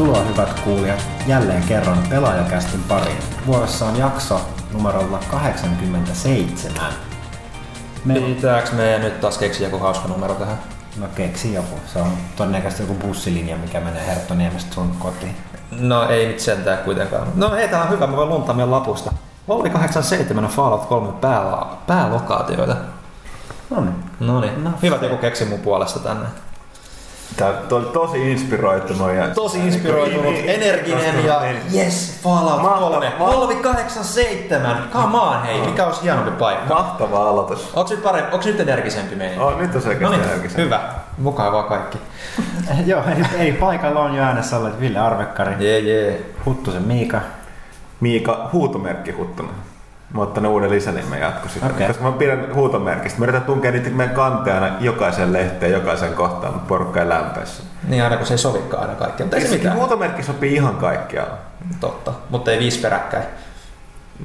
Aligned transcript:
Tervetuloa 0.00 0.32
hyvät 0.32 0.60
kuulijat 0.60 1.08
jälleen 1.26 1.62
kerran 1.62 1.98
Pelaajakästin 2.10 2.82
pariin. 2.88 3.18
Vuorossa 3.46 3.86
on 3.86 3.96
jakso 3.96 4.40
numerolla 4.72 5.18
87. 5.30 6.92
Me... 8.04 8.14
Pitääkö 8.14 8.72
meidän 8.72 9.00
nyt 9.00 9.20
taas 9.20 9.38
keksiä 9.38 9.66
joku 9.66 9.78
hauska 9.78 10.08
numero 10.08 10.34
tähän? 10.34 10.58
No 10.96 11.06
keksi 11.14 11.54
joku. 11.54 11.80
Se 11.92 11.98
on 11.98 12.12
todennäköisesti 12.36 12.82
joku 12.82 12.94
bussilinja, 12.94 13.56
mikä 13.56 13.80
menee 13.80 14.06
Herttoniemestä 14.06 14.74
sun 14.74 14.96
kotiin. 14.98 15.36
No 15.70 16.08
ei 16.08 16.26
nyt 16.26 16.40
sentään 16.40 16.78
kuitenkaan. 16.78 17.28
No 17.34 17.50
hei, 17.50 17.68
tää 17.68 17.82
on 17.82 17.90
hyvä, 17.90 18.06
mä 18.06 18.16
voin 18.16 18.28
luntaa 18.28 18.54
meidän 18.54 18.70
lapusta. 18.70 19.12
Volvi 19.48 19.70
87 19.70 20.44
on 20.44 20.50
Fallout 20.50 20.86
3 20.86 21.12
pää, 21.12 21.42
päälokaatioita. 21.86 22.76
No 23.70 23.80
niin. 23.80 24.04
No 24.20 24.40
niin. 24.40 24.64
No, 24.64 24.70
hyvä, 24.82 24.94
että 24.94 25.06
joku 25.06 25.16
keksi 25.16 25.44
mun 25.44 25.60
puolesta 25.60 25.98
tänne. 25.98 26.26
Tää 27.36 27.54
oli 27.70 27.84
tosi 27.84 28.32
inspiroitunut. 28.32 29.12
Ja 29.12 29.28
tosi 29.28 29.58
inspiroitunut, 29.58 30.34
energinen 30.44 31.24
ja 31.26 31.42
yes, 31.74 32.20
Fallout 32.22 32.62
3. 32.90 33.12
Volvi 33.18 33.54
87. 33.54 34.88
Come 34.92 35.18
on, 35.18 35.42
hei, 35.42 35.60
mikä 35.60 35.86
olisi 35.86 36.02
hienompi 36.02 36.30
paikka. 36.30 36.74
Mahtava 36.74 37.28
aloitus. 37.28 37.70
Onko 37.74 37.90
nyt, 37.90 38.02
parempi, 38.02 38.34
onko 38.34 38.46
nyt 38.46 38.60
energisempi 38.60 39.16
meidän? 39.16 39.40
Oh, 39.40 39.58
nyt 39.58 39.74
on 39.74 39.82
selkeästi 39.82 40.04
no 40.04 40.22
niin, 40.22 40.30
energisempi. 40.30 40.62
Hyvä. 40.62 40.80
Mukavaa 41.18 41.62
kaikki. 41.62 41.98
Joo, 42.86 43.02
eli, 43.12 43.24
eli 43.38 43.52
paikalla 43.52 44.00
on 44.00 44.14
jo 44.14 44.22
äänessä 44.22 44.56
olleet 44.56 44.80
Ville 44.80 44.98
Arvekkari, 44.98 45.54
Jee, 45.58 45.78
jee. 45.78 46.26
Huttusen 46.46 46.82
Miika. 46.82 47.20
Miika 48.00 48.48
Huutomerkki 48.52 49.12
Huttunen. 49.12 49.69
Mä 50.14 50.18
oon 50.20 50.28
ottanut 50.28 50.52
uuden 50.52 50.70
lisänimen 50.70 51.20
jatko 51.20 51.48
sitten. 51.48 51.70
Okei. 51.70 51.86
Koska 51.86 52.04
mä 52.04 52.12
pidän 52.12 52.54
huutomerkistä. 52.54 53.18
Mä 53.18 53.24
yritän 53.24 53.42
tunkea 53.42 53.70
niitä 53.70 53.90
meidän 53.90 54.14
kanteena 54.14 54.70
jokaisen 54.80 55.32
lehteen, 55.32 55.72
jokaisen 55.72 56.14
kohtaan, 56.14 56.52
mutta 56.52 56.68
porukka 56.68 57.00
ei 57.00 57.08
lämpeessä. 57.08 57.62
Niin 57.88 58.04
aina 58.04 58.16
kun 58.16 58.26
se 58.26 58.34
ei 58.34 58.38
sovikaan 58.38 58.82
aina 58.82 58.94
kaikkea, 58.94 59.26
mutta 59.26 59.36
ei 59.36 59.46
se 59.46 59.56
mitään. 59.56 59.76
Huutomerkki 59.76 60.22
sopii 60.22 60.54
ihan 60.54 60.76
kaikkialla. 60.76 61.34
Totta, 61.80 62.12
mutta 62.30 62.50
ei 62.50 62.58
viisi 62.58 62.80
peräkkäin. 62.80 63.24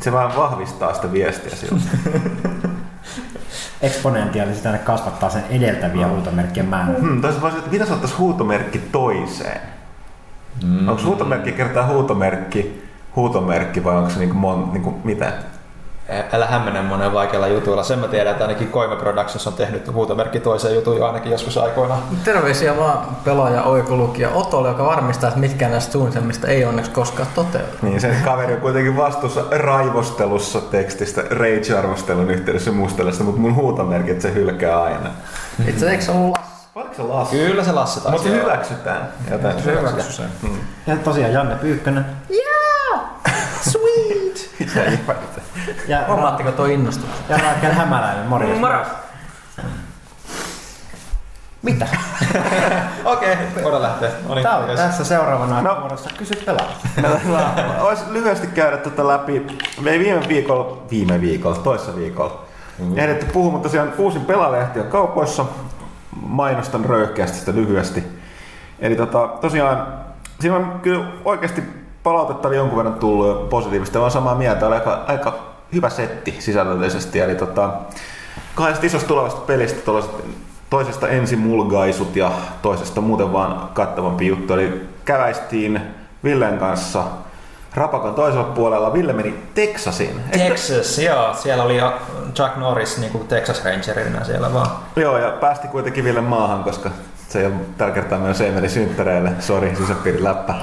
Se 0.01 0.11
vaan 0.11 0.35
vahvistaa 0.35 0.93
sitä 0.93 1.11
viestiä 1.11 1.55
siltä. 1.55 1.83
Eksponentiaalisesti 3.81 4.63
tänne 4.63 4.79
kasvattaa 4.79 5.29
sen 5.29 5.43
edeltäviä 5.49 6.07
huutomerkkien 6.07 6.65
määrää. 6.65 6.99
hmm, 6.99 7.21
toisaalta 7.21 7.41
voisi, 7.41 7.57
että 7.57 7.71
mitä 7.71 7.93
ottaisi 7.93 8.15
huutomerkki 8.15 8.79
toiseen? 8.79 9.61
Mm. 10.63 10.87
Onko 10.89 11.01
huutomerkki 11.05 11.51
kertaa 11.51 11.87
huutomerkki, 11.87 12.83
huutomerkki 13.15 13.83
vai 13.83 13.95
onko 13.95 14.09
se 14.09 14.19
niinku 14.19 14.35
mon, 14.35 14.69
niinku 14.73 15.01
mitä? 15.03 15.33
Älä 16.31 16.45
hämmennä 16.45 16.81
monen 16.83 17.13
vaikealla 17.13 17.47
jutuilla. 17.47 17.83
Sen 17.83 17.99
mä 17.99 18.07
tiedän, 18.07 18.31
että 18.31 18.43
ainakin 18.43 18.67
Koime 18.67 18.95
Productions 18.95 19.47
on 19.47 19.53
tehnyt 19.53 19.93
huutomerkki 19.93 20.39
toiseen 20.39 20.75
jutun 20.75 20.97
jo 20.97 21.05
ainakin 21.05 21.31
joskus 21.31 21.57
aikoinaan. 21.57 22.01
Terveisiä 22.23 22.77
vaan 22.77 23.07
pelaaja 23.23 23.63
oikolukija 23.63 24.29
Otolle, 24.29 24.67
joka 24.67 24.85
varmistaa, 24.85 25.27
että 25.27 25.39
mitkään 25.39 25.71
näistä 25.71 25.91
suunnitelmista 25.91 26.47
ei 26.47 26.65
onneksi 26.65 26.91
koskaan 26.91 27.27
toteudu. 27.35 27.67
Niin 27.81 28.01
se 28.01 28.15
kaveri 28.25 28.53
on 28.53 28.61
kuitenkin 28.61 28.97
vastuussa 28.97 29.43
raivostelussa 29.51 30.61
tekstistä, 30.61 31.21
rage-arvostelun 31.29 32.29
yhteydessä 32.31 32.71
mustelusta, 32.71 33.23
mutta 33.23 33.41
mun 33.41 33.55
huutomerkit 33.55 34.21
se 34.21 34.33
hylkää 34.33 34.83
aina. 34.83 35.09
Itse 35.67 35.89
eikö 35.91 36.03
se 36.03 36.11
ollut 36.11 36.37
Lassi? 36.37 36.67
Oliko 36.75 36.93
se 36.93 37.03
Lassi? 37.03 37.37
Kyllä 37.37 37.63
se 37.63 37.71
Lassi 37.71 38.03
taisi 38.03 38.29
Mutta 38.29 38.43
hyväksytään. 38.43 39.09
Joten 39.31 39.63
Se 39.63 39.71
hyväksytään. 39.71 40.29
Mm. 40.41 40.57
Ja 40.87 40.95
tosiaan 40.95 41.33
Janne 41.33 41.55
Pyykkönen. 41.55 42.05
Sweet! 42.27 42.44
Ja 45.87 46.03
Huomaatteko 46.07 46.51
tuo 46.51 46.65
innostus? 46.65 47.09
ja 47.29 47.37
Raakel 47.37 47.71
Hämäläinen, 47.71 48.25
morjens. 48.25 48.87
Mitä? 51.61 51.87
Okei, 53.05 53.33
okay, 53.33 53.63
voidaan 53.63 53.81
lähteä. 53.81 54.09
No 54.27 54.35
niin, 54.35 54.43
Tää 54.43 54.57
oli 54.57 54.75
tässä 54.75 55.03
seuraavana 55.03 55.61
No. 55.61 55.73
no. 55.73 55.79
muodossa 55.79 56.09
Kysy 56.17 56.35
pelaa. 56.45 56.69
Olisi 57.87 58.03
lyhyesti 58.09 58.47
käydä 58.47 58.77
tätä 58.77 59.07
läpi. 59.07 59.47
Me 59.81 59.91
ei 59.91 59.99
viime 59.99 60.27
viikolla, 60.27 60.77
viime 60.91 61.21
viikolla, 61.21 61.57
toissa 61.57 61.95
viikolla, 61.95 62.43
mm. 62.79 62.97
ehditty 62.97 63.25
puhumaan 63.25 63.63
tosiaan 63.63 63.93
uusin 63.97 64.25
pelalehti 64.25 64.79
on 64.79 64.87
kaupoissa. 64.87 65.45
Mainostan 66.21 66.85
röyhkeästi 66.85 67.37
sitä 67.37 67.53
lyhyesti. 67.53 68.03
Eli 68.79 68.95
tota, 68.95 69.27
tosiaan, 69.41 69.87
siinä 70.39 70.55
on 70.55 70.79
kyllä 70.81 71.05
oikeasti 71.25 71.63
palautetta 72.05 72.47
oli 72.47 72.55
jonkun 72.55 72.77
verran 72.77 72.93
tullut 72.93 73.49
positiivista. 73.49 73.99
Olen 73.99 74.11
samaa 74.11 74.35
mieltä, 74.35 74.67
oli 74.67 74.75
aika, 74.75 75.03
aika 75.07 75.33
hyvä 75.73 75.89
setti 75.89 76.35
sisällöllisesti. 76.39 77.19
Eli 77.19 77.35
tota, 77.35 77.69
kahdesta 78.55 78.85
isosta 78.85 79.07
tulevasta 79.07 79.41
pelistä 79.41 79.91
toisesta 80.69 81.07
ensimulgaisut 81.07 82.15
ja 82.15 82.31
toisesta 82.61 83.01
muuten 83.01 83.33
vaan 83.33 83.69
kattavampi 83.73 84.27
juttu. 84.27 84.53
Eli 84.53 84.81
käväistiin 85.05 85.81
Villen 86.23 86.57
kanssa 86.57 87.03
Rapakan 87.75 88.13
toisella 88.13 88.43
puolella. 88.43 88.93
Ville 88.93 89.13
meni 89.13 89.43
Texasiin. 89.55 90.21
Eikö- 90.31 90.47
Texas, 90.47 90.99
joo. 90.99 91.33
Siellä 91.33 91.63
oli 91.63 91.77
Chuck 92.33 92.57
Norris 92.57 92.97
niin 92.97 93.11
kuin 93.11 93.27
Texas 93.27 93.65
Rangerina 93.65 94.23
siellä 94.23 94.53
vaan. 94.53 94.67
Joo, 94.95 95.17
ja 95.17 95.31
päästi 95.31 95.67
kuitenkin 95.67 96.03
Ville 96.03 96.21
maahan, 96.21 96.63
koska 96.63 96.89
se 97.29 97.39
ei 97.39 97.45
ollut 97.45 97.77
tällä 97.77 97.93
kertaa 97.93 98.19
myös 98.19 98.41
Emeli 98.41 98.69
synttäreille. 98.69 99.31
Sori, 99.39 99.75
sisäpiirin 99.75 100.23
läppä. 100.23 100.53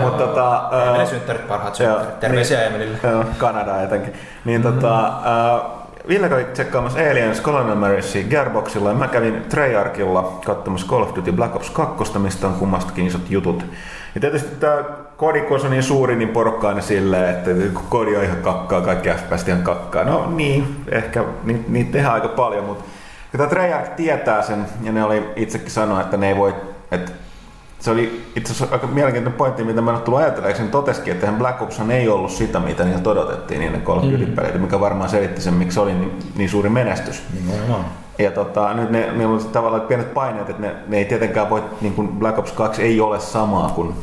Mutta 0.00 0.26
tota, 0.26 0.68
ää, 0.72 0.84
Emeli 0.84 1.06
synttärit, 1.06 1.48
parhaat 1.48 1.74
synttärit. 1.74 2.20
Terveisiä 2.20 2.62
Emelille. 2.62 2.98
Joo, 3.02 3.24
Kanada 3.38 3.82
etenkin. 3.82 4.12
Niin 4.44 4.62
tota, 4.62 5.06
äh, 5.06 5.60
Ville 6.08 6.28
kävi 6.28 6.44
tsekkaamassa 6.44 6.98
Aliens 6.98 7.42
Colonial 7.42 7.76
Marines 7.76 8.18
Gearboxilla 8.30 8.88
ja 8.88 8.94
mä 8.94 9.08
kävin 9.08 9.42
Treyarchilla 9.48 10.40
katsomassa 10.44 10.86
Call 10.86 11.02
of 11.02 11.16
Duty 11.16 11.32
Black 11.32 11.56
Ops 11.56 11.70
2, 11.70 12.18
mistä 12.18 12.46
on 12.46 12.54
kummastakin 12.54 13.06
isot 13.06 13.30
jutut. 13.30 13.64
Ja 14.14 14.20
tietysti 14.20 14.56
tämä 14.60 14.84
kodi, 15.16 15.40
kun 15.40 15.60
se 15.60 15.66
on 15.66 15.70
niin 15.70 15.82
suuri, 15.82 16.16
niin 16.16 16.28
porukka 16.28 16.68
aina 16.68 16.80
silleen, 16.80 17.30
että 17.30 17.50
kodi 17.88 18.16
on 18.16 18.24
ihan 18.24 18.36
kakkaa, 18.36 18.80
kaikki 18.80 19.08
FPS 19.08 19.48
ihan 19.48 19.62
kakkaa. 19.62 20.04
No 20.04 20.30
niin, 20.30 20.84
ehkä 20.90 21.24
ni- 21.44 21.64
niitä 21.68 21.92
tehdään 21.92 22.14
aika 22.14 22.28
paljon, 22.28 22.64
mutta 22.64 22.84
tämä 23.36 23.48
Treyarch 23.48 23.90
tietää 23.96 24.42
sen, 24.42 24.66
ja 24.82 24.92
ne 24.92 25.04
oli 25.04 25.30
itsekin 25.36 25.70
sanoa, 25.70 26.00
että 26.00 26.16
ne 26.16 26.28
ei 26.28 26.36
voi, 26.36 26.54
että 26.90 27.12
se 27.78 27.90
oli 27.90 28.24
itse 28.36 28.52
asiassa 28.52 28.74
aika 28.74 28.86
mielenkiintoinen 28.86 29.38
pointti, 29.38 29.64
mitä 29.64 29.80
mä 29.80 29.90
en 29.90 29.96
ole 29.96 30.04
tullut 30.04 30.20
ajatelleeksi. 30.20 30.62
Niin 30.62 30.70
totesikin, 30.70 31.12
että 31.12 31.32
Black 31.32 31.62
Ops 31.62 31.80
ei 31.90 32.08
ollut 32.08 32.30
sitä, 32.30 32.60
mitä 32.60 32.84
niiltä 32.84 33.10
odotettiin 33.10 33.60
niiden 33.60 33.82
Call 33.82 33.98
of 33.98 34.04
Duty-peleitä, 34.04 34.58
mikä 34.58 34.80
varmaan 34.80 35.10
selitti 35.10 35.40
sen, 35.40 35.54
miksi 35.54 35.74
se 35.74 35.80
oli 35.80 35.94
niin, 35.94 36.18
niin 36.36 36.50
suuri 36.50 36.68
menestys. 36.68 37.22
Nimenomaan. 37.34 37.84
Ja 38.18 38.30
tota, 38.30 38.74
nyt 38.74 38.90
ne, 38.90 39.12
ne 39.12 39.26
on 39.26 39.44
tavallaan 39.52 39.82
pienet 39.82 40.14
paineet, 40.14 40.50
että 40.50 40.62
ne, 40.62 40.74
ne 40.88 40.98
ei 40.98 41.04
tietenkään 41.04 41.50
voi, 41.50 41.62
niin 41.80 41.94
kuin 41.94 42.08
Black 42.08 42.38
Ops 42.38 42.52
2 42.52 42.82
ei 42.82 43.00
ole 43.00 43.20
samaa 43.20 43.68
kuin 43.68 43.94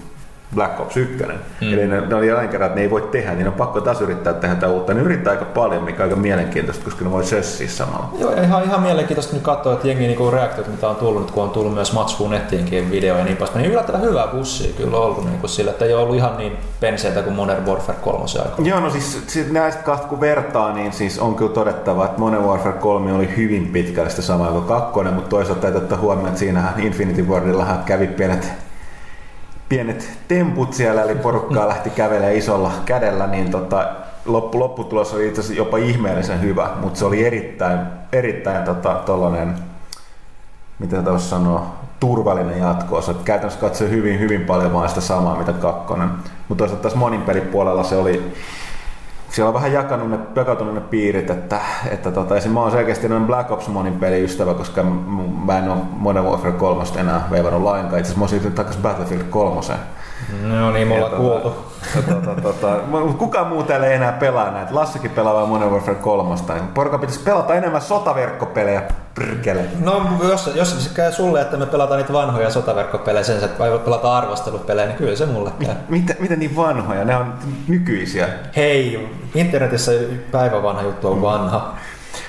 Black 0.56 0.80
Ops 0.80 0.98
1. 0.98 1.24
Mm. 1.24 1.74
Eli 1.74 1.88
ne, 1.88 2.02
ne 2.02 2.16
oli 2.16 2.28
jälleen 2.28 2.50
kerran, 2.50 2.68
että 2.68 2.76
ne 2.76 2.82
ei 2.82 2.90
voi 2.90 3.02
tehdä, 3.02 3.34
niin 3.34 3.48
on 3.48 3.54
pakko 3.54 3.82
taas 3.82 4.02
yrittää 4.02 4.34
tehdä 4.34 4.56
tätä 4.56 4.68
uutta. 4.68 4.94
Ne 4.94 5.02
yrittää 5.02 5.32
aika 5.32 5.46
paljon, 5.46 5.84
mikä 5.84 6.04
on 6.04 6.10
aika 6.10 6.22
mielenkiintoista, 6.22 6.84
koska 6.84 7.06
ne 7.06 7.12
voi 7.12 7.26
sössiä 7.26 7.68
samalla. 7.68 8.10
Joo, 8.20 8.32
ihan, 8.32 8.64
ihan 8.64 8.82
mielenkiintoista 8.82 9.34
nyt 9.34 9.44
katsoa, 9.44 9.74
että 9.74 9.88
jengi 9.88 10.08
niinku 10.08 10.32
reaktiot, 10.32 10.68
mitä 10.68 10.90
on 10.90 10.96
tullut, 10.96 11.32
kun 11.32 11.44
on 11.44 11.50
tullut 11.50 11.74
myös 11.74 11.94
Matskuun 11.94 12.32
nettienkin 12.32 12.92
video 12.92 13.18
ja 13.18 13.24
niin 13.24 13.38
poispäin, 13.38 13.62
niin 13.62 13.72
yllättävän 13.72 14.02
hyvää 14.02 14.28
bussia 14.28 14.74
kyllä 14.78 14.98
ollut 14.98 15.26
niinku 15.26 15.48
sillä, 15.48 15.72
että 15.72 15.86
ei 15.86 15.94
ole 15.94 16.04
ollut 16.04 16.16
ihan 16.16 16.38
niin 16.38 16.58
penseitä 16.80 17.22
kuin 17.22 17.36
Modern 17.36 17.66
Warfare 17.66 17.98
3 18.02 18.26
aikaa. 18.44 18.66
Joo, 18.66 18.80
no 18.80 18.90
siis, 18.90 19.24
siis 19.28 19.52
näistä 19.52 19.84
kahta 19.84 20.08
kun 20.08 20.20
vertaa, 20.20 20.74
niin 20.74 20.94
siis 20.94 21.20
on 21.20 21.36
kyllä 21.36 21.52
todettava, 21.52 22.06
että 22.06 22.20
Modern 22.20 22.44
Warfare 22.44 22.78
3 22.78 23.14
oli 23.14 23.30
hyvin 23.38 23.68
pitkälle 23.68 24.10
sitä 24.10 24.22
samaa 24.22 24.52
kuin 24.52 24.64
kakkonen, 24.64 25.14
mutta 25.14 25.30
toisaalta 25.30 25.62
täytyy 25.62 25.82
ottaa 25.82 25.98
huomioon, 25.98 26.28
että 26.28 26.40
siinähän 26.40 26.80
Infinity 26.80 27.22
Wardillahan 27.24 27.84
kävi 27.84 28.08
pienet, 28.08 28.54
pienet 29.70 30.10
temput 30.28 30.74
siellä, 30.74 31.04
eli 31.04 31.16
porukkaa 31.16 31.68
lähti 31.68 31.90
kävelemään 31.90 32.36
isolla 32.36 32.72
kädellä, 32.86 33.28
niin 33.28 33.52
tota, 33.52 33.88
loppu, 34.26 34.60
lopputulos 34.60 35.14
oli 35.14 35.28
itse 35.28 35.42
asiassa 35.42 35.62
jopa 35.62 35.78
ihmeellisen 35.78 36.42
hyvä, 36.42 36.70
mutta 36.82 37.00
se 37.00 37.06
oli 37.06 37.26
erittäin, 37.26 37.80
erittäin 38.12 38.64
tota, 38.64 38.94
tollanen, 39.06 39.56
mitä 40.80 41.02
tuossa 41.02 41.30
sanoo, 41.30 41.68
turvallinen 42.00 42.60
jatko-osa. 42.60 43.12
Että 43.12 43.24
Käytännössä 43.24 43.60
katsoi 43.60 43.90
hyvin, 43.90 44.20
hyvin 44.20 44.42
paljon 44.42 44.74
vaan 44.74 44.90
sitä 44.90 45.02
samaa, 45.02 45.38
mitä 45.38 45.54
kakkonen. 45.54 46.10
Mutta 46.48 46.62
toisaalta 46.62 46.82
taas 46.82 46.96
monin 46.96 47.22
pelipuolella 47.22 47.84
se 47.84 47.96
oli, 47.96 48.34
siellä 49.36 49.48
on 49.48 49.54
vähän 49.54 49.74
jakanut 49.74 50.10
ne, 50.10 50.18
jakautunut 50.36 50.74
ne 50.74 50.82
piirit, 50.82 51.30
että, 51.30 51.60
että 51.92 52.12
tota, 52.12 52.38
esim. 52.38 52.52
mä 52.52 52.60
oon 52.62 52.72
selkeästi 52.72 53.10
noin 53.10 53.26
Black 53.28 53.52
Ops 53.52 53.68
monin 53.68 53.94
peliystävä, 53.94 54.54
koska 54.54 54.84
m- 54.84 55.46
mä 55.46 55.58
en 55.58 55.70
ole 55.70 55.78
Modern 55.98 56.26
Warfare 56.26 56.52
3 56.52 56.84
enää 57.00 57.28
veivannut 57.32 57.62
lainkaan. 57.64 58.00
Itse 58.00 58.02
asiassa 58.02 58.18
mä 58.20 58.24
oon 58.24 58.30
siirtynyt 58.30 58.56
takaisin 58.56 58.82
Battlefield 58.82 59.24
3. 59.30 59.62
No 60.44 60.72
niin, 60.72 60.88
me 60.88 60.96
ollaan 60.96 61.12
kuultu. 61.22 61.50
Tota, 61.50 61.75
tota, 62.44 62.78
mut 62.88 63.18
kukaan 63.18 63.48
muu 63.48 63.64
täällä 63.64 63.88
ei 63.88 63.94
enää 63.94 64.12
pelaa 64.12 64.52
näitä. 64.52 64.76
Lassikin 64.76 65.12
pelaa 65.12 65.34
vaan 65.34 65.50
Modern 65.50 65.72
Warfare 65.72 65.96
3. 65.96 66.36
Niin 66.54 66.68
porukka 66.68 66.98
pitäisi 66.98 67.24
pelata 67.24 67.56
enemmän 67.56 67.82
sotaverkkopelejä. 67.82 68.82
Prkele. 69.16 69.66
No 69.80 70.08
jos, 70.30 70.52
jos 70.56 70.84
se 70.84 70.90
käy 70.94 71.12
sulle, 71.12 71.42
että 71.42 71.58
me 71.58 71.66
pelataan 71.66 71.98
niitä 71.98 72.14
vanhoja 72.14 72.50
sotaverkkopelejä 72.50 73.24
sen, 73.24 73.36
sijaan, 73.36 73.52
että 73.52 73.64
vai 73.64 73.80
pelataan 73.80 74.24
arvostelupelejä, 74.24 74.88
niin 74.88 74.98
kyllä 74.98 75.16
se 75.16 75.26
mulle 75.26 75.52
käy. 75.66 75.76
Mitä, 75.90 76.16
mitä 76.20 76.36
niin 76.36 76.56
vanhoja? 76.56 77.06
Ne 77.06 77.16
on 77.16 77.34
nykyisiä. 77.68 78.28
Hei, 78.56 79.10
internetissä 79.36 79.92
päivän 80.32 80.64
vanha 80.64 80.82
juttu 80.82 81.12
on 81.12 81.22
vanha. 81.22 81.74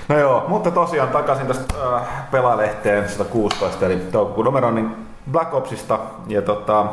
No 0.09 0.19
joo, 0.19 0.45
mutta 0.49 0.71
tosiaan 0.71 1.09
takaisin 1.09 1.47
tästä 1.47 1.75
äh, 1.97 2.31
pelalehteen 2.31 3.09
116, 3.09 3.87
eli 3.87 3.97
toukokuun 3.97 4.45
numeroon, 4.45 4.75
niin 4.75 4.97
Black 5.31 5.55
Opsista. 5.55 5.99
Ja 6.27 6.43
tota, 6.43 6.87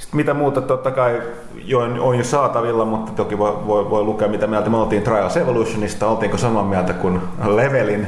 Sitten 0.00 0.16
mitä 0.16 0.34
muuta 0.34 0.60
totta 0.60 0.90
kai 0.90 1.22
jo, 1.64 1.78
on 1.78 2.18
jo 2.18 2.24
saatavilla, 2.24 2.84
mutta 2.84 3.12
toki 3.12 3.38
voi, 3.38 3.66
voi, 3.66 3.90
voi 3.90 4.02
lukea 4.02 4.28
mitä 4.28 4.46
mieltä 4.46 4.70
me 4.70 4.76
oltiin 4.76 5.02
Trials 5.02 5.36
Evolutionista, 5.36 6.06
oltiinko 6.06 6.38
samaa 6.38 6.62
mieltä 6.62 6.92
kuin 6.92 7.20
Levelin 7.46 8.06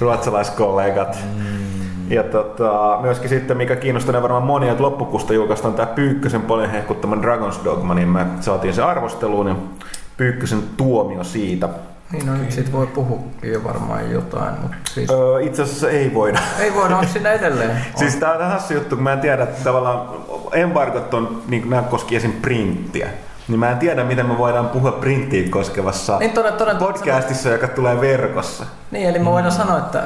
ruotsalaiskollegat. 0.00 1.18
Mm. 1.36 2.12
Ja 2.12 2.22
tota, 2.22 2.98
myöskin 3.02 3.28
sitten, 3.28 3.56
mikä 3.56 3.76
kiinnostaa 3.76 4.22
varmaan 4.22 4.42
monia, 4.42 4.70
että 4.70 4.82
loppukuusta 4.82 5.34
julkaistaan 5.34 5.74
tämä 5.74 5.86
Pyykkösen 5.86 6.42
paljon 6.42 6.70
hehkuttaman 6.70 7.24
Dragon's 7.24 7.64
Dogma, 7.64 7.94
niin 7.94 8.08
me 8.08 8.26
saatiin 8.40 8.74
se 8.74 8.82
arvosteluun 8.82 9.48
ja 9.48 9.56
Pyykkösen 10.16 10.62
tuomio 10.76 11.24
siitä. 11.24 11.68
Niin, 12.12 12.26
no 12.26 12.36
nyt 12.36 12.52
sit 12.52 12.72
voi 12.72 12.86
puhua 12.86 13.18
jo 13.42 13.64
varmaan 13.64 14.10
jotain, 14.10 14.54
mutta 14.60 14.76
siis... 14.90 15.10
Öö, 15.10 15.40
itse 15.40 15.62
asiassa 15.62 15.90
ei 15.90 16.14
voida. 16.14 16.38
Ei 16.60 16.74
voida, 16.74 16.96
onko 16.96 17.12
siinä 17.12 17.32
edelleen? 17.32 17.76
siis 17.98 18.16
tää 18.16 18.32
on 18.32 18.50
hassu 18.50 18.74
juttu, 18.74 18.96
kun 18.96 19.02
mä 19.02 19.12
en 19.12 19.20
tiedä, 19.20 19.42
että 19.42 19.64
tavallaan 19.64 20.08
embargot 20.52 21.14
on, 21.14 21.42
niin 21.48 21.70
nämä 21.70 21.82
koski 21.82 22.16
esim. 22.16 22.32
printtiä. 22.32 23.08
Niin 23.48 23.58
mä 23.58 23.70
en 23.70 23.78
tiedä, 23.78 24.04
miten 24.04 24.26
me 24.26 24.38
voidaan 24.38 24.68
puhua 24.68 24.92
printtiin 24.92 25.50
koskevassa 25.50 26.18
Niin, 26.18 26.30
toden, 26.30 26.52
toden, 26.52 26.76
podcastissa, 26.76 27.48
joka 27.48 27.68
tulee 27.68 28.00
verkossa. 28.00 28.66
Niin, 28.90 29.08
eli 29.08 29.18
mä 29.18 29.30
voidaan 29.30 29.52
sanoa, 29.52 29.78
että 29.78 30.02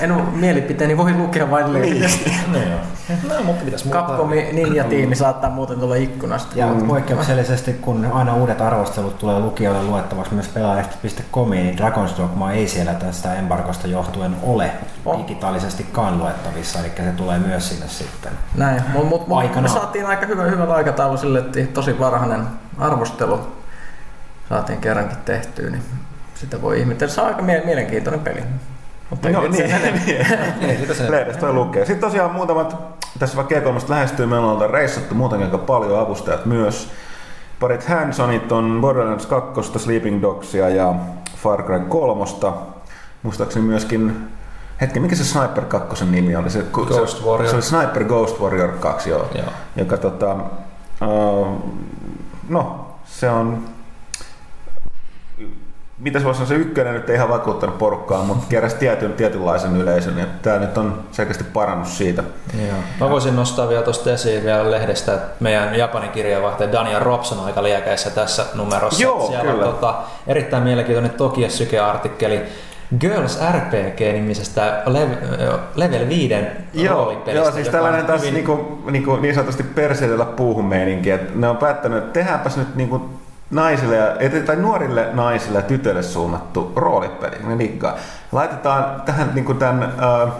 en 0.00 0.12
mielipiteeni 0.32 0.96
voi 0.96 1.14
lukea 1.14 1.50
vain 1.50 1.72
lehdistä. 1.72 2.30
Niin 2.52 2.70
joo. 2.70 2.80
No, 3.28 3.42
mutta 3.44 3.64
pitäis 3.64 3.84
muuta. 3.84 3.98
Capcomin 4.00 4.56
ninja-tiimi 4.56 5.14
saattaa 5.14 5.50
muuten 5.50 5.80
tulla 5.80 5.94
ikkunasta. 5.94 6.58
Ja 6.58 6.66
poikkeuksellisesti, 6.86 7.72
kun 7.72 8.06
aina 8.12 8.34
uudet 8.34 8.60
arvostelut 8.60 9.18
tulee 9.18 9.38
lukijoille 9.38 9.82
luettavaksi 9.82 10.34
myös 10.34 10.48
pelaajalehti.comiin, 10.48 11.66
niin 11.66 11.78
Dragon's 11.78 12.18
Dogma 12.18 12.52
ei 12.52 12.68
siellä 12.68 12.94
tästä 12.94 13.34
embargosta 13.34 13.86
johtuen 13.86 14.36
ole 14.42 14.70
Oh. 15.04 15.18
digitaalisestikaan 15.18 16.18
luettavissa, 16.18 16.78
eli 16.80 16.92
se 16.96 17.12
tulee 17.16 17.38
myös 17.38 17.68
sinne 17.68 17.88
sitten. 17.88 18.32
Näin, 18.54 18.82
mutta 18.92 19.08
mut, 19.08 19.28
mut, 19.28 19.62
me 19.62 19.68
saatiin 19.68 20.06
aika 20.06 20.26
hyvä, 20.26 20.42
hyvä 20.42 20.74
aikataulu 20.74 21.16
sille, 21.16 21.38
että 21.38 21.60
tosi 21.74 21.98
varhainen 21.98 22.46
arvostelu 22.78 23.40
saatiin 24.48 24.80
kerrankin 24.80 25.18
tehtyä, 25.24 25.70
niin 25.70 25.82
sitä 26.40 26.62
voi 26.62 26.80
ihmetellä. 26.80 27.12
Se 27.14 27.20
on 27.20 27.26
aika 27.26 27.42
mie- 27.42 27.62
mielenkiintoinen 27.64 28.20
peli. 28.20 28.40
Mutta 29.10 29.28
No 29.30 29.40
niin, 29.40 29.54
se- 29.54 29.92
niin. 30.06 30.26
Niin, 30.60 31.10
Lehdestä 31.10 31.42
voi 31.46 31.52
lukea. 31.52 31.84
Sitten 31.86 32.08
tosiaan 32.10 32.30
muutamat, 32.32 32.76
tässä 33.18 33.36
vaikka 33.36 33.54
G3 33.54 33.84
lähestyy, 33.88 34.26
meillä 34.26 34.46
on 34.52 34.70
reissattu 34.70 35.14
muutenkin 35.14 35.46
aika 35.46 35.58
paljon 35.58 35.98
avustajat 36.00 36.46
myös. 36.46 36.90
Parit 37.60 37.84
handsonit 37.88 38.52
on 38.52 38.78
Borderlands 38.80 39.26
2, 39.26 39.78
Sleeping 39.78 40.22
Dogsia 40.22 40.68
ja 40.68 40.94
Far 41.36 41.62
Cry 41.62 41.80
3. 41.80 42.24
Muistaakseni 43.22 43.66
myöskin, 43.66 44.28
hetki, 44.80 45.00
mikä 45.00 45.16
se 45.16 45.24
Sniper 45.24 45.64
2 45.64 46.04
nimi 46.04 46.36
oli? 46.36 46.50
Se, 46.50 46.64
Ghost 46.72 47.18
se, 47.18 47.24
Warrior. 47.24 47.48
Se 47.50 47.54
oli 47.54 47.62
Sniper 47.62 48.04
Ghost 48.04 48.40
Warrior 48.40 48.70
2, 48.80 49.10
joo. 49.10 49.28
Joo. 49.34 49.46
Joka 49.76 49.96
tota, 49.96 50.36
uh, 51.06 51.48
no, 52.48 52.86
se 53.04 53.30
on 53.30 53.62
mitä 56.00 56.18
se 56.18 56.24
voisi 56.24 56.38
sanoa, 56.38 56.48
se 56.48 56.54
ykkönen 56.54 56.94
nyt 56.94 57.10
ei 57.10 57.16
ihan 57.16 57.28
vakuuttanut 57.28 57.78
porukkaa, 57.78 58.24
mutta 58.24 58.46
keräsi 58.48 58.76
tietyn, 58.76 59.12
tietynlaisen 59.12 59.76
yleisön. 59.76 60.18
Ja 60.18 60.24
tämä 60.42 60.58
nyt 60.58 60.78
on 60.78 61.00
selkeästi 61.12 61.44
parannus 61.44 61.98
siitä. 61.98 62.22
Joo. 62.66 62.76
Mä 63.00 63.10
voisin 63.10 63.36
nostaa 63.36 63.68
vielä 63.68 63.82
tuosta 63.82 64.10
esiin 64.12 64.44
vielä 64.44 64.70
lehdestä, 64.70 65.14
että 65.14 65.26
meidän 65.40 65.74
Japanin 65.78 66.10
kirjeenvaihtaja 66.10 66.72
Daniel 66.72 67.00
Robson 67.00 67.38
on 67.38 67.44
aika 67.46 67.62
liekäissä 67.62 68.10
tässä 68.10 68.46
numerossa. 68.54 69.02
Joo, 69.02 69.26
Siellä 69.26 69.44
kyllä. 69.52 69.66
on 69.66 69.72
tota, 69.74 69.94
erittäin 70.26 70.62
mielenkiintoinen 70.62 71.10
Tokia 71.12 71.50
Syke-artikkeli 71.50 72.42
Girls 73.00 73.38
RPG-nimisestä 73.52 74.82
Lev- 74.86 75.58
Level 75.74 76.08
5 76.08 76.34
Joo, 76.74 76.94
roolipelistä. 76.94 77.32
joo, 77.32 77.50
siis 77.50 77.68
tällainen 77.68 78.06
taas 78.06 78.20
hyvin- 78.20 78.34
niinku, 78.34 78.82
niinku, 78.90 79.16
niin 79.16 79.34
sanotusti 79.34 79.62
perseidellä 79.62 80.24
puuhun 80.24 80.64
meininki, 80.64 81.10
että 81.10 81.32
ne 81.34 81.48
on 81.48 81.56
päättänyt, 81.56 81.98
että 81.98 82.12
tehdäänpäs 82.12 82.56
nyt 82.56 82.74
niinku 82.76 83.10
naisille 83.50 83.96
ja, 83.96 84.16
et- 84.20 84.44
tai 84.44 84.56
nuorille 84.56 85.08
naisille 85.12 85.58
ja 85.58 85.62
tytöille 85.62 86.02
suunnattu 86.02 86.72
roolipeli, 86.76 87.36
ne 87.44 87.58
diggaa. 87.58 87.94
Laitetaan 88.32 89.02
tähän 89.02 89.30
niinku 89.34 89.54
tämän 89.54 89.82
äh, 89.82 90.32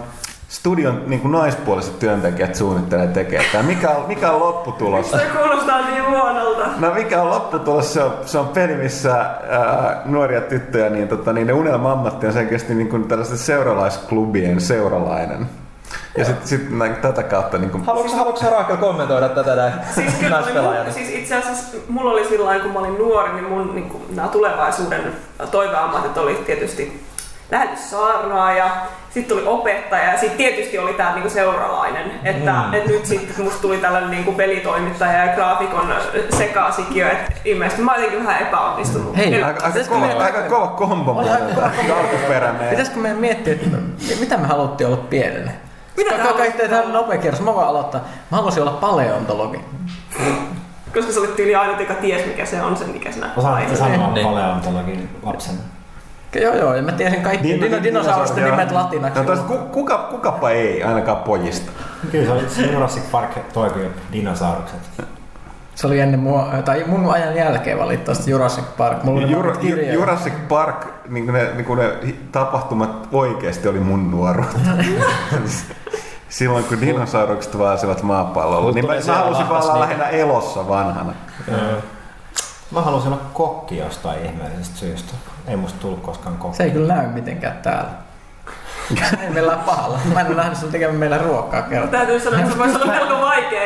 studion 0.49 1.03
niinku 1.07 1.27
naispuoliset 1.27 1.99
työntekijät 1.99 2.55
suunnittelee 2.55 3.07
tekee. 3.07 3.41
Tää. 3.51 3.63
Mikä, 3.63 3.89
on, 3.89 4.07
mikä 4.07 4.31
on 4.31 4.39
lopputulos? 4.39 5.11
Se 5.11 5.27
kuulostaa 5.41 5.81
niin 5.81 6.07
huonolta. 6.09 6.65
No 6.79 6.93
mikä 6.93 7.21
on 7.21 7.29
lopputulos? 7.29 7.93
Se 7.93 8.03
on, 8.03 8.13
se 8.25 8.37
on 8.37 8.47
peli, 8.47 8.75
missä 8.75 9.15
ää, 9.15 10.01
nuoria 10.05 10.41
tyttöjä, 10.41 10.89
niin, 10.89 11.07
tota, 11.07 11.33
niin 11.33 11.47
ne 11.47 11.53
unelma-ammatti 11.53 12.27
on 12.27 12.33
selkeästi 12.33 12.75
niin 12.75 12.89
kuin 12.89 13.03
tällaisten 13.07 13.37
seuralaisklubien 13.37 14.61
seuralainen. 14.61 15.49
Ja 16.17 16.25
sitten 16.25 16.47
sit, 16.47 16.69
näin, 16.77 16.95
tätä 16.95 17.23
kautta 17.23 17.57
niin 17.57 17.71
kuin, 17.71 17.85
Haluatko, 17.85 18.17
haluatko 18.17 18.49
Raakel 18.49 18.77
kommentoida 18.77 19.29
tätä 19.29 19.55
näin 19.55 19.73
Siis, 19.95 20.13
kyllä 20.13 20.43
mun, 20.61 20.93
siis 20.93 21.09
itse 21.09 21.35
asiassa 21.35 21.77
mulla 21.89 22.11
oli 22.11 22.25
sillä 22.25 22.45
lailla, 22.45 22.63
kun 22.63 22.73
mä 22.73 22.79
olin 22.79 22.97
nuori, 22.97 23.33
niin 23.33 23.45
mun 23.49 23.75
niin 23.75 23.89
kuin, 23.89 24.03
nämä 24.15 24.27
tulevaisuuden 24.27 25.01
toiveammatit 25.51 26.17
oli 26.17 26.35
tietysti 26.45 27.03
lähetyssaarnaaja, 27.51 28.71
sitten 29.09 29.37
tuli 29.37 29.47
opettaja 29.47 30.11
ja 30.11 30.17
sitten 30.19 30.37
tietysti 30.37 30.77
oli 30.79 30.93
tämä 30.93 31.13
niinku 31.13 31.29
seuralainen. 31.29 32.11
Että 32.23 32.51
mm. 32.51 32.73
et 32.73 32.87
nyt 32.87 33.05
sitten 33.05 33.43
musta 33.45 33.61
tuli 33.61 33.77
tällainen 33.77 34.11
niinku 34.11 34.31
pelitoimittaja 34.31 35.25
ja 35.25 35.35
graafikon 35.35 35.93
sekaasikio, 36.37 37.07
että 37.07 37.31
ilmeisesti 37.45 37.81
mä 37.81 37.95
jotenkin 37.95 38.25
vähän 38.25 38.41
epäonnistunut. 38.41 39.17
Hei, 39.17 39.27
Eli- 39.27 39.43
aika, 39.43 39.65
aika, 39.65 39.79
kova, 39.89 39.99
meidän- 39.99 40.21
aika 40.21 40.41
kova 40.41 40.67
kombo 40.67 41.11
Oli 41.11 41.27
muuten, 41.29 41.43
aika 41.43 41.55
kova 41.55 41.69
kombo. 41.77 41.93
alkuperäinen. 41.93 42.69
Pitäisikö 42.69 42.99
meidän 42.99 43.19
miettiä, 43.19 43.53
että 43.53 43.77
mitä 44.19 44.37
me 44.37 44.47
haluttiin 44.47 44.87
olla 44.87 44.97
pienenä? 44.97 45.51
Mitä 46.03 46.15
te 46.15 46.23
Ka- 46.27 46.33
Kaikki 46.33 46.61
olla? 46.63 46.93
nopea 46.93 47.17
kierros. 47.17 47.41
Mä 47.41 47.53
voin 47.55 47.67
aloittaa. 47.67 48.01
Mä 48.31 48.37
halusin 48.37 48.61
olla 48.63 48.71
paleontologi. 48.71 49.59
Koska 50.93 51.11
sä 51.11 51.19
olit 51.19 51.35
tyyli 51.35 51.55
ainut, 51.55 51.79
joka 51.79 51.93
ties 51.93 52.25
mikä 52.25 52.45
se 52.45 52.61
on 52.61 52.77
sen 52.77 52.95
ikäisenä. 52.95 53.29
Osaatte 53.37 53.75
sanoa 53.75 54.11
Niin. 54.13 54.27
paleontologin 54.27 55.09
lapsena? 55.23 55.57
Joo, 56.41 56.55
joo, 56.55 56.75
ja 56.75 56.81
mä 56.83 56.91
tiesin 56.91 57.21
kaikki 57.21 57.47
Dino- 57.57 57.61
dino, 57.65 57.83
dinosaurusten 57.83 58.43
nimet 58.43 58.71
latinaksi. 58.71 59.19
No, 59.19 59.25
tos, 59.25 59.39
ku, 59.39 59.57
kuka, 59.57 59.97
kukapa 59.97 60.49
ei, 60.49 60.83
ainakaan 60.83 61.17
pojista. 61.17 61.71
Kyllä 62.11 62.25
se 62.25 62.31
oli 62.31 62.49
se 62.49 62.61
Jurassic 62.61 63.03
Park 63.11 63.31
toi 63.53 63.69
kyllä 63.69 63.89
dinosaurukset. 64.11 64.79
Se 65.75 65.87
oli 65.87 65.99
ennen 65.99 66.19
mua, 66.19 66.47
tai 66.65 66.83
mun 66.87 67.13
ajan 67.13 67.35
jälkeen 67.35 67.79
valitettavasti 67.79 68.31
Jurassic 68.31 68.63
Park. 68.77 69.03
Mulla 69.03 69.21
oli 69.21 69.31
Jura, 69.31 69.43
monet 69.45 69.61
kirjoja. 69.61 69.93
Jurassic 69.93 70.33
Park, 70.49 70.85
niin 71.09 71.25
kuin 71.25 71.33
ne, 71.33 71.49
niin 71.55 71.77
ne 71.77 72.13
tapahtumat 72.31 73.07
oikeasti 73.11 73.67
oli 73.67 73.79
mun 73.79 74.11
nuoruutta. 74.11 74.59
Silloin 76.29 76.63
kun 76.63 76.81
dinosaurukset 76.81 77.57
vaasivat 77.57 78.03
maapallolla, 78.03 78.61
Mut 78.61 78.75
niin 78.75 78.85
mä, 78.87 78.93
mä 79.07 79.15
halusin 79.17 79.49
vaan 79.49 79.63
olla 79.63 79.73
niitä. 79.73 79.79
lähinnä 79.79 80.07
elossa 80.07 80.67
vanhana. 80.69 81.13
Mä 82.71 82.81
halusin 82.81 83.13
olla 83.13 83.21
kokki 83.33 83.77
jostain 83.77 84.25
ihmeellisestä 84.25 84.77
syystä. 84.77 85.13
Ei 85.47 85.55
musta 85.55 85.79
tullut 85.79 85.99
koskaan 85.99 86.37
kokki. 86.37 86.57
Se 86.57 86.63
ei 86.63 86.71
kyllä 86.71 86.95
näy 86.95 87.07
mitenkään 87.07 87.57
täällä. 87.57 87.89
ei 89.23 89.29
meillä 89.29 89.51
ole 89.53 89.61
pahalla. 89.65 89.99
Mä 90.13 90.21
en 90.21 90.27
ole 90.27 90.35
nähnyt 90.35 90.57
sun 90.57 90.71
tekemään 90.71 90.99
meille 90.99 91.17
ruokaa 91.17 91.61
kertaa. 91.61 91.91
Täytyy 91.91 92.19
sanoa, 92.19 92.39
että 92.39 92.51
se 92.51 92.57
voisi 92.57 92.75
olla 92.75 92.93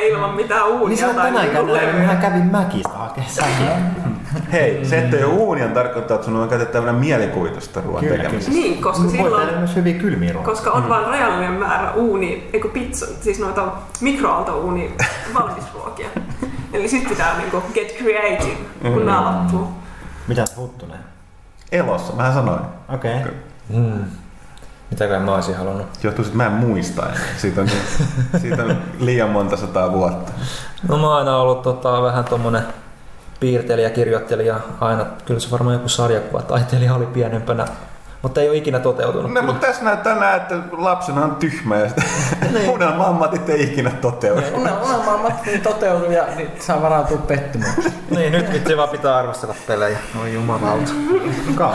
vaikea 0.04 0.18
ilman 0.18 0.36
mitään 0.36 0.68
uunia. 0.68 0.88
Niin 0.88 0.98
se 0.98 1.08
on 1.08 1.16
tai 1.16 1.26
tänäänkään 1.26 1.68
näin, 1.68 1.96
mähän 1.96 2.18
kävin 2.18 2.46
mäkistä 2.46 2.90
säkiä. 3.28 3.78
Hei, 4.52 4.86
se, 4.86 4.98
että 5.00 5.18
ei 5.18 5.24
ole 5.24 5.34
uunia, 5.34 5.68
tarkoittaa, 5.68 6.16
että 6.16 6.26
sun 6.26 6.36
on 6.36 6.50
käytettävänä 6.50 6.94
mielikuvitusta 6.94 7.82
ruoan 7.82 8.04
Kyllä, 8.04 8.18
tekemisessä. 8.24 8.52
Niin, 8.52 8.82
koska 8.82 9.04
Voi 9.04 9.12
silloin, 9.12 9.58
myös 9.58 9.76
hyviä 9.76 9.94
kylmiä 9.94 10.34
ruokia. 10.34 10.52
koska 10.52 10.72
on 10.72 10.90
vain 10.90 11.06
rajallinen 11.08 11.52
määrä 11.54 11.92
uuni, 11.92 12.50
eikö 12.54 12.68
pizza, 12.70 13.06
siis 13.22 13.40
noita 13.40 13.68
mikroaaltouuni 14.02 14.94
valmisruokia. 15.40 16.08
Eli 16.74 16.88
sit 16.88 17.10
pitää 17.10 17.38
niinku 17.38 17.64
get 17.74 17.96
creative, 17.98 18.58
kun 18.82 19.00
Mm. 19.00 19.06
nää 19.06 19.22
loppuu. 19.26 19.68
Mitäs 20.28 20.58
Huttunen? 20.58 21.00
Elossa, 21.72 22.14
mä 22.14 22.34
sanoin. 22.34 22.62
Okei. 22.94 23.18
Okay. 23.18 23.32
Mm. 23.70 24.04
Mitäkään 24.92 25.22
mä 25.22 25.36
olisin 25.36 25.56
halunnut? 25.56 25.88
Johtuu, 26.04 26.26
että 26.26 26.38
mä 26.38 26.46
en 26.46 26.52
muista 26.52 27.06
enää. 27.06 27.22
Siitä 27.38 27.62
on, 27.62 27.68
siitä 28.42 28.64
on 28.64 28.78
liian 29.00 29.30
monta 29.30 29.58
sataa 29.58 29.92
vuotta. 29.92 30.32
No 30.88 30.98
mä 30.98 31.08
oon 31.08 31.18
aina 31.18 31.38
ollut 31.38 31.62
tota, 31.62 32.02
vähän 32.02 32.26
tommonen 32.26 32.64
piirtelijä, 33.40 33.90
kirjoittelija 33.90 34.60
aina. 34.80 35.06
Kyllä 35.26 35.40
se 35.40 35.52
varmaan 35.52 35.74
joku 35.74 35.90
sarjakuva 35.90 36.42
taiteilija 36.42 36.96
oli 36.96 37.06
pienempänä, 37.06 37.68
mutta 38.24 38.42
ei 38.42 38.50
ole 38.50 38.58
ikinä 38.58 38.80
toteutunut. 38.80 39.34
No, 39.34 39.42
mutta 39.42 39.68
tässä 39.68 39.84
näyttää 39.84 40.16
näin, 40.16 40.42
että 40.42 40.56
lapsena 40.72 41.24
on 41.24 41.36
tyhmä 41.36 41.78
ja 41.78 41.90
unelma-ammatit 42.72 43.50
ei 43.50 43.64
ikinä 43.64 43.90
toteudu. 43.90 44.42
Unelma 44.54 45.14
ammatti 45.14 45.60
toteutuu 45.60 46.12
ja 46.12 46.24
niin 46.36 46.52
saa 46.60 46.82
varautua 46.82 47.18
pettymykseen. 47.18 47.94
niin, 48.10 48.32
nyt 48.32 48.54
vitsi 48.54 48.78
vaan 48.78 48.90
pitää 48.90 49.18
arvostella 49.18 49.56
pelejä. 49.68 49.98
Oi 50.22 50.34
jumalauta. 50.34 50.92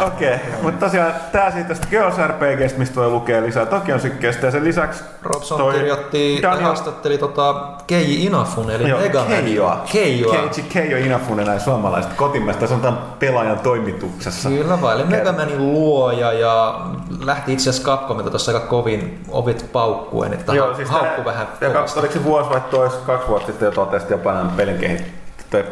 Okei, 0.07 0.35
okay. 0.35 0.39
mutta 0.63 0.87
tosiaan 0.87 1.13
tää 1.33 1.51
siitä 1.51 1.69
tästä 1.69 1.87
Girls 1.91 2.15
RPGstä, 2.27 2.79
mistä 2.79 2.97
voi 2.97 3.09
lukea 3.09 3.43
lisää 3.43 3.67
Tokion 3.67 4.01
sykkeestä 4.01 4.47
ja 4.47 4.51
sen 4.51 4.65
lisäksi 4.65 5.05
Robson 5.23 5.59
toi 5.59 5.75
kirjoitti, 5.75 6.41
Daniel- 6.43 6.63
haastatteli 6.63 7.19
tota 7.19 7.55
Keiji 7.87 8.25
Inafun, 8.25 8.71
eli 8.71 8.89
Joo, 8.89 9.01
Mega 9.01 9.25
Manin. 9.25 9.45
Keijoa. 9.45 9.85
Keijoa. 9.93 10.33
Keiji 10.33 10.69
Keijo 10.69 10.97
Inafunen 10.97 11.47
näin 11.47 11.61
suomalaiset 11.61 12.13
kotimaista, 12.13 12.67
se 12.67 12.75
on 12.75 12.81
tämän 12.81 12.99
pelaajan 13.19 13.59
toimituksessa. 13.59 14.49
Kyllä 14.49 14.81
vai, 14.81 14.95
eli 14.95 15.05
Mega 15.05 15.33
Manin 15.33 15.73
luoja 15.73 16.38
ja 16.39 16.81
lähti 17.25 17.53
itse 17.53 17.71
asiassa 17.71 17.91
Capcomilta 17.91 18.31
tuossa 18.31 18.53
aika 18.53 18.67
kovin 18.67 19.25
ovit 19.29 19.73
paukkuen, 19.73 20.33
että 20.33 20.55
Joo, 20.55 20.75
siis 20.75 20.91
haukku 20.91 21.25
vähän 21.25 21.49
ja 21.61 21.71
kovasti. 21.71 21.99
Oliko 21.99 22.15
se 22.15 22.25
vuosi 22.25 22.51
vai 22.51 22.61
tois, 22.71 22.93
kaksi 22.93 23.29
vuotta 23.29 23.47
sitten 23.47 23.67
jo 23.67 23.73
totesi, 23.73 24.03
että 24.03 24.15
Japanin 24.15 24.53
pelin, 24.53 24.79
kehitys, 24.79 25.07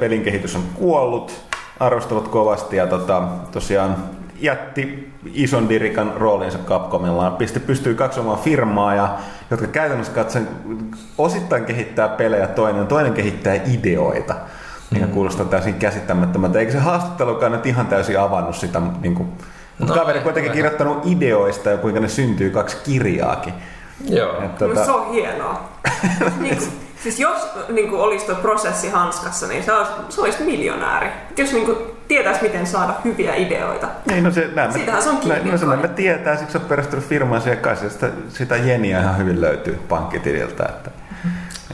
pelin 0.01 0.23
kehitys 0.23 0.57
on 0.57 0.63
kuollut, 0.75 1.33
arvostelut 1.81 2.29
kovasti 2.29 2.77
ja 2.77 2.87
tota, 2.87 3.23
tosiaan 3.53 3.97
jätti 4.41 5.13
ison 5.35 5.69
dirikan 5.69 6.13
roolinsa 6.17 6.59
Capcomillaan, 6.59 7.37
pisti, 7.37 7.61
pystyy 7.61 7.95
katsomaan 7.95 8.39
firmaa, 8.39 8.95
ja, 8.95 9.09
jotka 9.51 9.67
käytännössä 9.67 10.13
katsoen 10.13 10.49
osittain 11.19 11.65
kehittää 11.65 12.09
pelejä 12.09 12.47
toinen, 12.47 12.87
toinen 12.87 13.13
kehittää 13.13 13.55
ideoita 13.55 14.35
mikä 14.91 15.07
mm. 15.07 15.13
kuulostaa 15.13 15.47
täysin 15.47 15.75
käsittämättömältä. 15.75 16.59
Eikö 16.59 16.73
se 16.73 16.79
haastattelukaan 16.79 17.53
nyt 17.53 17.67
ihan 17.67 17.87
täysin 17.87 18.21
avannut 18.21 18.57
sitä? 18.57 18.83
Niin 19.01 19.15
kuin, 19.15 19.29
mutta 19.79 19.95
no, 19.95 20.01
kaveri 20.01 20.21
kuitenkin 20.21 20.53
kirjoittanut 20.53 21.07
ideoista 21.07 21.71
ja 21.71 21.77
kuinka 21.77 22.01
ne 22.01 22.09
syntyy 22.09 22.51
kaksi 22.51 22.77
kirjaakin. 22.85 23.55
Joo. 24.05 24.43
Et, 24.43 24.59
tuota... 24.59 24.85
Se 24.85 24.91
on 24.91 25.11
hienoa. 25.11 25.69
niin, 26.41 26.59
siis 27.03 27.21
jos 27.21 27.49
niin 27.69 27.91
kuin 27.91 28.01
olisi 28.01 28.27
tuo 28.27 28.35
prosessi 28.35 28.89
hanskassa, 28.89 29.47
niin 29.47 29.63
se 29.63 29.73
olisi, 29.73 29.93
se 30.09 30.21
olisi 30.21 30.43
miljonääri. 30.43 31.09
Jos 31.37 31.53
niin 31.53 31.65
kuin, 31.65 31.77
tietäisi, 32.09 32.43
miten 32.43 32.67
saada 32.67 32.95
hyviä 33.05 33.35
ideoita. 33.35 33.89
Niin, 34.07 34.25
no 34.25 34.31
se, 34.31 34.51
näin 34.55 34.73
Siitähän 34.73 35.03
se 35.03 35.09
on 35.09 35.17
kiinni. 35.17 35.51
No 35.51 35.59
se 35.59 35.67
me 35.67 35.89
tietää, 35.89 36.37
siksi 36.37 36.59
olet 36.59 36.69
perustunut 36.69 37.05
firmaan 37.05 37.43
siihen 37.43 37.59
kanssa. 37.59 37.91
Sitä, 37.91 38.11
sitä 38.29 38.57
jeniä 38.57 39.01
ihan 39.01 39.19
hyvin 39.19 39.41
löytyy 39.41 39.81
pankkitililtä. 39.89 40.65
Että. 40.65 40.91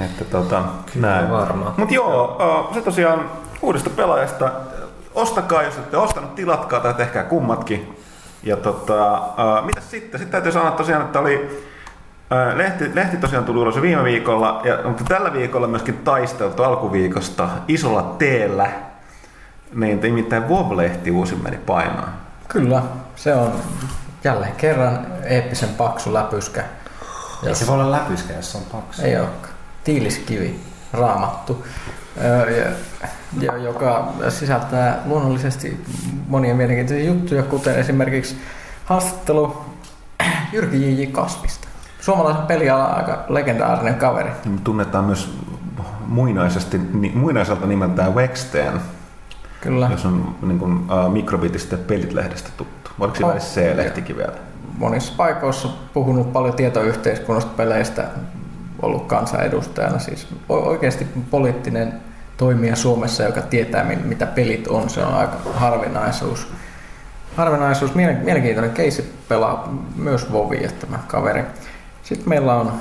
Että 0.00 0.24
tota, 0.24 0.62
Kyllä 0.92 1.08
näin. 1.08 1.30
varmaan. 1.30 1.74
Mutta 1.76 1.94
joo, 1.94 2.70
se 2.74 2.80
tosiaan 2.80 3.30
uudesta 3.62 3.90
pelaajasta, 3.90 4.52
ostakaa, 5.14 5.62
jos 5.62 5.78
ette 5.78 5.96
ostanut, 5.96 6.34
tilatkaa 6.34 6.80
tai 6.80 6.94
tehkää 6.94 7.24
kummatkin. 7.24 7.96
Ja 8.42 8.56
tota, 8.56 9.22
mitä 9.64 9.80
sitten? 9.80 10.20
Sitten 10.20 10.32
täytyy 10.32 10.52
sanoa 10.52 10.70
tosiaan, 10.70 11.02
että 11.02 11.18
oli 11.18 11.62
Lehti, 12.54 12.94
lehti 12.94 13.16
tosiaan 13.16 13.44
tuli 13.44 13.58
ulos 13.58 13.82
viime 13.82 14.04
viikolla, 14.04 14.60
ja, 14.64 14.78
mutta 14.84 15.04
tällä 15.04 15.32
viikolla 15.32 15.66
myöskin 15.66 15.98
taisteltu 15.98 16.62
alkuviikosta 16.62 17.48
isolla 17.68 18.14
teellä. 18.18 18.70
Niin 19.74 20.00
nimittäin 20.00 20.48
WoW-lehti 20.48 21.10
uusin 21.10 21.42
meni 21.42 21.56
painaan. 21.56 22.12
Kyllä, 22.48 22.82
se 23.16 23.34
on 23.34 23.52
jälleen 24.24 24.52
kerran 24.52 25.06
eeppisen 25.24 25.68
paksu 25.68 26.14
läpyskä. 26.14 26.64
Ei 27.46 27.54
se 27.54 27.66
voi 27.66 27.74
olla 27.74 27.90
läpyskä, 27.90 28.32
jos 28.32 28.52
se 28.52 28.58
on 28.58 28.64
paksu. 28.72 29.02
Ei 29.02 29.16
olekaan 29.16 29.54
tiiliskivi 29.84 30.60
raamattu, 30.92 31.66
joka 33.62 34.12
sisältää 34.28 35.02
luonnollisesti 35.04 35.84
monia 36.28 36.54
mielenkiintoisia 36.54 37.06
juttuja, 37.06 37.42
kuten 37.42 37.74
esimerkiksi 37.74 38.36
haastattelu 38.84 39.56
Jyrki 40.52 40.82
J.J. 40.82 41.06
Kasvista. 41.06 41.68
Suomalaisen 42.00 42.46
pelialan 42.46 42.94
aika 42.94 43.24
legendaarinen 43.28 43.94
kaveri. 43.94 44.30
Tunnetaan 44.64 45.04
myös 45.04 45.38
muinaisesti, 46.06 46.78
muinaiselta 47.14 47.66
nimeltään 47.66 48.14
Wexten. 48.14 48.80
Kyllä. 49.60 49.88
Jos 49.90 50.06
on 50.06 50.34
niin 50.42 50.58
kuin, 50.58 50.72
uh, 50.72 51.12
mikrobitista 51.12 51.76
pelit-lehdestä 51.76 52.50
tuttu. 52.56 52.90
Oliko 53.00 53.16
sillä 53.16 53.34
C-lehtikin 53.34 54.16
vielä? 54.16 54.32
Monissa 54.78 55.12
paikoissa 55.16 55.68
puhunut 55.94 56.32
paljon 56.32 56.54
tietoyhteiskunnasta, 56.54 57.50
peleistä, 57.56 58.04
ollut 58.82 59.06
kansanedustajana, 59.06 59.98
siis 59.98 60.28
oikeasti 60.48 61.06
poliittinen 61.30 61.92
toimija 62.36 62.76
Suomessa, 62.76 63.22
joka 63.22 63.42
tietää, 63.42 63.84
mitä 64.04 64.26
pelit 64.26 64.68
on, 64.68 64.90
se 64.90 65.04
on 65.04 65.14
aika 65.14 65.36
harvinaisuus. 65.54 66.48
Harvinaisuus, 67.36 67.94
mielenkiintoinen 67.94 68.70
keissi 68.70 69.14
pelaa 69.28 69.74
myös 69.96 70.32
Vovia 70.32 70.70
tämä 70.80 70.98
kaveri. 71.06 71.42
Sitten 72.02 72.28
meillä 72.28 72.54
on 72.54 72.72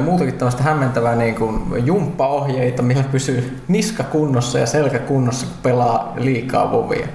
muutakin 0.00 0.34
tällaista 0.34 0.62
hämmentävää 0.62 1.16
niin 1.16 1.34
kuin 1.34 1.86
jumppaohjeita, 1.86 2.82
millä 2.82 3.04
pysyy 3.12 3.58
niska 3.68 4.04
kunnossa 4.04 4.58
ja 4.58 4.66
selkä 4.66 4.98
kunnossa, 4.98 5.46
kun 5.46 5.56
pelaa 5.62 6.12
liikaa 6.16 6.72
Vovia. 6.72 7.06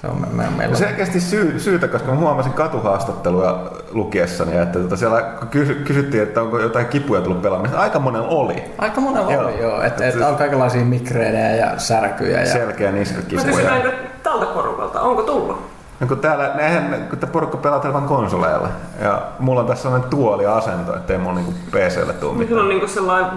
Se 0.00 0.06
on 0.06 0.20
me, 0.20 0.26
me, 0.32 0.50
meillä. 0.56 0.76
Selkeästi 0.76 1.20
syy, 1.20 1.60
syytä, 1.60 1.88
koska 1.88 2.10
mä 2.12 2.16
huomasin 2.16 2.52
katuhaastatteluja 2.52 3.58
lukiessani, 3.90 4.56
että 4.56 4.78
tota 4.78 4.96
siellä 4.96 5.22
kysy, 5.50 5.74
kysyttiin, 5.74 6.22
että 6.22 6.42
onko 6.42 6.58
jotain 6.58 6.86
kipuja 6.86 7.20
tullut 7.20 7.42
pelaamista. 7.42 7.78
Aika 7.78 7.98
monella 7.98 8.28
oli. 8.28 8.64
Aika 8.78 9.00
monella 9.00 9.32
joo. 9.32 9.44
oli, 9.44 9.60
joo. 9.60 9.82
Että 9.82 10.06
et, 10.06 10.14
et 10.14 10.22
on 10.22 10.36
kaikenlaisia 10.36 10.84
migreenejä 10.84 11.66
ja 11.66 11.78
särkyjä. 11.78 12.40
Ja... 12.40 12.46
Selkeä 12.46 12.92
niskakipuja. 12.92 13.44
Mä 13.44 13.50
kysyn 13.50 13.66
näitä 13.66 13.92
tältä 14.22 14.46
porukalta, 14.46 15.00
onko 15.00 15.22
tullut? 15.22 15.76
No 16.00 16.06
kun 16.06 16.18
täällä, 16.18 16.54
eihän, 16.58 17.06
kun 17.10 17.28
porukka 17.28 17.56
pelaa 17.56 17.80
televan 17.80 18.04
konsoleilla. 18.04 18.68
Ja 19.02 19.22
mulla 19.38 19.60
on 19.60 19.66
tässä 19.66 19.82
sellainen 19.82 20.10
tuoli-asento, 20.10 20.96
ettei 20.96 21.18
mulla 21.18 21.34
niinku 21.34 21.54
PClle 21.70 22.12
tule 22.12 22.32
mitään. 22.32 22.48
Mulla 22.48 22.62
on 22.62 22.68
niinku 22.68 22.88
sellainen 22.88 23.30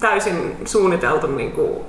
täysin 0.00 0.56
suunniteltu 0.64 1.26
niinku 1.26 1.86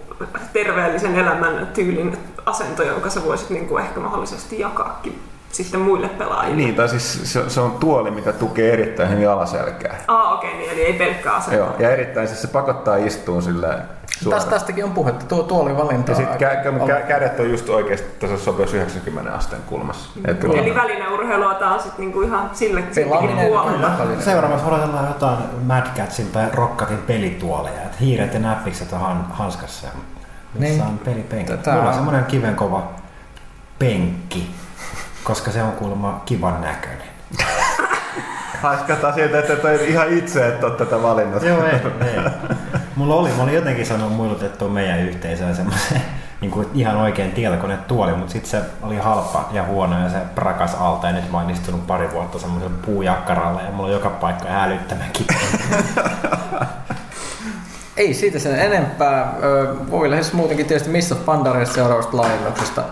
terveellisen 0.54 1.16
elämän 1.16 1.68
tyylin 1.68 2.18
asento, 2.46 2.84
jonka 2.84 3.10
sä 3.10 3.26
voisit 3.26 3.50
niin 3.50 3.68
kuin 3.68 3.84
ehkä 3.84 4.00
mahdollisesti 4.00 4.60
jakaakin 4.60 5.22
sitten 5.52 5.80
muille 5.80 6.10
pelaajille. 6.10 6.58
Niin, 6.58 6.76
tai 6.76 6.90
siis 6.90 7.34
se, 7.34 7.50
se 7.50 7.62
on 7.62 7.72
tuoli, 7.72 8.12
mikä 8.12 8.34
tukee 8.34 8.74
erittäin 8.74 9.10
hyvin 9.10 9.30
alaselkää. 9.30 9.98
Ah, 10.08 10.34
okei, 10.34 10.50
okay, 10.50 10.62
niin, 10.62 10.72
eli 10.72 10.82
ei 10.82 10.94
pelkkää 10.94 11.34
asento. 11.34 11.58
Joo, 11.58 11.76
ja 11.80 11.92
erittäin 11.92 12.28
siis 12.28 12.42
se 12.42 12.48
pakottaa 12.48 12.96
istuun 12.96 13.42
silleen 13.42 13.82
Tästä, 14.30 14.50
tästäkin 14.50 14.84
on 14.84 14.92
puhetta, 14.92 15.26
tuo 15.26 15.44
tuoli 15.44 15.78
valinta. 15.78 16.12
Ja 16.12 16.16
sitten 16.16 16.36
kä- 16.36 16.88
kä- 16.88 17.08
kädet 17.08 17.40
on 17.40 17.50
just 17.50 17.70
oikeasti 17.70 18.08
tässä 18.20 18.38
sopeus 18.38 18.74
90 18.74 19.34
asteen 19.34 19.62
kulmassa. 19.62 20.10
Mm. 20.16 20.52
Eli 20.52 20.76
välineurheilua 20.76 21.54
taas 21.54 21.84
sit 21.84 21.98
niinku 21.98 22.22
ihan 22.22 22.50
sille 22.54 22.84
puolella. 23.48 23.92
Seuraavaksi 24.20 24.66
odotellaan 24.66 25.08
jotain 25.08 25.38
Mad 25.64 25.88
Catsin 25.98 26.28
tai 26.28 26.46
Rockatin 26.54 26.98
pelituoleja. 26.98 27.82
Et 27.82 28.00
hiiret 28.00 28.34
ja 28.34 28.40
näppikset 28.40 28.94
on 28.94 29.26
hanskassa. 29.30 29.88
Missä 30.54 30.84
niin. 30.84 30.88
on 30.88 30.98
pelipenkki. 30.98 31.52
Tätä 31.52 31.72
Mulla 31.72 31.88
on 31.88 31.94
semmoinen 31.94 32.26
kivenkova 32.26 32.92
penkki, 33.80 34.52
koska 35.24 35.52
se 35.52 35.64
on 35.64 35.72
kuulemma 35.72 36.22
kivan 36.26 36.62
näköinen. 36.62 37.08
Haiskataan 38.62 39.14
siitä, 39.14 39.40
että 39.40 39.54
et 39.54 39.82
ihan 39.82 40.14
itse 40.14 40.48
et 40.48 40.64
ole 40.64 40.76
tätä 40.76 41.02
valinnut. 41.02 41.44
Joo, 41.44 41.64
ei, 41.64 41.74
ei. 41.74 42.20
Mulla 42.96 43.16
oli, 43.16 43.30
mä 43.30 43.44
olin 43.44 43.56
jotenkin 43.56 43.86
sanonut 43.86 44.16
muilutettua 44.16 44.70
meidän 44.70 45.00
yhteisöön 45.00 45.56
semmoisen 45.56 46.02
niin 46.42 46.52
kuin 46.52 46.68
ihan 46.74 46.98
oikein 46.98 47.32
tietokone 47.32 47.78
tuoli, 47.78 48.16
mutta 48.16 48.32
sitten 48.32 48.52
se 48.52 48.62
oli 48.82 48.98
halpa 48.98 49.50
ja 49.52 49.64
huono 49.64 50.04
ja 50.04 50.10
se 50.10 50.18
prakas 50.36 50.76
alta 50.76 51.08
ja 51.08 51.14
nyt 51.14 51.32
mä 51.32 51.38
oon 51.38 51.50
istunut 51.50 51.88
pari 51.88 52.12
vuotta 52.12 52.40
semmoisen 52.40 52.72
puujakkaralle 52.86 53.62
ja 53.62 53.72
mulla 53.72 53.88
on 53.88 53.94
joka 53.94 54.10
paikka 54.10 54.48
älyttömän 54.50 55.12
Ei 57.98 58.14
siitä 58.14 58.40
sen 58.40 58.60
enempää. 58.60 59.34
Voi 59.92 60.12
lähes 60.12 60.34
muutenkin 60.34 60.66
tietysti 60.66 60.90
missä 60.90 61.16
Pandareista 61.16 61.76
seuraavasta 61.76 62.18
laajennuksesta 62.18 62.84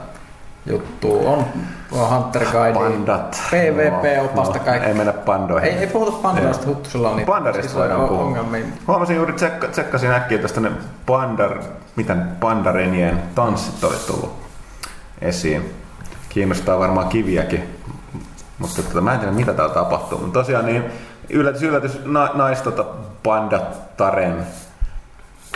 juttu 0.66 1.28
on 1.28 1.46
Hunter 1.92 2.46
Guide, 2.46 2.74
Pandat. 2.74 3.42
PvP-opasta 3.52 4.58
no, 4.58 4.66
kaikki. 4.66 4.88
Ei 4.88 4.94
mennä 4.94 5.14
pandoihin. 5.14 5.72
Ei, 5.72 5.78
ei 5.78 5.88
puhuta 5.88 6.12
pandoista, 6.12 6.68
sulla 6.84 7.10
on 7.10 7.16
niitä. 7.16 7.32
Pandarista 7.32 7.62
siis 7.62 7.76
voidaan 7.76 8.08
puhua. 8.08 8.24
Ongelmia. 8.24 8.66
Huomasin 8.88 9.16
juuri, 9.16 9.34
tsekka, 9.34 9.68
tsekkasin 9.68 10.12
äkkiä 10.12 10.38
tästä 10.38 10.62
ne 10.62 10.72
pandar, 11.06 11.60
miten 11.96 12.28
pandarenien 12.40 13.24
tanssit 13.36 13.84
oli 13.84 13.96
tullut 14.08 14.36
esiin. 15.22 15.74
Kiinnostaa 16.30 16.80
varmaan 16.80 17.08
kiviäkin, 17.08 17.76
mutta 18.60 18.84
tota, 18.84 19.02
mä 19.02 19.14
en 19.14 19.20
tiedä 19.20 19.34
mitä 19.34 19.54
täällä 19.54 19.74
tapahtuu. 19.74 20.20
Mutta 20.20 20.40
tosiaan 20.40 20.66
niin 20.66 20.84
yllätys, 21.30 21.64
yllätys, 21.64 22.06
na, 22.06 22.30
nais 22.34 22.62
tota 22.62 22.86
pandataren 23.24 24.48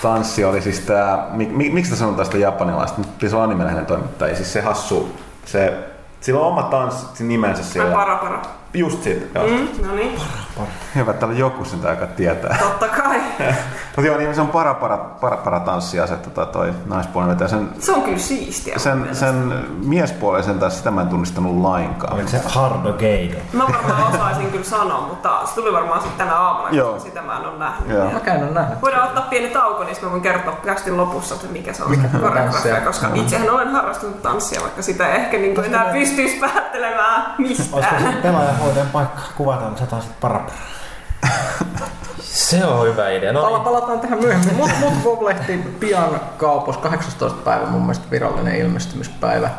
tanssi 0.02 0.46
oli 0.46 0.62
siis 0.62 0.80
tää, 0.80 1.28
mik, 1.32 1.74
miksi 1.74 1.96
sanotaan 1.96 2.18
tästä 2.18 2.38
japanilaista, 2.38 3.02
nyt 3.02 3.32
se 3.32 3.36
on 3.36 3.44
animellinen 3.44 3.86
toimittaja, 3.86 4.36
siis 4.36 4.54
se 4.54 4.62
hassu, 4.62 5.16
se, 5.46 5.91
sillä 6.22 6.40
on 6.40 6.48
oma 6.48 6.64
tanssi 6.64 7.24
nimensä 7.24 7.64
siellä. 7.64 7.96
Para, 7.96 8.16
para. 8.16 8.42
Just 8.74 9.04
siitä, 9.04 9.40
joo. 9.40 9.48
Mm, 9.48 9.88
no 9.88 9.96
niin. 9.96 10.12
Para, 10.12 10.28
para. 10.58 10.68
Hyvä, 10.96 11.12
että 11.12 11.20
täällä 11.20 11.40
joku 11.40 11.66
sen 11.66 11.80
joka 11.90 12.08
tietää. 12.08 12.58
Totta 12.60 12.88
kai. 12.88 13.22
Mutta 13.96 14.08
joo, 14.08 14.18
niin 14.18 14.36
se 14.36 14.42
on 14.42 14.48
para, 14.48 14.74
para, 14.74 14.98
para, 14.98 15.38
para 15.38 15.60
tanssiaset 15.60 16.22
tota 16.22 16.46
toi 16.46 16.74
naispuolinen 16.86 17.36
vetäjä. 17.36 17.48
Sen, 17.48 17.70
se 17.80 17.92
on 17.92 18.02
kyllä 18.02 18.18
siistiä. 18.18 18.80
Sen, 18.80 19.16
sen 19.16 19.66
miespuolisen 19.86 20.60
taas 20.60 20.78
sitä 20.78 20.92
mä 20.92 21.02
en 21.02 21.08
tunnistanut 21.08 21.62
lainkaan. 21.62 22.14
Oliko 22.14 22.30
se 22.30 22.42
Hardo 22.46 22.94
Geido? 22.94 23.38
Mä 23.54 23.64
varmaan 23.68 24.14
osaisin 24.14 24.52
kyllä 24.52 24.66
sanoa, 24.66 25.02
mutta 25.02 25.42
se 25.46 25.56
tuli 25.56 25.74
varmaan 25.74 26.02
sitten 26.02 26.28
tänä 26.28 26.40
aamuna, 26.40 26.70
joo. 26.72 26.94
koska 26.94 27.10
sitä 27.10 27.22
mä 27.22 27.38
en 27.38 27.46
ole 27.46 27.58
nähnyt. 27.58 27.90
Joo. 27.90 28.12
Mä 28.12 28.20
käyn 28.20 28.54
nähnyt. 28.54 28.82
Voidaan 28.82 29.08
ottaa 29.08 29.28
pieni 29.30 29.48
tauko, 29.50 29.84
niin 29.84 29.96
mä 30.02 30.12
voin 30.12 30.22
kertoa 30.22 30.56
kästin 30.66 30.98
lopussa, 30.98 31.36
että 31.36 31.48
mikä 31.48 31.74
se 31.74 31.84
on 31.84 31.90
mikä 31.90 32.08
koreografia, 32.08 32.82
koska 32.82 33.08
itsehän 33.14 33.50
olen 33.50 33.68
harrastunut 33.68 34.22
tanssia, 34.22 34.62
vaikka 34.62 34.82
sitä 34.82 35.08
ei 35.08 35.22
ehkä 35.22 35.38
niin 35.38 35.66
enää 35.66 35.86
pystyisi 35.86 36.40
päättelemään 36.40 37.36
mistään. 37.38 38.22
Olisiko 38.61 38.61
pelaajahoitajan 38.62 38.90
paikka 38.92 39.22
kuvata, 39.38 39.68
että 39.68 39.80
sä 39.80 39.86
taisit 39.86 40.20
parapara? 40.20 40.58
Se 42.22 42.66
on 42.66 42.88
hyvä 42.88 43.10
idea. 43.10 43.34
No 43.34 43.50
niin. 43.50 43.62
Palataan 43.62 44.00
tähän 44.00 44.20
myöhemmin. 44.20 44.56
Mut, 44.56 44.72
mut 44.80 45.04
Voblehti 45.04 45.58
pian 45.80 46.22
kaupassa 46.38 46.82
18. 46.82 47.40
päivä 47.44 47.66
mun 47.66 47.82
mielestä 47.82 48.12
virallinen 48.12 48.56
ilmestymispäivä. 48.56 49.50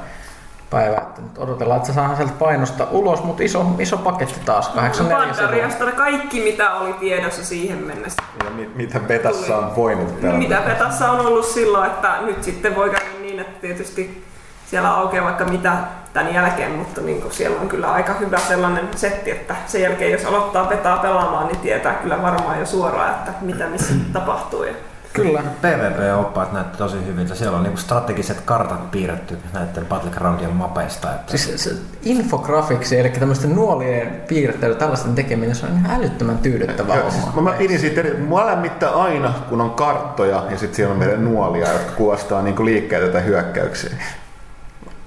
päivä, 0.71 0.97
että 0.97 1.21
nyt 1.23 1.39
odotellaan, 1.39 1.77
että 1.77 1.87
se 1.87 1.95
saadaan 1.95 2.17
sieltä 2.17 2.33
painosta 2.39 2.87
ulos, 2.91 3.25
mutta 3.25 3.43
iso, 3.43 3.67
iso 3.79 3.97
paketti 3.97 4.41
taas, 4.45 4.69
84 4.69 5.35
sivua. 5.35 5.47
Pandariasta 5.47 5.93
kaikki 5.93 6.41
mitä 6.41 6.75
oli 6.75 6.93
tiedossa 6.93 7.45
siihen 7.45 7.79
mennessä. 7.79 8.23
Ja 8.45 8.51
mit, 8.51 8.77
mitä 8.77 9.01
betassa 9.01 9.59
on 9.59 9.77
voinut 9.77 10.21
täällä. 10.21 10.39
Mitä 10.39 10.57
Petassa 10.57 11.11
on 11.11 11.27
ollut 11.27 11.47
silloin, 11.47 11.91
että 11.91 12.19
nyt 12.23 12.45
sitten 12.45 12.77
voi 12.77 12.91
käydä 12.91 13.11
niin, 13.21 13.41
että 13.41 13.61
tietysti 13.61 14.25
siellä 14.73 14.95
aukeaa 14.95 15.25
vaikka 15.25 15.45
mitä 15.45 15.73
tämän 16.13 16.35
jälkeen, 16.35 16.71
mutta 16.73 17.01
niin 17.01 17.23
kuin 17.23 17.33
siellä 17.33 17.61
on 17.61 17.69
kyllä 17.69 17.93
aika 17.93 18.15
hyvä 18.15 18.39
sellainen 18.39 18.89
setti, 18.97 19.31
että 19.31 19.57
sen 19.67 19.83
jälkeen 19.83 20.13
jos 20.13 20.25
aloittaa 20.25 20.65
petaa 20.65 20.97
pelaamaan, 20.97 21.47
niin 21.47 21.59
tietää 21.59 21.95
kyllä 21.95 22.23
varmaan 22.23 22.61
jo 22.61 22.67
suoraan, 22.67 23.11
että 23.11 23.33
mitä 23.41 23.67
missä 23.67 23.95
tapahtuu. 24.13 24.63
Ja 24.63 24.73
Kyllä. 25.13 25.43
PvP-oppaat 25.61 26.53
näyttää 26.53 26.77
tosi 26.77 27.07
hyviltä. 27.07 27.35
Siellä 27.35 27.57
on 27.57 27.63
niinku 27.63 27.81
strategiset 27.81 28.41
kartat 28.41 28.91
piirretty 28.91 29.39
näiden 29.53 29.87
Battlegroundien 29.87 30.53
mapeista. 30.53 31.15
Että 31.15 31.37
Siis 31.37 31.65
se 31.65 31.71
infografiksi, 32.03 33.01
eli 33.01 33.09
tämmöisten 33.09 33.55
nuolien 33.55 34.23
piirtely, 34.29 34.75
tällaisten 34.75 35.15
tekeminen, 35.15 35.55
se 35.55 35.67
on 35.67 35.73
ihan 35.73 36.01
älyttömän 36.01 36.39
tyydyttävää 36.39 36.97
Joo, 36.97 37.11
siis 37.11 37.35
mä, 37.35 37.43
mä 37.43 37.53
pidin 37.53 37.81
siitä, 37.81 38.01
eri- 38.01 38.17
mua 38.17 38.47
lämmittää 38.47 38.91
aina, 38.91 39.35
kun 39.49 39.61
on 39.61 39.71
karttoja 39.71 40.45
ja 40.51 40.59
sitten 40.59 40.77
siellä 40.77 40.93
on 40.93 40.99
meidän 40.99 41.25
nuolia, 41.25 41.73
jotka 41.73 41.93
kuvastaa 41.93 42.43
niinku 42.43 42.65
liikkeitä 42.65 43.09
tai 43.09 43.25
hyökkäyksiä. 43.25 43.91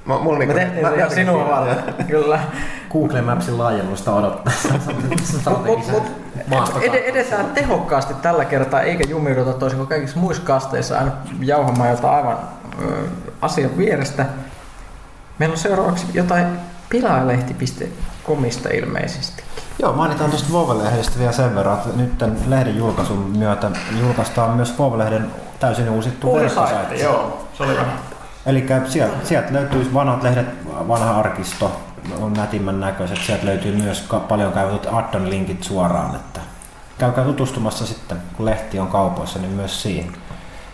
Mä, 0.05 0.17
mulla 0.17 0.39
niinku, 0.39 0.55
tehtiin 0.55 0.87
se 0.87 0.95
ihan 0.95 1.11
sinua 1.11 1.47
varten, 1.49 1.93
kyllä. 2.07 2.39
Google 2.91 3.21
Mapsin 3.21 3.57
laajennusta 3.57 4.11
maastokartan. 6.47 6.83
ed- 6.95 7.03
edetään 7.09 7.45
tehokkaasti 7.45 8.13
tällä 8.13 8.45
kertaa, 8.45 8.81
eikä 8.81 9.03
jumiuduta 9.09 9.53
toisin 9.53 9.77
kuin 9.77 9.87
kaikissa 9.89 10.19
muissa 10.19 10.43
kasteissa 10.43 10.97
aina 10.97 11.11
jauhamaan 11.41 11.89
jotain 11.89 12.15
aivan 12.15 12.37
ö, 12.81 12.85
asian 13.41 13.77
vierestä. 13.77 14.25
Meillä 15.39 15.53
on 15.53 15.59
seuraavaksi 15.59 16.05
jotain 16.13 16.47
pilaalehti.comista 16.89 18.69
ilmeisesti. 18.69 19.43
Joo, 19.79 19.93
mainitaan 19.93 20.29
tuosta 20.29 20.53
Vove-lehdestä 20.53 21.19
vielä 21.19 21.31
sen 21.31 21.55
verran, 21.55 21.77
että 21.77 21.89
nyt 21.97 22.17
tämän 22.17 22.37
lehden 22.47 22.77
julkaisun 22.77 23.17
myötä 23.37 23.71
julkaistaan 24.01 24.51
myös 24.51 24.73
Vove-lehden 24.79 25.25
täysin 25.59 25.89
uusittu 25.89 26.33
verkkosaitti. 26.35 26.99
joo. 27.03 27.47
Se 27.53 27.63
oli 27.63 27.73
vähän. 27.75 27.99
Eli 28.45 28.67
sieltä, 28.87 29.15
sieltä 29.23 29.53
löytyy 29.53 29.93
vanhat 29.93 30.23
lehdet, 30.23 30.47
vanha 30.87 31.19
arkisto, 31.19 31.81
on 32.21 32.33
nätimmän 32.33 32.79
näköiset. 32.79 33.17
Sieltä 33.17 33.45
löytyy 33.45 33.75
myös 33.75 34.07
paljon 34.27 34.51
kaivatut 34.53 34.93
addon-linkit 34.93 35.63
suoraan, 35.63 36.15
että 36.15 36.41
käykää 36.97 37.23
tutustumassa 37.23 37.85
sitten, 37.85 38.17
kun 38.37 38.45
lehti 38.45 38.79
on 38.79 38.87
kaupoissa, 38.87 39.39
niin 39.39 39.51
myös 39.51 39.81
siihen. 39.81 40.13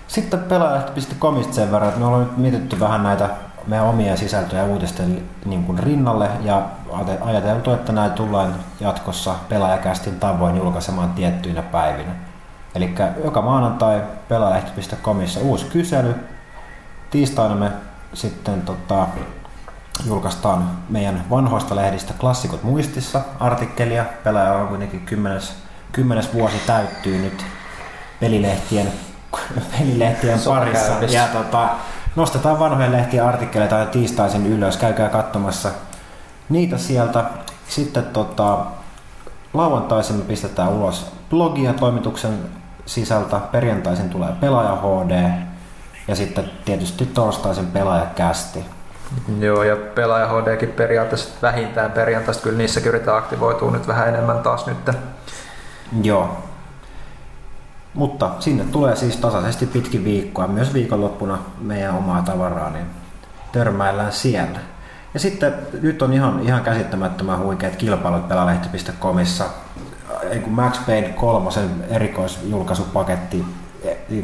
Sitten 0.07 0.39
pelaajalehti.comista 0.39 1.53
sen 1.53 1.71
verran, 1.71 1.89
että 1.89 1.99
me 1.99 2.05
ollaan 2.05 2.23
nyt 2.23 2.37
mietitty 2.37 2.79
vähän 2.79 3.03
näitä 3.03 3.29
meidän 3.67 3.87
omia 3.87 4.17
sisältöjä 4.17 4.63
uutisten 4.63 5.23
niin 5.45 5.63
kuin 5.63 5.79
rinnalle 5.79 6.29
ja 6.41 6.61
ate- 6.91 7.21
ajateltu, 7.21 7.71
että 7.71 7.91
näitä 7.91 8.15
tullaan 8.15 8.55
jatkossa 8.79 9.35
pelaajakästin 9.49 10.19
tavoin 10.19 10.57
julkaisemaan 10.57 11.09
tiettyinä 11.09 11.61
päivinä. 11.61 12.11
Eli 12.75 12.95
joka 13.23 13.41
maanantai 13.41 14.01
pelaajalehti.comissa 14.27 15.39
uusi 15.39 15.65
kysely, 15.65 16.15
tiistaina 17.11 17.55
me 17.55 17.71
sitten 18.13 18.61
tota, 18.61 19.07
julkaistaan 20.05 20.71
meidän 20.89 21.23
vanhoista 21.29 21.75
lehdistä 21.75 22.13
Klassikot 22.19 22.63
muistissa 22.63 23.21
artikkelia. 23.39 24.05
Pelaaja 24.23 24.53
on 24.53 24.67
kuitenkin 24.67 24.99
kymmenes, 24.99 25.53
kymmenes 25.91 26.33
vuosi 26.33 26.57
täyttyy 26.67 27.17
nyt 27.17 27.45
pelilehtien, 28.19 28.87
pelilehtien 29.79 30.39
parissa. 30.39 30.91
Ja 31.09 31.27
tota, 31.27 31.69
nostetaan 32.15 32.59
vanhojen 32.59 32.91
lehtien 32.91 33.25
artikkeleita 33.25 33.77
aina 33.77 33.91
tiistaisin 33.91 34.47
ylös. 34.47 34.77
Käykää 34.77 35.09
katsomassa 35.09 35.69
niitä 36.49 36.77
sieltä. 36.77 37.25
Sitten 37.67 38.05
tota, 38.05 38.65
lauantaisin 39.53 40.15
me 40.15 40.23
pistetään 40.23 40.69
ulos 40.69 41.11
blogia 41.29 41.73
toimituksen 41.73 42.39
sisältä. 42.85 43.39
Perjantaisin 43.39 44.09
tulee 44.09 44.31
pelaaja 44.39 44.75
HD. 44.75 45.50
Ja 46.11 46.15
sitten 46.15 46.51
tietysti 46.65 47.05
torstaisin 47.05 47.67
pelaajakästi. 47.67 48.65
Joo, 49.39 49.63
ja 49.63 49.75
pelaaja 49.75 50.27
HDkin 50.27 50.69
periaatteessa 50.69 51.29
vähintään 51.41 51.91
perjantaista, 51.91 52.43
kyllä 52.43 52.57
niissäkin 52.57 52.89
yritetään 52.89 53.17
aktivoitua 53.17 53.71
nyt 53.71 53.87
vähän 53.87 54.07
enemmän 54.07 54.39
taas 54.39 54.65
nyt. 54.65 54.77
Joo. 56.03 56.37
Mutta 57.93 58.29
sinne 58.39 58.63
tulee 58.63 58.95
siis 58.95 59.17
tasaisesti 59.17 59.65
pitkin 59.65 60.03
viikkoa, 60.03 60.47
myös 60.47 60.73
viikonloppuna 60.73 61.37
meidän 61.61 61.97
omaa 61.97 62.21
tavaraa, 62.21 62.69
niin 62.69 62.85
törmäillään 63.51 64.11
siellä. 64.11 64.59
Ja 65.13 65.19
sitten 65.19 65.53
nyt 65.81 66.01
on 66.01 66.13
ihan, 66.13 66.39
ihan 66.43 66.63
käsittämättömän 66.63 67.39
huikeat 67.39 67.75
kilpailut 67.75 68.27
pelalehti.comissa. 68.27 69.45
Max 70.47 70.85
Payne 70.85 71.09
kolmosen 71.09 71.69
erikoisjulkaisupaketti, 71.89 73.45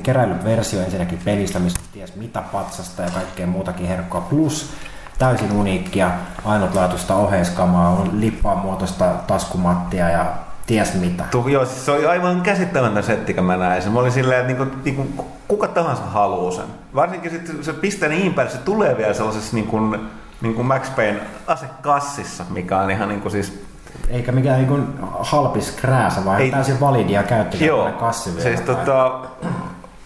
keräillyt 0.04 0.44
versio 0.44 0.82
ensinnäkin 0.82 1.20
pelistä, 1.26 1.60
missä 1.60 1.80
ties 1.94 2.16
mitä 2.16 2.42
patsasta 2.42 3.02
ja 3.02 3.10
kaikkea 3.10 3.48
muutakin 3.48 3.88
herkkoa, 3.88 4.22
plus 4.22 4.74
täysin 5.20 5.52
uniikkia, 5.52 6.12
ainutlaatuista 6.46 7.16
oheiskamaa, 7.16 7.90
on 7.90 8.22
lippaan 8.22 8.58
muotoista 8.58 9.06
taskumattia 9.28 10.10
ja 10.10 10.26
ties 10.68 10.94
mitä. 10.94 11.24
Tu, 11.32 11.48
joo, 11.48 11.66
siis 11.66 11.86
se 11.86 11.92
oli 11.92 12.06
aivan 12.06 12.42
käsittämätön 12.42 13.04
setti, 13.04 13.34
kun 13.34 13.44
mä 13.44 13.58
näin 13.58 13.82
sen. 13.82 13.92
Mä 13.92 14.00
olin 14.00 14.12
silleen, 14.12 14.40
että 14.42 14.66
niinku, 14.66 14.78
niinku, 14.84 15.26
kuka 15.48 15.68
tahansa 15.68 16.04
haluaa 16.04 16.52
sen. 16.52 16.66
Varsinkin 16.96 17.32
sitten 17.32 17.64
se 17.64 17.74
pistää 17.74 18.10
niin 18.10 18.34
päin, 18.34 18.50
se 18.50 18.58
tulee 18.58 18.98
vielä 18.98 19.14
sellaisessa 19.14 19.56
niin 19.56 19.68
kuin, 19.68 20.10
niin 20.42 20.56
kuin 20.56 20.68
Max 20.68 20.96
Payne 20.96 21.20
asekassissa, 21.48 22.44
mikä 22.50 22.80
on 22.80 22.92
ihan 22.92 23.10
niin 23.10 23.22
kuin 23.22 23.32
siis... 23.32 23.64
Eikä 24.10 24.32
mikään 24.32 24.68
niin 24.68 25.00
halpis 25.20 25.72
krääsä, 25.72 26.26
vaan 26.26 26.42
Ei. 26.42 26.52
Täysin 26.52 26.80
validia 26.80 27.20
Joo, 27.20 27.30
käyttökelpoinen 27.30 27.94
kassi 27.94 28.30
vielä. 28.30 28.44
siis 28.44 28.62
tota, 28.62 29.22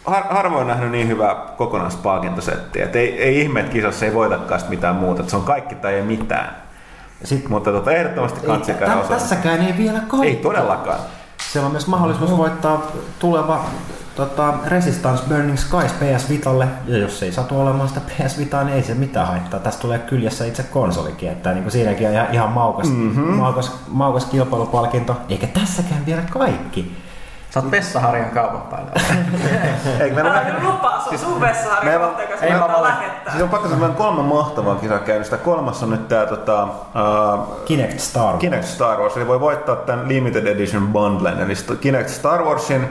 har, 0.06 0.24
harvoin 0.30 0.68
nähnyt 0.68 0.92
niin 0.92 1.08
hyvää 1.08 1.36
kokonaispalkintosettiä. 1.58 2.86
Et 2.86 2.96
ei, 2.96 3.22
ei 3.22 3.42
ihme, 3.42 3.60
että 3.60 3.72
kisassa 3.72 4.06
ei 4.06 4.14
voitakaan 4.14 4.62
mitään 4.70 4.96
muuta. 4.96 5.24
Et 5.24 5.30
se 5.30 5.36
on 5.36 5.44
kaikki 5.44 5.76
tai 5.76 5.94
ei 5.94 6.02
mitään. 6.02 6.56
Sit, 7.24 7.50
Mutta 7.50 7.72
tota, 7.72 7.92
ehdottomasti 7.92 8.40
käydä 8.74 8.94
tä, 8.94 9.00
osaa. 9.00 9.18
tässäkään 9.18 9.62
ei 9.62 9.78
vielä 9.78 10.00
kaikki. 10.00 10.28
Ei 10.28 10.36
todellakaan. 10.36 11.00
Siellä 11.52 11.66
on 11.66 11.72
myös 11.72 11.88
mahdollisuus 11.88 12.38
voittaa 12.38 12.92
tuleva 13.20 13.66
tota, 14.16 14.54
Resistance 14.66 15.24
Burning 15.30 15.58
Skies 15.58 15.92
PS 15.92 16.30
Vitalle. 16.30 16.68
Ja 16.86 16.98
jos 16.98 17.24
ei 17.24 17.32
satu 17.32 17.60
olemaan 17.60 17.90
sitä 17.90 18.02
PS 18.02 18.38
Vitaa, 18.38 18.64
niin 18.64 18.76
ei 18.76 18.84
se 18.84 18.94
mitään 18.94 19.28
haittaa. 19.28 19.60
Tästä 19.60 19.82
tulee 19.82 20.00
kyljessä 20.00 20.46
itse 20.46 20.64
konsolikin. 20.64 21.30
Että 21.30 21.54
niin 21.54 21.64
kuin 21.64 21.72
siinäkin 21.72 22.08
on 22.08 22.14
ihan, 22.14 22.28
ihan 22.32 22.50
maukas, 22.50 22.88
mm-hmm. 22.90 23.34
maukas, 23.34 23.72
maukas 23.88 24.26
kilpailupalkinto. 24.26 25.18
Eikä 25.30 25.48
tässäkään 25.48 26.06
vielä 26.06 26.22
kaikki. 26.30 26.98
Sä 27.54 27.60
oot 27.60 27.72
Vessaharjan 27.72 28.30
kaupan 28.30 28.62
päällä. 28.62 28.92
Eikö 30.00 30.16
meillä 30.16 30.32
Älä 30.32 30.56
lupaa, 30.62 31.00
se 31.00 31.10
on 31.10 31.18
sun 31.20 31.42
vessaharja 31.42 31.90
meillä 31.90 32.06
on- 32.08 32.14
kohta, 32.16 32.32
joka 32.32 32.46
ei 32.46 32.52
mä 32.52 32.82
lähettää. 32.84 33.32
Siis 33.32 33.44
on 33.44 33.50
pakko 33.50 33.70
sanoa, 33.70 33.86
että 33.88 33.98
kolme 33.98 34.24
mahtavaa 34.24 34.76
kisaa 34.76 35.00
käynnistä. 35.00 35.38
Kolmas 35.38 35.84
on 35.84 35.90
nyt 35.90 36.08
tää 36.08 36.26
tota, 36.26 36.64
uh, 36.64 37.64
Kinect 37.66 38.00
Star 38.00 38.24
Wars. 38.26 38.40
Kinect 38.40 38.64
Star 38.64 39.00
Wars, 39.00 39.18
eli 39.18 39.28
voi 39.28 39.40
voittaa 39.40 39.76
tämän 39.76 40.08
Limited 40.08 40.48
Edition 40.48 40.88
Bundlen, 40.88 41.40
eli 41.40 41.54
Kinect 41.82 42.10
Star 42.10 42.44
Warsin, 42.44 42.88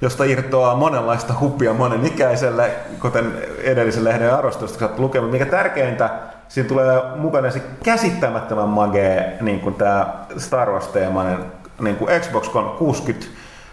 josta 0.00 0.24
irtoaa 0.24 0.74
monenlaista 0.76 1.34
huppia 1.40 1.72
monen 1.74 2.06
ikäiselle, 2.06 2.70
kuten 3.00 3.38
edellisen 3.62 4.04
lehden 4.04 4.34
arvostelusta 4.34 4.78
saat 4.78 4.98
lukemaan. 4.98 5.32
Mikä 5.32 5.46
tärkeintä, 5.46 6.10
siinä 6.48 6.68
tulee 6.68 7.02
mukana 7.16 7.50
se 7.50 7.62
käsittämättömän 7.84 8.68
magee, 8.68 9.36
niin 9.40 9.60
kuin 9.60 9.74
tämä 9.74 10.06
Star 10.36 10.70
Wars-teemainen 10.70 11.38
niin 11.80 11.96
kuin 11.96 12.20
Xbox 12.20 12.48
360, 12.48 13.26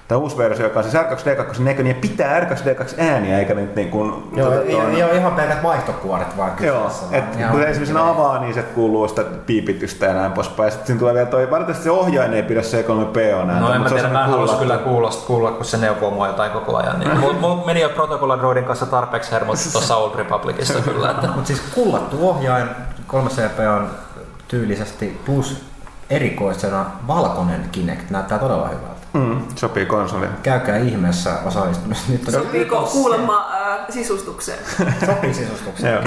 tämä 0.08 0.20
uusi 0.20 0.38
versio, 0.38 0.66
joka 0.66 0.80
on 0.80 0.84
siis 0.84 1.04
R2D2 1.04 1.62
näköinen 1.62 1.96
ja 1.96 2.02
pitää 2.02 2.39
R2D2 2.39 3.02
ääniä, 3.02 3.39
eikä 3.39 3.54
nyt 3.54 3.76
niin 3.76 3.89
kuin... 3.89 4.13
Joo, 4.36 4.54
ei, 4.62 4.76
ei, 4.76 5.04
ole 5.04 5.16
ihan 5.16 5.32
pelkät 5.32 5.63
vaihtokuoret 5.63 6.38
vaan 6.38 6.52
Joo, 6.60 6.84
kyseessä. 6.84 7.06
vaan 7.12 7.16
et 7.16 7.39
ihan 7.39 7.52
kun 7.52 7.62
esimerkiksi 7.62 7.94
sen 7.94 7.98
avaa, 7.98 8.39
niin 8.39 8.54
sieltä 8.54 8.74
kuuluu 8.74 9.08
sitä 9.08 9.24
piipitystä 9.46 10.06
ja 10.06 10.13
näin 10.13 10.32
poispäin. 10.32 10.72
Sitten 10.72 10.88
siinä 10.88 11.00
tulee 11.00 11.13
vielä 11.13 11.26
toi, 11.26 11.52
valitettavasti 11.52 11.84
se 11.84 11.92
ohjain 11.92 12.34
ei 12.34 12.44
pidä 12.44 12.62
C3PO 12.62 13.46
näin. 13.46 13.62
No 13.62 13.74
en 13.74 13.82
mä 13.82 13.89
se 13.89 13.94
on 13.94 14.00
tiedä, 14.00 14.13
mä 14.13 14.24
en 14.24 14.30
halus 14.30 14.52
kyllä 14.52 14.78
kuulla, 14.78 15.10
kuulla, 15.28 15.52
kun 15.52 15.66
se 15.66 15.78
neuvoo 15.78 16.12
mua 16.12 16.28
jotain 16.28 16.52
koko 16.52 16.78
ajan. 16.78 17.00
Niin. 17.00 17.18
Mulla 17.24 17.34
mul 17.34 17.66
meni 17.66 17.82
jo 17.82 17.89
Protocolla 17.89 18.39
Droidin 18.39 18.66
kanssa 18.66 18.86
tarpeeksi 18.86 19.32
hermot 19.32 19.58
tuossa 19.72 19.96
Old 19.96 20.16
Republicista 20.16 20.82
kyllä. 20.92 21.12
Että. 21.12 21.28
Mutta 21.28 21.48
siis 21.48 21.62
kullattu 21.76 22.30
ohjain 22.30 22.68
3CP 23.08 23.68
on 23.78 23.89
tyylisesti 24.48 25.20
plus 25.26 25.66
erikoisena 26.10 26.86
valkoinen 27.08 27.70
Kinect. 27.72 28.10
Näyttää 28.10 28.39
todella 28.39 28.68
hyvältä. 28.68 28.93
Mm, 29.13 29.41
sopii 29.56 29.86
konsoliin. 29.86 30.32
Käykää 30.43 30.78
ihmeessä 30.78 31.34
osallistumassa. 31.45 32.12
Nyt 32.12 32.28
on 32.28 32.34
Sopiiko 32.34 32.89
kuulemma 32.91 33.52
äh, 33.54 33.78
sisustukseen? 33.89 34.60
sopii 35.06 35.34
sisustukseen. 35.34 35.93
Joo. 35.93 36.04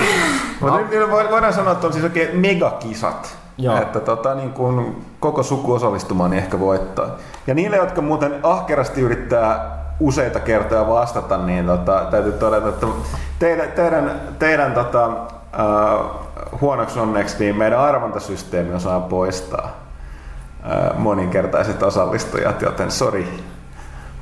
Mutta 0.60 1.10
voi- 1.10 1.30
voidaan 1.30 1.52
sanoa, 1.52 1.72
että 1.72 1.86
on 1.86 1.92
siis 1.92 2.04
oikein 2.04 2.38
megakisat. 2.38 3.36
Joo. 3.58 3.82
Että 3.82 4.00
tota, 4.00 4.34
niin 4.34 4.52
kun 4.52 5.04
koko 5.20 5.42
suku 5.42 5.72
osallistumaan, 5.72 6.30
niin 6.30 6.42
ehkä 6.42 6.60
voittaa. 6.60 7.08
Ja 7.46 7.54
niille, 7.54 7.76
jotka 7.76 8.00
muuten 8.00 8.40
ahkerasti 8.42 9.00
yrittää 9.00 9.76
useita 10.00 10.40
kertoja 10.40 10.88
vastata, 10.88 11.36
niin 11.36 11.66
tota, 11.66 12.06
täytyy 12.10 12.32
todeta, 12.32 12.68
että 12.68 12.86
teidän, 13.38 13.72
teidän, 13.72 14.20
teidän 14.38 14.72
tota, 14.72 15.06
äh, 15.06 16.06
huonoksi 16.60 16.98
onneksi 16.98 17.36
niin 17.38 17.56
meidän 17.56 17.78
arvontasysteemi 17.78 18.74
osaa 18.74 19.00
poistaa 19.00 19.85
moninkertaiset 20.96 21.82
osallistujat, 21.82 22.62
joten 22.62 22.90
sori. 22.90 23.44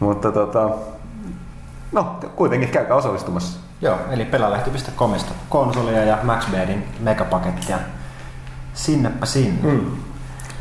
Mutta 0.00 0.32
tota, 0.32 0.70
no, 1.92 2.16
kuitenkin 2.36 2.68
käykää 2.68 2.96
osallistumassa. 2.96 3.58
Joo, 3.80 3.98
eli 4.10 4.24
pelalehti.comista 4.24 5.32
konsolia 5.48 6.04
ja 6.04 6.18
MaxBeardin 6.22 6.84
megapakettia. 7.00 7.78
Sinnepä 8.74 9.26
sinne. 9.26 9.72
Mm. 9.72 9.90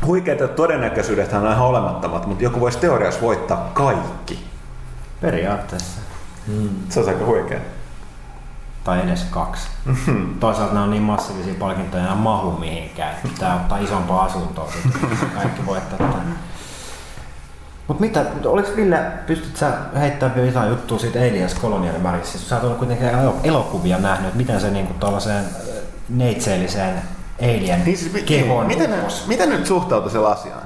Huikeita 0.06 0.48
todennäköisyydet 0.48 1.32
on 1.32 1.46
ihan 1.46 1.66
olemattomat, 1.66 2.26
mutta 2.26 2.44
joku 2.44 2.60
voisi 2.60 2.78
teoriassa 2.78 3.20
voittaa 3.20 3.70
kaikki. 3.74 4.44
Periaatteessa. 5.20 6.00
Mm. 6.46 6.68
Se 6.88 7.00
on 7.00 7.08
aika 7.08 7.24
huikea. 7.24 7.60
Tai 8.84 9.00
edes 9.04 9.24
kaksi. 9.30 9.68
Mm-hmm. 9.84 10.40
Toisaalta 10.40 10.74
nämä 10.74 10.84
on 10.84 10.90
niin 10.90 11.02
massiivisia 11.02 11.54
palkintoja, 11.58 12.02
nämä 12.02 12.14
mahu 12.14 12.50
mihinkään. 12.50 13.14
Pitää 13.22 13.54
ottaa 13.54 13.78
isompaa 13.78 14.24
asuntoa, 14.24 14.70
sitten 14.72 15.30
kaikki 15.34 15.66
voittaa 15.66 15.98
tämän. 15.98 16.38
Mutta 17.88 18.00
mitä, 18.00 18.24
oliko 18.44 18.68
Ville, 18.76 18.98
pystyt 19.26 19.56
sä 19.56 19.72
heittämään 19.98 20.34
vielä 20.34 20.48
jotain 20.48 20.70
juttua 20.70 20.98
siitä 20.98 21.18
Aliens 21.18 21.60
Colonial 21.60 21.98
Marriage? 21.98 22.26
Sä 22.26 22.54
oot 22.54 22.64
ollut 22.64 22.78
kuitenkin 22.78 23.08
elokuvia 23.44 23.98
nähnyt, 23.98 24.26
että 24.26 24.36
miten 24.36 24.60
se 24.60 24.70
niinku 24.70 24.94
tuollaiseen 24.94 25.44
neitseelliseen 26.08 27.02
alien 27.42 27.84
niin 27.84 27.98
siis, 27.98 28.24
kehoon 28.26 28.66
miten, 28.66 28.90
miten 29.26 29.48
nyt 29.48 29.66
suhtautui 29.66 30.10
se 30.10 30.18
asiaan? 30.26 30.62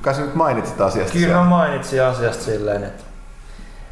Kai 0.00 0.14
nyt 0.18 0.34
mainitsit 0.34 0.80
asiasta. 0.80 1.12
Kyllä 1.12 1.36
mä 1.36 1.44
mainitsin 1.44 2.02
asiasta 2.02 2.44
silleen, 2.44 2.84
että 2.84 3.02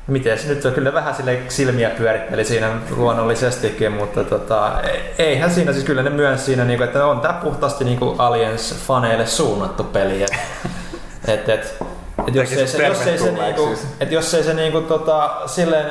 miten 0.06 0.38
se 0.38 0.48
nyt 0.48 0.64
on 0.64 0.72
kyllä 0.72 0.92
vähän 0.92 1.14
sille 1.14 1.38
silmiä 1.48 1.90
pyöritteli 1.90 2.44
siinä 2.44 2.70
luonnollisestikin, 2.96 3.92
mutta 3.92 4.24
tota, 4.24 4.72
eihän 5.18 5.50
siinä 5.50 5.72
siis 5.72 5.84
kyllä 5.84 6.02
ne 6.02 6.10
myös 6.10 6.46
siinä, 6.46 6.64
niinku, 6.64 6.84
että 6.84 7.06
on 7.06 7.20
tämä 7.20 7.34
puhtaasti 7.34 7.84
niinku 7.84 8.16
Aliens-faneille 8.18 9.26
suunnattu 9.26 9.84
peli. 9.84 10.22
Et, 10.22 10.32
et, 11.28 11.48
et, 11.48 11.74
et 12.28 12.34
jos, 12.34 12.52
ei 12.52 12.66
se, 12.66 12.86
jos 12.86 13.06
ei 13.06 13.18
se, 13.18 13.32
niinku, 13.32 13.76
et 14.00 14.12
jos 14.12 14.34
ei 14.34 14.44
se 14.44 14.54
niinku, 14.54 14.80
tota, 14.80 15.30
silleen 15.46 15.90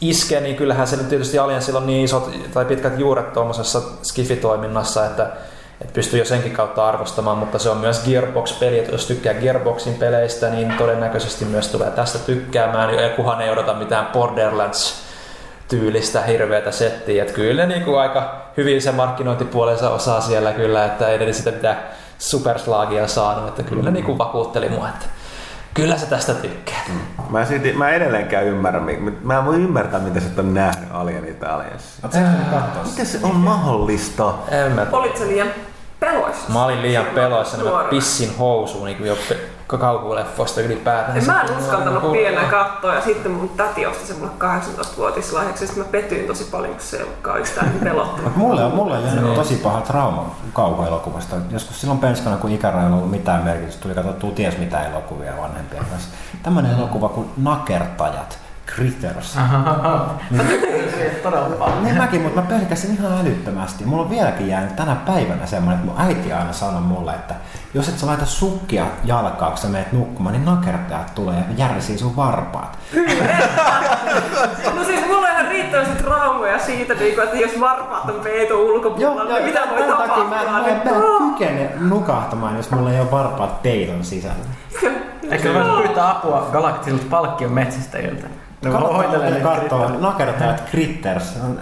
iske, 0.00 0.40
niin 0.40 0.56
kyllähän 0.56 0.86
se 0.86 0.96
nyt 0.96 1.08
tietysti 1.08 1.38
Aliensilla 1.38 1.78
on 1.78 1.86
niin 1.86 2.04
isot 2.04 2.30
tai 2.54 2.64
pitkät 2.64 2.98
juuret 2.98 3.32
tuommoisessa 3.32 3.82
skifitoiminnassa, 4.02 5.06
että 5.06 5.30
että 5.80 5.92
pystyy 5.92 6.18
jo 6.18 6.24
senkin 6.24 6.52
kautta 6.52 6.88
arvostamaan, 6.88 7.38
mutta 7.38 7.58
se 7.58 7.70
on 7.70 7.76
myös 7.76 8.04
Gearbox-peli, 8.04 8.78
että 8.78 8.92
jos 8.92 9.06
tykkää 9.06 9.34
Gearboxin 9.34 9.94
peleistä, 9.94 10.50
niin 10.50 10.72
todennäköisesti 10.78 11.44
myös 11.44 11.68
tulee 11.68 11.90
tästä 11.90 12.18
tykkäämään, 12.18 12.94
ja 12.94 13.08
kuhan 13.08 13.42
ei 13.42 13.50
odota 13.50 13.74
mitään 13.74 14.06
Borderlands 14.06 15.06
tyylistä 15.68 16.22
hirveätä 16.22 16.70
settiä, 16.70 17.22
että 17.22 17.34
kyllä 17.34 17.66
niin 17.66 17.82
kuin 17.82 18.00
aika 18.00 18.50
hyvin 18.56 18.82
se 18.82 18.92
markkinointipuolensa 18.92 19.90
osaa 19.90 20.20
siellä 20.20 20.52
kyllä, 20.52 20.84
että 20.84 21.08
ei 21.08 21.16
edes 21.16 21.36
sitä 21.36 21.50
mitään 21.50 21.76
superslaagia 22.18 23.08
saanut, 23.08 23.48
että 23.48 23.62
kyllä 23.62 23.90
mm. 23.90 23.94
niin 23.94 24.04
kuin 24.04 24.18
vakuutteli 24.18 24.68
mua, 24.68 24.88
että 24.88 25.06
Kyllä 25.76 25.98
sä 25.98 26.06
tästä 26.06 26.34
tykkäät. 26.34 26.88
Mm. 26.88 27.00
Mä, 27.30 27.44
silti, 27.44 27.72
mä 27.72 27.90
edelleenkään 27.90 28.44
ymmärrä, 28.44 28.80
mä 29.22 29.38
en 29.38 29.46
voi 29.46 29.56
ymmärtää, 29.56 30.00
miten 30.00 30.22
sä 30.22 30.28
oot 30.36 30.52
nähnyt 30.52 30.88
Alien 30.92 31.28
Italiassa. 31.28 32.08
Miten 32.84 33.06
se 33.06 33.18
on 33.22 33.36
mahdollista? 33.36 34.34
En 34.48 34.72
mä... 34.72 34.86
Olit 34.92 35.16
se 35.16 35.26
liian 35.26 35.48
peloissa? 36.00 36.52
Mä 36.52 36.64
olin 36.64 36.82
liian 36.82 37.06
peloissa, 37.06 37.56
niin 37.56 37.72
mä 37.72 37.84
pissin 37.90 38.38
housuun 38.38 38.86
niin 38.86 39.06
jo 39.06 39.18
kauhuleffoista 39.68 40.60
ylipäätään. 40.60 41.26
Mä 41.26 41.42
en 41.42 41.58
uskaltanut 41.58 42.12
pienä 42.12 42.40
katsoa 42.40 42.94
ja 42.94 43.00
sitten 43.00 43.32
mun 43.32 43.48
täti 43.48 43.86
osti 43.86 44.06
sen 44.06 44.16
mulle 44.16 44.30
18-vuotislahjaksi 44.38 45.64
ja 45.64 45.66
sitten 45.66 45.84
mä 45.84 45.90
petyin 45.90 46.26
tosi 46.26 46.44
paljon, 46.44 46.72
kun 46.72 46.80
se 46.80 46.96
ei 46.96 47.02
ollutkaan 47.02 47.40
yhtään 47.40 47.68
niin 47.68 47.84
pelottava. 47.84 48.30
mulle, 48.36 48.64
on, 48.64 48.74
mulle 48.74 48.98
on 48.98 49.04
jäänyt 49.04 49.34
tosi 49.34 49.54
paha 49.54 49.80
trauma 49.80 50.36
kauhuelokuvasta. 50.52 51.36
Joskus 51.50 51.80
silloin 51.80 52.00
penskana, 52.00 52.36
kun 52.36 52.50
ikäraja 52.50 52.86
ei 52.86 52.92
ollut 52.92 53.10
mitään 53.10 53.44
merkitystä, 53.44 53.82
tuli 53.82 53.94
katsottua 53.94 54.30
ties 54.30 54.58
mitä 54.58 54.86
elokuvia 54.86 55.36
vanhempia 55.40 55.84
kanssa. 55.90 56.08
Tämmöinen 56.42 56.72
elokuva 56.72 57.08
kuin 57.08 57.30
Nakertajat 57.36 58.45
Critters. 58.74 59.34
Mä 60.30 60.42
tykkäsin 60.44 61.22
todella 61.22 61.56
paljon. 61.56 61.84
Niin 61.84 61.96
mäkin, 61.96 62.22
mutta 62.22 62.40
mä 62.40 62.46
pelkäsin 62.46 62.94
ihan 62.94 63.20
älyttömästi. 63.20 63.84
Mulla 63.84 64.02
on 64.02 64.10
vieläkin 64.10 64.48
jäänyt 64.48 64.76
tänä 64.76 64.94
päivänä 64.94 65.46
semmoinen, 65.46 65.80
että 65.80 65.92
mun 65.92 66.00
äiti 66.06 66.32
aina 66.32 66.52
sanoi 66.52 66.80
mulle, 66.80 67.12
että 67.12 67.34
jos 67.74 67.88
et 67.88 67.98
sä 67.98 68.06
laita 68.06 68.26
sukkia 68.26 68.86
jalkaan, 69.04 69.52
kun 69.52 69.60
sä 69.60 69.68
meet 69.68 69.92
nukkumaan, 69.92 70.32
niin 70.32 70.44
nakertajat 70.44 71.14
tulee 71.14 71.36
ja 71.36 71.66
järsii 71.66 71.98
sun 71.98 72.16
varpaat. 72.16 72.78
no 74.74 74.84
siis 74.84 75.06
mulla 75.06 75.26
on 75.26 75.32
ihan 75.32 75.48
riittävästi 75.48 76.02
traumoja 76.02 76.58
siitä, 76.58 76.94
niin 76.94 77.20
että 77.22 77.36
jos 77.36 77.60
varpaat 77.60 78.10
on 78.10 78.20
peito 78.20 78.60
ulkopuolella, 78.60 79.34
niin 79.34 79.44
mitä 79.44 79.60
voi 79.70 79.82
tapahtua? 79.82 80.24
Mä, 80.24 80.44
mä, 80.44 80.50
mä, 80.50 80.60
mä 80.60 81.30
kykene 81.32 81.70
nukahtamaan, 81.80 82.56
jos 82.56 82.70
mulla 82.70 82.92
ei 82.92 83.00
ole 83.00 83.10
varpaat 83.10 83.62
peiton 83.62 84.04
sisällä. 84.04 84.44
Eikö 85.30 85.52
mä 85.52 85.82
pyytää 85.82 86.10
apua 86.10 86.48
galaktisilta 86.52 87.04
palkkion 87.10 87.52
metsästäjiltä? 87.52 88.26
No 88.62 88.80
hoitelee 88.80 89.30
ne 89.30 89.40
kattoo, 89.40 89.88
nakertajat 89.88 90.62
critters. 90.70 91.36
On 91.44 91.58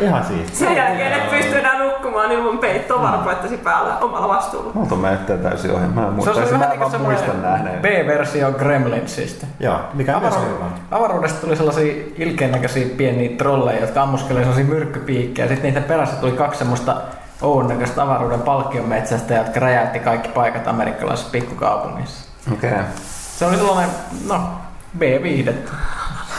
ihan 0.00 0.24
siisti. 0.24 0.56
Sen 0.56 0.76
jälkeen 0.76 1.12
et 1.12 1.30
pysty 1.30 1.58
enää 1.58 1.78
nukkumaan 1.78 2.32
ilman 2.32 2.58
peittovarpoittasi 2.58 3.56
päällä 3.56 3.98
omalla 3.98 4.28
vastuulla. 4.28 4.70
Multa 4.74 4.96
menee 4.96 5.18
täysin 5.42 5.70
ohi. 5.70 5.86
Mä 5.86 6.06
en 6.06 6.12
muista. 6.12 6.34
Se 6.34 6.54
on 6.54 6.60
vähän 6.60 6.78
niin 6.78 7.00
muistan 7.00 7.42
nähneen. 7.42 7.82
B-versio 7.82 8.52
Gremlinsista. 8.52 9.46
Joo, 9.60 9.80
mikä 9.94 10.18
Avaru- 10.18 10.64
on 10.64 10.72
Avaruudesta 10.90 11.40
tuli 11.40 11.56
sellaisia 11.56 12.04
ilkeennäköisiä 12.16 12.86
pieniä 12.96 13.36
trolleja, 13.36 13.80
jotka 13.80 14.02
ammuskelivat 14.02 14.44
sellaisia 14.44 14.74
myrkkypiikkejä. 14.74 15.48
Sitten 15.48 15.68
niiden 15.68 15.84
perässä 15.84 16.16
tuli 16.16 16.32
kaksi 16.32 16.58
semmoista 16.58 16.96
Oun 17.42 17.68
näköistä 17.68 18.02
avaruuden 18.02 18.40
palkkionmetsästä, 18.40 19.34
jotka 19.34 19.60
räjäytti 19.60 19.98
kaikki 19.98 20.28
paikat 20.28 20.68
amerikkalaisessa 20.68 21.30
pikkukaupungissa. 21.30 22.28
Okei. 22.52 22.70
Okay. 22.70 22.84
Se 23.36 23.46
oli 23.46 23.56
sellainen, 23.56 23.90
no, 24.26 24.40
B-viihdettä. 24.98 25.72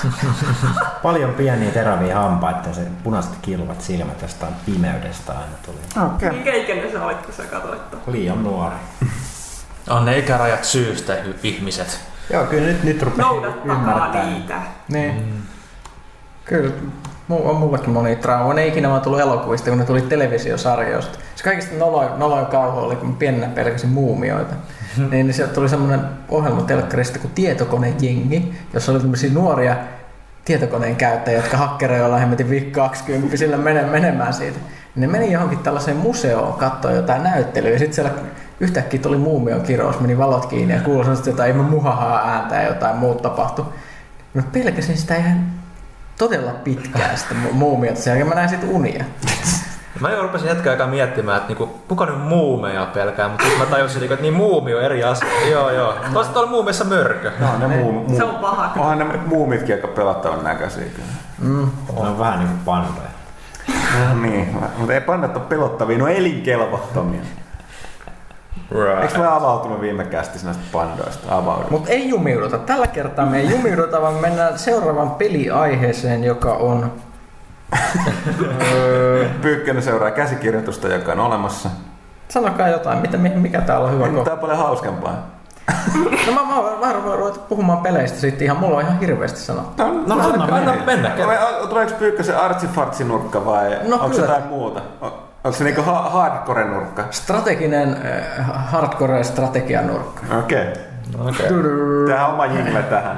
Paljon 1.03 1.33
pieniä 1.33 1.71
teräviä 1.71 2.15
hampaita 2.15 2.69
ja 2.69 2.75
se 2.75 2.81
punaiset 3.03 3.33
kilvat 3.41 3.81
silmät 3.81 4.21
jostain 4.21 4.53
pimeydestä 4.65 5.31
aina 5.31 5.55
tuli. 5.65 6.05
Okay. 6.05 6.31
Mikä 6.31 6.53
ikäinen 6.53 6.91
sä 6.91 7.05
olit, 7.05 7.25
kun 7.25 7.33
sä 7.33 7.43
katsoit 7.43 7.81
Liian 8.07 8.43
nuori. 8.43 8.75
On 9.89 10.05
ne 10.05 10.17
ikärajat 10.17 10.63
syystä 10.63 11.17
ihmiset. 11.43 11.99
Joo, 12.29 12.45
kyllä 12.45 12.67
nyt, 12.67 12.83
nyt 12.83 13.01
rupeaa 13.01 13.31
ymmärtää. 13.65 14.25
niitä. 14.25 14.61
Niin. 14.87 15.15
Mm. 15.15 15.41
Kyllä, 16.45 16.71
on 17.29 17.55
mullakin 17.55 17.89
moni 17.89 18.15
trauma. 18.15 18.53
Ne 18.53 18.67
ikinä 18.67 18.89
vaan 18.89 19.01
tullut 19.01 19.19
elokuvista, 19.19 19.69
kun 19.69 19.79
ne 19.79 19.85
tuli 19.85 20.01
televisiosarjoista. 20.01 21.19
Se 21.35 21.43
kaikista 21.43 21.75
noloin, 21.75 22.19
noloin 22.19 22.45
kauhu 22.45 22.79
oli, 22.79 22.95
kun 22.95 23.15
pienenä 23.15 23.47
pelkäsin 23.47 23.89
muumioita. 23.89 24.53
Niin, 25.11 25.33
sieltä 25.33 25.53
tuli 25.53 25.69
semmoinen 25.69 25.99
ohjelma 26.29 26.61
telkkarista 26.61 27.19
kuin 27.19 27.31
Tietokonejengi, 27.33 28.53
jossa 28.73 28.91
oli 28.91 28.99
tämmöisiä 28.99 29.33
nuoria 29.33 29.75
tietokoneen 30.45 30.95
käyttäjiä, 30.95 31.39
jotka 31.39 31.57
hakkereilla 31.57 32.17
hemmetin 32.17 32.49
VIC 32.49 32.71
20 32.71 33.37
sillä 33.37 33.57
mene, 33.57 33.83
menemään 33.83 34.33
siitä. 34.33 34.59
Ne 34.95 35.07
meni 35.07 35.31
johonkin 35.31 35.59
tällaiseen 35.59 35.97
museoon 35.97 36.53
katsoa 36.53 36.91
jotain 36.91 37.23
näyttelyä 37.23 37.71
ja 37.71 37.79
sitten 37.79 37.95
siellä 37.95 38.11
yhtäkkiä 38.59 39.01
tuli 39.01 39.17
muumion 39.17 39.61
kirous, 39.61 39.99
meni 39.99 40.17
valot 40.17 40.45
kiinni 40.45 40.73
ja 40.73 40.81
kuului 40.81 41.03
sellaista 41.03 41.29
jotain 41.29 41.55
muhahaa 41.55 42.31
ääntä 42.31 42.55
ja 42.55 42.67
jotain 42.67 42.95
muut 42.95 43.21
tapahtui. 43.21 43.65
Mä 44.33 44.41
pelkäsin 44.51 44.97
sitä 44.97 45.15
ihan 45.15 45.45
todella 46.17 46.51
pitkään 46.51 47.17
sitä 47.17 47.35
muumiota. 47.51 48.01
Sen 48.01 48.11
jälkeen 48.11 48.27
mä 48.27 48.35
näin 48.35 48.49
sitten 48.49 48.69
unia. 48.69 49.05
Mä 49.99 50.11
jo 50.11 50.21
rupesin 50.21 50.47
hetken 50.49 50.71
aikaa 50.71 50.87
miettimään, 50.87 51.37
että 51.37 51.47
niinku, 51.47 51.79
kuka 51.87 52.05
nyt 52.05 52.21
muumeja 52.23 52.85
pelkää, 52.93 53.29
mutta 53.29 53.45
mä 53.59 53.65
tajusin, 53.65 54.03
että 54.03 54.21
niin 54.21 54.33
muumi 54.33 54.75
on 54.75 54.81
eri 54.81 55.03
asia. 55.03 55.27
joo, 55.51 55.69
joo. 55.69 55.93
Toista 56.13 56.39
on 56.39 56.49
muumeissa 56.49 56.83
mörkö. 56.83 57.31
No, 57.39 57.67
ne 57.67 57.67
muu, 57.67 57.91
muu, 57.91 58.17
se 58.17 58.23
on 58.23 58.35
paha. 58.35 58.73
Onhan 58.77 58.99
ne 58.99 59.05
muumitkin 59.25 59.75
aika 59.75 59.87
pelattavan 59.87 60.43
näköisiä. 60.43 60.83
Mm. 61.41 61.69
On. 61.95 62.07
on 62.07 62.19
vähän 62.19 62.39
niin 62.39 62.49
kuin 62.49 62.61
pandoja. 62.65 63.07
no, 63.99 64.21
niin, 64.21 64.57
mutta 64.77 64.93
ei 64.93 65.01
pandat 65.01 65.37
ole 65.37 65.45
pelottavia, 65.49 65.97
ne 65.97 66.03
on 66.03 66.09
elinkelvottomia. 66.11 67.21
Right. 68.71 69.03
Eikö 69.03 69.17
me 69.17 69.27
avautunut 69.27 69.81
viime 69.81 70.03
kästissä 70.03 70.47
näistä 70.47 70.63
pandoista? 70.71 71.37
Avaudu. 71.37 71.65
Mutta 71.69 71.89
ei 71.89 72.09
jumiuduta. 72.09 72.57
Tällä 72.57 72.87
kertaa 72.87 73.25
me 73.25 73.39
ei 73.39 73.49
jumiuduta, 73.49 74.01
vaan 74.01 74.13
mennään 74.13 74.59
seuraavaan 74.59 75.11
peliaiheeseen, 75.11 76.23
joka 76.23 76.53
on 76.53 76.91
Pyykkönen 79.41 79.83
seuraa 79.83 80.11
käsikirjoitusta, 80.11 80.87
joka 80.87 81.11
on 81.11 81.19
olemassa. 81.19 81.69
Sanokaa 82.27 82.67
jotain, 82.67 82.99
mitä, 82.99 83.17
mikä 83.17 83.61
täällä 83.61 83.87
on 83.87 83.93
hyvä 83.93 84.07
kohta? 84.07 84.23
Tämä 84.23 84.33
on 84.33 84.39
paljon 84.39 84.57
hauskempaa. 84.57 85.37
no 86.27 86.33
mä, 86.33 86.41
mä 86.41 86.81
vähän 86.81 86.95
ruveta 86.95 87.39
puhumaan 87.39 87.77
peleistä 87.77 88.19
sitten 88.19 88.45
ihan, 88.45 88.57
mulla 88.57 88.77
on 88.77 88.83
ihan 88.83 88.99
hirveästi 88.99 89.39
sanoa. 89.39 89.73
No, 89.77 89.87
no, 89.87 90.15
no 90.15 90.29
anna, 90.29 90.55
anna 90.55 90.73
mennä. 90.85 91.11
Tuleeko 91.69 91.91
Pyykkösen 91.99 92.37
artsifartsi 92.37 93.03
nurkka 93.03 93.45
vai 93.45 93.79
no, 93.87 93.95
onko 93.95 94.13
se 94.13 94.21
jotain 94.21 94.43
muuta? 94.43 94.81
Onko 95.43 95.57
se 95.57 95.63
niinku 95.63 95.81
ha- 95.81 96.09
hardcore-nurkka? 96.09 97.03
Strateginen 97.11 97.97
äh, 98.39 98.71
hardcore-strategianurkka. 98.71 100.21
Okei. 100.39 100.67
Okay. 100.71 101.27
Okay. 101.27 101.47
Tähän 102.07 102.29
oma 102.29 102.45
jingle 102.45 102.83
tähän. 102.83 103.17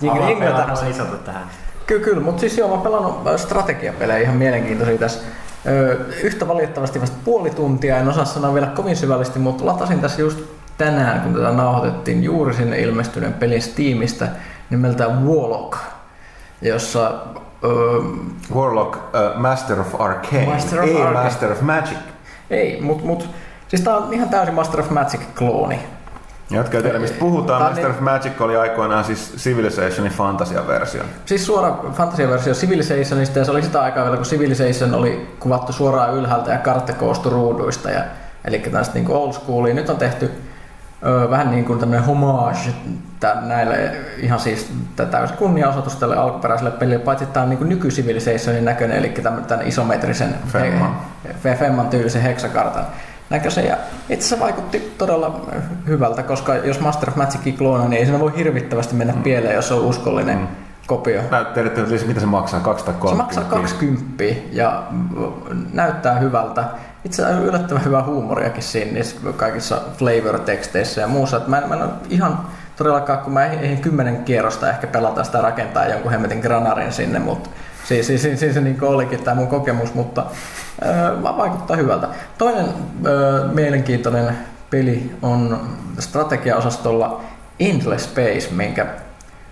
Jingle, 0.00 0.30
jingle 0.30 0.50
tähän. 0.50 0.76
tähän. 1.24 1.42
Kyllä, 1.86 2.04
kyllä, 2.04 2.22
mutta 2.22 2.40
siis 2.40 2.58
joo, 2.58 2.68
mä 2.68 2.74
oon 2.74 2.82
pelannut 2.82 3.26
äh, 3.26 3.36
strategiapelejä 3.36 4.18
ihan 4.18 4.36
mielenkiintoisia 4.36 4.98
tässä 4.98 5.20
yhtä 6.22 6.48
valitettavasti 6.48 7.00
vasta 7.00 7.16
puoli 7.24 7.50
tuntia, 7.50 7.98
en 7.98 8.08
osaa 8.08 8.24
sanoa 8.24 8.54
vielä 8.54 8.66
kovin 8.66 8.96
syvällisesti, 8.96 9.38
mutta 9.38 9.66
latasin 9.66 10.00
tässä 10.00 10.20
just 10.20 10.38
tänään, 10.78 11.20
kun 11.20 11.34
tätä 11.34 11.52
nauhoitettiin 11.52 12.24
juuri 12.24 12.54
sinne 12.54 12.80
ilmestyneen 12.80 13.32
pelin 13.32 13.62
Steamista 13.62 14.26
nimeltä 14.70 15.08
Warlock, 15.08 15.78
jossa 16.62 17.14
ö, 17.64 17.68
Warlock, 18.54 18.96
uh, 18.96 19.40
Master 19.40 19.80
of 19.80 20.00
Arcane, 20.00 20.46
Master 20.46 20.80
of 20.80 20.88
ei 20.88 21.02
Arcane. 21.02 21.24
Master 21.24 21.52
of 21.52 21.60
Magic. 21.60 21.98
ei, 22.50 22.80
mutta 22.80 23.06
mut, 23.06 23.28
siis 23.68 23.82
tää 23.82 23.96
on 23.96 24.12
ihan 24.14 24.28
täysin 24.28 24.54
Master 24.54 24.80
of 24.80 24.90
Magic-klooni. 24.90 25.78
Jotka 26.56 26.76
ei 26.76 26.82
tiedä, 26.82 26.98
mistä 26.98 27.18
puhutaan. 27.18 27.62
On 27.62 27.68
Master 27.68 27.84
niin- 27.84 27.94
of 27.94 28.00
Magic 28.00 28.40
oli 28.40 28.56
aikoinaan 28.56 29.04
siis 29.04 29.34
Civilizationin 29.36 30.12
fantasiaversio. 30.12 31.02
Siis 31.26 31.46
suora 31.46 31.78
fantasiaversio 31.92 32.54
Civilizationista 32.54 33.38
ja 33.38 33.44
se 33.44 33.50
oli 33.50 33.62
sitä 33.62 33.82
aikaa 33.82 34.04
vielä, 34.04 34.16
kun 34.16 34.26
Civilization 34.26 34.94
oli 34.94 35.36
kuvattu 35.40 35.72
suoraan 35.72 36.14
ylhäältä 36.14 36.52
ja 36.52 36.58
kartta 36.58 36.92
koostui 36.92 37.32
ruuduista. 37.32 37.90
Ja, 37.90 38.00
eli 38.44 38.58
tästä 38.58 38.94
niin 38.94 39.10
old 39.10 39.32
schoolia. 39.32 39.74
Nyt 39.74 39.90
on 39.90 39.96
tehty 39.96 40.30
ö, 41.06 41.30
vähän 41.30 41.50
niin 41.50 41.64
kuin 41.64 41.78
tämmöinen 41.78 42.06
homage 42.06 42.58
tän, 43.20 43.48
näille 43.48 43.92
ihan 44.18 44.40
siis 44.40 44.72
täysin 45.10 45.36
kunniaosoitus 45.36 45.96
tälle 45.96 46.16
alkuperäiselle 46.16 46.70
pelille, 46.70 46.98
paitsi 46.98 47.26
tämä 47.26 47.44
on 47.44 47.50
niin 47.50 47.68
nyky 47.68 47.88
Civilizationin 47.88 48.64
näköinen, 48.64 48.98
eli 48.98 49.08
tämän, 49.08 49.44
tämän 49.44 49.66
isometrisen 49.66 50.34
Femman. 50.48 50.96
he, 51.44 51.54
Femman 51.54 51.88
tyylisen 51.88 52.22
heksakartan 52.22 52.84
näköisen. 53.32 53.66
Ja 53.66 53.76
itse 54.08 54.26
asiassa 54.26 54.44
vaikutti 54.44 54.94
todella 54.98 55.40
hyvältä, 55.86 56.22
koska 56.22 56.54
jos 56.54 56.80
Master 56.80 57.10
of 57.10 57.16
Magicin 57.16 57.56
kloona, 57.56 57.88
niin 57.88 57.98
ei 57.98 58.04
siinä 58.04 58.20
voi 58.20 58.32
hirvittävästi 58.36 58.94
mennä 58.94 59.12
pieleen, 59.22 59.54
jos 59.54 59.72
on 59.72 59.80
uskollinen 59.84 60.38
Mm. 60.38 60.46
kopio. 60.86 61.22
Näyttelitte 61.30 61.80
nyt 61.80 61.90
lisää, 61.90 62.08
mitä 62.08 62.20
se 62.20 62.26
maksaa, 62.26 62.60
230 62.60 63.34
Se 63.34 63.40
maksaa 63.40 63.60
20 63.60 64.24
ja 64.52 64.82
näyttää 65.72 66.18
hyvältä. 66.18 66.64
Itse 67.04 67.22
asiassa 67.24 67.44
yllättävän 67.44 67.84
hyvää 67.84 68.02
huumoriakin 68.04 68.62
siinä 68.62 68.92
niissä 68.92 69.16
kaikissa 69.36 69.80
flavor-teksteissä 69.98 71.00
ja 71.00 71.06
muussa. 71.08 71.36
Et 71.36 71.46
mä, 71.48 71.58
en, 71.58 71.68
mä 71.68 71.74
en 71.74 71.82
ole 71.82 71.90
ihan 72.08 72.38
todellakaan, 72.76 73.18
kun 73.18 73.32
mä 73.32 73.46
eihin 73.46 73.78
kymmenen 73.78 74.24
kierrosta 74.24 74.70
ehkä 74.70 74.86
pelata 74.86 75.24
sitä 75.24 75.40
rakentaa 75.40 75.86
jonkun 75.86 76.10
hemmetin 76.10 76.38
granarin 76.40 76.92
sinne, 76.92 77.18
mutta 77.18 77.50
siis, 77.84 78.06
siis, 78.06 78.22
siis, 78.22 78.40
siis 78.40 78.54
se 78.54 78.60
niin 78.60 78.82
olikin 78.82 79.24
tämä 79.24 79.34
mun 79.34 79.48
kokemus, 79.48 79.94
mutta 79.94 80.24
äh, 80.86 81.36
vaikuttaa 81.36 81.76
hyvältä. 81.76 82.08
Toinen 82.38 82.66
äh, 82.66 83.52
mielenkiintoinen 83.52 84.38
peli 84.70 85.14
on 85.22 85.68
strategiaosastolla 85.98 87.20
Endless 87.60 88.04
Space, 88.04 88.48
minkä 88.50 88.86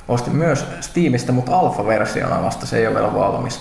ostin 0.08 0.36
myös 0.36 0.66
Steamista, 0.80 1.32
mutta 1.32 1.58
alfa-versiona 1.58 2.42
vasta, 2.42 2.66
se 2.66 2.78
ei 2.78 2.86
ole 2.86 2.94
vielä 2.94 3.14
valmis. 3.14 3.60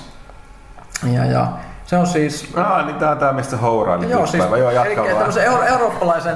Ja, 1.13 1.25
ja 1.25 1.47
se 1.85 1.97
on 1.97 2.07
siis... 2.07 2.51
Ah, 2.55 2.85
niin 2.85 2.95
tää 2.95 3.11
on 3.11 3.17
tää, 3.17 3.33
mistä 3.33 3.57
hourailit 3.57 4.09
Joo, 4.09 4.21
yksi 4.21 4.31
siis 4.31 4.43
päivä. 4.43 4.57
Joo, 4.57 4.71
jatka 4.71 5.03
vaan. 5.03 5.15
tämmöisen 5.15 5.43
euro- 5.43 5.63
eurooppalaisen, 5.63 6.35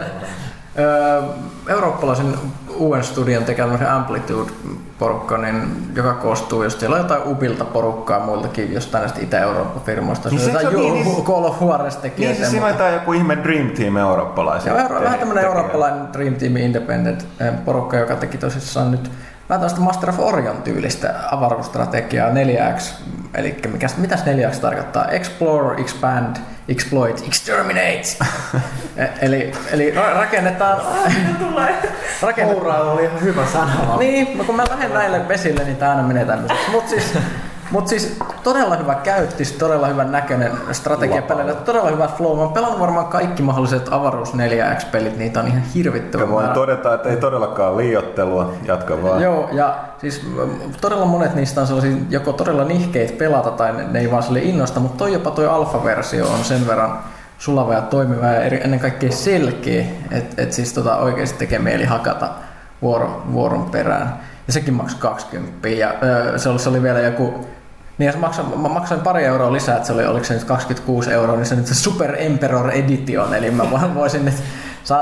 eurooppalaisen 1.70 2.34
uuden 2.76 3.04
studion 3.04 3.44
tekemä 3.44 3.78
Amplitude-porukka, 3.96 5.38
niin, 5.38 5.92
joka 5.96 6.14
koostuu, 6.14 6.64
jos 6.64 6.80
siellä 6.80 6.96
on 6.96 7.02
jotain 7.02 7.22
Ubilta 7.26 7.66
porukkaa 7.66 8.20
muiltakin 8.20 8.74
jostain 8.74 9.02
näistä 9.02 9.20
Itä-Euroopan 9.22 9.82
firmoista, 9.82 10.30
Niin 10.30 10.38
niin 10.42 10.60
se 10.62 10.68
on 10.68 10.74
niin- 10.76 11.06
Ju- 11.06 11.24
Call 11.24 11.44
of 11.44 11.62
Juarez 11.62 11.94
Niin 11.94 12.02
tekijöitä. 12.02 12.46
siis 12.50 12.64
tää 12.78 12.90
joku 12.90 13.14
ihme 13.14 13.38
Dream 13.44 13.70
Team 13.70 13.98
eurooppalaisia. 13.98 14.72
Joo, 14.74 14.82
euro, 14.82 15.02
vähän 15.04 15.20
tämmöinen 15.20 15.44
eurooppalainen 15.46 16.14
Dream 16.14 16.36
Team 16.36 16.58
Independent 16.58 17.26
porukka, 17.66 17.98
joka 17.98 18.16
teki 18.16 18.38
tosissaan 18.38 18.92
nyt 18.92 19.12
vähän 19.50 19.60
tällaista 19.60 19.82
Master 19.82 20.10
of 20.10 20.20
Orion 20.20 20.62
tyylistä 20.62 21.14
avaruusstrategiaa 21.32 22.30
4X. 22.30 22.94
Eli 23.34 23.60
mikäs, 23.72 23.98
mitäs 23.98 24.24
4X 24.26 24.60
tarkoittaa? 24.62 25.08
Explore, 25.08 25.82
Expand, 25.82 26.36
Exploit, 26.70 27.24
Exterminate. 27.28 28.04
E- 28.98 29.08
eli, 29.22 29.52
eli 29.72 29.92
ra- 29.96 30.14
rakennetaan... 30.18 30.82
tulee. 31.50 31.76
rakennetaan 32.22 32.88
oli 32.88 33.04
ihan 33.04 33.22
hyvä 33.22 33.46
sana. 33.54 33.98
niin, 33.98 34.38
no 34.38 34.44
kun 34.44 34.56
mä 34.56 34.64
lähden 34.70 34.94
näille 34.94 35.28
vesille, 35.28 35.64
niin 35.64 35.76
tää 35.76 35.90
aina 35.90 36.04
menee 36.04 36.26
tämmöiseksi. 36.26 36.72
Mut 36.72 36.90
siis, 36.90 37.14
mut 37.74 37.88
siis 37.88 38.18
todella 38.44 38.76
hyvä 38.76 38.96
käyttis, 38.96 39.52
todella 39.52 39.88
hyvän 39.88 40.12
näköinen 40.12 40.52
strategiapelillä, 40.72 41.54
todella 41.54 41.90
hyvä 41.90 42.08
flow. 42.08 42.36
Mä 42.36 42.42
oon 42.44 42.54
pelannut 42.54 42.80
varmaan 42.80 43.06
kaikki 43.06 43.44
mahdolliset 43.44 43.88
avaruus 43.92 44.34
4X-pelit, 44.34 45.18
niitä 45.18 45.40
on 45.40 45.48
ihan 45.48 45.62
hirvittävän 45.62 46.28
Ja 46.28 46.32
voin 46.32 46.44
määrä. 46.44 46.54
todeta, 46.54 46.94
että 46.94 47.10
ei 47.10 47.18
todellakaan 47.18 47.78
liiottelua. 47.78 48.54
Jatka 48.66 49.04
vaan. 49.04 49.22
Joo, 49.22 49.50
ja 49.52 49.76
siis 49.98 50.28
todella 50.82 51.06
monet 51.06 51.36
niistä 51.36 51.62
on 51.62 51.68
sellaisia 51.68 51.98
joko 52.10 52.34
todella 52.34 52.64
nihkeitä 52.64 53.14
pelata 53.18 53.52
tai 53.52 53.74
ne, 53.74 53.84
ne 53.92 54.00
ei 54.00 54.12
vaan 54.12 54.24
sille 54.24 54.40
innosta, 54.40 54.80
mutta 54.80 54.98
toi 54.98 55.14
jopa 55.14 55.32
toi 55.32 55.48
alfa-versio 55.48 56.28
on 56.28 56.44
sen 56.44 56.68
verran 56.68 57.00
sulava 57.38 57.74
ja 57.74 57.82
toimiva 57.82 58.26
ja 58.26 58.42
eri, 58.44 58.62
ennen 58.64 58.80
kaikkea 58.80 59.12
selkeä, 59.12 59.86
että 60.12 60.42
et 60.42 60.54
siis 60.54 60.74
tota 60.74 60.98
oikeasti 60.98 61.38
tekee 61.38 61.60
mieli 61.60 61.86
hakata 61.86 62.30
vuoro, 62.82 63.24
vuoron 63.34 63.70
perään. 63.72 64.20
Ja 64.48 64.54
sekin 64.54 64.74
maksoi 64.74 65.00
20 65.00 65.70
ja 65.70 65.94
öö, 66.04 66.38
se, 66.38 66.50
oli, 66.50 66.60
se 66.60 66.70
oli 66.70 66.84
vielä 66.84 67.00
joku 67.00 67.46
niin 67.98 68.06
ja 68.06 68.12
se 68.12 68.18
maksaa, 68.18 68.46
mä 68.56 68.68
maksoin 68.70 69.02
pari 69.02 69.26
euroa 69.26 69.54
lisää, 69.54 69.76
että 69.76 69.88
se 69.88 69.94
oli, 69.94 70.06
oliko 70.06 70.26
se 70.26 70.34
nyt 70.34 70.44
26 70.44 71.12
euroa, 71.12 71.36
niin 71.36 71.46
se 71.46 71.56
nyt 71.56 71.68
se 71.68 71.76
Super 71.76 72.16
Emperor 72.18 72.72
Edition, 72.72 73.34
eli 73.34 73.52
mä 73.52 73.64
voisin 73.96 74.26
nyt, 74.26 74.36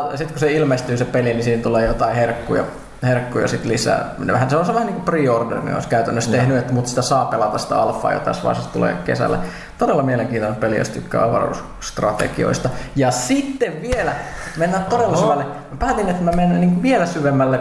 sitten 0.09 0.27
kun 0.27 0.39
se 0.39 0.51
ilmestyy 0.51 0.97
se 0.97 1.05
peli, 1.05 1.33
niin 1.33 1.43
siinä 1.43 1.63
tulee 1.63 1.85
jotain 1.85 2.15
herkkuja, 2.15 2.63
herkkuja 3.03 3.47
sit 3.47 3.65
lisää. 3.65 4.15
Vähän, 4.27 4.49
se 4.49 4.57
on 4.57 4.65
se 4.65 4.73
vähän 4.73 4.87
niin 4.87 5.01
kuin 5.01 5.05
pre-order, 5.05 5.61
niin 5.61 5.73
olisi 5.73 5.87
käytännössä 5.87 6.31
tehnyt, 6.31 6.57
että, 6.57 6.73
mutta 6.73 6.89
sitä 6.89 7.01
saa 7.01 7.25
pelata 7.25 7.57
sitä 7.57 7.81
alfaa 7.81 8.13
jo 8.13 8.19
tässä 8.19 8.43
vaiheessa 8.43 8.73
tulee 8.73 8.95
kesällä. 9.05 9.39
Todella 9.77 10.03
mielenkiintoinen 10.03 10.59
peli, 10.59 10.77
jos 10.77 10.89
tykkää 10.89 11.23
avaruusstrategioista. 11.23 12.69
Ja 12.95 13.11
sitten 13.11 13.81
vielä, 13.81 14.13
mennään 14.57 14.85
todella 14.85 15.17
syvälle. 15.17 15.43
Mä 15.43 15.77
päätin, 15.79 16.09
että 16.09 16.23
mä 16.23 16.31
menen 16.31 16.61
niin 16.61 16.81
vielä 16.81 17.05
syvemmälle 17.05 17.59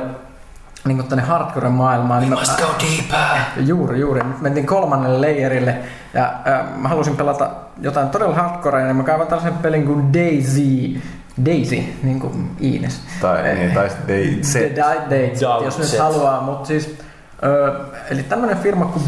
niin 0.84 0.96
kuin 0.96 1.08
tänne 1.08 1.24
hardcore-maailmaan. 1.24 2.20
Niin 2.20 2.38
must 2.38 2.60
go 2.60 2.66
deeper. 2.80 3.38
Juuri, 3.56 4.00
juuri. 4.00 4.22
Nyt 4.22 4.40
mentiin 4.40 4.66
kolmannelle 4.66 5.20
layerille 5.20 5.78
ja 6.14 6.24
äh, 6.24 6.76
mä 6.76 6.88
halusin 6.88 7.16
pelata 7.16 7.50
jotain 7.80 8.08
todella 8.08 8.34
hardcorea, 8.34 8.86
niin 8.86 8.96
mä 8.96 9.02
kaivan 9.02 9.26
tällaisen 9.26 9.54
pelin 9.54 9.86
kuin 9.86 10.12
Daisy. 10.12 11.00
Daisy, 11.44 11.82
niin 12.02 12.20
kuin 12.20 12.50
Ines. 12.60 13.00
Tai, 13.20 13.54
niin, 13.54 13.72
tai 13.72 13.88
Date, 15.04 15.32
Doubt 15.40 15.64
jos 15.64 15.78
nyt 15.78 15.98
haluaa, 15.98 16.40
mutta 16.40 16.66
siis 16.66 16.98
ö, 17.42 17.74
eli 18.10 18.22
tämmönen 18.22 18.58
firma 18.58 18.84
kuin 18.84 19.04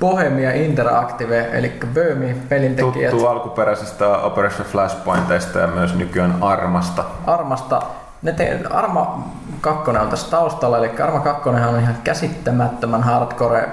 Bohemia 0.00 0.52
Interactive, 0.52 1.48
eli 1.52 1.72
Böhmi 1.94 2.36
pelintekijät 2.48 3.10
Tuttu 3.10 3.26
alkuperäisestä 3.26 4.08
Operation 4.08 4.66
Flashpointista 4.66 5.58
ja 5.58 5.66
myös 5.66 5.94
nykyään 5.94 6.34
Armasta. 6.40 7.04
Armasta. 7.26 7.82
Ne 8.22 8.32
te, 8.32 8.60
Arma 8.70 9.28
2 9.60 9.90
on 9.90 10.08
tässä 10.08 10.30
taustalla, 10.30 10.78
eli 10.78 10.90
Arma 11.02 11.20
2 11.20 11.48
on 11.48 11.56
ihan 11.58 11.96
käsittämättömän 12.04 13.02
hardcore, 13.02 13.68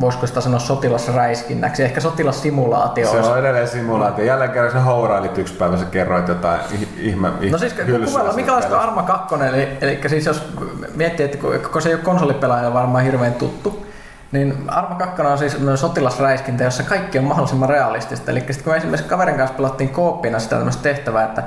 voisiko 0.00 0.26
sitä 0.26 0.40
sanoa 0.40 0.58
sotilasräiskinnäksi, 0.58 1.82
ehkä 1.82 2.00
sotilassimulaatio 2.00 3.10
Se 3.10 3.16
on 3.18 3.38
edelleen 3.38 3.68
simulaatio. 3.68 4.24
Jälleen 4.24 4.50
kerran 4.50 4.72
sä 4.72 4.80
hourailit 4.80 5.38
yksi 5.38 5.54
päivä, 5.54 5.76
sä 5.76 5.84
kerroit 5.84 6.28
jotain 6.28 6.60
ih- 6.60 6.88
ihme, 6.98 7.32
No 7.50 7.58
siis 7.58 7.74
kuvailla, 8.06 8.32
minkälaista. 8.32 8.80
Arma 8.80 9.02
2, 9.02 9.34
eli, 9.34 9.68
eli 9.80 10.00
siis 10.06 10.26
jos 10.26 10.52
miettii, 10.94 11.24
että 11.24 11.38
kun, 11.38 11.54
kun 11.72 11.82
se 11.82 11.88
ei 11.88 11.94
ole 11.94 12.02
konsolipelaajalle 12.02 12.74
varmaan 12.74 13.04
hirveän 13.04 13.34
tuttu, 13.34 13.86
niin 14.32 14.64
Arma 14.68 14.94
2 14.94 15.22
on 15.22 15.38
siis 15.38 15.56
sotilasräiskintä, 15.74 16.64
jossa 16.64 16.82
kaikki 16.82 17.18
on 17.18 17.24
mahdollisimman 17.24 17.68
realistista. 17.68 18.30
Eli 18.30 18.40
sitten 18.40 18.64
kun 18.64 18.72
me 18.72 18.76
esimerkiksi 18.76 19.08
kaverin 19.08 19.36
kanssa 19.36 19.56
pelattiin 19.56 19.90
kooppina 19.90 20.38
sitä 20.38 20.56
tämmöistä 20.56 20.82
tehtävää, 20.82 21.24
että 21.24 21.42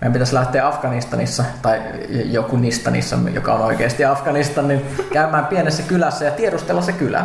meidän 0.00 0.12
pitäisi 0.12 0.34
lähteä 0.34 0.66
Afganistanissa, 0.66 1.44
tai 1.62 1.80
joku 2.08 2.56
Nistanissa, 2.56 3.18
joka 3.32 3.54
on 3.54 3.60
oikeasti 3.60 4.04
Afganistan, 4.04 4.68
niin 4.68 4.86
käymään 5.12 5.46
pienessä 5.46 5.82
kylässä 5.82 6.24
ja 6.24 6.30
tiedustella 6.30 6.82
se 6.82 6.92
kylä. 6.92 7.24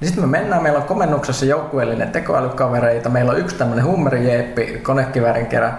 Niin 0.00 0.08
sitten 0.08 0.24
me 0.24 0.38
mennään, 0.38 0.62
meillä 0.62 0.78
on 0.78 0.84
komennuksessa 0.84 1.44
joukkueellinen 1.46 2.10
tekoälykavereita, 2.10 3.08
meillä 3.08 3.32
on 3.32 3.38
yksi 3.38 3.56
tämmöinen 3.56 3.84
hummerijeeppi 3.84 4.80
konekiväärin 4.82 5.46
kerran, 5.46 5.78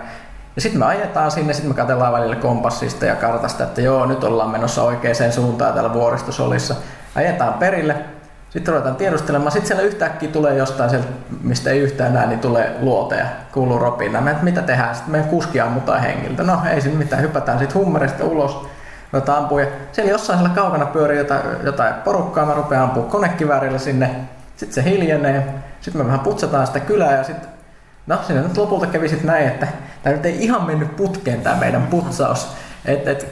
ja 0.55 0.61
sitten 0.61 0.79
me 0.79 0.85
ajetaan 0.85 1.31
sinne, 1.31 1.53
sitten 1.53 1.71
me 1.71 1.75
katsellaan 1.75 2.13
välillä 2.13 2.35
kompassista 2.35 3.05
ja 3.05 3.15
kartasta, 3.15 3.63
että 3.63 3.81
joo, 3.81 4.05
nyt 4.05 4.23
ollaan 4.23 4.49
menossa 4.49 4.83
oikeaan 4.83 5.31
suuntaan 5.31 5.73
täällä 5.73 5.93
vuoristosolissa. 5.93 6.75
Ajetaan 7.15 7.53
perille, 7.53 7.95
sitten 8.55 8.73
ruvetaan 8.73 8.95
tiedustelemaan, 8.95 9.51
sitten 9.51 9.67
siellä 9.67 9.83
yhtäkkiä 9.83 10.29
tulee 10.29 10.55
jostain 10.55 10.89
sieltä, 10.89 11.07
mistä 11.43 11.69
ei 11.69 11.79
yhtään 11.79 12.13
näe, 12.13 12.27
niin 12.27 12.39
tulee 12.39 12.75
luoteja, 12.79 13.25
kuuluu 13.51 13.79
ropina. 13.79 14.21
Me, 14.21 14.35
mitä 14.41 14.61
tehdään? 14.61 14.95
Sitten 14.95 15.11
meidän 15.11 15.29
kuski 15.29 15.59
ammutaan 15.59 16.01
hengiltä. 16.01 16.43
No 16.43 16.61
ei 16.69 16.81
siinä 16.81 16.97
mitään, 16.97 17.21
hypätään 17.21 17.59
sitten 17.59 17.75
hummerista 17.75 18.25
ulos, 18.25 18.67
ruvetaan 19.11 19.37
ampua. 19.37 19.61
Ja 19.61 19.67
siellä 19.91 20.11
jossain 20.11 20.39
siellä 20.39 20.55
kaukana 20.55 20.85
pyörii 20.85 21.17
jotain, 21.17 21.41
jotain 21.63 21.93
porukkaa, 21.93 22.45
mä 22.45 22.53
rupean 22.53 22.83
ampua 22.83 23.03
konekiväärillä 23.03 23.77
sinne. 23.77 24.15
Sitten 24.55 24.83
se 24.83 24.89
hiljenee, 24.89 25.45
sitten 25.81 26.01
me 26.01 26.05
vähän 26.05 26.19
putsataan 26.19 26.67
sitä 26.67 26.79
kylää 26.79 27.17
ja 27.17 27.23
sitten 27.23 27.49
No 28.07 28.19
siinä 28.27 28.41
nyt 28.41 28.57
lopulta 28.57 28.87
kävi 28.87 29.09
sitten 29.09 29.27
näin, 29.27 29.47
että 29.47 29.67
tämä 30.03 30.15
nyt 30.15 30.25
ei 30.25 30.43
ihan 30.43 30.65
mennyt 30.65 30.95
putkeen 30.95 31.41
tämä 31.41 31.55
meidän 31.55 31.87
putsaus. 31.87 32.47
Et, 32.85 33.07
et, 33.07 33.31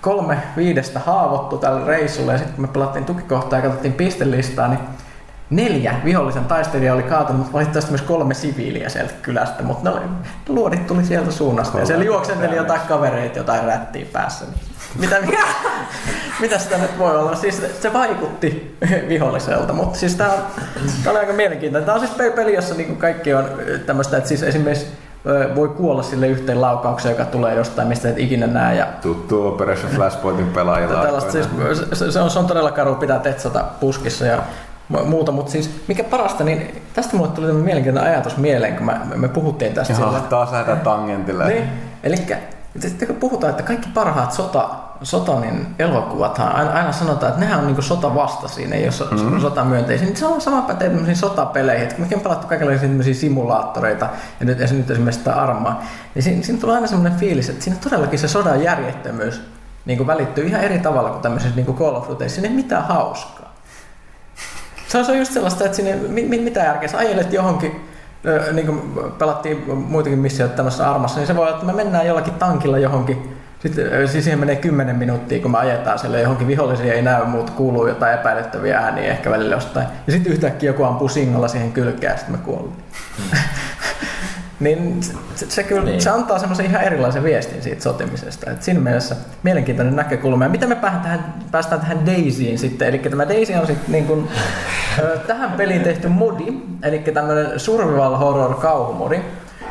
kolme 0.00 0.38
viidestä 0.56 1.00
haavoittu 1.00 1.58
tällä 1.58 1.86
reissulla 1.86 2.32
ja 2.32 2.38
sitten 2.38 2.54
kun 2.54 2.64
me 2.64 2.68
pelattiin 2.68 3.04
tukikohtaa 3.04 3.58
ja 3.58 3.62
katsottiin 3.62 3.94
pistelistaa, 3.94 4.68
niin 4.68 4.80
neljä 5.50 5.94
vihollisen 6.04 6.44
taistelijaa 6.44 6.94
oli 6.94 7.02
kaatunut, 7.02 7.38
mutta 7.38 7.52
valitettavasti 7.52 7.90
myös 7.90 8.02
kolme 8.02 8.34
siviiliä 8.34 8.88
sieltä 8.88 9.12
kylästä, 9.22 9.62
mutta 9.62 9.90
ne, 9.90 9.96
oli, 9.96 10.06
luodit 10.48 10.86
tuli 10.86 11.04
sieltä 11.04 11.30
suunnasta 11.30 11.78
ja 11.78 11.86
siellä 11.86 12.04
juoksenteli 12.04 12.56
jotain 12.56 12.80
kavereita, 12.80 13.38
jotain 13.38 13.64
rättiä 13.64 14.06
päässä. 14.12 14.44
Mitä, 14.98 15.20
mitä, 15.26 15.38
mitä 16.40 16.58
sitä 16.58 16.78
nyt 16.78 16.98
voi 16.98 17.16
olla? 17.16 17.36
Siis 17.36 17.62
se 17.80 17.92
vaikutti 17.92 18.76
viholliselta, 19.08 19.72
mutta 19.72 19.98
siis 19.98 20.14
tää, 20.14 20.32
on, 20.32 20.42
tää 21.04 21.10
oli 21.10 21.20
aika 21.20 21.32
mielenkiintoinen. 21.32 21.86
Tää 21.86 21.94
on 21.94 22.00
siis 22.00 22.32
peli, 22.34 22.54
jossa 22.54 22.74
niinku 22.74 22.94
kaikki 22.94 23.34
on 23.34 23.44
tämmöistä, 23.86 24.16
että 24.16 24.28
siis 24.28 24.42
esimerkiksi 24.42 24.86
voi 25.54 25.68
kuolla 25.68 26.02
sille 26.02 26.28
yhteen 26.28 26.60
laukaukseen, 26.60 27.12
joka 27.12 27.30
tulee 27.30 27.54
jostain, 27.54 27.88
mistä 27.88 28.08
et 28.08 28.18
ikinä 28.18 28.46
näe. 28.46 28.76
Ja 28.76 28.86
Tuttu 29.02 29.46
Operation 29.46 29.90
Flashpointin 29.92 30.46
pelaajilla. 30.46 31.20
siis, 31.20 31.48
se, 31.92 32.10
se, 32.12 32.20
on, 32.20 32.30
se 32.30 32.38
on 32.38 32.46
todella 32.46 32.70
karu 32.70 32.94
pitää 32.94 33.18
tetsata 33.18 33.64
puskissa 33.80 34.26
ja 34.26 34.38
mu- 34.92 35.04
muuta, 35.04 35.32
mutta 35.32 35.52
siis 35.52 35.70
mikä 35.88 36.04
parasta, 36.04 36.44
niin 36.44 36.82
tästä 36.94 37.16
mulle 37.16 37.30
tuli 37.30 37.46
tämmöinen 37.46 37.64
mielenkiintoinen 37.64 38.12
ajatus 38.12 38.36
mieleen, 38.36 38.76
kun 38.76 38.86
me, 38.86 38.94
me 39.14 39.28
puhuttiin 39.28 39.74
tästä 39.74 39.92
Joo, 39.92 40.08
sillä. 40.08 40.20
taas 40.20 40.52
lähdetään 40.52 40.80
tangentille. 40.80 41.48
Niin, 41.48 41.64
eli 42.02 42.16
sitten 42.78 43.08
kun 43.08 43.16
puhutaan, 43.16 43.50
että 43.50 43.62
kaikki 43.62 43.88
parhaat 43.94 44.32
sota, 44.32 44.68
sota 45.02 45.40
niin 45.40 45.66
elokuvathan 45.78 46.54
aina, 46.54 46.70
aina 46.70 46.92
sanotaan, 46.92 47.30
että 47.30 47.40
nehän 47.40 47.58
on 47.58 47.66
niin 47.66 47.82
sota 47.82 48.14
vastaisia, 48.14 48.68
ne 48.68 48.76
ei 48.76 48.84
ole 48.84 49.10
mm-hmm. 49.10 49.40
sota 49.40 49.64
myönteisiä. 49.64 50.06
Niin 50.06 50.16
se 50.16 50.26
on 50.26 50.40
sama 50.40 50.62
pätee 50.62 50.88
tämmöisiin 50.88 51.16
sotapeleihin, 51.16 51.82
että 51.82 52.00
mekin 52.00 52.18
on 52.18 52.22
pelattu 52.22 52.46
kaikenlaisia 52.46 52.88
tämmöisiä 52.88 53.14
simulaattoreita 53.14 54.08
ja 54.40 54.46
nyt, 54.46 54.58
nyt 54.58 54.90
esimerkiksi 54.90 55.18
sitä 55.18 55.34
armaa, 55.34 55.82
niin 56.14 56.22
siinä, 56.22 56.42
siinä 56.42 56.60
tulee 56.60 56.74
aina 56.74 56.86
semmoinen 56.86 57.18
fiilis, 57.18 57.48
että 57.48 57.64
siinä 57.64 57.78
todellakin 57.84 58.18
se 58.18 58.28
sodan 58.28 58.62
järjettömyys 58.62 59.42
niin 59.88 59.98
kuin 59.98 60.06
välittyy 60.06 60.46
ihan 60.46 60.60
eri 60.60 60.78
tavalla 60.78 61.10
kuin 61.10 61.22
tämmöisissä 61.22 61.56
niin 61.56 61.66
kuin 61.66 61.78
Call 61.78 61.96
of 61.96 62.08
Duty. 62.08 62.28
Siinä 62.28 62.48
ei 62.48 62.54
mitään 62.54 62.84
hauskaa. 62.84 63.54
Se 64.88 64.98
on, 64.98 65.04
se 65.04 65.12
on 65.12 65.18
just 65.18 65.32
sellaista, 65.32 65.64
että 65.64 65.76
sinne, 65.76 65.96
mit, 65.96 66.28
mit, 66.28 66.44
mitä 66.44 66.60
järkeä, 66.60 66.88
sä 66.88 66.98
ajelet 66.98 67.32
johonkin, 67.32 67.88
ö, 68.26 68.52
niin 68.52 68.66
kuin 68.66 68.80
pelattiin 69.18 69.74
muitakin 69.74 70.18
missioita 70.18 70.56
tämmöisessä 70.56 70.90
armassa, 70.90 71.18
niin 71.18 71.26
se 71.26 71.36
voi 71.36 71.46
olla, 71.46 71.54
että 71.54 71.66
me 71.66 71.72
mennään 71.72 72.06
jollakin 72.06 72.34
tankilla 72.34 72.78
johonkin, 72.78 73.36
sitten 73.62 74.08
siis 74.08 74.24
siihen 74.24 74.40
menee 74.40 74.56
10 74.56 74.96
minuuttia, 74.96 75.42
kun 75.42 75.50
me 75.50 75.58
ajetaan 75.58 75.98
sille 75.98 76.20
johonkin 76.20 76.46
vihollisia, 76.46 76.94
ei 76.94 77.02
näy 77.02 77.24
muuta, 77.24 77.52
kuuluu 77.52 77.86
jotain 77.86 78.14
epäilyttäviä 78.14 78.78
ääniä 78.78 79.10
ehkä 79.10 79.30
välillä 79.30 79.54
jostain. 79.54 79.86
Ja 80.06 80.12
sitten 80.12 80.32
yhtäkkiä 80.32 80.70
joku 80.70 80.84
ampuu 80.84 81.08
singolla 81.08 81.48
siihen 81.48 81.72
kylkeen 81.72 82.12
ja 82.12 82.16
sitten 82.16 82.34
me 82.34 82.44
kuollaan. 82.44 82.76
niin 84.60 85.00
se, 85.34 85.46
se, 85.48 85.62
kyllä, 85.62 85.84
niin. 85.84 86.00
se 86.00 86.10
antaa 86.10 86.38
semmoisen 86.38 86.66
ihan 86.66 86.82
erilaisen 86.82 87.24
viestin 87.24 87.62
siitä 87.62 87.82
sotimisesta. 87.82 88.50
Et 88.50 88.62
siinä 88.62 88.80
mielessä 88.80 89.16
mielenkiintoinen 89.42 89.96
näkökulma. 89.96 90.44
Ja 90.44 90.50
miten 90.50 90.68
me 90.68 90.74
päästään 90.74 91.02
tähän, 91.02 91.34
päästään 91.50 91.80
tähän 91.80 92.06
Daisyin 92.06 92.58
sitten? 92.58 92.88
Eli 92.88 92.98
tämä 92.98 93.28
Daisy 93.28 93.54
on 93.54 93.66
sitten 93.66 93.92
niin 93.92 94.06
kuin, 94.06 94.28
tähän 95.26 95.52
peliin 95.52 95.82
tehty 95.82 96.08
modi, 96.08 96.46
eli 96.82 96.98
tämmöinen 96.98 97.60
survival 97.60 98.16
horror 98.16 98.54
kauhumodi, 98.54 99.20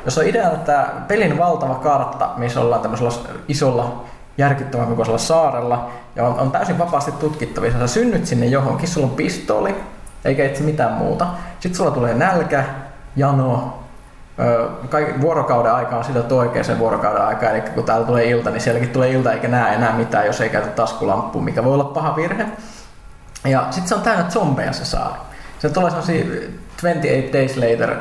jossa 0.08 0.22
on 0.22 0.28
ideana 0.28 0.58
tämä 0.58 0.88
pelin 1.08 1.38
valtava 1.38 1.76
kartta, 1.76 2.30
missä 2.38 2.62
ollaan 2.62 2.82
tämmöisellä 2.82 3.12
isolla 3.48 4.04
järkyttävän 4.38 4.88
kokoisella 4.88 5.18
saarella, 5.18 5.90
ja 6.16 6.28
on, 6.28 6.40
on 6.40 6.52
täysin 6.52 6.78
vapaasti 6.78 7.12
tutkittavissa. 7.12 7.80
Sä 7.80 7.88
synnyt 7.88 8.26
sinne 8.26 8.46
johonkin, 8.46 8.88
sulla 8.88 9.08
on 9.08 9.16
pistooli, 9.16 9.76
eikä 10.26 10.46
itse 10.46 10.64
mitään 10.64 10.92
muuta. 10.92 11.28
Sitten 11.60 11.78
sulla 11.78 11.92
tulee 11.92 12.14
nälkä, 12.14 12.64
jano, 13.16 13.74
Ö, 14.40 14.70
kaik- 14.90 15.22
vuorokauden 15.22 15.74
aika 15.74 15.98
on 15.98 16.04
sidottu 16.04 16.38
oikeaan 16.38 16.80
vuorokauden 16.80 17.26
aikaan, 17.26 17.52
eli 17.52 17.62
kun 17.62 17.84
täällä 17.84 18.06
tulee 18.08 18.26
ilta, 18.26 18.50
niin 18.50 18.62
sielläkin 18.62 18.90
tulee 18.90 19.12
ilta 19.12 19.32
eikä 19.34 19.48
näe 19.48 19.76
enää 19.76 19.94
mitään, 19.98 20.26
jos 20.26 20.42
ei 20.42 20.50
käytä 20.50 20.68
taskulamppua, 20.68 21.42
mikä 21.42 21.64
voi 21.64 21.74
olla 21.74 21.84
paha 21.84 22.16
virhe. 22.16 22.46
Ja 23.46 23.68
sitten 23.70 23.88
se 23.88 23.96
on 23.96 24.02
täynnä 24.02 24.30
zombeja 24.30 24.74
se 24.74 24.86
saari. 24.86 25.20
Se 25.60 25.70
tulee 25.70 25.90
sellaisia 25.90 26.26
28 26.82 27.34
Days 27.34 27.58
Later 27.58 27.96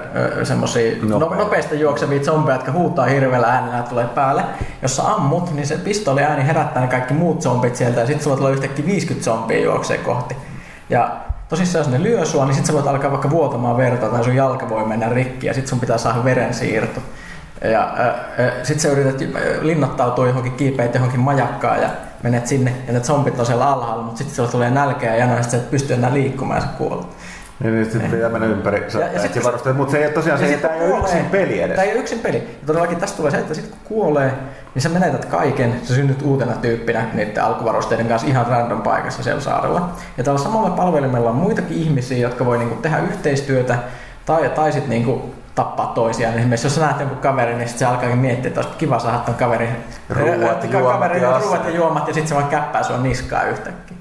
semmoisia 0.44 0.96
Nopea. 1.02 1.38
nopeasti 1.38 1.80
juoksevia 1.80 2.22
zombeja, 2.22 2.56
jotka 2.56 2.72
huutaa 2.72 3.06
hirveällä 3.06 3.46
äänellä 3.46 3.76
ja 3.76 3.82
tulee 3.82 4.06
päälle. 4.06 4.44
Jos 4.82 4.96
sä 4.96 5.02
ammut, 5.02 5.54
niin 5.54 5.66
se 5.66 5.76
pistooli 5.76 6.22
ääni 6.22 6.46
herättää 6.46 6.82
ne 6.82 6.88
kaikki 6.88 7.14
muut 7.14 7.42
zombit 7.42 7.76
sieltä 7.76 8.00
ja 8.00 8.06
sitten 8.06 8.24
sulla 8.24 8.36
tulee 8.36 8.52
yhtäkkiä 8.52 8.86
50 8.86 9.24
zombia 9.24 9.60
juoksee 9.60 9.98
kohti. 9.98 10.36
Ja 10.90 11.16
tosissaan 11.48 11.84
jos 11.84 11.92
ne 11.92 12.02
lyö 12.02 12.24
sua, 12.24 12.44
niin 12.44 12.54
sit 12.54 12.66
sä 12.66 12.72
voit 12.72 12.86
alkaa 12.86 13.10
vaikka 13.10 13.30
vuotamaan 13.30 13.76
verta 13.76 14.08
tai 14.08 14.24
sun 14.24 14.36
jalka 14.36 14.68
voi 14.68 14.86
mennä 14.86 15.08
rikki 15.08 15.46
ja 15.46 15.54
sit 15.54 15.66
sun 15.66 15.80
pitää 15.80 15.98
saada 15.98 16.24
veren 16.24 16.54
siirto. 16.54 17.00
Ja 17.64 17.94
äh, 18.00 18.06
äh, 18.06 18.52
sit 18.62 18.80
sä 18.80 18.88
yrität 18.88 19.28
linnoittautua 19.60 20.26
johonkin 20.26 20.52
kiipeät 20.52 20.94
johonkin 20.94 21.20
majakkaan 21.20 21.82
ja 21.82 21.88
menet 22.22 22.46
sinne 22.46 22.72
ja 22.86 22.92
ne 22.92 23.00
zombit 23.00 23.40
on 23.40 23.46
siellä 23.46 23.68
alhaalla, 23.68 24.02
mutta 24.02 24.18
sitten 24.18 24.36
sulla 24.36 24.50
tulee 24.50 24.70
nälkeä 24.70 25.10
ja 25.10 25.16
jano 25.16 25.36
ja 25.36 25.42
sit 25.42 25.50
sä 25.50 25.56
et 25.56 25.70
pysty 25.70 25.94
enää 25.94 26.14
liikkumaan 26.14 26.56
ja 26.56 26.66
sä 26.66 26.68
kuolet. 26.78 27.06
Niin, 27.60 27.74
niin 27.74 27.90
sitten 27.90 28.10
pitää 28.10 28.28
mennä 28.28 28.46
ympäri 28.46 28.86
Ja- 28.94 29.06
ja 29.12 29.20
sit- 29.20 29.44
varusteet, 29.44 29.76
mutta 29.76 29.90
se 29.92 29.98
ei 29.98 30.04
ole 30.04 30.12
tosiaan, 30.12 30.38
se 30.38 30.58
tämä 30.62 30.74
ei 30.74 30.92
ole 30.92 30.98
yksin 31.00 31.24
peli 31.24 31.62
edes. 31.62 31.76
Tämä 31.76 31.84
ei 31.86 31.92
ole 31.92 32.00
yksin 32.00 32.18
peli. 32.18 32.36
Ja 32.36 32.66
todellakin 32.66 32.98
tästä 32.98 33.16
tulee 33.16 33.30
se, 33.30 33.38
että 33.38 33.54
sitten 33.54 33.72
kun 33.72 33.80
kuolee, 33.84 34.32
niin 34.74 34.82
sä 34.82 34.88
menetät 34.88 35.24
kaiken, 35.24 35.80
sä 35.84 35.94
synnyt 35.94 36.22
uutena 36.22 36.52
tyyppinä 36.52 37.04
niiden 37.12 37.44
alkuvarusteiden 37.44 38.06
kanssa 38.08 38.28
ihan 38.28 38.46
random 38.46 38.82
paikassa 38.82 39.22
siellä 39.22 39.40
saarella. 39.40 39.88
Ja 40.16 40.24
tällä 40.24 40.38
samalla 40.38 40.70
palvelimella 40.70 41.30
on 41.30 41.36
muitakin 41.36 41.76
ihmisiä, 41.76 42.18
jotka 42.18 42.46
voi 42.46 42.58
niinku 42.58 42.74
tehdä 42.74 42.98
yhteistyötä 42.98 43.78
tai, 44.26 44.48
tai 44.48 44.72
sitten 44.72 44.90
niinku 44.90 45.34
tappaa 45.54 45.86
toisiaan. 45.86 46.34
Esimerkiksi 46.34 46.66
jos 46.66 46.74
sä 46.74 46.80
näet 46.80 47.00
jonkun 47.00 47.18
kaverin, 47.18 47.58
niin 47.58 47.68
sit 47.68 47.78
se 47.78 47.84
alkaakin 47.84 48.18
miettiä, 48.18 48.48
että 48.48 48.60
olisi 48.60 48.76
kiva 48.78 48.98
saada 48.98 49.18
ton 49.18 49.34
kaverin 49.34 49.76
Ruuat, 50.10 50.64
äh, 50.64 50.70
kaverin 50.70 51.22
ja 51.22 51.38
ruuat 51.38 51.64
ja 51.64 51.70
juomat 51.70 52.08
ja 52.08 52.14
sitten 52.14 52.28
se 52.28 52.34
vaan 52.34 52.48
käppää 52.48 52.82
sua 52.82 52.96
niskaa 52.98 53.42
yhtäkkiä. 53.42 53.96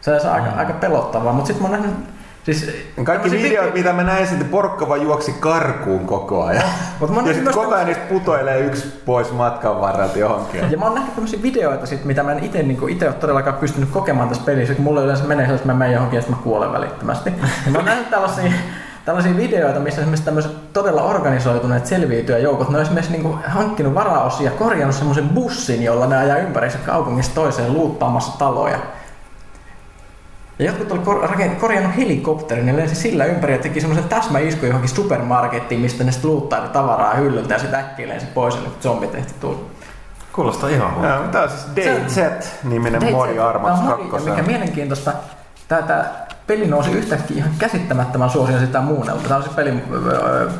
Se 0.00 0.10
on 0.12 0.30
aika, 0.30 0.46
aika 0.56 0.72
pelottavaa, 0.72 1.32
mutta 1.32 1.46
sitten 1.46 1.62
mä 1.62 1.68
oon 1.76 1.82
nähnyt 1.82 2.15
Siis, 2.46 2.70
Kaikki 3.04 3.12
tämmösiä 3.12 3.48
videot, 3.48 3.64
video- 3.64 3.74
mitä 3.74 3.92
mä 3.92 4.02
näin, 4.02 4.26
sitten 4.26 4.48
porukka 4.48 4.88
vaan 4.88 5.02
juoksi 5.02 5.32
karkuun 5.32 6.06
koko 6.06 6.44
ajan. 6.44 6.62
Mut 7.00 7.10
mä 7.10 7.20
ja 7.20 7.34
sitten 7.34 7.54
koko 7.54 7.74
ajan 7.74 7.86
niistä 7.86 8.04
putoilee 8.08 8.60
yksi 8.60 9.02
pois 9.06 9.32
matkan 9.32 9.80
varrelta 9.80 10.18
johonkin. 10.18 10.70
Ja 10.70 10.78
mä 10.78 10.84
oon 10.84 10.94
nähnyt 10.94 11.14
tämmöisiä 11.14 11.42
videoita, 11.42 11.86
sit, 11.86 12.04
mitä 12.04 12.22
mä 12.22 12.32
en 12.32 12.44
itse 12.44 12.62
niin 12.62 12.88
itse 12.88 13.06
ole 13.06 13.14
todellakaan 13.14 13.56
pystynyt 13.56 13.90
kokemaan 13.90 14.28
tässä 14.28 14.44
pelissä, 14.44 14.74
kun 14.74 14.84
mulla 14.84 15.02
yleensä 15.02 15.24
menee 15.24 15.44
sellaista, 15.46 15.62
että 15.62 15.72
mä 15.72 15.78
menen 15.78 15.94
johonkin 15.94 16.16
ja 16.16 16.20
sitten 16.20 16.38
mä 16.38 16.42
kuolen 16.42 16.72
välittömästi. 16.72 17.32
Ja 17.66 17.72
mä 17.72 17.78
oon 17.78 17.84
nähnyt 17.84 18.10
tällaisia, 18.10 18.52
tällaisia 19.04 19.36
videoita, 19.36 19.80
missä 19.80 20.00
esimerkiksi 20.00 20.24
tämmöiset 20.24 20.72
todella 20.72 21.02
organisoituneet 21.02 21.86
selviytyjäjoukot, 21.86 22.68
ne 22.68 22.76
on 22.76 22.82
esimerkiksi 22.82 23.12
niin 23.12 23.38
hankkinut 23.46 23.94
varaosia 23.94 24.50
ja 24.50 24.56
korjannut 24.58 24.96
semmoisen 24.96 25.28
bussin, 25.28 25.82
jolla 25.82 26.06
ne 26.06 26.16
ajaa 26.16 26.38
ympärissä 26.38 26.78
kaupungista 26.78 27.34
toiseen 27.34 27.72
luuttaamassa 27.72 28.38
taloja. 28.38 28.78
Ja 30.58 30.64
jotkut 30.64 30.92
oli 30.92 30.98
kor- 30.98 31.28
raken- 31.28 31.56
korjannut 31.56 31.96
helikopterin 31.96 32.68
ja 32.68 32.76
lensi 32.76 32.94
sillä 32.94 33.24
ympäri 33.24 33.52
ja 33.52 33.58
teki 33.58 33.80
semmoisen 33.80 34.08
täsmäisku 34.08 34.66
johonkin 34.66 34.88
supermarkettiin, 34.88 35.80
mistä 35.80 36.04
ne 36.04 36.12
sitten 36.12 36.30
tavaraa 36.72 37.14
hyllyltä 37.14 37.54
ja 37.54 37.58
sitten 37.58 37.80
äkkiä 37.80 38.08
lensi 38.08 38.26
pois 38.26 38.54
ja 38.54 38.60
nyt 38.60 38.82
zombit 38.82 39.14
ehti 39.14 39.34
tulla. 39.40 39.58
Kuulostaa 40.32 40.68
ihan 40.68 40.94
huolta. 40.94 41.18
Tämä 41.32 41.44
on 41.44 41.50
siis 41.50 41.66
DayZ-niminen 41.76 43.04
on 43.04 43.12
modi, 43.12 43.34
2. 44.10 44.28
ja 44.28 44.34
Mikä 44.34 44.42
mielenkiintoista, 44.42 45.12
tämä, 45.68 45.82
tämä 45.82 46.04
peli 46.46 46.66
nousi 46.66 46.90
yhtäkkiä 46.90 47.36
ihan 47.36 47.50
käsittämättömän 47.58 48.30
suosion 48.30 48.60
sitä 48.60 48.80
muunnelma. 48.80 49.22
Tämä 49.22 49.36
on 49.36 49.42
se 49.42 49.48
peli, 49.48 49.82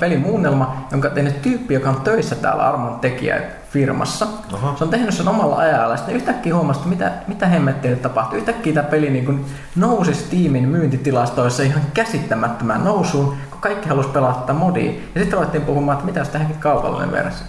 pelin 0.01 0.21
muunnelma, 0.21 0.87
jonka 0.91 1.09
on 1.09 1.15
tehnyt 1.15 1.43
tyyppi, 1.43 1.75
joka 1.75 1.89
on 1.89 2.01
töissä 2.01 2.35
täällä 2.35 2.69
Armon 2.69 3.01
tekijä 3.01 3.41
firmassa. 3.77 4.27
Oho. 4.53 4.77
Se 4.77 4.85
on 4.85 4.91
tehnyt 4.91 5.15
sen 5.15 5.29
omalla 5.29 5.57
ajalla 5.57 5.93
ja 5.93 5.97
sitten 5.97 6.17
yhtäkkiä 6.17 6.55
huomasi, 6.55 6.79
että 6.79 6.89
mitä, 6.89 7.13
mitä 7.29 7.47
hemmettiä 7.47 7.97
tapahtui. 7.97 8.39
Yhtäkkiä 8.39 8.75
tämä 8.75 8.89
peli 8.89 9.11
niin 9.11 9.25
kuin 9.25 9.45
nousi 9.77 10.15
Steamin 10.15 10.69
myyntitilastoissa 10.69 11.63
ihan 11.63 11.83
käsittämättömään 11.95 12.85
nousuun, 12.85 13.37
kun 13.51 13.61
kaikki 13.61 13.89
halusi 13.89 14.09
pelata 14.09 14.53
modia. 14.53 14.91
Ja 14.91 15.21
sitten 15.21 15.33
ruvettiin 15.33 15.65
puhumaan, 15.65 15.99
että 15.99 16.07
mitä 16.07 16.25
tähänkin 16.25 16.59
kaupallinen 16.59 17.13
versio. 17.13 17.47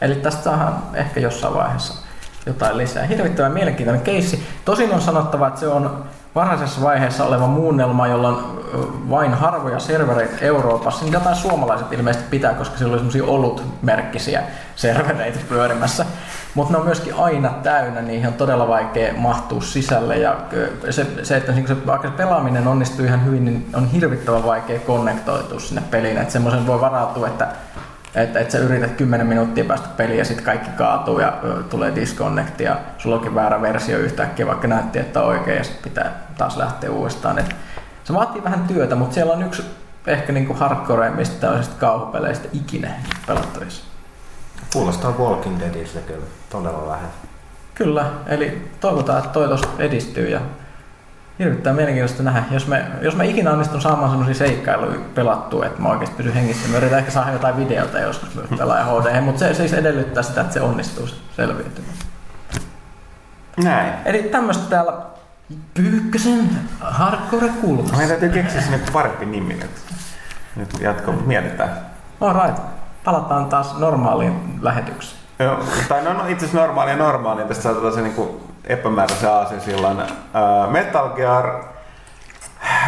Eli 0.00 0.14
tästä 0.14 0.42
saadaan 0.42 0.82
ehkä 0.94 1.20
jossain 1.20 1.54
vaiheessa 1.54 1.94
jotain 2.46 2.78
lisää. 2.78 3.06
Hirvittävän 3.06 3.52
mielenkiintoinen 3.52 4.04
keissi. 4.04 4.46
Tosin 4.64 4.94
on 4.94 5.00
sanottava, 5.00 5.48
että 5.48 5.60
se 5.60 5.68
on 5.68 6.04
varhaisessa 6.34 6.80
vaiheessa 6.82 7.24
oleva 7.24 7.46
muunnelma, 7.46 8.06
jolla 8.06 8.28
on 8.28 8.62
vain 9.10 9.34
harvoja 9.34 9.78
servereitä 9.78 10.36
Euroopassa. 10.40 11.04
Niin 11.04 11.12
jotain 11.12 11.36
suomalaiset 11.36 11.92
ilmeisesti 11.92 12.28
pitää, 12.30 12.54
koska 12.54 12.78
siellä 12.78 12.92
oli 12.92 12.98
semmoisia 12.98 13.24
olutmerkkisiä 13.24 14.42
servereitä 14.76 15.38
pyörimässä. 15.48 16.06
Mutta 16.54 16.72
ne 16.72 16.78
on 16.78 16.84
myöskin 16.84 17.14
aina 17.14 17.48
täynnä, 17.48 18.02
niihin 18.02 18.26
on 18.26 18.34
todella 18.34 18.68
vaikea 18.68 19.14
mahtua 19.16 19.60
sisälle. 19.60 20.18
Ja 20.18 20.36
se, 20.90 21.06
se 21.22 21.36
että 21.36 21.52
niinku 21.52 21.68
se, 21.68 21.86
vaikka 21.86 22.08
se 22.08 22.14
pelaaminen 22.14 22.68
onnistuu 22.68 23.04
ihan 23.04 23.24
hyvin, 23.24 23.44
niin 23.44 23.66
on 23.74 23.88
hirvittävän 23.88 24.44
vaikea 24.44 24.80
konnektoitua 24.80 25.60
sinne 25.60 25.82
peliin. 25.90 26.18
Että 26.18 26.32
semmoisen 26.32 26.66
voi 26.66 26.80
varautua, 26.80 27.26
että 27.26 27.48
että 28.14 28.40
et 28.40 28.50
sä 28.50 28.58
yrität 28.58 28.96
10 28.96 29.26
minuuttia 29.26 29.64
päästä 29.64 29.88
peliin 29.96 30.18
ja 30.18 30.24
sitten 30.24 30.44
kaikki 30.44 30.70
kaatuu 30.70 31.20
ja 31.20 31.32
ö, 31.44 31.62
tulee 31.62 31.94
disconnect 31.94 32.60
ja 32.60 32.76
sulla 32.98 33.16
onkin 33.16 33.34
väärä 33.34 33.62
versio 33.62 33.98
yhtäkkiä, 33.98 34.46
vaikka 34.46 34.68
näytti, 34.68 34.98
että 34.98 35.22
on 35.22 35.28
oikein 35.28 35.56
ja 35.56 35.64
sitten 35.64 35.82
pitää 35.90 36.12
taas 36.38 36.56
lähteä 36.56 36.90
uudestaan. 36.90 37.38
Et 37.38 37.56
se 38.04 38.12
vaatii 38.14 38.44
vähän 38.44 38.64
työtä, 38.64 38.94
mutta 38.94 39.14
siellä 39.14 39.32
on 39.32 39.42
yksi 39.42 39.62
ehkä 40.06 40.32
niinku 40.32 40.54
hardcoreimmista 40.54 41.40
tällaisista 41.40 41.76
kauhupeleistä 41.80 42.48
ikinä 42.52 42.90
pelattavissa. 43.26 43.84
Kuulostaa 44.72 45.14
Walking 45.18 45.60
Deadiltä 45.60 46.00
kyllä 46.06 46.26
todella 46.50 46.88
vähän. 46.88 47.08
Kyllä, 47.74 48.06
eli 48.26 48.70
toivotaan, 48.80 49.18
että 49.18 49.30
toi 49.30 49.58
edistyy 49.78 50.28
ja 50.28 50.40
Hirvittää 51.38 51.72
mielenkiintoista 51.72 52.22
nähdä. 52.22 52.42
Jos 52.50 52.66
me, 52.66 52.84
jos 53.00 53.16
mä 53.16 53.22
ikinä 53.22 53.50
onnistun 53.50 53.80
saamaan 53.80 54.10
sellaisia 54.10 54.34
seikkailuja 54.34 54.98
pelattua, 55.14 55.66
että 55.66 55.82
mä 55.82 55.88
oikeasti 55.88 56.16
pysyn 56.16 56.32
hengissä, 56.34 56.68
mä 56.68 56.76
yritän 56.76 56.98
ehkä 56.98 57.10
saada 57.10 57.32
jotain 57.32 57.56
videota 57.56 58.00
joskus 58.00 58.34
myös 58.34 58.48
pelaa 58.58 58.84
HD, 58.84 59.20
mutta 59.20 59.38
se 59.38 59.54
siis 59.54 59.72
edellyttää 59.72 60.22
sitä, 60.22 60.40
että 60.40 60.52
se 60.52 60.60
onnistuu 60.60 61.06
se 61.06 61.14
selviytyminen. 61.36 61.96
Näin. 63.64 63.92
Eli 64.04 64.22
tämmöistä 64.22 64.70
täällä 64.70 64.92
Pyykkösen 65.74 66.50
hardcore 66.80 67.48
kulmassa. 67.60 67.96
Meidän 67.96 68.08
täytyy 68.08 68.42
keksiä 68.42 68.60
sinne 68.60 68.80
parempi 68.92 69.26
nimi 69.26 69.54
nyt. 69.54 69.70
Nyt 70.56 70.80
jatko, 70.80 71.12
mietitään. 71.12 71.70
Alright, 72.20 72.62
palataan 73.04 73.46
taas 73.46 73.78
normaaliin 73.78 74.58
lähetykseen. 74.62 75.22
Joo, 75.38 75.64
tai 75.88 76.04
no, 76.04 76.12
no 76.12 76.26
itse 76.26 76.44
asiassa 76.44 76.58
normaalia 76.58 76.96
normaalia, 76.96 77.44
tästä 77.44 77.62
saatetaan 77.62 77.94
se 77.94 78.02
niinku 78.02 78.40
epämääräisen 78.64 79.30
aasin 79.30 79.60
silloin. 79.60 79.96
Uh, 80.00 80.70
Metal 80.70 81.08
Gear, 81.08 81.62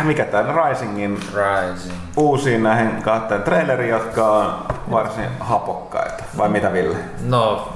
mikä 0.02 0.24
tää 0.24 0.44
Risingin 0.68 1.18
Rising. 1.34 1.94
uusiin 2.16 2.62
näihin 2.62 3.02
kahteen 3.02 3.42
traileriin, 3.42 3.90
jotka 3.90 4.26
on 4.28 4.54
varsin 4.90 5.28
hapokkaita. 5.40 6.24
Vai 6.38 6.48
mitä 6.48 6.72
Ville? 6.72 6.96
No, 7.26 7.72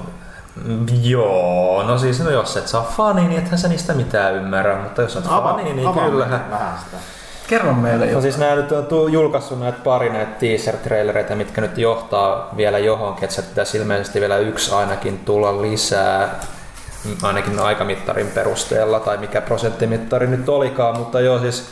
joo. 1.01 1.83
No 1.83 1.97
siis, 1.97 2.19
no 2.23 2.29
jos 2.29 2.57
et 2.57 2.67
saa 2.67 2.83
fani, 2.97 3.27
niin 3.27 3.41
ethän 3.43 3.59
sä 3.59 3.67
niistä 3.67 3.93
mitään 3.93 4.35
ymmärrä. 4.35 4.75
Mutta 4.83 5.01
jos 5.01 5.15
oot 5.15 5.25
fani, 5.43 5.73
niin 5.73 5.93
kyllähän. 5.93 6.45
Vähän 6.51 6.79
sitä. 6.85 6.97
Kerro 7.47 7.73
meille 7.73 8.05
No 8.05 8.21
siis 8.21 8.37
nämä 8.37 8.55
nyt 8.55 8.71
on 8.71 8.85
tuu- 8.85 9.07
julkaissut 9.07 9.59
näitä 9.59 9.77
pari 9.83 10.09
näitä 10.09 10.31
teaser-trailereita, 10.39 11.35
mitkä 11.35 11.61
nyt 11.61 11.77
johtaa 11.77 12.49
vielä 12.57 12.79
johonkin, 12.79 13.23
että 13.23 13.35
se 13.35 13.41
pitäisi 13.41 13.77
ilmeisesti 13.77 14.21
vielä 14.21 14.37
yksi 14.37 14.73
ainakin 14.75 15.19
tulla 15.19 15.61
lisää, 15.61 16.29
ainakin 17.21 17.59
aikamittarin 17.59 18.27
perusteella, 18.27 18.99
tai 18.99 19.17
mikä 19.17 19.41
prosenttimittari 19.41 20.27
nyt 20.27 20.49
olikaan, 20.49 20.97
mutta 20.97 21.19
joo 21.19 21.39
siis 21.39 21.69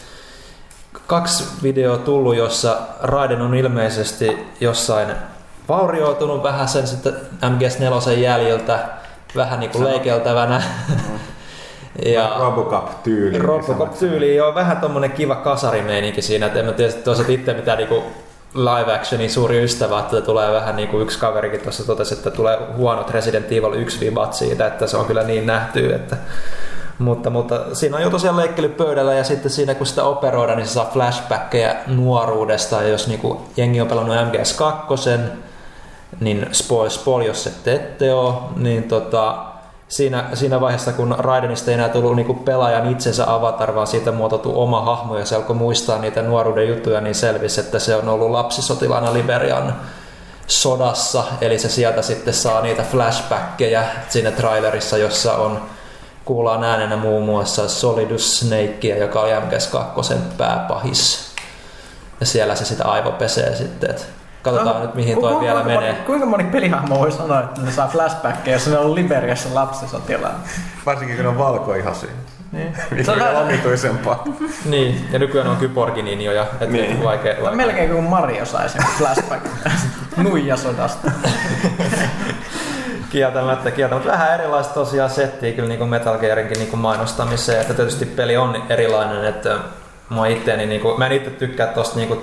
kaksi 1.08 1.44
videoa 1.64 1.98
tullut, 1.98 2.36
jossa 2.36 2.78
Raiden 3.02 3.42
on 3.42 3.56
ilmeisesti 3.56 4.38
jossain 4.60 5.08
vaurioitunut 5.70 6.44
vähän 6.44 6.68
sen 6.68 6.88
sitten 6.88 7.14
MGS4 7.42 8.12
jäljiltä, 8.12 8.80
vähän 9.36 9.60
niin 9.60 9.70
kuin 9.70 9.84
leikeltävänä. 9.84 10.62
ja, 12.06 12.36
Robocop-tyyli. 12.40 13.40
Robocop-tyyli 13.40 14.36
joo, 14.36 14.56
vähän 14.56 14.78
tommonen 14.78 15.12
kiva 15.12 15.36
kasarimeininki 15.36 16.22
siinä, 16.22 16.46
että 16.46 16.60
en 16.60 16.66
mä 16.66 16.72
tiedä, 16.72 16.94
että 16.94 17.12
itse 17.28 17.54
mitään 17.54 17.78
niinku 17.78 18.04
live 18.56 18.93
actionin 18.93 19.30
suuri 19.30 19.64
ystävä, 19.64 20.00
että 20.00 20.22
tulee 20.22 20.52
vähän 20.52 20.76
niin 20.76 20.88
kuin 20.88 21.04
yksi 21.04 21.20
kaverikin 21.20 21.60
tuossa 21.60 21.86
totesi, 21.86 22.14
että 22.14 22.32
tulee 22.32 22.60
huonot 22.78 23.10
Resident 23.10 23.52
Evil 23.52 23.74
1 23.74 24.00
vibat 24.00 24.34
siitä, 24.34 24.68
että 24.68 24.88
se 24.88 24.98
on 24.98 25.06
kyllä 25.06 25.24
niin 25.24 25.45
nähty, 25.45 25.93
että 25.93 26.18
mutta, 27.00 27.30
mutta 27.30 27.76
siinä 27.76 27.98
on 27.98 28.04
jo 28.04 28.10
tosiaan 28.10 28.38
leikkely 28.38 28.70
pöydällä 28.70 29.14
ja 29.14 29.24
sitten 29.24 29.52
siinä 29.52 29.76
kun 29.76 29.88
sitä 29.88 30.04
operoidaan, 30.04 30.58
niin 30.58 30.68
se 30.68 30.74
saa 30.74 30.89
flashbackkejä 30.93 31.76
nuoruudesta. 31.88 32.82
Ja 32.82 32.88
jos 32.88 33.08
niin 33.08 33.20
kuin 33.20 33.39
jengi 33.58 33.82
on 33.82 33.88
pelannut 33.88 34.16
MGS2, 34.16 35.20
niin 36.20 36.48
spoil, 36.52 36.89
spoil 36.89 37.26
jos 37.26 37.48
ette 37.48 37.74
ette 37.74 38.14
ole, 38.14 38.34
niin 38.56 38.84
tota, 38.84 39.45
siinä, 39.88 40.30
siinä 40.34 40.62
vaiheessa, 40.62 40.94
kun 40.94 41.16
Raidenista 41.18 41.72
ei 41.72 41.76
enää 41.76 41.90
tullut 41.90 42.16
niinku 42.16 42.34
pelaajan 42.34 42.92
itsensä 42.92 43.34
avatar, 43.34 43.76
vaan 43.76 43.88
siitä 43.88 44.12
muotoutu 44.12 44.62
oma 44.62 44.82
hahmo 44.82 45.18
ja 45.18 45.26
se 45.26 45.36
alkoi 45.36 45.56
muistaa 45.56 45.98
niitä 45.98 46.22
nuoruuden 46.22 46.68
juttuja, 46.68 47.02
niin 47.02 47.16
selvisi, 47.16 47.60
että 47.60 47.80
se 47.80 47.96
on 47.96 48.10
ollut 48.10 48.32
lapsisotilaana 48.32 49.14
Liberian 49.14 49.76
sodassa, 50.48 51.24
eli 51.42 51.60
se 51.60 51.70
sieltä 51.70 52.02
sitten 52.02 52.34
saa 52.34 52.62
niitä 52.62 52.84
flashbackkejä 52.84 53.86
siinä 54.10 54.32
trailerissa, 54.32 54.98
jossa 54.98 55.34
on 55.34 55.62
kuullaan 56.26 56.64
äänenä 56.64 56.98
muun 56.98 57.26
muassa 57.26 57.70
Solidus 57.70 58.40
Snakea, 58.40 58.98
joka 58.98 59.22
oli 59.22 59.32
MGS2 59.32 60.16
pääpahis. 60.38 61.28
Ja 62.20 62.26
siellä 62.26 62.56
se 62.56 62.66
sitä 62.66 62.86
aivopesee 62.86 63.56
sitten, 63.56 63.90
että 63.90 64.04
katsotaan 64.52 64.76
No, 64.76 64.82
nyt 64.86 64.95
mihin 64.95 65.16
ku- 65.16 65.22
toi 65.22 65.34
ku- 65.34 65.41
vielä 65.41 65.54
kuinka 65.62 65.80
menee. 65.80 65.91
Moni, 65.91 66.06
kuinka 66.06 66.26
moni 66.26 66.43
pelihahmo 66.43 67.00
voi 67.00 67.12
sanoa, 67.12 67.39
että 67.39 67.62
ne 67.62 67.72
saa 67.72 67.88
flashbackkejä, 67.88 68.56
jos 68.56 68.68
ne 68.68 68.78
on 68.78 68.95
Liberiassa 68.95 69.50
lapsisotilaan? 69.54 70.36
Varsinkin 70.86 71.16
kun 71.16 71.24
ne 71.26 71.30
on 71.30 71.38
valkoihasia. 71.38 72.10
Niin. 72.52 72.74
Mikä 72.91 73.04
Se 73.04 73.12
on 73.12 73.20
vähän- 73.20 73.36
omituisempaa. 73.43 74.24
Niin, 74.66 75.08
ja 75.12 75.20
nykyään 75.20 75.48
on 75.48 75.58
kyborgininjoja, 75.58 76.41
että 76.41 76.66
Niin. 76.66 77.04
vaikea, 77.04 77.36
on 77.38 77.41
vaikea. 77.43 77.58
melkein 77.58 77.89
kuin 77.89 78.04
Mario 78.04 78.45
sai 78.45 78.70
sen 78.70 78.82
flashback 78.98 79.45
nuijasodasta. 80.18 81.12
Kieltämättä, 83.10 83.72
kieltämättä. 83.72 84.12
Vähän 84.12 84.34
erilaista 84.34 84.74
tosiaan 84.74 85.10
settiä 85.10 85.52
kyllä 85.52 85.68
niin 85.68 85.78
kuin 85.78 85.89
Metal 85.89 86.18
Gearinkin 86.18 86.58
niin 86.60 86.70
kuin 86.70 86.80
mainostamiseen, 86.80 87.62
että 87.62 87.74
tietysti 87.74 88.06
peli 88.06 88.38
on 88.38 88.64
erilainen, 88.70 89.26
että 89.26 89.58
mä 90.10 90.28
itteeni, 90.28 90.66
niin 90.66 90.82
kuin, 90.82 91.00
mä 91.00 91.06
en 91.06 91.12
itse 91.12 91.30
tykkää 91.30 91.68
tosta 91.68 91.95
niin 91.95 92.08
kuin, 92.08 92.22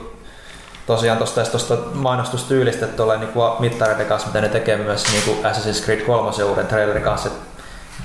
tosiaan 0.86 1.18
tosta, 1.18 1.40
edes 1.40 1.52
tosta 1.52 1.76
mainostustyylistä, 1.94 2.84
että 2.84 2.96
tulee 2.96 3.18
niin 3.18 3.32
kuin 3.32 3.52
mittareiden 3.58 4.06
kanssa, 4.06 4.28
mitä 4.28 4.40
ne 4.40 4.48
tekee 4.48 4.76
myös 4.76 5.04
niin 5.12 5.22
kuin 5.24 5.52
Assassin's 5.52 5.84
Creed 5.84 6.00
3 6.00 6.44
uuden 6.44 6.66
trailerin 6.66 7.02
kanssa, 7.02 7.28
että 7.28 7.40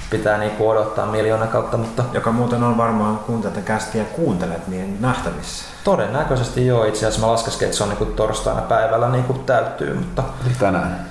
pitää 0.09 0.37
niin 0.37 0.51
kuin 0.51 0.69
odottaa 0.69 1.05
miljoona 1.05 1.47
kautta, 1.47 1.77
mutta 1.77 2.03
Joka 2.13 2.31
muuten 2.31 2.63
on 2.63 2.77
varmaan, 2.77 3.17
kun 3.19 3.41
tätä 3.41 3.61
kästiä 3.61 4.03
kuuntelet, 4.03 4.67
niin 4.67 4.97
nähtävissä. 5.01 5.65
todennäköisesti 5.83 6.67
joo, 6.67 6.85
itse 6.85 6.99
asiassa 7.05 7.25
mä 7.27 7.31
laskeskin, 7.31 7.65
että 7.65 7.77
se 7.77 7.83
on 7.83 7.89
niin 7.89 7.97
kuin 7.97 8.13
torstaina 8.13 8.61
päivällä 8.61 9.09
niin 9.09 9.23
kuin 9.23 9.39
täyttyy, 9.43 9.93
mutta 9.93 10.23
Tänään. 10.59 11.05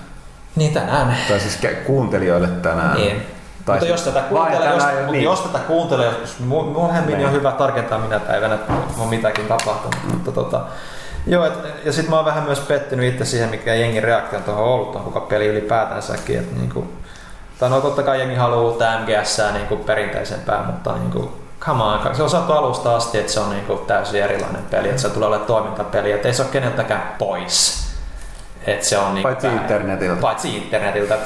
niin 0.57 0.75
tänään. 0.75 1.17
Tai 1.29 1.41
siis 1.41 1.59
kuuntelijoille 1.87 2.49
tänään. 2.49 2.97
Niin. 2.97 3.17
Tai 3.65 3.75
mutta 3.77 3.81
siis 3.81 3.91
jos 3.91 4.03
tätä 4.15 4.21
kuuntelee, 4.29 4.69
jos, 4.75 4.79
tänään, 4.85 4.97
mutta 4.97 5.13
niin. 5.13 5.25
jos 5.25 5.41
tätä 5.41 5.59
kuuntelee 5.59 6.07
joskus, 6.07 6.37
mu- 6.41 6.79
myöhemmin 6.81 7.07
niin 7.17 7.27
on 7.27 7.33
Niin. 7.33 7.41
hyvä 7.41 7.53
tarkentaa 7.53 7.99
minä 7.99 8.21
päivänä, 8.21 8.55
että 8.55 8.73
on 8.99 9.09
mitäkin 9.09 9.47
tapahtunut. 9.47 9.99
Mutta 10.13 10.33
tota, 10.33 10.61
joo, 11.29 11.45
et, 11.45 11.53
ja 11.85 11.93
sitten 11.93 12.11
mä 12.11 12.17
oon 12.17 12.25
vähän 12.25 12.45
myös 12.45 12.61
pettynyt 12.61 13.13
itse 13.15 13.25
siihen, 13.25 13.49
mikä 13.49 13.75
jengin 13.75 14.03
reaktio 14.03 14.39
on 14.39 14.45
tuohon 14.45 14.65
ollut, 14.65 14.93
tuohon 14.93 15.13
koko 15.13 15.27
peli 15.27 15.47
ylipäätänsäkin. 15.47 16.39
Että 16.39 16.57
niinku, 16.57 16.87
tai 17.59 17.71
no 17.71 17.81
totta 17.81 18.03
kai 18.03 18.19
jengi 18.19 18.35
haluaa 18.35 18.61
uutta 18.61 18.85
MGS 18.99 19.41
niinku 19.53 19.77
perinteisempää, 19.77 20.63
mutta 20.67 20.93
niinku, 20.93 21.33
come 21.61 21.83
on, 21.83 22.17
se 22.17 22.23
on 22.23 22.31
saatu 22.31 22.53
alusta 22.53 22.97
asti, 22.97 23.19
että 23.19 23.33
se 23.33 23.41
on 23.41 23.51
niinku 23.51 23.77
täysin 23.77 24.23
erilainen 24.23 24.63
peli, 24.71 24.89
että 24.89 25.03
se 25.03 25.11
tulee 25.11 25.29
olemaan 25.29 25.47
toimintapeli, 25.47 26.13
että 26.13 26.29
ei 26.29 26.35
se 26.35 26.43
ole 26.43 26.51
keneltäkään 26.51 27.15
pois. 27.19 27.89
Että 28.67 28.87
se 28.87 28.99
on 28.99 29.15
niinku 29.15 29.29
Paitsi 29.29 29.47
vähän- 29.47 29.63
internetiltä. 29.63 30.21
Paitsi 30.21 30.57
internetiltä. 30.57 31.19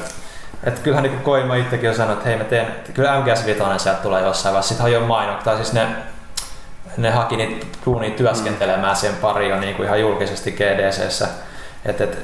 Et 0.64 0.78
kyllähän 0.78 1.02
niin 1.02 1.20
Koima 1.20 1.54
itsekin 1.54 1.90
on 1.90 1.96
sanonut, 1.96 2.18
että 2.18 2.28
hei 2.28 2.38
mä 2.38 2.44
teen, 2.44 2.66
kyllä 2.94 3.20
MGS 3.20 3.46
Vitoinen 3.46 3.80
sieltä 3.80 4.02
tulee 4.02 4.22
jossain 4.22 4.52
vaiheessa. 4.52 4.68
Sitten 4.74 4.86
on 4.86 4.92
jo 4.92 5.38
tai 5.44 5.56
siis 5.56 5.72
ne, 5.72 5.86
ne 6.96 7.10
haki 7.10 7.36
niitä 7.36 7.66
duunia 7.86 8.10
työskentelemään 8.10 8.96
siihen 8.96 9.16
pariin 9.16 9.50
jo 9.50 9.60
niin 9.60 9.76
kuin 9.76 9.86
ihan 9.86 10.00
julkisesti 10.00 10.52
GDCssä. 10.52 11.28
Et, 11.84 12.00
et, 12.00 12.18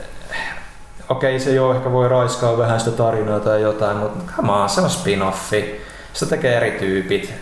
okei, 1.09 1.40
se 1.40 1.50
jo 1.50 1.74
ehkä 1.74 1.92
voi 1.92 2.09
raiskaa 2.09 2.59
vähän 2.59 2.80
sitä 2.80 2.96
tarinaa 2.96 3.40
tai 3.40 3.62
jotain, 3.62 3.96
mutta 3.96 4.32
come 4.36 4.52
on, 4.52 4.68
se 4.68 4.80
on 4.80 4.90
spin-offi. 4.90 5.80
Sitä 6.12 6.30
tekee 6.30 6.56
eri 6.56 6.70
tyypit. 6.70 7.34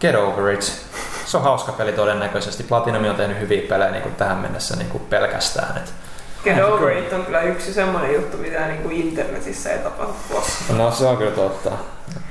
Get 0.00 0.14
over 0.14 0.52
it. 0.52 0.62
Se 1.26 1.36
on 1.36 1.42
hauska 1.42 1.72
peli 1.72 1.92
todennäköisesti. 1.92 2.62
Platinum 2.62 3.04
on 3.04 3.16
tehnyt 3.16 3.40
hyviä 3.40 3.62
pelejä 3.68 3.90
niin 3.90 4.02
kuin 4.02 4.14
tähän 4.14 4.36
mennessä 4.36 4.76
niin 4.76 4.90
kuin 4.90 5.02
pelkästään. 5.10 5.76
Et, 5.76 5.92
Get 6.44 6.64
over 6.64 6.98
it 6.98 7.12
on 7.12 7.24
kyllä 7.24 7.40
yksi 7.40 7.72
semmoinen 7.72 8.14
juttu, 8.14 8.36
mitä 8.36 8.66
niin 8.66 8.82
kuin 8.82 8.96
internetissä 8.96 9.72
ei 9.72 9.78
tapahdu 9.78 10.12
koskaan. 10.32 10.78
no 10.78 10.90
se 10.90 11.06
on 11.06 11.16
kyllä 11.16 11.30
totta. 11.30 11.70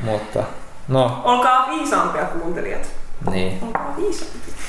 Mutta 0.03 0.43
no, 0.87 1.21
Olkaa 1.23 1.67
viisaampia 1.69 2.25
kuuntelijat. 2.25 2.87
Niin. 3.31 3.59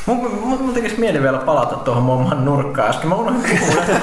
Mun, 0.07 0.31
mun, 0.41 0.63
mun 0.63 0.75
tekisi 0.75 1.01
mieli 1.01 1.23
vielä 1.23 1.39
palata 1.39 1.77
tuohon 1.77 2.03
mun 2.03 2.15
oman 2.15 2.45
nurkkaan 2.45 2.89
äsken. 2.89 3.09
Mä 3.09 3.15
unohdin 3.15 3.59
puhua. 3.59 3.83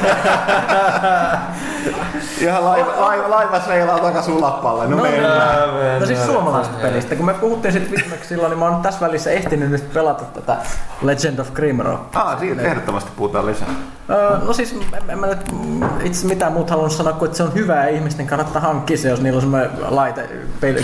Ihan 2.42 2.66
laiva, 2.66 2.92
laiva, 2.98 3.30
laiva 3.30 3.60
seilaa 3.60 4.00
takas 4.00 4.28
ulappalle. 4.28 4.88
No, 4.88 4.96
No 4.96 5.04
mennään. 5.04 6.00
No 6.00 6.06
siis 6.06 6.26
suomalaisesta 6.26 6.78
pelistä. 6.82 7.16
Kun 7.16 7.26
me 7.26 7.34
puhuttiin 7.34 7.72
sitten 7.72 8.00
viimeksi 8.00 8.30
silloin, 8.30 8.50
niin 8.50 8.60
mä 8.60 8.66
oon 8.66 8.82
tässä 8.82 9.00
välissä 9.02 9.32
ehtinyt 9.32 9.72
nyt 9.72 9.94
pelata 9.94 10.24
tätä 10.24 10.58
Legend 11.02 11.40
of 11.40 11.54
Grimrock. 11.54 12.16
Ah, 12.16 12.40
siitä 12.40 12.62
ehdottomasti 12.62 13.12
puhutaan 13.16 13.46
lisää. 13.46 13.68
Öö, 14.10 14.38
no 14.38 14.54
siis 14.54 14.72
en, 14.72 15.10
en 15.10 15.20
mä 15.20 15.28
nyt 15.28 15.40
itse 16.04 16.28
mitään 16.28 16.54
muuta 16.54 16.72
halunnut 16.72 16.94
sanoa 16.94 17.14
kuin, 17.14 17.26
että 17.28 17.38
se 17.38 17.44
on 17.44 17.54
hyvä 17.54 17.76
ja 17.76 17.88
ihmisten 17.88 18.28
kannattaa 18.28 18.62
hankkia 18.62 18.98
se, 18.98 19.10
jos 19.10 19.22
niillä 19.22 19.38
on 19.38 19.42
semmoinen 19.42 19.70
laite 19.90 20.30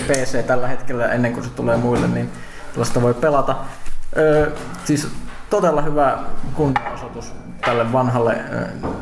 PC 0.07 0.45
tällä 0.45 0.67
hetkellä 0.67 1.05
ennen 1.05 1.33
kuin 1.33 1.43
se 1.43 1.49
tulee 1.49 1.77
muille, 1.77 2.07
niin 2.07 2.31
tällaista 2.77 3.01
voi 3.01 3.13
pelata. 3.13 3.55
Öö, 4.17 4.51
siis 4.85 5.07
todella 5.49 5.81
hyvä 5.81 6.17
kunnianosoitus 6.53 7.33
tälle 7.65 7.93
vanhalle, 7.93 8.37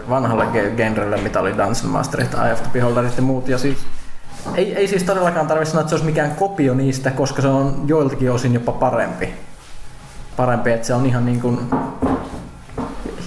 vanhalle 0.10 0.46
ge- 0.46 0.76
genrelle, 0.76 1.18
mitä 1.18 1.40
oli 1.40 1.52
Dungeon 1.58 1.90
Masterit, 1.90 2.34
Eye 2.34 2.54
of 2.54 2.62
the 2.62 2.70
Beholderit 2.74 3.18
ja 3.18 3.24
muut. 3.24 3.48
Ja 3.48 3.58
siis, 3.58 3.78
ei, 4.56 4.76
ei 4.76 4.88
siis 4.88 5.04
todellakaan 5.04 5.48
tarvitse 5.48 5.72
sanoa, 5.72 5.82
että 5.82 5.90
se 5.90 5.96
olisi 5.96 6.06
mikään 6.06 6.36
kopio 6.36 6.74
niistä, 6.74 7.12
koska 7.12 7.42
se 7.42 7.48
on 7.48 7.84
joiltakin 7.88 8.32
osin 8.32 8.54
jopa 8.54 8.72
parempi. 8.72 9.34
Parempi, 10.38 10.72
että 10.72 10.88
se 10.88 10.94
on 10.94 11.06
ihan 11.06 11.26
niin 11.26 11.42
kuin 11.42 11.60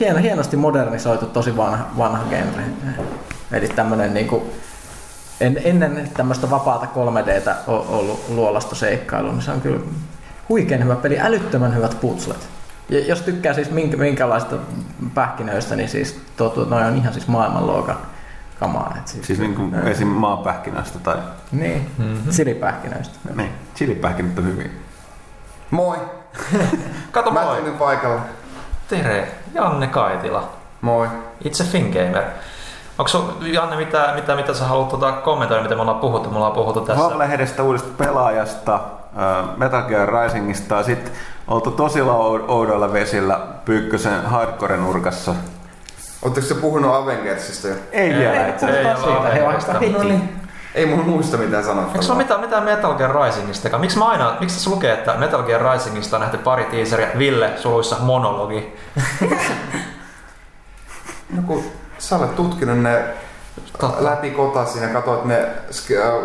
hieno, 0.01 0.19
hienosti 0.19 0.57
modernisoitu, 0.57 1.27
tosi 1.27 1.57
vanha, 1.57 1.87
vanha 1.99 2.25
genre. 2.31 2.63
Eli 3.53 3.69
tämmönen 3.69 4.15
niinku, 4.15 4.53
en, 5.41 5.61
ennen 5.65 6.11
tämmöistä 6.17 6.51
vapaata 6.51 6.87
3Dtä 6.87 7.55
o- 7.67 7.87
ollut 7.89 8.25
luolasta 8.29 8.75
seikkailu, 8.75 9.33
niin 9.33 9.43
se 9.43 9.51
on 9.51 9.61
kyllä 9.61 9.81
huikein 10.49 10.85
hyvä 10.85 10.97
peli, 10.97 11.21
älyttömän 11.21 11.77
hyvät 11.77 12.01
putslet. 12.01 12.49
Ja 12.89 13.07
jos 13.07 13.23
tykkää 13.23 13.55
siis 13.55 13.71
minkä, 13.71 13.97
minkälaista 13.97 14.57
pähkinöistä, 15.15 15.77
niin 15.77 15.89
siis 15.89 16.21
tuo, 16.37 16.67
noi 16.71 16.85
on 16.85 16.97
ihan 16.97 17.13
siis 17.13 17.29
maailmanluokan 17.29 17.99
kamaa. 18.61 18.95
Et 18.99 19.09
siis, 19.09 19.27
Siis 19.27 19.39
niin 19.39 19.55
kuin 19.55 19.75
Ää, 19.75 19.83
esim. 19.83 20.09
maapähkinästä 20.09 20.99
tai... 20.99 21.17
Niin, 21.53 21.91
mm-hmm. 21.99 22.33
silipähkinöistä. 22.33 23.19
Niin, 23.35 23.53
chilipähkinät 23.77 24.39
on 24.39 24.45
hyviä. 24.45 24.69
Moi. 25.71 25.97
Kato 27.13 27.31
Mä 27.31 27.43
moi. 27.45 27.57
tulin 27.57 27.75
paikalle. 27.75 28.21
Tere, 28.89 29.29
Janne 29.55 29.87
Kaitila. 29.87 30.53
Moi. 30.81 31.09
Itse 31.45 31.65
Fingamer. 31.65 32.25
Onko 32.99 33.09
sun, 33.09 33.37
Janne, 33.41 33.77
mitä, 33.77 34.13
mitä, 34.15 34.37
mitä 34.37 34.55
sä 34.55 34.65
haluat 34.65 34.89
tuota 34.89 35.13
kommentoida, 35.13 35.63
mitä 35.63 35.75
me 35.75 35.81
ollaan 35.81 36.01
puhuttu? 36.01 36.31
Me 36.31 36.37
ollaan 36.37 36.53
puhuttu 36.53 36.81
tässä. 36.81 37.05
Valve-lehdestä 37.05 37.63
uudesta 37.63 37.89
pelaajasta, 37.99 38.81
Metal 39.57 39.83
Gear 39.83 40.09
Risingista, 40.09 40.83
sitten 40.83 41.13
oltu 41.49 41.71
tosi 41.71 42.01
ou- 42.01 42.45
oudoilla 42.49 42.93
vesillä 42.93 43.41
Pyykkösen 43.65 44.23
hardcore-nurkassa. 44.25 45.35
Oletteko 46.23 46.47
te 46.47 46.55
puhunut 46.55 46.95
Avengersista 46.95 47.69
jo? 47.69 47.75
Ei 47.93 48.15
vielä 48.15 48.47
itse 48.47 48.67
Ei, 48.67 48.73
asiassa. 48.87 49.07
ei, 49.07 49.13
Siitä, 49.13 49.29
ei, 49.29 49.33
hei 49.35 49.41
ei, 49.41 49.47
vaikka 49.47 49.73
ei, 50.75 50.87
mun 50.87 51.05
muista 51.05 51.37
mitään 51.37 51.65
sanottavaa. 51.65 51.95
Eikö 51.95 52.05
sulla 52.05 52.19
mitään, 52.19 52.41
mitään 52.41 52.65
Metal 52.65 52.95
Gear 52.95 53.23
Risingistakaan? 53.25 53.81
Miksi 53.81 53.99
mä 53.99 54.05
aina, 54.05 54.37
miksi 54.41 54.57
tässä 54.57 54.71
lukee, 54.71 54.93
että 54.93 55.15
Metal 55.17 55.43
Gear 55.43 55.73
Risingista 55.73 56.17
on 56.17 56.21
nähty 56.21 56.39
pari 56.39 56.65
teaseria, 56.65 57.09
Ville 57.19 57.51
suluissa 57.57 57.97
monologi. 58.01 58.77
No 61.37 61.43
kun 61.47 61.65
sä 61.99 62.17
olet 62.17 62.37
tutkinut 62.37 62.79
ne 62.79 63.05
Totta. 63.79 64.05
läpi 64.05 64.31
kotasin 64.31 64.83
ja 64.83 64.89
katsoit 64.89 65.25
ne 65.25 65.39
äh, 65.41 65.49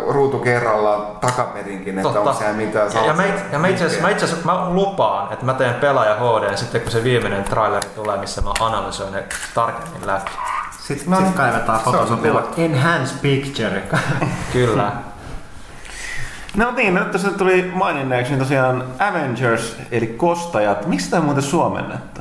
ruutu 0.08 0.38
kerrallaan 0.38 1.16
takaperinkin, 1.20 1.98
että 1.98 2.08
onko 2.08 2.32
siellä 2.32 2.52
mitään. 2.54 2.90
Ja, 2.94 3.06
ja, 3.06 3.12
mä, 3.12 3.24
it- 3.24 3.52
ja 3.52 3.58
mä 3.58 3.68
itse 3.68 3.84
asiassa, 3.84 4.02
mä, 4.06 4.10
itse 4.10 4.24
asiassa, 4.24 4.46
mä 4.46 4.70
lupaan, 4.70 5.32
että 5.32 5.44
mä 5.44 5.54
teen 5.54 5.74
pelaaja 5.74 6.14
HD 6.14 6.56
sitten 6.56 6.80
kun 6.80 6.90
se 6.90 7.04
viimeinen 7.04 7.44
traileri 7.44 7.88
tulee, 7.94 8.16
missä 8.16 8.40
mä 8.40 8.50
analysoin 8.60 9.12
ne 9.12 9.24
tarkemmin 9.54 10.06
läpi. 10.06 10.30
Sitten 10.80 11.10
no, 11.10 11.16
sit 11.16 11.34
kaivetaan 11.34 11.80
Se 11.80 11.88
on 11.88 11.94
Photoshopilla 11.94 12.42
kiva. 12.42 12.64
Enhance 12.64 13.14
Picture. 13.22 13.82
Kyllä. 14.52 14.92
No 16.56 16.70
niin, 16.70 16.94
nyt 16.94 17.10
tässä 17.10 17.30
tuli 17.30 17.70
maininneeksi 17.74 18.32
niin 18.32 18.38
tosiaan 18.42 18.84
Avengers, 18.98 19.76
eli 19.90 20.06
kostajat. 20.06 20.86
Miksi 20.86 21.10
tämä 21.10 21.18
on 21.20 21.24
muuten 21.24 21.42
suomennettu? 21.44 22.20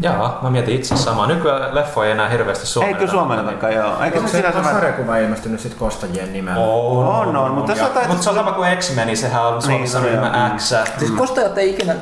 Jaa, 0.00 0.38
mä 0.42 0.50
mietin 0.50 0.74
itse 0.74 0.96
samaa. 0.96 1.26
Nykyään 1.26 1.74
leffoja 1.74 2.06
ei 2.06 2.12
enää 2.12 2.28
hirveästi 2.28 2.66
suomenneta. 2.66 3.00
Eikö 3.02 3.12
suomennetakaan, 3.12 3.74
joo. 3.74 4.02
Eikö 4.02 4.20
se 4.20 4.28
sinänsä 4.28 4.58
on 4.58 4.64
vähän... 4.64 4.80
sarjakuva 4.80 5.16
ilmestynyt 5.16 5.60
sit 5.60 5.74
kostajien 5.74 6.32
nimellä? 6.32 6.64
On, 6.66 7.06
On, 7.08 7.36
on, 7.36 7.50
mutta 7.50 7.72
tässä 7.72 7.84
on 7.86 7.90
taitettu- 7.92 8.08
Mutta 8.08 8.24
se 8.24 8.30
on 8.30 8.36
sama 8.36 8.52
kuin 8.52 8.76
X-Men, 8.78 9.16
sehän 9.16 9.46
on 9.46 9.62
Suomessa 9.62 10.00
Niin, 10.00 10.10
ryhmä 10.12 10.48
joo. 10.48 10.58
X. 10.58 10.74
Siis 10.98 11.10
kostajat 11.10 11.58
ei 11.58 11.70
ikinä, 11.70 11.94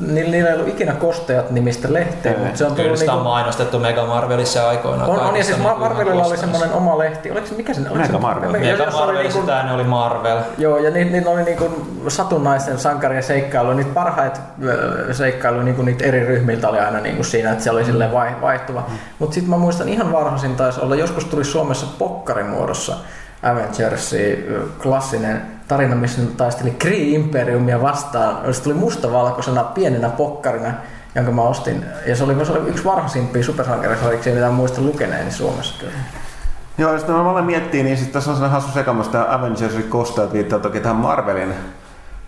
niillä, 0.00 0.30
niillä 0.30 0.48
ei 0.48 0.54
ollut 0.54 0.68
ikinä 0.68 0.92
kostajat 0.92 1.50
nimistä 1.50 1.92
lehteä, 1.92 2.38
mutta 2.38 2.58
se 2.58 2.64
on 2.64 2.70
Kyllä 2.70 2.82
tullut 2.82 2.98
sitä 2.98 3.12
on 3.12 3.18
niinku, 3.18 3.28
mainostettu 3.30 3.78
Mega 3.78 4.06
Marvelissa 4.06 4.68
aikoinaan. 4.68 5.10
on, 5.10 5.20
on, 5.20 5.36
ja 5.36 5.44
siis 5.44 5.56
niinku 5.58 5.74
Mar- 5.74 5.78
Marvelilla 5.78 6.24
oli 6.24 6.36
semmoinen 6.36 6.72
oma 6.72 6.98
lehti. 6.98 7.30
Oliko 7.30 7.46
se, 7.46 7.54
mikä 7.54 7.74
se 7.74 7.80
oliko 7.80 7.94
Mega 7.94 8.18
Marvel. 8.18 8.50
Mega, 8.52 8.64
Mega 8.64 8.84
oli 8.84 8.92
Marvelissa 8.92 9.38
niinku- 9.38 9.52
tää 9.52 9.66
ne 9.66 9.72
oli 9.72 9.84
Marvel. 9.84 10.38
Joo, 10.58 10.78
ja 10.78 10.90
niitä, 10.90 11.10
niitä 11.10 11.30
oli 11.30 11.42
niinku 11.42 11.70
satunnaisten 12.08 12.78
sankarien 12.78 13.22
seikkailuja, 13.22 13.76
niitä 13.76 13.90
parhaita 13.94 14.40
seikkailuja 15.12 15.64
niinku 15.64 15.82
niitä 15.82 16.04
eri 16.04 16.26
ryhmiltä 16.26 16.68
oli 16.68 16.78
aina 16.78 17.00
niinku 17.00 17.24
siinä, 17.24 17.52
että 17.52 17.64
se 17.64 17.70
oli 17.70 17.84
silleen 17.84 18.12
vai, 18.12 18.30
vaihtuva. 18.40 18.86
Mutta 19.18 19.34
sitten 19.34 19.50
mä 19.50 19.56
muistan 19.56 19.88
ihan 19.88 20.12
varhaisin 20.12 20.56
taisi 20.56 20.80
olla, 20.80 20.94
joskus 20.94 21.24
tuli 21.24 21.44
Suomessa 21.44 21.86
pokkarin 21.98 22.46
muodossa 22.46 22.96
Avengersi 23.42 24.46
klassinen 24.82 25.42
tarina, 25.68 25.94
missä 25.96 26.20
ne 26.20 26.26
taisteli 26.26 26.70
Kree 26.70 27.02
Imperiumia 27.02 27.82
vastaan. 27.82 28.54
Se 28.54 28.62
tuli 28.62 28.74
mustavalkoisena 28.74 29.64
pienenä 29.64 30.08
pokkarina, 30.08 30.72
jonka 31.14 31.32
mä 31.32 31.42
ostin. 31.42 31.84
Ja 32.06 32.16
se 32.16 32.24
oli, 32.24 32.46
se 32.46 32.52
oli 32.52 32.68
yksi 32.68 32.84
varhaisimpia 32.84 33.44
supersankarisarjiksia, 33.44 34.34
mitä 34.34 34.46
mä 34.46 34.52
muistan 34.52 34.86
lukeneeni 34.86 35.30
Suomessa 35.30 35.74
kyllä. 35.80 35.92
Joo, 36.78 36.92
jos 36.92 37.06
mä 37.06 37.42
miettii, 37.42 37.82
niin 37.82 37.96
sit 37.96 38.12
tässä 38.12 38.30
on 38.30 38.36
sellainen 38.36 38.60
hassu 38.60 38.72
sekamus, 38.72 39.08
tämä 39.08 39.26
Avengersin 39.28 39.88
kostajat 39.88 40.32
viittaa 40.32 40.58
toki 40.58 40.80
tähän 40.80 40.96
Marvelin, 40.96 41.54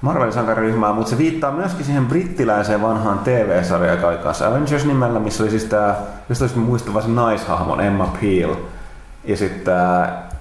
Marvelin 0.00 0.32
sankariryhmään, 0.32 0.94
mutta 0.94 1.10
se 1.10 1.18
viittaa 1.18 1.50
myöskin 1.50 1.86
siihen 1.86 2.06
brittiläiseen 2.06 2.82
vanhaan 2.82 3.18
TV-sarjaan, 3.18 3.98
joka 3.98 4.32
Avengers 4.48 4.84
nimellä, 4.84 5.20
missä 5.20 5.42
oli 5.42 5.50
siis 5.50 5.64
tämä, 5.64 5.94
jos 6.28 6.42
olisi 6.42 6.58
muistava 6.58 7.02
se 7.02 7.08
naishahmon 7.08 7.80
Emma 7.80 8.16
Peel. 8.20 8.54
Ja 9.24 9.36
sitten 9.36 9.74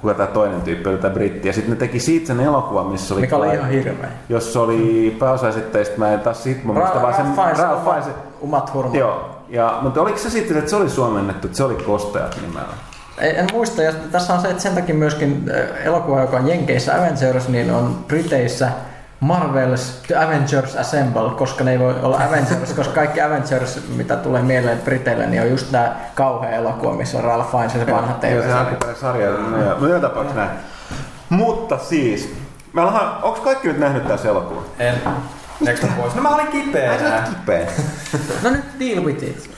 kuka 0.01 0.13
tämä 0.13 0.27
toinen 0.27 0.61
tyyppi 0.61 0.89
oli 0.89 0.97
tämä 0.97 1.13
britti. 1.13 1.47
Ja 1.47 1.53
sitten 1.53 1.69
ne 1.69 1.75
teki 1.75 1.99
siitä 1.99 2.27
sen 2.27 2.39
elokuvan, 2.39 2.85
missä 2.85 3.13
oli... 3.13 3.21
Mikä 3.21 3.35
oli 3.35 3.53
ihan 3.53 3.69
hirveä. 3.69 4.09
Jossa 4.29 4.61
oli 4.61 5.15
pääosaesitteistä, 5.19 5.97
mä 5.97 6.13
en 6.13 6.19
taas 6.19 6.43
siitä 6.43 6.67
mä 6.67 6.73
muista, 6.73 7.01
vaan 7.01 7.13
sen 7.13 7.57
Ralph 7.57 7.83
Fiennes. 7.83 8.07
Umat 8.41 8.73
Hurma. 8.73 8.95
Joo, 8.95 9.29
ja, 9.49 9.79
mutta 9.81 10.01
oliko 10.01 10.17
se 10.17 10.29
sitten, 10.29 10.57
että 10.57 10.69
se 10.69 10.75
oli 10.75 10.89
suomennettu, 10.89 11.47
että 11.47 11.57
se 11.57 11.63
oli 11.63 11.75
kostajat 11.75 12.37
nimellä? 12.41 12.73
En 13.17 13.47
muista, 13.53 13.83
ja 13.83 13.93
tässä 14.11 14.33
on 14.33 14.41
se, 14.41 14.47
että 14.47 14.63
sen 14.63 14.75
takia 14.75 14.95
myöskin 14.95 15.51
elokuva, 15.83 16.21
joka 16.21 16.37
on 16.37 16.47
Jenkeissä 16.47 16.95
Avengers, 16.95 17.49
niin 17.49 17.71
on 17.71 17.95
Briteissä 18.07 18.71
Marvel's 19.25 19.81
The 20.07 20.15
Avengers 20.15 20.75
Assemble, 20.75 21.29
koska 21.37 21.63
ne 21.63 21.71
ei 21.71 21.79
voi 21.79 21.95
olla 22.01 22.17
Avengers, 22.27 22.73
koska 22.75 22.93
kaikki 22.93 23.21
Avengers, 23.21 23.79
mitä 23.95 24.15
tulee 24.15 24.41
mieleen 24.41 24.77
Briteille, 24.79 25.25
niin 25.27 25.41
on 25.41 25.49
just 25.49 25.71
tämä 25.71 25.95
kauhea 26.15 26.49
elokuva, 26.51 26.93
missä 26.93 27.17
on 27.17 27.23
Ralph 27.23 27.51
Fiennes 27.51 27.75
ja 27.75 27.85
se 27.85 27.91
vanha 27.91 28.15
Joo, 28.29 28.43
se 28.43 28.53
alkuperäinen 28.53 29.01
sarja. 29.01 29.29
No, 29.31 29.79
no 29.79 29.87
joka 29.87 30.07
tapauksessa 30.07 30.39
näin. 30.41 30.51
Mutta 31.29 31.77
siis, 31.77 32.33
me 32.73 32.81
ollaan, 32.81 33.23
onko 33.23 33.39
kaikki 33.41 33.67
nyt 33.67 33.77
nähnyt 33.79 34.07
tässä 34.07 34.29
elokuvan? 34.29 34.63
En. 34.79 34.95
Next 35.59 35.85
pois. 36.01 36.15
No 36.15 36.21
mä 36.21 36.29
olin 36.35 36.45
Ai 36.47 36.51
sä 36.53 36.59
kipeä. 36.65 36.91
oot 37.15 37.29
kipeä. 37.29 37.67
No 38.43 38.49
nyt 38.49 38.65
deal 38.79 39.03
with 39.05 39.23
it. 39.23 39.49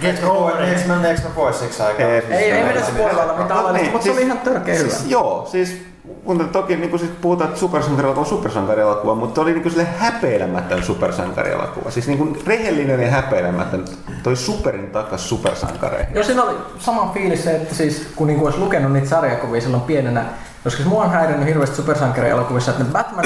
Get 0.00 0.24
over 0.24 0.62
it. 0.72 0.86
Mä 0.86 0.96
next 0.98 1.24
pois 1.34 1.58
siksi 1.60 1.82
aikaa. 1.82 2.06
Ei, 2.06 2.22
Ei, 2.30 2.50
ei 2.52 2.64
mennä 2.64 2.80
spoilalla 2.86 3.32
mitään 3.32 3.48
No 3.48 3.54
alaista, 3.58 3.72
niin, 3.82 3.92
mutta 3.92 4.04
se 4.04 4.10
oli 4.10 4.16
siis- 4.20 4.26
ihan 4.26 4.38
törkeä 4.38 4.74
hyvä. 4.74 4.90
Siis, 4.90 5.10
joo, 5.10 5.48
siis 5.50 5.86
kun 6.24 6.48
toki 6.52 6.76
niin 6.76 6.98
siis 6.98 7.10
puhutaan, 7.20 7.48
että 7.48 7.60
supersankarielokuva 7.60 8.20
on 8.20 8.28
supersankarielokuva, 8.28 9.14
mutta 9.14 9.40
oli 9.40 9.52
niin 9.52 9.70
sille 9.70 9.86
häpeilemätön 9.98 10.82
supersankarielokuva. 10.82 11.90
Siis 11.90 12.06
niin 12.06 12.18
kuin 12.18 12.38
rehellinen 12.46 13.00
ja 13.00 13.10
häpeilemätön 13.10 13.84
toi 14.22 14.36
superin 14.36 14.90
takas 14.90 15.28
supersankareihin. 15.28 16.14
Joo, 16.14 16.24
siinä 16.24 16.42
oli 16.42 16.54
sama 16.78 17.10
fiilis 17.14 17.44
se, 17.44 17.56
että 17.56 17.74
siis 17.74 18.08
kun 18.16 18.26
niinku 18.26 18.44
olisi 18.44 18.58
lukenut 18.58 18.92
niitä 18.92 19.08
sarjakuvia 19.08 19.60
silloin 19.60 19.82
pienenä, 19.82 20.24
koska 20.64 20.76
siis 20.76 20.88
mua 20.88 21.04
on 21.04 21.10
häirinnyt 21.10 21.48
hirveästi 21.48 21.76
supersankarielokuvissa, 21.76 22.70
että 22.70 22.84
ne 22.84 22.90
Batman, 22.90 23.24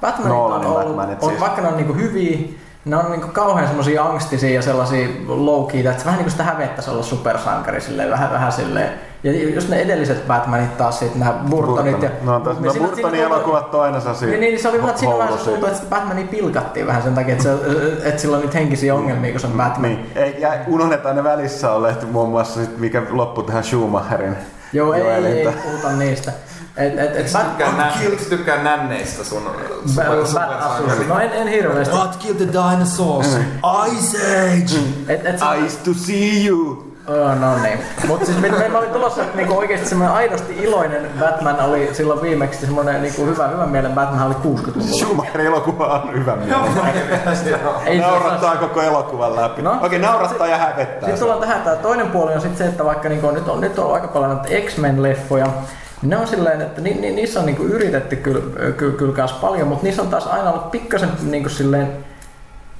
Batmanit 0.00 0.32
on 0.32 0.38
Nolanin 0.38 0.66
ollut, 0.66 0.86
Batmanit 0.86 1.22
on, 1.22 1.28
siis. 1.28 1.40
vaikka 1.40 1.62
ne 1.62 1.68
on 1.68 1.76
niinku 1.76 1.94
hyviä, 1.94 2.38
ne 2.84 2.96
on 2.96 3.10
niinku 3.10 3.28
kauhean 3.28 3.66
semmosia 3.68 4.04
angstisia 4.04 4.50
ja 4.50 4.62
sellaisia 4.62 5.08
low 5.26 5.66
key, 5.66 5.80
että 5.80 6.04
vähän 6.04 6.18
niinku 6.18 6.30
sitä 6.30 6.44
hävettäisi 6.44 6.90
olla 6.90 7.02
supersankari 7.02 7.80
silleen, 7.80 8.10
vähän, 8.10 8.30
vähän 8.30 8.52
silleen. 8.52 8.90
Ja 9.22 9.32
just 9.54 9.68
ne 9.68 9.76
edelliset 9.80 10.26
Batmanit 10.26 10.76
taas 10.76 10.98
sit, 10.98 11.14
nämä 11.14 11.32
Burtonit 11.50 12.02
ja... 12.02 12.10
No, 12.22 12.40
tos, 12.40 12.56
niin 12.56 12.66
no 12.66 12.72
siinä- 12.72 12.86
Burtonin 12.86 13.10
siinä 13.10 13.26
elokuvat 13.26 13.74
on 13.74 13.82
aina 13.82 14.00
sellaisia 14.00 14.28
niin, 14.28 14.40
niin, 14.40 14.60
se 14.62 14.68
oli 14.68 14.76
vähän, 14.76 14.90
että 14.90 15.00
siinä 15.00 15.14
hourusia. 15.14 15.44
tuntui, 15.44 15.68
että 15.68 15.86
Batmania 15.90 16.26
pilkattiin 16.26 16.86
vähän 16.86 17.02
sen 17.02 17.14
takia, 17.14 17.32
että, 17.32 17.44
se, 17.44 17.52
että 18.04 18.20
sillä 18.20 18.36
on 18.36 18.42
niitä 18.42 18.58
henkisiä 18.58 18.94
ongelmia, 18.94 19.30
kun 19.30 19.40
se 19.40 19.46
on 19.46 19.52
Batman. 19.52 19.90
Niin, 19.90 20.10
ei, 20.16 20.40
ja 20.40 20.50
unohdetaan 20.66 21.16
ne 21.16 21.24
välissä 21.24 21.72
olleet 21.72 22.12
muun 22.12 22.28
muassa 22.28 22.60
sit, 22.60 22.78
mikä 22.78 23.02
loppui 23.10 23.44
tähän 23.44 23.64
Schumacherin 23.64 24.36
Joo, 24.72 24.92
ei, 24.92 25.02
ei, 25.02 25.26
ei, 25.26 25.52
puhuta 25.64 25.92
niistä. 25.92 26.32
Et, 26.76 26.98
et, 26.98 27.16
et, 27.16 27.28
Sä 27.28 27.38
tykkää, 27.38 27.72
nä- 27.76 27.92
Miksi 28.10 28.30
tykkää 28.30 28.62
nänneistä 28.62 29.24
sun 29.24 29.42
super, 29.86 30.06
Bat- 30.06 31.08
No 31.08 31.18
en, 31.18 31.32
en 31.32 31.48
hirveästi. 31.48 31.94
What 31.94 32.16
killed 32.16 32.46
the 32.46 32.52
dinosaurs? 32.52 33.26
Ice 33.92 34.18
Age! 34.46 34.78
Et, 35.08 35.26
et, 35.26 35.40
I 35.40 35.66
used 35.66 35.80
to 35.84 35.94
see 35.94 36.46
you. 36.46 36.92
Oh, 37.08 37.34
no 37.40 37.58
niin. 37.62 37.78
Mutta 38.06 38.26
siis 38.26 38.38
mit- 38.38 38.72
mä 38.72 38.78
olin 38.78 38.90
tulossa, 38.90 39.22
että 39.22 39.36
niinku 39.36 39.58
oikeasti 39.58 39.88
semmoinen 39.88 40.16
aidosti 40.16 40.56
iloinen 40.56 41.06
Batman 41.20 41.60
oli 41.60 41.90
silloin 41.92 42.22
viimeksi 42.22 42.60
semmoinen 42.66 43.02
niinku 43.02 43.26
hyvä, 43.26 43.48
hyvän 43.48 43.68
mielen 43.68 43.92
Batman 43.92 44.26
oli 44.26 44.34
60-luvulla. 44.34 44.96
Schumacherin 44.96 45.46
elokuva 45.46 45.86
on 45.86 46.14
hyvä 46.14 46.36
se 47.34 47.58
Naurattaa 48.00 48.56
koko 48.56 48.82
elokuvan 48.82 49.36
läpi. 49.36 49.62
No. 49.62 49.78
Okei, 49.82 49.98
naurattaa 49.98 50.46
ja 50.46 50.56
hävettää. 50.58 51.00
Sitten 51.00 51.18
tullaan 51.18 51.40
tähän, 51.40 51.62
tämä 51.62 51.76
toinen 51.76 52.10
puoli 52.10 52.34
on 52.34 52.40
sitten 52.40 52.58
se, 52.58 52.64
että 52.66 52.84
vaikka 52.84 53.08
niinku, 53.08 53.30
nyt, 53.30 53.48
on, 53.48 53.60
nyt 53.60 53.78
on 53.78 53.94
aika 53.94 54.08
paljon 54.08 54.30
näitä 54.30 54.66
X-Men-leffoja, 54.66 55.46
ne 56.02 56.16
on 56.16 56.26
silleen, 56.26 56.60
että 56.60 56.80
ni, 56.80 56.94
ni, 56.94 57.10
niissä 57.10 57.40
on 57.40 57.46
niinku 57.46 57.62
yritetty 57.62 58.16
kyllä, 58.16 58.40
kyllä 58.96 59.12
kans 59.12 59.32
paljon, 59.32 59.68
mutta 59.68 59.84
niissä 59.84 60.02
on 60.02 60.08
taas 60.08 60.26
aina 60.26 60.50
ollut 60.50 60.70
pikkasen 60.70 61.08
niinku 61.22 61.48
silleen, 61.48 61.88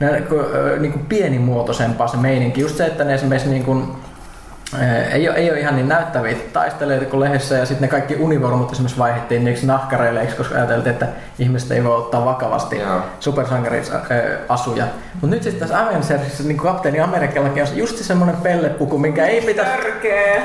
niinku, 0.00 0.34
niinku 0.78 0.98
pienimuotoisempaa 1.08 2.08
se 2.08 2.16
meininki. 2.16 2.60
Just 2.60 2.76
se, 2.76 2.86
että 2.86 3.04
ne 3.04 3.14
esimerkiksi 3.14 3.50
niinku, 3.50 3.86
ei 5.12 5.28
ole, 5.28 5.36
ei 5.36 5.50
ole 5.50 5.60
ihan 5.60 5.76
niin 5.76 5.88
näyttäviä 5.88 6.36
taistelijoita 6.52 7.06
kuin 7.10 7.20
lehdessä 7.20 7.54
ja 7.58 7.66
sitten 7.66 7.82
ne 7.82 7.88
kaikki 7.88 8.16
univormut 8.16 8.72
esimerkiksi 8.72 8.98
vaihdettiin 8.98 9.44
niiksi 9.44 9.66
nahkareileiksi, 9.66 10.36
koska 10.36 10.54
ajateltiin, 10.54 10.92
että 10.92 11.06
ihmiset 11.38 11.70
ei 11.70 11.84
voi 11.84 11.96
ottaa 11.96 12.24
vakavasti 12.24 12.78
Joo. 12.78 13.00
supersankariasuja. 13.20 14.84
Mutta 15.12 15.26
nyt 15.26 15.42
sitten 15.42 15.60
tässä 15.68 15.82
Avengersissa 15.82 16.42
niin 16.42 16.56
kapteeni 16.56 17.00
Amerikallakin 17.00 17.62
on 17.62 17.68
just 17.76 17.96
se 17.96 18.04
semmoinen 18.04 18.36
pellepuku, 18.36 18.98
minkä 18.98 19.26
ei 19.26 19.40
pitäisi. 19.40 19.72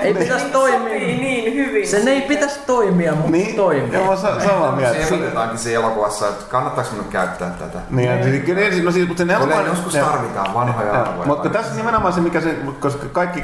Ei 0.01 0.13
pitäisi 0.13 0.43
Niin 0.45 0.53
toimia. 0.53 0.89
Niin 0.99 1.53
hyvin. 1.55 1.87
sen 1.87 2.07
ei 2.07 2.21
pitäisi 2.21 2.59
toimia, 2.67 3.11
mutta 3.11 3.31
Niin, 3.31 3.55
toimii. 3.55 3.93
joo, 3.93 4.15
sa- 4.17 4.39
samaa 4.39 4.71
mieltä. 4.75 4.93
Se 4.93 5.13
ehdotetaankin 5.15 5.57
siinä 5.57 5.79
elokuvassa, 5.79 6.27
että 6.29 6.45
kannattaako 6.49 6.89
minun 6.91 7.05
käyttää 7.11 7.49
tätä. 7.59 7.79
Niin, 7.89 8.09
ja 8.17 8.23
siis, 8.23 8.43
kyllä 8.43 8.61
ensin- 8.61 8.85
no 8.85 8.91
siis, 8.91 9.07
mutta 9.07 9.21
sen 9.23 9.29
elokuvan... 9.31 9.65
joskus 9.65 9.93
tarvitaan 9.93 10.53
vanhoja 10.53 10.91
arvoja. 11.01 11.27
Mutta 11.27 11.49
tässä 11.49 11.75
nimenomaan 11.75 12.13
se, 12.13 12.21
mikä 12.21 12.41
se, 12.41 12.55
koska 12.79 13.05
kaikki, 13.11 13.43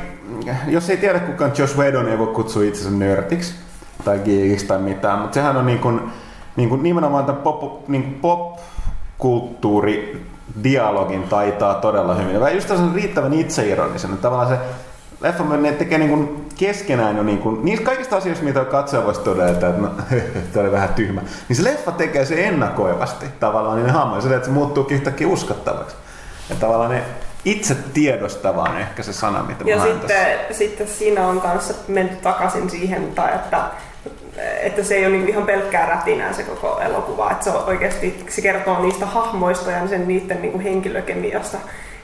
jos 0.68 0.90
ei 0.90 0.98
tiedä 0.98 1.20
kukaan 1.20 1.52
Josh 1.58 1.78
Whedon, 1.78 2.10
ei 2.10 2.18
voi 2.18 2.28
kutsua 2.28 2.64
itsensä 2.64 2.92
nörtiksi 2.92 3.54
tai 4.06 4.20
geekiksi 4.20 4.66
tai 4.66 4.80
mitään, 4.80 5.20
mutta 5.20 5.34
sehän 5.34 5.58
on 5.58 5.66
niin 5.66 5.80
kuin, 5.80 6.02
niin 6.56 6.70
kuin 6.70 6.84
nimenomaan 6.84 7.26
tämän 7.26 7.42
pop, 7.42 7.90
niin 7.90 8.20
pop-kulttuuri 8.22 10.26
dialogin 10.64 11.24
taitaa 11.24 11.74
todella 11.74 12.16
hyvin. 12.16 12.36
Ja 12.36 12.50
just 12.50 12.68
se 12.68 12.74
riittävän 12.96 13.34
että 13.34 14.08
tavallaan 14.22 14.48
se 14.48 14.58
leffa 15.22 15.44
ne 15.44 15.72
tekee 15.72 15.98
niin 15.98 16.10
kuin 16.10 16.46
keskenään 16.58 17.18
jo 17.18 17.24
niin 17.24 17.38
kuin, 17.38 17.66
niistä 17.66 17.86
kaikista 17.86 18.18
asioista, 18.18 18.46
mitä 18.46 18.66
katsoja 18.66 19.06
voisi 19.06 19.22
todeta, 19.22 19.70
että 19.70 19.82
no, 19.82 19.88
tämä 20.54 20.64
oli 20.64 20.72
vähän 20.72 20.94
tyhmä, 20.94 21.22
niin 21.50 21.58
se 21.58 21.64
leffa 21.64 21.92
tekee 21.92 22.26
se 22.26 22.48
ennakoivasti 22.48 23.26
tavallaan 23.40 23.78
niin 23.78 23.88
ne 23.88 23.92
hahmoja, 23.92 24.22
sillä 24.22 24.36
että 24.36 24.48
se 24.48 24.54
muuttuu 24.54 24.88
yhtäkkiä 24.90 25.28
uskottavaksi. 25.28 25.96
Ja 26.50 26.56
tavallaan 26.56 26.92
ne 26.92 27.04
itse 27.46 27.76
tiedostava 27.94 28.64
on 28.64 28.78
ehkä 28.78 29.04
se 29.04 29.14
sana, 29.14 29.44
mitä 29.44 29.64
Ja 29.68 29.78
mä 29.78 29.84
sitten, 29.84 30.40
sitten 30.52 30.88
siinä 30.88 31.28
on 31.28 31.42
kanssa 31.42 31.74
menty 31.88 32.16
takaisin 32.16 32.70
siihen, 32.70 33.12
tai 33.16 33.36
että, 33.36 33.64
että 34.62 34.84
se 34.84 34.96
ei 34.96 35.06
ole 35.06 35.12
niinku 35.12 35.32
ihan 35.32 35.46
pelkkää 35.46 35.86
rätinää 35.86 36.34
se 36.34 36.44
koko 36.44 36.80
elokuva. 36.80 37.32
Että 37.32 37.44
se 37.44 37.50
on 37.50 37.66
oikeasti 37.66 38.26
se 38.30 38.42
kertoo 38.42 38.82
niistä 38.82 39.06
hahmoista 39.06 39.72
ja 39.72 39.88
sen 39.88 40.08
niiden 40.08 40.42
niinku 40.42 40.60
henkilökemiasta, 40.60 41.58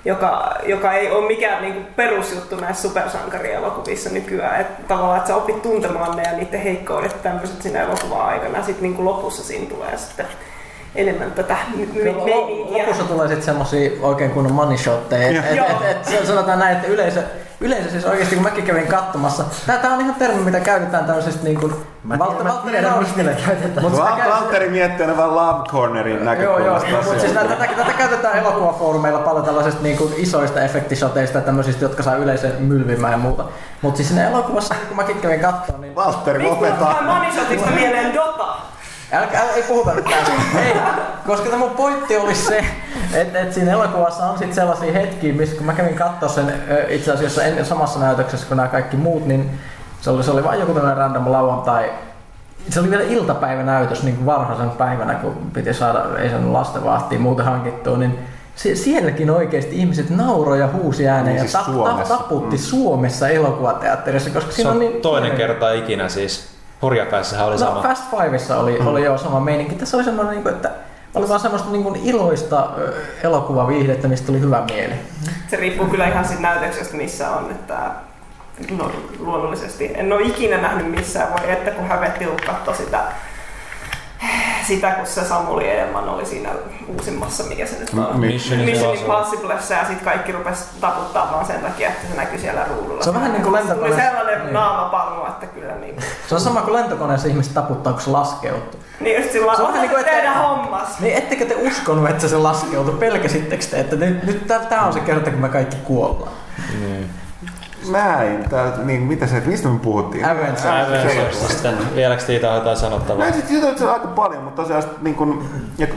joka, 0.05 0.55
joka 0.65 0.93
ei 0.93 1.11
ole 1.11 1.27
mikään 1.27 1.61
niinku 1.61 1.81
perusjuttu 1.95 2.55
näissä 2.55 2.87
supersankarielokuvissa 2.87 4.09
nykyään. 4.09 4.61
Että 4.61 4.83
tavallaan, 4.87 5.17
että 5.17 5.27
sä 5.27 5.35
opit 5.35 5.61
tuntemaan 5.61 6.17
ne 6.17 6.23
ja 6.23 6.37
niiden 6.37 6.61
heikkoudet 6.61 7.23
tämmöiset 7.23 7.61
siinä 7.61 7.81
elokuvan 7.81 8.25
aikana. 8.25 8.63
Sitten 8.63 8.83
niinku 8.83 9.05
lopussa 9.05 9.43
siinä 9.43 9.69
tulee 9.69 9.97
sitten 9.97 10.25
enemmän 10.95 11.31
tätä 11.31 11.57
meininkiä. 11.73 12.83
Lopussa 12.83 13.03
tulee 13.03 13.27
sitten 13.27 13.45
semmosia 13.45 13.91
oikein 14.01 14.31
kunnon 14.31 14.53
money 14.53 14.77
shotteja. 14.77 15.27
Et, 15.27 15.55
Joo. 15.55 15.67
et, 15.67 15.91
et, 15.91 16.13
et, 16.13 16.27
sanotaan 16.27 16.59
näin, 16.59 16.75
että 16.75 16.87
yleisö, 16.87 17.23
yleisö 17.61 17.89
siis 17.89 18.05
oikeasti 18.05 18.35
kun 18.35 18.43
mäkin 18.43 18.63
kävin 18.63 18.87
katsomassa, 18.87 19.43
tää, 19.65 19.77
tää 19.77 19.93
on 19.93 20.01
ihan 20.01 20.15
termi, 20.15 20.41
mitä 20.41 20.59
käytetään 20.59 21.05
tämmöisestä 21.05 21.43
niin 21.43 21.59
kuin 21.59 21.73
Valtteri 22.19 22.43
mä 22.43 22.49
Valtteri 22.49 23.35
käytetään. 23.45 23.91
Valtteri 24.29 24.69
miettii 24.69 25.05
aina 25.05 25.17
vaan 25.17 25.35
Love 25.35 25.69
Cornerin 25.69 26.15
Joo, 26.15 26.23
joo, 26.23 26.35
näkökulmasta 26.35 26.89
mutta 26.89 27.19
siis 27.19 27.31
tätä, 27.33 27.55
tätä 27.77 27.93
käytetään 27.97 28.37
elokuvafoorumeilla 28.37 29.19
paljon 29.19 29.45
tällaisista 29.45 29.83
niin 29.83 29.97
kuin 29.97 30.13
isoista 30.17 30.61
efektishoteista 30.61 31.37
ja 31.37 31.43
tämmöisistä, 31.43 31.85
jotka 31.85 32.03
saa 32.03 32.15
yleisön 32.15 32.51
mylvimään 32.59 33.11
ja 33.11 33.17
muuta. 33.17 33.45
Mutta 33.81 33.97
siis 33.97 34.09
siinä 34.09 34.29
elokuvassa, 34.29 34.75
kun 34.87 34.97
mäkin 34.97 35.19
kävin 35.19 35.39
katsomaan, 35.39 35.81
niin 35.81 35.95
Valtteri 35.95 36.43
lopeta. 36.43 36.85
tulee 36.85 37.01
Monishotista 37.01 37.69
mieleen 37.71 38.13
Dota? 38.13 38.55
Älkää, 39.11 39.43
ei 39.55 39.63
puhuta 39.63 39.93
nyt 39.93 40.05
tästä. 40.05 40.59
Ei, 40.65 40.75
koska 41.27 41.45
tämä 41.45 41.57
mun 41.57 41.71
pointti 41.71 42.17
oli 42.17 42.35
se, 42.35 42.65
että, 43.13 43.39
että 43.39 43.53
siinä 43.53 43.71
elokuvassa 43.71 44.25
on 44.25 44.37
sit 44.37 44.53
sellaisia 44.53 44.93
hetkiä, 44.93 45.33
missä 45.33 45.55
kun 45.55 45.65
mä 45.65 45.73
kävin 45.73 45.95
katsoa 45.95 46.29
sen 46.29 46.53
itse 46.89 47.11
asiassa 47.11 47.43
ennen 47.43 47.65
samassa 47.65 47.99
näytöksessä 47.99 48.47
kuin 48.47 48.55
nämä 48.55 48.69
kaikki 48.69 48.97
muut, 48.97 49.25
niin 49.25 49.59
se 50.01 50.09
oli, 50.09 50.23
se 50.23 50.31
oli 50.31 50.43
vain 50.43 50.59
joku 50.59 50.73
tämmöinen 50.73 50.97
random 50.97 51.31
lauantai. 51.31 51.91
Se 52.69 52.79
oli 52.79 52.89
vielä 52.89 53.03
iltapäivänäytös 53.03 54.03
niin 54.03 54.15
kuin 54.15 54.25
varhaisen 54.25 54.69
päivänä, 54.69 55.13
kun 55.13 55.51
piti 55.53 55.73
saada, 55.73 56.05
ei 56.19 56.29
saanut 56.29 56.51
lastenvahtia 56.51 57.19
muuten 57.19 57.45
hankittua, 57.45 57.97
niin 57.97 58.19
se, 58.55 58.75
sielläkin 58.75 59.29
oikeasti 59.29 59.75
ihmiset 59.75 60.09
nauroi 60.09 60.59
ja 60.59 60.67
huusi 60.67 61.07
ääneen 61.07 61.25
Niin 61.25 61.35
ja 61.35 61.41
siis 61.41 61.53
tap, 61.53 61.65
tap, 61.65 61.73
Suomessa. 61.73 62.17
taputti 62.17 62.57
Suomessa 62.57 63.29
elokuvateatterissa, 63.29 64.29
koska 64.29 64.51
Se 64.51 64.55
siinä 64.55 64.69
on 64.69 64.75
on 64.75 64.79
niin 64.79 65.01
toinen 65.01 65.31
kerta 65.31 65.73
ikinä 65.73 66.09
siis. 66.09 66.58
Hurjapäissähän 66.81 67.47
oli 67.47 67.55
No 67.55 67.59
sama. 67.59 67.81
Fast 67.81 68.03
Fiveissa 68.11 68.57
oli, 68.57 68.79
oli 68.85 69.03
jo 69.03 69.17
sama 69.17 69.39
meininki. 69.39 69.75
Tässä 69.75 69.97
oli 69.97 70.03
semmoinen, 70.03 70.33
niin 70.33 70.43
kuin, 70.43 70.55
että 70.55 70.71
oli 71.15 71.29
vaan 71.29 71.39
semmoista 71.39 71.69
niin 71.69 71.83
kuin 71.83 71.95
iloista 72.03 72.69
elokuvaviihdettä, 73.23 74.07
mistä 74.07 74.27
tuli 74.27 74.39
hyvä 74.39 74.63
mieli. 74.71 74.93
Se 75.47 75.55
riippuu 75.55 75.85
kyllä 75.87 76.07
ihan 76.07 76.25
siitä 76.25 76.41
näytöksestä, 76.41 76.97
missä 76.97 77.29
on. 77.29 77.51
Että, 77.51 77.77
no, 78.77 78.91
luonnollisesti. 79.19 79.91
En 79.95 80.13
ole 80.13 80.21
ikinä 80.21 80.57
nähnyt 80.57 80.91
missään. 80.91 81.33
Voi 81.33 81.51
että 81.51 81.71
kun 81.71 81.87
hävetti 81.87 82.25
kun 82.25 82.37
katsoi 82.45 82.75
sitä, 82.75 83.03
sitä, 84.69 84.91
kun 84.91 85.05
se 85.07 85.23
Samuli 85.25 85.69
Edelman 85.69 86.09
oli 86.09 86.25
siinä 86.25 86.49
uusimmassa, 86.87 87.43
mikä 87.43 87.65
se 87.65 87.79
nyt 87.79 87.89
on. 87.93 88.19
Mission 88.19 88.59
Mission. 88.59 88.95
Impossiblessa 88.95 89.73
ja 89.73 89.79
sitten 89.85 90.05
kaikki 90.05 90.31
rupesi 90.31 90.63
taputtaa 90.81 91.29
vaan 91.33 91.45
sen 91.45 91.61
takia, 91.61 91.87
että 91.89 92.07
se 92.11 92.15
näkyy 92.15 92.39
siellä 92.39 92.65
ruudulla. 92.69 93.03
Se 93.03 93.09
on 93.09 93.15
vähän 93.15 93.31
niin 93.33 93.43
kuin 93.43 93.53
Tuli 93.57 93.69
lentokoneessa- 93.69 94.01
sellainen 94.01 94.43
niin. 94.43 94.53
naamapallo, 94.53 95.27
että 95.27 95.45
kyllä 95.45 95.75
niin. 95.75 95.95
Se 96.27 96.35
on 96.35 96.41
sama 96.41 96.61
kuin 96.61 96.73
lentokoneessa 96.73 97.27
ihmiset 97.27 97.53
taputtaa, 97.53 97.93
kun 97.93 98.01
se 98.01 98.09
laskeutuu. 98.09 98.79
Niin 98.99 99.17
just 99.21 99.31
sillä 99.31 99.55
Se 99.55 99.61
on 99.61 99.67
vähän 99.67 99.81
niin 99.81 99.89
kuin, 99.89 99.99
että- 99.99 100.11
tehdä 100.11 100.33
hommas. 100.33 100.99
Niin 100.99 101.17
ettekö 101.17 101.45
te 101.45 101.55
uskonut, 101.55 102.09
että 102.09 102.27
se 102.27 102.37
laskeutui? 102.37 102.93
Pelkäsittekö 102.99 103.65
te, 103.71 103.79
että 103.79 103.95
nyt, 103.95 104.23
nyt 104.23 104.47
tämä 104.69 104.85
on 104.85 104.93
se 104.93 104.99
kerta, 104.99 105.31
kun 105.31 105.39
me 105.41 105.49
kaikki 105.49 105.77
kuollaan? 105.83 106.31
Mä 107.87 108.23
en, 108.23 108.49
tää, 108.49 108.71
niin, 108.83 109.01
mitä 109.01 109.27
se, 109.27 109.43
mistä 109.45 109.67
me 109.69 109.79
puhuttiin? 109.79 110.25
Avengers. 110.25 110.65
Avengers. 110.65 111.47
Sitten 111.47 111.95
vieläks 111.95 112.25
siitä 112.25 112.49
on 112.49 112.55
jotain 112.55 112.77
sanottavaa? 112.77 113.25
Mä 113.25 113.31
sitten 113.31 113.55
jutellut 113.55 113.77
sen 113.77 113.89
aika 113.89 114.07
paljon, 114.07 114.43
mutta 114.43 114.61
tosiaan 114.61 114.81
sit 114.81 115.01
niin 115.01 115.15
kun, 115.15 115.49
ja 115.77 115.87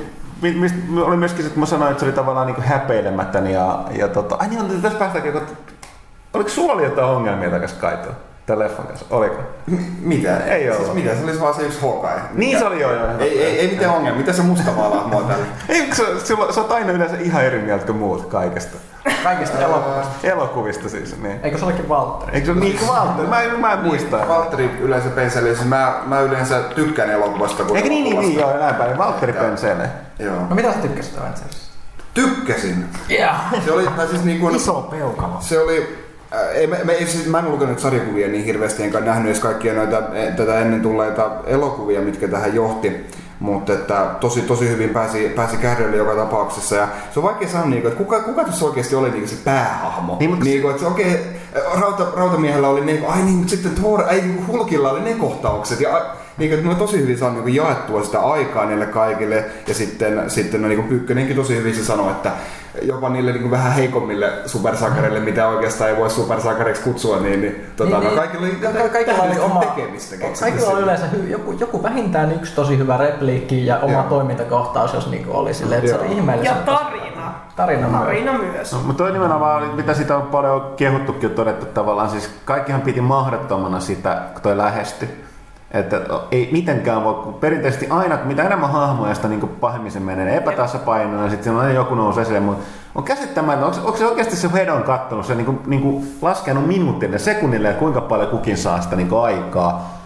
mi- 0.42 0.54
mistä, 0.54 0.78
oli 1.02 1.16
myöskin 1.16 1.44
se, 1.44 1.50
kun 1.50 1.60
mä 1.60 1.66
sanoin, 1.66 1.90
että 1.90 2.00
se 2.00 2.06
oli 2.06 2.12
tavallaan 2.14 2.46
niin 2.46 2.62
häpeilemätön 2.62 3.46
ja, 3.46 3.84
ja 3.90 4.08
tota, 4.08 4.36
ai 4.38 4.48
niin, 4.48 4.60
on, 4.60 4.82
tässä 4.82 4.98
päästäänkin, 4.98 5.32
oliko 6.34 6.50
sulla 6.50 6.72
oli 6.72 6.84
jotain 6.84 7.08
ongelmia 7.08 7.50
takas 7.50 7.72
Kaitoa? 7.72 8.12
Tämän 8.46 8.58
leffan 8.58 8.86
kanssa, 8.86 9.06
oliko? 9.10 9.34
M- 9.66 9.76
mitä? 10.00 10.36
Ei 10.36 10.62
siis 10.64 10.76
ollut. 10.76 10.94
mitä? 10.94 11.14
Se 11.14 11.24
olisi 11.24 11.40
vaan 11.40 11.54
se 11.54 11.62
yksi 11.62 11.80
Hawkeye. 11.82 12.20
Niin 12.34 12.58
se 12.58 12.64
oli 12.64 12.80
joo 12.80 12.92
joo. 12.92 13.06
Ei, 13.18 13.44
ei, 13.44 13.58
ei 13.60 13.68
mitään 13.70 13.94
ongelmia. 13.94 14.18
Mitä 14.20 14.32
se 14.32 14.42
mustavaa 14.42 15.08
tällä? 15.28 15.46
Ei, 15.68 15.86
kun 15.86 15.96
sä, 15.96 16.04
sulla, 16.26 16.52
sä 16.52 16.60
oot 16.60 16.72
aina 16.72 16.92
yleensä 16.92 17.16
ihan 17.20 17.44
eri 17.44 17.58
mieltä 17.58 17.86
kuin 17.86 17.96
muut 17.98 18.26
kaikesta. 18.26 18.76
Kaikista 19.22 19.58
elokuvista. 19.58 20.12
Elokuvista 20.22 20.88
siis, 20.88 21.20
niin. 21.22 21.40
Eikö 21.42 21.58
se 21.58 21.64
olekin 21.64 21.88
Valtteri? 21.88 22.32
Eikö 22.34 22.46
se 22.46 22.52
ole 22.52 22.60
niin 22.60 22.78
kuin 22.78 22.88
Valtteri? 22.88 23.28
Mä, 23.28 23.42
en- 23.42 23.60
mä 23.60 23.72
en 23.72 23.78
muista. 23.78 24.18
Valtteri 24.28 24.64
yleensä 24.80 25.08
penseli, 25.08 25.54
siis 25.56 25.68
mä, 25.68 25.94
mä 26.06 26.20
yleensä 26.20 26.60
tykkään 26.60 27.10
elokuvasta 27.10 27.64
kuin 27.64 27.76
Eikö 27.76 27.88
niin, 27.88 28.04
niin, 28.04 28.20
niin, 28.20 28.40
joo, 28.40 28.58
näin 28.58 28.74
päin. 28.74 28.98
Valtteri 28.98 29.34
Joo. 29.36 29.44
Pensele. 29.44 29.88
Joo. 30.18 30.34
No 30.48 30.54
mitä 30.54 30.72
sä 30.72 30.78
tykkäsit 30.78 31.18
Avengersista? 31.18 31.72
Tykkäsin. 32.14 32.84
Yeah. 33.10 33.40
Se 33.64 33.72
oli, 33.72 33.86
tai 33.96 34.06
siis 34.08 34.24
niin 34.24 34.40
kuin, 34.40 34.56
Iso 34.56 34.74
peukalo. 34.90 35.36
se 35.40 35.60
oli, 35.60 35.98
ei, 36.54 36.66
mä, 36.66 36.76
mä, 36.84 36.92
siis, 36.98 37.26
mä 37.26 37.38
en 37.38 37.44
ole 37.44 37.54
lukenut 37.54 37.78
sarjakuvia 37.78 38.28
niin 38.28 38.44
hirveästi, 38.44 38.82
enkä 38.82 39.00
nähnyt 39.00 39.26
edes 39.26 39.40
kaikkia 39.40 39.74
noita 39.74 40.02
eh, 40.14 40.36
tätä 40.36 40.60
ennen 40.60 40.80
tulleita 40.80 41.30
elokuvia, 41.46 42.00
mitkä 42.00 42.28
tähän 42.28 42.54
johti. 42.54 43.06
Mutta 43.40 43.72
että 43.72 44.06
tosi, 44.20 44.40
tosi 44.42 44.68
hyvin 44.68 44.90
pääsi, 44.90 45.28
pääsi 45.36 45.56
kärrylle 45.56 45.96
joka 45.96 46.14
tapauksessa. 46.14 46.76
Ja 46.76 46.88
se 47.14 47.20
on 47.20 47.24
vaikea 47.24 47.48
sanoa, 47.48 47.66
niinku, 47.66 47.88
että 47.88 47.98
kuka, 47.98 48.20
kuka 48.20 48.44
tässä 48.44 48.64
oikeasti 48.64 48.94
oli 48.94 49.10
niinku 49.10 49.28
se 49.28 49.36
päähahmo. 49.44 50.16
Niin, 50.20 50.30
mutta 50.30 50.44
niinku, 50.44 50.68
että 50.68 50.82
se 50.82 50.88
okei, 50.88 51.20
rauta, 51.80 52.06
rautamiehellä 52.16 52.68
oli 52.68 52.84
ne, 52.84 53.06
ai 53.06 53.22
niin, 53.22 53.36
mutta 53.36 53.50
sitten 53.50 53.74
Thor, 53.74 54.02
ei 54.10 54.20
niinku 54.20 54.52
Hulkilla 54.52 54.90
oli 54.90 55.00
ne 55.00 55.14
kohtaukset. 55.14 55.80
Ja, 55.80 56.14
niinku, 56.38 56.56
ne 56.64 56.70
on 56.70 56.76
tosi 56.76 56.98
hyvin 57.02 57.18
saanut 57.18 57.44
niinku 57.44 57.62
jaettua 57.62 58.02
sitä 58.04 58.20
aikaa 58.20 58.64
niille 58.66 58.86
kaikille. 58.86 59.44
Ja 59.66 59.74
sitten, 59.74 60.30
sitten 60.30 60.62
no, 60.62 60.68
niinku 60.68 60.88
Pykkönenkin 60.88 61.36
tosi 61.36 61.56
hyvin 61.56 61.74
se 61.74 61.84
sanoi, 61.84 62.10
että 62.10 62.30
jopa 62.82 63.08
niille 63.08 63.32
niinku 63.32 63.50
vähän 63.50 63.72
heikommille 63.72 64.32
supersankareille, 64.46 65.20
mitä 65.20 65.48
oikeastaan 65.48 65.90
ei 65.90 65.96
voi 65.96 66.10
supersankareiksi 66.10 66.82
kutsua, 66.82 67.20
niin, 67.20 67.40
niin, 67.40 67.66
tota, 67.76 67.90
Niin, 67.90 68.04
no, 68.04 68.08
niin. 68.08 68.18
kaikilla 68.18 68.46
oli, 68.46 68.54
Ka- 68.54 68.88
kaikilla 68.88 68.98
oli 68.98 69.04
tähdellistä 69.04 69.42
oma, 69.44 69.60
tekemistä. 69.60 70.16
kaikilla 70.40 70.48
oli 70.50 70.60
sille. 70.76 70.80
yleensä 70.82 71.06
hy, 71.06 71.28
joku, 71.28 71.52
joku 71.52 71.82
vähintään 71.82 72.32
yksi 72.32 72.54
tosi 72.54 72.78
hyvä 72.78 72.96
repliikki 72.96 73.66
ja 73.66 73.78
oma 73.78 73.92
Joo. 73.92 74.02
toimintakohtaus, 74.02 74.94
jos 74.94 75.10
niinku 75.10 75.36
oli 75.36 75.54
silleen, 75.54 75.78
että 75.78 75.90
se 75.90 75.96
Joo. 75.96 76.06
oli 76.06 76.14
ihmeellisen. 76.16 76.56
Ja 76.56 76.62
tarina. 76.62 77.34
Tarina 77.56 77.88
myös. 77.88 78.02
Tarina 78.04 78.32
myös. 78.38 78.72
No, 78.72 78.78
mutta 78.78 79.04
toi 79.04 79.12
nimenomaan, 79.12 79.62
oli, 79.62 79.72
mitä 79.76 79.94
sitä 79.94 80.16
on 80.16 80.22
paljon 80.22 80.72
kehuttukin 80.76 81.30
ja 81.30 81.36
todettu 81.36 81.66
tavallaan, 81.66 82.10
siis 82.10 82.30
kaikkihan 82.44 82.80
piti 82.80 83.00
mahdottomana 83.00 83.80
sitä, 83.80 84.22
kun 84.32 84.42
toi 84.42 84.56
lähestyi. 84.56 85.08
Että 85.72 86.00
ei 86.30 86.48
mitenkään 86.52 87.04
voi, 87.04 87.14
kun 87.14 87.34
perinteisesti 87.34 87.86
aina, 87.90 88.18
mitä 88.24 88.42
enemmän 88.42 88.70
hahmoja, 88.70 89.14
sitä 89.14 89.28
niin 89.28 89.48
pahemmin 89.48 89.90
se 89.90 90.00
menee 90.00 90.36
epätasapainoon 90.36 91.24
ja 91.24 91.30
sitten 91.30 91.44
siinä 91.44 91.58
on 91.58 91.62
aina 91.64 91.74
joku 91.74 91.94
nousee 91.94 92.22
esille, 92.22 92.40
mutta 92.40 92.64
on 92.94 93.04
käsittämättä, 93.04 93.66
onko, 93.66 93.78
onko 93.84 93.96
se 93.96 94.06
oikeasti 94.06 94.36
se 94.36 94.52
Hedon 94.52 94.82
kattonut, 94.82 95.26
se 95.26 95.34
niin 95.34 95.46
kuin, 95.46 95.58
niin 95.66 95.82
kuin 95.82 96.16
laskenut 96.22 96.66
minuutille, 96.66 97.18
sekunnille, 97.18 97.68
että 97.68 97.78
kuinka 97.78 98.00
paljon 98.00 98.30
kukin 98.30 98.56
saa 98.56 98.80
sitä 98.80 98.96
niin 98.96 99.08
aikaa. 99.22 100.02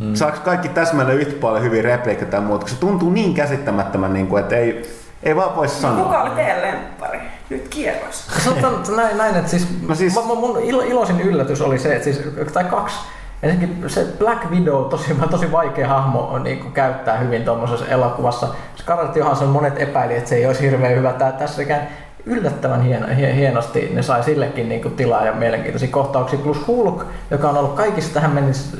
Mm. 0.00 0.14
Saako 0.14 0.38
kaikki 0.44 0.68
täsmälleen 0.68 1.18
yhtä 1.18 1.40
paljon 1.40 1.62
hyviä 1.62 1.82
repliikkejä 1.82 2.30
tai 2.30 2.40
muuta, 2.40 2.60
kun 2.60 2.70
se 2.70 2.80
tuntuu 2.80 3.10
niin 3.10 3.34
käsittämättömän, 3.34 4.12
niin 4.12 4.26
kuin, 4.26 4.42
että 4.42 4.56
ei, 4.56 4.90
ei 5.22 5.36
vaan 5.36 5.56
voi 5.56 5.68
sanoa. 5.68 6.04
Kuka 6.04 6.22
oli 6.22 6.30
teidän 6.30 6.62
lemppari? 6.62 7.20
nyt 7.50 7.68
kierros. 7.68 8.26
Sanotaan 8.26 8.96
näin, 8.96 9.18
näin 9.18 9.36
että 9.36 9.50
siis, 9.50 9.68
No 9.88 9.94
siis- 9.94 10.24
mun 10.24 10.62
ilo, 10.62 10.80
iloisin 10.82 11.20
yllätys 11.20 11.60
oli 11.60 11.78
se, 11.78 11.92
että 11.92 12.04
siis, 12.04 12.22
tai 12.52 12.64
kaksi. 12.64 12.96
Ensinnäkin 13.42 13.90
se 13.90 14.06
Black 14.18 14.50
Widow, 14.50 14.84
tosi, 14.84 15.16
tosi 15.30 15.52
vaikea 15.52 15.88
hahmo 15.88 16.20
on, 16.20 16.42
niin 16.42 16.58
kuin, 16.58 16.72
käyttää 16.72 17.18
hyvin 17.18 17.44
tuommoisessa 17.44 17.86
elokuvassa. 17.86 18.48
Scarlett 18.76 19.16
Johansson 19.16 19.48
monet 19.48 19.82
epäili, 19.82 20.16
että 20.16 20.28
se 20.28 20.36
ei 20.36 20.46
olisi 20.46 20.62
hirveän 20.62 20.96
hyvä. 20.96 21.12
Tää, 21.12 21.32
tässäkään 21.32 21.88
yllättävän 22.26 22.82
hieno, 22.82 23.06
hie- 23.06 23.34
hienosti 23.34 23.90
ne 23.94 24.02
sai 24.02 24.22
sillekin 24.22 24.68
niin 24.68 24.82
kuin, 24.82 24.96
tilaa 24.96 25.24
ja 25.24 25.32
mielenkiintoisia 25.32 25.88
kohtauksia. 25.88 26.38
Plus 26.38 26.66
Hulk, 26.66 27.04
joka 27.30 27.48
on 27.48 27.56
ollut 27.56 27.74
kaikissa 27.74 28.14
tähän 28.14 28.30
mennessä 28.30 28.76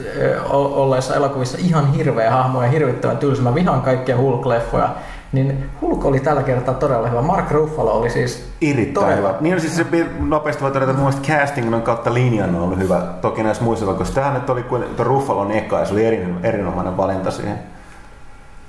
olleissa 0.51 1.15
elokuvissa 1.15 1.59
ihan 1.61 1.93
hirveä 1.93 2.31
hahmo 2.31 2.63
ja 2.63 2.71
hirvittävän 2.71 3.19
tylsä. 3.19 3.43
Mä 3.43 3.55
vihaan 3.55 3.83
kaikkia 3.83 4.17
Hulk-leffoja. 4.17 4.89
Niin 5.33 5.71
Hulk 5.81 6.05
oli 6.05 6.21
tällä 6.21 6.43
kertaa 6.43 6.75
todella 6.75 7.09
hyvä. 7.09 7.23
Mark 7.23 7.51
Ruffalo 7.51 7.93
oli 7.93 8.11
siis 8.11 8.49
Erittäin 8.63 9.07
Todella. 9.07 9.17
hyvä. 9.17 9.35
Niin 9.41 9.55
on 9.55 9.61
siis 9.61 9.77
se 9.77 9.87
nopeasti 10.21 10.63
voi 10.63 10.71
todeta, 10.71 10.91
että 10.91 11.03
mun 11.03 11.13
casting 11.23 11.75
on 11.75 11.83
kautta 11.83 12.15
linjan 12.15 12.55
on 12.55 12.63
ollut 12.63 12.79
hyvä. 12.79 13.01
Toki 13.21 13.43
näissä 13.43 13.65
muissa, 13.65 13.87
koska 13.87 14.15
tämähän 14.15 14.35
nyt 14.35 14.51
oli 14.51 14.63
kuin 14.63 14.85
Ruffalon 14.99 15.53
eka 15.53 15.79
ja 15.79 15.85
se 15.85 15.93
oli 15.93 16.05
erin, 16.05 16.37
erinomainen 16.43 16.97
valinta 16.97 17.31
siihen. 17.31 17.59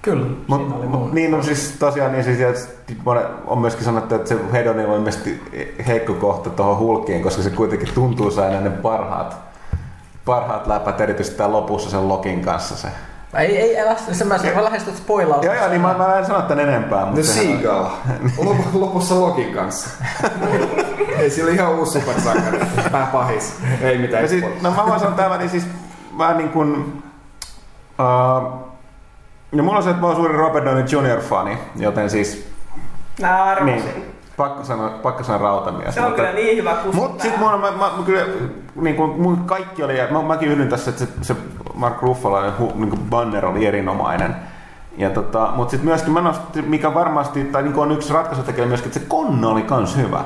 Kyllä, 0.01 0.26
Mut, 0.47 0.62
siinä 0.62 0.76
oli 0.76 0.88
mut, 0.88 1.14
niin 1.14 1.34
on 1.34 1.43
siis 1.43 1.76
tosiaan, 1.80 2.12
niin 2.12 2.24
siis, 2.24 2.70
on 3.47 3.59
myöskin 3.59 3.86
sanottu, 3.86 4.16
että 4.16 4.30
se 4.30 4.38
Hedonilla 4.51 4.93
on 4.93 4.99
ilmeisesti 4.99 5.41
heikko 5.88 6.14
kohta 6.14 6.49
tuohon 6.49 6.78
Hulkiin, 6.78 7.24
koska 7.24 7.41
se 7.41 7.49
kuitenkin 7.49 7.93
tuntuu 7.93 8.32
saada 8.32 8.62
ne 8.62 8.70
parhaat, 8.70 9.38
parhaat 10.26 10.68
läpät, 10.68 11.01
erityisesti 11.01 11.43
lopussa 11.43 11.89
sen 11.89 12.09
Lokin 12.09 12.41
kanssa 12.41 12.76
se. 12.76 12.88
Ei, 13.38 13.57
ei, 13.57 13.79
älä, 13.79 13.95
se 14.11 14.23
mä, 14.25 14.38
mä 14.55 14.63
lähestyn 14.63 14.95
spoilaus. 14.97 15.45
Joo, 15.45 15.53
joo, 15.55 15.67
niin 15.69 15.82
mä, 15.82 15.93
mä 15.97 16.17
en 16.17 16.25
sano 16.25 16.41
tän 16.41 16.59
enempää. 16.59 17.05
Mutta 17.05 17.23
sehän- 17.23 17.59
Seagull. 17.61 17.86
Lop- 18.38 18.65
Lopussa 18.73 19.19
Lokin 19.21 19.53
kanssa. 19.53 19.89
Ei, 21.17 21.29
sillä 21.29 21.47
oli 21.47 21.55
ihan 21.55 21.71
uusi 21.75 21.99
supersankari. 21.99 22.59
Pääpahis. 22.91 23.57
Ei 23.82 23.97
mitään. 23.97 24.23
Ja 24.23 24.29
siis, 24.29 24.43
no 24.61 24.71
mä 24.71 24.77
vaan 24.88 24.99
sanon 24.99 25.15
tämän, 25.15 25.39
niin 25.39 25.49
siis 25.49 25.67
mä 26.17 26.34
niin 26.34 26.49
kuin, 26.49 27.03
uh, 27.99 28.51
no 29.51 29.63
mulla 29.63 29.77
on 29.77 29.84
se, 29.84 29.89
että 29.89 30.01
mä 30.01 30.07
oon 30.07 30.15
suuri 30.15 30.38
Robert 30.38 30.65
Downey 30.65 30.84
Jr. 30.91 31.21
fani, 31.21 31.57
joten 31.75 32.09
siis 32.09 32.47
Mä 33.21 33.43
arvasin. 33.43 33.65
niin, 33.65 34.05
pakko 34.38 34.63
sanoa, 34.63 34.89
pakko 34.89 35.23
sanoa 35.23 35.41
rautamies. 35.41 35.95
Se 35.95 36.01
on 36.01 36.13
kyllä 36.13 36.32
niin 36.32 36.57
hyvä 36.57 36.73
kusta. 36.73 36.97
Mut 37.01 37.21
sit 37.21 37.38
mulla, 37.38 37.57
mä, 37.57 37.71
mä, 37.71 37.77
mä, 37.77 37.91
kyllä, 38.05 38.25
niin 38.75 38.95
kuin, 38.95 39.21
mun 39.21 39.38
kaikki 39.45 39.84
oli, 39.84 39.93
mä, 40.11 40.21
mäkin 40.21 40.49
yhdyn 40.49 40.69
tässä, 40.69 40.89
että 40.89 41.05
se, 41.05 41.11
se 41.21 41.36
Mark 41.76 42.01
Ruffalo 42.01 42.51
hu, 42.59 42.72
niin 42.76 42.99
Banner 43.09 43.45
oli 43.45 43.65
erinomainen. 43.65 44.36
Ja 44.97 45.09
tota, 45.09 45.51
mut 45.55 45.69
sit 45.69 45.84
myöskin 45.84 46.13
mä 46.13 46.22
nostin, 46.22 46.69
mikä 46.69 46.93
varmasti, 46.93 47.43
tai 47.43 47.63
niin 47.63 47.76
on 47.76 47.91
yksi 47.91 48.13
ratkaisutekijä 48.13 48.65
myöskin, 48.65 48.88
että 48.88 48.99
se 48.99 49.05
konna 49.05 49.47
oli 49.47 49.61
kans 49.61 49.97
hyvä. 49.97 50.24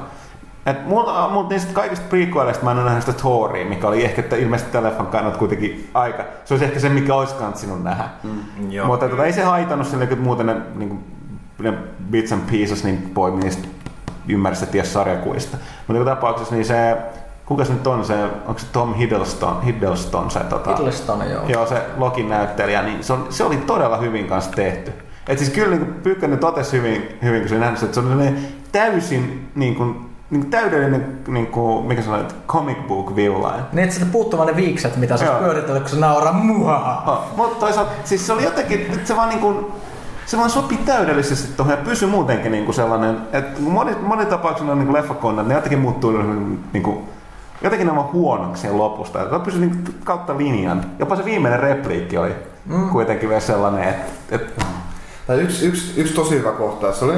Et 0.66 0.88
multa, 0.88 1.30
multa 1.30 1.50
niistä 1.50 1.74
kaikista 1.74 2.06
prequeleista 2.10 2.64
mä 2.64 2.72
en 2.72 2.78
ole 2.78 2.86
nähnyt 2.86 3.06
sitä 3.06 3.18
Thoria, 3.18 3.66
mikä 3.66 3.88
oli 3.88 4.06
ehkä 4.06 4.22
että 4.22 4.36
ilmeisesti 4.36 4.72
tämän 4.72 4.89
leffan 4.89 5.08
kannalta 5.08 5.38
kuitenkin 5.38 5.89
aika. 5.93 6.24
Se 6.46 6.54
olisi 6.54 6.66
ehkä 6.66 6.80
se, 6.80 6.89
mikä 6.89 7.16
olisi 7.16 7.36
kantsinut 7.36 7.84
nähdä. 7.84 8.10
Mm, 8.24 8.72
Joo. 8.72 8.88
Mutta 8.88 9.10
tota, 9.10 9.26
ei 9.26 9.34
se 9.34 9.43
haitannut 9.43 9.88
sille, 9.88 10.08
kun 10.08 10.18
muuten 10.18 10.46
ne, 10.46 10.56
niin 10.76 10.89
kuin, 10.89 11.04
ne 11.60 11.74
bits 12.12 12.32
and 12.32 12.41
pieces 12.52 12.84
niin 12.84 13.12
poimi 13.14 13.43
niistä 13.43 13.68
ymmärsi 14.28 14.66
ties 14.66 14.93
sarjakuista. 14.93 15.58
Mutta 15.88 16.00
joka 16.00 16.16
tapauksessa 16.16 16.56
niin 16.56 16.66
se, 16.66 16.98
kuka 17.46 17.66
se 17.66 17.74
nyt 17.74 17.88
on 17.88 18.06
se, 18.06 18.24
onko 18.24 18.60
se 18.60 18.66
Tom 18.72 18.93
Hiddleston, 18.93 19.62
Hiddleston 19.62 20.32
se 20.32 20.39
tota, 20.39 20.70
Hiddleston, 20.70 21.30
joo. 21.30 21.43
Joo, 21.48 21.66
se 21.66 21.82
Lokin 21.98 22.30
näyttelijä, 22.30 22.82
niin 22.82 23.04
se, 23.04 23.14
on, 23.14 23.28
se 23.30 23.43
oli 23.43 23.58
todella 23.58 23.98
hyvin 23.98 24.28
kanssa 24.28 24.52
tehty. 24.52 24.93
Et 25.28 25.38
siis 25.38 25.50
kyllä 25.50 25.76
niin 25.76 25.93
Pyykkönen 25.93 26.39
totesi 26.39 26.78
hyvin, 26.78 27.18
hyvin 27.24 27.39
kun 27.39 27.50
se 27.50 27.58
nähnyt, 27.58 27.84
että 27.84 27.93
se 27.93 28.00
on 28.00 28.38
täysin 28.72 29.52
niin 29.56 29.76
kuin, 29.76 30.10
niin 30.30 30.41
kuin 30.41 30.52
täydellinen, 30.52 31.20
niin 31.28 31.48
kuin, 31.48 31.86
mikä 31.86 32.02
sanoit, 32.02 32.36
comic 32.48 32.78
book 32.88 33.16
villain. 33.16 33.64
Niin, 33.74 33.84
että 33.84 33.93
sitä 33.93 34.06
puuttuvat 34.12 34.48
ne 34.48 34.56
viikset, 34.56 34.98
mitä 34.98 35.18
sä 35.18 35.26
pyörität, 35.26 35.80
kun 35.80 35.89
se 35.89 36.00
nauraa 36.00 36.34
muaa. 36.34 37.04
Oh, 37.08 37.38
mutta 37.38 37.60
toisaalta 37.60 37.91
siis 38.04 38.28
se 38.28 38.34
oli 38.34 38.43
jotenkin, 38.43 38.82
että 38.82 39.08
se 39.08 39.16
vaan 39.16 39.30
niin 39.30 39.39
kuin, 39.39 39.66
se 40.26 40.38
vaan 40.38 40.50
sopi 40.50 40.78
täydellisesti 40.78 41.54
tuohon 41.58 41.78
ja 41.78 41.84
pysyi 41.84 42.10
muutenkin 42.10 42.52
niin 42.52 42.66
kuin 42.66 42.76
sellainen, 42.76 43.18
että 43.34 43.62
moni, 43.62 43.96
moni 44.02 44.26
tapauksessa 44.26 44.72
on 44.72 44.80
niin 44.80 44.88
kuin 44.88 45.48
ne 45.48 45.54
jotenkin 45.54 45.80
muuttuu 45.80 46.12
niin 46.74 46.84
kuin, 46.84 47.00
jotenkin 47.62 47.89
on 47.89 48.12
huonoksi 48.14 48.72
lopusta. 48.72 49.20
Ja 49.20 49.30
Se 49.30 49.39
pysyi 49.39 49.60
niin 49.60 49.95
kautta 50.03 50.38
linjan. 50.38 50.86
Jopa 50.99 51.16
se 51.16 51.26
viimeinen 51.26 51.60
repliikki 51.60 52.18
oli 52.18 52.32
mm. 52.66 52.89
kuitenkin 52.89 53.30
vielä 53.30 53.41
sellainen, 53.41 53.84
että, 53.84 54.12
että 54.32 54.66
Tai 55.28 55.39
yksi, 55.41 55.66
yksi, 55.66 56.01
yksi 56.01 56.14
tosi 56.14 56.36
hyvä 56.36 56.51
kohtaus. 56.51 56.99
Se 56.99 57.06
oli, 57.06 57.14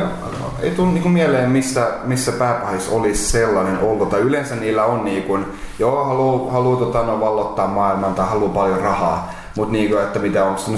ei 0.61 0.71
tule 0.71 0.91
niinku 0.91 1.09
mieleen, 1.09 1.49
missä, 1.49 1.87
missä 2.03 2.31
pääpahis 2.31 2.89
olisi 2.89 3.23
sellainen 3.31 3.79
ollut. 3.79 4.09
Tai 4.09 4.19
yleensä 4.19 4.55
niillä 4.55 4.85
on 4.85 5.05
niin 5.05 5.23
kuin, 5.23 5.45
joo, 5.79 6.03
haluaa 6.05 6.51
haluu, 6.51 6.77
tota, 6.77 7.03
no, 7.03 7.19
vallottaa 7.19 7.67
maailman 7.67 8.13
tai 8.13 8.27
haluaa 8.27 8.53
paljon 8.53 8.79
rahaa. 8.79 9.33
Mutta 9.55 9.71
niin 9.71 9.89
kuin, 9.89 10.03
että 10.03 10.19
mitä 10.19 10.45
onko 10.45 10.61
se 10.61 10.71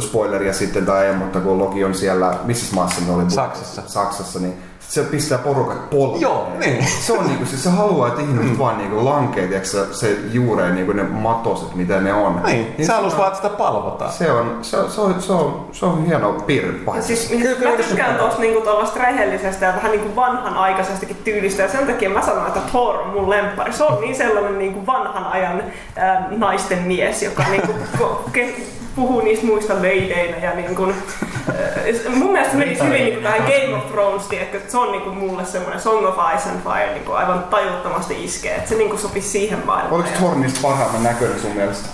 spoileria 0.00 0.52
sitten 0.52 0.86
tai 0.86 1.06
ei, 1.06 1.14
mutta 1.16 1.40
kun 1.40 1.58
Loki 1.58 1.84
on 1.84 1.94
siellä, 1.94 2.34
missä 2.44 2.74
maassa 2.74 3.00
ne 3.06 3.12
oli? 3.12 3.30
Saksassa. 3.30 3.82
Saksassa, 3.86 4.38
niin 4.38 4.54
se 4.88 5.02
pistää 5.02 5.38
porukat 5.38 5.90
polveen. 5.90 6.20
Joo, 6.20 6.48
niin. 6.58 6.84
Se 6.86 7.12
on 7.12 7.26
niinku, 7.26 7.46
siis 7.46 7.64
se 7.64 7.70
haluaa, 7.70 8.08
että 8.08 8.20
ihmiset 8.20 8.52
mm. 8.52 8.58
vaan 8.58 8.78
niinku 8.78 9.04
lankee, 9.04 9.46
tiiäks, 9.46 9.72
se, 9.72 9.94
se 9.94 10.16
juureen 10.32 10.74
niinku 10.74 10.92
ne 10.92 11.02
matoset, 11.02 11.74
mitä 11.74 12.00
ne 12.00 12.12
on. 12.12 12.40
niin, 12.46 12.86
se 12.86 12.92
halusi 12.92 13.16
vaan, 13.16 13.28
että 13.28 13.42
sitä 13.42 13.56
palvotaan. 13.56 14.12
Se 14.12 14.30
on, 14.30 14.58
se, 14.62 14.76
on, 14.76 14.90
se, 14.90 15.00
on, 15.00 15.22
se, 15.22 15.32
on, 15.32 15.68
se 15.72 15.86
on 15.86 16.06
hieno 16.06 16.32
piirre 16.32 16.72
siis 17.00 17.28
kyllä, 17.28 17.70
mä 17.70 17.76
tykkään 17.76 18.16
tuosta 18.16 18.40
niinku 18.40 18.60
tuollaista 18.60 18.98
rehellisestä 18.98 19.66
ja 19.66 19.74
vähän 19.74 19.90
niinku 19.90 20.16
vanhanaikaisestakin 20.16 21.16
tyylistä 21.24 21.62
ja 21.62 21.68
sen 21.68 21.86
takia 21.86 22.10
mä 22.10 22.22
sanon, 22.22 22.46
että 22.46 22.60
Thor 22.70 22.96
on 23.00 23.10
mun 23.10 23.30
lemppari. 23.30 23.72
Se 23.72 23.84
on 23.84 24.00
niin 24.00 24.16
sellainen 24.16 24.58
niinku 24.58 24.86
vanhan 24.86 25.24
ajan 25.24 25.62
ää, 25.96 26.28
naisten 26.30 26.78
mies, 26.78 27.22
joka 27.22 27.44
niinku 27.50 27.72
ko- 27.98 28.30
ke- 28.32 28.62
puhuu 28.96 29.20
niistä 29.20 29.46
muista 29.46 29.82
leideinä 29.82 30.36
ja 30.36 30.54
niinku, 30.54 30.84
ää, 30.84 32.14
mun 32.14 32.32
mielestä 32.32 32.52
se 32.52 32.58
menisi 32.58 32.84
hyvin 32.84 33.04
niinku 33.04 33.20
tähän 33.20 33.38
Game 33.42 33.76
of 33.76 33.90
Thrones, 33.92 34.22
tiedätkö, 34.26 34.56
että 34.56 34.72
se 34.72 34.78
on 34.78 34.92
niinku 34.92 35.10
mulle 35.10 35.44
semmoinen 35.44 35.80
Song 35.80 36.06
of 36.06 36.14
Ice 36.36 36.48
and 36.50 36.60
Fire 36.62 36.92
niinku 36.94 37.12
aivan 37.12 37.44
tajuttomasti 37.44 38.24
iskee, 38.24 38.54
että 38.56 38.68
se 38.68 38.74
niinku 38.74 38.96
sopisi 38.98 39.28
siihen 39.28 39.58
maailmaan. 39.66 39.94
Oliko 39.94 40.08
Ja- 40.08 40.16
Thor 40.16 40.34
niistä 40.36 40.58
parhaimman 40.62 41.02
näköinen 41.02 41.40
sun 41.40 41.50
mielestä? 41.52 41.88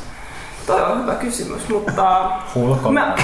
Toi 0.67 0.83
on 0.83 1.03
hyvä 1.03 1.15
kysymys, 1.15 1.69
mutta... 1.69 2.31
Hulk 2.55 2.87
on- 2.87 2.95
Mä... 2.95 3.15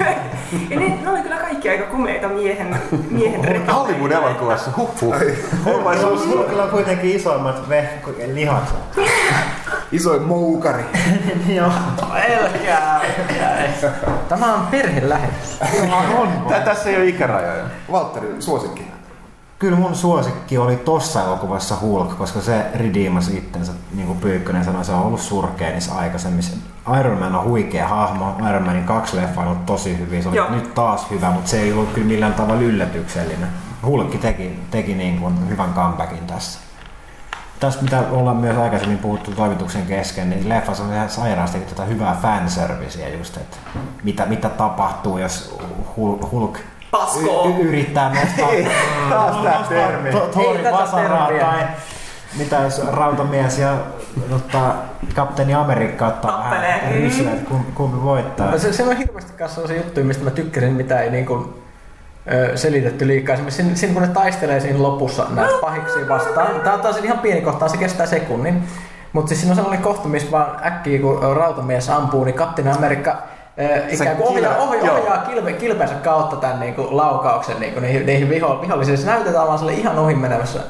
ja 0.70 0.80
ne, 0.80 0.98
ne 1.02 1.10
oli 1.10 1.20
kyllä 1.22 1.36
kaikki 1.36 1.68
aika 1.68 1.84
komeita 1.86 2.28
miehen, 2.28 2.76
miehen 3.10 3.44
rekiä. 3.44 3.74
Hollywood-elokuvassa, 3.74 4.70
huh 4.76 4.90
huh. 5.00 5.14
Hulvaisuus. 5.64 6.26
Hulkilla 6.26 6.62
on 6.62 6.70
kuitenkin 6.70 7.16
isoimmat 7.16 7.68
lihakset. 8.34 8.76
Isoin 9.92 10.22
moukari. 10.22 10.84
Joo. 11.56 11.70
Älkää, 12.12 12.94
älkää. 12.94 13.70
Tämä 14.28 14.54
on 14.54 14.66
perhelähetys. 14.66 15.58
Tä- 16.48 16.60
Tässä 16.60 16.90
ei 16.90 16.96
ole 16.96 17.06
ikärajoja. 17.06 17.64
Valtteri, 17.92 18.36
suosikki. 18.38 18.90
Kyllä 19.58 19.76
mun 19.76 19.94
suosikki 19.94 20.58
oli 20.58 20.76
tossa 20.76 21.22
elokuvassa 21.24 21.76
Hulk, 21.80 22.18
koska 22.18 22.40
se 22.40 22.64
redeemasi 22.74 23.36
itsensä, 23.36 23.72
niin 23.94 24.06
kuin 24.06 24.18
Pyykkönen 24.18 24.64
sanoi, 24.64 24.84
se 24.84 24.92
on 24.92 25.02
ollut 25.02 25.20
surkea 25.20 25.70
niissä 25.70 25.94
aikaisemmissa. 25.94 26.56
Iron 27.00 27.18
Man 27.18 27.34
on 27.36 27.44
huikea 27.44 27.88
hahmo, 27.88 28.36
Iron 28.50 28.62
Manin 28.62 28.84
kaksi 28.84 29.16
leffa 29.16 29.40
on 29.40 29.46
ollut 29.46 29.66
tosi 29.66 29.98
hyviä, 29.98 30.22
se 30.22 30.28
oli 30.28 30.36
Joo. 30.36 30.50
nyt 30.50 30.74
taas 30.74 31.10
hyvä, 31.10 31.30
mutta 31.30 31.50
se 31.50 31.60
ei 31.60 31.72
ollut 31.72 31.92
kyllä 31.92 32.06
millään 32.06 32.34
tavalla 32.34 32.62
yllätyksellinen. 32.62 33.48
Hulkki 33.86 34.18
teki, 34.18 34.58
teki 34.70 34.94
niin 34.94 35.18
kuin 35.20 35.48
hyvän 35.48 35.74
comebackin 35.74 36.26
tässä. 36.26 36.58
Tässä 37.60 37.82
mitä 37.82 38.02
ollaan 38.10 38.36
myös 38.36 38.56
aikaisemmin 38.58 38.98
puhuttu 38.98 39.30
toimituksen 39.30 39.86
kesken, 39.86 40.30
niin 40.30 40.48
leffassa 40.48 40.82
on 40.84 40.92
ihan 40.92 41.08
sairaasti 41.08 41.58
tätä 41.60 41.84
hyvää 41.84 42.18
fanserviceä 42.22 43.08
just, 43.08 43.36
että 43.36 43.56
mitä, 44.04 44.26
mitä 44.26 44.48
tapahtuu, 44.48 45.18
jos 45.18 45.58
Hulk, 45.96 46.30
Hulk 46.32 46.58
Paskoo. 46.90 47.48
y- 47.48 47.62
yrittää 47.62 48.08
nostaa, 48.14 48.48
taas 49.10 49.68
termi. 49.68 50.10
to- 50.10 50.30
vasaraa 50.72 51.28
tai 51.40 51.66
mitä 52.38 52.56
jos 52.56 52.86
rautamies 52.86 53.58
ja 53.58 53.74
ottaa 54.32 54.82
kapteeni 55.14 55.54
Amerikka 55.54 56.06
ottaa 56.06 56.32
Tappelee. 56.32 56.68
vähän 56.80 56.92
rysyä, 56.94 57.30
kumpi 57.74 58.02
voittaa. 58.02 58.50
No 58.50 58.58
Se, 58.58 58.72
se 58.72 58.82
on 58.82 58.96
hirveästi 58.96 59.32
kanssa 59.32 59.54
sellaisia 59.54 59.76
juttuja, 59.76 60.06
mistä 60.06 60.24
mä 60.24 60.30
tykkäsin, 60.30 60.72
mitä 60.72 61.00
ei 61.00 61.10
niin 61.10 61.26
kuin, 61.26 61.59
selitetty 62.54 63.06
liikaa. 63.06 63.34
Esimerkiksi 63.34 63.62
siinä, 63.62 63.76
siinä, 63.76 63.94
kun 63.94 64.02
ne 64.02 64.08
taistelee 64.08 64.60
siinä 64.60 64.82
lopussa 64.82 65.26
näitä 65.30 65.54
pahiksi 65.60 66.08
vastaan. 66.08 66.60
Tää 66.60 66.74
on 66.74 66.80
taas 66.80 66.96
ihan 66.96 67.18
pieni 67.18 67.40
kohta, 67.40 67.68
se 67.68 67.76
kestää 67.76 68.06
sekunnin. 68.06 68.62
Mutta 69.12 69.28
siis 69.28 69.40
siinä 69.40 69.52
on 69.52 69.56
sellainen 69.56 69.82
kohta, 69.82 70.08
missä 70.08 70.30
vaan 70.30 70.66
äkkiä 70.66 71.00
kun 71.00 71.36
rautamies 71.36 71.90
ampuu, 71.90 72.24
niin 72.24 72.34
kapteeni 72.34 72.70
Amerikka 72.70 73.22
ö, 73.60 73.88
ikään 73.90 74.16
kuin 74.16 74.28
ohjaa, 74.28 74.52
kilpe- 74.54 74.62
ohjaa, 74.62 74.94
ohjaa 74.94 75.18
kilpe, 75.18 75.52
kilpensä 75.52 75.94
kautta 75.94 76.36
tämän 76.36 76.60
niin 76.60 76.74
kuin, 76.74 76.96
laukauksen 76.96 77.60
niin 77.60 77.72
kuin, 77.72 77.82
niihin, 77.82 78.06
niihin 78.06 78.28
viho, 78.28 78.60
vihollisille. 78.62 78.98
Se 78.98 79.06
näytetään 79.06 79.46
vaan 79.46 79.58
sille 79.58 79.72
ihan 79.72 79.98
ohi 79.98 80.14
menevässä 80.14 80.60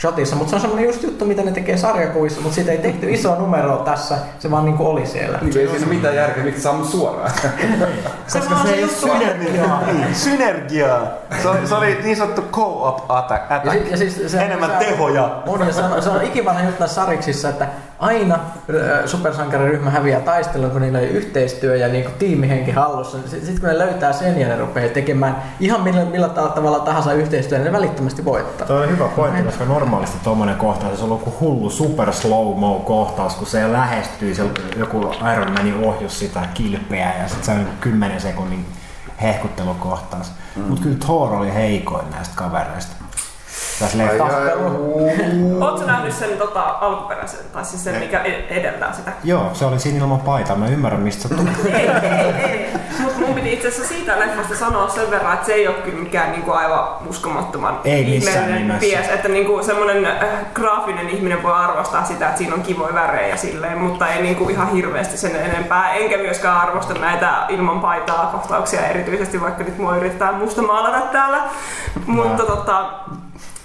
shotissa, 0.00 0.36
mutta 0.36 0.50
se 0.50 0.56
on 0.56 0.60
semmoinen 0.60 0.86
just 0.86 1.02
juttu, 1.02 1.24
mitä 1.24 1.42
ne 1.42 1.52
tekee 1.52 1.76
sarjakuvissa, 1.76 2.40
mutta 2.40 2.54
siitä 2.54 2.72
ei 2.72 2.78
tehty 2.78 3.10
isoa 3.10 3.36
numeroa 3.36 3.84
tässä, 3.84 4.18
se 4.38 4.50
vaan 4.50 4.64
niinku 4.64 4.86
oli 4.86 5.06
siellä. 5.06 5.38
Niin 5.42 5.58
ei 5.58 5.68
siinä 5.68 5.86
mitään 5.86 6.16
järkeä, 6.16 6.44
miksi 6.44 6.62
saa 6.62 6.84
suoraan. 6.84 7.30
Koska 8.32 8.54
se 8.62 8.72
ei 8.74 8.82
ole 8.84 8.92
synergiaa. 8.92 9.82
Synergiaa. 10.12 11.06
Se 11.42 11.48
oli, 11.48 11.66
se 11.66 11.74
oli 11.74 11.98
niin 12.02 12.16
sanottu 12.16 12.42
co-op 12.52 13.10
attack. 13.10 13.64
Ja, 13.64 13.72
sit, 13.72 13.90
ja 13.90 13.96
siis 13.96 14.22
se, 14.26 14.38
Enemmän 14.38 14.70
se, 14.70 14.84
tehoja. 14.84 15.42
On, 15.46 15.66
ja 15.66 15.72
se 15.72 15.82
on, 15.82 16.02
se 16.02 16.10
on 16.10 16.22
ikivanha 16.22 16.62
juttu 16.62 16.80
näissä 16.80 16.94
sariksissa, 16.94 17.48
että 17.48 17.68
aina 18.00 18.38
ö, 18.70 19.02
supersankariryhmä 19.08 19.90
häviää 19.90 20.20
taistelun, 20.20 20.70
kun 20.70 20.80
niillä 20.82 20.98
on 20.98 21.04
yhteistyö 21.04 21.76
ja 21.76 21.88
niin 21.88 22.10
tiimihenki 22.18 22.70
hallussa. 22.70 23.18
Sitten 23.18 23.46
sit 23.46 23.58
kun 23.60 23.68
ne 23.68 23.78
löytää 23.78 24.12
sen 24.12 24.40
ja 24.40 24.48
ne 24.48 24.56
rupeaa 24.58 24.88
tekemään 24.88 25.42
ihan 25.60 25.80
millä, 25.80 26.04
millä 26.04 26.28
ta- 26.28 26.48
tavalla 26.48 26.78
tahansa 26.80 27.12
yhteistyötä, 27.12 27.64
niin 27.64 27.72
ne 27.72 27.78
välittömästi 27.78 28.24
voittaa. 28.24 28.66
Toi 28.66 28.82
on 28.82 28.90
hyvä 28.90 29.08
pointti, 29.08 29.42
koska 29.42 29.64
normaalisti 29.64 30.18
tuommoinen 30.24 30.56
kohtaus, 30.56 30.98
se 30.98 31.04
on 31.04 31.10
ollut 31.10 31.26
joku 31.26 31.36
hullu 31.40 31.70
super 31.70 32.12
slow 32.12 32.58
mo 32.58 32.74
kohtaus, 32.86 33.34
kun 33.34 33.46
se 33.46 33.72
lähestyy, 33.72 34.34
se 34.34 34.42
joku 34.76 35.12
Iron 35.34 35.52
Manin 35.52 35.84
ohjus 35.84 36.18
sitä 36.18 36.40
kilpeä 36.54 37.12
ja 37.22 37.28
sitten 37.28 37.44
se 37.44 37.50
on 37.52 37.58
niin 37.58 37.68
10 37.80 38.20
sekunnin 38.20 38.66
hehkuttelukohtaus. 39.22 40.32
Mm. 40.56 40.62
Mutta 40.62 40.82
kyllä 40.82 40.96
Thor 40.98 41.34
oli 41.34 41.54
heikoin 41.54 42.10
näistä 42.10 42.34
kavereista. 42.36 42.92
Tässä 43.80 43.98
leffassa. 43.98 44.38
Oletko 45.60 45.86
nähnyt 45.86 46.12
sen 46.14 46.38
tota, 46.38 46.62
alkuperäisen, 46.80 47.40
tai 47.52 47.64
siis 47.64 47.84
sen, 47.84 47.96
mikä 48.00 48.20
ed- 48.22 48.44
edeltää 48.50 48.92
sitä? 48.92 49.12
Joo, 49.24 49.50
se 49.52 49.64
oli 49.64 49.78
siinä 49.78 49.98
ilman 49.98 50.20
paitaa. 50.20 50.56
Mä 50.56 50.66
ymmärrän, 50.68 51.00
mistä 51.00 51.28
se 51.28 51.34
tuli. 51.34 51.50
ei, 51.72 51.88
ei, 51.88 52.50
ei. 52.50 52.70
Mutta 53.00 53.18
mun 53.20 53.34
piti 53.34 53.52
itse 53.52 53.68
asiassa 53.68 53.94
siitä 53.94 54.18
leffasta 54.18 54.56
sanoa 54.56 54.88
sen 54.88 55.10
verran, 55.10 55.34
että 55.34 55.46
se 55.46 55.52
ei 55.52 55.68
ole 55.68 55.76
kyllä 55.76 55.98
mikään 55.98 56.32
niinku 56.32 56.50
aivan 56.52 56.88
uskomattoman 57.08 57.80
Ei 57.84 58.04
missään 58.04 58.36
ihmeellinen 58.36 58.62
nimessä. 58.62 58.80
pies. 58.80 59.08
Että 59.08 59.28
niinku 59.28 59.62
semmoinen 59.62 60.04
äh, 60.06 60.28
graafinen 60.54 61.08
ihminen 61.10 61.42
voi 61.42 61.52
arvostaa 61.52 62.04
sitä, 62.04 62.26
että 62.26 62.38
siinä 62.38 62.54
on 62.54 62.62
kivoja 62.62 62.94
värejä 62.94 63.36
silleen, 63.36 63.78
mutta 63.78 64.08
ei 64.08 64.22
niinku 64.22 64.48
ihan 64.48 64.72
hirveästi 64.72 65.16
sen 65.18 65.36
enempää. 65.36 65.92
Enkä 65.92 66.16
myöskään 66.16 66.56
arvosta 66.60 66.94
näitä 66.94 67.32
ilman 67.48 67.80
paitaa 67.80 68.26
kohtauksia 68.32 68.86
erityisesti, 68.86 69.40
vaikka 69.40 69.64
nyt 69.64 69.78
mua 69.78 69.96
yritetään 69.96 70.34
musta 70.34 70.62
maalata 70.62 71.00
täällä. 71.00 71.38
Mutta 72.06 72.42
tota, 72.44 72.90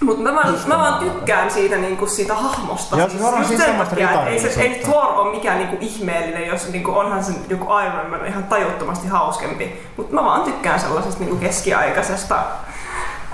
mutta 0.00 0.22
mä 0.22 0.34
vaan, 0.34 0.54
mä 0.66 0.78
vaan 0.78 0.94
tykkään 0.94 1.50
siitä, 1.50 1.76
niinku, 1.76 2.06
siitä 2.06 2.34
hahmosta. 2.34 2.96
Joo, 2.96 3.08
se 3.08 3.24
on 3.24 3.44
siis 3.44 3.60
semmoista 3.60 3.96
ei, 4.26 4.38
se, 4.38 4.60
ei. 4.60 4.80
Thor 4.84 5.06
ole 5.06 5.30
mikään 5.30 5.58
niinku 5.58 5.76
ihmeellinen, 5.80 6.46
jos 6.46 6.68
niinku 6.72 6.98
onhan 6.98 7.24
se 7.24 7.32
joku 7.48 7.64
Iron 7.64 8.10
Man 8.10 8.26
ihan 8.26 8.44
tajuttomasti 8.44 9.08
hauskempi. 9.08 9.82
Mutta 9.96 10.14
mä 10.14 10.24
vaan 10.24 10.42
tykkään 10.42 10.80
sellaisesta 10.80 11.20
niinku 11.20 11.36
keskiaikaisesta 11.36 12.36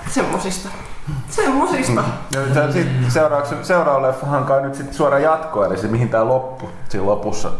semmosista. 0.09 0.69
Semmosista. 1.29 2.03
Ja 2.31 2.41
tää 2.53 2.71
sit 2.71 2.87
seuraavaksi, 3.07 3.55
seuraava 3.61 4.01
leffahan 4.01 4.45
kai 4.45 4.61
nyt 4.61 4.75
sit 4.75 4.93
suora 4.93 5.19
jatko, 5.19 5.65
eli 5.65 5.77
se 5.77 5.87
mihin 5.87 6.09
tää 6.09 6.27
loppu 6.27 6.69
siinä 6.89 7.05
lopussa. 7.05 7.51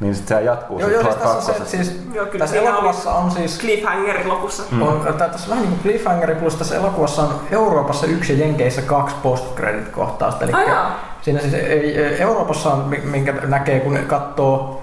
Niin 0.00 0.14
sit 0.14 0.28
se 0.28 0.40
jatkuu 0.42 0.78
Joo, 0.78 0.88
sit 0.88 0.94
joo, 0.94 1.02
siis 1.04 1.14
tässä, 1.14 1.36
on 1.36 1.42
se, 1.42 1.52
kakkosessa. 1.52 1.84
siis, 1.84 2.00
Joo, 2.14 2.26
kyllä 2.26 2.38
tässä 2.44 2.56
elokuvassa 2.56 3.10
on 3.12 3.30
siis 3.30 3.58
Cliffhangerin 3.60 4.28
lopussa. 4.28 4.62
Mm. 4.70 4.82
On, 4.82 5.14
tää, 5.18 5.28
tässä 5.28 5.46
on 5.46 5.50
vähän 5.50 5.62
niin 5.62 5.78
kuin 5.78 5.82
cliffhangeri, 5.82 6.34
plus 6.34 6.54
tässä 6.56 6.76
elokuvassa 6.76 7.22
on 7.22 7.40
Euroopassa 7.50 8.06
yksi 8.06 8.32
ja 8.32 8.38
Jenkeissä 8.46 8.82
kaksi 8.82 9.16
post-credit-kohtausta. 9.22 10.44
Eli 10.44 10.52
jaa. 10.68 11.16
siinä 11.22 11.40
siis 11.40 11.54
Euroopassa 12.20 12.72
on, 12.72 12.78
mi- 12.88 13.02
minkä 13.04 13.32
näkee, 13.32 13.80
kun 13.80 13.98
katsoo 14.06 14.82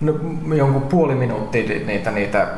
no, 0.00 0.12
jonkun 0.54 0.82
puoli 0.82 1.14
minuuttia 1.14 1.68
ni- 1.68 1.84
niitä, 1.86 2.10
niitä 2.10 2.48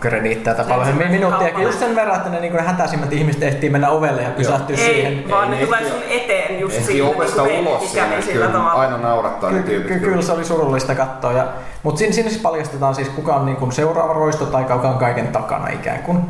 krediittejä 0.00 0.54
tai 0.56 0.64
paljon 0.64 0.80
Ensimmäisen 0.82 1.14
minuuttia. 1.20 1.46
kappale. 1.46 1.64
Just 1.64 1.78
sen 1.78 1.96
verran, 1.96 2.16
että 2.16 2.28
ne, 2.28 2.40
niin 2.40 2.50
kuin 2.52 2.60
ne 2.60 2.66
hätäisimmät 2.66 3.12
ihmiset 3.12 3.42
ehtii 3.42 3.70
mennä 3.70 3.88
ovelle 3.90 4.22
ja 4.22 4.30
pysähtyä 4.30 4.76
siihen. 4.76 5.12
Ei, 5.12 5.26
vaan 5.30 5.50
ne 5.50 5.56
tulee 5.56 5.78
ehti- 5.80 5.90
sun 5.90 6.02
eteen 6.10 6.60
just 6.60 6.76
Ehtii 6.76 6.92
siinä 6.94 7.08
ovesta 7.08 7.42
niinku 7.42 7.70
ulos 7.70 7.92
siinä, 7.92 8.06
kyllä 8.32 8.46
tavalla. 8.46 8.72
aina 8.72 8.98
naurattaa 8.98 9.50
ne 9.50 9.58
Ky- 9.62 9.68
tyypit. 9.70 9.88
ky- 9.88 10.00
kyllä 10.00 10.22
se 10.22 10.32
oli 10.32 10.44
surullista 10.44 10.94
katsoa. 10.94 11.32
Ja, 11.32 11.46
mutta 11.82 11.98
siinä, 11.98 12.12
siinä 12.12 12.30
siis 12.30 12.42
paljastetaan 12.42 12.94
siis 12.94 13.08
kuka 13.08 13.34
on 13.34 13.46
niin 13.46 13.56
kuin 13.56 13.72
seuraava 13.72 14.12
roisto 14.12 14.46
tai 14.46 14.64
kuka 14.64 14.88
on 14.88 14.98
kaiken 14.98 15.28
takana 15.28 15.68
ikään 15.68 15.98
kuin. 15.98 16.22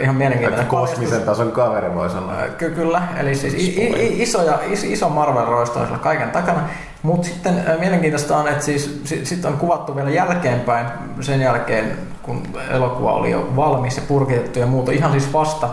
Ihan 0.00 0.16
mielenkiintoinen 0.16 0.60
Että 0.64 0.70
kosmisen 0.76 1.22
tason 1.22 1.52
kaveri 1.52 1.94
voi 1.94 2.10
sanoa. 2.10 2.34
Ky- 2.58 2.70
kyllä, 2.70 3.02
eli 3.16 3.34
siis 3.34 3.54
i- 3.54 3.82
i- 3.84 4.22
iso, 4.22 4.42
ja, 4.42 4.58
is, 4.66 4.84
iso 4.84 5.08
Marvel-roisto 5.08 5.78
on 5.78 5.86
siellä 5.86 6.02
kaiken 6.02 6.30
takana. 6.30 6.60
Mutta 7.02 7.26
sitten 7.26 7.64
mielenkiintoista 7.80 8.36
on, 8.36 8.48
että 8.48 8.64
siis, 8.64 9.00
sit, 9.04 9.26
sit 9.26 9.44
on 9.44 9.56
kuvattu 9.56 9.96
vielä 9.96 10.10
jälkeenpäin, 10.10 10.86
sen 11.20 11.40
jälkeen 11.40 11.98
kun 12.22 12.42
elokuva 12.70 13.12
oli 13.12 13.30
jo 13.30 13.48
valmis 13.56 13.96
ja 13.96 14.02
purkitettu 14.08 14.58
ja 14.58 14.66
muuta, 14.66 14.92
ihan 14.92 15.10
siis 15.12 15.32
vasta, 15.32 15.68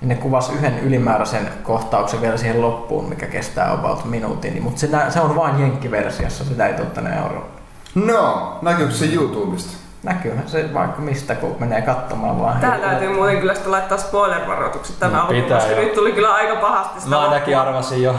niin 0.00 0.08
ne 0.08 0.14
kuvasi 0.14 0.52
yhden 0.52 0.78
ylimääräisen 0.78 1.48
kohtauksen 1.62 2.20
vielä 2.20 2.36
siihen 2.36 2.62
loppuun, 2.62 3.08
mikä 3.08 3.26
kestää 3.26 3.72
about 3.72 4.04
minuutin. 4.04 4.62
Mutta 4.62 4.80
se, 4.80 4.86
nä- 4.86 5.10
se 5.10 5.20
on 5.20 5.36
vain 5.36 5.60
jenkkiversiossa, 5.60 6.44
sitä 6.44 6.66
ei 6.66 6.74
tänne 6.94 7.16
Eurooppaan. 7.16 7.64
No, 7.94 8.58
näkyykö 8.62 8.92
se 8.92 9.04
YouTubesta? 9.14 9.83
Näkyyhän 10.04 10.48
se 10.48 10.70
vaikka 10.74 11.02
mistä, 11.02 11.34
kun 11.34 11.56
menee 11.58 11.82
katsomaan 11.82 12.40
vaan. 12.40 12.60
Tää 12.60 12.78
täytyy 12.78 13.14
muuten 13.14 13.38
kyllä 13.40 13.54
sitten 13.54 13.72
laittaa 13.72 13.98
spoiler-varoitukset 13.98 14.98
tänä 15.00 15.16
No, 15.16 15.20
alkuun, 15.22 15.42
koska 15.42 15.70
joo. 15.70 15.80
nyt 15.80 15.94
tuli 15.94 16.12
kyllä 16.12 16.34
aika 16.34 16.56
pahasti 16.56 17.00
sitä 17.00 17.10
Mä 17.16 17.20
ainakin 17.22 17.58
arvasin 17.58 18.02
jo 18.02 18.14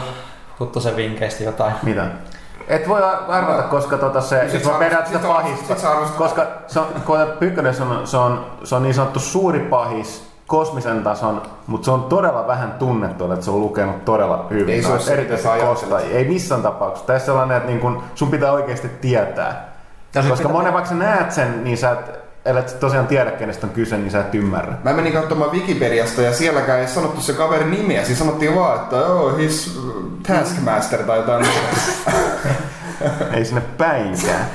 Huttosen 0.60 0.96
vinkkeistä 0.96 1.44
jotain. 1.44 1.72
Mitä? 1.82 2.06
Et 2.68 2.88
voi 2.88 3.02
arvata, 3.28 3.62
koska 3.62 3.98
tota 3.98 4.20
se, 4.20 4.40
Sit 4.40 4.50
sit 4.50 4.64
sä 4.64 4.70
arvostat- 4.70 5.06
sitä 5.06 5.18
pahista. 5.28 5.74
sit 5.74 6.16
Koska 6.16 6.46
se 6.66 6.80
on, 6.80 6.86
kun 7.04 7.18
Pyykkönen 7.38 7.74
se 7.74 7.82
on, 7.82 8.06
se, 8.06 8.16
on, 8.16 8.46
se 8.64 8.74
on 8.74 8.82
niin 8.82 8.94
sanottu 8.94 9.20
suuri 9.20 9.60
pahis 9.60 10.30
kosmisen 10.46 11.02
tason, 11.02 11.42
mutta 11.66 11.84
se 11.84 11.90
on 11.90 12.04
todella 12.04 12.46
vähän 12.46 12.72
tunnettu, 12.72 13.32
että 13.32 13.44
se 13.44 13.50
on 13.50 13.60
lukenut 13.60 14.04
todella 14.04 14.46
hyvin. 14.50 14.74
Ei 14.74 14.82
se 14.82 14.92
ole 14.92 15.00
se, 15.00 15.12
erityisesti. 15.12 15.58
Kosta. 15.60 16.00
Ei 16.00 16.24
missään 16.24 16.62
tapauksessa. 16.62 17.06
Tässä 17.06 17.32
on 17.32 17.34
sellainen, 17.34 17.56
että 17.56 17.68
niin 17.68 17.80
kun, 17.80 18.02
sun 18.14 18.30
pitää 18.30 18.52
oikeasti 18.52 18.88
tietää. 18.88 19.65
Sit 20.22 20.30
Koska 20.30 20.48
pitää- 20.48 20.52
monen 20.52 20.72
vaikka 20.72 20.88
sä 20.90 20.94
näet 20.96 21.32
sen, 21.32 21.64
niin 21.64 21.78
sä 21.78 21.90
et, 22.44 22.68
sä 22.68 22.76
tosiaan 22.76 23.06
tiedä 23.06 23.30
kenestä 23.30 23.66
on 23.66 23.72
kyse, 23.72 23.96
niin 23.96 24.10
sä 24.10 24.20
et 24.20 24.34
ymmärrä. 24.34 24.74
Mä 24.84 24.92
menin 24.92 25.12
katsomaan 25.12 25.52
Wikipediasta 25.52 26.22
ja 26.22 26.32
sielläkään 26.32 26.80
ei 26.80 26.88
sanottu 26.88 27.20
se 27.20 27.32
kaverin 27.32 27.70
nimiä. 27.70 28.04
Siinä 28.04 28.18
sanottiin 28.18 28.54
vaan, 28.54 28.76
että 28.82 28.96
oh, 28.96 29.36
his 29.36 29.80
taskmaster 30.26 31.02
tai 31.02 31.16
jotain. 31.18 31.46
Ei 33.32 33.44
sinne 33.44 33.60
päinkään. 33.60 34.46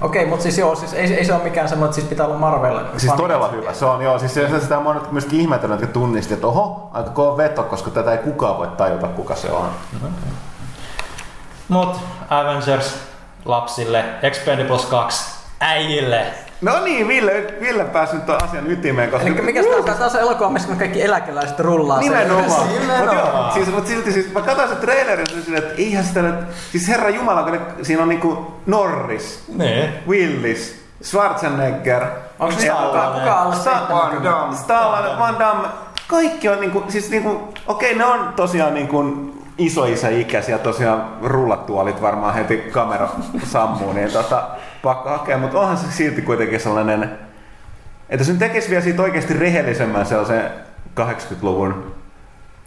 Okei, 0.00 0.26
mutta 0.26 0.42
siis 0.42 0.58
joo, 0.58 0.74
siis 0.74 0.92
ei, 0.94 1.14
ei 1.14 1.24
se 1.24 1.34
ole 1.34 1.42
mikään 1.42 1.68
semmoinen, 1.68 1.88
että 1.90 1.94
siis 1.94 2.08
pitää 2.08 2.26
olla 2.26 2.38
Marvel. 2.38 2.80
Siis 2.96 3.12
todella 3.12 3.48
hyvä. 3.48 3.72
Se 3.72 3.84
on 3.84 4.02
joo, 4.02 4.18
siis 4.18 4.34
se, 4.34 4.60
sitä 4.60 4.76
on 4.78 4.82
monet 4.84 5.12
myöskin 5.12 5.40
ihmetellyt, 5.40 5.80
jotka 5.80 5.92
tunnisti, 5.94 6.34
että 6.34 6.46
oho, 6.46 6.90
aika 6.92 7.10
kova 7.10 7.36
veto, 7.36 7.62
koska 7.62 7.90
tätä 7.90 8.12
ei 8.12 8.18
kukaan 8.18 8.58
voi 8.58 8.66
tajuta, 8.66 9.06
kuka 9.06 9.34
se 9.36 9.50
on. 9.50 9.68
Mut 11.68 11.96
Avengers 12.30 12.98
lapsille, 13.46 14.04
Expendables 14.22 14.84
2 14.86 15.36
äijille. 15.60 16.26
No 16.60 16.84
niin, 16.84 17.08
Ville, 17.08 17.54
Ville 17.60 17.84
pääsi 17.84 18.14
nyt 18.14 18.26
tuon 18.26 18.44
asian 18.44 18.70
ytimeen, 18.70 19.10
koska... 19.10 19.26
Eli 19.28 19.40
mikä 19.42 19.62
tämä 19.62 20.04
on? 20.04 20.10
Se 20.10 20.18
elokuva, 20.20 20.50
missä 20.50 20.68
kaikki 20.78 21.02
eläkeläiset 21.02 21.60
rullaa. 21.60 22.02
sen 22.02 22.10
Nimenomaan. 22.12 22.68
yhdessä. 22.70 23.04
Mut 23.04 23.12
joo, 23.12 23.50
siis, 23.54 23.68
mut 23.74 23.86
silti 23.86 24.12
siis, 24.12 24.32
mä 24.32 24.40
katsoin 24.40 24.68
se 24.68 24.74
trailerin 24.74 25.26
ja 25.36 25.42
silleen, 25.42 25.62
että 25.64 25.74
eihän 25.78 26.04
sitä 26.04 26.22
nyt, 26.22 26.34
siis 26.72 26.88
herra 26.88 27.10
jumala, 27.10 27.42
kun 27.42 27.52
ne, 27.52 27.60
siinä 27.82 28.02
on 28.02 28.08
niinku 28.08 28.52
Norris, 28.66 29.44
Niin. 29.56 29.90
Willis, 30.08 30.82
Schwarzenegger, 31.02 32.02
Onko 32.38 32.60
se 32.60 32.66
Ella, 32.66 32.80
kuka, 32.86 33.10
kuka 33.18 33.32
alle 33.42 33.54
Sta- 33.54 33.64
70? 33.64 33.94
Van 33.94 34.24
Damme. 34.24 34.56
Stallone, 34.56 35.18
Van 35.18 35.38
Damme, 35.38 35.68
kaikki 36.08 36.48
on 36.48 36.60
niinku, 36.60 36.84
siis 36.88 37.10
niinku, 37.10 37.52
okei 37.66 37.94
ne 37.94 38.04
on 38.04 38.32
tosiaan 38.36 38.74
niinku 38.74 39.04
isoisä-ikäisiä, 39.58 40.58
tosiaan 40.58 41.08
rullatuolit 41.22 42.02
varmaan 42.02 42.34
heti 42.34 42.56
kamera 42.56 43.08
sammuu, 43.44 43.92
niin 43.92 44.12
tota, 44.12 44.48
pakko 44.82 45.08
hakea, 45.08 45.38
mutta 45.38 45.60
onhan 45.60 45.76
se 45.76 45.92
silti 45.92 46.22
kuitenkin 46.22 46.60
sellainen, 46.60 47.02
että 48.08 48.20
jos 48.20 48.28
nyt 48.28 48.38
tekisi 48.38 48.70
vielä 48.70 48.82
siitä 48.82 49.02
oikeasti 49.02 49.34
rehellisemmän 49.34 50.06
sellaisen 50.06 50.50
80-luvun 51.00 51.94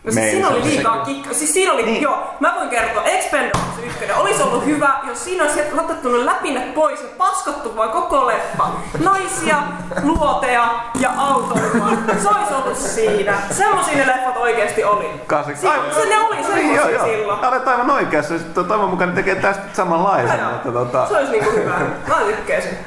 No 0.03 0.11
siis 0.11 0.31
siinä 0.31 0.47
oli 0.49 0.63
liikaa 0.63 0.97
kikka. 1.05 1.33
Siis 1.33 1.53
siinä 1.53 1.73
oli, 1.73 1.83
Niin. 1.83 2.01
joo, 2.01 2.33
mä 2.39 2.53
voin 2.55 2.69
kertoa, 2.69 3.03
Expendables 3.03 3.63
1 3.85 4.05
olisi 4.17 4.43
ollut 4.43 4.65
hyvä, 4.65 4.89
jos 5.07 5.23
siinä 5.23 5.43
olisi 5.43 5.59
otettu 5.79 6.09
ne 6.09 6.25
läpinet 6.25 6.73
pois 6.73 7.01
ja 7.01 7.07
paskottu 7.17 7.75
vaan 7.75 7.89
koko 7.89 8.27
leffa. 8.27 8.67
Naisia, 9.03 9.57
luoteja 10.03 10.67
ja 10.99 11.09
autoilua. 11.17 11.89
Se 12.23 12.29
olisi 12.29 12.53
ollut 12.53 12.77
siinä. 12.77 13.33
Semmosia 13.51 13.95
ne 13.97 14.07
leffat 14.07 14.37
oikeesti 14.37 14.83
oli. 14.83 15.11
Kasi- 15.27 15.55
Si- 15.55 15.67
Aivan. 15.67 15.93
se 15.93 16.05
ne 16.05 16.19
oli 16.19 16.35
Niin, 16.35 16.45
semmosia 16.45 16.75
joo, 16.75 16.89
joo. 16.89 17.05
silloin. 17.05 17.45
Olet 17.45 17.67
aivan 17.67 17.89
oikeassa. 17.91 18.37
Sitten 18.37 18.65
toivon 18.65 18.89
mukaan 18.89 19.09
ne 19.09 19.15
tekee 19.15 19.35
tästä 19.35 19.63
samanlaisen. 19.73 20.39
Mutta, 20.45 20.71
tota, 20.71 21.07
Se 21.07 21.17
olisi 21.17 21.31
niinku 21.31 21.51
hyvä. 21.51 21.75
Mä 22.07 22.15
tykkäisin. 22.27 22.77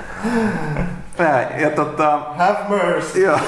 Näin, 1.18 1.46
ja 1.60 1.70
tota, 1.70 2.18
Have 2.38 2.58
mercy. 2.68 3.20
joo. 3.24 3.38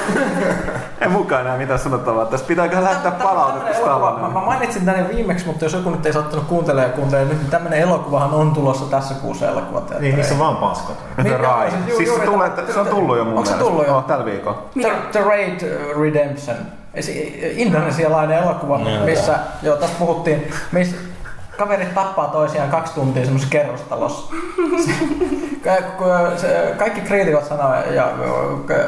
en 1.01 1.11
mukaan 1.11 1.41
enää 1.41 1.57
mitään 1.57 1.79
sanottavaa. 1.79 2.25
Tässä 2.27 2.47
pitääkö 2.47 2.83
lähettää 2.83 3.13
palautetta 3.13 4.21
Mä, 4.21 4.29
mä 4.29 4.41
mainitsin 4.41 4.85
tänne 4.85 5.09
viimeksi, 5.09 5.47
mutta 5.47 5.65
jos 5.65 5.73
joku 5.73 5.91
nyt 5.91 6.07
ei 6.07 6.13
sattunut 6.13 6.45
kuuntelemaan 6.47 6.91
ja 6.91 6.97
kuuntelemaan 6.97 7.29
nyt, 7.31 7.39
niin 7.43 7.51
tämmönen 7.51 7.79
elokuvahan 7.81 8.31
on 8.31 8.53
tulossa 8.53 8.85
tässä 8.85 9.15
kuussa 9.15 9.47
elokuvateatteriin. 9.49 10.03
Niin, 10.03 10.17
niissä 10.17 10.35
on 10.35 10.41
vaan 10.41 10.57
paskot. 10.57 10.97
The 11.15 11.23
Niin, 11.23 11.41
Rai. 11.41 11.71
siis 11.71 11.97
Siis 11.97 12.15
se, 12.15 12.21
tulee, 12.21 12.51
se 12.73 12.81
on 12.81 12.87
tullut 12.87 13.17
jo 13.17 13.25
mun 13.25 13.39
Onko 13.39 13.51
se 13.51 13.55
tullut 13.57 13.87
jo? 13.87 13.97
Oh, 13.97 14.05
tällä 14.05 14.25
viikolla. 14.25 14.63
The, 14.83 14.93
The 15.13 15.21
Raid 15.21 15.61
Redemption. 16.01 16.57
Esi- 16.95 17.41
Indonesialainen 17.57 18.39
elokuva, 18.39 18.79
missä, 19.05 19.39
joo, 19.63 19.77
tästä 19.77 19.97
puhuttiin, 19.99 20.49
missä 20.73 20.97
kaverit 21.57 21.95
tappaa 21.95 22.29
toisiaan 22.29 22.71
kaksi 22.71 22.95
tuntia 22.95 23.25
semmoisessa 23.25 23.53
kerrostalossa. 23.53 24.35
Se- 24.85 25.85
se- 26.37 26.75
kaikki 26.79 27.01
kriitikot 27.01 27.45
sanoo, 27.45 27.75
ja, 27.75 28.09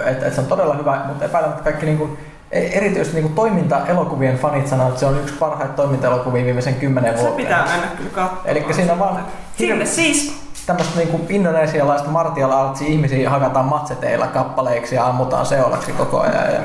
että, 0.07 0.27
että 0.27 0.31
se 0.31 0.41
on 0.41 0.47
todella 0.47 0.75
hyvä, 0.75 1.01
mutta 1.07 1.25
epäilemättä 1.25 1.62
kaikki 1.62 1.87
niin 1.87 1.99
kuin, 1.99 2.19
erityisesti 2.53 3.21
niin 3.21 3.35
toiminta-elokuvien 3.35 4.39
fanit 4.39 4.67
sanoo, 4.69 4.89
että 4.89 5.01
se 5.01 5.07
on 5.07 5.19
yksi 5.21 5.35
parhaita 5.35 5.75
toiminta-elokuvia 5.75 6.45
viimeisen 6.45 6.75
kymmenen 6.75 7.14
Se 7.14 7.21
vuoteen. 7.21 7.37
pitää 7.47 7.64
mennä 7.73 7.87
kyllä 7.97 8.11
katsomaan. 8.11 8.47
Eli 8.47 8.67
siinä 8.71 8.93
on 8.93 8.99
vaan 8.99 9.25
Sinne 9.59 9.87
siis. 9.87 10.43
tämmöistä 10.67 10.99
niinku 10.99 11.21
indonesialaista 11.29 12.09
martial 12.11 12.51
artsia 12.51 12.89
ihmisiä 12.89 13.31
hakataan 13.31 13.64
matseteilla 13.64 14.27
kappaleiksi 14.27 14.95
ja 14.95 15.07
ammutaan 15.07 15.47
seulaksi 15.47 15.93
koko 15.93 16.21
ajan. 16.21 16.55
Ja... 16.55 16.61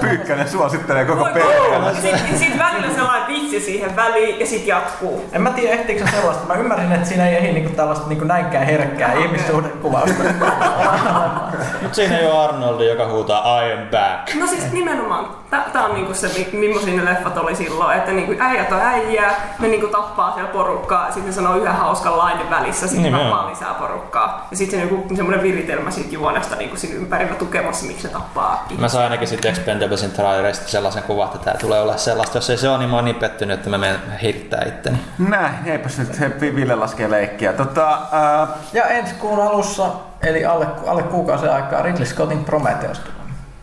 Pyykkönen 0.00 0.48
suosittelee 0.48 1.04
koko 1.04 1.24
perheen. 1.24 1.94
Sitten 2.02 2.38
sit 2.38 2.58
välillä 2.58 2.94
sellainen 2.94 3.11
vitsi 3.52 3.66
siihen 3.66 3.96
väliin 3.96 4.40
ja 4.40 4.46
sit 4.46 4.66
jatkuu. 4.66 5.24
En 5.32 5.42
mä 5.42 5.50
tiedä 5.50 5.74
ehtiikö 5.74 6.04
se 6.06 6.16
sellaista. 6.16 6.46
Mä 6.46 6.54
ymmärsin, 6.54 6.92
että 6.92 7.08
siinä 7.08 7.28
ei 7.28 7.36
ehdi 7.36 7.52
niinku 7.52 7.76
tällaista 7.76 8.08
niinku 8.08 8.24
näinkään 8.24 8.66
herkkää 8.66 9.12
ihmissuhdekuvausta. 9.12 10.22
Mut 11.82 11.94
siinä 11.94 12.18
ei 12.18 12.26
ole 12.26 12.38
Arnoldi, 12.38 12.86
joka 12.86 13.06
huutaa 13.06 13.62
I 13.62 13.72
am 13.72 13.78
back. 13.78 14.34
No 14.40 14.46
siis 14.46 14.72
nimenomaan, 14.72 15.28
tää 15.72 15.84
on 15.84 15.94
niinku 15.94 16.14
se, 16.14 16.28
mi- 16.28 16.58
millaisia 16.58 16.96
ne 16.96 17.04
leffat 17.04 17.36
oli 17.36 17.56
silloin, 17.56 17.98
että 17.98 18.12
niinku 18.12 18.34
äijät 18.38 18.72
on 18.72 18.80
äijää, 18.80 19.54
ne 19.58 19.68
niinku 19.68 19.86
tappaa 19.86 20.34
siellä 20.34 20.50
porukkaa, 20.50 21.06
sitten 21.06 21.26
ne 21.26 21.32
sanoo 21.32 21.56
yhden 21.56 21.72
hauskan 21.72 22.18
lainen 22.18 22.50
välissä, 22.50 22.88
sitten 22.88 23.12
tappaa 23.12 23.50
lisää 23.50 23.74
porukkaa. 23.74 24.46
Ja 24.50 24.56
sitten 24.56 24.80
se 24.80 24.86
joku 24.86 25.14
semmoinen 25.16 25.42
viritelmä 25.42 25.90
siitä 25.90 26.14
juonesta 26.14 26.56
niinku 26.56 26.76
siinä 26.76 26.96
ympärillä 26.96 27.34
tukemassa, 27.34 27.86
miksi 27.86 28.06
ne 28.06 28.12
tappaa. 28.12 28.66
Mä 28.78 28.88
sain 28.88 29.04
ainakin 29.04 29.28
sitten 29.28 29.50
Expendablesin 29.50 30.10
trailerista 30.10 30.68
sellaisen 30.68 31.02
kuvan, 31.02 31.26
että 31.26 31.38
tää 31.38 31.54
tulee 31.60 31.80
olla 31.80 31.96
sellaista. 31.96 32.38
Jos 32.38 32.50
ei 32.50 32.58
se 32.58 32.68
ole, 32.68 32.78
niin 32.78 32.90
mä 32.90 32.96
oon 32.96 33.04
niin 33.04 33.16
pettynyt, 33.16 33.41
että 33.50 33.70
mä 33.70 33.78
menen 33.78 34.00
hirttää 34.22 34.64
itteni. 34.66 34.98
Näin, 35.18 35.54
eipäs 35.64 35.98
nyt 35.98 36.20
he, 36.20 36.30
Ville 36.40 36.74
laskee 36.74 37.10
leikkiä. 37.10 37.52
Tota, 37.52 37.98
ää, 38.12 38.46
ja 38.72 38.84
ensi 38.84 39.14
kuun 39.14 39.40
alussa, 39.40 39.86
eli 40.22 40.44
alle, 40.44 40.66
alle 40.86 41.02
kuukausen 41.02 41.52
aikaa, 41.52 41.82
Ridley 41.82 42.06
Scottin 42.06 42.44
Prometheus 42.44 43.02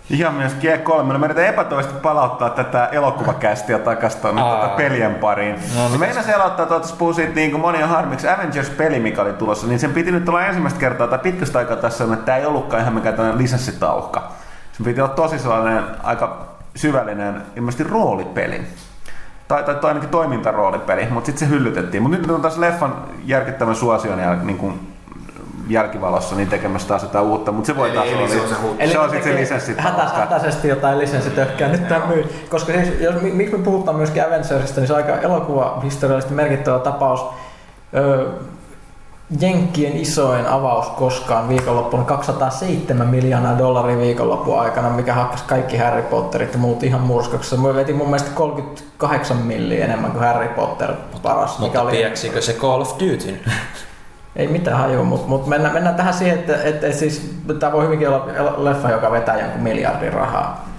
ihan 0.09 0.33
myös 0.33 0.53
G3. 0.53 1.03
No, 1.03 1.19
me 1.19 1.25
yritetään 1.25 1.53
epätoisesti 1.53 1.99
palauttaa 2.01 2.49
tätä 2.49 2.85
elokuvakästiä 2.91 3.79
takaisin 3.79 4.21
tuonne 4.21 4.41
tuota 4.41 4.67
pelien 4.67 5.15
pariin. 5.15 5.55
No, 5.75 5.83
No, 5.83 5.87
niin. 5.89 5.99
Meinasin 5.99 6.35
aloittaa, 6.35 6.65
tuota, 6.65 6.95
puhua 6.97 7.13
siitä 7.13 7.35
niin 7.35 7.51
kuin 7.51 7.61
monia 7.61 7.87
harmiksi. 7.87 8.27
Avengers-peli, 8.27 8.99
mikä 8.99 9.21
oli 9.21 9.33
tulossa, 9.33 9.67
niin 9.67 9.79
sen 9.79 9.93
piti 9.93 10.11
nyt 10.11 10.29
olla 10.29 10.45
ensimmäistä 10.45 10.79
kertaa 10.79 11.07
tai 11.07 11.19
pitkästä 11.19 11.59
aikaa 11.59 11.77
tässä 11.77 12.03
on, 12.03 12.13
että 12.13 12.25
tämä 12.25 12.37
ei 12.37 12.45
ollutkaan 12.45 12.81
ihan 12.81 12.93
mikään 12.93 13.15
tämmöinen 13.15 13.41
lisenssitauhka. 13.41 14.31
Sen 14.71 14.85
piti 14.85 15.01
olla 15.01 15.13
tosi 15.13 15.39
sellainen 15.39 15.83
aika 16.03 16.47
syvällinen, 16.75 17.41
ilmeisesti 17.55 17.83
roolipeli. 17.83 18.67
Tai, 19.49 19.63
tai, 19.63 19.75
tai 19.75 19.87
ainakin 19.89 20.09
toimintaroolipeli, 20.09 21.07
mutta 21.09 21.25
sitten 21.25 21.47
se 21.47 21.53
hyllytettiin. 21.55 22.03
Mutta 22.03 22.17
nyt 22.17 22.31
on 22.31 22.41
taas 22.41 22.57
leffan 22.57 22.95
järkyttävän 23.25 23.75
suosion 23.75 24.19
jäl, 24.19 24.35
niin 24.43 24.57
kuin 24.57 24.93
jälkivalossa 25.67 26.35
niin 26.35 26.47
tekemässä 26.47 26.87
taas 26.87 27.03
jotain 27.03 27.25
uutta, 27.25 27.51
mutta 27.51 27.67
se 27.67 27.75
voi 27.75 27.87
Eli- 27.87 27.95
taas 27.95 28.07
eli 28.07 28.17
olla. 28.17 28.27
se 28.27 28.41
on 28.41 28.47
se 28.49 28.55
huuttu. 28.55 28.87
se 28.87 28.99
on 28.99 29.09
sitten 29.09 29.47
se 29.59 29.75
hätä, 29.77 30.05
hätäisesti 30.05 30.67
jotain 30.67 30.99
lisenssitökkää 30.99 31.67
nyt 31.69 31.87
tämä 31.87 32.05
myy. 32.05 32.45
Koska 32.49 32.73
siis, 32.73 32.99
jos, 32.99 33.21
mi- 33.21 33.31
miksi 33.31 33.57
me 33.57 33.63
puhutaan 33.63 33.97
myöskin 33.97 34.25
Avengersista, 34.25 34.79
niin 34.81 34.87
se 34.87 34.93
on 34.93 34.97
aika 34.97 35.17
elokuvahistoriallisesti 35.17 36.35
merkittävä 36.35 36.79
tapaus. 36.79 37.25
Öö, 37.95 38.29
Jenkkien 39.41 39.97
isoin 39.97 40.45
avaus 40.45 40.89
koskaan 40.89 41.49
viikonloppuna 41.49 42.03
207 42.03 43.07
miljoonaa 43.07 43.57
dollaria 43.57 43.97
viikonlopun 43.97 44.59
aikana, 44.59 44.89
mikä 44.89 45.13
hakkasi 45.13 45.43
kaikki 45.47 45.77
Harry 45.77 46.01
Potterit 46.01 46.53
ja 46.53 46.59
muut 46.59 46.83
ihan 46.83 47.01
murskaksi. 47.01 47.49
Se 47.49 47.63
veti 47.75 47.93
mun 47.93 48.07
mielestä 48.07 48.31
38 48.35 49.37
milliä 49.37 49.85
enemmän 49.85 50.11
kuin 50.11 50.23
Harry 50.23 50.47
Potter 50.47 50.93
paras, 51.21 51.59
mikä 51.59 51.65
Mutta 51.65 51.81
oli 51.81 51.91
pieksikö 51.91 52.41
se 52.41 52.53
Call 52.53 52.81
of 52.81 52.93
Dutyn? 52.99 53.39
ei 54.35 54.47
mitään 54.47 54.77
hajua, 54.77 55.03
mutta 55.03 55.27
mut 55.27 55.47
mennään, 55.47 55.73
mennään 55.73 55.95
tähän 55.95 56.13
siihen, 56.13 56.39
että, 56.39 56.63
että, 56.63 56.91
siis, 56.91 57.35
tämä 57.59 57.71
voi 57.71 57.85
hyvinkin 57.85 58.09
olla 58.09 58.25
leffa, 58.57 58.89
joka 58.89 59.11
vetää 59.11 59.39
jonkun 59.39 59.61
miljardin 59.61 60.13
rahaa. 60.13 60.69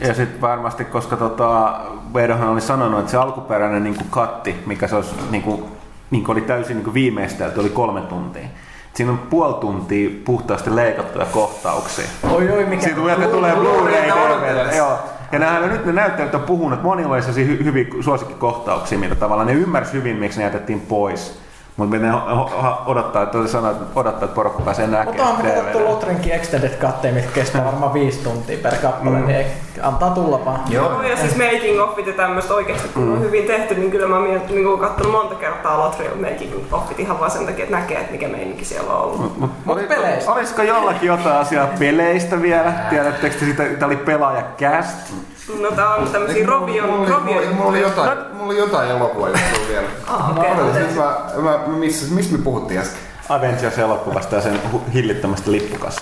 Ja 0.00 0.14
sitten 0.14 0.40
varmasti, 0.40 0.84
koska 0.84 1.16
tota, 1.16 1.80
Vedohan 2.14 2.48
oli 2.48 2.60
sanonut, 2.60 3.00
että 3.00 3.10
se 3.10 3.16
alkuperäinen 3.16 3.84
niin 3.84 3.96
kuin 3.96 4.10
katti, 4.10 4.62
mikä 4.66 4.86
se 4.88 4.96
olisi, 4.96 5.14
niin 5.30 5.42
kuin, 5.42 5.77
niin 6.10 6.30
oli 6.30 6.40
täysin 6.40 6.76
niin 6.76 6.94
viimeistelty, 6.94 7.60
oli 7.60 7.68
kolme 7.68 8.00
tuntia. 8.00 8.48
Siinä 8.94 9.12
on 9.12 9.18
puoli 9.18 9.54
tuntia 9.54 10.10
puhtaasti 10.24 10.76
leikattuja 10.76 11.24
kohtauksia. 11.24 12.04
Oi 12.30 12.50
oi, 12.50 12.64
mikä... 12.64 12.82
Siitä 12.82 12.96
tulee, 12.96 13.16
tulee 13.16 13.54
Blu-ray. 13.54 13.92
DVD. 13.92 14.76
Joo. 14.76 14.98
Ja 15.32 15.38
nämähän 15.38 15.68
nyt 15.68 15.86
ne 15.86 15.92
näyttelijät 15.92 16.34
on 16.34 16.40
puhunut, 16.40 16.72
että 16.72 16.86
monilla 16.86 17.14
oli 17.14 17.22
sellaisia 17.22 17.46
hy- 17.46 17.64
hyviä 17.64 17.84
suosikkikohtauksia, 18.00 18.98
mitä 18.98 19.14
tavallaan 19.14 19.46
ne 19.46 19.54
ymmärsi 19.54 19.92
hyvin, 19.92 20.16
miksi 20.16 20.38
ne 20.38 20.44
jätettiin 20.44 20.80
pois. 20.80 21.40
Mutta 21.78 21.96
me 21.96 22.06
ne 22.06 22.12
ho- 22.12 22.50
ho- 22.62 22.82
odottaa, 22.86 23.22
että 23.22 23.46
sanoa, 23.46 23.70
että 23.70 23.84
odottaa, 23.94 24.24
että 24.24 24.34
porukka 24.34 24.62
pääsee 24.62 24.86
Mutta 24.86 25.04
näkemään. 25.04 25.28
onhan 25.30 25.46
me 25.46 25.50
katsottu 25.52 25.84
Lotrinkin 25.84 26.32
Extended 26.32 26.78
Cutteja, 26.80 27.14
mitkä 27.14 27.30
kestää 27.34 27.64
varmaan 27.64 27.94
viisi 27.94 28.18
tuntia 28.24 28.58
per 28.62 28.74
kappale, 28.76 29.18
mm. 29.18 29.26
niin 29.26 29.46
antaa 29.82 30.10
tulla 30.10 30.44
vaan. 30.44 30.60
Joo, 30.68 31.02
ja 31.02 31.16
siis 31.16 31.36
making 31.36 31.80
offit 31.80 32.06
ja 32.06 32.12
tämmöistä 32.12 32.54
oikeasti, 32.54 32.88
kun 32.88 33.12
on 33.12 33.20
hyvin 33.20 33.44
tehty, 33.44 33.74
niin 33.74 33.90
kyllä 33.90 34.08
mä 34.08 34.14
oon 34.14 34.24
mie- 34.24 34.42
niin 34.50 34.78
katsonut 34.78 35.12
monta 35.12 35.34
kertaa 35.34 35.78
Lotreal 35.78 36.14
making 36.30 36.52
offit 36.72 37.00
ihan 37.00 37.20
vaan 37.20 37.30
sen 37.30 37.46
takia, 37.46 37.64
että 37.64 37.76
näkee, 37.76 37.98
että 38.00 38.12
mikä 38.12 38.28
meininki 38.28 38.64
siellä 38.64 38.92
on 38.92 39.00
ollut. 39.02 39.38
Mut, 39.38 39.50
Mut 39.64 39.88
peleistä. 39.88 40.32
Olisiko 40.32 40.62
jollakin 40.62 41.06
jotain 41.06 41.36
asiaa 41.40 41.68
peleistä 41.78 42.42
vielä? 42.42 42.72
Tiedättekö 42.90 43.34
te 43.38 43.44
siitä, 43.44 43.64
tämä 43.64 43.86
oli 43.86 43.96
pelaajakäst? 43.96 45.12
No 45.60 45.70
tää 45.70 45.94
on 45.94 46.08
tämmösiä 46.08 46.44
Mulla 46.44 46.58
Robion, 46.58 46.90
oli, 46.90 46.98
mulla, 46.98 47.16
oli, 47.16 47.34
Robion. 47.34 47.54
mulla 47.54 47.68
oli 47.70 47.80
jotain, 47.80 48.18
mulla 48.32 48.46
oli 48.46 48.58
jotain 48.58 48.90
elokuvaa 48.90 49.28
juttua 49.28 49.68
vielä. 49.68 49.86
Ah, 50.06 50.30
Okay, 50.38 50.72
nyt 50.78 50.94
mä, 50.94 51.16
mä, 51.36 51.58
mä 51.66 51.76
missä, 51.78 52.14
mistä 52.14 52.36
me 52.36 52.42
puhuttiin 52.44 52.80
äsken? 52.80 52.98
Avengers-elokuvasta 53.28 54.34
ja 54.36 54.40
sen 54.42 54.60
hu- 54.72 54.90
hillittömästä 54.92 55.50
lippukassa. 55.52 56.00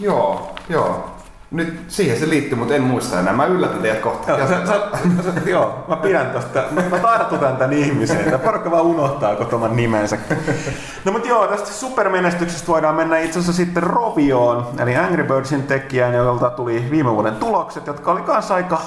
Joo, 0.00 0.50
joo. 0.68 1.10
Nyt 1.52 1.84
siihen 1.88 2.18
se 2.18 2.28
liittyy, 2.28 2.58
mutta 2.58 2.74
en 2.74 2.82
muista 2.82 3.20
enää. 3.20 3.32
Mä 3.32 3.46
yllätän 3.46 3.78
teidät 3.78 4.00
kohta. 4.00 4.30
Joo, 4.30 4.48
sä, 4.48 4.66
sä, 4.66 4.80
sä, 5.22 5.40
joo, 5.50 5.84
mä 5.88 5.96
pidän 5.96 6.30
tosta. 6.30 6.62
Mä, 6.70 6.82
mä 6.90 6.98
tartutan 6.98 7.56
tän 7.56 7.72
ihmiseen. 7.72 8.30
Tää 8.30 8.38
porukka 8.38 8.70
vaan 8.70 8.84
unohtaa 8.84 9.36
koko 9.36 9.56
oman 9.56 9.76
nimensä. 9.76 10.18
No 11.04 11.12
mut 11.12 11.26
joo, 11.26 11.46
tästä 11.46 11.70
supermenestyksestä 11.70 12.68
voidaan 12.68 12.94
mennä 12.94 13.18
itse 13.18 13.38
asiassa 13.38 13.52
sitten 13.52 13.82
Rovioon, 13.82 14.66
eli 14.78 14.96
Angry 14.96 15.24
Birdsin 15.24 15.62
tekijään, 15.62 16.14
jolta 16.14 16.50
tuli 16.50 16.88
viime 16.90 17.10
vuoden 17.10 17.36
tulokset, 17.36 17.86
jotka 17.86 18.12
oli 18.12 18.22
kanssa 18.22 18.54
aika... 18.54 18.80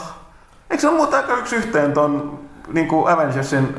Eikö 0.70 0.82
se 0.82 0.88
ole 0.88 0.97
muuta 0.97 1.18
aika 1.18 1.38
yksi 1.38 1.55
yhteen 1.55 1.93
ton 1.93 2.39
niin 2.74 2.88
kuin 2.88 3.13
Avengersin 3.13 3.76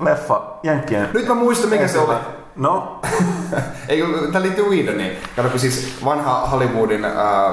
leffa 0.00 0.40
Jenkkien? 0.62 1.08
Nyt 1.14 1.28
mä 1.28 1.34
muistan, 1.34 1.70
mikä 1.70 1.88
se 1.88 1.98
oli. 1.98 2.14
No, 2.58 3.00
Ei, 3.88 4.00
kun 4.02 4.32
tää 4.32 4.42
liittyy 4.42 4.64
Whedoniin. 4.64 5.16
Kato, 5.36 5.48
kun 5.48 5.60
siis 5.60 5.96
vanha 6.04 6.46
Hollywoodin 6.46 7.04
ää, 7.04 7.12
ää, 7.14 7.52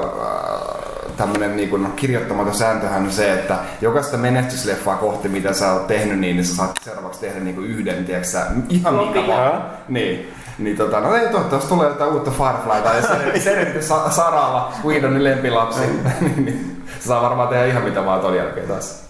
tämmönen 1.18 1.56
niin 1.56 1.70
kuin 1.70 1.92
kirjoittamaton 1.96 2.54
sääntöhän 2.54 3.04
on 3.04 3.12
se, 3.12 3.34
että 3.34 3.56
jokaista 3.82 4.18
menestysleffaa 4.18 4.96
kohti, 4.98 5.28
mitä 5.30 5.54
sä 5.54 5.74
oot 5.74 5.88
tehnyt, 5.88 6.20
niin 6.20 6.46
sä 6.46 6.56
saat 6.56 6.72
seuraavaksi 6.82 7.20
tehdä 7.20 7.40
niin 7.40 7.56
kuin 7.56 7.68
yhden, 7.68 8.06
tiedätkö 8.06 8.30
sä, 8.30 8.46
ihan 8.70 8.94
mikä 8.94 9.28
vaan. 9.28 9.64
Niin. 9.88 10.34
Niin 10.58 10.78
tota, 10.78 11.00
no 11.00 11.16
ei 11.16 11.30
toivottavasti 11.30 11.70
tulee 11.70 11.88
jotain 11.88 12.12
uutta 12.14 12.32
Fireflyta 12.32 12.90
ja 12.96 13.02
se- 13.02 13.40
Serenity 13.50 13.82
Sa- 13.82 14.10
Saralla, 14.10 14.74
Whedonin 14.86 15.24
lempilapsi. 15.24 15.80
niin, 16.22 16.46
niin, 16.46 16.84
se 17.00 17.08
saa 17.08 17.22
varmaan 17.22 17.48
tehdä 17.50 17.66
ihan 17.66 17.84
mitä 17.84 18.06
vaan 18.06 18.22
ton 18.22 18.36
jälkeen 18.38 18.68
taas. 18.68 19.04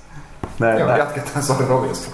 näin, 0.59 0.79
Joo, 0.79 0.87
näin. 0.87 0.99
jatketaan, 0.99 1.43
sori 1.43 1.65
Roviosta. 1.69 2.09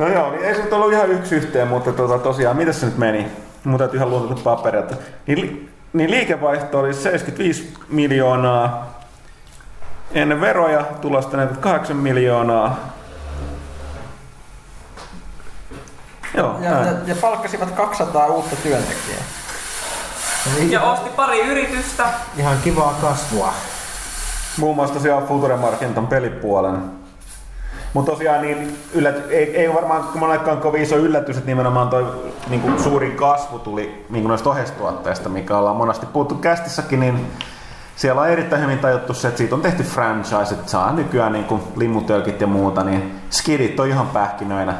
No 0.00 0.08
joo, 0.08 0.30
niin 0.30 0.44
ei 0.44 0.54
se 0.54 0.62
nyt 0.62 0.72
ollut 0.72 0.92
ihan 0.92 1.10
yksi 1.10 1.34
yhteen, 1.34 1.68
mutta 1.68 1.92
tota, 1.92 2.18
tosiaan, 2.18 2.56
miten 2.56 2.74
se 2.74 2.86
nyt 2.86 2.98
meni? 2.98 3.26
Mun 3.64 3.78
täytyy 3.78 3.96
ihan 3.96 4.10
luotata 4.10 4.40
paperilta. 4.44 4.94
Niin, 5.26 5.40
li- 5.40 5.68
niin 5.92 6.10
liikevaihto 6.10 6.78
oli 6.80 6.94
75 6.94 7.74
miljoonaa 7.88 9.00
ennen 10.12 10.40
veroja, 10.40 10.84
tulosta 11.00 11.36
48 11.36 11.96
miljoonaa. 11.96 12.76
Joo, 16.36 16.56
Ja, 16.60 16.70
näin. 16.70 16.86
ja, 16.86 16.92
ja 17.06 17.14
palkkasivat 17.20 17.70
200 17.70 18.26
uutta 18.26 18.56
työntekijää. 18.56 19.20
Eli 20.58 20.72
Ja 20.72 20.82
osti 20.82 21.10
pari 21.10 21.40
yritystä. 21.40 22.04
Ihan 22.36 22.56
kivaa 22.64 22.98
kasvua. 23.00 23.52
Muun 24.58 24.76
muassa 24.76 24.94
tosiaan 24.94 25.26
Future 25.26 25.56
Markenton 25.56 26.06
pelipuolen. 26.06 26.99
Mutta 27.94 28.12
tosiaan 28.12 28.42
niin 28.42 28.78
ylläty, 28.94 29.22
ei, 29.30 29.56
ei 29.56 29.74
varmaan 29.74 30.04
monellakaan 30.14 30.58
kovin 30.58 30.82
iso 30.82 30.96
yllätys, 30.96 31.36
että 31.36 31.50
nimenomaan 31.50 31.88
toi 31.88 32.06
niin 32.48 32.60
kuin 32.60 32.82
suurin 32.82 33.16
kasvu 33.16 33.58
tuli 33.58 34.06
niin 34.10 34.22
kuin 34.22 34.28
noista 34.28 34.50
oheistuotteista, 34.50 35.28
mikä 35.28 35.58
ollaan 35.58 35.76
monesti 35.76 36.06
puhuttu 36.06 36.34
kästissäkin, 36.34 37.00
niin 37.00 37.26
siellä 37.96 38.20
on 38.20 38.28
erittäin 38.28 38.62
hyvin 38.62 38.78
tajuttu 38.78 39.14
se, 39.14 39.28
että 39.28 39.38
siitä 39.38 39.54
on 39.54 39.60
tehty 39.62 39.82
franchise, 39.82 40.54
että 40.54 40.70
saa 40.70 40.92
nykyään 40.92 41.32
niin 41.32 41.44
kuin 41.44 41.62
limutölkit 41.76 42.40
ja 42.40 42.46
muuta, 42.46 42.84
niin 42.84 43.20
skidit 43.30 43.80
on 43.80 43.88
ihan 43.88 44.06
pähkinöinä 44.06 44.74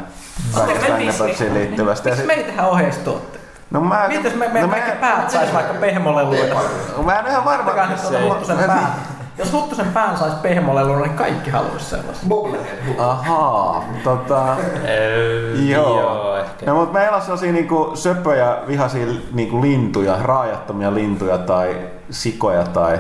kaikesta. 0.54 1.24
Angry 1.24 1.54
liittyvästä. 1.54 2.08
Miksi 2.08 2.18
sit- 2.18 2.26
me 2.26 2.32
ei 2.32 2.44
tehdä 2.44 2.66
ohjeistuotteita? 2.66 3.40
No 3.70 3.80
mä, 3.80 4.08
jos 4.24 4.34
me, 4.34 4.48
me 4.48 4.60
no 4.60 4.68
kaikki 4.68 4.90
päät 5.00 5.30
sais 5.30 5.54
vaikka 5.54 5.74
pehmoleluina. 5.74 6.60
Mä 7.04 7.18
en 7.18 7.26
ihan 7.26 7.44
varma, 7.44 7.86
missä 7.90 8.08
tuota 8.08 8.52
ei-. 8.52 9.09
Jos 9.40 9.52
Huttusen 9.52 9.86
pään 9.86 10.18
sais 10.18 10.34
pehmoleluina, 10.34 11.02
niin 11.02 11.16
kaikki 11.16 11.50
haluaisi 11.50 11.84
sellaisen. 11.84 12.28
Ahaa, 12.98 13.84
tota... 14.04 14.56
Joo. 15.68 16.00
Joo, 16.00 16.36
ehkä. 16.36 16.66
No, 16.66 16.74
mutta 16.74 16.98
meillä 16.98 17.16
on 17.16 17.22
sellaisia 17.22 17.52
niinku 17.52 17.90
söpöjä, 17.94 18.56
vihaisia 18.66 19.06
niinku 19.32 19.60
lintuja, 19.60 20.16
raajattomia 20.22 20.94
lintuja 20.94 21.38
tai 21.38 21.76
sikoja 22.10 22.64
tai 22.64 22.98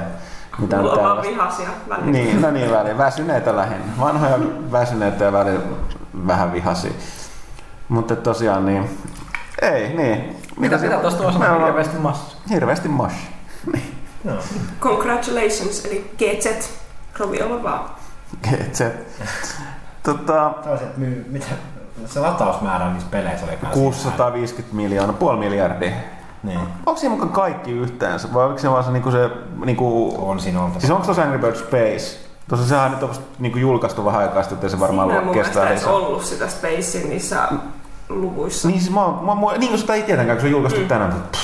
mitä 0.58 0.76
Mulla 0.76 0.92
on 0.92 1.02
vaan 1.02 1.22
vihaisia 1.22 1.68
välillä. 1.88 2.10
Niin, 2.10 2.42
no 2.42 2.50
niin, 2.50 2.70
väliin. 2.70 2.98
Väsyneitä 2.98 3.56
lähinnä. 3.56 3.92
Vanhoja 4.00 4.38
väsyneitä 4.72 5.24
ja 5.24 5.32
välillä 5.32 5.60
vähän 6.26 6.52
vihaisia. 6.52 6.92
Mutta 7.88 8.16
tosiaan 8.16 8.66
niin, 8.66 8.90
ei 9.62 9.94
niin. 9.94 10.36
Mitä, 10.58 10.78
mitä 10.78 10.96
tuosta 10.96 11.26
on 11.26 11.38
me 11.38 11.50
ollaan 11.50 11.64
hirveästi 11.64 11.98
massa? 11.98 12.36
Hirveästi 12.50 12.88
Congratulations, 14.80 15.84
eli 15.84 16.10
GZ. 16.18 16.70
Roviolla 17.18 17.62
vaan. 17.62 17.90
Se, 18.72 18.94
tota, 20.02 20.54
Toiset 20.64 20.96
myy, 20.96 21.26
mitä, 21.28 21.46
se 22.06 22.20
latausmäärä 22.20 22.90
niissä 22.92 23.08
peleissä 23.10 23.46
oli 23.46 23.56
kanssa. 23.56 23.80
650 23.80 24.76
miljoonaa, 24.76 25.16
puoli 25.16 25.38
miljardia. 25.38 25.90
Niin, 26.42 26.60
Onko 26.86 27.00
siinä 27.00 27.14
mukaan 27.14 27.32
kaikki 27.32 27.70
yhteensä 27.70 28.34
vai 28.34 28.44
oliko 28.44 28.58
se 28.58 28.70
vaan 28.70 28.84
se, 28.84 28.90
niinku 28.90 29.10
se 29.10 29.30
niinku, 29.64 30.14
on 30.18 30.40
siinä 30.40 30.62
oltava. 30.62 30.80
Siis 30.80 30.90
onko 30.90 31.04
tuossa 31.04 31.22
Angry 31.22 31.38
Birds 31.38 31.60
Space? 31.60 32.30
Tuossa 32.48 32.66
sehän 32.68 32.90
nyt 32.90 33.02
on 33.02 33.08
vasta 33.08 33.24
niinku 33.38 33.58
julkaistu 33.58 34.04
vähän 34.04 34.20
aikaa 34.20 34.42
sitten, 34.42 34.56
että 34.56 34.68
se 34.68 34.80
varmaan 34.80 35.08
Siinä 35.08 35.24
mun 35.24 35.34
kestää 35.34 35.64
mielestä 35.64 35.72
edes 35.72 35.82
lisää. 35.82 36.06
ollut 36.06 36.24
sitä 36.24 36.48
Spacein 36.48 37.08
niissä 37.08 37.48
luvuissa. 38.08 38.68
Niin 38.68 38.80
siis 38.80 38.94
mä, 38.94 39.00
mä, 39.00 39.34
mä, 39.34 39.58
niin 39.58 39.68
kuin 39.68 39.78
sitä 39.78 39.94
ei 39.94 40.02
tietenkään, 40.02 40.36
kun 40.38 40.40
se 40.40 40.46
on 40.46 40.50
julkaistu 40.52 40.80
mm. 40.80 40.88
tänään. 40.88 41.12
Pff, 41.32 41.42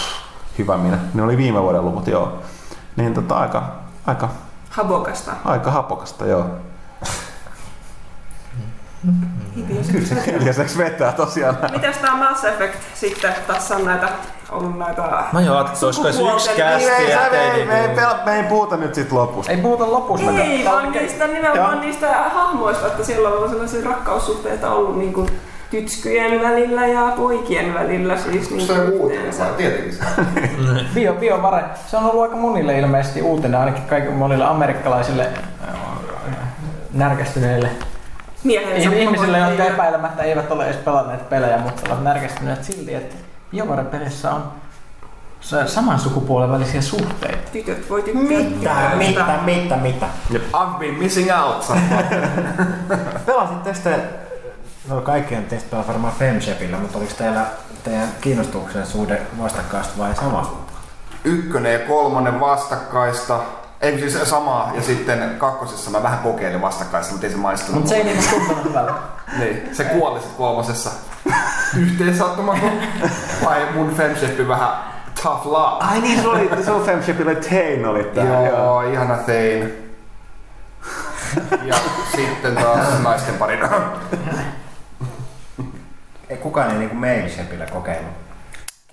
hyvä 0.59 0.77
minä. 0.77 0.99
Ne 1.15 1.23
oli 1.23 1.37
viime 1.37 1.63
vuoden 1.63 1.85
luvut, 1.85 2.07
joo. 2.07 2.33
Niin 2.97 3.15
tota 3.15 3.35
aika, 3.39 3.63
aika, 4.07 4.29
Habokasta. 4.71 5.33
aika 5.45 5.71
hapokasta, 5.71 6.27
joo. 6.27 6.47
Kyllä 9.93 10.07
se 10.07 10.23
Hiljaiseksi 10.27 10.79
vetää 10.79 11.13
tosiaan. 11.13 11.57
Mitäs 11.73 11.97
tää 11.97 12.17
Mass 12.17 12.45
Effect 12.45 12.75
sitten? 12.95 13.35
Tässä 13.47 13.77
on 13.77 13.85
näitä, 13.85 14.09
ollut 14.51 14.79
näitä... 14.79 15.03
Mä 15.33 15.41
jo 15.41 15.55
ajattelin, 15.55 15.75
että 15.75 15.87
olisiko 15.87 16.03
se 16.03 16.09
yksi 16.09 16.21
Sukupuolten- 16.23 16.47
Niin, 16.49 16.89
kästi, 16.89 16.91
ei, 17.03 17.13
sä- 17.15 17.31
me, 17.31 17.39
ei, 17.51 17.65
me, 17.67 17.81
ei, 17.81 17.87
niinku... 17.87 18.01
pel- 18.03 18.25
me 18.25 18.37
ei 18.37 18.43
puhuta 18.43 18.77
nyt 18.77 18.95
sit 18.95 19.13
lopusta. 19.13 19.53
Ei 19.53 19.59
puhuta 19.59 19.91
lopussa. 19.93 20.31
Ei, 20.31 20.65
vaan 20.65 20.93
niistä 20.93 21.27
nimenomaan 21.27 21.81
niistä 21.81 22.09
hahmoista, 22.35 22.87
että 22.87 23.05
siellä 23.05 23.29
on 23.29 23.51
sellaisia 23.51 23.85
rakkaussuhteita 23.91 24.71
ollut 24.71 24.99
niinku 24.99 25.27
tytskyjen 25.71 26.43
välillä 26.43 26.87
ja 26.87 27.13
poikien 27.17 27.75
välillä. 27.75 28.17
Siis 28.17 28.53
Onko 28.53 28.65
se 28.65 28.79
niinku 28.79 29.03
uutinen 29.03 29.39
vai? 29.39 29.49
Tietenkin 29.57 29.93
se. 29.93 30.05
Bio, 30.95 31.15
biovare. 31.15 31.65
Se 31.87 31.97
on 31.97 32.05
ollut 32.05 32.23
aika 32.23 32.37
monille 32.37 32.79
ilmeisesti 32.79 33.23
uutinen, 33.23 33.61
ainakin 33.61 33.83
kaikille 33.83 34.15
monille 34.17 34.45
amerikkalaisille 34.45 35.29
äh, 35.69 35.75
närkästyneille 36.93 37.69
Miehensä 38.47 38.97
ihmisille, 38.97 39.39
jotka 39.39 39.65
epäilemättä 39.65 40.23
eivät 40.23 40.51
ole 40.51 40.65
edes 40.65 40.77
pelanneet 40.77 41.29
pelejä, 41.29 41.59
mutta 41.59 41.83
ovat 41.89 42.05
närkästyneet 42.05 42.65
silti, 42.65 42.95
että 42.95 43.17
biovare-pelissä 43.51 44.31
on 44.31 44.43
saman 45.67 45.99
sukupuolen 45.99 46.51
välisiä 46.51 46.81
suhteita. 46.81 47.51
Tytöt 47.53 47.91
voi 47.91 48.03
tykkää. 48.03 48.97
Mitä, 48.97 48.97
mitä, 48.97 49.39
mitä, 49.45 49.77
mitä? 49.77 50.07
I've 50.53 50.79
been 50.79 50.95
missing 50.95 51.31
out. 51.43 51.73
Pelasitte 53.27 53.75
sitten, 53.75 54.03
no 54.89 55.01
kaikkien 55.01 55.45
teistä 55.45 55.71
pelaa 55.71 55.87
varmaan 55.87 56.15
Femshepillä, 56.19 56.77
mutta 56.77 56.99
oliko 56.99 57.13
teillä 57.19 57.47
teidän 57.85 58.09
kiinnostuksen 58.21 58.87
suhde 58.87 59.23
vastakkaista 59.43 59.99
vai 59.99 60.15
sama? 60.15 60.67
Ykkönen 61.25 61.73
ja 61.73 61.79
kolmonen 61.79 62.41
vastakkaista. 62.41 63.41
Ei 63.81 63.99
siis 63.99 64.31
samaa 64.31 64.73
ja 64.75 64.83
sitten 64.83 65.35
kakkosessa 65.39 65.91
mä 65.91 66.03
vähän 66.03 66.19
kokeilin 66.19 66.63
vastakkaista, 66.63 67.13
mutta 67.13 67.27
ei 67.27 67.33
se 67.33 67.39
maistunut. 67.39 67.75
Mutta 67.75 67.89
se 67.89 67.97
ei 67.97 68.05
niinku 68.05 68.25
tuntunut 68.31 68.65
hyvältä. 68.65 68.93
Niin, 69.39 69.77
se 69.77 69.85
kuoli 69.85 70.21
sit 70.21 70.33
kolmosessa. 70.33 70.91
Yhteen 71.83 72.17
sattumaan, 72.19 72.61
vai 73.45 73.67
mun 73.75 73.95
femshippi 73.95 74.49
vähän 74.49 74.69
tough 75.23 75.47
love. 75.47 75.85
Ai 75.85 76.01
niin, 76.01 76.23
se 76.23 76.29
oli, 76.29 76.51
se 76.65 76.71
oli 76.71 76.85
Femshipillä 76.85 77.35
Tain 77.35 77.87
oli 77.87 78.05
tää. 78.05 78.47
Joo, 78.47 78.83
ihana 78.83 79.17
tein. 79.17 79.93
Ja 81.65 81.75
sitten 82.17 82.55
taas 82.55 83.03
naisten 83.03 83.35
parina. 83.35 83.69
Ei 86.29 86.37
kukaan 86.37 86.71
ei 86.71 86.79
niinku 86.79 86.95
Mailshepillä 86.97 87.67
kokeillut. 87.67 88.13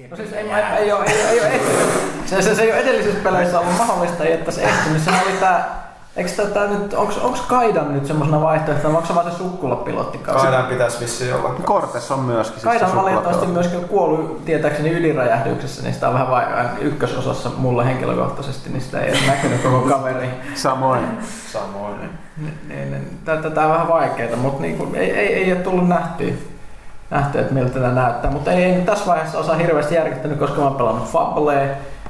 No 0.09 0.15
siis 0.17 0.33
ei, 0.33 0.51
ei, 0.51 0.63
ei, 0.77 0.91
ole, 0.91 1.05
ei, 1.05 1.39
ole, 1.39 1.47
ei 1.47 1.59
ole. 1.59 1.59
Se, 2.25 2.41
se, 2.41 2.55
se 2.55 2.61
ei 2.61 2.71
ole 2.71 2.79
edellisissä 2.79 3.19
peleissä 3.23 3.59
ollut 3.59 3.77
mahdollista, 3.77 4.23
että 4.23 4.51
se 4.51 4.63
estynyt. 4.63 5.01
Se 5.01 5.09
oli 5.09 5.37
tää, 5.39 5.83
eikö 6.15 6.29
tätä 6.29 6.67
nyt, 6.67 6.93
onks, 6.93 7.17
onks 7.17 7.41
Kaidan 7.41 7.93
nyt 7.93 8.05
semmosena 8.05 8.41
vaihtoehtona, 8.41 8.93
vai 8.93 8.97
onko 8.97 9.07
se 9.07 9.15
vaan 9.15 9.31
se 9.31 9.37
sukkulapilotti 9.37 10.17
kanssa? 10.17 10.47
Kaidan 10.47 10.65
pitäisi 10.65 10.99
vissiin 10.99 11.35
olla. 11.35 11.49
Kortes 11.49 12.11
on 12.11 12.19
myöskin. 12.19 12.53
siis 12.53 12.63
Kaidan 12.63 12.95
valitettavasti 12.95 13.45
myöskin 13.45 13.87
kuollut 13.87 14.45
tietääkseni 14.45 14.91
ydinräjähdyksessä, 14.91 15.83
niin 15.83 15.93
sitä 15.93 16.07
on 16.07 16.13
vähän 16.13 16.31
vaikea 16.31 16.69
ykkösosassa 16.81 17.49
mulle 17.57 17.85
henkilökohtaisesti, 17.85 18.69
niin 18.69 18.81
sitä 18.81 18.99
ei 18.99 19.09
edes 19.09 19.27
näkynyt 19.27 19.61
koko 19.61 19.81
kaveri. 19.95 20.29
Samoin. 20.55 21.05
Samoin. 21.51 22.09
Niin, 22.37 22.91
niin, 22.91 23.19
Tätä 23.25 23.61
on 23.65 23.71
vähän 23.71 23.87
vaikeaa, 23.87 24.35
mutta 24.35 24.61
niinku, 24.61 24.87
ei, 24.93 25.11
ei, 25.11 25.33
ei 25.33 25.51
ole 25.51 25.61
tullut 25.61 25.87
nähtyä, 25.87 26.33
nähtyä, 27.13 27.41
että 27.41 27.53
miltä 27.53 27.79
tämä 27.79 27.93
näyttää. 27.93 28.31
Mutta 28.31 28.51
ei, 28.51 28.63
ei 28.63 28.81
tässä 28.81 29.05
vaiheessa 29.05 29.37
osaa 29.39 29.55
hirveästi 29.55 29.95
järkyttänyt, 29.95 30.39
koska 30.39 30.57
mä 30.61 30.67
oon 30.67 30.75
pelannut 30.75 31.07
Fablea 31.11 31.67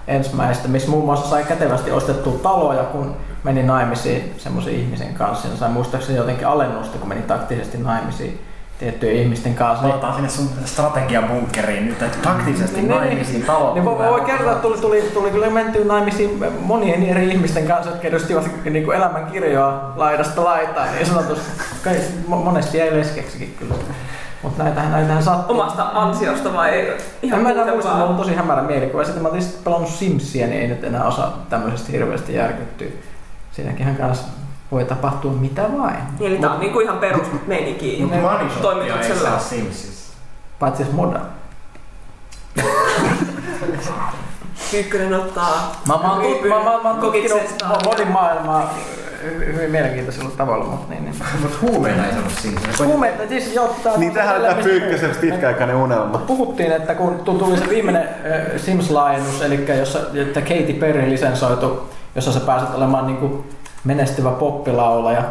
ensimmäistä, 0.07 0.67
missä 0.67 0.89
muun 0.89 1.05
muassa 1.05 1.29
sai 1.29 1.43
kätevästi 1.43 1.91
ostettua 1.91 2.39
taloja, 2.43 2.83
kun 2.83 3.15
meni 3.43 3.63
naimisiin 3.63 4.33
semmoisen 4.37 4.73
ihmisen 4.73 5.13
kanssa. 5.13 5.47
Ja 5.47 5.57
sai 5.57 5.69
muistaakseni 5.69 6.17
jotenkin 6.17 6.47
alennusta, 6.47 6.97
kun 6.97 7.09
meni 7.09 7.21
taktisesti 7.21 7.77
naimisiin 7.77 8.41
tiettyjen 8.79 9.15
ihmisten 9.15 9.55
kanssa. 9.55 9.87
Otetaan 9.87 10.13
sinne 10.13 10.29
sun 10.29 10.49
strategiabunkeriin 10.65 11.85
nyt, 11.85 12.01
että 12.01 12.17
taktisesti 12.21 12.75
Niin, 12.75 12.87
naimisiin 12.89 13.33
niin, 13.37 13.45
talo. 13.45 13.73
niin 13.73 13.85
voi, 13.85 13.97
voi 13.97 14.21
kertoa, 14.21 14.51
että 14.51 14.61
tuli, 14.61 14.77
tuli, 14.77 15.01
tuli 15.01 15.31
kyllä 15.31 15.49
mentyä 15.49 15.85
naimisiin 15.85 16.45
monien 16.59 17.03
eri 17.03 17.29
ihmisten 17.29 17.67
kanssa, 17.67 17.91
jotka 17.91 18.07
edustivat 18.07 18.49
niin 18.63 18.85
kuin 18.85 18.97
elämän 18.97 19.25
kirjoa 19.31 19.93
laidasta 19.95 20.43
laitaan, 20.43 20.87
niin 20.95 21.05
sanotusti. 21.05 21.45
Monesti 22.27 22.77
jäi 22.77 22.95
leskeksikin 22.97 23.55
kyllä. 23.59 23.75
Mutta 24.43 24.63
näitähän, 24.63 24.91
näitähän 24.91 25.23
sattuu. 25.23 25.59
Omasta 25.59 25.89
ansiosta 25.93 26.53
vai 26.53 26.93
ihan 27.21 27.39
en 27.39 27.43
mä 27.43 27.51
enää 27.51 27.73
muista, 27.73 27.93
mulla 27.93 28.09
on 28.09 28.15
tosi 28.15 28.35
hämärä 28.35 28.61
mielikuva. 28.61 29.03
Sitten 29.03 29.23
mä 29.23 29.29
olin 29.29 29.41
sitten 29.41 29.63
pelannut 29.63 29.89
Simsia, 29.89 30.47
niin 30.47 30.61
ei 30.61 30.67
nyt 30.67 30.83
enää 30.83 31.03
osaa 31.03 31.45
tämmöisestä 31.49 31.91
hirveästi 31.91 32.35
järkyttyä. 32.35 32.87
Siinäkin 33.51 33.95
kanssa 33.95 34.27
voi 34.71 34.85
tapahtua 34.85 35.31
mitä 35.31 35.63
vain. 35.77 35.95
Niin, 36.19 36.31
eli 36.31 36.37
tää 36.37 36.53
on 36.53 36.59
niinku 36.59 36.79
ihan 36.79 36.97
perus 36.97 37.27
meininki 37.47 37.97
Mutta 38.01 38.17
Money 38.17 38.49
Shopia 38.49 38.57
ei 38.57 38.61
toimituksella. 38.61 39.29
saa 39.29 39.39
Simsissä. 39.39 40.13
Paitsi 40.59 40.83
jos 40.83 40.91
moda. 40.91 41.19
Ykkönen 44.73 45.13
ottaa 45.13 45.71
Mä, 45.87 45.97
mä, 45.97 46.11
oon 46.13 46.21
tut, 46.21 46.49
mä, 46.49 46.55
mä, 46.55 46.63
mä 46.83 46.89
oon 46.89 46.99
tutkinut 46.99 47.41
modin 47.85 48.07
maailmaa 48.11 48.73
hyvin 49.23 49.71
mielenkiintoisella 49.71 50.31
tavalla, 50.37 50.65
mutta 50.65 50.93
niin, 50.93 51.05
niin. 51.05 51.15
Mutta 51.41 51.57
huumeita 51.61 52.05
ei 52.05 52.11
saanut 52.11 52.31
Simsissä. 52.41 52.85
Huumeita, 52.85 53.27
siis 53.29 53.55
joo, 53.55 53.75
tää 53.83 53.97
Niin 53.97 54.13
tähän 54.13 54.35
on 54.35 54.41
tämä 54.41 54.63
Pyykkösen 54.63 55.15
pitkäaikainen 55.21 55.75
unelma. 55.75 56.17
Puhuttiin, 56.17 56.71
että 56.71 56.95
kun 56.95 57.19
tu- 57.19 57.37
tuli 57.37 57.57
se 57.57 57.69
viimeinen 57.69 58.01
äh, 58.03 58.41
Sims-laajennus, 58.57 59.41
eli 59.41 59.65
jossa 59.79 59.99
että 60.15 60.41
Katy 60.41 60.73
Perry 60.79 61.09
lisensoitu, 61.09 61.89
jossa 62.15 62.31
sä 62.31 62.39
pääset 62.39 62.75
olemaan 62.75 63.07
niin 63.07 63.17
kuin 63.17 63.43
menestyvä 63.83 64.31
poppilaulaja 64.31 65.23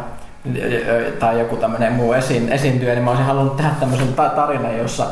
tai 1.19 1.39
joku 1.39 1.55
tämmöinen 1.55 1.93
muu 1.93 2.13
esiin, 2.13 2.51
esiintyjä, 2.51 2.93
niin 2.93 3.03
mä 3.03 3.09
olisin 3.09 3.25
halunnut 3.25 3.57
tehdä 3.57 3.71
tämmöisen 3.79 4.13
ta- 4.13 4.29
tarinan, 4.29 4.77
jossa, 4.77 5.05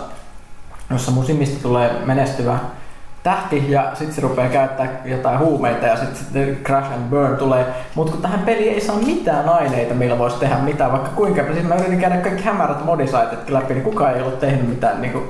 jossa 0.89 1.11
mun 1.11 1.25
Simistä 1.25 1.63
tulee 1.63 1.91
menestyvä 2.05 2.59
tähti 3.23 3.71
ja 3.71 3.91
sitten 3.95 4.15
se 4.15 4.21
rupeaa 4.21 4.49
käyttää 4.49 5.01
jotain 5.05 5.39
huumeita 5.39 5.85
ja 5.85 5.97
sitten 5.97 6.57
Crash 6.63 6.93
and 6.93 7.09
Burn 7.09 7.37
tulee. 7.37 7.65
Mutta 7.95 8.11
kun 8.11 8.21
tähän 8.21 8.39
peliin 8.39 8.73
ei 8.73 8.81
saa 8.81 8.95
mitään 8.95 9.49
aineita, 9.49 9.93
millä 9.93 10.17
voisi 10.17 10.39
tehdä 10.39 10.57
mitään, 10.57 10.91
vaikka 10.91 11.09
kuinka. 11.09 11.53
Siis 11.53 11.65
mä 11.65 11.75
yritin 11.75 11.99
käydä 11.99 12.17
kaikki 12.17 12.43
hämärät 12.43 12.85
modisaitetkin 12.85 13.53
läpi, 13.53 13.73
niin 13.73 13.83
kukaan 13.83 14.15
ei 14.15 14.21
ollut 14.21 14.39
tehnyt 14.39 14.69
mitään 14.69 15.01
niin 15.01 15.13
kuin, 15.13 15.29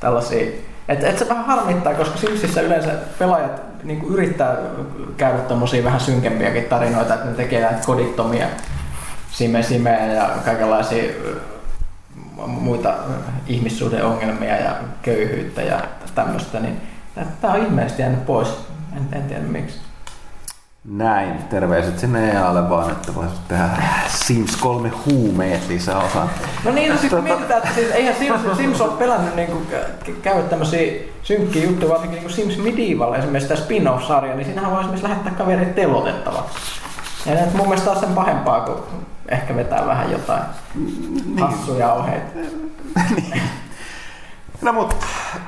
tällaisia. 0.00 0.52
Et, 0.88 1.04
et 1.04 1.18
se 1.18 1.28
vähän 1.28 1.44
harmittaa, 1.44 1.94
koska 1.94 2.18
Simsissä 2.18 2.60
yleensä 2.60 2.90
pelaajat 3.18 3.62
niin 3.84 4.00
kuin 4.00 4.12
yrittää 4.12 4.56
käydä 5.16 5.38
tommosia 5.38 5.84
vähän 5.84 6.00
synkempiäkin 6.00 6.64
tarinoita, 6.64 7.14
että 7.14 7.26
ne 7.26 7.34
tekee 7.34 7.60
näitä 7.60 7.86
kodittomia 7.86 8.46
sime 9.30 9.62
simeä 9.62 10.06
ja 10.06 10.30
kaikenlaisia 10.44 11.04
äh, 11.04 11.36
muita 12.46 12.94
ihmissuhdeongelmia 13.46 14.56
ja 14.56 14.74
köyhyyttä 15.02 15.62
ja 15.62 15.80
tämmöistä, 16.14 16.60
niin 16.60 16.80
tämä 17.40 17.54
on 17.54 17.62
ihmeellisesti 17.62 18.02
jäänyt 18.02 18.26
pois. 18.26 18.48
En, 18.96 19.08
en 19.12 19.22
tiedä 19.22 19.42
miksi. 19.42 19.80
Näin, 20.84 21.38
terveiset 21.50 21.98
sinne 21.98 22.30
EAlle 22.30 22.70
vaan, 22.70 22.90
että 22.90 23.14
voisit 23.14 23.48
tehdä 23.48 23.68
Sims 24.08 24.56
3 24.56 24.88
huumeet 24.88 25.68
lisää 25.68 25.98
osa. 25.98 26.26
No 26.64 26.72
niin, 26.72 26.92
no 26.92 26.98
siis 26.98 27.12
kun 27.12 27.24
mietitään, 27.24 27.62
että 27.62 27.74
siis 27.74 27.90
eihän 27.90 28.14
Sims, 28.14 28.56
Sims 28.56 28.80
ole 28.80 28.92
pelannut 28.92 29.36
niin 29.36 29.48
kuin, 29.48 29.66
käydä 30.22 30.42
tämmöisiä 30.42 30.92
synkkiä 31.22 31.64
juttuja, 31.64 31.92
varsinkin 31.92 32.14
niin 32.14 32.22
kuin 32.22 32.34
Sims 32.34 32.58
Medieval, 32.58 33.12
esimerkiksi 33.12 33.48
tämä 33.48 33.60
spin-off-sarja, 33.60 34.34
niin 34.34 34.46
siinähän 34.46 34.70
voi 34.70 34.80
esimerkiksi 34.80 35.08
lähettää 35.08 35.32
kaverit 35.32 35.74
telotettavaksi. 35.74 36.58
Ja 37.26 37.34
ne, 37.34 37.48
mun 37.54 37.68
mielestä 37.68 37.90
on 37.90 38.00
sen 38.00 38.14
pahempaa, 38.14 38.60
kuin 38.60 38.78
ehkä 39.28 39.56
vetää 39.56 39.86
vähän 39.86 40.12
jotain 40.12 40.42
niin. 40.74 41.38
hassuja 41.38 41.92
ohjeita. 41.92 42.26
niin. 43.16 43.42
No 44.62 44.72
mutta, 44.72 44.96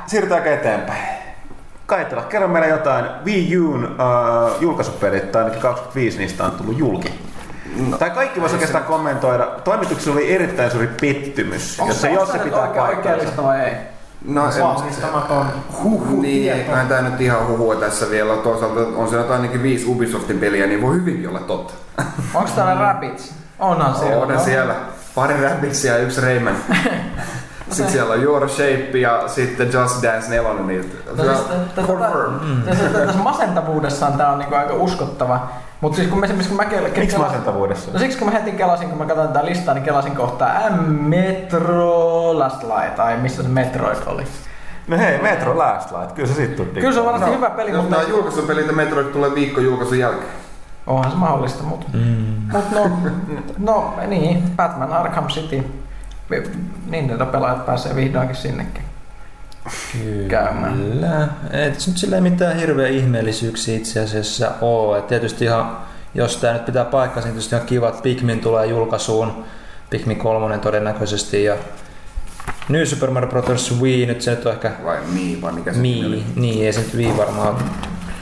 siirrytäänkö 0.06 0.54
eteenpäin? 0.54 1.24
Kaitela, 1.86 2.22
kerro 2.22 2.48
meille 2.48 2.68
jotain 2.68 3.06
Wii 3.24 3.58
Uun 3.58 3.84
uh, 3.84 4.62
julkaisupelit, 4.62 5.32
tai 5.32 5.42
ainakin 5.42 5.62
25 5.62 6.18
niistä 6.18 6.44
on 6.44 6.50
tullut 6.50 6.78
julki. 6.78 7.20
No, 7.90 7.98
tai 7.98 8.10
kaikki 8.10 8.40
voisi 8.40 8.54
oikeastaan 8.54 8.84
kommentoida. 8.84 9.46
Toimituksessa 9.64 10.12
oli 10.12 10.34
erittäin 10.34 10.70
suuri 10.70 10.90
pettymys, 11.00 11.80
Onko 11.80 11.90
jos 11.92 12.00
se, 12.00 12.10
jos 12.10 12.32
se 12.32 12.38
pitää 12.38 12.66
paikkaansa. 12.66 13.42
vai 13.42 13.60
ei? 13.60 13.72
No, 14.24 14.42
Vahvistamaton 14.60 15.46
huhu 15.82 16.20
Niin, 16.20 16.64
tämä 16.88 17.02
nyt 17.02 17.20
ihan 17.20 17.48
huhua 17.48 17.74
tässä 17.74 18.10
vielä. 18.10 18.36
Toisaalta 18.36 18.80
on 18.80 19.08
se 19.08 19.18
ainakin 19.18 19.62
viisi 19.62 19.86
Ubisoftin 19.86 20.38
peliä, 20.38 20.66
niin 20.66 20.82
voi 20.82 20.94
hyvinkin 20.94 21.28
olla 21.28 21.40
totta. 21.40 21.74
Onko 22.34 22.50
täällä 22.56 22.74
Rabbids? 22.74 23.34
Onhan 23.58 23.94
siellä. 23.94 24.22
Onhan 24.22 24.40
siellä. 24.40 24.74
Pari 25.14 25.42
Rabbitsia 25.42 25.92
ja 25.92 25.98
yksi 25.98 26.20
Rayman. 26.20 26.56
Sitten 27.74 27.92
siellä 27.92 28.14
on 28.14 28.22
Your 28.22 28.48
Shape 28.48 28.98
ja 28.98 29.22
sitten 29.26 29.72
Just 29.72 30.02
Dance 30.02 30.30
4. 30.30 30.54
Niin 30.66 30.92
Tässä 33.06 33.18
masentavuudessaan 33.18 34.12
tämä 34.12 34.30
on 34.30 34.38
niinku 34.38 34.54
aika 34.54 34.74
uskottava. 34.74 35.48
Mutta 35.80 35.96
siis 35.96 36.08
kun 36.08 36.20
mä, 36.20 36.26
kun 36.26 36.56
mä 36.56 36.64
kelasin, 36.64 36.98
Miksi 36.98 37.18
masentavuudessa? 37.18 37.90
No 37.92 37.98
siksi 37.98 38.18
kun 38.18 38.28
mä 38.28 38.32
heti 38.32 38.52
kelasin, 38.52 38.88
kun 38.88 38.98
mä 38.98 39.06
katsoin 39.06 39.28
tätä 39.28 39.44
listaa, 39.44 39.74
niin 39.74 39.84
kelasin 39.84 40.16
kohtaa 40.16 40.70
M 40.70 40.90
Metro 40.90 42.38
Last 42.38 42.62
Light, 42.62 42.94
tai 42.96 43.16
missä 43.16 43.42
se 43.42 43.48
Metroid 43.48 43.96
oli. 44.06 44.24
No 44.88 44.98
hei, 44.98 45.22
Metro 45.22 45.58
Last 45.58 45.90
Light, 45.92 46.12
kyllä 46.12 46.28
se 46.28 46.34
sitten 46.34 46.66
Kyllä 46.66 46.92
se 46.92 47.00
on 47.00 47.06
varmasti 47.06 47.30
no, 47.30 47.36
hyvä 47.36 47.50
peli, 47.50 47.70
jos 47.70 47.82
mutta... 47.82 48.00
Jos 48.00 48.08
julkaisupelit 48.08 48.66
ja 48.66 48.72
Metroid 48.72 49.06
tulee 49.06 49.34
viikko 49.34 49.60
julkaisun 49.60 49.98
jälkeen. 49.98 50.32
Onhan 50.86 51.12
se 51.12 51.18
mahdollista, 51.18 51.62
mutta... 51.62 51.86
Mm. 51.92 52.24
Mut 52.52 52.70
no, 52.70 52.90
no, 53.72 53.94
niin, 54.06 54.42
Batman 54.56 54.92
Arkham 54.92 55.26
City 55.26 55.64
Nintendo 56.86 57.26
pelaajat 57.26 57.66
pääsee 57.66 57.96
vihdoinkin 57.96 58.36
sinnekin 58.36 58.82
Kyllä. 59.92 60.28
käymään. 60.28 61.36
Ei 61.50 61.74
se 61.78 61.90
nyt 61.90 61.98
silleen 61.98 62.22
mitään 62.22 62.56
hirveä 62.56 62.88
ihmeellisyyksiä 62.88 63.76
itse 63.76 64.00
asiassa 64.00 64.50
ole. 64.60 64.98
Et 64.98 65.06
tietysti 65.06 65.44
ihan, 65.44 65.76
jos 66.14 66.36
tämä 66.36 66.52
nyt 66.52 66.64
pitää 66.66 66.84
paikkansa, 66.84 67.28
niin 67.28 67.34
tietysti 67.34 67.54
ihan 67.56 67.66
kiva, 67.66 67.88
että 67.88 68.02
Pikmin 68.02 68.40
tulee 68.40 68.66
julkaisuun. 68.66 69.44
Pikmin 69.90 70.16
kolmonen 70.16 70.60
todennäköisesti 70.60 71.44
ja 71.44 71.56
New 72.68 72.84
Super 72.84 73.10
Mario 73.10 73.28
Bros. 73.30 73.80
Wii, 73.80 74.06
nyt 74.06 74.22
se 74.22 74.30
nyt 74.30 74.46
on 74.46 74.52
ehkä... 74.52 74.72
Vai 74.84 74.98
Mii, 75.12 75.42
vai 75.42 75.52
mikä 75.52 75.72
se 75.72 75.78
Mii, 75.78 76.06
oli? 76.06 76.24
niin, 76.36 76.66
ei 76.66 76.72
se 76.72 76.80
nyt 76.80 76.94
Wii 76.96 77.16
varmaan. 77.16 77.54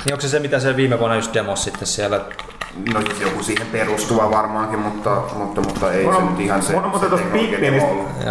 Niin 0.04 0.12
onko 0.12 0.20
se 0.20 0.28
se, 0.28 0.38
mitä 0.38 0.60
se 0.60 0.76
viime 0.76 0.98
vuonna 0.98 1.16
just 1.16 1.34
demos 1.34 1.64
sitten 1.64 1.86
siellä 1.86 2.20
No 2.94 3.00
siis 3.00 3.20
joku 3.20 3.42
siihen 3.42 3.66
perustuva 3.66 4.30
varmaankin, 4.30 4.78
mutta, 4.78 5.22
mutta, 5.34 5.60
mutta 5.60 5.92
ei 5.92 6.04
mun, 6.04 6.14
se 6.14 6.22
nyt 6.22 6.40
ihan 6.40 6.62
se. 6.62 6.76
On 6.76 6.88
muuten 6.88 7.08
tuosta 7.08 7.28
Pikministä, 7.32 7.88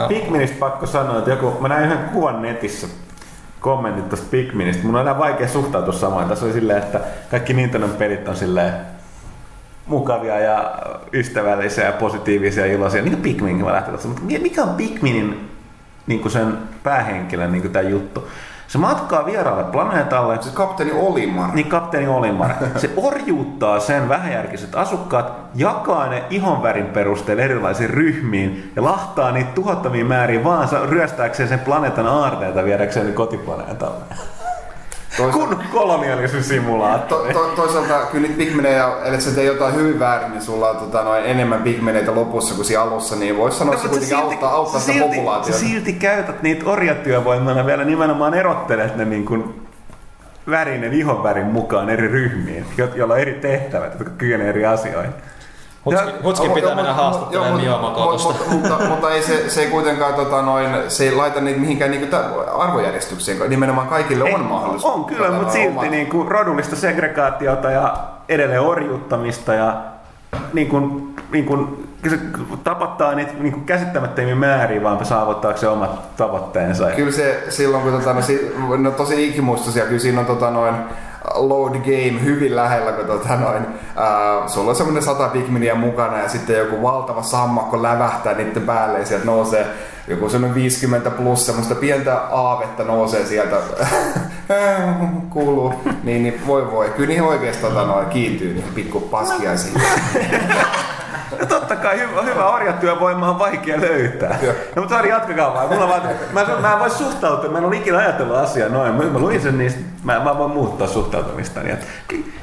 Pikministä 0.07 0.57
pakko 0.59 0.85
sanoa, 0.85 1.17
että 1.17 1.29
joku, 1.29 1.57
mä 1.59 1.67
näin 1.67 1.85
yhden 1.85 2.09
kuvan 2.09 2.41
netissä, 2.41 2.87
kommentit 3.59 4.09
tuosta 4.09 4.27
Pikministä. 4.31 4.83
Mun 4.83 4.95
on 4.95 5.01
enää 5.01 5.17
vaikea 5.17 5.47
suhtautua 5.47 5.93
samaan. 5.93 6.29
Tässä 6.29 6.45
oli 6.45 6.53
silleen, 6.53 6.83
että 6.83 6.99
kaikki 7.31 7.53
Nintendon 7.53 7.89
pelit 7.89 8.27
on 8.27 8.35
silleen 8.35 8.73
mukavia 9.85 10.39
ja 10.39 10.79
ystävällisiä 11.13 11.85
ja 11.85 11.91
positiivisia 11.91 12.65
ja 12.65 12.73
iloisia. 12.73 13.01
Niin 13.01 13.11
kuin 13.11 13.21
Pikminkin 13.21 13.65
mä 13.65 13.73
lähtin 13.73 14.07
Mutta 14.07 14.21
mikä 14.41 14.63
on 14.63 14.75
Pikminin 14.75 15.49
niin 16.07 16.19
kuin 16.19 16.31
sen 16.31 16.57
päähenkilön 16.83 17.51
niin 17.51 17.61
kuin 17.61 17.71
tämä 17.71 17.89
juttu? 17.89 18.27
Se 18.71 18.77
matkaa 18.77 19.25
vieraalle 19.25 19.63
planeetalle. 19.63 20.41
Se 20.41 20.49
kapteeni 20.53 20.91
Olimar. 20.91 21.55
Niin, 21.55 21.69
kapteeni 21.69 22.07
Olimar. 22.07 22.51
Se 22.77 22.89
orjuuttaa 22.97 23.79
sen 23.79 24.09
vähäjärkiset 24.09 24.75
asukkaat, 24.75 25.33
jakaa 25.55 26.07
ne 26.07 26.23
ihonvärin 26.29 26.85
perusteella 26.85 27.43
erilaisiin 27.43 27.89
ryhmiin 27.89 28.71
ja 28.75 28.83
lahtaa 28.83 29.31
niitä 29.31 29.51
tuhottomia 29.51 30.05
määriä 30.05 30.43
vaan 30.43 30.69
ryöstääkseen 30.89 31.49
sen 31.49 31.59
planeetan 31.59 32.07
aarteita 32.07 32.63
viedäkseen 32.63 33.13
kotiplaneetalle. 33.13 34.03
Toisaalta, 35.17 35.55
kun 35.55 35.65
kolonialismisimulaattori. 35.71 37.33
To, 37.33 37.39
to, 37.39 37.55
toisaalta 37.55 38.05
kyllä 38.11 38.27
niitä 38.27 38.37
pigmenejä, 38.37 38.91
eli 39.03 39.21
sä 39.21 39.31
teet 39.31 39.47
jotain 39.47 39.75
hyvin 39.75 39.99
väärin, 39.99 40.31
niin 40.31 40.41
sulla 40.41 40.69
on 40.69 40.77
tota, 40.77 41.03
noin 41.03 41.25
enemmän 41.25 41.61
pigmeneitä 41.61 42.15
lopussa 42.15 42.55
kuin 42.55 42.65
siinä 42.65 42.81
alussa, 42.81 43.15
niin 43.15 43.37
voisi 43.37 43.57
sanoa, 43.57 43.73
että 43.73 43.87
no, 43.87 43.93
se 43.93 43.99
kuitenkin 43.99 44.17
silti, 44.17 44.33
auttaa, 44.33 44.53
auttaa 44.53 44.79
sitä 44.79 44.93
silti, 44.93 45.15
populaatiota. 45.15 45.59
silti 45.59 45.93
käytät 45.93 46.41
niitä 46.41 46.65
orjatyövoimana 46.65 47.65
vielä 47.65 47.83
nimenomaan 47.83 48.33
erottelet 48.33 48.95
ne 48.95 49.05
niin 49.05 49.25
kuin 49.25 49.67
värinen 50.49 50.93
ihonvärin 50.93 51.47
mukaan 51.47 51.89
eri 51.89 52.07
ryhmiin, 52.07 52.65
joilla 52.95 53.13
on 53.13 53.19
eri 53.19 53.33
tehtävät, 53.33 53.93
jotka 53.99 54.09
kykenevät 54.17 54.49
eri 54.49 54.65
asioihin. 54.65 55.11
Hutski, 55.85 56.11
Hutski 56.23 56.49
pitää 56.49 56.75
mennä 56.75 56.93
haastattelemaan 56.93 57.61
Miyamotoa 57.61 58.05
tuosta. 58.05 58.33
Mutta, 58.49 58.69
mutta, 58.69 58.87
mutta, 58.87 59.11
ei 59.11 59.21
se, 59.21 59.49
se 59.49 59.61
ei 59.61 59.69
kuitenkaan 59.69 60.13
tota, 60.13 60.41
noin, 60.41 60.69
se 60.87 61.03
ei 61.03 61.15
laita 61.15 61.41
niitä 61.41 61.59
mihinkään 61.59 61.91
niinku, 61.91 62.15
arvojärjestykseen. 62.57 63.49
Nimenomaan 63.49 63.87
kaikille 63.87 64.29
ei, 64.29 64.35
on 64.35 64.41
mahdollisuus. 64.41 64.93
On 64.93 65.05
kyllä, 65.05 65.31
mutta 65.31 65.53
silti 65.53 65.77
omat... 65.77 65.89
niin 65.89 66.07
kuin, 66.07 66.27
rodullista 66.27 66.75
segregaatiota 66.75 67.71
ja 67.71 67.97
edelleen 68.29 68.61
orjuuttamista 68.61 69.53
ja 69.53 69.81
niin 70.53 70.67
kuin, 70.67 71.15
niin 71.31 71.45
kuin, 71.45 71.87
se 72.09 72.19
tapattaa 72.63 73.15
niitä 73.15 73.33
niin 73.39 73.53
kuin 73.53 73.65
käsittämättömiä 73.65 74.35
määriä, 74.35 74.83
vaan 74.83 75.05
saavuttaako 75.05 75.57
se 75.57 75.67
omat 75.67 76.15
tavoitteensa. 76.17 76.91
Kyllä 76.91 77.11
se 77.11 77.43
silloin, 77.49 77.83
kun 77.83 77.91
tota, 77.91 78.13
no, 78.13 78.21
si, 78.21 78.53
no, 78.77 78.91
tosi 78.91 79.27
ikimuistoisia, 79.27 79.85
kyllä 79.85 79.99
siinä 79.99 80.19
on 80.19 80.25
tota, 80.25 80.51
noin, 80.51 80.75
load 81.35 81.73
game 81.73 82.23
hyvin 82.23 82.55
lähellä, 82.55 82.91
kun 82.91 83.05
tota 83.05 83.35
noin, 83.35 83.65
ää, 83.95 84.47
sulla 84.47 84.69
on 84.69 84.75
semmoinen 84.75 85.03
sata 85.03 85.27
pigminiä 85.27 85.75
mukana 85.75 86.17
ja 86.17 86.29
sitten 86.29 86.57
joku 86.57 86.81
valtava 86.81 87.23
sammakko 87.23 87.83
lävähtää 87.83 88.33
niiden 88.33 88.63
päälle 88.63 88.99
ja 88.99 89.05
sieltä 89.05 89.25
nousee 89.25 89.65
joku 90.07 90.29
semmoinen 90.29 90.55
50 90.55 91.11
plus 91.11 91.45
semmoista 91.45 91.75
pientä 91.75 92.17
aavetta 92.17 92.83
nousee 92.83 93.25
sieltä, 93.25 93.55
kuuluu, 95.33 95.73
niin, 96.03 96.23
niin 96.23 96.41
voi 96.47 96.71
voi, 96.71 96.89
kyllä 96.89 97.07
niihin 97.07 97.23
oikeasti 97.23 97.61
tota 97.61 97.85
noin, 97.85 98.07
kiintyy 98.07 98.53
niihin 98.53 98.73
pikku 98.73 98.99
paskiaisiin. 98.99 99.81
No 101.39 101.45
totta 101.45 101.75
kai, 101.75 101.99
hyvä, 101.99 102.21
hyvä 102.21 102.49
orjatyövoima 102.49 103.29
on 103.29 103.39
vaikea 103.39 103.81
löytää. 103.81 104.39
No, 104.75 104.81
mutta 104.81 104.97
Ari, 104.97 105.09
jatkakaa 105.09 105.53
vaan. 105.53 105.69
Mulla 105.69 105.87
vaan 105.87 106.01
mä, 106.33 106.45
mä 106.61 106.73
en 106.73 106.79
voi 106.79 106.89
suhtautua, 106.89 107.51
mä 107.51 107.57
en 107.57 107.65
ole 107.65 107.77
ikinä 107.77 107.97
ajatellut 107.97 108.37
asiaa 108.37 108.69
noin. 108.69 108.93
Mä, 108.95 109.03
mä 109.03 109.19
luin 109.19 109.41
sen, 109.41 109.57
niin 109.57 109.85
mä, 110.03 110.19
mä 110.19 110.37
voin 110.37 110.51
muuttaa 110.51 110.87
suhtautumista. 110.87 111.59
Niin, 111.59 111.77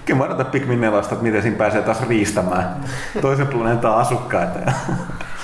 kyllä 0.04 0.18
mä 0.18 0.24
odotan 0.24 0.46
Pikmin 0.46 0.80
nelosta, 0.80 1.14
että 1.14 1.24
miten 1.24 1.42
siinä 1.42 1.58
pääsee 1.58 1.82
taas 1.82 2.08
riistämään 2.08 2.76
toisen 3.20 3.46
planeetan 3.46 3.94
asukkaita. 3.94 4.58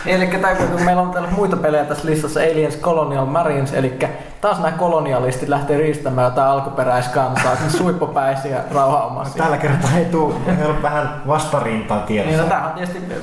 Eli 0.06 0.26
kun 0.26 0.84
meillä 0.84 1.02
on 1.02 1.10
täällä 1.10 1.30
muita 1.30 1.56
pelejä 1.56 1.84
tässä 1.84 2.06
listassa, 2.06 2.40
Aliens 2.40 2.78
Colonial 2.78 3.26
Marines, 3.26 3.72
eli 3.74 3.98
taas 4.40 4.58
nämä 4.58 4.72
kolonialistit 4.72 5.48
lähtee 5.48 5.78
riistämään 5.78 6.24
jotain 6.24 6.48
alkuperäiskansaa, 6.48 7.56
suippopäisiä 7.68 8.60
rauhaomaisia. 8.70 9.42
Tällä 9.42 9.56
kertaa 9.56 9.90
ei 9.98 10.04
tule 10.04 10.34
vähän 10.82 11.22
vastarintaa 11.26 12.00
tiedossa. 12.00 12.30
Niin, 12.30 12.42
no, 12.42 12.48
tämähän 12.48 12.70
on 12.70 12.76
tietysti, 12.76 13.14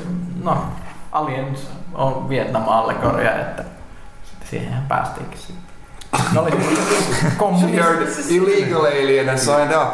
no, 0.44 0.58
Aliens 1.12 1.72
on 1.94 2.30
Vietnam-allegoria, 2.30 3.42
että 3.42 3.64
siihen 4.50 4.74
päästiinkin 4.88 5.40
sitten. 5.40 5.72
No 6.34 6.42
oli 6.42 6.52
illegal 8.30 8.86
alien 8.86 9.30
and 9.30 9.38
signed 9.38 9.72
up. 9.82 9.94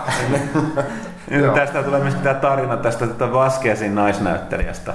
tästä 1.55 1.83
tulee 1.83 1.99
myös 1.99 2.15
tämä 2.15 2.35
tarina 2.35 2.77
tästä 2.77 3.33
Vaskeasin 3.33 3.95
naisnäyttelijästä 3.95 4.93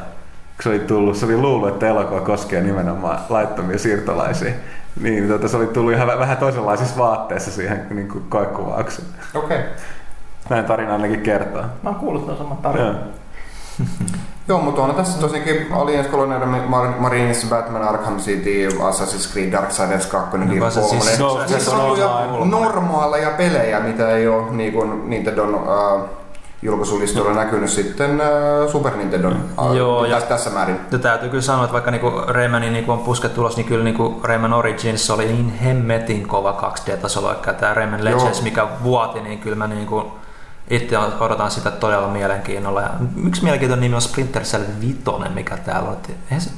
se 0.62 0.68
oli 0.68 0.78
tullut, 0.78 1.16
se 1.16 1.26
oli 1.26 1.36
luullut, 1.36 1.68
että 1.68 1.88
elokuva 1.88 2.20
koskee 2.20 2.60
nimenomaan 2.60 3.18
laittomia 3.28 3.78
siirtolaisia. 3.78 4.52
Niin 5.00 5.28
tota, 5.28 5.48
se 5.48 5.56
oli 5.56 5.66
tullut 5.66 5.92
ihan 5.92 6.06
vähän 6.06 6.36
toisenlaisissa 6.36 6.96
vaatteissa 6.98 7.50
siihen 7.50 7.86
niin 7.90 8.08
kuin 8.08 8.24
koekuvaukseen. 8.28 9.08
Okei. 9.34 9.58
Okay. 9.58 9.70
Näin 10.50 10.64
tarina 10.64 10.92
ainakin 10.92 11.20
kertoo. 11.20 11.62
Mä 11.62 11.90
oon 11.90 11.94
kuullut 11.94 12.26
tuon 12.26 12.38
saman 12.38 12.56
tarinan. 12.56 12.98
Joo, 14.48 14.60
mutta 14.64 14.82
on 14.82 14.94
tässä 14.94 15.20
tosiaankin 15.20 15.66
Aliens 15.72 16.08
Colonial 16.08 16.46
Marines, 16.98 17.46
Batman 17.50 17.82
Arkham 17.82 18.16
City, 18.16 18.68
Assassin's 18.68 19.32
Creed, 19.32 19.52
Darksiders 19.52 20.06
2, 20.06 20.38
Gear 20.38 20.48
3. 20.48 20.70
Siis, 20.70 21.16
siis 21.46 21.68
on 21.68 22.50
normaaleja 22.50 23.30
pelejä, 23.30 23.80
mitä 23.80 24.16
ei 24.16 24.28
ole 24.28 24.50
niin 24.50 24.72
kuin 24.72 25.10
Nintendon 25.10 25.54
uh, 25.54 26.21
julkaisulistoilla 26.62 27.34
näkynyt 27.34 27.70
sitten 27.70 28.20
äh, 28.20 28.26
Super 28.72 28.96
Nintendo 28.96 29.32
Joo, 29.76 30.04
ja- 30.04 30.20
tässä, 30.20 30.50
määrin. 30.50 30.80
Ja 30.90 30.98
täytyy 30.98 31.28
kyllä 31.28 31.42
sanoa, 31.42 31.64
että 31.64 31.72
vaikka 31.72 31.90
niinku 31.90 32.10
Raymanin 32.26 32.72
niinku 32.72 32.92
on 32.92 32.98
pusket 32.98 33.34
tulos, 33.34 33.56
niin 33.56 33.66
kyllä 33.66 33.84
niinku 33.84 34.20
Rayman 34.22 34.52
Origins 34.52 35.10
oli 35.10 35.26
niin 35.26 35.58
hemmetin 35.58 36.28
kova 36.28 36.60
2D-tasolla, 36.62 37.28
vaikka 37.28 37.52
tämä 37.52 37.74
Rayman 37.74 38.04
Legends, 38.04 38.38
Joo. 38.38 38.42
mikä 38.42 38.66
vuoti, 38.82 39.20
niin 39.20 39.38
kyllä 39.38 39.56
mä 39.56 39.66
niinku 39.66 40.12
itse 40.70 40.98
odotan 41.20 41.50
sitä 41.50 41.70
todella 41.70 42.08
mielenkiinnolla. 42.08 42.80
Ja 42.80 42.90
miksi 43.14 43.42
mielenkiintoinen 43.42 43.82
nimi 43.82 43.94
on 43.94 44.02
Splinter 44.02 44.42
Cell 44.42 44.64
5, 44.80 44.98
mikä 45.34 45.56
täällä 45.56 45.88
on? 45.88 45.96
Eihän 46.24 46.40
se, 46.40 46.50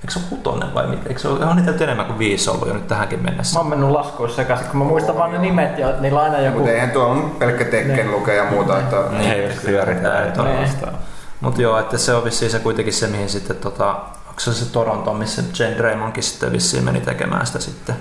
eikö 0.00 0.12
se 0.12 0.18
ole 0.18 0.26
kutonen 0.30 0.74
vai 0.74 0.86
mitä? 0.86 1.02
Eikö 1.08 1.20
se 1.20 1.28
ole, 1.28 1.44
on 1.44 1.56
niitä 1.56 1.70
nyt 1.70 1.80
enemmän 1.80 2.06
kuin 2.06 2.18
viisi 2.18 2.50
ollut 2.50 2.68
jo 2.68 2.74
nyt 2.74 2.88
tähänkin 2.88 3.22
mennessä? 3.24 3.54
Mä 3.54 3.60
oon 3.60 3.70
mennyt 3.70 3.90
laskuissa 3.90 4.36
sekaisin, 4.36 4.66
kun 4.66 4.78
mä 4.78 4.84
muistan 4.84 5.18
vaan 5.18 5.32
ne 5.32 5.38
nimet 5.38 5.78
ja 5.78 5.92
niillä 6.00 6.20
aina 6.20 6.38
joku... 6.40 6.58
Mutta 6.58 6.72
eihän 6.72 6.90
tuo 6.90 7.04
on 7.04 7.36
pelkkä 7.38 7.64
Tekken 7.64 7.96
Niin. 7.96 8.10
luke 8.10 8.34
ja 8.34 8.44
muuta. 8.50 8.78
Että, 8.78 8.96
Niin, 9.10 9.32
Ei 9.32 9.44
jos 9.48 9.54
pyörittää, 9.64 10.24
ei 10.24 10.30
Niin. 10.44 10.60
vastaan. 10.62 10.94
Mutta 11.40 11.62
joo, 11.62 11.78
että 11.78 11.98
se 11.98 12.14
on 12.14 12.24
vissiin 12.24 12.50
se 12.50 12.58
kuitenkin 12.58 12.94
se, 12.94 13.06
mihin 13.06 13.28
sitten 13.28 13.56
tota, 13.56 13.90
onko 14.28 14.40
se 14.40 14.54
se 14.54 14.72
Toronto, 14.72 15.14
missä 15.14 15.42
Jane 15.58 15.76
Draymonkin 15.78 16.22
sitten 16.22 16.52
vissiin 16.52 16.84
meni 16.84 17.00
tekemään 17.00 17.46
sitä 17.46 17.58
sitten 17.60 17.94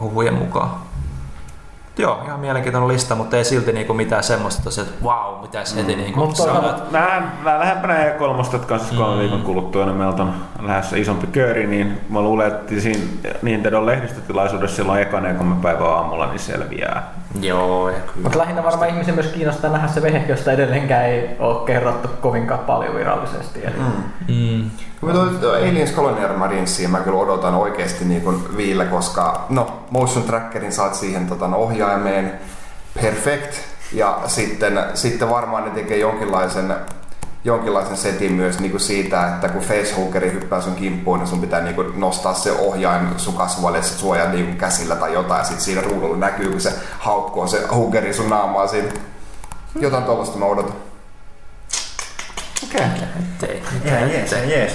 huhujen 0.00 0.34
mukaan. 0.34 0.70
Joo, 1.98 2.18
ihan 2.26 2.40
mielenkiintoinen 2.40 2.88
lista, 2.88 3.14
mutta 3.14 3.36
ei 3.36 3.44
silti 3.44 3.72
niinku 3.72 3.94
mitään 3.94 4.22
semmoista, 4.22 4.62
tosi, 4.62 4.80
että 4.80 5.04
vau, 5.04 5.42
mitäs 5.42 5.76
heti 5.76 5.96
niinku 5.96 6.20
Mut 6.20 6.36
sanoo, 6.36 6.54
toisaalta- 6.54 6.78
että 6.82 6.92
Vähän, 6.92 7.32
vähän 7.44 7.60
lähempänä 7.60 7.94
E3, 7.94 8.52
jotka 8.52 8.74
on 8.74 8.80
siis 8.80 8.92
kolmen 8.92 9.16
Mm. 9.16 9.20
viikon 9.20 9.42
kuluttua, 9.42 9.84
niin 9.84 9.96
meiltä 9.96 10.22
on 10.22 10.34
lähdössä 10.62 10.96
isompi 10.96 11.26
kööri, 11.26 11.66
niin 11.66 12.00
mä 12.10 12.20
luulen, 12.20 12.46
että 12.46 12.80
siinä 12.80 13.00
Nintendo 13.42 13.86
lehdistötilaisuudessa 13.86 14.76
silloin 14.76 15.02
ekana 15.02 15.28
ja 15.28 15.34
kolme 15.34 15.56
päivää 15.62 15.88
aamulla, 15.88 16.26
niin 16.26 16.38
selviää. 16.38 17.12
Joo. 17.40 17.90
Mutta 18.22 18.38
lähinnä 18.38 18.62
varmaan 18.62 18.90
ihmisiä 18.90 19.14
myös 19.14 19.26
kiinnostaa 19.26 19.70
nähdä 19.70 19.88
se 19.88 20.02
vehke, 20.02 20.32
josta 20.32 20.52
edelleenkään 20.52 21.06
ei 21.06 21.36
ole 21.38 21.66
kerrottu 21.66 22.08
kovinkaan 22.20 22.60
paljon 22.60 22.94
virallisesti. 22.94 23.60
Eli 23.64 23.76
mm. 23.76 24.02
Mm. 24.28 24.70
Kun 25.00 25.10
Aliens 25.10 25.92
Colonial 25.92 26.36
Marinesiin 26.36 26.90
mä 26.90 27.00
kyllä 27.00 27.18
odotan 27.18 27.54
oikeasti 27.54 28.04
niin 28.04 28.22
kuin 28.22 28.56
viille, 28.56 28.84
koska 28.84 29.46
no, 29.48 29.84
motion 29.90 30.24
trackerin 30.24 30.72
saat 30.72 30.94
siihen 30.94 31.26
tota, 31.26 31.48
no, 31.48 31.56
ohjaimeen 31.56 32.32
perfect 33.02 33.54
ja 33.92 34.18
sitten, 34.26 34.84
sitten 34.94 35.30
varmaan 35.30 35.64
ne 35.64 35.70
tekee 35.70 35.98
jonkinlaisen 35.98 36.74
jonkinlaisen 37.44 37.96
setin 37.96 38.32
myös 38.32 38.58
niin 38.58 38.70
kuin 38.70 38.80
siitä, 38.80 39.28
että 39.28 39.48
kun 39.48 39.62
facehuggeri 39.62 40.32
hyppää 40.32 40.60
sun 40.60 40.74
kimppuun, 40.74 41.18
niin 41.18 41.28
sun 41.28 41.40
pitää 41.40 41.60
niin 41.60 41.74
kuin 41.74 42.00
nostaa 42.00 42.34
se 42.34 42.52
ohjain 42.52 43.08
sun 43.16 43.34
kasvoille, 43.34 43.78
että 43.78 43.90
sä 43.90 43.98
suojaat 43.98 44.32
niin 44.32 44.46
kuin 44.46 44.58
käsillä 44.58 44.96
tai 44.96 45.12
jotain, 45.12 45.38
ja 45.38 45.44
sitten 45.44 45.64
siinä 45.64 45.80
ruudulla 45.82 46.16
näkyy, 46.16 46.50
kun 46.50 46.60
se 46.60 46.72
haukkoo 46.98 47.46
se 47.46 47.66
huggeri 47.74 48.14
sun 48.14 48.30
naamaa 48.30 48.66
siinä. 48.66 48.88
Jotain 49.80 50.04
tuollaista 50.04 50.38
mä 50.38 50.44
odotan. 50.44 50.74
Okei. 52.64 52.86
Ettei. 53.18 53.62
Jees, 53.84 54.32
jees. 54.32 54.72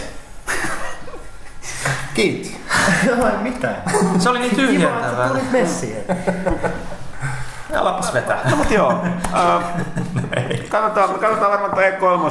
Kiitti. 2.14 2.58
Ai 3.24 3.38
mitään. 3.42 3.84
Se 4.20 4.30
oli 4.30 4.40
niin 4.40 4.56
Kiva, 4.56 4.62
että 4.64 4.74
tyhjentävää. 4.74 5.28
tulit 5.28 5.52
messiin. 5.52 5.98
Alapas 7.76 8.14
vetää. 8.14 8.40
No 8.50 8.56
mut 8.56 8.72
joo. 8.72 8.94
Äh, 9.34 9.64
katsotaan, 10.70 11.10
katsotaan 11.20 11.52
varmaan 11.52 11.72
tuo 11.72 11.82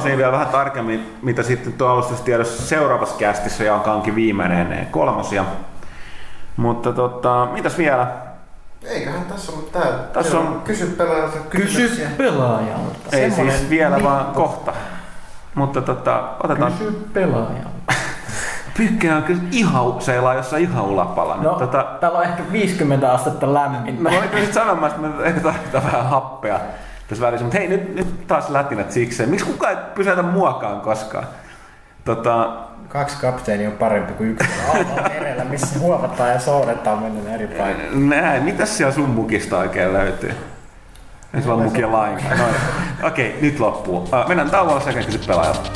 E3 0.09 0.17
vielä 0.17 0.31
vähän 0.31 0.47
tarkemmin, 0.47 1.17
mitä 1.21 1.43
sitten 1.43 1.73
tuo 1.73 1.87
alustustiedossa 1.87 2.63
seuraavassa 2.67 3.15
kästissä, 3.17 3.63
joka 3.63 3.91
onkin 3.93 4.15
viimeinen 4.15 4.87
E3. 4.93 5.43
Mutta 6.57 6.93
tota, 6.93 7.47
mitäs 7.53 7.77
vielä? 7.77 8.07
Eiköhän 8.83 9.25
tässä 9.25 9.51
ollut 9.51 9.71
tää. 9.71 9.91
Tässä 10.13 10.39
on- 10.39 10.61
Kysy 10.65 10.85
pelaajalta 10.85 11.37
Kysy 11.49 12.07
pelaajalta. 12.17 12.97
Ei 13.11 13.31
siis 13.31 13.69
vielä, 13.69 13.95
nippu. 13.95 14.09
vaan 14.09 14.25
kohta. 14.25 14.73
Mutta 15.55 15.81
tota, 15.81 16.23
otetaan... 16.43 16.71
Kysy 16.73 17.07
pelaajalta. 17.13 17.93
Pyykkä 18.77 19.15
on 19.15 19.23
kyllä 19.23 19.41
ihan 19.51 20.01
seilaa 20.01 20.33
jossain 20.33 20.63
ihan 20.63 20.83
ulapalla. 20.85 21.37
No, 21.41 21.53
tota, 21.55 21.85
täällä 21.99 22.17
on 22.17 22.23
ehkä 22.23 22.43
50 22.51 23.11
astetta 23.11 23.53
lämmintä. 23.53 24.01
mä 24.01 24.09
olin 24.09 24.29
kyllä 24.29 24.53
sanomaan, 24.53 24.91
että 24.91 25.01
me 25.07 25.25
ehkä 25.25 25.41
tarvitaan 25.41 25.83
vähän 25.83 26.09
happea 26.09 26.59
tässä 27.07 27.25
välissä. 27.25 27.43
Mutta 27.43 27.57
hei, 27.59 27.67
nyt, 27.67 27.95
nyt 27.95 28.27
taas 28.27 28.49
lätinät 28.49 28.91
sikseen. 28.91 29.29
Miksi 29.29 29.45
kukaan 29.45 29.73
ei 29.73 29.79
pysäytä 29.95 30.21
muakaan 30.21 30.81
koskaan? 30.81 31.25
Tota, 32.05 32.49
Kaksi 32.89 33.17
kapteeni 33.21 33.67
on 33.67 33.73
parempi 33.73 34.13
kuin 34.13 34.29
yksi 34.29 34.49
merellä, 35.13 35.43
missä 35.43 35.79
huomataan 35.79 36.29
ja 36.29 36.39
soudetaan 36.39 37.03
mennä 37.03 37.35
eri 37.35 37.47
paikkaan. 37.47 38.09
näin, 38.09 38.43
mitäs 38.43 38.77
siellä 38.77 38.93
sun 38.93 39.09
mukista 39.09 39.57
oikein 39.57 39.93
löytyy? 39.93 40.33
Ei 41.33 41.41
sulla 41.41 41.55
ole 41.55 41.63
mukia 41.63 41.91
lainkaan. 41.91 42.37
Noin. 42.37 42.53
Okei, 43.03 43.37
nyt 43.41 43.59
loppuu. 43.59 44.09
Mennään 44.27 44.49
tauolla 44.49 44.79
sekä 44.79 45.03
kysy 45.03 45.19
pelaajalta. 45.27 45.69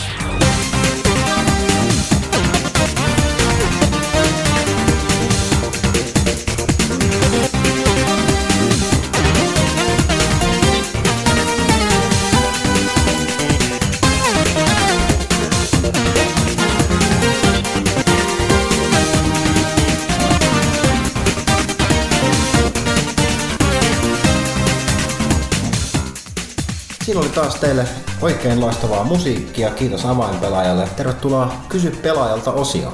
Siinä 27.02 27.20
oli 27.20 27.30
taas 27.30 27.56
teille 27.56 27.86
oikein 28.22 28.62
loistavaa 28.62 29.04
musiikkia. 29.04 29.70
Kiitos 29.70 30.06
avainpelaajalle. 30.06 30.88
Tervetuloa 30.98 31.54
Kysy 31.70 31.92
pelaajalta 32.02 32.52
osioon. 32.52 32.94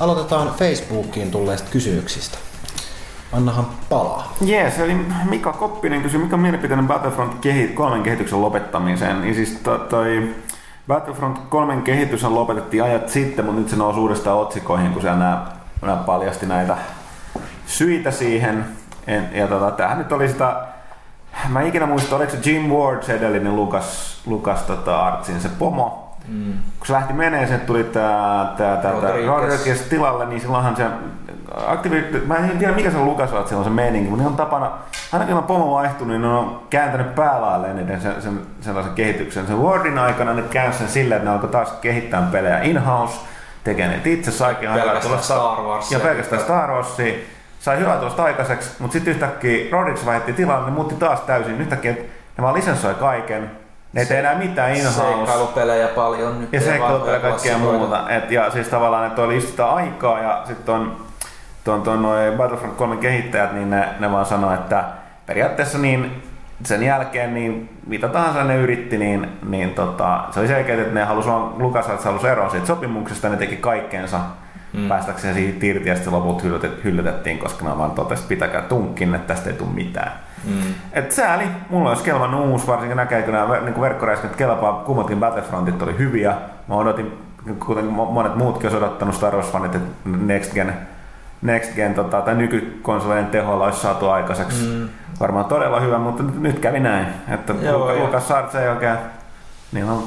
Aloitetaan 0.00 0.54
Facebookiin 0.58 1.30
tulleista 1.30 1.70
kysymyksistä. 1.70 2.38
Annahan 3.32 3.66
palaa. 3.88 4.34
Jees, 4.40 4.78
eli 4.78 4.94
Mika 5.30 5.52
Koppinen 5.52 6.02
kysyi, 6.02 6.20
mikä 6.20 6.36
on 6.36 6.40
mielipiteinen 6.40 6.88
Battlefront 6.88 7.34
kehi- 7.40 7.68
3 7.68 8.02
kehityksen 8.02 8.42
lopettamiseen. 8.42 9.20
Niin 9.20 9.34
siis 9.34 9.58
to, 9.62 9.78
toi 9.78 10.34
Battlefront 10.88 11.38
3 11.48 11.76
kehitys 11.76 12.22
lopetettiin 12.22 12.82
ajat 12.82 13.08
sitten, 13.08 13.44
mutta 13.44 13.60
nyt 13.60 13.68
se 13.68 13.76
nousi 13.76 14.00
uudestaan 14.00 14.38
otsikoihin, 14.38 14.92
kun 14.92 15.02
nämä, 15.04 15.46
nämä 15.82 15.96
paljasti 15.96 16.46
näitä 16.46 16.76
syitä 17.66 18.10
siihen. 18.10 18.64
En, 19.06 19.28
ja 19.34 19.48
tota, 19.48 19.70
tämähän 19.70 19.98
nyt 19.98 20.12
oli 20.12 20.28
sitä, 20.28 20.66
mä 21.48 21.60
en 21.60 21.66
ikinä 21.66 21.86
muista, 21.86 22.16
oliko 22.16 22.32
se 22.32 22.50
Jim 22.50 22.62
Ward 22.62 23.02
se 23.02 23.14
edellinen 23.14 23.56
Lukas, 23.56 24.20
Lukas 24.26 24.62
tota 24.62 25.06
Artsin 25.06 25.40
se 25.40 25.48
pomo. 25.58 26.16
Mm. 26.28 26.52
Kun 26.78 26.86
se 26.86 26.92
lähti 26.92 27.12
menee, 27.12 27.46
sen 27.46 27.60
tuli 27.60 27.84
tää, 27.84 28.54
tää, 28.56 28.76
tää, 28.76 28.92
Rodriguez. 29.26 29.80
Tilalle, 29.80 30.26
niin 30.26 30.40
silloinhan 30.40 30.76
se 30.76 30.86
Activision, 31.66 32.22
mä 32.26 32.36
en 32.36 32.58
tiedä 32.58 32.74
mikä 32.74 32.90
se 32.90 32.98
Lukas 32.98 33.32
on, 33.32 33.38
että 33.38 33.48
silloin 33.48 33.68
se 33.68 33.74
meininki, 33.74 34.10
mutta 34.10 34.22
ne 34.22 34.28
on 34.28 34.36
tapana, 34.36 34.70
aina 35.12 35.26
kun 35.26 35.34
on 35.34 35.44
pomo 35.44 35.74
vaihtunut, 35.74 36.08
niin 36.08 36.22
ne 36.22 36.28
on 36.28 36.62
kääntänyt 36.70 37.14
päälailleen 37.14 37.76
niiden 37.76 38.00
sen, 38.00 38.22
sen, 38.22 38.40
sellaisen 38.60 38.92
kehityksen. 38.92 39.46
Sen 39.46 39.62
Wardin 39.62 39.98
aikana 39.98 40.34
ne 40.34 40.42
käänsi 40.42 40.78
sen 40.78 40.88
silleen, 40.88 41.16
että 41.16 41.30
ne 41.30 41.34
alkoi 41.34 41.50
taas 41.50 41.72
kehittää 41.72 42.28
pelejä 42.32 42.62
in-house, 42.62 43.14
tekee 43.64 43.88
ne 43.88 44.00
itse, 44.04 44.30
saikin 44.30 44.70
Pelkästään 44.70 45.02
tulosta. 45.02 45.34
Star 45.34 45.62
Warsia. 45.62 45.98
Ja 45.98 46.04
pelkästään 46.04 46.42
Star 46.42 46.70
Warsia. 46.70 47.14
Sai 47.64 47.78
hyvää 47.78 47.96
tuosta 47.96 48.24
aikaiseksi, 48.24 48.70
mutta 48.78 48.92
sitten 48.92 49.14
yhtäkkiä 49.14 49.66
Rodriguez 49.72 50.06
vaihti 50.06 50.32
tilalle, 50.32 50.66
ne 50.66 50.72
muutti 50.72 50.94
taas 50.94 51.20
täysin. 51.20 51.60
Yhtäkkiä 51.60 51.92
ne 51.92 52.42
vaan 52.42 52.54
lisenssoi 52.54 52.94
kaiken. 52.94 53.50
Ne 53.92 54.00
ei 54.00 54.06
tee 54.06 54.18
enää 54.18 54.34
mitään 54.34 54.74
in-house. 54.74 55.00
Seikkailupelejä 55.00 55.88
paljon 55.88 56.40
nyt. 56.40 56.52
Ja 56.52 56.60
seikkailut 56.60 57.08
ja 57.08 57.20
kaikkea 57.20 57.58
muuta. 57.58 58.10
Et, 58.10 58.30
ja 58.30 58.50
siis 58.50 58.68
tavallaan, 58.68 59.06
että 59.06 59.22
oli 59.22 59.34
just 59.34 59.48
sitä 59.48 59.66
aikaa 59.66 60.18
ja 60.18 60.42
sitten 60.44 60.74
on 60.74 60.96
tuon, 61.64 61.82
tuon 61.82 62.02
noin 62.02 62.32
Battlefront 62.32 62.76
3 62.76 62.96
kehittäjät, 62.96 63.52
niin 63.52 63.70
ne, 63.70 63.88
ne 63.98 64.12
vaan 64.12 64.26
sanoi, 64.26 64.54
että 64.54 64.84
periaatteessa 65.26 65.78
niin 65.78 66.22
sen 66.64 66.82
jälkeen 66.82 67.34
niin 67.34 67.78
mitä 67.86 68.08
tahansa 68.08 68.44
ne 68.44 68.56
yritti, 68.56 68.98
niin, 68.98 69.38
niin 69.48 69.74
tota, 69.74 70.24
se 70.30 70.40
oli 70.40 70.48
selkeä, 70.48 70.80
että 70.80 70.94
ne 70.94 71.04
halusi 71.04 71.28
vaan, 71.28 71.58
Lukas 71.58 72.04
halusi 72.04 72.28
eroon 72.28 72.50
siitä 72.50 72.66
sopimuksesta, 72.66 73.28
ne 73.28 73.36
teki 73.36 73.56
kaikkeensa 73.56 74.20
mm. 74.74 74.88
päästäkseen 74.88 75.34
siitä 75.34 75.66
irti 75.66 75.88
ja 75.88 75.94
sitten 75.94 76.12
loput 76.12 76.42
hyllytet, 76.42 76.84
hyllytettiin, 76.84 77.38
koska 77.38 77.64
ne 77.64 77.78
vaan 77.78 77.90
totesi, 77.90 78.22
että 78.22 78.28
pitäkää 78.28 78.62
tunkkin, 78.62 79.14
että 79.14 79.34
tästä 79.34 79.50
ei 79.50 79.56
tule 79.56 79.68
mitään. 79.74 80.12
Mm. 80.44 80.74
Et 80.92 81.12
sääli, 81.12 81.44
mulla 81.70 81.88
olisi 81.88 82.04
kelvannut 82.04 82.46
uusi, 82.46 82.66
varsinkin 82.66 82.96
näkee, 82.96 83.22
kun 83.22 83.32
nämä 83.32 83.60
niin 83.60 83.80
verkkoräiskät 83.80 84.36
kelpaa, 84.36 84.72
kummatkin 84.72 85.20
Battlefrontit 85.20 85.82
oli 85.82 85.98
hyviä. 85.98 86.34
Mä 86.68 86.74
odotin, 86.74 87.18
kuten 87.66 87.84
mo- 87.84 88.10
monet 88.12 88.34
muutkin 88.36 88.66
olisi 88.66 88.76
odottanut 88.76 89.14
Star 89.14 89.32
Wars-fanit, 89.34 89.76
että 89.76 89.80
Next 90.04 90.54
Gen, 90.54 90.74
Next 91.42 91.74
Gen 91.74 91.94
tota, 91.94 92.20
tai 92.20 92.34
nykykonsoleiden 92.34 93.26
teholla 93.26 93.64
olisi 93.64 93.80
saatu 93.80 94.08
aikaiseksi. 94.08 94.66
Mm. 94.66 94.88
Varmaan 95.20 95.44
todella 95.44 95.80
hyvä, 95.80 95.98
mutta 95.98 96.22
nyt- 96.38 96.58
kävi 96.58 96.80
näin, 96.80 97.06
että 97.28 97.54
Joo, 97.62 97.78
Lukas, 97.78 97.96
ja- 97.96 98.02
Lukas 98.04 98.28
Sarts 98.28 98.54
ei 98.54 98.68
oikein, 98.68 98.96
niin 99.72 99.84
on 99.84 100.02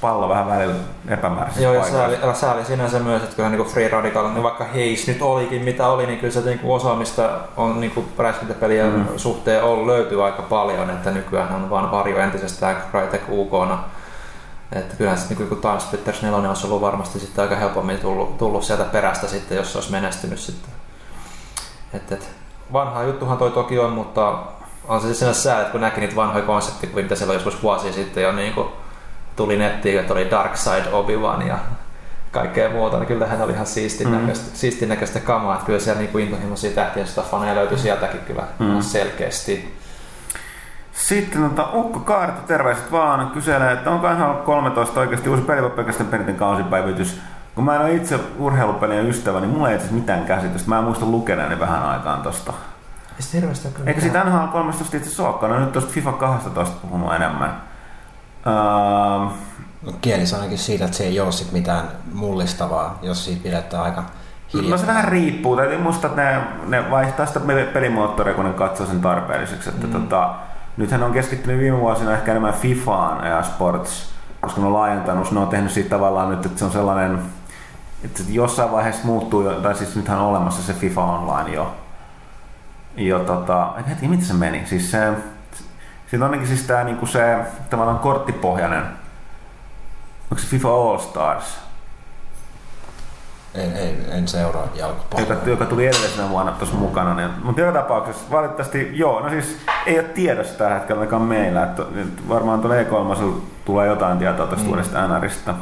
pallo 0.00 0.28
vähän 0.28 0.48
välillä 0.48 0.74
epämääräisessä 1.08 1.64
Joo, 1.64 1.74
ja 1.74 1.84
sääli, 1.84 2.16
sääli 2.34 2.64
sinänsä 2.64 2.98
myös, 2.98 3.22
että 3.22 3.36
kyllähän 3.36 3.58
niin 3.58 3.68
Free 3.68 3.88
Radical, 3.88 4.28
niin 4.28 4.42
vaikka 4.42 4.64
Heis 4.64 5.06
nyt 5.06 5.22
olikin 5.22 5.62
mitä 5.62 5.88
oli, 5.88 6.06
niin 6.06 6.18
kyllä 6.18 6.34
se 6.34 6.40
niin 6.40 6.60
osaamista 6.64 7.30
on 7.56 7.80
niin 7.80 8.08
räiskintäpeliä 8.18 8.86
mm. 8.86 9.06
suhteen 9.16 9.62
ollut, 9.62 9.86
löytyy 9.86 10.24
aika 10.24 10.42
paljon, 10.42 10.90
että 10.90 11.10
nykyään 11.10 11.54
on 11.54 11.70
vaan 11.70 11.90
varjo 11.90 12.18
entisestään 12.18 12.76
Crytek 12.90 13.22
UKna. 13.28 13.84
Että 14.72 14.96
kyllähän 14.96 15.18
sitten 15.18 15.38
niin 15.38 15.60
Time 15.60 15.80
Splitters 15.80 16.22
4 16.22 16.48
olisi 16.48 16.66
ollut 16.66 16.80
varmasti 16.80 17.18
sitten 17.18 17.42
aika 17.42 17.56
helpommin 17.56 17.98
tullut, 17.98 18.38
tullut 18.38 18.64
sieltä 18.64 18.84
perästä 18.84 19.26
sitten, 19.26 19.56
jos 19.56 19.72
se 19.72 19.78
olisi 19.78 19.90
menestynyt 19.90 20.38
sitten. 20.38 20.70
Et, 21.92 22.12
et, 22.12 22.30
vanha 22.72 23.02
juttuhan 23.02 23.38
toi 23.38 23.50
toki 23.50 23.78
on, 23.78 23.92
mutta 23.92 24.38
on 24.88 25.00
se 25.00 25.06
siis 25.06 25.18
sinänsä 25.18 25.40
sää, 25.40 25.60
että 25.60 25.72
kun 25.72 25.80
näki 25.80 26.00
niitä 26.00 26.16
vanhoja 26.16 26.44
konseptikuvia, 26.44 27.02
mitä 27.02 27.14
siellä 27.14 27.34
joskus 27.34 27.62
vuosia 27.62 27.92
sitten 27.92 28.22
jo 28.22 28.32
niin 28.32 28.52
kuin 28.52 28.68
tuli 29.38 29.56
nettiin, 29.56 30.00
että 30.00 30.12
oli 30.12 30.30
Dark 30.30 30.56
Side 30.56 30.84
Obi-Wan 30.92 31.46
ja 31.46 31.58
kaikkea 32.32 32.70
muuta, 32.70 32.96
niin 32.98 33.06
kyllähän 33.06 33.42
oli 33.42 33.52
ihan 33.52 33.66
siistin 33.66 34.08
Mm. 34.08 34.14
näköistä, 34.14 34.56
siistin 34.58 34.88
näköistä 34.88 35.20
kamaa, 35.20 35.54
että 35.54 35.66
kyllä 35.66 35.78
siellä 35.78 36.00
niin 36.02 36.18
intohimoisia 36.20 36.70
tähtien 36.70 37.06
faneja 37.30 37.54
löytyi 37.54 37.78
sieltäkin 37.78 38.20
kyllä 38.20 38.42
Mm. 38.58 38.80
selkeästi. 38.80 39.78
Sitten 40.92 41.42
tota, 41.50 41.68
Ukko 41.72 42.00
Kaarta, 42.00 42.40
terveiset 42.46 42.92
vaan, 42.92 43.30
kyselee, 43.30 43.72
että 43.72 43.90
onko 43.90 44.12
NHL 44.12 44.32
13 44.44 45.00
oikeasti 45.00 45.28
uusi 45.28 45.42
pelipappeikasten 45.42 46.06
perinten 46.06 46.36
kausipäivitys. 46.36 47.20
Kun 47.54 47.64
mä 47.64 47.74
en 47.74 47.80
ole 47.80 47.94
itse 47.94 48.18
urheilupelien 48.38 49.06
ystävä, 49.08 49.40
niin 49.40 49.50
mulla 49.50 49.68
ei 49.68 49.74
itse 49.74 49.84
asiassa 49.86 50.00
mitään 50.00 50.24
käsitystä. 50.24 50.68
Mä 50.68 50.78
en 50.78 50.84
muista 50.84 51.06
lukeneeni 51.06 51.60
vähän 51.60 51.82
aikaan 51.82 52.22
tosta. 52.22 52.52
Ei 53.34 53.40
kyllä 53.40 53.88
Eikä 53.88 54.00
siitä 54.00 54.24
NHL 54.24 54.46
13 54.52 54.96
itse 54.96 55.06
asiassa 55.08 55.28
olekaan, 55.28 55.52
no 55.52 55.58
nyt 55.60 55.72
tuosta 55.72 55.90
FIFA 55.90 56.12
12 56.12 56.76
puhunut 56.82 57.14
enemmän. 57.14 57.67
Uh, 58.48 59.32
No, 59.82 59.92
kielisi 60.00 60.34
ainakin 60.34 60.58
siitä, 60.58 60.84
että 60.84 60.96
se 60.96 61.04
ei 61.04 61.20
ole 61.20 61.32
sit 61.32 61.52
mitään 61.52 61.84
mullistavaa, 62.12 62.98
jos 63.02 63.24
siitä 63.24 63.42
pidetään 63.42 63.82
aika 63.82 64.04
hiljaa. 64.54 64.70
No 64.70 64.78
se 64.78 64.86
vähän 64.86 65.04
riippuu. 65.04 65.56
Täytyy 65.56 65.78
muistaa, 65.78 66.10
että 66.10 66.22
ne, 66.22 66.40
ne 66.66 66.90
vaihtaa 66.90 67.26
sitä 67.26 67.40
pe- 67.40 67.70
pelimoottoria, 67.72 68.34
kun 68.34 68.44
ne 68.44 68.50
katsoo 68.52 68.86
sen 68.86 69.00
tarpeelliseksi. 69.00 69.68
Että 69.68 69.86
mm. 69.86 69.92
tota, 69.92 70.34
nythän 70.76 71.02
on 71.02 71.12
keskittynyt 71.12 71.60
viime 71.60 71.80
vuosina 71.80 72.12
ehkä 72.12 72.30
enemmän 72.30 72.54
FIFAan 72.54 73.26
ja 73.26 73.42
Sports, 73.42 74.10
koska 74.40 74.60
ne 74.60 74.66
on 74.66 74.72
laajentanut. 74.72 75.32
Ne 75.32 75.40
on 75.40 75.48
tehnyt 75.48 75.72
siitä 75.72 75.90
tavallaan 75.90 76.30
nyt, 76.30 76.46
että 76.46 76.58
se 76.58 76.64
on 76.64 76.70
sellainen, 76.72 77.18
että 78.04 78.22
jossain 78.28 78.72
vaiheessa 78.72 79.06
muuttuu, 79.06 79.42
jo- 79.42 79.60
tai 79.60 79.74
siis 79.74 79.96
nythän 79.96 80.18
on 80.18 80.26
olemassa 80.26 80.62
se 80.62 80.72
FIFA 80.72 81.04
Online 81.04 81.56
jo. 81.56 81.74
Jo 82.96 83.18
tota, 83.18 83.72
en 83.78 83.84
heti, 83.84 84.08
miten 84.08 84.26
se 84.26 84.34
meni? 84.34 84.66
Siis 84.66 84.90
se, 84.90 85.12
siinä 86.10 86.24
on 86.24 86.30
ainakin 86.30 86.48
siis 86.48 86.66
tää 86.66 86.84
niinku 86.84 87.06
se 87.06 87.36
tavallaan 87.70 87.98
korttipohjainen, 87.98 88.82
onko 90.30 90.38
se 90.38 90.46
FIFA 90.46 90.68
All 90.68 90.98
Stars? 90.98 91.58
En, 93.54 93.76
en, 93.76 94.12
en 94.12 94.28
seuraa 94.28 94.66
jalkapalloa. 94.74 95.28
joka, 95.28 95.50
joka 95.50 95.64
tuli 95.64 95.86
edellisenä 95.86 96.28
vuonna 96.28 96.52
tuossa 96.52 96.76
mukana. 96.76 97.14
Niin, 97.14 97.30
mutta 97.42 97.60
joka 97.60 97.80
tapauksessa 97.80 98.30
valitettavasti, 98.30 98.90
joo, 98.92 99.20
no 99.20 99.28
siis 99.28 99.58
ei 99.86 99.98
ole 99.98 100.08
tiedossa 100.08 100.58
tällä 100.58 100.74
hetkellä 100.74 101.00
ainakaan 101.00 101.22
meillä. 101.22 101.62
Että, 101.62 101.82
varmaan 102.28 102.60
tuolla 102.60 102.76
E3 102.76 103.32
tulee 103.64 103.86
jotain 103.86 104.18
tietoa 104.18 104.46
tästä 104.46 104.64
mm. 104.64 104.70
uudesta 104.70 105.08
NRistä. 105.08 105.54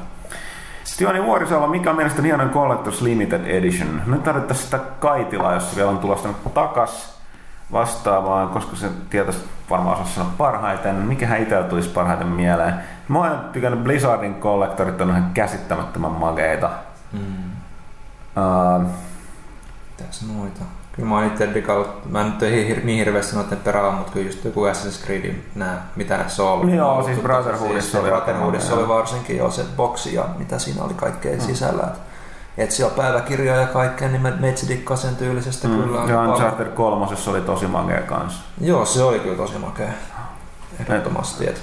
Sitten 0.84 1.04
Jooni 1.04 1.24
Vuorisalva, 1.24 1.66
mikä 1.66 1.90
on 1.90 1.96
mielestäni 1.96 2.28
hienoin 2.28 2.50
Collectors 2.50 3.02
Limited 3.02 3.46
Edition? 3.46 4.02
Nyt 4.06 4.22
tarvittaisiin 4.22 4.64
sitä 4.64 4.78
Kaitilaa, 5.00 5.54
jos 5.54 5.76
vielä 5.76 5.90
on 5.90 5.98
tulosta 5.98 6.28
takas 6.54 7.15
vastaavaan, 7.72 8.48
koska 8.48 8.76
se 8.76 8.88
tietäisi 9.10 9.44
varmaan 9.70 9.94
osaa 9.94 10.06
sanoa 10.14 10.32
parhaiten. 10.38 10.94
Mikähän 10.94 11.42
itsellä 11.42 11.68
tulisi 11.68 11.88
parhaiten 11.88 12.26
mieleen? 12.26 12.74
Mä 13.08 13.18
oon 13.18 13.40
tykännyt 13.52 13.84
Blizzardin 13.84 14.34
Collectorit 14.34 15.00
on 15.00 15.10
ihan 15.10 15.30
käsittämättömän 15.34 16.10
makeita. 16.10 16.70
Mm. 17.12 17.20
Uh, 18.80 18.88
Mitäs 19.98 20.22
muita? 20.22 20.60
Kyllä 20.92 21.08
mä 21.08 21.14
oon 21.14 21.26
itse 21.26 21.54
digannut, 21.54 22.10
mä 22.10 22.20
en 22.20 22.26
nyt 22.26 22.42
hir- 22.42 22.84
niin 22.84 22.98
hirveästi 22.98 23.36
noiden 23.36 23.58
perään, 23.58 23.94
mutta 23.94 24.12
kyllä 24.12 24.26
just 24.26 24.44
joku 24.44 24.64
Assassin's 24.64 25.06
Creed, 25.06 25.34
nää, 25.54 25.86
mitä 25.96 26.16
ne 26.16 26.24
se 26.28 26.42
on 26.42 26.52
ollut. 26.52 26.74
Joo, 26.74 27.02
siis 27.02 27.18
Brotherhoodissa 27.18 27.90
siis 27.90 28.02
oli 28.02 28.10
Brotherhoodissa 28.10 28.74
oli 28.74 28.88
varsinkin 28.88 29.36
jo 29.36 29.50
se 29.50 29.64
boksi 29.76 30.14
ja 30.14 30.24
mitä 30.38 30.58
siinä 30.58 30.84
oli 30.84 30.94
kaikkea 30.94 31.40
sisällä. 31.40 31.82
Et, 31.82 32.05
et 32.58 32.70
siellä 32.70 32.90
on 32.90 32.96
päiväkirjoja 32.96 33.60
ja 33.60 33.66
kaikkea, 33.66 34.08
niin 34.08 34.22
mä 34.22 34.30
meitsi 34.40 34.68
dikkaa 34.68 34.96
sen 34.96 35.16
tyylisestä 35.16 35.68
Mm. 35.68 35.82
kyllä. 35.82 36.00
Ja. 36.12 36.20
Uncharted 36.20 36.66
3 36.66 37.06
oli 37.30 37.40
tosi 37.40 37.66
makea 37.66 38.00
kanssa. 38.02 38.40
Joo, 38.60 38.84
se 38.86 39.02
oli 39.02 39.18
kyllä 39.20 39.36
tosi 39.36 39.58
makea. 39.58 39.88
Ehdottomasti. 40.80 41.48
Et, 41.48 41.62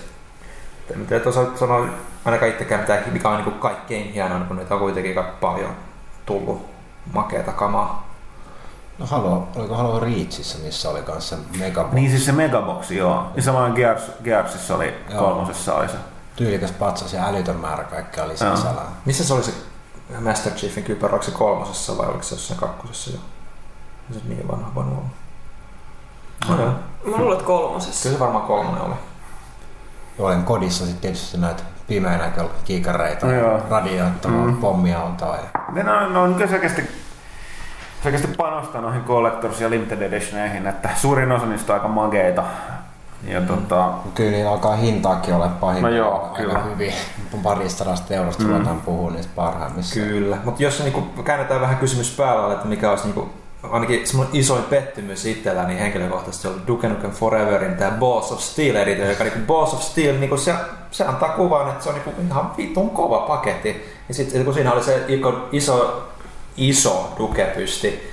en 0.92 1.00
mä 1.00 1.06
tiedä, 1.06 1.30
osaa 1.30 1.46
sanoa 1.56 1.86
ainakaan 2.26 2.52
itsekään 2.52 2.82
mitään, 2.82 3.04
mikä 3.12 3.30
on 3.30 3.44
niin 3.44 3.60
kaikkein 3.60 4.14
hienoin, 4.14 4.44
kun 4.46 4.56
niitä 4.58 4.74
on 4.74 4.80
kuitenkin 4.80 5.16
paljon 5.42 5.72
tullut 6.26 6.66
makeata 7.14 7.52
kamaa. 7.52 8.14
No 9.00 9.06
Halo, 9.06 9.48
oliko 9.56 9.76
Halo 9.76 10.00
Reachissa, 10.00 10.58
missä 10.64 10.90
oli 10.90 11.02
kanssa 11.02 11.36
Mega 11.60 11.90
Niin 11.92 12.10
siis 12.10 12.26
se 12.26 12.32
Megaboxi, 12.32 12.98
joo. 12.98 13.26
Ja 13.36 13.42
samoin 13.42 13.74
Gears, 13.74 14.12
Gearsissa 14.24 14.76
oli, 14.76 14.94
Joo. 15.10 15.20
kolmosessa 15.24 15.74
oli 15.76 15.88
se. 15.90 15.96
tyylikäs 16.36 16.72
patsas 16.72 17.14
ja 17.14 17.28
älytön 17.28 17.56
määrä 17.56 17.84
kaikkea 17.84 18.24
oli 18.24 18.34
sisällä. 18.38 18.82
Missä 19.06 19.24
se 19.24 19.34
oli 19.34 19.44
se 19.44 19.54
Master 20.20 20.52
Chiefin 20.54 20.84
kypärä, 20.84 21.12
oliko 21.12 21.24
se 21.26 21.32
kolmosessa 21.32 21.98
vai 21.98 22.08
oliko 22.08 22.24
se 22.24 22.36
jossain 22.36 22.60
kakkosessa 22.60 23.12
jo? 23.12 23.18
Se 24.14 24.20
on 24.24 24.30
niin 24.30 24.48
vanha 24.48 24.76
vanha 24.76 24.92
ollut. 24.92 25.06
No, 26.50 26.62
joo. 26.64 26.74
Mä 27.12 27.18
luulen, 27.18 27.34
että 27.34 27.46
kolmosessa. 27.48 28.04
Kyllä 28.04 28.16
se 28.16 28.20
varmaan 28.20 28.46
kolmonen 28.46 28.82
oli. 28.82 28.94
Olen 30.20 30.44
kodissa 30.44 30.86
sitten 30.86 31.02
tietysti 31.02 31.38
näitä 31.38 31.64
pimeänä 31.88 32.32
kiikareita, 32.66 33.26
No 33.26 33.32
joo. 33.34 33.60
radioittavaa, 33.70 34.38
Mm. 34.46 34.52
mm. 34.52 34.58
pommiautoa. 34.58 35.36
Ja... 35.38 35.84
Ne 35.84 35.92
on, 35.92 36.14
ne 36.14 36.20
on 36.20 36.34
kyllä 36.36 36.48
selkeästi, 36.48 36.84
selkeästi 38.04 38.28
panostaa 38.38 38.82
noihin 38.82 39.04
Collectors 39.04 39.62
ja 39.62 39.70
Limited 39.70 40.02
Editioneihin, 40.02 40.68
että 40.68 40.90
suurin 40.96 41.32
osa 41.32 41.46
niistä 41.46 41.74
on 41.74 41.80
aika 41.80 41.88
makeita. 41.88 42.44
Ja 43.28 43.42
tota, 43.42 43.90
Kyllä 44.16 44.32
niillä 44.32 44.52
alkaa 44.52 44.76
hintaakin 44.76 45.34
olla 45.34 45.48
pahin. 45.48 45.82
No 45.82 45.90
joo, 45.90 46.22
aika 46.24 46.36
kyllä. 46.38 46.60
hyvin. 46.60 46.94
Parista 47.44 47.84
sadasta 47.84 48.14
eurosta 48.14 48.44
Mm. 48.44 48.50
mm. 48.50 48.54
ruvetaan 48.54 48.82
puhua 48.82 49.12
niistä 49.12 49.32
parhaimmissa. 49.36 49.96
Kyllä, 50.00 50.38
mutta 50.44 50.64
jos 50.64 50.80
niinku 50.84 51.02
käännetään 51.24 51.62
vähän 51.62 51.78
kysymys 51.78 52.16
päällä, 52.18 52.54
että 52.54 52.68
mikä 52.68 52.90
olisi 52.90 53.04
niinku, 53.06 53.30
ainakin 53.72 54.08
semmoinen 54.08 54.36
isoin 54.36 54.64
pettymys 54.64 55.26
itsellä, 55.26 55.64
niin 55.64 55.80
henkilökohtaisesti 55.80 56.48
oli 56.48 56.58
Duke 56.68 56.90
Nukem 56.90 57.12
Foreverin 57.12 57.76
tämä 57.76 57.92
Boss 57.92 58.32
of 58.32 58.40
Steel 58.40 58.76
editor, 58.76 59.06
joka 59.06 59.24
niinku 59.24 59.40
Boss 59.48 59.74
of 59.74 59.82
Steel, 59.82 60.18
niinku 60.20 60.38
se, 60.38 60.54
se 60.92 61.06
antaa 61.06 61.30
kuvan, 61.30 61.70
että 61.70 61.84
se 61.84 61.90
on 61.90 61.96
niinku 61.96 62.12
ihan 62.30 62.52
vitun 62.58 62.90
kova 62.90 63.20
paketti. 63.20 63.86
Ja 64.08 64.14
sitten 64.14 64.46
kun 64.46 64.54
siinä 64.54 64.72
oli 64.74 64.84
se 64.84 65.06
iso, 65.52 66.04
iso 66.58 67.14
Duke-pysti, 67.18 68.13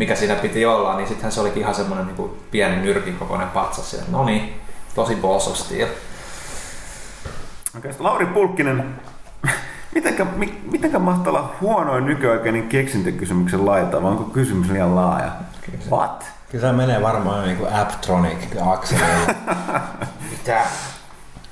mikä 0.00 0.14
siinä 0.14 0.34
piti 0.34 0.66
olla, 0.66 0.96
niin 0.96 1.08
sittenhän 1.08 1.32
se 1.32 1.40
olikin 1.40 1.62
ihan 1.62 1.74
semmoinen 1.74 2.06
niinku 2.06 2.36
pieni 2.50 2.76
nyrkin 2.76 3.16
kokoinen 3.18 3.48
patsas. 3.48 3.92
Ja 3.92 4.00
No 4.10 4.24
niin, 4.24 4.60
tosi 4.94 5.16
Boss 5.16 5.48
of 5.48 5.56
Steel. 5.56 5.88
okay, 7.78 7.92
Lauri 7.98 8.26
Pulkkinen, 8.26 8.94
mitenkä, 9.94 10.24
mi, 10.24 10.60
mitenkä 10.70 10.98
mahtaa 10.98 11.32
olla 11.32 11.54
huonoin 11.60 12.06
nykyaikainen 12.06 12.68
keksintökysymyksen 12.68 13.66
laita, 13.66 14.02
vai 14.02 14.10
onko 14.10 14.24
kysymys 14.24 14.70
liian 14.70 14.96
laaja? 14.96 15.30
Kyllä 15.60 15.78
se- 15.84 15.90
What? 15.90 16.24
Kyllä 16.50 16.66
se 16.66 16.72
menee 16.72 17.02
varmaan 17.02 17.44
niin 17.44 17.56
kuin 17.56 17.72
Apptronic 17.74 18.38
akselilla. 18.66 19.34
Mitä? 20.30 20.60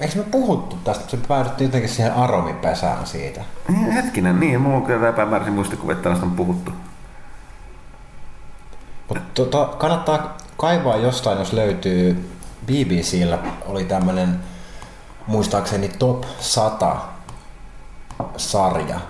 Eikö 0.00 0.18
me 0.18 0.22
puhuttu 0.30 0.76
tästä? 0.84 1.10
Se 1.10 1.16
päädyttiin 1.28 1.68
jotenkin 1.68 1.90
siihen 1.90 2.14
aromipesään 2.14 3.06
siitä. 3.06 3.40
Niin, 3.68 3.90
Hetkinen, 3.92 4.40
niin, 4.40 4.60
mulla 4.60 4.76
on 4.76 4.82
kyllä 4.82 5.08
epämääräisiä 5.08 5.54
muistikuvia, 5.54 5.92
että 5.92 6.02
tällaista 6.02 6.26
on 6.26 6.32
puhuttu. 6.36 6.72
Mutta 9.08 9.24
tota, 9.34 9.64
kannattaa 9.64 10.36
kaivaa 10.56 10.96
jostain, 10.96 11.38
jos 11.38 11.52
löytyy 11.52 12.30
BBCllä 12.66 13.38
oli 13.66 13.84
tämmönen 13.84 14.40
muistaakseni 15.26 15.88
Top 15.88 16.24
100 16.40 16.96
sarja, 18.36 19.00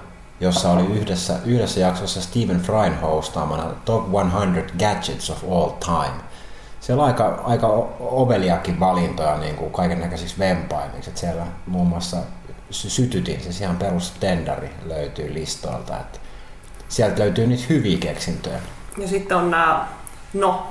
jossa 0.41 0.71
oli 0.71 0.87
yhdessä, 0.87 1.39
yhdessä 1.45 1.81
jaksossa 1.81 2.23
Stephen 2.23 2.61
Fryn 2.61 3.01
hostaamana 3.01 3.65
Top 3.85 4.05
100 4.13 4.73
Gadgets 4.79 5.31
of 5.31 5.45
All 5.53 5.71
Time. 5.71 6.23
Siellä 6.81 7.03
on 7.03 7.09
aika, 7.09 7.41
aika 7.45 7.67
oveliakin 8.01 8.81
valintoja 8.81 9.39
niin 9.39 9.55
kuin 9.55 9.73
kaiken 9.73 10.01
näköisiksi 10.01 10.39
vempaimiksi. 10.39 11.11
että 11.11 11.21
Siellä 11.21 11.47
muun 11.67 11.87
muassa 11.87 12.17
sy- 12.71 12.91
sytytin, 12.91 13.41
siis 13.41 13.61
ihan 13.61 13.77
perus 13.77 14.13
tendari 14.21 14.71
löytyy 14.85 15.35
listoilta. 15.35 16.01
Että 16.01 16.19
sieltä 16.89 17.19
löytyy 17.19 17.47
niitä 17.47 17.65
hyviä 17.69 17.99
keksintöjä. 17.99 18.59
Ja 18.99 19.09
sitten 19.09 19.37
on 19.37 19.51
nämä, 19.51 19.87
no, 20.35 20.67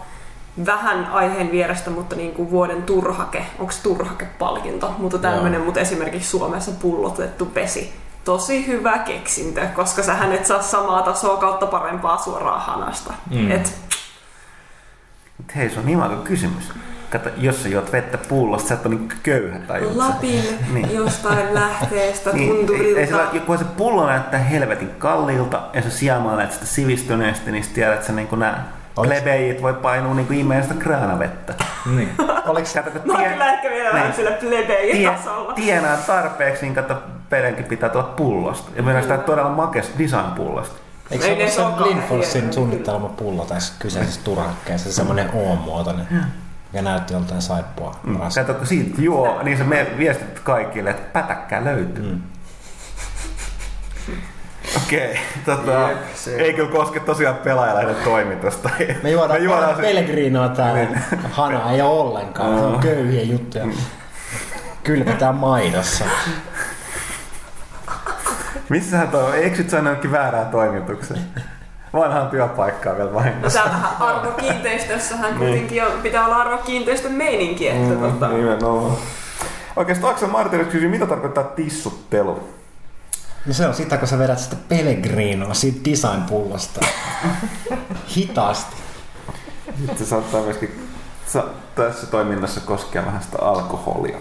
vähän 0.65 1.05
aiheen 1.05 1.51
vierestä, 1.51 1.89
mutta 1.89 2.15
niin 2.15 2.31
kuin 2.31 2.51
vuoden 2.51 2.83
turhake. 2.83 3.45
Onko 3.59 3.73
turhakepalkinto? 3.83 4.95
Mutta 4.97 5.17
tämmöinen, 5.17 5.61
mutta 5.61 5.79
esimerkiksi 5.79 6.29
Suomessa 6.29 6.71
pullotettu 6.71 7.51
vesi. 7.55 7.93
Tosi 8.25 8.67
hyvä 8.67 8.97
keksintö, 8.97 9.67
koska 9.75 10.03
sähän 10.03 10.31
et 10.31 10.45
saa 10.45 10.61
samaa 10.61 11.01
tasoa 11.01 11.37
kautta 11.37 11.65
parempaa 11.65 12.17
suoraan 12.17 12.61
hanasta. 12.61 13.13
Mm. 13.29 13.51
Et, 13.51 13.73
Mut 15.37 15.55
hei, 15.55 15.69
se 15.69 15.79
on 15.79 15.85
niin 15.85 16.21
kysymys. 16.23 16.71
Kato, 17.11 17.29
jos 17.37 17.63
sä 17.63 17.69
juot 17.69 17.91
vettä 17.91 18.17
pullosta, 18.17 18.67
sä 18.69 18.73
et 18.75 18.85
ole 18.85 18.95
niin 18.95 19.09
köyhä 19.23 19.59
tai 19.59 19.81
jotain. 19.81 19.97
Lapin 19.97 20.43
Niin. 20.73 20.95
jostain 20.95 21.53
lähteestä, 21.53 22.29
Niin, 22.33 22.51
ei, 22.51 22.57
tunturilta. 22.57 22.99
ei 22.99 23.07
sillä, 23.07 23.27
kun 23.45 23.57
se 23.57 23.63
pullo 23.77 24.07
näyttää 24.07 24.39
helvetin 24.39 24.89
kalliilta 24.99 25.61
ja 25.73 25.81
sä 25.81 25.89
sijaamailet 25.89 26.51
sitä 26.51 26.65
sivistyneesti, 26.65 27.51
niin 27.51 27.63
sä 27.63 27.69
tiedät, 27.73 27.93
että 27.93 28.07
sä 28.07 28.13
niin 28.13 28.27
nämä 28.31 28.63
plebejit 28.95 29.61
voi 29.61 29.73
painua 29.73 30.13
niin 30.13 30.27
kuin 30.27 30.39
imeen 30.39 30.63
sitä 30.63 30.75
kraanavettä. 30.75 31.53
Niin. 31.95 32.09
Oliko 32.47 32.67
Kato, 32.73 32.89
kun 32.91 33.01
Mä 33.05 33.13
oon 33.13 33.21
tie- 33.21 33.31
kyllä 33.31 33.53
ehkä 33.53 33.69
vielä 33.69 33.89
vähän 33.93 34.05
niin. 34.07 34.15
sillä 34.15 34.31
tie, 34.31 34.49
plebeijitasolla. 34.49 35.53
tienaa 35.53 35.97
tarpeeksi, 35.97 36.61
niin 36.61 36.75
kato, 36.75 36.95
vedenkin 37.31 37.65
pitää 37.65 37.89
tulla 37.89 38.03
pullosta. 38.03 38.71
Ja 38.75 38.85
vielä 38.85 39.01
sitä 39.01 39.17
todella 39.17 39.49
makes 39.49 39.91
design-pullosta. 39.97 40.75
Eikö 41.11 41.25
Ei 41.25 41.49
se 41.49 41.61
ne 41.61 41.67
ole 42.11 42.23
se 42.23 42.39
hieno. 42.39 42.53
suunnittelema 42.53 43.09
pullo 43.09 43.45
tässä 43.45 43.73
kyseisessä 43.79 44.21
turhakkeessa, 44.23 44.93
semmoinen 44.93 45.29
O-muotoinen, 45.33 46.07
mikä 46.73 46.81
näytti 46.81 47.13
joltain 47.13 47.41
saippua 47.41 47.95
Mm. 48.03 48.11
mm. 48.13 48.19
Kato, 48.35 48.53
kun 48.53 48.67
siitä 48.67 49.01
juo, 49.01 49.43
niin 49.43 49.57
sä 49.57 49.63
me 49.63 49.87
viestit 49.97 50.39
kaikille, 50.39 50.89
että 50.89 51.21
pätäkkää 51.21 51.63
löytyy. 51.63 52.03
Mm. 52.13 52.21
Okei, 54.83 55.19
tota, 55.45 55.71
Jep, 55.89 55.97
se- 56.15 56.35
ei 56.35 56.53
kyllä 56.53 56.71
koske 56.71 56.99
tosiaan 56.99 57.35
pelaajalehden 57.35 57.95
toimitusta. 58.03 58.69
Me 59.03 59.09
juodaan, 59.11 59.39
me 59.39 59.45
juodaan 59.45 59.75
se... 59.75 59.81
Täällä. 60.55 60.99
Hana 61.31 61.71
ei 61.71 61.81
ole 61.81 61.89
ollenkaan. 62.01 62.59
Se 62.59 62.65
on 62.65 62.79
köyhiä 62.79 63.23
juttuja. 63.23 63.65
Kylvetään 64.83 65.35
maidossa. 65.35 66.05
Missähän 68.69 69.07
toi 69.07 69.23
on? 69.23 69.35
Eksyt 69.37 69.69
sä 69.69 69.81
väärään 70.11 70.47
toimitukseen? 70.47 71.21
Vanhaan 71.93 72.27
työpaikkaan 72.29 72.97
vielä 72.97 73.13
vain. 73.13 73.41
No 73.41 73.49
täällähän 73.49 73.89
arvokiinteistössähän 73.99 75.35
kuitenkin 75.37 75.83
on, 75.85 75.91
pitää 76.03 76.25
olla 76.25 76.35
arvokiinteistön 76.35 77.11
meininki, 77.11 77.67
että 77.69 77.93
Mm, 77.93 77.99
tota, 77.99 78.27
Nimenomaan. 78.27 78.97
Oikeastaan 79.75 80.13
Aksel 80.13 80.27
Martinus 80.29 80.67
kysyi, 80.67 80.89
mitä 80.89 81.05
tarkoittaa 81.05 81.43
tissuttelu? 81.43 82.49
No 83.45 83.53
se 83.53 83.67
on 83.67 83.73
sitä, 83.73 83.97
kun 83.97 84.07
sä 84.07 84.19
vedät 84.19 84.39
sitä 84.39 84.55
Pellegrinoa 84.69 85.53
siitä 85.53 85.89
design-pullosta. 85.89 86.85
Hitaasti. 88.17 88.75
Sitten 89.77 89.97
se 89.97 90.05
saattaa 90.05 90.41
myöskin 90.41 90.89
sa- 91.27 91.45
tässä 91.75 92.07
toiminnassa 92.07 92.61
koskea 92.61 93.05
vähän 93.05 93.23
sitä 93.23 93.37
alkoholia. 93.41 94.17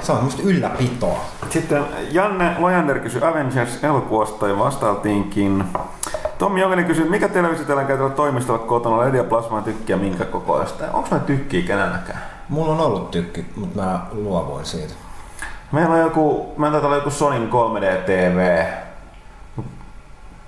Se 0.00 0.12
on 0.12 0.24
musta 0.24 0.42
ylläpitoa. 0.42 1.20
Sitten 1.50 1.84
Janne 2.10 2.56
Lojander 2.58 2.98
kysyi 2.98 3.22
Avengers-elokuvasta 3.24 4.48
ja 4.48 4.58
vastailtiinkin. 4.58 5.64
Tommi 6.38 6.60
Jokainen 6.60 6.84
kysyi, 6.84 7.08
mikä 7.08 7.28
televisiotelän 7.28 7.86
käytöllä 7.86 8.10
toimistolla 8.10 8.58
kotona 8.58 8.98
LED 8.98 9.14
ja 9.14 9.24
plasmaa 9.24 9.62
tykkiä 9.62 9.96
minkä 9.96 10.24
kokoista? 10.24 10.84
Onko 10.92 11.08
mä 11.10 11.18
tykkiä 11.18 11.62
kenelläkään? 11.62 12.22
Mulla 12.48 12.72
on 12.72 12.80
ollut 12.80 13.10
tykki, 13.10 13.46
mutta 13.56 13.82
mä 13.82 14.00
luovuin 14.12 14.64
siitä. 14.64 14.94
Meillä 15.72 15.94
on 15.94 16.00
joku, 16.00 16.54
meillä 16.56 16.72
taitaa 16.72 16.88
olla 16.88 16.96
joku 16.96 17.10
Sonin 17.10 17.50
3D-TV 17.50 18.66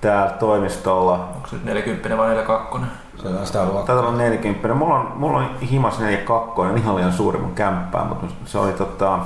täällä 0.01 0.31
toimistolla. 0.31 1.29
Onko 1.35 1.47
se 1.47 1.55
nyt 1.55 1.65
40 1.65 2.17
vai 2.17 2.27
42? 2.27 2.85
Se 3.21 3.27
on 3.27 3.45
sitä 3.45 3.63
luokkaa. 3.63 3.85
Taitaa 3.85 4.07
olla 4.07 4.17
40. 4.17 4.73
Mulla 4.73 4.95
on, 4.95 5.11
mulla 5.15 5.37
on 5.37 5.59
himas 5.59 5.99
42, 5.99 6.61
ihan 6.77 6.95
liian 6.95 7.13
suuri 7.13 7.39
mun 7.39 7.55
kämppää, 7.55 8.03
mutta 8.03 8.25
se 8.45 8.57
oli 8.57 8.73
tota, 8.73 9.19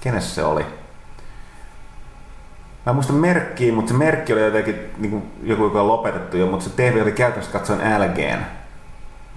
kenes 0.00 0.34
se 0.34 0.44
oli? 0.44 0.62
Mä 2.86 2.90
en 2.90 2.94
muista 2.94 3.12
merkkiä, 3.12 3.72
mutta 3.72 3.92
se 3.92 3.98
merkki 3.98 4.32
oli 4.32 4.42
jotenkin 4.42 4.76
niin 4.98 5.10
kuin 5.10 5.32
joku, 5.42 5.64
joka 5.64 5.80
on 5.80 5.88
lopetettu 5.88 6.36
jo, 6.36 6.46
mutta 6.46 6.64
se 6.64 6.70
TV 6.70 7.02
oli 7.02 7.12
käytännössä 7.12 7.52
katsoen 7.52 8.00
LGn. 8.00 8.44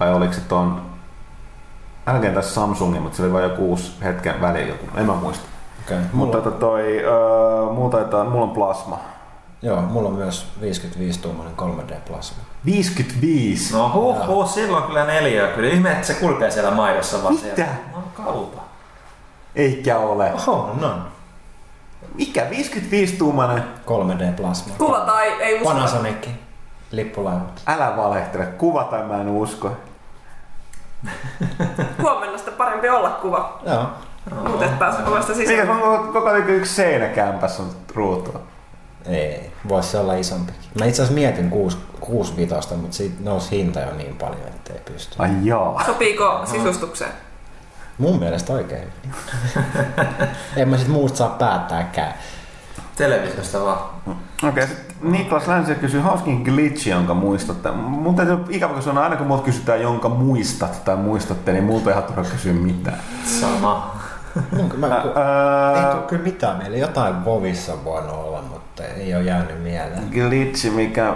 Vai 0.00 0.14
oliko 0.14 0.32
se 0.32 0.40
ton 0.40 0.82
LGn 2.12 2.34
tai 2.34 2.42
Samsungin, 2.42 3.02
mutta 3.02 3.16
se 3.16 3.22
oli 3.22 3.32
vain 3.32 3.50
joku 3.50 3.68
uusi 3.68 4.04
hetken 4.04 4.40
väliin 4.40 4.68
joku, 4.68 4.86
en 4.96 5.06
mä 5.06 5.14
muista. 5.14 5.44
Okay. 5.86 5.98
Mutta 5.98 6.16
Mulla, 6.16 6.32
tota 6.32 6.50
toi, 6.50 7.04
öö, 7.04 7.72
mulla, 7.72 7.90
taitaa, 7.90 8.24
mulla 8.24 8.44
on 8.44 8.50
plasma. 8.50 8.98
Joo, 9.64 9.82
mulla 9.82 10.08
on 10.08 10.14
myös 10.14 10.46
55-tuumainen 10.60 11.56
3D-plasma. 11.56 12.42
55! 12.64 13.74
No 13.74 13.90
huh, 13.94 14.26
huh, 14.26 14.50
silloin 14.50 14.84
kyllä 14.84 15.04
neljä. 15.04 15.46
Kyllä 15.46 15.68
ihme, 15.68 15.92
että 15.92 16.06
se 16.06 16.14
kulkee 16.14 16.50
siellä 16.50 16.70
maidossa 16.70 17.22
vaan 17.22 17.34
Mitä? 17.34 17.54
siellä. 17.56 17.74
No 17.92 18.02
kaupa. 18.24 18.62
Eikä 19.56 19.98
ole. 19.98 20.32
Oho, 20.32 20.74
no. 20.80 20.98
Mikä? 22.14 22.46
55 22.50 23.16
tuumainen? 23.16 23.64
3D-plasma. 23.86 24.74
kuva 24.78 25.00
tai 25.00 25.28
ei 25.28 25.54
usko. 25.54 25.74
Panasonic. 25.74 26.28
Lippulaivat. 26.90 27.62
Älä 27.66 27.96
valehtele. 27.96 28.46
Kuva 28.46 28.84
tai 28.84 29.02
mä 29.02 29.20
en 29.20 29.28
usko. 29.28 29.76
Huomenna 32.02 32.38
sitä 32.38 32.50
parempi 32.50 32.88
olla 32.88 33.10
kuva. 33.10 33.60
Joo. 33.66 33.86
Mutta 34.48 34.64
et 34.64 34.78
pääse 34.78 34.98
Mikä 35.02 35.22
sisään. 35.34 35.70
on 35.70 35.80
koko, 35.80 36.12
koko 36.12 36.28
ajan 36.28 36.50
yksi 36.50 36.74
seinäkämpässä 36.74 37.62
on 37.62 37.70
ruutua? 37.94 38.40
Ei, 39.06 39.52
voisi 39.68 39.88
se 39.88 39.98
olla 39.98 40.14
isompikin. 40.14 40.70
Mä 40.78 40.84
itse 40.84 41.02
asiassa 41.02 41.20
mietin 41.20 41.50
6, 41.50 41.76
6 42.00 42.36
vitosta, 42.36 42.74
mutta 42.74 42.96
siitä 42.96 43.16
nousi 43.20 43.50
hinta 43.50 43.80
jo 43.80 43.94
niin 43.94 44.16
paljon, 44.16 44.48
ettei 44.48 44.78
pysty. 44.92 45.14
Ai 45.18 45.30
jaa. 45.42 45.84
Sopiiko 45.86 46.40
sisustukseen? 46.44 47.12
Mun 47.98 48.18
mielestä 48.18 48.52
oikein 48.52 48.82
hyvin. 48.82 49.16
en 50.56 50.68
mä 50.68 50.78
sit 50.78 50.88
muusta 50.88 51.18
saa 51.18 51.28
päättääkään. 51.28 52.14
Televisiosta 52.96 53.64
vaan. 53.64 53.78
Okei, 54.06 54.48
okay, 54.48 54.66
sitten 54.66 55.12
Niklas 55.12 55.46
Länsi 55.46 55.74
kysyy 55.74 56.00
hauskin 56.00 56.42
glitchi, 56.42 56.90
jonka 56.90 57.14
muistatte. 57.14 57.70
Mun 57.70 58.14
täytyy 58.14 58.38
ikävä, 58.50 58.80
sanoa, 58.80 59.04
aina 59.04 59.16
kun 59.16 59.26
multa 59.26 59.42
kysytään, 59.42 59.82
jonka 59.82 60.08
muistat 60.08 60.84
tai 60.84 60.96
muistatte, 60.96 61.52
niin 61.52 61.64
multa 61.64 61.90
ei 61.90 61.92
ihan 61.92 62.04
turha 62.04 62.24
kysyä 62.30 62.52
mitään. 62.52 62.98
Sama. 63.40 64.03
Mun, 64.56 64.72
mä, 64.76 64.96
ei 65.76 65.92
tule 65.92 66.02
kyllä 66.08 66.22
mitään 66.22 66.58
mieleen. 66.58 66.80
Jotain 66.80 67.24
Vovissa 67.24 67.72
on 67.72 67.84
voinut 67.84 68.14
olla, 68.14 68.42
mutta 68.42 68.84
ei 68.84 69.14
ole 69.14 69.22
jäänyt 69.22 69.62
mieleen. 69.62 70.08
glitchi, 70.10 70.70
mikä... 70.70 71.14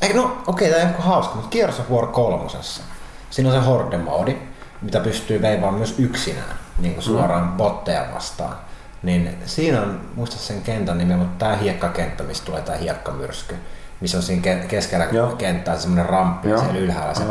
Eikö 0.00 0.16
no, 0.16 0.42
okei, 0.46 0.70
okay, 0.70 0.80
tämä 0.80 0.94
on 0.98 1.04
hauska, 1.04 1.34
mutta 1.34 1.50
Gears 1.50 1.80
of 1.80 1.90
War 1.90 2.06
kolmosessa. 2.06 2.82
Siinä 3.30 3.50
on 3.50 3.62
se 3.62 3.68
horde-moodi, 3.70 4.36
mitä 4.82 5.00
pystyy 5.00 5.42
veivaamaan 5.42 5.74
myös 5.74 5.98
yksinään, 5.98 6.54
niin 6.78 6.94
kuin 6.94 7.04
suoraan 7.04 7.44
mm. 7.44 7.52
botteja 7.52 8.06
vastaan. 8.14 8.56
Niin 9.02 9.38
siinä 9.46 9.80
on, 9.80 10.00
muista 10.14 10.36
sen 10.36 10.62
kentän 10.62 10.98
nimi, 10.98 11.16
mutta 11.16 11.44
tämä 11.44 11.56
hiekkakenttä, 11.56 12.22
missä 12.22 12.44
tulee 12.44 12.62
tämä 12.62 12.78
hiekkamyrsky, 12.78 13.56
missä 14.00 14.16
on 14.16 14.22
siinä 14.22 14.42
ke- 14.42 14.66
keskellä 14.66 15.06
Joo. 15.12 15.36
kenttää 15.36 15.78
semmoinen 15.78 16.06
ramppi 16.06 16.48
Joo. 16.48 16.58
siellä 16.58 16.78
ylhäällä 16.78 17.14
se. 17.14 17.24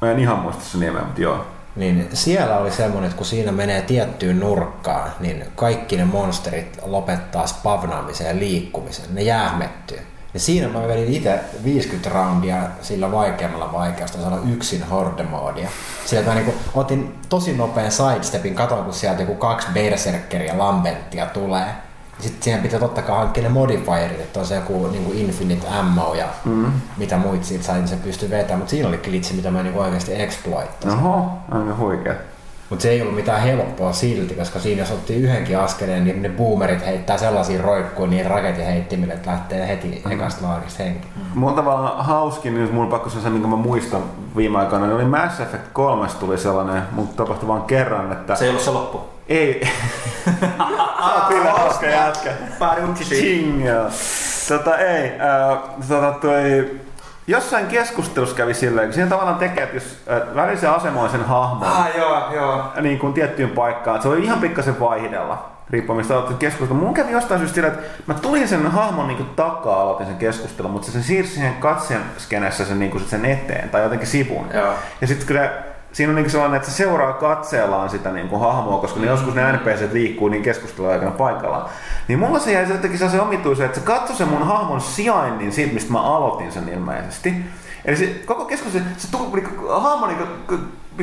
Mä 0.00 0.10
en 0.10 0.18
ihan 0.18 0.38
muista 0.38 0.64
sen 0.64 0.80
nimeä, 0.80 1.02
mutta 1.02 1.20
joo. 1.20 1.46
Niin 1.78 2.08
siellä 2.12 2.58
oli 2.58 2.70
semmoinen, 2.70 3.04
että 3.04 3.16
kun 3.16 3.26
siinä 3.26 3.52
menee 3.52 3.82
tiettyyn 3.82 4.40
nurkkaan, 4.40 5.10
niin 5.20 5.44
kaikki 5.56 5.96
ne 5.96 6.04
monsterit 6.04 6.78
lopettaa 6.82 7.46
spavnaamisen 7.46 8.26
ja 8.26 8.38
liikkumisen. 8.38 9.14
Ne 9.14 9.22
jäähmettyy. 9.22 9.98
Ja 10.34 10.40
siinä 10.40 10.68
mä 10.68 10.88
vedin 10.88 11.14
itse 11.14 11.40
50 11.64 12.10
roundia 12.10 12.56
sillä 12.82 13.12
vaikeammalla 13.12 13.72
vaikeasta 13.72 14.20
saada 14.20 14.36
yksin 14.52 14.82
horde-moodia. 14.82 15.68
Sieltä 16.06 16.28
mä 16.28 16.34
niinku 16.34 16.54
otin 16.74 17.14
tosi 17.28 17.56
nopean 17.56 17.92
sidestepin, 17.92 18.54
katoin 18.54 18.84
kun 18.84 18.94
sieltä 18.94 19.22
joku 19.22 19.34
kaksi 19.34 19.68
berserkeriä 19.74 20.58
lambenttia 20.58 21.26
tulee. 21.26 21.66
Sitten 22.18 22.42
siihen 22.42 22.62
pitää 22.62 22.80
totta 22.80 23.02
kai 23.02 23.16
hankkia 23.16 23.42
ne 23.42 23.48
modifierit, 23.48 24.20
että 24.20 24.40
on 24.40 24.46
se 24.46 24.54
joku 24.54 24.86
niinku 24.86 25.12
infinite 25.14 25.68
ammo 25.68 26.14
ja 26.14 26.26
mm. 26.44 26.72
mitä 26.96 27.16
muita 27.16 27.44
siitä 27.44 27.64
sai, 27.64 27.78
niin 27.78 27.88
se 27.88 27.96
pystyy 27.96 28.30
vetämään. 28.30 28.58
Mutta 28.58 28.70
siinä 28.70 28.88
oli 28.88 28.98
glitchi, 28.98 29.34
mitä 29.34 29.50
mä 29.50 29.62
niinku 29.62 29.80
oikeasti 29.80 30.22
exploittasin. 30.22 30.98
Oho, 30.98 31.30
aika 31.50 31.76
huikea. 31.78 32.14
Mutta 32.70 32.82
se 32.82 32.90
ei 32.90 33.02
ollut 33.02 33.14
mitään 33.14 33.42
helppoa 33.42 33.92
silti, 33.92 34.34
koska 34.34 34.58
siinä 34.58 34.82
jos 34.82 34.90
otti 34.90 35.14
yhdenkin 35.14 35.58
askeleen, 35.58 36.04
niin 36.04 36.22
ne 36.22 36.28
boomerit 36.28 36.86
heittää 36.86 37.18
sellaisia 37.18 37.62
roikkuja 37.62 38.10
niin 38.10 38.26
raketinheittimille, 38.26 39.14
että 39.14 39.30
lähtee 39.30 39.68
heti 39.68 40.02
ekasta 40.10 40.46
laarista 40.46 40.82
henki. 40.82 41.08
Mun 41.34 41.54
tavallaan 41.54 42.04
hauskin, 42.04 42.54
niin 42.54 42.74
mun 42.74 42.88
pakko 42.88 43.10
sanoa, 43.10 43.30
minkä 43.30 43.48
mä 43.48 43.56
muistan 43.56 44.02
viime 44.36 44.58
aikoina, 44.58 44.86
niin 44.86 44.96
oli 44.96 45.04
Mass 45.04 45.40
Effect 45.40 45.68
3 45.72 46.08
tuli 46.20 46.38
sellainen, 46.38 46.82
mutta 46.92 47.16
tapahtui 47.16 47.48
vaan 47.48 47.62
kerran, 47.62 48.12
että... 48.12 48.34
Se 48.34 48.44
ei 48.44 48.50
ollut 48.50 48.62
se 48.62 48.70
loppu. 48.70 49.17
Ei. 49.28 49.68
Kyllä 51.28 51.50
hauska 51.50 51.86
jätkä. 51.86 52.30
Ching. 53.04 53.62
Tota 54.48 54.78
ei, 54.78 55.12
äh, 55.20 55.58
tota 55.88 56.12
toi, 56.12 56.70
jossain 57.26 57.66
keskustelussa 57.66 58.36
kävi 58.36 58.54
silleen, 58.54 58.86
kun 58.88 58.94
siinä 58.94 59.10
tavallaan 59.10 59.38
tekee, 59.38 59.64
että 59.64 59.76
jos 59.76 59.96
äh, 60.10 60.34
välillä 60.34 60.60
se 60.60 60.66
asemoi 60.68 61.08
sen 61.08 61.24
hahmon 61.24 61.68
Ah, 61.68 61.86
joo, 61.96 62.32
joo. 62.34 62.64
niin 62.80 62.98
kuin 62.98 63.12
tiettyyn 63.12 63.50
paikkaan, 63.50 63.96
että 63.96 64.02
se 64.02 64.08
oli 64.08 64.24
ihan 64.24 64.38
pikkasen 64.40 64.80
vaihdella 64.80 65.50
riippuen 65.70 65.96
mistä 65.96 66.14
aloitit 66.14 66.36
keskustelun. 66.38 66.82
Mun 66.82 66.94
kävi 66.94 67.12
jostain 67.12 67.40
syystä 67.40 67.54
silleen, 67.54 67.74
että 67.74 67.86
mä 68.06 68.14
tulin 68.14 68.48
sen 68.48 68.66
hahmon 68.66 69.08
niin 69.08 69.16
kuin 69.16 69.28
takaa, 69.36 69.80
aloitin 69.82 70.06
sen 70.06 70.16
keskustelun, 70.16 70.70
mutta 70.70 70.86
se 70.86 70.92
sen 70.92 71.02
siirsi 71.02 71.34
siihen 71.34 71.54
katsen 71.54 72.00
skenessä 72.18 72.64
sen, 72.64 72.78
niin 72.78 72.90
kuin 72.90 73.04
sen 73.04 73.24
eteen 73.24 73.68
tai 73.68 73.82
jotenkin 73.82 74.08
sivuun. 74.08 74.46
Joo. 74.54 74.72
Ja 75.00 75.06
sitten 75.06 75.26
kun 75.26 75.36
ne, 75.36 75.50
siinä 75.98 76.10
on 76.10 76.16
niin 76.16 76.30
sellainen, 76.30 76.56
että 76.56 76.70
se 76.70 76.76
seuraa 76.76 77.12
katseellaan 77.12 77.90
sitä 77.90 78.10
niin 78.12 78.28
kuin 78.28 78.40
hahmoa, 78.40 78.80
koska 78.80 79.00
ne 79.00 79.06
joskus 79.06 79.34
ne 79.34 79.52
NPC 79.52 79.92
liikkuu 79.92 80.28
niin 80.28 80.42
keskustelun 80.42 80.90
aikana 80.90 81.10
paikallaan. 81.10 81.70
Niin 82.08 82.18
mulla 82.18 82.38
se 82.38 82.52
jäi 82.52 82.66
se 82.66 82.72
jotenkin 82.72 83.10
se 83.10 83.20
omituisuus, 83.20 83.66
että 83.66 83.80
se 83.80 83.86
katsoi 83.86 84.16
sen 84.16 84.28
mun 84.28 84.46
hahmon 84.46 84.80
sijainnin 84.80 85.52
siitä, 85.52 85.74
mistä 85.74 85.92
mä 85.92 86.02
aloitin 86.02 86.52
sen 86.52 86.68
ilmeisesti. 86.68 87.34
Eli 87.84 87.96
se 87.96 88.06
koko 88.26 88.44
keskustelu, 88.44 88.84
se 88.96 89.10
tuli, 89.10 89.40
niin 89.40 89.48
hahmo 89.68 90.06
niin 90.06 90.18
kuin, 90.46 90.60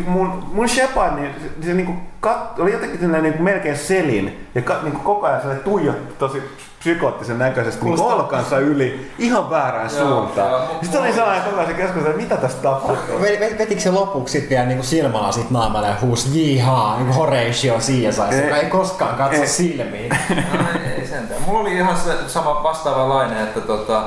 mun, 0.08 0.44
mun 0.54 0.70
Shepard, 0.70 1.16
niin 1.16 1.34
se, 1.42 1.66
se 1.66 1.74
niinku 1.74 1.94
kat, 2.20 2.60
oli 2.60 2.72
jotenkin 2.72 3.00
sellainen 3.00 3.24
niinku 3.24 3.44
melkein 3.44 3.78
selin 3.78 4.48
ja 4.56 4.62
ka, 4.62 4.80
niinku 4.84 5.00
koko 5.00 5.28
ajan 5.28 5.40
sellainen 5.40 5.64
tuijotti 5.64 6.14
tosi 6.14 6.44
psykoottisen 6.86 7.40
näköisesti 7.40 7.86
niinku 7.86 8.08
olkansa 8.08 8.58
yli 8.60 9.12
ihan 9.20 9.50
väärään 9.50 9.90
Joo, 9.98 10.08
suuntaan. 10.08 10.52
joo. 10.52 10.62
Sitten 10.82 11.02
oli 11.02 11.14
sellainen 11.14 11.44
koko 11.44 11.56
ajan 11.56 11.68
se 11.68 11.74
keskustelu, 11.74 12.06
että 12.10 12.22
mitä 12.22 12.38
tässä 12.38 12.58
tapahtuu. 12.58 13.20
Vet- 13.20 13.40
vet- 13.40 13.58
Vetikö 13.58 13.82
se 13.82 13.92
lopuksi 13.92 14.32
sitten 14.32 14.50
vielä 14.50 14.66
niinku 14.66 14.84
silmälasit 14.84 15.52
naamalle 15.52 15.88
ja 15.88 15.96
huusi 16.02 16.30
jihaa, 16.54 16.98
niinku 16.98 17.14
Horatio 17.14 17.78
CSI, 17.80 18.04
joka 18.04 18.58
ei 18.58 18.70
koskaan 18.70 19.16
katso 19.16 19.42
Ei. 19.42 19.48
silmiin. 19.48 20.10
No, 20.54 20.66
ei, 20.86 20.92
ei 21.02 21.08
sentään. 21.08 21.42
Mulla 21.42 21.60
oli 21.60 21.74
ihan 21.76 21.98
se 21.98 22.12
sama 22.28 22.64
vastaava 22.64 23.10
laine, 23.10 23.44
että 23.44 23.62
tota, 23.62 24.04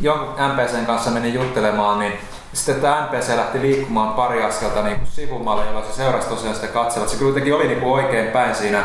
jonkun 0.00 0.28
NPCn 0.28 0.86
kanssa 0.86 1.10
menin 1.10 1.34
juttelemaan, 1.34 1.98
niin 1.98 2.12
sitten 2.52 2.74
tämä 2.80 3.06
NPC 3.06 3.36
lähti 3.36 3.60
liikkumaan 3.62 4.14
pari 4.14 4.42
askelta 4.42 4.82
niin 4.82 4.96
kuin 4.96 5.08
sivumalle, 5.08 5.64
jolloin 5.66 5.86
se 5.86 5.92
seurasi 5.92 6.28
tosiaan 6.28 6.54
sitä 6.54 6.66
katsella. 6.66 7.08
Se 7.08 7.16
kuitenkin 7.16 7.54
oli 7.54 7.68
niin 7.68 7.80
kuin 7.80 7.92
oikein 7.92 8.26
päin 8.28 8.54
siinä 8.54 8.82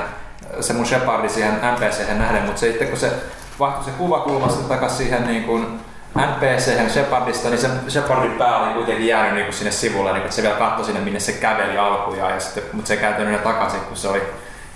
se 0.62 0.74
mun 0.74 0.86
Shepardi 0.86 1.30
siihen 1.30 1.54
NPC 1.54 2.18
nähden, 2.18 2.44
mutta 2.44 2.60
se, 2.60 2.68
sitten 2.68 2.88
kun 2.88 2.98
se 2.98 3.12
vaihtui 3.60 3.86
se 3.86 3.92
kuvakulmasta 3.92 4.68
takaisin 4.68 4.98
siihen 4.98 5.28
niin 5.28 5.44
kuin 5.44 5.80
NPC 6.18 6.90
Shepardista, 6.90 7.50
niin 7.50 7.60
se 7.60 7.70
Shepardin 7.90 8.32
pää 8.32 8.58
oli 8.58 8.74
kuitenkin 8.74 9.08
jäänyt 9.08 9.34
niin 9.34 9.46
kuin 9.46 9.54
sinne 9.54 9.72
sivulle, 9.72 10.10
niin 10.10 10.22
kuin, 10.22 10.26
että 10.26 10.36
se 10.36 10.42
vielä 10.42 10.56
katsoi 10.56 10.86
sinne, 10.86 11.02
minne 11.02 11.20
se 11.20 11.32
käveli 11.32 11.78
alkujaan, 11.78 12.34
ja 12.34 12.40
sitten, 12.40 12.64
mutta 12.74 12.88
se 12.88 12.94
ei 12.94 13.00
kääntynyt 13.00 13.30
enää 13.30 13.44
takaisin, 13.44 13.80
kun 13.80 13.98
se 13.98 14.08
oli, 14.08 14.22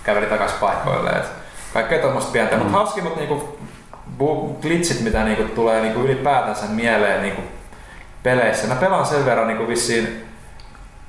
käveli 0.04 0.26
takaisin 0.26 0.60
paikoilleen. 0.60 1.18
Et 1.18 1.26
kaikkea 1.74 2.00
tuommoista 2.00 2.32
pientä, 2.32 2.56
mm. 2.56 2.62
mutta 2.62 2.78
hauskimmat 2.78 3.16
niinku, 3.16 3.60
bu- 4.20 4.62
glitchit, 4.62 5.02
mitä 5.02 5.24
niinku, 5.24 5.44
tulee 5.56 5.82
niinku, 5.82 6.00
ylipäätänsä 6.00 6.66
mieleen 6.66 7.22
niinku, 7.22 7.42
peleissä. 8.24 8.68
Mä 8.68 8.76
pelaan 8.76 9.06
sen 9.06 9.26
verran 9.26 9.48
niinku, 9.48 9.68
vissiin 9.68 10.31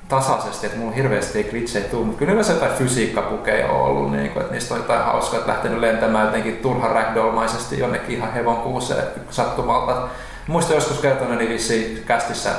tasaisesti, 0.09 0.65
että 0.65 0.79
mulla 0.79 0.95
hirveästi 0.95 1.43
glitchejä 1.43 1.85
tule, 1.85 2.05
mutta 2.05 2.19
kyllä 2.19 2.31
yleensä 2.31 2.53
jotain 2.53 2.73
fysiikkapukeja 2.73 3.69
on 3.69 3.81
ollut, 3.81 4.11
niin 4.11 4.31
kuin, 4.31 4.41
että 4.41 4.53
niistä 4.53 4.73
on 4.73 4.79
jotain 4.79 5.03
hauskaa, 5.03 5.39
että 5.39 5.51
lähtenyt 5.51 5.79
lentämään 5.79 6.25
jotenkin 6.25 6.57
turhan 6.57 6.91
ragdollmaisesti 6.91 7.79
jonnekin 7.79 8.15
ihan 8.15 8.33
hevon 8.33 8.57
kuuseen 8.57 9.03
sattumalta. 9.29 10.07
Muistan 10.47 10.75
joskus 10.75 10.99
kertoneeni 10.99 11.49
vissiin 11.49 12.03
kästissä 12.05 12.49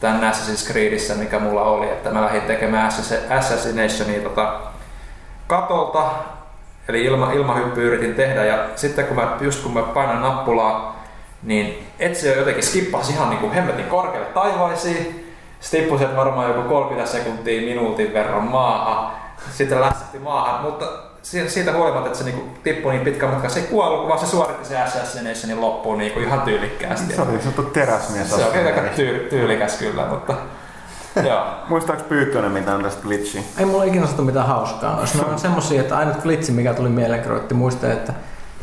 tämän 0.00 0.32
Assassin's 0.32 0.72
Creedissä, 0.72 1.14
mikä 1.14 1.38
mulla 1.38 1.62
oli, 1.62 1.88
että 1.88 2.10
mä 2.10 2.22
lähdin 2.22 2.42
tekemään 2.42 2.90
Assass- 2.90 3.32
Assassinationia 3.32 4.20
tota, 4.20 4.60
katolta, 5.46 6.10
eli 6.88 7.04
ilma, 7.04 7.32
ilmahyppy 7.32 7.86
yritin 7.86 8.14
tehdä 8.14 8.44
ja 8.44 8.66
sitten 8.76 9.06
kun 9.06 9.16
mä, 9.16 9.36
just 9.40 9.62
kun 9.62 9.72
mä 9.72 9.82
painan 9.82 10.22
nappulaa, 10.22 11.04
niin 11.42 11.86
etsijä 11.98 12.36
jotenkin 12.36 12.62
skippasi 12.62 13.12
ihan 13.12 13.30
niin 13.30 13.40
kuin 13.40 13.52
hemmetin 13.52 13.84
korkealle 13.84 14.26
taivaisiin. 14.26 15.27
Se 15.60 15.76
tippui 15.78 15.98
sieltä 15.98 16.16
varmaan 16.16 16.48
joku 16.48 16.68
30 16.68 17.10
sekuntia 17.12 17.60
minuutin 17.60 18.12
verran 18.14 18.42
maahan. 18.42 19.10
Sitten 19.52 19.80
lässähti 19.80 20.18
maahan, 20.18 20.62
mutta 20.62 20.86
si- 21.22 21.50
siitä 21.50 21.72
huolimatta, 21.72 22.06
että 22.06 22.18
se 22.18 22.24
niinku 22.24 22.44
tippui 22.62 22.92
niin 22.92 23.04
pitkä 23.04 23.26
matka, 23.26 23.48
se 23.48 23.60
ei 23.60 23.66
kuollut, 23.66 24.08
vaan 24.08 24.18
se 24.18 24.26
suoritti 24.26 24.68
se 24.68 24.78
Assassinationin 24.82 25.60
loppuun 25.60 25.98
niinku 25.98 26.20
ihan 26.20 26.40
tyylikkäästi. 26.40 27.14
Se 27.14 27.22
oli 27.22 27.38
sanottu 27.40 27.62
teräsmies. 27.62 28.30
Se 28.30 28.44
on 28.44 28.66
aika 28.66 28.80
tyy- 28.96 29.26
tyylikäs 29.30 29.76
kyllä, 29.76 30.06
mutta 30.06 30.34
joo. 31.28 31.44
Muistaaks 31.68 32.02
Pyykkönen 32.02 32.50
mitään 32.52 32.82
tästä 32.82 33.02
glitchiä? 33.02 33.42
Ei 33.58 33.64
mulla 33.64 33.84
ikinä 33.84 34.06
sattu 34.06 34.22
mitään 34.22 34.46
hauskaa 34.46 34.96
noissa. 34.96 35.18
Ne 35.18 35.24
on 35.32 35.38
semmosia, 35.38 35.80
että 35.80 35.96
ainut 35.98 36.16
glitchi, 36.22 36.52
mikä 36.52 36.74
tuli 36.74 36.88
mieleen, 36.88 37.22
kun 37.22 37.56
muistaa, 37.56 37.92
että 37.92 38.12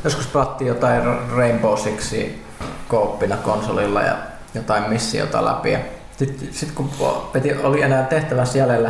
joskus 0.03 0.27
pelattiin 0.27 0.67
jotain 0.67 1.01
Rainbow 1.35 1.77
Sixia 1.77 2.27
kooppina 2.87 3.37
konsolilla 3.37 4.01
ja 4.01 4.15
jotain 4.53 4.89
missiota 4.89 5.45
läpi. 5.45 5.71
Ja 5.71 5.79
sitten 6.17 6.47
sit 6.51 6.71
kun 6.71 6.89
piti, 7.33 7.55
oli 7.63 7.81
enää 7.81 8.03
tehtävässä 8.03 8.57
jäljellä, 8.57 8.89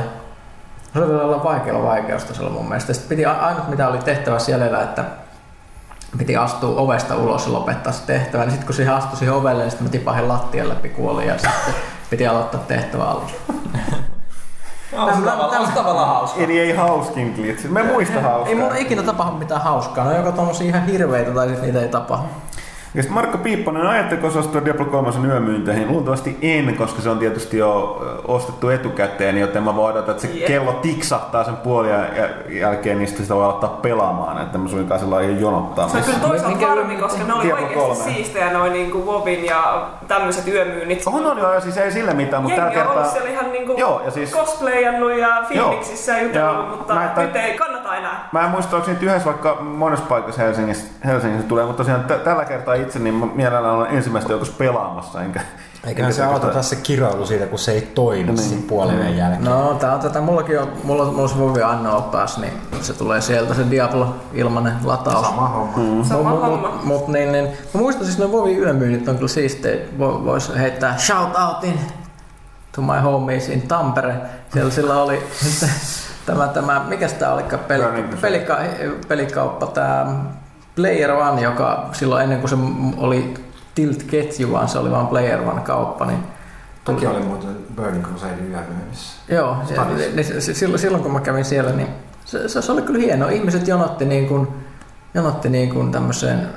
se 0.93 0.99
oli 0.99 1.21
olla 1.21 1.43
vaikealla 1.43 1.83
vaikeustasolla 1.83 2.49
mun 2.49 2.69
mielestä. 2.69 2.93
Sitten 2.93 3.09
piti, 3.09 3.25
ainut 3.25 3.69
mitä 3.69 3.87
oli 3.87 3.97
tehtävässä 3.97 4.51
jäljellä, 4.51 4.81
että 4.81 5.05
piti 6.17 6.37
astua 6.37 6.81
ovesta 6.81 7.15
ulos 7.15 7.45
ja 7.45 7.53
lopettaa 7.53 7.93
se 7.93 8.05
tehtävä. 8.05 8.43
Niin 8.43 8.51
sitten 8.51 8.65
kun 8.65 8.75
siihen 8.75 8.93
astui 8.93 9.17
siihen 9.17 9.35
ovelle, 9.35 9.63
niin 9.63 9.71
sitten 9.71 9.87
mä 9.87 9.91
tipahin 9.91 10.27
lattian 10.27 10.69
läpi 10.69 10.89
kuolin 10.89 11.27
ja 11.27 11.37
sitten 11.37 11.73
piti 12.09 12.27
aloittaa 12.27 12.61
tehtävä 12.67 13.03
alusta. 13.03 13.53
On 14.93 15.13
se 15.15 15.21
tavallaan, 15.21 15.61
on 15.61 15.67
se 15.67 15.73
tavallaan 15.73 16.07
hauska. 16.07 16.41
Eli 16.41 16.59
ei 16.59 16.75
hauskin 16.75 17.33
glitchi. 17.35 17.67
Mä 17.67 17.79
en 17.79 17.85
muista 17.85 18.21
hauskaa. 18.21 18.49
Ei 18.49 18.55
mulla 18.55 18.75
ikinä 18.75 19.03
tapahdu 19.03 19.37
mitään 19.37 19.61
hauskaa. 19.61 20.05
No 20.05 20.17
joko 20.17 20.31
tommosia 20.31 20.67
ihan 20.67 20.85
hirveitä 20.85 21.31
tai 21.31 21.49
sit 21.49 21.61
niitä 21.61 21.81
ei 21.81 21.87
tapahdu. 21.87 22.27
Ja 22.95 23.01
sitten 23.01 23.13
Markka 23.13 23.37
Piipponen, 23.37 23.87
ajatteko 23.87 24.27
osastua 24.27 24.65
Diablo 24.65 24.85
3 24.85 25.09
yömyynteihin? 25.27 25.87
Luultavasti 25.87 26.37
en, 26.41 26.75
koska 26.77 27.01
se 27.01 27.09
on 27.09 27.19
tietysti 27.19 27.57
jo 27.57 28.01
ostettu 28.27 28.69
etukäteen, 28.69 29.37
joten 29.37 29.63
mä 29.63 29.75
voin 29.75 29.93
odottaa, 29.93 30.11
että 30.15 30.27
se 30.27 30.33
Jep. 30.33 30.47
kello 30.47 30.73
tiksahtaa 30.73 31.43
sen 31.43 31.55
puoli 31.57 31.89
ja 31.89 31.97
ja 31.97 32.29
jälkeen, 32.59 32.97
niin 32.97 33.07
sitä 33.07 33.35
voi 33.35 33.43
aloittaa 33.43 33.69
pelaamaan, 33.69 34.41
että 34.41 34.57
mä 34.57 34.67
suinkaan 34.69 34.99
sillä 34.99 35.19
ei 35.21 35.41
jonottaa. 35.41 35.87
Se 35.89 35.97
on 35.97 36.03
kyllä 36.03 36.19
toisaalta 36.19 36.55
Mikä- 36.57 36.67
harmi, 36.67 36.95
koska 36.95 37.23
ne 37.23 37.33
oli 37.33 37.43
Diablo 37.43 37.65
oikeasti 37.67 38.03
3. 38.03 38.13
siistejä 38.13 38.53
noin 38.53 38.73
niinku 38.73 39.05
Vovin 39.05 39.45
ja 39.45 39.87
tämmöiset 40.07 40.47
yömyynnit. 40.47 41.03
On, 41.05 41.25
on, 41.25 41.37
joo, 41.37 41.61
siis 41.61 41.77
ei 41.77 41.91
sille 41.91 42.13
mitään, 42.13 42.43
mutta 42.43 42.55
tällä 42.55 42.71
Jengi 42.71 42.79
on 42.81 42.87
ollut 42.87 43.03
kertaa... 43.03 43.13
siellä 43.13 43.29
ihan 43.41 43.51
niinku 43.51 43.73
Joo, 43.77 44.01
ja 44.05 44.11
siis- 44.11 44.31
cosplayannut 44.31 45.17
ja 45.17 45.43
fiiliksissä 45.49 46.11
ja 46.17 46.23
jutellut, 46.23 46.69
mutta 46.69 46.95
nyt 47.21 47.35
ei 47.35 47.53
kannata 47.57 47.95
enää. 47.95 48.29
Mä 48.31 48.41
en 48.45 48.49
muista, 48.49 48.75
onko 48.75 48.87
niitä 48.87 49.05
yhdessä 49.05 49.25
vaikka 49.25 49.57
monessa 49.61 50.05
paikassa 50.05 50.41
Helsingissä, 50.41 50.87
Helsingissä 51.05 51.47
tulee, 51.47 51.65
mutta 51.65 51.77
tosiaan 51.77 52.03
t- 52.03 52.23
tällä 52.23 52.45
kertaa 52.45 52.75
itse 52.85 52.99
niin 52.99 53.15
mä 53.15 53.25
mielellään 53.35 53.75
olen 53.75 53.91
ensimmäistä 53.91 54.33
joukossa 54.33 54.53
pelaamassa, 54.57 55.21
enkä... 55.21 55.41
Eiköhän 55.85 56.13
se 56.13 56.23
aloita 56.23 56.47
tässä 56.47 56.75
kiroilu 56.75 57.25
siitä, 57.25 57.45
kun 57.45 57.59
se 57.59 57.71
ei 57.71 57.81
toimi 57.81 58.23
Niin. 58.23 58.37
siinä 58.37 58.63
puoliveen 58.67 59.17
jälkeen. 59.17 59.43
No 59.43 59.73
tää 59.79 59.93
on 59.93 59.99
tätä, 59.99 60.21
mullakin 60.21 60.59
on, 60.59 60.67
mulla, 60.83 61.05
mulla 61.05 61.27
se 61.27 61.37
Vovi 61.39 61.61
Anno 61.61 62.01
päässä, 62.01 62.41
niin 62.41 62.53
se 62.81 62.93
tulee 62.93 63.21
sieltä 63.21 63.53
se 63.53 63.61
Diablo 63.71 64.15
ilmanen 64.33 64.73
lataus. 64.83 65.25
Sama 65.27 65.47
homma. 65.47 66.03
Sama 66.05 66.29
mut, 66.29 66.41
homma. 66.41 66.57
Mut, 66.71 66.85
mut, 66.85 67.07
niin, 67.07 67.31
niin, 67.31 67.45
mä 67.73 67.79
muistan 67.81 68.05
siis 68.05 68.17
ne 68.17 68.31
Vovi 68.31 68.57
yömyynnit 68.57 69.07
on 69.07 69.15
kyllä 69.15 69.27
siistejä. 69.27 69.85
Vo, 69.99 70.23
vois 70.25 70.55
heittää 70.55 70.97
shout 70.97 71.35
outin 71.47 71.79
to 72.75 72.81
my 72.81 72.99
homies 73.03 73.49
in 73.49 73.61
Tampere. 73.61 74.15
Siellä 74.53 74.71
sillä 74.71 75.03
oli 75.03 75.23
tämä, 76.25 76.47
tämä 76.47 76.85
mikäs 76.87 77.13
tää 77.13 77.33
olikaan 77.33 77.63
peli, 77.63 77.83
Burning 77.83 78.09
Crusade. 78.09 78.21
pelika, 78.31 78.57
pelikauppa, 79.07 79.67
tää 79.67 80.05
Player 80.75 81.11
One, 81.11 81.41
joka 81.41 81.89
silloin 81.93 82.23
ennen 82.23 82.39
kuin 82.39 82.49
se 82.49 82.55
oli 82.97 83.33
Tilt-ketju, 83.75 84.51
vaan 84.51 84.67
se 84.67 84.79
oli 84.79 84.91
vaan 84.91 85.07
Player 85.07 85.41
One 85.41 85.61
kauppa, 85.61 86.05
niin 86.05 86.19
Toki 86.85 87.07
oli 87.07 87.19
muuten 87.19 87.57
Burning 87.75 88.05
Crusade 88.05 88.41
yömyynnissä. 88.49 89.19
Joo, 89.29 89.57
niin, 90.15 90.55
silloin, 90.55 90.79
silloin 90.79 91.03
kun 91.03 91.13
mä 91.13 91.19
kävin 91.19 91.45
siellä, 91.45 91.71
niin 91.71 91.87
se, 92.25 92.49
se, 92.49 92.61
se 92.61 92.71
oli 92.71 92.81
kyllä 92.81 92.99
hienoa. 92.99 93.29
Ihmiset 93.29 93.67
jonotti, 93.67 94.05
niin 94.05 94.27
kuin, 94.27 94.47
jonotti 95.13 95.49
niin 95.49 95.69
kuin 95.69 95.91
tämmöiseen 95.91 96.47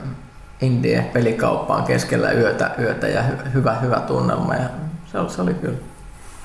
indie-pelikauppaan 0.60 1.84
keskellä 1.84 2.32
yötä, 2.32 2.70
yötä 2.78 3.08
ja 3.08 3.22
hy, 3.22 3.36
hyvä, 3.54 3.74
hyvä 3.74 4.00
tunnelma. 4.00 4.54
Ja 4.54 4.68
se, 5.12 5.18
oli, 5.18 5.30
se 5.30 5.42
oli 5.42 5.54
kyllä 5.54 5.78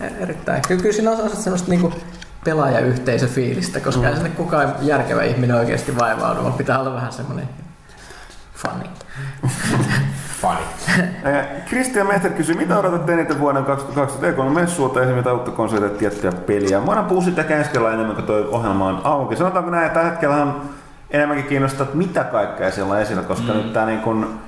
e- 0.01 0.23
erittäin. 0.23 0.61
Kyllä, 0.67 0.81
kyllä 0.81 0.93
siinä 0.93 1.11
on 1.11 1.29
semmoista 1.29 1.69
niin 1.69 1.81
kuin 1.81 1.93
pelaajayhteisöfiilistä, 2.45 3.79
koska 3.79 4.01
mm. 4.01 4.07
ei 4.07 4.15
sinne 4.15 4.29
kukaan 4.29 4.75
järkevä 4.81 5.23
ihminen 5.23 5.55
oikeasti 5.55 5.97
vaivaudu, 5.97 6.43
vaan 6.43 6.53
pitää 6.53 6.79
olla 6.79 6.93
vähän 6.93 7.13
semmoinen 7.13 7.49
funny. 8.67 8.85
Funny. 10.41 10.61
Eh, 11.23 11.45
Christian 11.65 12.07
Mehter 12.07 12.31
kysyy, 12.31 12.55
mitä 12.55 12.79
odotatte 12.79 13.13
eniten 13.13 13.39
vuonna 13.39 13.61
2023 13.61 14.61
messuilta 14.61 15.01
esimerkiksi 15.01 15.79
tai 15.79 15.89
tiettyjä 15.89 16.31
peliä? 16.31 16.79
Mä 16.79 16.91
oon 16.91 17.05
puhua 17.05 17.23
sitä 17.23 17.43
keskellä 17.43 17.93
enemmän 17.93 18.15
kuin 18.15 18.25
toi 18.25 18.47
ohjelma 18.47 18.87
on 18.87 19.01
auki. 19.03 19.35
Sanotaanko 19.35 19.71
näin, 19.71 19.85
että 19.85 19.99
tällä 19.99 20.11
hetkellä 20.11 20.35
on 20.35 20.61
enemmänkin 21.11 21.45
kiinnostaa, 21.45 21.83
että 21.83 21.97
mitä 21.97 22.23
kaikkea 22.23 22.71
siellä 22.71 22.93
on 22.93 23.01
esillä, 23.01 23.23
koska 23.23 23.53
mm. 23.53 23.57
nyt 23.57 23.73
tää 23.73 23.85
niin 23.85 23.99
kun, 23.99 24.39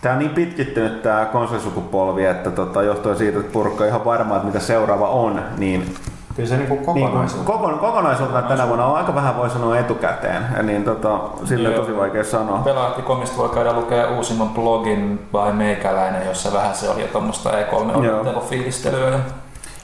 Tää 0.00 0.12
on 0.12 0.18
niin 0.18 0.30
pitkittynyt 0.30 1.02
tää 1.02 1.24
konsolisukupolvi, 1.24 2.24
että 2.24 2.50
tota, 2.50 2.82
johtuen 2.82 3.16
siitä, 3.16 3.38
että 3.38 3.52
purkka 3.52 3.84
on 3.84 3.88
ihan 3.88 4.04
varma, 4.04 4.36
että 4.36 4.46
mitä 4.46 4.60
seuraava 4.60 5.08
on, 5.08 5.42
niin 5.58 5.94
Kyllä 6.36 6.48
se 6.48 6.56
niinku 6.56 6.74
niin 6.74 6.84
kuin, 6.84 7.04
kokonaisuus. 7.04 7.44
kokon, 7.44 7.78
kokonaisuutena 7.78 8.42
tänä 8.42 8.66
vuonna 8.66 8.86
on 8.86 8.96
aika 8.96 9.14
vähän 9.14 9.36
voi 9.36 9.50
sanoa 9.50 9.78
etukäteen, 9.78 10.42
ja 10.56 10.62
niin 10.62 10.84
tota, 10.84 11.20
sille 11.44 11.68
Joo. 11.68 11.80
tosi 11.80 11.96
vaikea 11.96 12.24
sanoa. 12.24 12.58
Pelaajattikomista 12.58 13.36
voi 13.36 13.48
käydä 13.48 13.72
lukea 13.72 14.08
uusimman 14.08 14.48
blogin 14.48 15.28
by 15.32 15.52
Meikäläinen, 15.52 16.26
jossa 16.26 16.52
vähän 16.52 16.74
se 16.74 16.90
oli 16.90 17.00
jo 17.00 17.08
tuommoista 17.08 17.50
E3 17.50 18.40
fiilistelyä. 18.40 19.20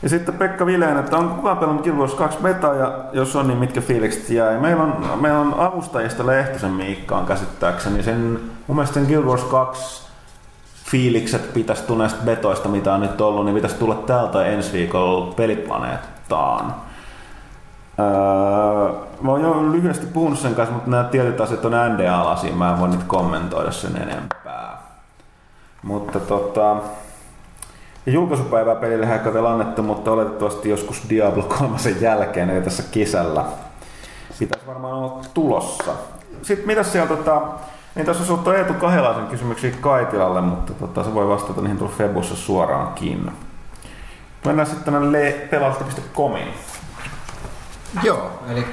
Ja 0.03 0.09
sitten 0.09 0.35
Pekka 0.35 0.67
Vileen, 0.67 0.97
että 0.97 1.17
on 1.17 1.29
kukaan 1.29 1.59
pelannut 1.59 1.85
Guild 1.85 1.97
Wars 1.97 2.15
2 2.15 2.39
beta 2.43 2.75
ja 2.75 3.05
jos 3.13 3.37
on, 3.37 3.49
niin 3.49 3.59
mitkä 3.59 3.81
fiilikset 3.81 4.31
jäi. 4.31 4.59
Meillä 4.59 4.83
on, 4.83 5.05
meillä 5.21 5.41
on 5.41 5.55
avustajista 5.59 6.27
Lehtosen 6.27 6.71
Miikka 6.71 7.17
on 7.17 7.27
käsittääkseni. 7.27 8.03
Sen, 8.03 8.41
mun 8.67 8.77
mielestä 8.77 8.95
sen 8.95 9.07
Guild 9.07 9.25
Wars 9.25 9.45
2 9.45 10.03
fiilikset 10.93 11.55
pitäisi 11.55 11.83
tulla 11.83 12.03
näistä 12.03 12.25
betoista, 12.25 12.69
mitä 12.69 12.95
on 12.95 13.01
nyt 13.01 13.21
ollut, 13.21 13.45
niin 13.45 13.55
pitäisi 13.55 13.77
tulla 13.77 13.95
täältä 13.95 14.45
ensi 14.45 14.73
viikolla 14.73 15.35
peliplaneettaan. 16.33 16.75
Öö, 17.99 18.93
mä 19.21 19.31
oon 19.31 19.41
jo 19.41 19.73
lyhyesti 19.73 20.07
puhunut 20.07 20.39
sen 20.39 20.55
kanssa, 20.55 20.75
mutta 20.75 20.91
nämä 20.91 21.05
tietyt 21.05 21.41
asiat 21.41 21.65
on 21.65 21.73
NDA-alaisia, 21.73 22.53
mä 22.53 22.73
en 22.73 22.81
voi 22.81 22.89
nyt 22.89 23.05
kommentoida 23.05 23.71
sen 23.71 23.97
enempää. 23.97 24.83
Mutta 25.83 26.21
tota, 26.21 26.77
julkaisupäivää 28.07 28.75
pelille 28.75 29.07
ei 29.07 29.35
vielä 29.35 29.53
annettu, 29.53 29.83
mutta 29.83 30.11
oletettavasti 30.11 30.69
joskus 30.69 31.03
Diablo 31.09 31.43
3 31.43 31.77
jälkeen, 32.01 32.51
eli 32.51 32.63
tässä 32.63 32.83
kesällä. 32.91 33.45
Pitäisi 34.39 34.67
varmaan 34.67 34.95
olla 34.95 35.21
tulossa. 35.35 35.93
Sitten 36.43 36.67
mitä 36.67 36.83
siellä 36.83 37.17
tota, 37.17 37.43
niin 37.95 38.07
tässä 38.07 38.23
on 38.23 38.27
suhtu 38.27 38.51
Eetu 38.51 38.75
Kahelaisen 38.75 39.27
kysymyksiä 39.27 39.71
Kaitilalle, 39.81 40.41
mutta 40.41 40.73
tota, 40.75 41.05
se 41.05 41.15
voi 41.15 41.29
vastata 41.29 41.61
niihin 41.61 41.79
tuolla 41.79 41.95
Febussa 41.97 42.37
suoraankin. 42.37 43.33
Mennään 44.47 44.69
sitten 44.69 44.95
tänne 44.95 45.33
pelausta.comiin. 45.51 46.49
Joo, 48.03 48.31
eli 48.49 48.67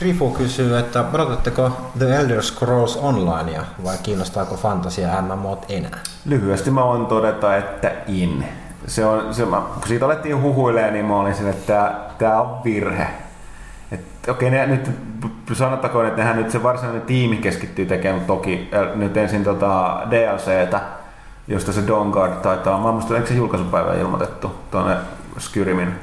Drifu 0.00 0.30
kysyy, 0.30 0.78
että 0.78 1.04
odotatteko 1.12 1.90
The 1.98 2.16
Elder 2.16 2.42
Scrolls 2.42 2.96
Onlinea 2.96 3.62
vai 3.84 3.96
kiinnostaako 4.02 4.56
fantasia 4.56 5.22
MMOt 5.22 5.66
enää? 5.68 5.98
Lyhyesti 6.24 6.70
mä 6.70 6.84
voin 6.84 7.06
todeta, 7.06 7.56
että 7.56 7.92
in. 8.06 8.44
Se 8.86 9.04
on, 9.04 9.34
se, 9.34 9.42
kun 9.44 9.88
siitä 9.88 10.04
alettiin 10.06 10.42
huhuilemaan, 10.42 10.92
niin 10.92 11.04
mä 11.04 11.16
olin 11.16 11.34
siinä, 11.34 11.50
että 11.50 11.92
tämä 12.18 12.40
on 12.40 12.64
virhe. 12.64 13.06
Et, 13.92 14.00
okei, 14.28 14.50
ne, 14.50 14.66
nyt 14.66 14.90
sanottakoon, 15.52 16.06
että 16.06 16.18
nehän 16.18 16.36
nyt 16.36 16.50
se 16.50 16.62
varsinainen 16.62 17.02
tiimi 17.02 17.36
keskittyy 17.36 17.86
tekemään 17.86 18.24
toki 18.24 18.70
nyt 18.94 19.16
ensin 19.16 19.44
tota 19.44 20.02
DLCtä, 20.10 20.80
josta 21.50 21.72
se 21.72 21.86
Dawn 21.86 22.10
Guard 22.10 22.32
taitaa, 22.32 22.80
mä 22.80 22.92
muistan, 22.92 23.16
eikö 23.16 23.28
se 23.28 23.34
julkaisupäivä 23.34 23.94
ilmoitettu 23.94 24.50
tuonne 24.70 24.96
Skyrimin 25.38 25.94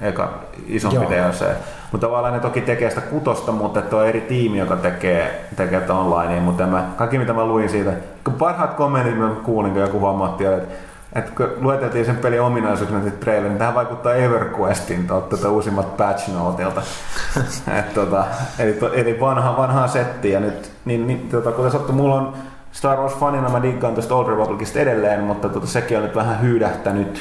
eka 0.00 0.28
isompi 0.66 0.96
Joo. 0.96 1.10
DLC. 1.10 1.44
Mutta 1.92 2.06
tavallaan 2.06 2.34
ne 2.34 2.40
toki 2.40 2.60
tekee 2.60 2.88
sitä 2.88 3.00
kutosta, 3.00 3.52
mutta 3.52 3.82
tuo 3.82 4.02
eri 4.02 4.20
tiimi, 4.20 4.58
joka 4.58 4.76
tekee, 4.76 5.48
tekee 5.56 5.90
online. 5.90 6.40
Mutta 6.40 6.66
mä, 6.66 6.84
kaikki 6.96 7.18
mitä 7.18 7.32
mä 7.32 7.46
luin 7.46 7.68
siitä, 7.68 7.92
kun 8.24 8.34
parhaat 8.34 8.74
kommentit 8.74 9.18
mä 9.18 9.30
kuulin, 9.44 9.72
kun 9.72 9.80
joku 9.80 10.00
vammatti, 10.00 10.44
että 10.44 10.74
että 11.12 11.32
kun 11.36 11.48
lueteltiin 11.60 12.04
sen 12.04 12.16
pelin 12.16 12.40
ominaisuuksia 12.40 12.98
niin 12.98 13.12
trailerin, 13.12 13.48
niin 13.48 13.58
tähän 13.58 13.74
vaikuttaa 13.74 14.14
EverQuestin 14.14 15.06
tuota, 15.06 15.50
uusimmat 15.50 15.96
patch 15.96 16.28
noteilta. 16.28 16.82
Et, 17.78 17.94
tota, 17.94 18.24
eli, 18.58 18.72
to, 18.72 18.92
eli 18.92 19.20
vanha, 19.20 19.56
vanhaa 19.56 19.88
settiä. 19.88 20.32
Ja 20.32 20.40
nyt, 20.40 20.72
niin, 20.84 21.06
niin, 21.06 21.28
tota, 21.28 21.52
kuten 21.52 21.70
sattu, 21.70 21.92
mulla 21.92 22.14
on 22.14 22.34
Star 22.76 22.98
Wars-fanina, 22.98 23.48
mä 23.48 23.62
diggaan 23.62 23.94
tästä 23.94 24.14
Old 24.14 24.28
Republicista 24.28 24.78
edelleen, 24.78 25.20
mutta 25.20 25.48
tota, 25.48 25.66
sekin 25.66 25.96
on 25.96 26.02
nyt 26.02 26.14
vähän 26.14 26.40
hyydähtänyt 26.40 27.20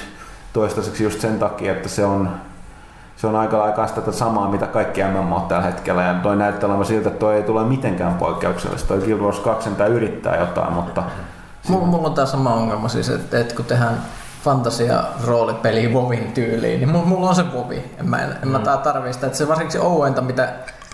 toistaiseksi 0.53 1.03
just 1.03 1.21
sen 1.21 1.39
takia, 1.39 1.71
että 1.71 1.89
se 1.89 2.05
on 2.05 2.29
se 3.15 3.27
on 3.27 3.35
aika 3.35 3.63
aikaa 3.63 3.87
sitä 3.87 4.11
samaa, 4.11 4.51
mitä 4.51 4.67
kaikki 4.67 5.01
MMO 5.03 5.39
tällä 5.39 5.63
hetkellä. 5.63 6.03
Ja 6.03 6.13
toi 6.13 6.35
näyttää 6.35 6.69
olevan 6.69 6.85
siltä, 6.85 7.09
että 7.09 7.19
toi 7.19 7.35
ei 7.35 7.43
tule 7.43 7.63
mitenkään 7.63 8.13
poikkeuksellista. 8.13 8.87
Toi 8.87 8.99
Guild 8.99 9.19
Wars 9.19 9.39
2 9.39 9.69
tai 9.69 9.89
yrittää 9.89 10.39
jotain, 10.39 10.73
mutta... 10.73 11.03
Mulla, 11.67 11.85
mulla 11.85 12.07
on 12.07 12.13
tämä 12.13 12.25
sama 12.25 12.53
ongelma 12.53 12.87
siis, 12.87 13.09
että, 13.09 13.39
että 13.39 13.55
kun 13.55 13.65
tehdään 13.65 14.01
fantasia 14.43 15.03
roolipeli 15.25 15.93
Vovin 15.93 16.31
tyyliin, 16.33 16.79
niin 16.79 16.89
mulla 16.89 17.29
on 17.29 17.35
se 17.35 17.53
Vovi. 17.53 17.83
En 17.99 18.09
mä, 18.09 18.21
en, 18.21 18.35
mm. 18.43 18.51
mä 18.51 18.59
tarvii 18.59 19.13
sitä. 19.13 19.25
Että 19.25 19.37
se 19.37 19.47
varsinkin 19.47 19.81
Owen'ta, 19.81 20.21
mitä, 20.21 20.53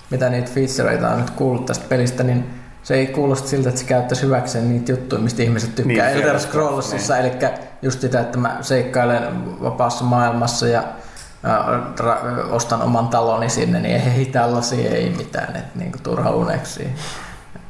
mitä 0.09 0.29
niitä 0.29 0.51
featureita 0.51 1.09
on 1.09 1.19
nyt 1.19 1.29
kuullut 1.29 1.65
tästä 1.65 1.85
pelistä, 1.89 2.23
niin 2.23 2.60
se 2.83 2.95
ei 2.95 3.07
kuulosta 3.07 3.47
siltä, 3.47 3.69
että 3.69 3.81
se 3.81 3.87
käyttäisi 3.87 4.25
hyväkseen 4.25 4.69
niitä 4.69 4.91
juttuja, 4.91 5.21
mistä 5.21 5.43
ihmiset 5.43 5.75
tykkää 5.75 6.09
niin, 6.09 6.23
Elder 6.23 6.39
Scrollsissa, 6.39 7.13
niin. 7.13 7.25
eli 7.25 7.49
just 7.81 8.01
sitä, 8.01 8.19
että 8.19 8.37
mä 8.37 8.57
seikkailen 8.61 9.23
vapaassa 9.63 10.03
maailmassa 10.03 10.67
ja 10.67 10.83
ostan 12.51 12.81
oman 12.81 13.07
taloni 13.07 13.49
sinne, 13.49 13.79
niin 13.79 14.01
ei 14.17 14.25
tällaisia 14.25 14.91
ei 14.91 15.13
mitään, 15.17 15.55
että 15.55 15.79
niinku 15.79 15.97
turha 16.03 16.31
uneksi. 16.31 16.89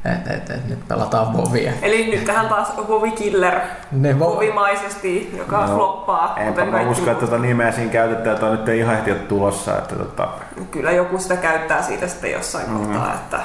Et, 0.05 0.27
et, 0.27 0.49
et, 0.49 0.69
nyt 0.69 0.87
pelataan 0.87 1.37
Vovia. 1.37 1.71
Eli 1.81 2.15
nyt 2.15 2.25
tähän 2.25 2.49
taas 2.49 2.77
Vovi 2.87 3.11
Killer 3.11 3.59
ne 3.91 4.13
vo- 4.13 4.19
Vovimaisesti, 4.19 5.35
joka 5.37 5.65
no, 5.65 5.75
floppaa. 5.75 6.37
Enpä 6.37 6.65
mä 6.65 6.81
usko, 6.81 7.11
että 7.11 7.25
tuota 7.25 7.41
nimeä 7.41 7.71
siinä 7.71 7.91
käytetään, 7.91 8.33
että 8.33 8.45
on 8.45 8.51
nyt 8.51 8.67
ihan 8.67 8.95
ehti 8.95 9.13
tulossa. 9.13 9.77
Että 9.77 9.95
tota... 9.95 10.27
Kyllä 10.71 10.91
joku 10.91 11.19
sitä 11.19 11.35
käyttää 11.35 11.81
siitä 11.81 12.07
sitten 12.07 12.31
jossain 12.31 12.69
mm. 12.69 12.77
kohtaa. 12.77 13.13
Että... 13.13 13.39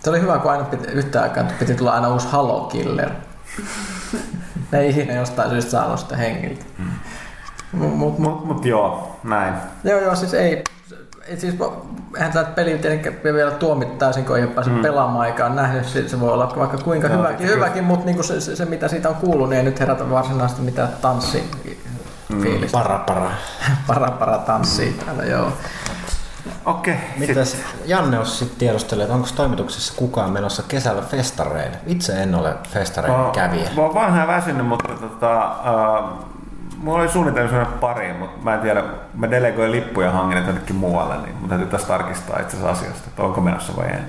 Se 0.00 0.10
oli 0.10 0.20
hyvä, 0.20 0.38
kun 0.38 0.50
aina 0.50 0.64
piti, 0.64 0.86
yhtä 0.86 1.22
aikaa 1.22 1.44
piti 1.58 1.74
tulla 1.74 1.92
aina 1.92 2.08
uusi 2.08 2.28
Halo 2.28 2.60
Killer. 2.60 3.10
ne 4.72 4.78
ei 4.78 4.90
ikinä 4.90 5.12
jostain 5.12 5.50
syystä 5.50 5.70
saanut 5.70 6.00
sitä 6.00 6.16
hengiltä. 6.16 6.64
Mm. 6.78 6.90
Mut, 7.72 7.96
mut, 7.96 8.18
mut, 8.18 8.44
mut 8.44 8.64
joo, 8.64 9.16
näin. 9.24 9.54
Joo, 9.84 10.00
joo, 10.00 10.16
siis 10.16 10.34
ei, 10.34 10.64
et 11.28 11.40
siis, 11.40 11.54
eihän 12.16 12.32
tätä 12.32 12.50
peli 12.50 12.78
tietenkään 12.78 13.16
vielä 13.34 13.50
tuomittaisin, 13.50 14.24
kun 14.24 14.36
ei 14.36 14.44
ole 14.44 14.52
päässyt 14.52 14.76
mm. 14.76 14.82
pelaamaan 14.82 15.20
aikaan 15.20 15.56
nähnyt. 15.56 15.84
Se 16.06 16.20
voi 16.20 16.32
olla 16.32 16.52
vaikka 16.56 16.78
kuinka 16.78 17.08
no, 17.08 17.18
hyväkin, 17.18 17.46
hyväkin 17.46 17.84
mutta 17.84 18.06
niinku 18.06 18.22
se, 18.22 18.40
se, 18.40 18.56
se, 18.56 18.64
mitä 18.64 18.88
siitä 18.88 19.08
on 19.08 19.14
kuullut, 19.14 19.48
niin 19.48 19.56
ei 19.56 19.64
nyt 19.64 19.80
herätä 19.80 20.10
varsinaisesti 20.10 20.62
mitään 20.62 20.88
tanssi 21.02 21.50
mm. 22.28 22.42
fiilistä. 22.42 22.78
Para 22.78 22.98
para. 22.98 23.30
para 23.86 24.10
para 24.10 24.38
tanssii 24.38 24.90
mm. 24.90 25.04
täällä, 25.04 25.24
joo. 25.24 25.52
Okei. 26.68 26.96
Mitäs 27.16 27.56
Janne 27.84 28.18
olisi 28.18 28.36
sitten 28.36 28.58
tiedostellut, 28.58 29.02
että 29.02 29.14
onko 29.14 29.28
toimituksessa 29.36 29.92
kukaan 29.96 30.30
menossa 30.30 30.62
kesällä 30.68 31.02
festareille? 31.02 31.76
Itse 31.86 32.22
en 32.22 32.34
ole 32.34 32.54
festareille 32.72 33.30
kävijä. 33.32 33.70
Mä 33.76 33.82
oon 33.82 33.94
vanha 33.94 34.26
väsynyt, 34.26 34.66
mutta 34.66 34.88
tota, 34.88 35.46
uh, 35.48 36.24
mulla 36.78 36.98
oli 36.98 37.08
suunnitelma 37.08 37.48
sellainen 37.48 37.78
pari, 37.78 38.12
mutta 38.12 38.44
mä 38.44 38.54
en 38.54 38.60
tiedä, 38.60 38.84
mä 39.14 39.30
delegoin 39.30 39.72
lippuja 39.72 40.10
hangin 40.10 40.46
jonnekin 40.46 40.76
muualle, 40.76 41.16
niin 41.16 41.36
mun 41.40 41.48
täytyy 41.48 41.66
tässä 41.66 41.88
tarkistaa 41.88 42.40
itse 42.40 42.56
asiassa 42.56 42.78
asiasta, 42.78 43.08
että 43.08 43.22
onko 43.22 43.40
menossa 43.40 43.76
vai 43.76 43.86
ei. 43.86 44.02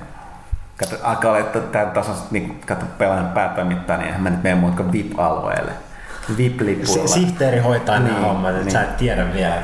Kato, 0.78 0.96
alkaa 1.04 1.32
olla, 1.32 1.40
että 1.40 1.60
tämän 1.60 1.92
tasan, 1.92 2.16
niin 2.32 2.62
kato 2.66 2.86
pelaajan 2.98 3.30
päätoimittaa, 3.30 3.98
niin 3.98 4.08
eihän 4.08 4.22
mä 4.22 4.30
nyt 4.30 4.44
mene 4.44 4.56
muuta 4.56 4.92
VIP-alueelle. 4.92 5.72
VIP-lipulla. 6.38 7.08
Si- 7.08 7.14
sihteeri 7.14 7.60
hoitaa 7.60 8.00
niin, 8.00 8.14
nämä 8.14 8.28
hommat, 8.28 8.52
että 8.52 8.64
niin. 8.64 8.72
sä 8.72 8.82
et 8.82 8.98
tiedä 8.98 9.34
vielä, 9.34 9.56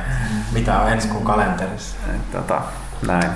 mitä 0.52 0.80
on 0.80 0.92
ensi 0.92 1.08
kuun 1.08 1.24
kalenterissa. 1.24 1.96
Tota, 2.32 2.60
näin. 3.06 3.30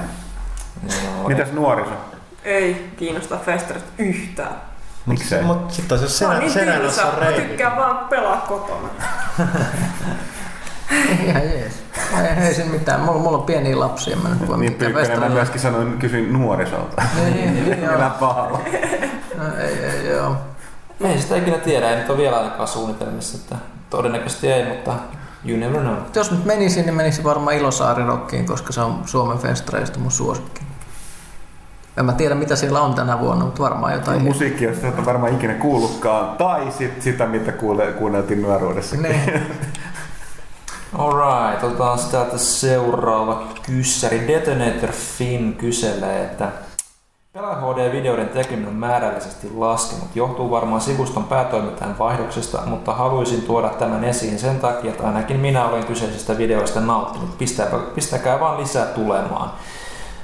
No, 0.82 1.28
Mitäs 1.28 1.52
nuoriso? 1.52 1.90
Ei 2.44 2.90
kiinnosta 2.96 3.36
festarit 3.36 3.84
yhtään. 3.98 4.54
Miksei? 5.06 5.42
Mutta 5.42 5.74
sitten 5.74 6.00
jos 6.02 6.18
serä, 6.18 6.38
niin 6.38 6.50
Serenassa 6.50 7.04
on 7.06 7.18
reivi. 7.18 7.40
tykkään 7.40 7.76
vaan 7.76 7.96
pelaa 8.08 8.36
kotona. 8.48 8.88
Ihan 11.26 11.42
jees. 11.42 11.82
Ei, 12.18 12.44
ei 12.46 12.54
siinä 12.54 12.70
mitään. 12.70 13.00
Mulla, 13.00 13.18
mulla 13.18 13.38
on 13.38 13.44
pieniä 13.44 13.80
lapsia. 13.80 14.16
Mä 14.16 14.28
nyt 14.28 14.48
niin 14.58 14.74
pyykkönen 14.74 15.20
mä 15.20 15.28
myöskin 15.28 15.60
sanoin, 15.60 15.98
kysyin 15.98 16.32
nuorisolta. 16.32 17.02
Niin, 17.14 17.34
niin, 17.34 17.78
Millä 17.90 18.10
pahalla. 18.20 18.60
No, 19.36 19.44
ei, 19.58 19.84
ei, 19.84 20.08
joo. 20.08 20.36
Ei 21.04 21.18
sitä 21.18 21.36
ikinä 21.36 21.58
tiedä, 21.58 21.90
ei 21.90 21.96
nyt 21.96 22.10
ole 22.10 22.18
vielä 22.18 22.36
ainakaan 22.36 22.68
suunnitelmissa, 22.68 23.38
että 23.38 23.56
todennäköisesti 23.90 24.52
ei, 24.52 24.64
mutta 24.68 24.92
you 25.44 25.58
never 25.58 25.80
know. 25.80 25.96
Jos 26.14 26.30
nyt 26.30 26.44
menisin, 26.44 26.86
niin 26.86 26.94
menisin 26.94 27.24
varmaan 27.24 27.56
Ilosaari 27.56 28.04
Rockiin, 28.04 28.46
koska 28.46 28.72
se 28.72 28.80
on 28.80 29.02
Suomen 29.06 29.38
festareista 29.38 29.98
mun 29.98 30.10
suosikki. 30.10 30.60
En 31.96 32.04
mä 32.04 32.12
tiedä 32.12 32.34
mitä 32.34 32.56
siellä 32.56 32.80
on 32.80 32.94
tänä 32.94 33.20
vuonna, 33.20 33.44
mutta 33.44 33.62
varmaan 33.62 33.92
jotain. 33.92 34.18
No, 34.18 34.24
musiikki, 34.24 34.64
josta 34.64 34.88
et 34.88 35.06
varmaan 35.06 35.34
ikinä 35.34 35.54
kuullutkaan. 35.54 36.36
Tai 36.36 36.72
sit, 36.78 37.02
sitä, 37.02 37.26
mitä 37.26 37.52
kuule, 37.52 37.86
kuunneltiin 37.86 38.42
nuoruudessa. 38.42 38.96
Ne. 38.96 39.20
Alright, 40.98 41.64
otetaan 41.64 41.98
täältä 42.10 42.38
seuraava 42.38 43.48
kyssäri. 43.66 44.28
Detonator 44.28 44.92
Finn 44.92 45.52
kyselee, 45.52 46.22
että 46.22 46.48
HD-videoiden 47.34 48.28
tekeminen 48.28 48.68
on 48.68 48.74
määrällisesti 48.74 49.50
laskenut. 49.56 50.16
Johtuu 50.16 50.50
varmaan 50.50 50.80
sivuston 50.80 51.24
päätoimittajan 51.24 51.98
vaihdoksesta, 51.98 52.62
mutta 52.66 52.94
haluaisin 52.94 53.42
tuoda 53.42 53.68
tämän 53.68 54.04
esiin 54.04 54.38
sen 54.38 54.60
takia, 54.60 54.90
että 54.90 55.06
ainakin 55.06 55.40
minä 55.40 55.64
olen 55.64 55.86
kyseisistä 55.86 56.38
videoista 56.38 56.80
nauttinut. 56.80 57.38
Pistäkää, 57.38 57.78
pistäkää 57.94 58.40
vaan 58.40 58.60
lisää 58.60 58.86
tulemaan. 58.86 59.52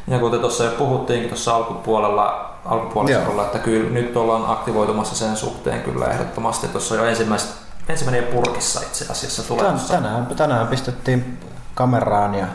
Ja 0.09 0.19
kuten 0.19 0.41
tuossa 0.41 0.65
jo 0.65 0.71
puhuttiinkin 0.71 1.29
tuossa 1.29 1.57
alkupuolella, 1.57 2.51
alkupuolella 2.65 3.43
että 3.43 3.59
kyllä 3.59 3.91
nyt 3.91 4.17
ollaan 4.17 4.51
aktivoitumassa 4.51 5.15
sen 5.15 5.37
suhteen 5.37 5.83
kyllä 5.83 6.07
ehdottomasti. 6.07 6.69
Tuossa 6.69 6.95
jo 6.95 7.05
ensimmäistä, 7.05 7.55
ensimmäinen 7.89 8.25
purkissa 8.25 8.81
itse 8.81 9.13
asiassa 9.13 9.43
tulossa. 9.43 9.95
Tänään, 9.95 10.27
tänään 10.27 10.69
pistettiin 10.69 11.39
kameraan 11.75 12.35
ja 12.35 12.47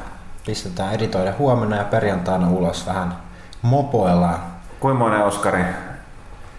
pistetään 0.46 0.94
editoida 0.94 1.34
huomenna 1.40 1.76
ja 1.76 1.84
perjantaina 1.84 2.50
ulos 2.50 2.88
vähän 2.88 3.31
mopoillaan. 3.62 4.40
Kuinka 4.80 5.00
monen 5.00 5.24
Oskari 5.24 5.64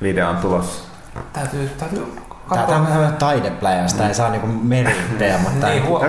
video 0.02 0.28
on 0.28 0.36
tulossa? 0.36 0.84
Täytyy, 1.32 1.70
täytyy 1.78 2.22
Tämä 2.54 2.76
on 2.76 2.88
vähän 2.88 3.16
taidepläjä, 3.16 3.88
sitä 3.88 4.08
ei 4.08 4.14
saa 4.14 4.28
niinku 4.28 4.46
meriteema. 4.46 5.48
niin, 5.66 5.86
huo- 5.86 6.00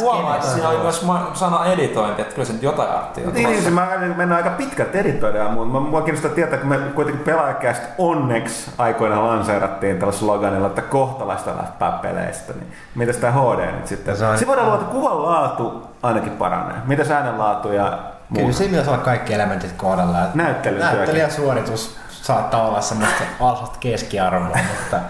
huomaa, 0.00 0.36
että 0.36 0.48
siinä 0.48 0.68
oli 0.68 0.78
myös 0.78 1.06
sana 1.34 1.66
editointi, 1.66 2.22
että 2.22 2.34
kyllä 2.34 2.46
se 2.46 2.52
nyt 2.52 2.62
jotain 2.62 2.90
arttia 2.90 3.28
on 3.28 3.34
Niin, 3.34 3.48
niin 3.48 3.62
se 3.62 3.70
mä 3.70 3.88
mennään 4.16 4.44
aika 4.44 4.56
pitkät 4.56 4.94
editoidaan, 4.94 5.50
mutta 5.52 5.80
mua 5.80 6.02
kiinnostaa 6.02 6.30
tietää, 6.30 6.58
kun 6.58 6.68
me 6.68 6.78
kuitenkin 6.78 7.24
pelaajakästä 7.24 7.86
onneksi 7.98 8.70
aikoina 8.78 9.26
lanseerattiin 9.26 9.98
tällä 9.98 10.12
sloganilla, 10.12 10.66
että 10.66 10.82
kohtalaista 10.82 11.56
lähtää 11.56 11.92
peleistä, 12.02 12.52
niin 12.52 12.72
mitä 12.94 13.12
sitä 13.12 13.32
HD 13.32 13.72
nyt 13.72 13.86
sitten? 13.86 14.16
Se, 14.16 14.26
on... 14.26 14.38
se 14.38 14.46
voidaan 14.46 14.66
luoda, 14.68 14.82
että 14.82 14.92
kuvan 14.94 15.22
laatu 15.22 15.82
ainakin 16.02 16.32
paranee. 16.32 16.76
Mitä 16.86 17.14
äänen 17.14 17.38
laatu 17.38 17.72
ja? 17.72 17.98
Kyllä 18.34 18.52
siinä 18.52 18.70
pitäisi 18.70 18.90
olla 18.90 19.02
kaikki 19.02 19.34
elementit 19.34 19.72
kohdalla. 19.72 20.18
Näyttelijän 20.34 21.32
suoritus 21.32 21.96
saattaa 22.22 22.68
olla 22.68 22.80
semmoista 22.80 23.24
alhaista 23.40 23.76
keskiarvoa, 23.80 24.58
mutta 24.80 25.00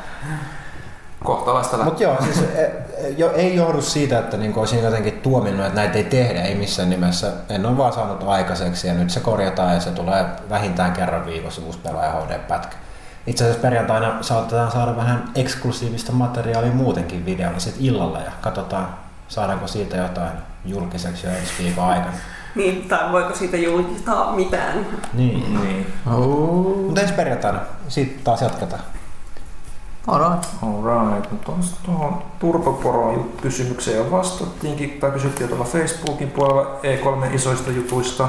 kohtalaista 1.24 1.76
Mutta 1.76 2.02
joo, 2.02 2.16
siis 2.24 2.42
e, 2.54 2.62
e, 2.62 3.08
jo, 3.16 3.32
ei 3.32 3.56
johdu 3.56 3.82
siitä, 3.82 4.18
että 4.18 4.36
niinku 4.36 4.60
olisin 4.60 4.84
jotenkin 4.84 5.20
tuominnut, 5.20 5.66
että 5.66 5.80
näitä 5.80 5.98
ei 5.98 6.04
tehdä, 6.04 6.42
ei 6.42 6.54
missään 6.54 6.90
nimessä. 6.90 7.32
En 7.48 7.66
ole 7.66 7.76
vaan 7.76 7.92
saanut 7.92 8.28
aikaiseksi 8.28 8.88
ja 8.88 8.94
nyt 8.94 9.10
se 9.10 9.20
korjataan 9.20 9.74
ja 9.74 9.80
se 9.80 9.90
tulee 9.90 10.24
vähintään 10.50 10.92
kerran 10.92 11.26
viikossa 11.26 11.62
uusi 11.62 11.78
pelaaja 11.78 12.12
HD-pätkä. 12.12 12.76
Itse 13.26 13.44
asiassa 13.44 13.62
perjantaina 13.62 14.22
saatetaan 14.22 14.72
saada 14.72 14.96
vähän 14.96 15.24
eksklusiivista 15.34 16.12
materiaalia 16.12 16.72
muutenkin 16.72 17.26
videolla 17.26 17.58
sit 17.58 17.74
illalla 17.80 18.18
ja 18.18 18.30
katsotaan 18.40 18.88
saadaanko 19.28 19.66
siitä 19.66 19.96
jotain 19.96 20.32
julkiseksi 20.64 21.26
jo 21.26 21.32
ensi 21.32 21.52
viikon 21.58 21.84
aikana. 21.84 22.14
Niin, 22.56 22.88
tai 22.88 23.12
voiko 23.12 23.34
siitä 23.34 23.56
julkistaa 23.56 24.36
mitään? 24.36 24.86
Niin. 25.12 25.60
Niin. 25.62 25.86
Oh. 26.14 26.76
Mutta 26.86 27.00
ensi 27.00 27.14
perjantaina 27.14 27.60
siitä 27.88 28.20
taas 28.24 28.42
jatketaan. 28.42 28.82
Alright. 30.06 30.44
Alright, 30.62 31.32
mutta 31.32 31.52
tuohon 31.82 32.22
Turboporon 32.38 33.32
kysymykseen 33.42 33.96
jo 33.96 34.10
vastattiinkin, 34.10 34.90
tai 35.00 35.10
kysyttiin 35.10 35.48
tuolla 35.48 35.64
Facebookin 35.64 36.30
puolella 36.30 36.80
E3 36.82 37.34
isoista 37.34 37.70
jutuista. 37.70 38.28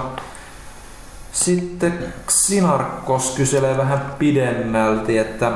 Sitten 1.31 2.13
Xinarkos 2.27 3.33
kyselee 3.37 3.77
vähän 3.77 4.01
pidemmälti, 4.19 5.17
että 5.17 5.51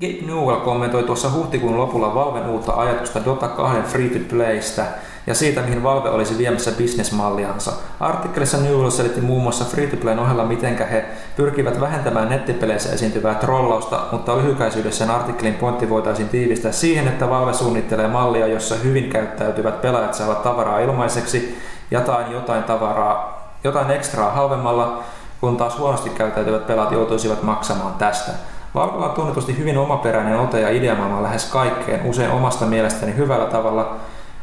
Gabe 0.00 0.26
Newell 0.26 0.60
kommentoi 0.60 1.02
tuossa 1.02 1.32
huhtikuun 1.32 1.78
lopulla 1.78 2.14
Valven 2.14 2.46
uutta 2.46 2.72
ajatusta 2.72 3.24
Dota 3.24 3.48
2 3.48 3.82
free-to-playstä 3.82 4.86
ja 5.28 5.34
siitä, 5.34 5.60
mihin 5.60 5.82
Valve 5.82 6.10
olisi 6.10 6.38
viemässä 6.38 6.70
bisnesmalliansa. 6.72 7.72
Artikkelissa 8.00 8.56
Newell 8.56 8.90
selitti 8.90 9.20
muun 9.20 9.42
muassa 9.42 9.64
free-to-playn 9.64 10.18
ohella, 10.18 10.44
miten 10.44 10.78
he 10.78 11.04
pyrkivät 11.36 11.80
vähentämään 11.80 12.28
nettipeleissä 12.28 12.92
esiintyvää 12.92 13.34
trollausta, 13.34 14.00
mutta 14.12 14.36
lyhykäisyydessään 14.36 15.10
artikkelin 15.10 15.54
pointti 15.54 15.90
voitaisiin 15.90 16.28
tiivistää 16.28 16.72
siihen, 16.72 17.08
että 17.08 17.30
Valve 17.30 17.52
suunnittelee 17.52 18.08
mallia, 18.08 18.46
jossa 18.46 18.74
hyvin 18.74 19.10
käyttäytyvät 19.10 19.82
pelaajat 19.82 20.14
saavat 20.14 20.42
tavaraa 20.42 20.80
ilmaiseksi, 20.80 21.58
jotain 21.90 22.32
jotain 22.32 22.62
tavaraa, 22.62 23.48
jotain 23.64 23.90
ekstraa 23.90 24.30
halvemmalla, 24.30 25.02
kun 25.40 25.56
taas 25.56 25.78
huonosti 25.78 26.10
käyttäytyvät 26.10 26.66
pelaat 26.66 26.92
joutuisivat 26.92 27.42
maksamaan 27.42 27.94
tästä. 27.94 28.32
Valvella 28.74 29.06
on 29.06 29.12
tunnetusti 29.12 29.58
hyvin 29.58 29.78
omaperäinen 29.78 30.40
ote 30.40 30.60
ja 30.60 30.70
ideamaailma 30.70 31.22
lähes 31.22 31.44
kaikkeen, 31.44 32.06
usein 32.06 32.30
omasta 32.30 32.66
mielestäni 32.66 33.16
hyvällä 33.16 33.46
tavalla, 33.46 33.96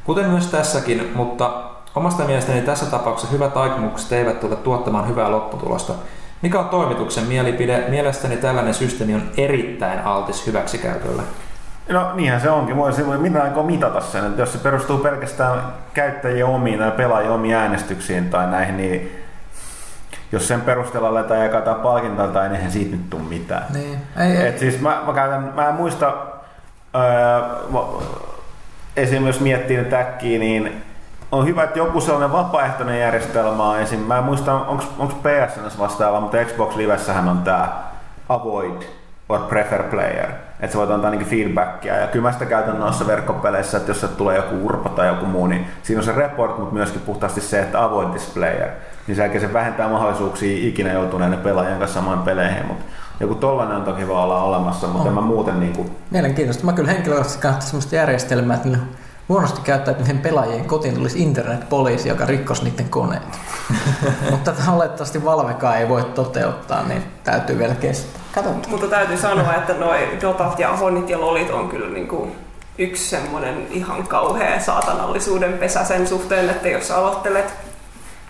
kuten 0.06 0.30
myös 0.30 0.48
tässäkin, 0.48 1.12
mutta 1.16 1.52
omasta 1.96 2.24
mielestäni 2.24 2.62
tässä 2.62 2.86
tapauksessa 2.86 3.34
hyvät 3.34 3.58
aikomukset 3.58 4.12
eivät 4.12 4.40
tule 4.40 4.56
tuottamaan 4.56 5.08
hyvää 5.08 5.32
lopputulosta. 5.32 5.94
Mikä 6.42 6.60
on 6.60 6.70
toimituksen 6.70 7.24
mielipide? 7.24 7.86
Mielestäni 7.90 8.38
tällainen 8.38 8.74
systeemi 8.74 9.16
on 9.16 9.32
erittäin 9.38 10.00
altis 10.00 10.48
hyväksikäytölle. 10.48 11.22
No 11.90 12.16
niinhän 12.16 12.42
se 12.42 12.50
onkin. 12.50 12.76
Voisi, 12.76 13.08
voi 13.08 13.18
minä 13.18 13.44
aikoo 13.44 13.64
mitata 13.64 14.02
sen, 14.02 14.26
että 14.26 14.42
jos 14.42 14.54
se 14.54 14.58
perustuu 14.58 14.98
pelkästään 14.98 15.62
käyttäjien 15.94 16.46
omiin 16.46 16.80
tai 16.80 16.92
pelaajien 16.92 17.32
omiin 17.32 17.56
äänestyksiin 17.56 18.30
tai 18.30 18.48
näihin, 18.48 18.78
niin 18.78 19.26
jos 20.32 20.48
sen 20.48 20.62
perusteella 20.62 21.10
aletaan 21.10 21.44
jakaa 21.44 21.60
jotain 21.60 21.82
palkintoa 21.82 22.28
tai 22.28 22.50
eihän 22.50 22.72
siitä 22.72 22.96
nyt 22.96 23.10
tule 23.10 23.22
mitään. 23.22 23.66
Niin. 23.74 24.00
Ei, 24.18 24.38
ei. 24.38 24.48
Et 24.48 24.60
siis 24.60 24.82
mä, 24.82 25.02
mä, 25.06 25.14
käytän, 25.14 25.54
mä 25.56 25.70
en 25.70 25.76
muista, 25.76 26.14
öö, 26.96 27.42
mä- 28.98 29.04
esim. 29.04 29.28
jos 29.28 29.40
miettii 29.40 29.78
nyt 29.78 29.94
äkkiä, 29.94 30.40
niin 30.40 30.82
on 31.32 31.46
hyvä, 31.46 31.64
että 31.64 31.80
joku 31.80 32.02
sellainen 32.02 32.32
vapaaehtoinen 32.32 33.00
järjestelmä 33.00 33.70
on 33.70 33.80
esim. 33.80 34.00
Mä 34.00 34.18
en 34.18 34.24
muista, 34.24 34.54
onko 34.98 35.14
PSN 35.24 35.80
vastaava, 35.80 36.20
mutta 36.20 36.38
Xbox 36.46 36.76
Livessähän 36.76 37.28
on 37.28 37.38
tää 37.38 37.92
Avoid 38.30 38.82
or 39.30 39.40
Prefer 39.40 39.84
Player. 39.84 40.30
Että 40.60 40.74
sä 40.74 40.80
voit 40.80 40.92
antaa 40.92 41.12
niinku 41.12 41.30
feedbackia. 41.30 41.96
Ja 41.96 42.08
kyllä 42.08 42.24
mä 42.24 42.32
sitä 42.32 42.46
käytän 42.46 42.80
noissa 42.80 43.08
verkkopeleissä, 43.08 43.78
että 43.78 43.90
jos 43.90 44.02
se 44.02 44.08
tulee 44.08 44.36
joku 44.36 44.66
urpo 44.66 44.90
tai 44.90 45.08
joku 45.08 45.26
muu, 45.26 45.48
niin 45.48 45.68
siinä 45.84 46.00
on 46.00 46.06
se 46.06 46.12
report, 46.12 46.58
mutta 46.58 46.74
myöskin 46.74 47.02
puhtaasti 47.02 47.42
se, 47.42 47.60
että 47.60 47.84
avoid 47.84 48.10
this 48.10 48.32
player. 48.34 48.70
Niin 49.08 49.16
se 49.42 49.54
vähentää 49.54 49.88
mahdollisuuksia 49.88 50.68
ikinä 50.68 50.94
joutuneiden 50.94 51.40
pelaajien 51.40 51.80
kanssa 51.80 52.00
samaan 52.00 52.20
peleihin. 52.20 52.66
Mutta 52.68 52.86
joku 53.20 53.36
tollanen 53.36 53.78
on 53.78 53.84
toki 53.84 54.08
voi 54.08 54.24
olla 54.24 54.44
olemassa, 54.44 54.88
mutta 54.88 55.10
On. 55.10 55.16
mä 55.16 55.22
muuten 55.22 55.60
niinku 55.60 55.86
Mielenkiintoista. 56.12 56.66
Mä 56.66 56.74
kyllä 56.74 56.92
henkilökohtaisesti 56.92 57.42
kannattaa 57.42 57.68
sellaista 57.68 57.96
järjestelmää, 57.96 58.56
että 58.56 58.78
huonosti 59.30 59.62
käyttäytyvien 59.62 60.20
pelaajien 60.20 60.66
kotiin 60.66 60.96
tulisi 60.96 61.24
internetpoliisi, 61.24 62.10
joka 62.10 62.26
rikkosi 62.26 62.64
niiden 62.64 62.90
koneet. 62.90 63.24
Mutta 64.32 64.52
tätä 64.52 64.72
olettavasti 64.72 65.26
Valvekaan 65.26 65.78
ei 65.78 65.90
voi 65.90 66.04
toteuttaa, 66.04 66.84
niin 66.84 67.04
täytyy 67.24 67.58
vielä 67.58 67.76
kestää. 67.76 68.22
Katsotaan. 68.36 68.62
Mutta 68.68 68.88
täytyy 68.88 69.18
sanoa, 69.18 69.56
että 69.56 69.74
noi 69.74 70.18
Dotat 70.22 70.60
ja 70.60 70.78
Honit 70.78 71.10
ja 71.10 71.22
Lolit 71.22 71.50
on 71.50 71.70
kyllä 71.70 71.90
niinku 71.90 72.28
yksi 72.78 73.10
semmoinen 73.10 73.68
ihan 73.72 74.08
kauhea 74.08 74.60
saatanallisuuden 74.60 75.54
pesä 75.54 75.84
sen 75.84 76.08
suhteen, 76.08 76.50
että 76.50 76.68
jos 76.68 76.92
aloittelet 76.92 77.54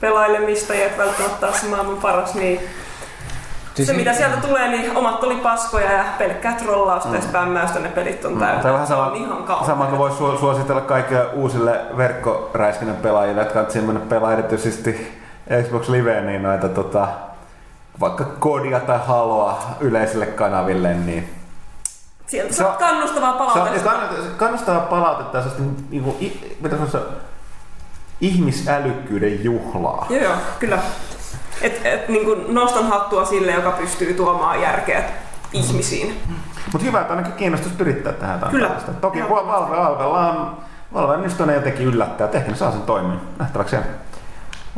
pelailemista 0.02 0.74
ja 0.74 0.86
et 0.86 0.98
välttämättä 0.98 1.48
ole 1.48 1.56
maailman 1.70 1.98
paras, 1.98 2.36
niin 2.36 2.60
Siis 3.76 3.88
se 3.88 3.94
mitä 3.94 4.14
sieltä 4.14 4.38
tulee, 4.38 4.68
niin 4.68 4.98
omat 4.98 5.24
oli 5.24 5.36
paskoja 5.36 5.92
ja 5.92 6.04
pelkkää 6.18 6.54
trollausta 6.54 7.16
ja 7.16 7.22
spämmäystä 7.22 7.80
ne 7.80 7.90
pelit 7.90 8.26
on 8.26 8.38
täynnä. 8.40 8.62
Tämä 8.62 8.74
on 8.74 8.74
vähän 8.74 8.88
Se 8.88 8.94
sama, 8.94 9.06
on 9.06 9.16
ihan 9.16 9.66
sama 9.66 9.86
kuin 9.86 9.98
voisi 9.98 10.18
su- 10.18 10.40
suositella 10.40 10.82
kaikille 10.82 11.26
uusille 11.34 11.82
verkkoräiskinnän 11.98 12.96
pelaajille, 12.98 13.42
jotka 13.42 13.60
on 13.60 13.72
semmoinen 13.72 14.04
pelaa 14.08 14.34
erityisesti 14.34 15.20
Xbox 15.68 15.90
Live, 15.90 16.22
niin 16.22 16.44
noita 16.44 16.70
tota, 16.70 17.08
vaikka 18.00 18.24
kodia 18.40 18.80
tai 18.80 19.00
haloa 19.08 19.60
yleisille 19.80 20.26
kanaville, 20.26 20.94
niin 20.94 21.30
Sieltä 22.28 22.54
Se 22.54 22.66
on- 22.66 22.74
kannustavaa 22.78 23.32
se 23.38 23.38
on 23.44 23.48
palautetta. 23.52 23.90
kann- 23.92 24.36
kannustavaa 24.38 24.82
palautetta 24.82 25.38
ja 25.38 25.44
sellaista 25.44 25.74
niinku, 25.90 26.18
i- 26.22 26.58
mitä 26.62 26.76
sanoisi, 26.76 26.98
ihmisälykkyyden 28.22 29.44
juhlaa. 29.44 30.06
Joo, 30.10 30.24
joo, 30.24 30.34
kyllä. 30.60 30.78
Et, 31.62 31.86
et, 31.86 32.10
niin 32.10 32.26
kuin 32.26 32.54
nostan 32.54 32.88
hattua 32.88 33.26
sille, 33.26 33.52
joka 33.52 33.72
pystyy 33.72 34.14
tuomaan 34.14 34.62
järkeä 34.62 35.04
ihmisiin. 35.54 36.22
Mutta 36.72 36.86
hyvä, 36.86 37.02
että 37.02 37.14
ainakin 37.14 37.34
kiinnostus 37.34 37.72
yrittää 37.80 38.14
tähän 38.14 38.40
Kyllä. 38.52 38.68
tällaista. 38.68 38.94
Toki 38.94 39.20
Joo. 39.20 39.30
Val- 39.30 39.48
Valve 39.48 39.78
Alvella 39.78 40.32
on, 40.32 40.58
Valve 40.94 41.18
nyt 41.18 41.42
on 41.42 41.54
jotenkin 41.54 41.86
yllättää, 41.86 42.26
että 42.26 42.38
ehkä 42.38 42.52
ne 42.52 42.58
saa 42.58 42.72
sen 42.72 42.82
toimia. 42.82 43.18
Nähtäväksi. 43.40 43.76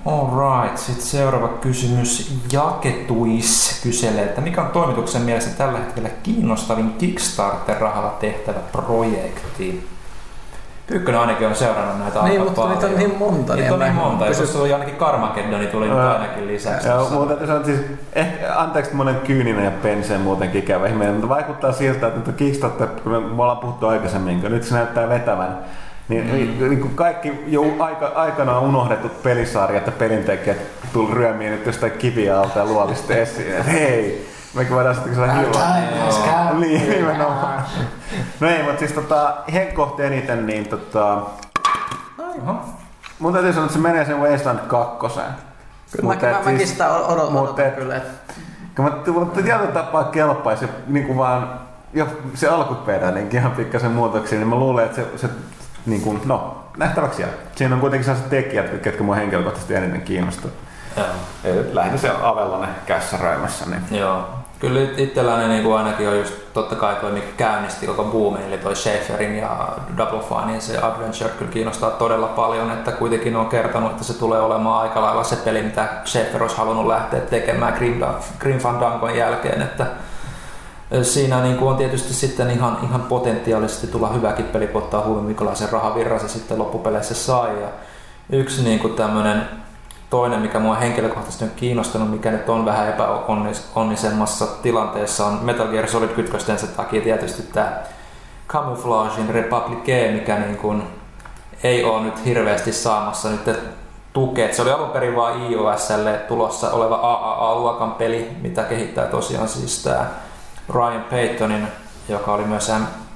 Alright, 0.05 0.77
sitten 0.77 1.05
seuraava 1.05 1.47
kysymys. 1.47 2.39
Jaketuis 2.51 3.79
kyselee, 3.83 4.23
että 4.23 4.41
mikä 4.41 4.61
on 4.61 4.69
toimituksen 4.71 5.21
mielestä 5.21 5.57
tällä 5.57 5.79
hetkellä 5.79 6.09
kiinnostavin 6.23 6.93
Kickstarter-rahalla 6.93 8.09
tehtävä 8.19 8.59
projekti? 8.71 9.87
Pyykkönen 10.87 11.21
ainakin 11.21 11.47
on 11.47 11.55
seurannut 11.55 11.99
näitä 11.99 12.19
Niin, 12.19 12.31
aika 12.31 12.43
mutta 12.43 12.61
paljon. 12.61 12.79
niitä 12.79 12.87
on 12.93 12.99
niin 12.99 13.17
monta, 13.19 13.53
niin 13.53 13.61
Niitä 13.61 13.73
on 13.73 13.79
niin 13.79 13.93
mä 13.95 14.01
monta. 14.01 14.25
pysy- 14.25 14.41
Jos 14.43 14.55
oli 14.55 14.73
ainakin 14.73 14.95
Carmageddon, 14.95 15.59
niin 15.59 15.69
tuli 15.71 15.87
nyt 15.87 15.97
ainakin 15.97 16.47
lisäksi. 16.47 16.87
Joo, 16.87 17.09
mutta 17.09 17.39
sanoa, 17.45 17.55
että 17.57 17.65
siis, 17.65 17.79
ehkä, 18.13 18.53
anteeksi, 18.55 18.91
olen 18.99 19.15
kyyninen 19.15 19.65
ja 19.65 19.71
penseen 19.71 20.21
muutenkin 20.21 20.63
ikävä 20.63 20.87
ihminen, 20.87 21.13
mutta 21.13 21.29
vaikuttaa 21.29 21.71
siltä, 21.71 22.07
että 22.07 22.19
nyt 22.19 22.27
on 22.27 22.33
Kickstarter, 22.33 22.87
kun 22.87 23.11
me, 23.11 23.19
me 23.19 23.41
ollaan 23.41 23.57
puhuttu 23.57 23.87
aikaisemmin, 23.87 24.41
kun 24.41 24.51
nyt 24.51 24.63
se 24.63 24.75
näyttää 24.75 25.09
vetävän, 25.09 25.57
niin, 26.09 26.23
mm. 26.59 26.69
niin 26.69 26.81
kuin 26.81 26.95
kaikki 26.95 27.43
jo 27.47 27.63
aika, 27.79 28.11
aikanaan 28.15 28.63
unohdetut 28.63 29.23
pelisarjat 29.23 29.85
ja 29.85 29.91
pelintekijät 29.91 30.57
tuli 30.93 31.13
ryömiin 31.13 31.51
nyt 31.51 31.65
jostain 31.65 31.91
kiviä 31.91 32.39
alta 32.39 32.59
ja 32.59 32.65
luolista 32.65 33.13
esiin, 33.13 33.51
että 33.51 33.63
hei, 33.63 34.27
mekin 34.57 34.75
voidaan 34.75 34.95
sitten 34.95 35.13
kyllä 35.13 35.33
hiljaa. 35.33 36.53
Niin, 36.53 36.89
nimenomaan. 36.89 37.63
No 38.39 38.49
ei, 38.49 38.63
mutta 38.63 38.79
siis 38.79 38.91
tota, 38.91 39.35
Henkko 39.53 39.95
eniten, 39.99 40.45
niin 40.45 40.67
tota, 40.67 41.17
Oho. 42.17 42.55
mun 43.19 43.33
täytyy 43.33 43.53
sanoa, 43.53 43.65
että 43.65 43.73
se 43.77 43.83
menee 43.83 44.05
sen 44.05 44.21
Wasteland 44.21 44.59
2. 44.67 44.97
Kyllä 45.91 46.15
mä, 46.15 46.31
mä, 46.31 46.51
mäkin 46.51 46.67
sitä 46.67 46.89
odotan, 46.89 47.31
mut 47.33 47.41
odotan 47.43 47.65
et- 47.65 47.75
kyllä. 47.75 47.95
Että 47.95 48.33
Kun 48.75 48.85
mä 48.85 48.91
tullut 48.91 49.33
tietyllä 49.33 49.71
tapaa 49.71 50.03
kelpaisi 50.03 50.65
niin 50.87 51.05
kuin 51.05 51.17
vaan 51.17 51.59
jo 51.93 52.07
se 52.33 52.47
alkuperäinenkin 52.47 53.39
ihan 53.39 53.51
pikkasen 53.51 53.91
muutoksia, 53.91 54.37
niin 54.39 54.47
mä 54.47 54.55
luulen, 54.55 54.85
että 54.85 54.95
se, 54.95 55.07
se 55.15 55.29
niin 55.85 56.01
kuin, 56.01 56.21
no, 56.25 56.63
nähtäväksi 56.77 57.21
jää. 57.21 57.31
Siinä 57.55 57.75
on 57.75 57.81
kuitenkin 57.81 58.05
sellaiset 58.05 58.29
tekijät, 58.29 58.81
ketkä 58.81 59.03
mua 59.03 59.15
henkilökohtaisesti 59.15 59.75
eniten 59.75 60.01
kiinnostaa. 60.01 60.51
Joo. 60.97 61.05
Lähinnä 61.73 61.97
se 61.97 62.11
Avellanen 62.23 62.69
kässäröimässä. 62.85 63.65
Niin. 63.65 63.99
Joo. 63.99 64.29
Kyllä 64.59 64.81
it- 64.81 64.99
itselläni 64.99 65.47
niin 65.47 65.63
kuin 65.63 65.77
ainakin 65.77 66.09
on 66.09 66.17
just 66.17 66.33
totta 66.53 66.75
kai 66.75 66.95
toi, 66.95 67.11
mikä 67.11 67.27
käynnisti 67.37 67.87
koko 67.87 68.03
boomin, 68.03 68.41
eli 68.41 68.57
toi 68.57 68.75
Schaeferin 68.75 69.37
ja 69.37 69.67
Double 69.97 70.19
Finein 70.19 70.61
se 70.61 70.77
Adventure 70.77 71.29
kyllä 71.29 71.51
kiinnostaa 71.51 71.91
todella 71.91 72.27
paljon, 72.27 72.71
että 72.71 72.91
kuitenkin 72.91 73.35
on 73.35 73.45
kertonut, 73.45 73.91
että 73.91 74.03
se 74.03 74.19
tulee 74.19 74.41
olemaan 74.41 74.81
aika 74.81 75.01
lailla 75.01 75.23
se 75.23 75.35
peli, 75.35 75.61
mitä 75.61 75.87
Schaefer 76.05 76.41
olisi 76.41 76.57
halunnut 76.57 76.87
lähteä 76.87 77.19
tekemään 77.19 77.73
Grim, 77.73 78.03
Grim 78.39 78.59
Fandangon 78.59 79.17
jälkeen, 79.17 79.61
että 79.61 79.85
Siinä 81.01 81.41
niin 81.41 81.57
kuin 81.57 81.69
on 81.69 81.77
tietysti 81.77 82.13
sitten 82.13 82.49
ihan, 82.49 82.77
ihan 82.83 83.01
potentiaalisesti 83.01 83.87
tulla 83.87 84.09
hyväkin 84.09 84.45
peli, 84.45 84.67
kun 84.67 84.81
ottaa 84.81 85.01
huomioon, 85.01 85.25
minkälaisen 85.25 85.69
rahavirran 85.69 86.19
se 86.19 86.27
sitten 86.27 86.59
loppupeleissä 86.59 87.13
sai. 87.13 87.61
Ja 87.61 87.67
yksi 88.29 88.63
niin 88.63 88.79
kuin 88.79 88.93
tämmöinen 88.93 89.41
toinen, 90.09 90.39
mikä 90.39 90.59
mua 90.59 90.75
henkilökohtaisesti 90.75 91.43
on 91.43 91.51
kiinnostanut, 91.55 92.11
mikä 92.11 92.31
nyt 92.31 92.49
on 92.49 92.65
vähän 92.65 92.89
epäonnisemmassa 92.89 94.45
tilanteessa, 94.45 95.25
on 95.25 95.39
Metal 95.41 95.67
Gear 95.67 95.87
Solid 95.87 96.09
1 96.17 96.45
sen 96.57 96.69
takia 96.77 97.01
tietysti 97.01 97.43
tämä 97.43 97.81
Camouflagein 98.47 99.29
Republique, 99.29 100.11
mikä 100.11 100.39
niin 100.39 100.57
kuin 100.57 100.83
ei 101.63 101.83
ole 101.83 102.03
nyt 102.03 102.25
hirveästi 102.25 102.73
saamassa 102.73 103.29
nyt 103.29 103.59
tukea. 104.13 104.53
Se 104.53 104.61
oli 104.61 104.71
alun 104.71 104.89
perin 104.89 105.15
vain 105.15 105.51
iOSlle 105.51 106.13
tulossa 106.13 106.71
oleva 106.71 106.95
AAA-luokan 106.95 107.91
peli, 107.91 108.31
mitä 108.41 108.63
kehittää 108.63 109.05
tosiaan 109.05 109.47
siis 109.47 109.83
tämä 109.83 110.05
Ryan 110.73 111.05
Paytonin, 111.09 111.67
joka 112.09 112.33
oli 112.33 112.43
myös 112.43 112.71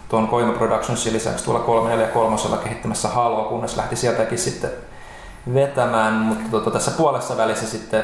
tuon 0.10 0.28
Koima 0.28 0.54
Productionsin 0.54 1.14
lisäksi 1.14 1.46
tuolla 1.46 1.60
343 1.60 2.64
kehittämässä 2.64 3.08
Halo, 3.08 3.44
kunnes 3.44 3.78
lähti 3.78 3.96
sieltäkin 3.96 4.38
sitten 4.38 4.70
vetämään, 5.54 6.14
mutta 6.14 6.50
tota, 6.52 6.72
tässä 6.72 6.92
puolessa 6.92 7.38
välissä 7.38 7.68
sitten 7.68 8.04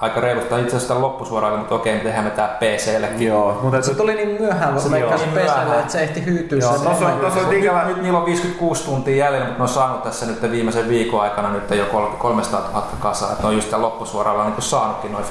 aika 0.00 0.20
reilusta 0.20 0.58
itse 0.58 0.76
asiassa 0.76 1.00
loppusuoraan, 1.00 1.58
mutta 1.58 1.74
okei, 1.74 1.94
me 1.94 2.00
tehdään 2.00 2.24
me 2.24 2.30
tää 2.30 2.48
PCllekin. 2.60 3.26
Joo, 3.28 3.58
mutta 3.62 3.82
Se 3.82 3.94
tuli 3.94 4.14
niin 4.14 4.36
myöhään, 4.42 4.74
PClle, 4.74 5.64
niin 5.64 5.78
että 5.80 5.92
se 5.92 6.00
ehti 6.02 6.24
hyytyä. 6.26 6.58
Joo, 6.58 6.72
se 6.78 6.84
tossa 6.84 7.06
on- 7.06 7.20
tossa 7.20 7.40
on 7.40 7.48
nyt, 7.48 7.58
ikävä- 7.58 7.84
nyt, 7.86 8.02
niillä 8.02 8.18
on 8.18 8.26
56 8.26 8.84
tuntia 8.84 9.16
jäljellä, 9.24 9.46
mutta 9.46 9.58
ne 9.58 9.62
on 9.62 9.68
saanut 9.68 10.02
tässä 10.02 10.26
nyt 10.26 10.50
viimeisen 10.50 10.88
viikon 10.88 11.20
aikana 11.20 11.50
nyt 11.52 11.70
jo 11.70 11.84
kol- 11.84 12.06
300 12.18 12.60
000 12.60 12.86
kasaa. 13.00 13.30
Että 13.32 13.42
ne 13.42 13.48
on 13.48 13.54
just 13.54 13.70
tämän 13.70 13.82
loppusuoralla 13.82 14.44
niin 14.44 14.54
saanutkin 14.62 15.12
noin. 15.12 15.24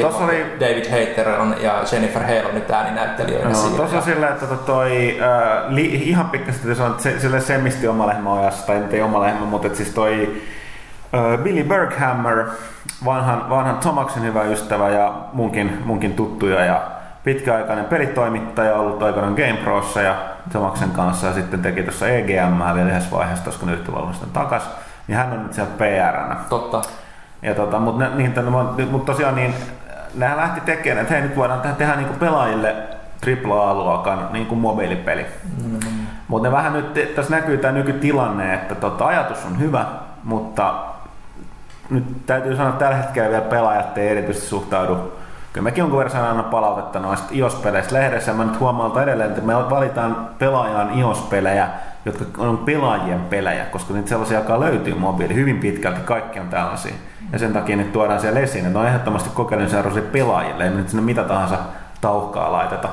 Joo, 0.00 0.10
himo- 0.10 0.24
oli- 0.24 0.46
David 0.60 0.90
Hayter 0.90 1.28
on, 1.28 1.54
ja 1.60 1.74
Jennifer 1.92 2.22
Hale 2.22 2.46
on 2.46 2.54
nyt 2.54 2.70
ääninäyttelijöinä 2.70 3.50
Joo, 3.50 3.60
siinä. 3.60 3.76
tuossa 3.76 3.96
on 3.96 4.02
silleen, 4.02 4.32
että 4.32 4.46
tota 4.46 4.62
toi, 4.64 5.18
äh, 5.20 5.68
li, 5.68 5.84
ihan 5.94 6.30
pikkasen 6.30 6.76
se, 6.98 7.20
sille 7.20 7.40
semmisti 7.40 7.88
oma 7.88 8.06
lehmä 8.06 8.32
ojassa, 8.32 8.66
tai 8.66 8.78
nyt 8.78 8.92
ei 8.94 9.02
oma 9.02 9.20
lehmä, 9.20 9.46
mutta 9.46 9.66
et 9.66 9.76
siis 9.76 9.88
toi 9.90 10.42
Billy 11.42 11.64
Berghammer, 11.64 12.46
vanhan, 13.04 13.50
vanhan 13.50 13.78
Tomaksen 13.78 14.22
hyvä 14.22 14.42
ystävä 14.42 14.88
ja 14.88 15.14
munkin, 15.32 15.82
munkin 15.84 16.12
tuttuja 16.12 16.64
ja 16.64 16.82
pitkäaikainen 17.24 17.84
pelitoimittaja 17.84 18.74
ollut 18.74 19.02
aikanaan 19.02 19.34
GameProssa 19.34 20.00
ja 20.00 20.14
Tomaksen 20.52 20.90
kanssa 20.90 21.26
ja 21.26 21.32
sitten 21.32 21.62
teki 21.62 21.82
tuossa 21.82 22.08
EGM 22.08 22.74
vielä 22.74 22.88
yhdessä 22.88 23.10
vaiheessa, 23.10 23.44
koska 23.44 23.66
nyt 23.66 23.84
tullaan 23.84 24.14
sitten 24.14 24.32
takas, 24.32 24.70
niin 25.08 25.16
hän 25.16 25.32
on 25.32 25.42
nyt 25.42 25.52
siellä 25.52 25.72
PR-nä. 25.78 26.36
Totta. 26.48 26.82
Ja 27.42 27.54
tota, 27.54 27.78
mutta 27.78 28.08
niin, 28.08 28.34
mut 28.90 29.04
tosiaan 29.04 29.34
niin, 29.34 29.54
nehän 30.14 30.36
lähti 30.36 30.60
tekemään, 30.60 31.02
että 31.02 31.14
hei 31.14 31.22
nyt 31.22 31.36
voidaan 31.36 31.60
tehdä, 31.60 31.76
tehdä 31.76 31.96
niinku 31.96 32.14
pelaajille 32.14 32.76
AAA-luokan 33.26 34.28
niinku 34.32 34.54
mobiilipeli. 34.54 35.26
Mm. 35.64 35.78
Mutta 36.28 36.48
ne 36.48 36.56
vähän 36.56 36.72
nyt, 36.72 37.14
tässä 37.14 37.36
näkyy 37.36 37.58
tämä 37.58 37.72
nykytilanne, 37.72 38.54
että 38.54 38.74
tota, 38.74 39.06
ajatus 39.06 39.44
on 39.44 39.58
hyvä, 39.58 39.84
mutta 40.24 40.74
nyt 41.90 42.26
täytyy 42.26 42.56
sanoa, 42.56 42.70
että 42.70 42.84
tällä 42.84 42.96
hetkellä 42.96 43.30
vielä 43.30 43.42
pelaajat 43.42 43.98
ei 43.98 44.08
erityisesti 44.08 44.48
suhtaudu. 44.48 45.12
Kyllä 45.52 45.64
mäkin 45.64 45.82
jonkun 45.82 45.98
verran 45.98 46.24
aina 46.24 46.42
palautetta 46.42 47.00
noista 47.00 47.28
iOS-peleistä 47.32 47.94
lehdessä. 47.94 48.32
Mä 48.32 48.44
nyt 48.44 48.60
huomaan 48.60 49.02
edelleen, 49.02 49.30
että 49.30 49.42
me 49.42 49.70
valitaan 49.70 50.28
pelaajan 50.38 50.98
iOS-pelejä, 50.98 51.68
jotka 52.04 52.24
on 52.38 52.58
pelaajien 52.58 53.20
pelejä, 53.20 53.64
koska 53.64 53.94
niitä 53.94 54.08
sellaisia, 54.08 54.38
jotka 54.38 54.60
löytyy 54.60 54.94
mobiili 54.94 55.34
hyvin 55.34 55.58
pitkälti, 55.58 56.00
kaikki 56.00 56.40
on 56.40 56.48
tällaisia. 56.48 56.94
Ja 57.32 57.38
sen 57.38 57.52
takia 57.52 57.76
nyt 57.76 57.92
tuodaan 57.92 58.20
siellä 58.20 58.40
esiin, 58.40 58.66
että 58.66 58.78
ne 58.78 58.82
on 58.82 58.88
ehdottomasti 58.88 59.30
kokeilun 59.34 59.68
pelaajille, 60.12 60.64
ei 60.64 60.70
nyt 60.70 60.88
sinne 60.88 61.02
mitä 61.02 61.24
tahansa 61.24 61.58
tauhkaa 62.00 62.52
laiteta. 62.52 62.88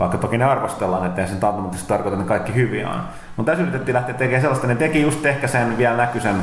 Vaikka 0.00 0.18
toki 0.18 0.38
ne 0.38 0.44
arvostellaan, 0.44 1.06
että 1.06 1.26
sen 1.26 1.44
automaattisesti 1.44 1.88
tarkoita, 1.88 2.14
että 2.14 2.24
ne 2.24 2.28
kaikki 2.28 2.54
hyviä 2.54 2.88
on. 2.88 3.00
Mutta 3.36 3.52
tässä 3.52 3.62
yritettiin 3.62 3.94
lähteä 3.94 4.14
tekemään 4.14 4.40
sellaista, 4.40 4.66
ne 4.66 4.74
teki 4.74 5.02
just 5.02 5.26
ehkä 5.26 5.46
sen, 5.46 5.78
vielä 5.78 5.96
näky 5.96 6.20
sen 6.20 6.36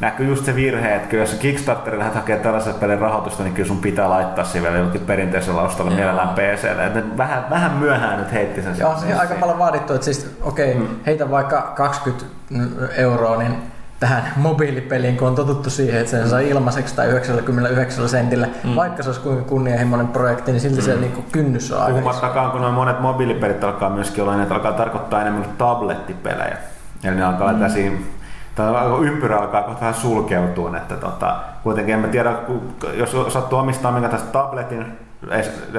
näkyy 0.00 0.26
just 0.26 0.44
se 0.44 0.54
virhe, 0.54 0.94
että 0.94 1.08
kyllä 1.08 1.22
jos 1.22 1.34
Kickstarterilla 1.34 1.98
lähdet 1.98 2.14
hakemaan 2.14 2.42
tällaiselle 2.42 2.78
pelin 2.78 2.98
rahoitusta, 2.98 3.42
niin 3.42 3.54
kyllä 3.54 3.68
sun 3.68 3.78
pitää 3.78 4.10
laittaa 4.10 4.44
siihen 4.44 4.62
vielä 4.62 4.76
jollakin 4.76 5.00
perinteisellä 5.00 5.60
alustalle 5.60 5.94
mielellään 5.94 6.28
PClle. 6.28 6.86
Et 6.86 6.94
ne 6.94 7.04
vähän, 7.16 7.50
vähän 7.50 7.72
myöhään 7.72 8.18
nyt 8.18 8.32
heitti 8.32 8.62
sen. 8.62 8.74
Ja 8.78 8.88
on 8.88 8.98
siihen 8.98 9.20
aika 9.20 9.34
paljon 9.34 9.58
vaadittu, 9.58 9.92
että 9.92 10.04
siis 10.04 10.36
okei, 10.42 10.72
okay, 10.72 10.86
heitä 11.06 11.30
vaikka 11.30 11.72
20 11.76 12.26
euroa 12.96 13.36
niin 13.36 13.56
tähän 14.00 14.32
mobiilipeliin, 14.36 15.16
kun 15.16 15.28
on 15.28 15.34
totuttu 15.34 15.70
siihen, 15.70 16.00
että 16.00 16.10
sen 16.10 16.28
saa 16.28 16.40
ilmaiseksi 16.40 16.94
tai 16.94 17.08
99 17.08 18.08
sentillä. 18.08 18.48
Mm. 18.64 18.76
Vaikka 18.76 19.02
se 19.02 19.08
olisi 19.08 19.20
kuinka 19.20 19.42
kunnianhimoinen 19.42 20.08
projekti, 20.08 20.52
niin 20.52 20.60
silti 20.60 20.80
mm. 20.80 20.84
se 20.84 20.96
niin 20.96 21.12
kuin 21.12 21.26
kynnys 21.32 21.72
on 21.72 21.80
aika. 21.80 21.92
Puhumattakaan, 21.92 22.50
kun 22.50 22.60
noin 22.60 22.74
monet 22.74 23.00
mobiilipelit 23.00 23.64
alkaa 23.64 23.90
myöskin 23.90 24.22
olla, 24.22 24.32
niin 24.32 24.42
että 24.42 24.54
alkaa 24.54 24.72
tarkoittaa 24.72 25.20
enemmän 25.20 25.44
tablettipelejä. 25.58 26.56
Eli 27.04 27.16
ne 27.16 27.24
alkaa 27.24 27.48
mm. 27.48 27.54
tällaisia 27.54 27.90
tämä 28.60 28.84
ympyrä 29.04 29.36
alkaa 29.38 29.62
kohta 29.62 29.80
vähän 29.80 29.94
sulkeutua, 29.94 30.76
että 30.76 30.94
tota, 30.94 31.36
kuitenkin 31.62 31.94
en 31.94 32.00
mä 32.00 32.08
tiedä, 32.08 32.32
jos 32.94 33.16
sattuu 33.28 33.58
omistaa 33.58 33.92
minkä 33.92 34.08
tästä 34.08 34.32
tabletin 34.32 34.98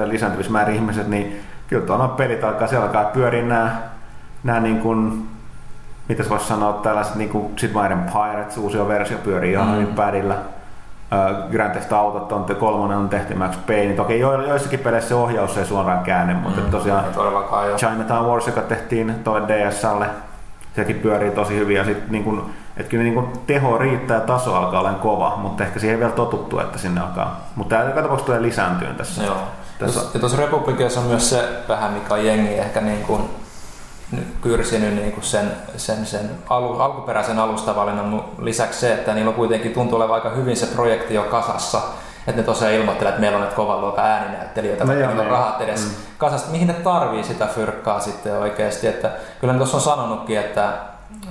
lisääntyvissä 0.04 0.52
määrin 0.52 0.74
ihmiset, 0.74 1.08
niin 1.08 1.40
kyllä 1.68 1.86
tuolla 1.86 2.08
pelit 2.08 2.44
alkaa, 2.44 2.66
siellä 2.68 2.86
alkaa 2.86 3.04
pyöriä 3.04 3.42
nämä, 3.44 3.76
nämä 4.44 4.60
niin 4.60 4.80
kuin, 4.80 5.28
mitäs 6.08 6.30
voisi 6.30 6.46
sanoa, 6.46 6.72
tällaiset 6.72 7.14
niin 7.14 7.30
kuin 7.30 7.52
Sid 7.56 7.70
Meier'n 7.72 8.12
Pirates, 8.12 8.56
uusi 8.58 8.88
versio 8.88 9.18
pyörii 9.18 9.52
ihan 9.52 9.66
Mm. 9.68 9.72
hyvin 9.74 9.86
Grand 11.50 11.70
Theft 11.72 11.92
Autot 11.92 12.32
on, 12.32 12.44
kolmonen 12.54 12.98
on 12.98 13.08
tehty 13.08 13.34
Max 13.34 13.56
Payne. 13.66 13.94
Toki 13.94 14.20
jo- 14.20 14.42
joissakin 14.42 14.78
peleissä 14.78 15.08
se 15.08 15.14
ohjaus 15.14 15.58
ei 15.58 15.64
suoraan 15.64 16.04
käänne, 16.04 16.34
mutta 16.34 16.60
Mm. 16.60 16.70
tosiaan. 16.70 17.04
Chinatown 17.76 18.26
Wars, 18.28 18.46
joka 18.46 18.60
tehtiin 18.60 19.14
toi 19.24 19.42
DSlle, 19.48 20.06
sekin 20.76 20.96
pyörii 20.96 21.30
tosi 21.30 21.56
hyvin 21.56 21.76
ja 21.76 21.84
sit 21.84 22.10
niin 22.10 22.24
kun, 22.24 22.50
et 22.76 22.88
kyllä 22.88 23.02
niin 23.04 23.14
kun 23.14 23.32
teho 23.46 23.78
riittää 23.78 24.14
ja 24.16 24.20
taso 24.20 24.54
alkaa 24.54 24.80
olla 24.80 24.92
kova, 24.92 25.36
mutta 25.36 25.64
ehkä 25.64 25.80
siihen 25.80 25.94
ei 25.94 26.00
vielä 26.00 26.12
totuttu, 26.12 26.58
että 26.58 26.78
sinne 26.78 27.00
alkaa. 27.00 27.40
Mutta 27.56 27.76
tämä 27.76 27.88
joka 27.88 28.02
tapauksessa 28.02 28.26
tulee 28.26 28.42
lisääntyyn 28.42 28.94
tässä. 28.96 29.22
Joo. 29.22 29.36
Tässä- 29.78 30.00
Ja 30.14 30.20
tuossa 30.20 30.38
Republicassa 30.38 31.00
on 31.00 31.06
myös 31.06 31.30
se 31.30 31.48
vähän, 31.68 31.92
mikä 31.92 32.14
on 32.14 32.26
jengi 32.26 32.54
ehkä 32.54 32.80
niin 32.80 33.04
kuin 33.04 33.30
nyt 34.12 34.26
kyrsinyt 34.42 34.94
niin 34.94 35.12
kuin 35.12 35.24
sen, 35.24 35.52
sen, 35.76 36.06
sen 36.06 36.30
alu, 36.48 36.80
alkuperäisen 36.80 37.38
alustavalinnan 37.38 38.24
lisäksi 38.38 38.80
se, 38.80 38.92
että 38.92 39.14
niillä 39.14 39.28
on 39.28 39.34
kuitenkin 39.34 39.72
tuntuu 39.72 39.96
olevan 39.96 40.14
aika 40.14 40.30
hyvin 40.30 40.56
se 40.56 40.66
projekti 40.66 41.14
jo 41.14 41.22
kasassa. 41.22 41.80
Että 42.26 42.40
ne 42.40 42.46
tosiaan 42.46 42.74
ilmoittelee, 42.74 43.08
että 43.08 43.20
meillä 43.20 43.36
on 43.38 43.44
nyt 43.44 43.54
kovan 43.54 43.80
luokan 43.80 44.04
ääninäyttelijöitä, 44.04 44.84
No 44.84 44.92
niillä 44.92 45.08
on 45.08 45.16
niin. 45.16 45.30
rahat 45.30 45.60
edes 45.60 45.84
mm. 45.84 45.90
kasasta. 46.18 46.50
Mihin 46.50 46.66
ne 46.66 46.72
tarvii 46.74 47.24
sitä 47.24 47.46
fyrkkaa 47.46 48.00
sitten 48.00 48.38
oikeasti? 48.38 48.86
Että 48.86 49.10
kyllä 49.40 49.52
ne 49.52 49.56
tuossa 49.58 49.76
on 49.76 49.82
sanonutkin, 49.82 50.38
että 50.38 50.72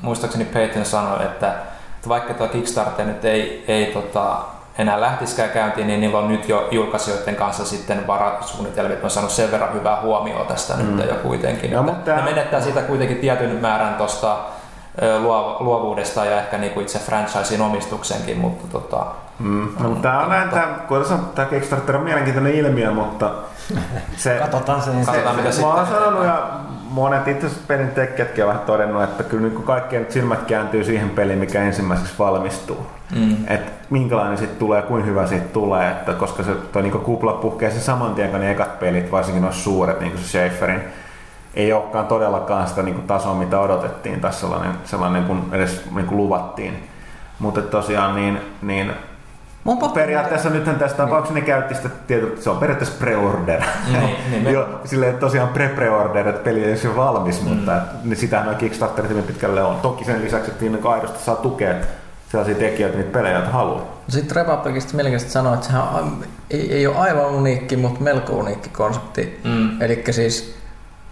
muistaakseni 0.02 0.46
Peyton 0.46 0.86
sanoi, 0.86 1.26
että, 1.26 1.48
että 1.96 2.10
vaikka 2.10 2.34
tuo 2.34 2.48
Kickstarter 2.48 3.06
nyt 3.06 3.26
ei, 3.26 3.66
ei 3.68 3.86
tota, 3.86 4.38
enää 4.78 5.02
lähtisikään 5.02 5.50
käyntiin, 5.50 5.88
niin 5.88 6.00
niillä 6.02 6.18
on 6.18 6.28
nyt 6.28 6.50
jo 6.50 6.68
julkaisijoiden 6.72 7.36
kanssa 7.36 7.66
sitten 7.66 8.08
varasuunnitelmia, 8.08 8.94
että 8.94 9.08
on 9.08 9.12
saanut 9.12 9.32
sen 9.32 9.52
verran 9.52 9.74
hyvää 9.74 10.02
huomioon 10.02 10.48
tästä 10.48 10.74
mm. 10.74 10.98
nyt 10.98 11.10
jo 11.10 11.16
kuitenkin. 11.16 11.72
Ja 11.72 11.80
että 11.80 11.92
mutta- 11.92 12.16
ne 12.16 12.22
menettää 12.22 12.62
siitä 12.62 12.82
kuitenkin 12.82 13.18
tietyn 13.18 13.58
määrän 13.62 13.96
tuosta 13.96 14.38
luovuudesta 15.60 16.26
ja 16.26 16.42
ehkä 16.42 16.58
niinku 16.58 16.80
itse 16.80 17.00
franchisein 17.00 17.62
omistuksenkin, 17.62 18.38
mutta 18.38 18.68
tota, 18.72 19.06
Mm. 19.42 19.68
No, 19.80 19.90
mutta 19.90 20.02
tämä 20.02 20.20
on 20.20 20.30
näin, 20.30 20.50
tämä, 20.50 20.68
kuten 20.88 21.06
sanottu, 21.06 21.36
tämä 21.36 21.48
Kickstarter 21.48 21.96
on 21.98 22.04
mielenkiintoinen 22.04 22.54
ilmiö, 22.56 22.92
mutta 22.92 23.32
se, 24.18 24.38
Katsotaan 24.40 24.82
se 24.82 24.92
Katsotaan, 25.06 25.36
mitä 25.36 25.48
Mä 25.48 25.52
sitten 25.52 25.70
oon 25.70 25.88
sanonut 25.88 26.26
ja 26.26 26.48
monet 26.92 27.28
itse 27.28 27.46
asiassa 27.46 27.68
pelin 27.68 27.92
tekijätkin 27.92 28.46
ovat 28.46 28.66
todennut, 28.66 29.04
että 29.04 29.24
kyllä 29.24 29.48
niin 29.48 29.64
kaikkien 29.64 30.06
silmät 30.10 30.44
kääntyy 30.44 30.84
siihen 30.84 31.10
peliin, 31.10 31.40
mikä 31.40 31.64
ensimmäiseksi 31.64 32.14
valmistuu. 32.20 32.88
mm. 33.16 33.36
Et 33.48 33.72
minkälainen 33.90 34.38
sitten 34.38 34.60
tulee, 34.60 34.82
kuin 34.82 35.06
hyvä 35.06 35.28
siitä 35.28 35.48
tulee, 35.48 35.92
että 35.92 36.14
koska 36.14 36.44
se 36.44 36.56
toi 36.56 36.82
niinku 36.82 36.98
kupla 36.98 37.34
puhkee 37.34 37.72
se 37.72 37.80
saman 37.80 38.16
tien, 38.16 38.30
kun 38.30 38.40
ne 38.40 38.52
ekat 38.52 38.80
pelit, 38.80 39.12
varsinkin 39.12 39.44
noissa 39.44 39.64
suuret, 39.64 40.00
niin 40.00 40.12
kuin 40.12 40.24
se 40.24 40.30
Schaeferin, 40.30 40.82
ei 41.54 41.74
olekaan 41.74 42.08
todellakaan 42.08 42.68
sitä 42.68 42.84
niinku 42.84 43.02
tasoa, 43.02 43.36
mitä 43.36 43.60
odotettiin 43.60 44.22
tai 44.22 44.34
sellainen, 44.34 44.72
sellainen 44.84 45.24
kun 45.24 45.50
edes 45.52 45.86
niinku 45.96 46.18
luvattiin. 46.18 46.90
Mutta 47.40 47.62
tosiaan 47.62 48.16
niin, 48.16 48.42
niin 48.62 48.92
Mun 49.64 49.78
pakko- 49.78 49.94
periaatteessa 49.96 50.50
nythän 50.50 50.76
tässä 50.76 50.98
tapauksessa 50.98 51.34
ne 51.40 51.42
käytti 51.42 51.76
sitä 51.76 51.90
tietysti, 52.08 52.42
se 52.42 52.50
on 52.50 52.58
periaatteessa 52.58 53.06
pre-order. 53.06 53.64
Niin, 53.92 54.16
niin 54.32 54.44
me- 54.44 54.52
Joo, 54.52 54.66
silleen 54.86 55.18
tosiaan 55.18 55.50
pre-pre-order, 55.50 56.28
että 56.28 56.44
peli 56.44 56.64
ei 56.64 56.76
ole 56.88 56.96
valmis, 56.96 57.42
mm. 57.42 57.50
mutta 57.50 57.78
et, 57.78 57.84
niin 58.04 58.18
sitähän 58.18 58.46
noin 58.46 58.58
Kickstarterit 58.58 59.10
hyvin 59.10 59.24
pitkälle 59.24 59.64
on. 59.64 59.76
Toki 59.80 60.06
sen 60.06 60.22
lisäksi, 60.22 60.52
että 60.52 60.64
niin 60.66 60.88
aidosti 60.88 61.24
saa 61.24 61.36
tukea 61.36 61.74
sellaisia 62.30 62.56
tekijöitä, 62.56 62.98
niitä 62.98 63.12
pelejä, 63.12 63.34
joita 63.36 63.50
haluaa. 63.52 63.82
Sitten 64.08 64.36
Republicista 64.36 64.96
mielenkiintoista 64.96 65.34
sanoa, 65.34 65.54
että 65.54 65.66
sehän 65.66 65.84
on, 65.84 66.24
ei, 66.52 66.74
ei 66.74 66.88
ole 66.88 66.98
aivan 66.98 67.26
uniikki, 67.26 67.78
mutta 67.78 68.02
melko 68.02 68.34
uniikki 68.34 68.70
konsepti. 68.70 69.42
Mm. 69.44 69.82
Eli 69.82 70.04
siis 70.12 70.56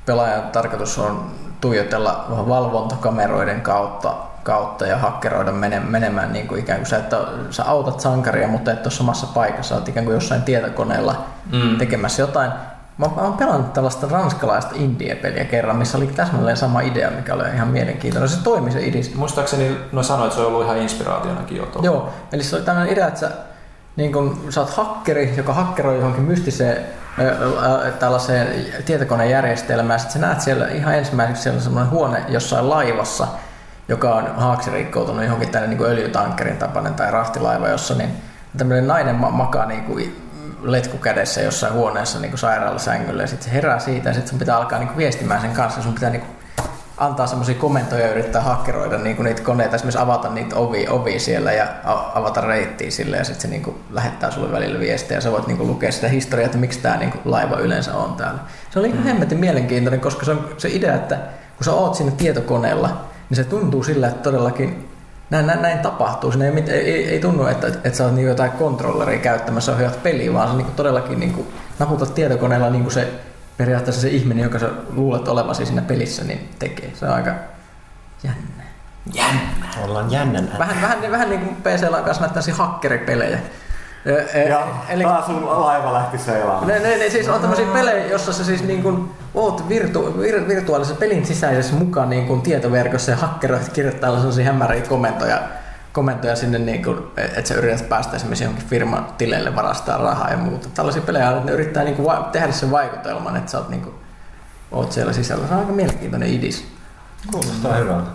pelaajan 0.06 0.42
tarkoitus 0.42 1.00
on 1.00 1.32
tuijotella 1.62 2.26
valvontakameroiden 2.30 3.62
kautta, 3.62 4.14
kautta 4.44 4.86
ja 4.86 4.98
hakkeroida 4.98 5.52
mene, 5.52 5.80
menemään 5.80 6.34
niin 6.34 6.48
kuin 6.48 6.60
ikään 6.60 6.80
kuin 6.80 6.88
sä, 6.88 6.98
että 6.98 7.18
sä 7.50 7.64
autat 7.70 8.00
sankaria, 8.00 8.48
mutta 8.48 8.72
et 8.72 8.86
ole 8.86 8.92
samassa 8.92 9.28
paikassa, 9.28 9.76
olet 9.76 9.88
ikään 9.88 10.06
kuin 10.06 10.14
jossain 10.14 10.42
tietokoneella 10.42 11.16
Mm. 11.52 11.78
tekemässä 11.78 12.22
jotain. 12.22 12.52
Mä, 12.98 13.06
mä 13.16 13.22
oon 13.22 13.34
pelannut 13.34 13.74
tällaista 13.74 14.08
ranskalaista 14.12 14.76
indie-peliä 14.76 15.46
kerran, 15.46 15.76
missä 15.76 15.98
oli 15.98 16.08
täsmälleen 16.08 16.58
sama 16.58 16.82
idea, 16.82 17.12
mikä 17.12 17.34
oli 17.34 17.44
ihan 17.56 17.68
mielenkiintoinen. 17.68 18.30
Se 18.30 18.44
toimi 18.44 18.72
se 18.72 18.86
idea. 18.86 19.02
Muistaakseni 19.16 19.78
no 19.92 20.04
sanoit, 20.04 20.26
että 20.28 20.36
se 20.36 20.42
on 20.42 20.48
ollut 20.48 20.66
ihan 20.66 20.78
inspiraationakin 20.78 21.58
jo 21.58 21.66
tuolla. 21.66 21.86
Joo, 21.86 22.10
eli 22.34 22.44
se 22.44 22.56
oli 22.56 22.66
tämmöinen 22.66 22.94
idea, 22.94 23.08
että 23.08 23.20
sä, 23.20 23.32
niin 23.96 24.14
kun, 24.14 24.42
sä 24.50 24.62
oot 24.62 24.70
hakkeri, 24.70 25.34
joka 25.38 25.54
hakkeroi 25.54 25.96
johonkin 25.96 26.24
mystiseen 26.24 26.78
tällaiseen 28.00 28.48
tietokonejärjestelmään. 28.86 30.00
Sitten 30.00 30.22
sä 30.22 30.28
näet 30.28 30.42
siellä 30.42 30.68
ihan 30.68 30.96
ensimmäiseksi 30.96 31.42
siellä 31.44 31.62
semmoinen 31.62 31.92
huone 31.92 32.24
jossain 32.28 32.70
laivassa, 32.70 33.28
joka 33.90 34.16
on 34.16 34.36
haaksirikkoutunut 34.36 35.24
johonkin 35.24 35.50
tänne 35.50 35.68
niin 35.68 35.86
öljytankkerin 35.86 36.58
tapainen 36.58 36.94
tai 36.94 37.12
rahtilaiva, 37.12 37.68
jossa 37.68 37.96
niin 37.96 38.10
tämmöinen 38.58 38.88
nainen 38.88 39.16
ma- 39.16 39.32
makaa 39.32 39.66
niin 39.66 39.84
kuin 39.84 40.26
letku 40.62 40.98
kädessä 40.98 41.42
jossain 41.42 41.74
huoneessa 41.74 42.20
niin 42.20 42.32
kuin 42.32 42.40
sairaalasängyllä 42.40 43.24
ja 43.24 43.28
sitten 43.28 43.46
se 43.46 43.54
herää 43.54 43.80
siitä 43.80 44.10
ja 44.10 44.14
sitten 44.14 44.30
sun 44.30 44.40
pitää 44.40 44.58
alkaa 44.58 44.80
niin 44.80 44.88
kuin 44.88 44.98
viestimään 44.98 45.42
sen 45.42 45.52
kanssa. 45.52 45.82
Sun 45.82 45.94
pitää 45.94 46.10
niin 46.10 46.22
kuin 46.22 46.36
antaa 46.98 47.28
semmoisia 47.28 47.56
komentoja 47.56 48.06
ja 48.06 48.12
yrittää 48.12 48.42
hakkeroida 48.42 48.98
niin 48.98 49.16
kuin 49.16 49.24
niitä 49.24 49.42
koneita, 49.42 49.76
esimerkiksi 49.76 50.00
avata 50.00 50.30
niitä 50.30 50.56
ovi, 50.56 50.88
ovi 50.90 51.20
siellä 51.20 51.52
ja 51.52 51.68
avata 52.16 52.42
reittiä 52.42 52.92
sille 52.92 53.18
ja 53.18 53.24
sitten 53.24 53.42
se 53.42 53.48
niin 53.48 53.64
kuin 53.64 53.76
lähettää 53.92 54.32
sulle 54.32 54.52
välillä 54.52 54.80
viestejä 54.80 55.18
ja 55.18 55.22
sä 55.22 55.32
voit 55.32 55.48
niin 55.48 55.58
kuin 55.58 55.70
lukea 55.70 55.92
sitä 55.92 56.08
historiaa, 56.08 56.46
että 56.46 56.58
miksi 56.58 56.80
tämä 56.80 56.98
niin 56.98 57.12
kuin 57.12 57.22
laiva 57.26 57.58
yleensä 57.58 57.94
on 57.94 58.14
täällä. 58.14 58.40
Se 58.70 58.80
oli 58.80 58.88
ihan 58.88 59.04
hemmetin 59.04 59.40
mielenkiintoinen, 59.40 60.02
koska 60.02 60.26
se 60.26 60.32
on 60.32 60.50
se 60.58 60.70
idea, 60.72 60.96
että 60.96 61.16
kun 61.58 61.66
sä 61.66 61.74
oot 61.74 61.96
siinä 61.96 62.12
tietokoneella, 62.12 63.09
niin 63.30 63.36
se 63.36 63.44
tuntuu 63.44 63.84
sillä, 63.84 64.08
että 64.08 64.24
todellakin 64.24 64.90
näin, 65.30 65.48
näin, 65.48 65.62
näin 65.62 65.80
tapahtuu. 65.80 66.32
Siinä 66.32 66.46
ei, 66.46 66.52
mit- 66.52 66.70
ei, 66.70 66.94
ei, 66.94 67.10
ei 67.10 67.20
tunnu, 67.20 67.46
että, 67.46 67.68
että 67.68 67.92
sä 67.94 68.06
oot 68.06 68.16
niin 68.16 68.28
jotain 68.28 68.52
kontrolleria 68.52 69.20
käyttämässä 69.20 69.72
ohjaat 69.72 70.04
peliä, 70.04 70.34
vaan 70.34 70.48
sä 70.48 70.54
niin 70.54 70.68
todellakin 70.76 71.20
niin 71.20 71.34
kuin 71.34 71.48
naputat 71.80 72.16
tietokoneella 72.16 72.70
niin 72.70 72.84
kuin 72.84 72.94
se 72.94 73.08
periaatteessa 73.58 74.02
se 74.02 74.10
ihminen, 74.10 74.44
joka 74.44 74.60
sä 74.60 74.70
luulet 74.96 75.28
olevasi 75.28 75.66
siinä 75.66 75.82
pelissä, 75.82 76.24
niin 76.24 76.50
tekee. 76.60 76.92
Se 76.94 77.06
on 77.06 77.14
aika 77.14 77.32
jännä. 78.24 78.64
Ollaan 79.84 80.12
jännän 80.12 80.50
Vähän, 80.60 80.82
vähän, 80.82 81.12
vähän 81.12 81.30
niin 81.30 81.42
kuin 81.42 81.56
PCllä 81.56 81.98
on 81.98 82.04
kanssa 82.04 82.24
näitä 82.26 82.54
hakkeripelejä. 82.54 83.40
Ja 84.50 84.68
eli 84.90 85.04
taas 85.04 85.26
sun 85.26 85.46
laiva 85.62 85.94
lähti 85.94 86.18
seilaamaan. 86.18 86.68
ne, 86.68 86.80
ne, 86.80 86.98
ne, 86.98 87.10
siis 87.10 87.30
on 87.30 87.42
tämmöisiä 87.42 87.66
pelejä, 87.74 88.06
jossa 88.06 88.34
sä 88.34 88.44
siis 88.44 88.64
niin 88.64 88.84
kuin 88.84 89.10
oot 89.34 89.70
virtu, 89.70 90.20
vir, 90.20 90.48
virtuaalisen 90.48 90.98
pelin 90.98 91.26
sisäisessä 91.26 91.76
mukaan 91.76 92.10
niin 92.10 92.28
kuin 92.28 92.42
tietoverkossa 92.42 93.12
ja 93.12 93.18
hakkeroit 93.18 93.70
kirjoittaa 93.74 94.18
sellaisia 94.18 94.46
hämäriä 94.46 94.82
komentoja, 94.82 95.42
komentoja 95.94 96.36
sinne, 96.36 96.60
niin 96.60 96.84
kuin, 96.84 96.98
että 97.18 97.48
sä 97.48 97.54
yrität 97.56 97.90
päästä 97.90 98.16
esimerkiksi 98.16 98.44
johonkin 98.44 98.68
firman 98.68 99.08
tileille 99.18 99.56
varastaa 99.56 99.98
rahaa 99.98 100.30
ja 100.32 100.38
muuta. 100.38 100.70
Tällaisia 100.74 101.02
pelejä, 101.02 101.30
että 101.30 101.46
ne 101.46 101.52
yrittää 101.52 101.84
niin 101.84 101.96
kuin 101.96 102.06
va- 102.06 102.30
tehdä 102.32 102.52
sen 102.52 102.72
vaikutelman, 102.72 103.36
että 103.36 103.52
sä 103.52 103.58
oot, 103.58 103.70
niin 103.70 103.82
kuin, 103.82 103.96
oot 104.72 104.92
siellä 104.92 105.14
sisällä. 105.14 105.48
Se 105.48 105.54
on 105.54 105.60
aika 105.60 105.72
mielenkiintoinen 105.72 106.30
idis. 106.34 106.68
Kuulostaa 107.32 107.74
hyvältä. 107.74 108.10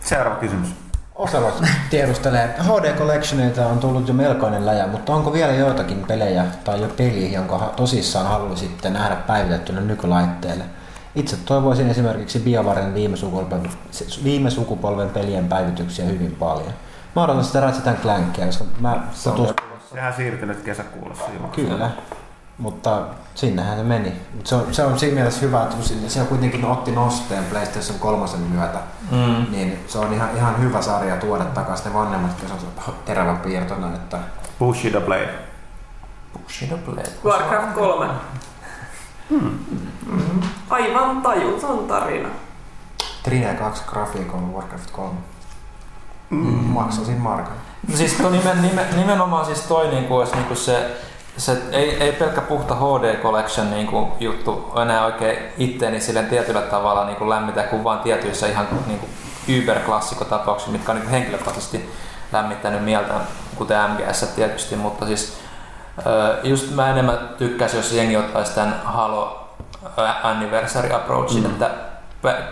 Seuraava 0.00 0.36
kysymys. 0.40 0.81
Oselot 1.14 1.62
tiedustelee, 1.90 2.54
HD 2.58 2.98
Collectionilta 2.98 3.66
on 3.66 3.78
tullut 3.78 4.08
jo 4.08 4.14
melkoinen 4.14 4.66
läjä, 4.66 4.86
mutta 4.86 5.14
onko 5.14 5.32
vielä 5.32 5.52
joitakin 5.52 6.04
pelejä 6.08 6.44
tai 6.64 6.80
jo 6.80 6.88
peli, 6.88 7.32
jonka 7.32 7.72
tosissaan 7.76 8.26
haluaisitte 8.26 8.90
nähdä 8.90 9.16
päivitettynä 9.16 9.80
nykylaitteelle? 9.80 10.64
Itse 11.14 11.36
toivoisin 11.36 11.90
esimerkiksi 11.90 12.38
BioWaren 12.38 12.94
viime 12.94 13.16
sukupolven, 13.16 13.70
viime 14.24 14.50
sukupolven 14.50 15.10
pelien 15.10 15.48
päivityksiä 15.48 16.04
hyvin 16.04 16.36
paljon. 16.38 16.72
Mä 17.16 17.24
odotan 17.24 17.44
sitä 17.44 17.60
Ratchet 17.60 18.00
Clankia, 18.02 18.46
koska 18.46 18.64
mä 18.80 19.02
tutust... 19.24 19.54
Sehän 19.92 20.14
siirtynyt 20.14 20.60
kesäkuulossa. 20.60 21.24
Kyllä, 21.54 21.90
mutta 22.58 23.02
sinnehän 23.34 23.76
se 23.78 23.82
meni. 23.84 24.12
Mut 24.36 24.46
se, 24.46 24.54
on, 24.54 24.74
se 24.74 24.84
on 24.84 24.98
siinä 24.98 25.14
mielessä 25.14 25.40
hyvä, 25.40 25.62
että 25.62 25.74
kun 25.76 25.84
sinne, 25.84 26.08
se 26.08 26.20
kuitenkin 26.20 26.64
otti 26.64 26.90
nosteen 26.92 27.44
PlayStation 27.44 27.98
3 27.98 28.26
myötä, 28.48 28.78
Mm. 29.10 29.46
niin 29.50 29.84
se 29.88 29.98
on 29.98 30.12
ihan, 30.12 30.28
ihan 30.36 30.60
hyvä 30.60 30.82
sarja 30.82 31.16
tuoda 31.16 31.44
takaisin 31.44 31.86
ne 31.86 31.94
vanhemmat, 31.94 32.30
jos 32.42 32.52
on 32.52 32.94
teräväpiirtona, 33.04 33.94
että 33.94 34.18
Bushido 34.58 35.00
Blade. 35.00 35.34
Bushido 36.42 36.76
Blade. 36.76 37.08
Warcraft 37.24 37.74
3. 37.74 38.06
Aivan 40.70 41.22
tajuton 41.22 41.78
tarina. 41.88 42.28
Trine 43.22 43.54
2 43.54 43.82
grafiikolla 43.86 44.46
Warcraft 44.48 44.90
3. 44.90 45.10
Mm. 46.30 46.38
Maksasin 46.64 47.20
markan. 47.20 47.56
No 47.90 47.96
Siis 47.96 48.12
toi 48.14 48.30
nimen, 48.32 48.62
nimen, 48.62 48.86
nimenomaan 48.96 49.46
siis 49.46 49.60
toi 49.60 49.88
niinku 49.88 50.16
olisi 50.16 50.36
niinku 50.36 50.54
se, 50.54 50.90
se 51.36 51.62
ei, 51.70 52.02
ei 52.02 52.12
pelkkä 52.12 52.40
puhta 52.40 52.74
HD 52.74 53.16
Collection 53.22 53.70
niinku 53.70 54.08
juttu 54.20 54.72
enää 54.82 55.04
oikein 55.04 55.38
itteeni 55.58 56.00
silleen 56.00 56.26
tietyllä 56.26 56.60
tavalla 56.60 57.04
niinku 57.04 57.30
lämmitä 57.30 57.62
kuin 57.62 57.84
vaan 57.84 57.98
tietyissä 57.98 58.46
ihan 58.46 58.68
niinku 58.86 59.08
Uber-klassikotapauksissa, 59.48 60.72
mitkä 60.72 60.92
on 60.92 60.96
niinku 60.96 61.12
henkilökohtaisesti 61.12 61.90
lämmittänyt 62.32 62.84
mieltä, 62.84 63.14
kuten 63.56 63.78
MGS 63.90 64.32
tietysti, 64.36 64.76
mutta 64.76 65.06
siis 65.06 65.38
just 66.42 66.74
mä 66.74 66.90
enemmän 66.90 67.18
tykkäisin, 67.38 67.76
jos 67.76 67.92
jengi 67.92 68.16
ottaisi 68.16 68.54
tämän 68.54 68.80
Halo 68.84 69.48
Anniversary 70.22 70.92
Approachin, 70.92 71.44
mm. 71.44 71.50
että 71.50 71.70
pe- 72.22 72.42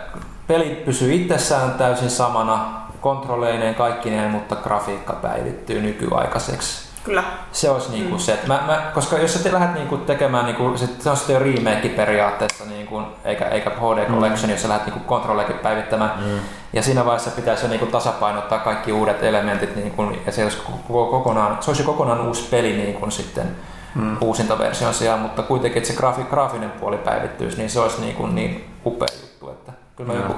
peli 0.47 0.81
pysyy 0.85 1.13
itsessään 1.13 1.71
täysin 1.71 2.09
samana, 2.09 2.81
kontrolleineen 3.01 3.75
kaikkineen, 3.75 4.31
mutta 4.31 4.55
grafiikka 4.55 5.13
päivittyy 5.13 5.81
nykyaikaiseksi. 5.81 6.90
Kyllä. 7.03 7.23
Se 7.51 7.69
olisi 7.69 7.91
niinku 7.91 8.17
se, 8.17 8.33
että 8.33 8.47
mä, 8.47 8.63
mä, 8.67 8.91
koska 8.93 9.17
jos 9.17 9.33
sä 9.33 9.43
te 9.43 9.51
lähdet 9.51 9.73
niinku 9.73 9.97
tekemään, 9.97 10.45
niinku, 10.45 10.77
se, 10.77 10.89
se 10.99 11.09
on 11.09 11.17
sitten 11.17 11.33
jo 11.33 11.39
remake 11.39 11.89
periaatteessa, 11.89 12.65
niinku, 12.65 13.01
eikä, 13.25 13.45
eikä 13.45 13.69
HD 13.69 14.05
Collection, 14.11 14.51
jos 14.51 14.61
sä 14.61 14.69
lähdet 14.69 14.85
niinku 14.85 14.99
kontrolleikin 14.99 15.55
päivittämään. 15.55 16.11
Mm. 16.19 16.39
Ja 16.73 16.83
siinä 16.83 17.05
vaiheessa 17.05 17.31
pitäisi 17.31 17.65
jo 17.65 17.69
niinku 17.69 17.85
tasapainottaa 17.85 18.59
kaikki 18.59 18.91
uudet 18.91 19.23
elementit, 19.23 19.75
niinku, 19.75 20.11
ja 20.25 20.31
se 20.31 20.43
olisi 20.43 20.57
koko, 20.87 21.05
kokonaan, 21.05 21.57
se 21.59 21.71
olisi 21.71 21.83
kokonaan 21.83 22.27
uusi 22.27 22.47
peli 22.51 22.73
niinku, 22.73 23.11
sitten 23.11 23.55
mm. 23.95 24.17
uusintaversion 24.21 24.93
sijaan, 24.93 25.19
mutta 25.19 25.43
kuitenkin, 25.43 25.77
että 25.77 25.93
se 25.93 25.97
graafi, 25.97 26.23
graafinen 26.23 26.71
puoli 26.71 26.97
päivittyisi, 26.97 27.57
niin 27.57 27.69
se 27.69 27.79
olisi 27.79 28.01
niinku, 28.01 28.25
niin 28.25 28.69
upea 28.85 29.07
juttu. 29.21 29.49
Että 29.49 29.71
kyllä, 29.95 30.13
joku, 30.13 30.35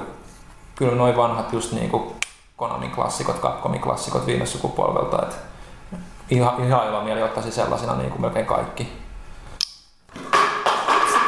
kyllä 0.74 0.94
noin 0.94 1.16
vanhat 1.16 1.52
just 1.52 1.72
niinku 1.72 2.16
Konamin 2.56 2.90
klassikot, 2.90 3.40
Capcomin 3.40 3.80
klassikot 3.80 4.26
viime 4.26 4.46
sukupolvelta, 4.46 5.22
että 5.22 5.36
ihan, 6.30 6.64
ihan 6.64 6.88
iloa 6.88 7.04
mieli 7.04 7.22
ottaisi 7.22 7.50
sellaisena 7.52 7.96
niin 7.96 8.10
kuin 8.10 8.20
melkein 8.20 8.46
kaikki. 8.46 9.04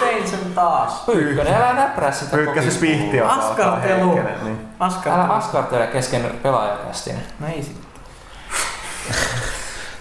Tein 0.00 0.28
sen 0.28 0.54
taas. 0.54 1.02
Pyykkönen, 1.06 1.54
älä 1.54 1.72
näprää 1.72 2.12
sitä 2.12 2.36
Pyykkäsi 2.36 2.54
kokista. 2.60 2.78
spihti 2.78 3.20
on 3.20 3.30
Askartelu. 3.30 4.14
Niin. 4.42 4.68
Älä 5.06 5.24
askartele 5.24 5.86
kesken 5.86 6.38
pelaajakästin. 6.42 7.16
No 7.40 7.46
ei 7.46 7.62
sit. 7.62 7.86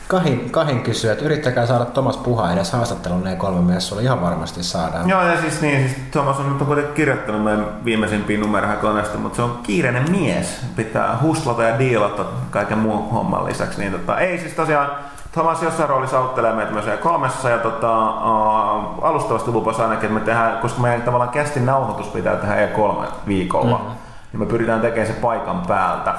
Kahin, 0.07 0.49
Kahin 0.51 0.81
kysyy, 0.81 1.11
että 1.11 1.25
yrittäkää 1.25 1.65
saada 1.65 1.85
Tomas 1.85 2.17
Puha 2.17 2.53
edes 2.53 2.71
haastattelun 2.71 3.23
ne 3.23 3.35
kolme 3.35 3.73
messuilla. 3.73 4.03
Ihan 4.03 4.21
varmasti 4.21 4.63
saadaan. 4.63 5.09
Joo, 5.09 5.23
ja 5.23 5.41
siis 5.41 5.61
niin, 5.61 5.89
siis 5.89 6.01
Thomas 6.11 6.39
on 6.39 6.51
nyt 6.51 6.61
on 6.61 6.67
kuitenkin 6.67 6.93
kirjoittanut 6.93 7.43
meidän 7.43 7.85
viimeisimpiä 7.85 8.37
numeroja 8.37 8.75
koneesta, 8.75 9.17
mutta 9.17 9.35
se 9.35 9.41
on 9.41 9.59
kiireinen 9.63 10.11
mies. 10.11 10.65
Pitää 10.75 11.17
huslata 11.21 11.63
ja 11.63 11.79
diilata 11.79 12.25
kaiken 12.49 12.77
muun 12.77 13.09
homman 13.11 13.45
lisäksi. 13.45 13.79
Niin 13.79 13.91
tota, 13.91 14.19
ei 14.19 14.37
siis 14.37 14.53
tosiaan, 14.53 14.91
Thomas 15.31 15.63
jossain 15.63 15.89
roolissa 15.89 16.17
auttelee 16.17 16.53
meitä 16.53 16.71
myös 16.71 16.85
kolmessa 16.99 17.49
ja 17.49 17.57
tota, 17.57 18.09
uh, 18.09 19.05
alustavasti 19.05 19.51
lupasi 19.51 19.81
ainakin, 19.81 20.05
että 20.05 20.19
me 20.19 20.25
tehdään, 20.25 20.57
koska 20.57 20.81
meidän 20.81 21.01
tavallaan 21.01 21.29
kästin 21.29 21.65
nauhoitus 21.65 22.07
pitää 22.07 22.35
tehdä 22.35 22.67
E3 22.67 23.05
viikolla, 23.27 23.77
mm-hmm. 23.77 23.95
niin 24.31 24.39
me 24.39 24.45
pyritään 24.45 24.81
tekemään 24.81 25.07
se 25.07 25.13
paikan 25.13 25.61
päältä. 25.67 26.13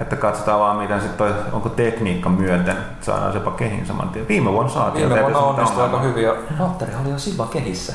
Että 0.00 0.16
katsotaan 0.16 0.60
vaan, 0.60 0.76
miten 0.76 1.00
sitten 1.00 1.18
toi, 1.18 1.34
onko 1.52 1.68
tekniikka 1.68 2.28
myöten, 2.28 2.76
saadaan 3.00 3.32
sepa 3.32 3.50
kehin 3.50 3.86
saman 3.86 4.08
tien. 4.08 4.28
Viime 4.28 4.52
vuonna 4.52 4.72
saatiin. 4.72 5.08
Viime 5.08 5.22
vuonna 5.22 5.38
onnistui 5.38 5.82
aika 5.82 6.00
hyvin 6.00 6.24
ja 6.24 6.34
Valtteri 6.58 6.92
oli 7.02 7.10
jo 7.10 7.18
siva 7.18 7.46
kehissä. 7.46 7.94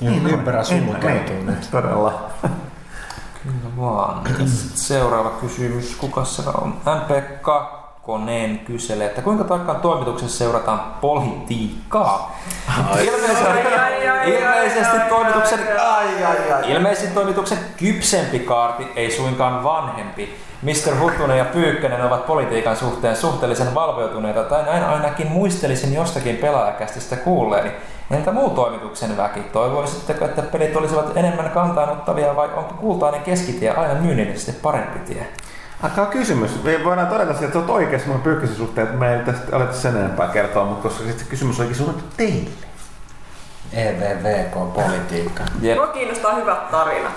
Niin, 0.00 0.26
ympärä 0.26 0.64
sulla 0.64 0.98
käytiin. 1.00 1.56
Todella. 1.70 2.30
Kyllä 3.42 3.76
vaan. 3.78 4.22
Seuraava 4.74 5.30
kysymys, 5.30 5.96
kuka 5.96 6.24
se 6.24 6.42
on? 6.48 6.74
MP2 6.86 7.81
Kakkonen 8.02 8.58
kyselee, 8.58 9.06
että 9.06 9.22
kuinka 9.22 9.44
tarkkaan 9.44 9.80
toimituksessa 9.80 10.38
seurataan 10.38 10.80
politiikkaa. 11.00 12.38
Ilmeisesti, 14.26 14.98
toimituksen, 15.08 15.58
ilmeisesti 16.64 17.14
toimituksen 17.14 17.58
kypsempi 17.76 18.38
kaarti, 18.38 18.86
ei 18.96 19.10
suinkaan 19.10 19.64
vanhempi. 19.64 20.36
Mr. 20.62 20.98
Huttunen 21.00 21.38
ja 21.38 21.44
Pyykkänen 21.44 22.02
ovat 22.02 22.26
politiikan 22.26 22.76
suhteen 22.76 23.16
suhteellisen 23.16 23.74
valveutuneita, 23.74 24.44
tai 24.44 24.62
näin 24.62 24.84
ainakin 24.84 25.26
muistelisin 25.26 25.94
jostakin 25.94 26.36
pelaajakästistä 26.36 27.16
kuulleeni. 27.16 27.70
Entä 28.10 28.32
muu 28.32 28.50
toimituksen 28.50 29.16
väki? 29.16 29.40
Toivoisitteko, 29.40 30.24
että 30.24 30.42
pelit 30.42 30.76
olisivat 30.76 31.16
enemmän 31.16 31.50
kantaanottavia 31.50 32.36
vai 32.36 32.48
onko 32.56 32.74
kultainen 32.74 33.22
keskitie 33.22 33.70
aina 33.70 33.94
myynnillisesti 33.94 34.52
parempi 34.62 34.98
tie? 34.98 35.26
Aika 35.82 36.06
kysymys. 36.06 36.62
Me 36.64 36.80
voidaan 36.84 37.06
todeta, 37.06 37.44
että 37.44 37.58
olet 37.58 37.70
oikeassa 37.70 38.08
mun 38.08 38.20
pyykkäisen 38.20 38.56
suhteen, 38.56 38.86
että 38.86 38.98
me 38.98 39.14
ei 39.14 39.24
tästä 39.24 39.56
aleta 39.56 39.72
sen 39.72 39.96
enempää 39.96 40.28
kertoa, 40.28 40.64
mutta 40.64 40.88
koska 40.88 41.04
sitten 41.04 41.26
kysymys 41.26 41.60
onkin 41.60 41.76
suunnattu 41.76 42.04
teille. 42.16 42.50
EVVK-politiikka. 43.72 45.42
Jep. 45.60 45.76
Mua 45.76 45.86
kiinnostaa 45.86 46.34
hyvät 46.34 46.70
tarinat. 46.70 47.12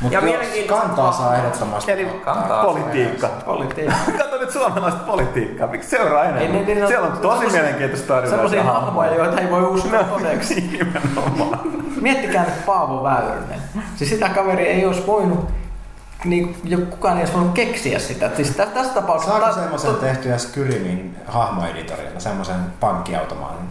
Mutta 0.00 0.18
kantaa 0.66 1.12
saa 1.12 1.36
ehdottomasti. 1.36 1.92
Eli 1.92 2.04
Kantaa 2.04 2.64
politiikka. 2.64 3.28
Politiikka. 3.44 3.94
Kato 4.18 4.38
nyt 4.38 4.50
suomalaista 4.50 5.00
politiikkaa, 5.00 5.66
miksi 5.66 5.88
seuraa 5.90 6.24
Ei, 6.24 6.28
enemmän? 6.30 6.52
niin, 6.52 6.66
niin, 6.78 6.88
Siellä 6.88 7.06
on 7.06 7.12
tosi 7.12 7.36
semmosia- 7.38 7.60
mielenkiintoista 7.60 8.08
tarinaa. 8.08 8.30
Sellaisia 8.30 8.62
hahmoja, 8.62 9.14
joita 9.14 9.40
ei 9.40 9.50
voi 9.50 9.62
uskoa 9.62 10.04
todeksi. 10.04 10.54
Nimenomaan. 10.72 11.60
Miettikää 12.00 12.44
nyt 12.44 12.66
Paavo 12.66 13.02
Väyrynen. 13.02 13.60
Siis 13.96 14.10
sitä 14.10 14.28
kaveri 14.28 14.66
ei 14.66 14.86
olisi 14.86 15.06
voinut, 15.06 15.50
niin 16.26 16.56
jo 16.64 16.78
kukaan 16.78 17.16
ei 17.16 17.20
olisi 17.22 17.32
voinut 17.34 17.52
keksiä 17.52 17.98
sitä. 17.98 18.30
Siis 18.36 18.50
tä- 18.50 18.66
tässä 18.66 18.94
tapauksessa... 18.94 19.38
Saako 19.38 19.46
ta- 19.54 19.60
semmoisen 19.60 19.90
to- 19.90 20.00
tehtyä 20.00 20.38
Skyrimin 20.38 21.16
hahmoeditorilla, 21.26 22.20
semmoisen 22.20 22.56
pankkiautomaatin? 22.80 23.66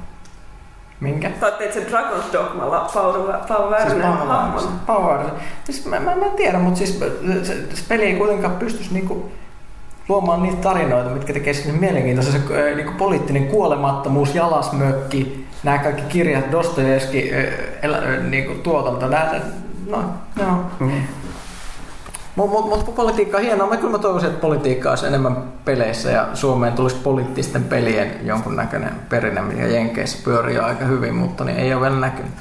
Minkä? 0.99 1.29
Tai 1.29 1.51
teit 1.51 1.73
sen 1.73 1.85
Dragon's 1.85 2.33
Dogmalla 2.33 2.89
Väyrynen 3.69 4.11
Paavo 4.11 4.25
hahmon. 4.25 4.63
Väyrysen. 4.87 5.33
Siis 5.63 5.85
mä, 5.85 5.99
mä, 5.99 6.15
mä 6.15 6.25
en 6.25 6.31
tiedä, 6.31 6.59
mutta 6.59 6.77
siis 6.77 6.99
se, 7.43 7.75
se 7.75 7.83
peli 7.87 8.03
ei 8.03 8.15
kuitenkaan 8.15 8.55
pystyisi 8.55 8.93
niinku 8.93 9.31
luomaan 10.09 10.43
niitä 10.43 10.61
tarinoita, 10.61 11.09
mitkä 11.09 11.33
tekee 11.33 11.53
sinne 11.53 11.79
mielenkiintoisen. 11.79 12.33
Se 12.33 12.69
äh, 12.69 12.75
niinku 12.75 12.91
poliittinen 12.97 13.47
kuolemattomuus, 13.47 14.35
jalasmökki, 14.35 15.47
nämä 15.63 15.77
kaikki 15.77 16.01
kirjat, 16.09 16.51
Dostojevski, 16.51 17.31
äh, 17.33 17.91
äh, 17.91 18.23
niinku 18.23 18.53
tuotanto, 18.53 19.07
nää, 19.07 19.41
no, 19.87 20.03
no. 20.35 20.65
Mm. 20.79 21.01
Mutta 22.35 22.51
mut, 22.51 22.69
mut 22.69 22.95
politiikka 22.95 23.37
on 23.37 23.43
hienoa. 23.43 23.67
Mä 23.67 23.77
kyllä 23.77 23.91
mä 23.91 23.97
toivoisin, 23.97 24.29
että 24.29 24.41
politiikka 24.41 24.89
olisi 24.89 25.07
enemmän 25.07 25.43
peleissä 25.65 26.11
ja 26.11 26.27
Suomeen 26.33 26.73
tulisi 26.73 26.95
poliittisten 26.95 27.63
pelien 27.63 28.11
jonkunnäköinen 28.23 28.91
perinne, 29.09 29.41
mikä 29.41 29.67
Jenkeissä 29.67 30.17
pyörii 30.23 30.57
aika 30.57 30.85
hyvin, 30.85 31.15
mutta 31.15 31.43
niin 31.43 31.57
ei 31.57 31.73
ole 31.73 31.81
vielä 31.81 31.99
näkynyt. 31.99 32.33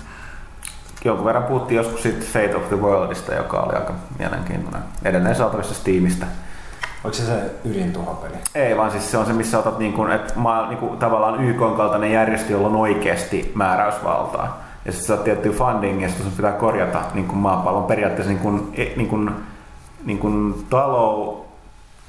Jonkun 1.05 1.27
verran 1.27 1.45
puhuttiin 1.45 1.77
joskus 1.77 2.03
siitä 2.03 2.25
Fate 2.33 2.57
of 2.57 2.69
the 2.69 2.77
Worldista, 2.77 3.35
joka 3.35 3.61
oli 3.61 3.75
aika 3.75 3.93
mielenkiintoinen. 4.19 4.83
Edelleen 5.05 5.35
saatavissa 5.35 5.75
Steamista. 5.75 6.27
Oliko 7.05 7.17
se 7.17 7.27
se 7.27 7.51
ydintuhopeli? 7.65 8.35
Ei, 8.55 8.77
vaan 8.77 8.91
siis 8.91 9.11
se 9.11 9.19
on 9.19 9.27
se, 9.27 9.33
missä 9.33 9.59
otat 9.59 9.79
niin 9.79 9.93
kuin, 9.93 10.13
että 10.13 10.33
maa, 10.37 10.69
niin 10.69 10.79
kuin, 10.79 10.99
tavallaan 10.99 11.45
YK 11.45 11.77
kaltainen 11.77 12.13
järjestö, 12.13 12.53
jolla 12.53 12.69
on 12.69 12.77
oikeasti 12.77 13.53
määräysvaltaa. 13.55 14.65
Ja 14.85 14.93
sitten 14.93 15.07
saat 15.07 15.25
tiettyä 15.25 15.53
funding 15.53 16.03
ja 16.03 16.09
sitten 16.09 16.33
pitää 16.37 16.53
korjata 16.53 17.03
niin 17.15 17.27
kuin 17.27 17.39
maapallon 17.39 17.85
periaatteessa 17.85 18.33
niin 18.33 18.43
kuin, 18.43 18.73
e- 18.75 18.93
niin 18.97 19.09
kuin, 19.09 19.31
niin 20.05 20.19
kuin 20.19 20.67
talou, 20.71 21.45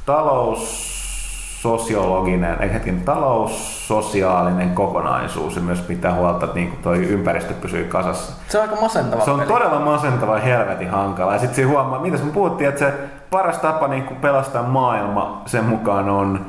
taloussosiologinen, 0.05 2.57
ei 2.61 2.73
hetken, 2.73 3.01
taloussosiaalinen 3.01 4.69
kokonaisuus 4.75 5.55
ja 5.55 5.61
myös 5.61 5.81
pitää 5.81 6.13
huolta, 6.13 6.45
että 6.45 6.55
niin 6.55 6.69
kuin 6.69 6.81
toi 6.83 6.97
ympäristö 7.05 7.53
pysyy 7.53 7.83
kasassa. 7.83 8.33
Se 8.47 8.57
on 8.57 8.63
aika 8.69 8.81
masentava 8.81 9.25
Se 9.25 9.31
on 9.31 9.39
peli. 9.39 9.51
todella 9.51 9.79
masentava 9.79 10.35
ja 10.37 10.43
helvetin 10.43 10.89
hankala. 10.89 11.33
Ja 11.33 11.39
sitten 11.39 11.67
huomaa, 11.67 11.99
mitä 11.99 12.17
me 12.17 12.31
puhuttiin, 12.31 12.67
että 12.69 12.79
se 12.79 12.93
paras 13.31 13.57
tapa 13.57 13.87
niin 13.87 14.03
kuin 14.03 14.19
pelastaa 14.19 14.63
maailma 14.63 15.41
sen 15.45 15.65
mukaan 15.65 16.09
on, 16.09 16.45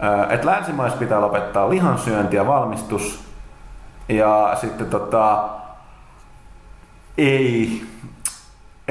ää, 0.00 0.26
että 0.30 0.46
länsimaissa 0.46 0.98
pitää 0.98 1.20
lopettaa 1.20 1.70
lihansyönti 1.70 2.36
ja 2.36 2.46
valmistus. 2.46 3.24
Ja 4.08 4.56
sitten 4.60 4.86
tota, 4.86 5.44
ei 7.18 7.82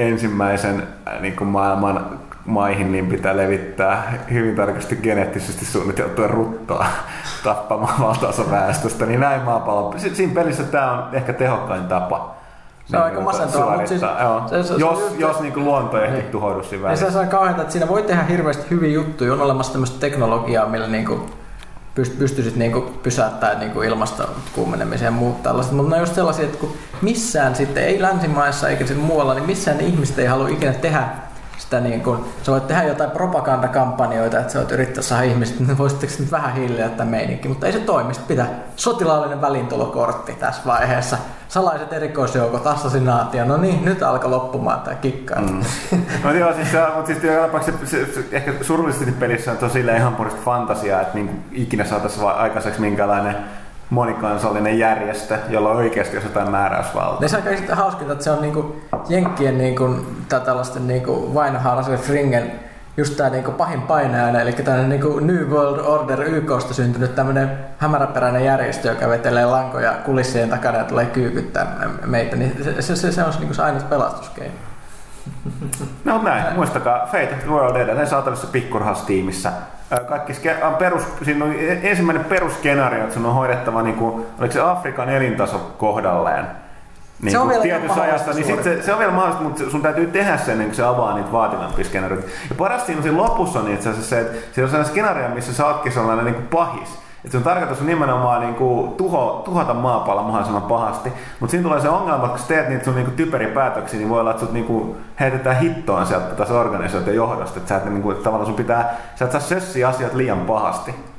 ensimmäisen 0.00 0.82
ää, 1.06 1.20
niin 1.20 1.36
kuin 1.36 1.48
maailman 1.48 2.18
maihin 2.46 2.92
niin 2.92 3.06
pitää 3.06 3.36
levittää 3.36 4.12
hyvin 4.32 4.56
tarkasti 4.56 4.96
geneettisesti 4.96 5.64
suunniteltua 5.64 6.26
ruttoa 6.26 6.86
tappamaan 7.44 8.00
valtaosa 8.00 8.50
väestöstä, 8.50 9.06
niin 9.06 9.20
näin 9.20 9.42
maapallo. 9.42 9.94
Si- 9.96 10.14
Siinä 10.14 10.34
pelissä 10.34 10.62
tämä 10.62 10.92
on 10.92 11.04
ehkä 11.12 11.32
tehokkain 11.32 11.84
tapa. 11.84 12.34
Se 12.86 12.96
on 12.96 13.02
niin 13.02 13.04
aika 13.04 13.14
kuin 13.14 13.24
masentavaa, 13.24 13.72
mutta 13.74 13.86
siis- 13.88 14.02
joo. 14.22 14.42
se- 14.48 14.62
se- 14.62 14.68
se- 14.68 14.74
jos, 14.80 15.08
se- 15.10 15.16
jos 15.18 15.40
niin 15.40 15.52
kuin 15.52 15.64
luonto 15.64 16.02
ei 16.02 16.10
Niin. 16.10 16.24
tuhoudu 16.24 16.62
siinä 16.62 16.94
se 16.94 17.02
välissä. 17.04 17.20
on 17.20 17.28
kauheata, 17.28 17.60
että 17.60 17.72
siinä 17.72 17.88
voi 17.88 18.02
tehdä 18.02 18.22
hirveästi 18.22 18.70
hyviä 18.70 18.90
juttuja. 18.92 19.32
On 19.32 19.40
olemassa 19.40 19.72
tämmöistä 19.72 20.00
teknologiaa, 20.00 20.66
millä 20.66 20.86
niinku 20.86 21.20
pyst- 22.00 22.18
pystyisit 22.18 22.56
niinku 22.56 22.80
pysäyttämään 23.02 23.58
niinku 23.60 23.82
ilmaston 23.82 24.28
kuumenemisen 24.52 25.06
ja 25.06 25.10
muut 25.10 25.42
tällaiset. 25.42 25.72
Mutta 25.72 25.90
ne 25.90 25.96
on 25.96 26.02
just 26.02 26.14
sellaisia, 26.14 26.44
että 26.44 26.58
kun 26.58 26.72
missään 27.02 27.56
sitten, 27.56 27.84
ei 27.84 28.02
länsimaissa 28.02 28.68
eikä 28.68 28.86
sitten 28.86 29.04
muualla, 29.04 29.34
niin 29.34 29.46
missään 29.46 29.80
ihmiset 29.80 30.18
ei 30.18 30.26
halua 30.26 30.48
ikinä 30.48 30.72
tehdä 30.72 31.08
sitä 31.60 31.80
niin 31.80 32.00
kuin, 32.00 32.24
sä 32.42 32.52
voit 32.52 32.66
tehdä 32.66 32.82
jotain 32.82 33.10
propagandakampanjoita, 33.10 34.38
että 34.38 34.52
sä 34.52 34.58
voit 34.58 34.72
yrittää 34.72 35.02
saada 35.02 35.22
ihmiset, 35.22 35.60
että 35.60 35.78
voisitteko 35.78 36.12
nyt 36.18 36.30
vähän 36.30 36.54
hiljaa 36.54 36.88
tämä 36.88 37.10
meininki, 37.10 37.48
mutta 37.48 37.66
ei 37.66 37.72
se 37.72 37.78
toimi. 37.78 38.14
Sitten 38.14 38.36
pitää 38.36 38.54
sotilaallinen 38.76 39.40
välintulokortti 39.40 40.32
tässä 40.32 40.62
vaiheessa, 40.66 41.18
salaiset 41.48 41.92
erikoisjoukot, 41.92 42.66
assassinaatio, 42.66 43.44
no 43.44 43.56
niin, 43.56 43.84
nyt 43.84 44.02
alkaa 44.02 44.30
loppumaan 44.30 44.80
tämä 44.80 44.96
kikkailu. 44.96 45.46
Mm. 45.46 45.62
No 46.24 46.32
joo, 46.32 46.54
siis, 46.54 46.70
se, 46.70 46.78
mutta 46.94 47.06
siis 47.06 47.24
joka 47.24 47.46
tapauksessa 47.46 47.86
se, 47.86 48.06
se, 48.06 48.12
se, 48.12 48.24
ehkä 48.32 48.52
surullisesti 48.60 49.12
pelissä 49.12 49.50
on 49.50 49.58
tosiaan 49.58 49.96
ihan 49.96 50.16
purista 50.16 50.40
fantasiaa, 50.44 51.00
että 51.00 51.14
niin 51.14 51.44
ikinä 51.52 51.84
saataisiin 51.84 52.26
aikaiseksi 52.26 52.80
minkälainen 52.80 53.36
monikansallinen 53.90 54.78
järjestö, 54.78 55.38
jolla 55.48 55.70
oikeasti 55.70 56.16
olisi 56.16 56.28
jotain 56.28 56.50
määräysvaltaa. 56.50 57.20
Ne 57.20 57.28
se 57.28 57.36
on 57.36 57.48
aika 57.48 57.74
hauskinta, 57.74 58.12
että 58.12 58.24
se 58.24 58.30
on 58.30 58.42
niinku 58.42 58.76
Jenkkien 59.08 59.58
niinku, 59.58 59.96
tai 60.28 60.40
tällaisten 60.40 60.86
niinku 60.86 61.34
Weinharsen 61.34 61.98
Fringen 61.98 62.52
just 62.96 63.16
tää 63.16 63.30
niinku 63.30 63.52
pahin 63.52 63.82
painajainen, 63.82 64.40
eli 64.40 64.52
tämmöinen 64.52 64.88
niinku 64.88 65.18
New 65.18 65.48
World 65.48 65.78
Order 65.78 66.22
YKsta 66.22 66.74
syntynyt 66.74 67.14
tämmöinen 67.14 67.58
hämäräperäinen 67.78 68.44
järjestö, 68.44 68.88
joka 68.88 69.08
vetelee 69.08 69.46
lankoja 69.46 69.92
kulissien 69.92 70.50
takana 70.50 70.78
ja 70.78 70.84
tulee 70.84 71.06
kyykyttää 71.06 71.88
meitä, 72.04 72.36
niin 72.36 72.64
se, 72.64 72.82
se, 72.82 72.96
se, 72.96 73.12
se 73.12 73.24
on 73.24 73.32
niinku 73.38 73.54
se 73.54 73.62
ainut 73.62 73.90
pelastuskeino. 73.90 74.54
No 76.04 76.22
näin, 76.22 76.54
muistakaa, 76.54 76.98
Fate 77.06 77.28
of 77.32 77.38
the 77.40 77.50
World 77.50 77.76
edelleen 77.76 78.06
saatavissa 78.06 78.46
pikkurahas-tiimissä. 78.46 79.52
Kaikki 80.08 80.32
ske- 80.32 80.64
on 80.64 80.74
perus, 80.74 81.02
siinä 81.22 81.44
on 81.44 81.52
e- 81.52 81.90
ensimmäinen 81.90 82.24
perusskenaario, 82.24 83.02
että 83.02 83.14
sun 83.14 83.26
on 83.26 83.34
hoidettava, 83.34 83.82
niin 83.82 83.96
kuin, 83.96 84.26
oliko 84.38 84.52
se 84.52 84.60
Afrikan 84.60 85.08
elintaso 85.08 85.74
kohdalleen. 85.78 86.46
Niin 87.22 87.32
Se 87.32 87.38
on 87.38 87.48
kuin 87.48 87.62
vielä 87.62 87.64
ihan 87.64 87.80
tietyssä 87.80 88.02
ajassa, 88.02 88.26
mahdollista 88.26 88.54
niin 88.54 88.64
sit 88.64 88.80
se, 88.80 88.82
se, 88.86 88.92
on 88.92 88.98
vielä 88.98 89.12
mahdollista, 89.12 89.42
mutta 89.42 89.70
sun 89.70 89.82
täytyy 89.82 90.06
tehdä 90.06 90.36
sen 90.36 90.52
ennen 90.52 90.66
kuin 90.66 90.76
se 90.76 90.84
avaa 90.84 91.14
niitä 91.14 91.32
vaativampia 91.32 91.84
skenaarioita. 91.84 92.28
Ja 92.48 92.54
paras 92.58 92.86
siinä, 92.86 93.02
siinä 93.02 93.16
lopussa 93.16 93.60
on 93.60 93.70
itse 93.70 93.88
asiassa 93.88 94.10
se, 94.10 94.20
että 94.20 94.32
siellä 94.32 94.66
on 94.66 94.70
sellainen 94.70 94.92
skenaario, 94.92 95.28
missä 95.28 95.54
sä 95.54 95.66
ootkin 95.66 95.92
sellainen 95.92 96.24
niin 96.24 96.34
kuin 96.34 96.46
pahis. 96.46 96.98
Että 97.24 97.32
sun 97.32 97.42
tarkoitus 97.42 97.80
on 97.80 97.86
nimenomaan 97.86 98.54
kuin 98.54 98.92
tuho, 98.92 99.42
tuhota 99.44 99.74
maapallo 99.74 100.22
mahdollisimman 100.22 100.62
pahasti. 100.62 101.12
Mutta 101.40 101.50
siinä 101.50 101.64
tulee 101.64 101.80
se 101.80 101.88
ongelma, 101.88 102.26
että 102.26 102.38
kun 102.38 102.48
teet 102.48 102.68
niitä 102.68 102.84
sun 102.84 102.94
niin 102.94 103.10
typeriä 103.10 103.54
päätöksiä, 103.54 103.98
niin 103.98 104.08
voi 104.08 104.20
olla, 104.20 104.30
että 104.30 104.40
sut 104.40 104.52
kuin 104.66 104.96
heitetään 105.20 105.58
hittoon 105.58 106.06
sieltä 106.06 106.34
tässä 106.34 106.54
organisaation 106.54 107.14
johdosta. 107.14 107.58
Että 107.58 107.68
sä 107.68 107.76
et, 107.76 107.84
niin 107.84 108.02
kuin, 108.02 108.12
että 108.12 108.24
tavallaan 108.24 108.46
sun 108.46 108.56
pitää, 108.56 108.96
sä 109.14 109.24
et 109.24 109.32
saa 109.32 109.40
sössiä 109.40 109.88
asiat 109.88 110.14
liian 110.14 110.40
pahasti. 110.40 111.09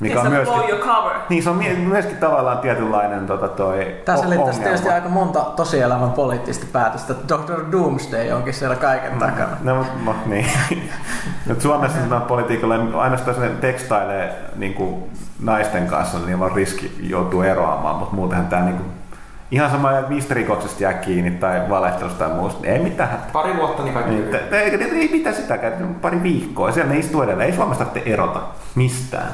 Mikä 0.00 0.14
Mikä 0.14 0.26
on 0.26 0.32
myöskin, 0.32 0.70
your 0.70 0.86
cover. 0.86 1.16
niin 1.28 1.42
se 1.42 1.50
on 1.50 1.60
myöskin 1.86 2.16
tavallaan 2.16 2.58
tietynlainen 2.58 3.26
tota, 3.26 3.48
toi 3.48 3.96
Tämä 4.04 4.18
o- 4.18 4.22
selittäisi 4.22 4.50
ongelma. 4.50 4.62
tietysti 4.64 4.88
aika 4.88 5.08
monta 5.08 5.40
tosielämän 5.40 6.12
poliittista 6.12 6.66
päätöstä. 6.72 7.14
Dr. 7.28 7.72
Doomsday 7.72 8.32
onkin 8.32 8.54
siellä 8.54 8.76
kaiken 8.76 9.12
takana. 9.18 9.56
No, 9.62 9.74
mut- 9.74 10.02
mut 10.04 10.26
niin. 10.26 10.46
Nyt 11.46 11.60
Suomessa 11.60 11.98
nämä 12.00 12.20
politiikalla 12.20 12.74
ainoastaan 13.00 13.40
ne 13.40 13.48
tekstailee 13.48 14.32
niin 14.56 14.74
kuin 14.74 15.04
naisten 15.42 15.86
kanssa, 15.86 16.18
niin 16.18 16.42
on 16.42 16.52
riski 16.52 16.96
joutuu 17.00 17.42
eroamaan, 17.42 17.96
mutta 17.96 18.14
muutenhan 18.14 18.46
tämä 18.46 18.62
niin 18.64 18.76
kuin, 18.76 18.88
ihan 19.50 19.70
sama, 19.70 19.98
että 19.98 20.10
mistä 20.12 20.34
rikoksesta 20.34 20.82
jää 20.82 20.92
kiinni 20.92 21.30
tai 21.30 21.62
valehtelusta 21.70 22.24
tai 22.28 22.36
muusta, 22.36 22.66
ei 22.66 22.78
mitään. 22.78 23.10
hätää. 23.10 23.26
Pari 23.32 23.56
vuotta 23.56 23.82
niin 23.82 23.94
kaikki 23.94 24.10
Niin, 24.12 24.28
te- 24.28 24.44
ei, 24.58 24.74
ei, 24.74 25.00
ei 25.00 25.08
mitään 25.12 25.36
sitäkään, 25.36 25.96
pari 26.02 26.22
viikkoa, 26.22 26.72
siellä 26.72 26.92
ne 26.92 26.98
istuu 26.98 27.22
edelleen. 27.22 27.50
Ei 27.50 27.56
Suomesta 27.56 27.84
tarvitse 27.84 28.10
erota 28.10 28.40
mistään, 28.74 29.30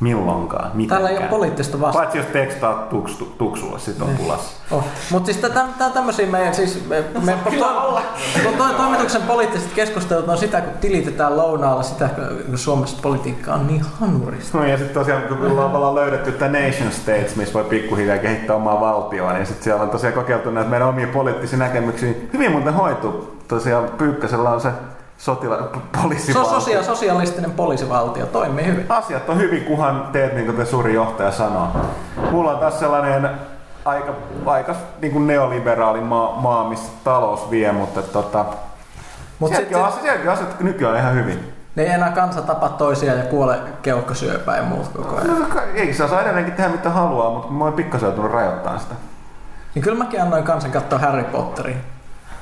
milloinkaan, 0.00 0.70
mitenkään. 0.74 1.02
Täällä 1.02 1.08
ei 1.08 1.18
ole 1.18 1.26
poliittista 1.26 1.80
vastuuta. 1.80 1.98
Paitsi 1.98 2.18
jos 2.18 2.26
tekstaat 2.26 2.88
tuks, 2.88 3.16
tu, 3.16 3.24
tuksulla, 3.24 3.78
sit 3.78 4.02
on 4.02 4.08
pulassa. 4.16 4.52
Oh. 4.70 4.84
Mutta 5.10 5.32
siis 5.32 5.36
tää, 5.36 5.68
tää 5.78 5.90
tämmöisiä 5.90 6.26
meidän 6.26 6.54
siis, 6.54 6.88
me, 6.88 7.04
me, 7.24 7.32
to, 7.44 8.02
to, 8.44 8.52
to, 8.58 8.64
toimituksen 8.76 9.22
poliittiset 9.22 9.72
keskustelut 9.74 10.28
on 10.28 10.38
sitä, 10.38 10.60
kun 10.60 10.72
tilitetään 10.80 11.36
lounaalla 11.36 11.82
sitä, 11.82 12.08
kun 12.46 12.58
Suomessa 12.58 12.96
politiikka 13.02 13.54
on 13.54 13.66
niin 13.66 13.84
hanurista. 14.00 14.58
No 14.58 14.64
ja 14.64 14.76
sitten 14.76 14.94
tosiaan, 14.94 15.22
kun 15.22 15.38
me 15.38 15.46
ollaan 15.46 15.76
ollaan 15.76 15.94
löydetty 15.94 16.32
tämä 16.32 16.58
Nation 16.58 16.92
States, 16.92 17.36
missä 17.36 17.54
voi 17.54 17.64
pikkuhiljaa 17.64 18.18
kehittää 18.18 18.56
omaa 18.56 18.80
valtioa, 18.80 19.32
niin 19.32 19.46
sitten 19.46 19.64
siellä 19.64 19.82
on 19.82 19.90
tosiaan 19.90 20.14
kokeiltu 20.14 20.50
näitä 20.50 20.70
meidän 20.70 20.88
omia 20.88 21.06
poliittisia 21.06 21.58
näkemyksiä. 21.58 22.14
Hyvin 22.32 22.52
muuten 22.52 22.74
hoitu. 22.74 23.34
Tosiaan 23.48 23.88
Pyykkäsellä 23.98 24.50
on 24.50 24.60
se 24.60 24.68
sotila, 25.18 25.56
Se 25.56 25.62
on 25.62 25.82
poliisivaltio. 26.02 26.50
sosia, 26.52 26.82
sosialistinen 26.82 27.50
poliisivaltio, 27.50 28.26
toimii 28.26 28.66
hyvin. 28.66 28.86
Asiat 28.88 29.28
on 29.28 29.38
hyvin, 29.38 29.64
kunhan 29.64 30.08
teet 30.12 30.34
niin 30.34 30.46
kuin 30.46 30.56
te 30.56 30.64
suuri 30.64 30.94
johtaja 30.94 31.32
sanoo. 31.32 31.68
Mulla 32.30 32.50
on 32.52 32.58
taas 32.58 32.78
sellainen 32.80 33.30
aika, 33.84 34.12
aika 34.46 34.74
niin 35.00 35.12
kuin 35.12 35.26
neoliberaali 35.26 36.00
maa, 36.00 36.36
maa, 36.40 36.68
missä 36.68 36.92
talous 37.04 37.50
vie, 37.50 37.72
mutta 37.72 38.02
tota, 38.02 38.44
Mut 39.38 39.48
sielläkin, 39.50 39.76
sit- 39.76 39.86
on, 39.86 39.92
sielläkin 40.02 40.30
asiat 40.30 40.60
nykyään 40.60 40.98
ihan 40.98 41.14
hyvin. 41.14 41.52
Ne 41.76 41.82
ei 41.82 41.88
enää 41.90 42.10
kansa 42.10 42.42
tapa 42.42 42.68
toisiaan 42.68 43.18
ja 43.18 43.24
kuole 43.24 43.58
keuhkosyöpään 43.82 44.58
ja 44.58 44.64
muut 44.64 44.88
koko 44.88 45.16
ajan. 45.16 45.40
No, 45.40 45.46
ei 45.74 45.94
saa 45.94 46.22
edelleenkin 46.22 46.54
tehdä 46.54 46.68
mitä 46.70 46.90
haluaa, 46.90 47.30
mutta 47.30 47.52
mä 47.52 47.64
oon 47.64 47.72
pikkasen 47.72 48.06
joutunut 48.06 48.30
rajoittamaan 48.32 48.80
sitä. 48.80 48.94
Niin 49.74 49.82
kyllä 49.82 49.98
mäkin 49.98 50.22
annoin 50.22 50.44
kansan 50.44 50.70
katsoa 50.70 50.98
Harry 50.98 51.24
Potteria. 51.24 51.76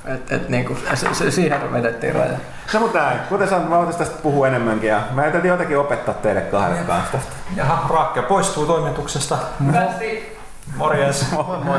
Et, 0.05 0.33
et 0.33 0.49
niinku, 0.49 0.77
se, 0.95 1.15
se, 1.15 1.31
siihen 1.31 1.73
vedettiin 1.73 2.15
raja. 2.15 2.39
No 2.74 2.81
mutta 2.81 2.99
näin, 2.99 3.19
kuten 3.29 3.49
sanoin, 3.49 3.69
mä 3.69 3.77
voitais 3.77 3.97
tästä 3.97 4.23
puhua 4.23 4.49
enemmänkin 4.49 4.91
ja 4.91 5.03
mä 5.11 5.23
täytyy 5.23 5.51
jotenkin 5.51 5.79
opettaa 5.79 6.15
teille 6.15 6.41
kahdelle 6.41 6.83
kanssa 6.83 7.12
tästä. 7.12 7.33
Jaha, 7.57 7.89
Raakke 7.89 8.23
poistuu 8.23 8.66
toimituksesta. 8.66 9.39
Hyvästi. 9.66 10.39
Morjens. 10.77 11.31
Moi 11.33 11.59
moi. 11.65 11.79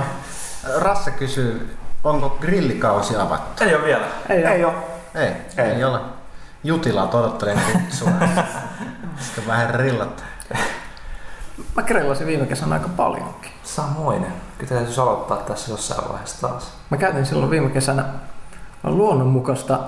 Rasse 0.78 1.12
kysyy, 1.12 1.78
onko 2.04 2.30
grillikausi 2.42 3.16
avattu? 3.16 3.64
Ei 3.64 3.76
ole 3.76 3.84
vielä. 3.86 4.06
Ei, 4.30 4.46
Ei 4.46 4.64
oo. 4.64 4.74
Ei, 5.16 5.32
ei, 5.58 5.72
Ei. 5.72 5.84
ole. 5.84 6.00
Jutila 6.64 7.10
odottelen 7.14 7.60
kutsua. 7.72 8.10
Sitten 9.20 9.48
vähän 9.48 9.76
rillat. 9.76 10.24
Mä 11.76 11.84
grillasin 11.84 12.28
viime 12.28 12.46
kesänä 12.46 12.74
aika 12.74 12.90
paljonkin. 12.98 13.52
Samoin. 13.64 14.26
Kyllä 14.58 14.70
täytyisi 14.70 15.02
aloittaa 15.02 15.38
tässä 15.38 15.72
jossain 15.72 16.10
vaiheessa 16.10 16.48
taas. 16.48 16.74
Mä 16.90 16.98
käytin 16.98 17.26
silloin 17.26 17.52
viime 17.52 17.70
kesänä 17.70 18.06
luonnonmukaista 18.84 19.80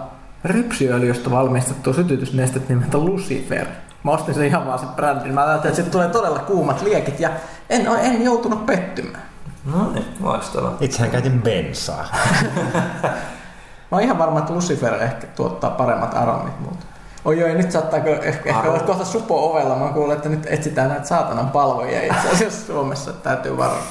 rypsiöljystä 0.45 1.31
valmistettua 1.31 1.93
sytytysnestet 1.93 2.69
nimeltä 2.69 2.97
Lucifer. 2.97 3.67
Mä 4.03 4.11
ostin 4.11 4.33
sen 4.33 4.45
ihan 4.45 4.65
vaan 4.65 4.79
sen 4.79 4.87
brändin. 4.87 5.33
Mä 5.33 5.45
ajattelin, 5.45 5.71
että 5.71 5.75
siitä 5.75 5.91
tulee 5.91 6.07
todella 6.07 6.39
kuumat 6.39 6.81
liekit 6.81 7.19
ja 7.19 7.29
en, 7.69 7.87
en 7.87 8.23
joutunut 8.23 8.65
pettymään. 8.65 9.23
No 9.65 9.91
niin, 9.91 10.05
loistavaa. 10.19 10.77
Itsehän 10.79 11.11
käytin 11.11 11.41
bensaa. 11.41 12.05
Mä 13.91 13.97
oon 13.97 14.01
ihan 14.03 14.17
varma, 14.17 14.39
että 14.39 14.53
Lucifer 14.53 14.93
ehkä 14.93 15.27
tuottaa 15.27 15.69
paremmat 15.69 16.13
aromit, 16.13 16.59
mutta... 16.59 16.85
Oi 17.25 17.43
oi, 17.43 17.53
nyt 17.53 17.71
saattaa 17.71 17.99
ehkä, 17.99 18.49
ehkä 18.49 18.69
olla 18.69 18.79
kohta 18.79 19.05
supo 19.05 19.51
ovella. 19.51 19.75
Mä 19.75 19.87
kuulin, 19.87 20.17
että 20.17 20.29
nyt 20.29 20.47
etsitään 20.49 20.89
näitä 20.89 21.05
saatanan 21.05 21.49
palvoja 21.49 22.01
itse 22.01 22.29
asiassa 22.33 22.65
Suomessa, 22.67 23.13
täytyy 23.13 23.57
varoa. 23.57 23.83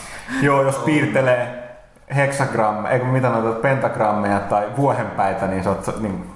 Joo, 0.43 0.63
jos 0.63 0.75
piirtelee 0.77 1.65
heksagrammeja, 2.17 2.93
eikö 2.93 3.07
mitä 3.07 3.29
noita 3.29 3.61
pentagrammeja 3.61 4.41
tai 4.41 4.67
vuohenpäitä, 4.77 5.47
niin 5.47 5.63
se 5.63 5.69
on 5.69 5.79
niin, 6.01 6.35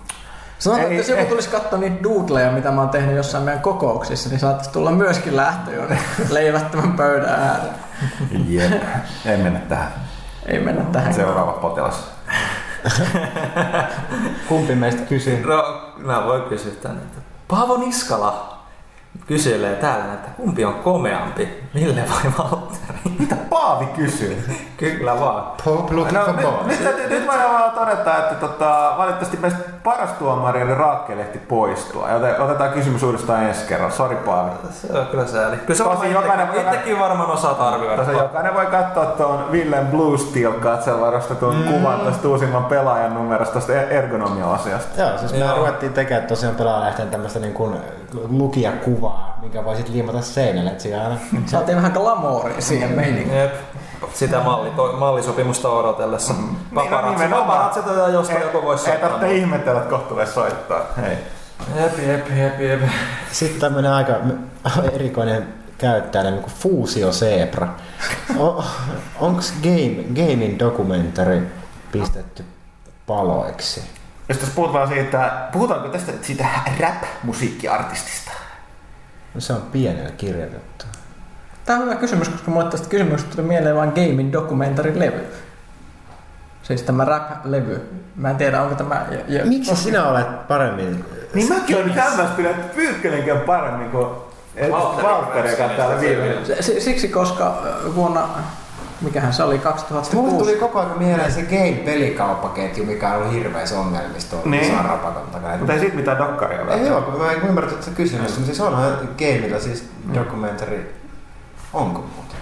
Sanotaan, 0.58 0.86
että 0.86 1.00
jos 1.00 1.08
joku 1.08 1.22
ei. 1.22 1.26
tulisi 1.28 1.48
katsoa 1.48 1.78
niitä 1.78 2.02
doodleja, 2.02 2.50
mitä 2.50 2.70
mä 2.70 2.80
oon 2.80 2.90
tehnyt 2.90 3.16
jossain 3.16 3.44
meidän 3.44 3.62
kokouksissa, 3.62 4.28
niin 4.28 4.40
saattaisi 4.40 4.70
tulla 4.70 4.90
myöskin 4.90 5.36
lähtö 5.36 5.70
jo 5.74 5.82
leivättömän 6.30 6.92
pöydän 6.92 7.40
ääreen. 7.40 7.74
jep, 8.48 8.82
ei 9.26 9.36
mennä 9.36 9.60
tähän. 9.60 9.92
Ei 10.46 10.60
mennä 10.60 10.84
tähän. 10.92 11.14
Seuraava 11.14 11.52
potilas. 11.52 12.10
Kumpi 14.48 14.74
meistä 14.74 15.02
kysyy? 15.02 15.46
No, 15.46 15.87
mä 15.98 16.24
voin 16.24 16.42
kysyä 16.42 16.72
tänne. 16.82 17.02
että 17.02 17.20
Paavo 17.48 17.76
Niskala 17.76 18.57
kyselee 19.26 19.74
täällä, 19.74 20.04
että 20.14 20.28
kumpi 20.36 20.64
on 20.64 20.74
komeampi, 20.74 21.64
Ville 21.74 22.04
vai 22.10 22.32
Valtteri? 22.38 22.98
Mitä 23.18 23.36
Paavi 23.50 23.86
kysyy? 23.86 24.44
Kyllä 24.76 25.20
vaan. 25.20 25.44
Looking 25.90 26.12
No, 26.18 26.24
for 26.24 26.34
nyt, 26.34 26.66
nyt, 26.66 26.82
täytyy- 26.84 27.08
nyt 27.08 27.26
voidaan 27.26 27.50
vaan 27.52 27.70
todeta, 27.70 28.18
että 28.18 28.34
tota, 28.34 28.94
valitettavasti 28.98 29.36
meistä 29.36 29.58
paras 29.84 30.10
tuomari 30.12 30.60
eli 30.60 30.74
Raakkelehti 30.74 31.38
poistua. 31.38 32.10
Joten 32.10 32.40
otetaan 32.40 32.70
kysymys 32.72 33.02
uudestaan 33.02 33.42
ensi 33.44 33.66
kerralla. 33.66 33.94
Sori 33.94 34.16
Paavi. 34.16 34.50
Se 34.70 34.98
on 34.98 35.06
kyllä 35.06 35.26
sääli. 35.26 35.56
Kyllä 35.56 35.74
se 35.78 35.84
Tosi 35.84 36.06
on 36.06 36.12
jokainen- 36.12 36.46
itsekin, 36.46 36.66
itsekin 36.74 36.98
varmaan 36.98 37.30
osaat 37.30 37.60
arvioida. 37.60 37.96
Tässä 37.96 38.12
jokainen 38.22 38.54
voi 38.54 38.66
katsoa 38.66 39.06
tuon 39.06 39.52
Villen 39.52 39.86
Blue 39.86 40.18
Steel 40.18 40.52
katsella 40.52 41.00
varastetun 41.06 41.56
mm. 41.56 41.64
kuvan 41.72 42.00
tästä 42.00 42.28
uusimman 42.28 42.64
pelaajan 42.64 43.14
numerosta 43.14 43.54
tästä 43.54 43.72
er- 43.72 43.92
ergonomia-asiasta. 43.92 45.00
Joo, 45.02 45.18
siis 45.18 45.32
me 45.32 45.54
ruvettiin 45.56 45.92
tekemään 45.92 46.26
tosiaan 46.28 46.54
pelaajalehteen 46.54 47.08
tämmöistä 47.10 47.38
niin 47.38 47.54
kuin 47.54 47.76
lukijakuvaa, 48.28 49.07
minkä 49.40 49.64
voi 49.64 49.76
sitten 49.76 49.94
liimata 49.94 50.22
seinälle. 50.22 50.70
Et 50.70 50.80
siinä 50.80 51.02
aina 51.02 51.16
Saatiin 51.46 51.76
vähän 51.76 51.92
glamouria 51.92 52.60
siihen 52.60 52.90
meininkiin. 52.90 53.36
Jep. 53.38 53.54
Sitä 54.14 54.40
malli, 54.40 54.70
toi, 54.70 54.92
mallisopimusta 54.96 55.68
odotellessa. 55.68 56.34
Paparazzi, 56.74 57.18
Niin, 57.18 57.30
no 57.30 57.36
paparazzi 57.40 57.80
otetaan 57.80 58.12
josta 58.12 58.32
Ei- 58.32 58.42
joku 58.42 58.62
voisi 58.62 58.84
Ei 58.84 58.90
soittaa. 58.90 59.10
tarvitse 59.10 59.36
ihmetellä, 59.36 59.78
että 59.80 59.90
kohta 59.90 60.08
tulee 60.08 60.26
soittaa. 60.26 60.80
Hei. 61.02 61.16
Jep, 61.76 61.98
jep, 62.06 62.28
jep, 62.36 62.60
jep. 62.60 62.80
Sitten 63.32 63.60
tämmöinen 63.60 63.92
aika 63.92 64.12
erikoinen 64.94 65.48
käyttäjä, 65.78 66.30
niin 66.30 66.42
kuin 66.42 66.52
Fuusio 66.52 67.12
Zebra. 67.12 67.68
O, 68.38 68.64
onks 69.20 69.52
game, 69.62 70.04
gaming 70.14 70.58
dokumentari 70.58 71.42
pistetty 71.92 72.44
paloiksi? 73.06 73.82
Jos 74.28 74.38
tässä 74.38 74.54
puhutaan 74.54 74.88
siitä, 74.88 75.30
puhutaanko 75.52 75.88
tästä 75.88 76.12
siitä 76.22 76.46
rap-musiikkiartistista? 76.80 78.27
No, 79.34 79.40
se 79.40 79.52
on 79.52 79.62
pienellä 79.72 80.10
kirjoitettu. 80.10 80.84
Tämä 81.64 81.78
on 81.78 81.84
hyvä 81.84 81.94
kysymys, 81.96 82.28
koska 82.28 82.50
mulle 82.50 82.70
tästä 82.70 82.88
kysymyksestä 82.88 83.36
tuli 83.36 83.46
mieleen 83.48 83.76
vain 83.76 83.90
gaming 83.90 84.32
dokumentarin 84.32 84.98
levy. 84.98 85.26
Siis 86.62 86.82
tämä 86.82 87.04
rap-levy. 87.04 87.80
Mä 88.16 88.30
en 88.30 88.36
tiedä, 88.36 88.62
onko 88.62 88.74
tämä... 88.74 89.06
Ja, 89.10 89.38
ja, 89.38 89.46
Miksi 89.46 89.76
sinä 89.76 90.08
olet 90.08 90.48
paremmin? 90.48 91.04
Niin 91.34 91.48
mäkin 91.48 91.76
olen 91.76 91.90
hämmästynyt, 91.94 92.50
että 92.50 92.74
Pyykkönenkään 92.74 93.38
on 93.38 93.44
paremmin 93.44 93.90
kuin 93.90 94.06
Valtteri 94.70 95.08
Valtteri, 95.08 95.50
joka 95.50 95.64
on 95.64 95.70
täällä 95.70 96.00
viime. 96.00 96.36
Se- 96.44 96.62
se- 96.62 96.80
Siksi, 96.80 97.08
koska 97.08 97.62
äh, 97.66 97.94
vuonna, 97.94 98.28
mikähän 99.00 99.32
se 99.32 99.42
oli, 99.42 99.54
Mulle 99.54 99.64
2006. 99.64 100.36
tuli 100.36 100.54
koko 100.56 100.78
ajan 100.80 100.98
mieleen 100.98 101.32
se 101.32 101.42
game-pelikauppaketju, 101.42 102.84
mikä 102.84 103.08
on 103.08 103.16
ollut 103.16 103.32
hirveässä 103.32 103.80
ongelmista 103.80 104.30
tuolla 104.30 104.50
Niin. 104.50 104.72
niin. 104.72 104.84
Rapakon 104.84 105.26
takana. 105.32 105.56
Mutta 105.56 105.72
ei 105.72 105.78
siitä 105.80 105.96
mitään 105.96 106.18
dokkaria 106.18 106.62
ole. 106.62 106.74
Ei 106.74 106.86
joo, 106.86 107.02
kun 107.02 107.18
mä 107.22 107.32
en 107.32 107.42
ymmärrä 107.48 107.70
tätä 107.70 107.90
kysymystä, 107.90 108.30
mutta 108.40 108.46
siis 108.46 108.60
onhan 108.60 109.08
gameilla 109.18 109.60
siis 109.60 109.84
dokumentari. 110.14 110.94
Onko 111.72 112.00
muuta? 112.00 112.34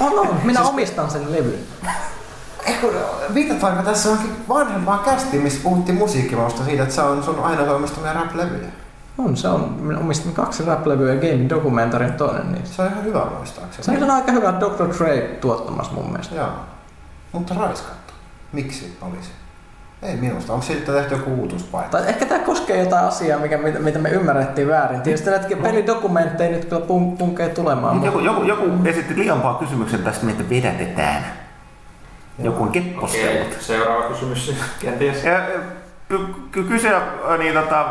On, 0.00 0.18
on. 0.18 0.36
Minä 0.44 0.60
omistan 0.62 1.10
sen 1.10 1.32
levyn. 1.32 1.58
Eikö, 2.66 2.92
viitataanko 3.34 3.82
tässä 3.82 4.10
onkin 4.10 4.36
vanhempaan 4.48 4.98
kästiin, 4.98 5.42
missä 5.42 5.60
puhuttiin 5.62 5.98
musiikkimausta 5.98 6.64
siitä, 6.64 6.82
että 6.82 6.94
se 6.94 7.02
on 7.02 7.22
sun 7.24 7.40
aina 7.44 7.62
toimistamia 7.64 8.12
rap-levyjä. 8.12 8.68
On, 9.18 9.36
se 9.36 9.48
on. 9.48 9.60
Minä 9.80 9.98
omistin 9.98 10.32
kaksi 10.32 10.64
rap-levyä 10.64 11.14
ja 11.14 11.20
gaming 11.20 11.50
dokumentarin 11.50 12.12
toinen 12.12 12.52
niistä. 12.52 12.76
Se 12.76 12.82
on 12.82 12.88
ihan 12.88 13.04
hyvä 13.04 13.26
muistaakseni. 13.36 13.98
Se 13.98 14.04
on 14.04 14.10
aika 14.10 14.32
hyvä 14.32 14.54
Dr. 14.60 14.98
Dre 14.98 15.20
tuottamassa 15.20 15.92
mun 15.92 16.10
mielestä. 16.10 16.34
Joo. 16.34 16.48
Mutta 17.32 17.54
raiskattu. 17.54 18.12
Miksi 18.52 18.98
olisi? 19.02 19.30
Ei 20.02 20.16
minusta. 20.16 20.52
Onko 20.52 20.64
siitä 20.66 20.92
tehty 20.92 21.14
joku 21.14 21.34
uutuuspaikka? 21.34 21.98
Tai 21.98 22.08
ehkä 22.08 22.26
tämä 22.26 22.44
koskee 22.44 22.78
jotain 22.78 23.04
asiaa, 23.06 23.40
mikä, 23.40 23.58
mitä, 23.58 23.78
mitä 23.78 23.98
me 23.98 24.08
ymmärrettiin 24.08 24.68
väärin. 24.68 25.00
Tietysti 25.00 25.30
näitä 25.30 25.56
pelidokumentteja 25.62 26.50
nyt 26.50 26.64
kyllä 26.64 26.80
pun, 26.86 27.16
punkee 27.16 27.48
tulemaan. 27.48 27.96
Mutta 27.96 28.06
joku, 28.08 28.18
joku, 28.20 28.42
joku 28.42 28.88
esitti 28.88 29.16
liian 29.18 29.40
pahan 29.40 29.56
kysymyksen 29.58 30.02
tästä, 30.02 30.30
että 30.30 30.50
vedätetään. 30.50 31.24
Joku 32.38 32.62
on 32.62 32.68
keppostellut. 32.68 33.56
seuraava 33.60 34.08
kysymys 34.08 34.54
kenties. 34.80 35.24
Ja, 35.24 35.32
ja, 35.32 35.60
ky- 36.08 36.34
ky- 36.50 36.64
kysyä, 36.64 37.00
niin 37.38 37.54
tota, 37.54 37.86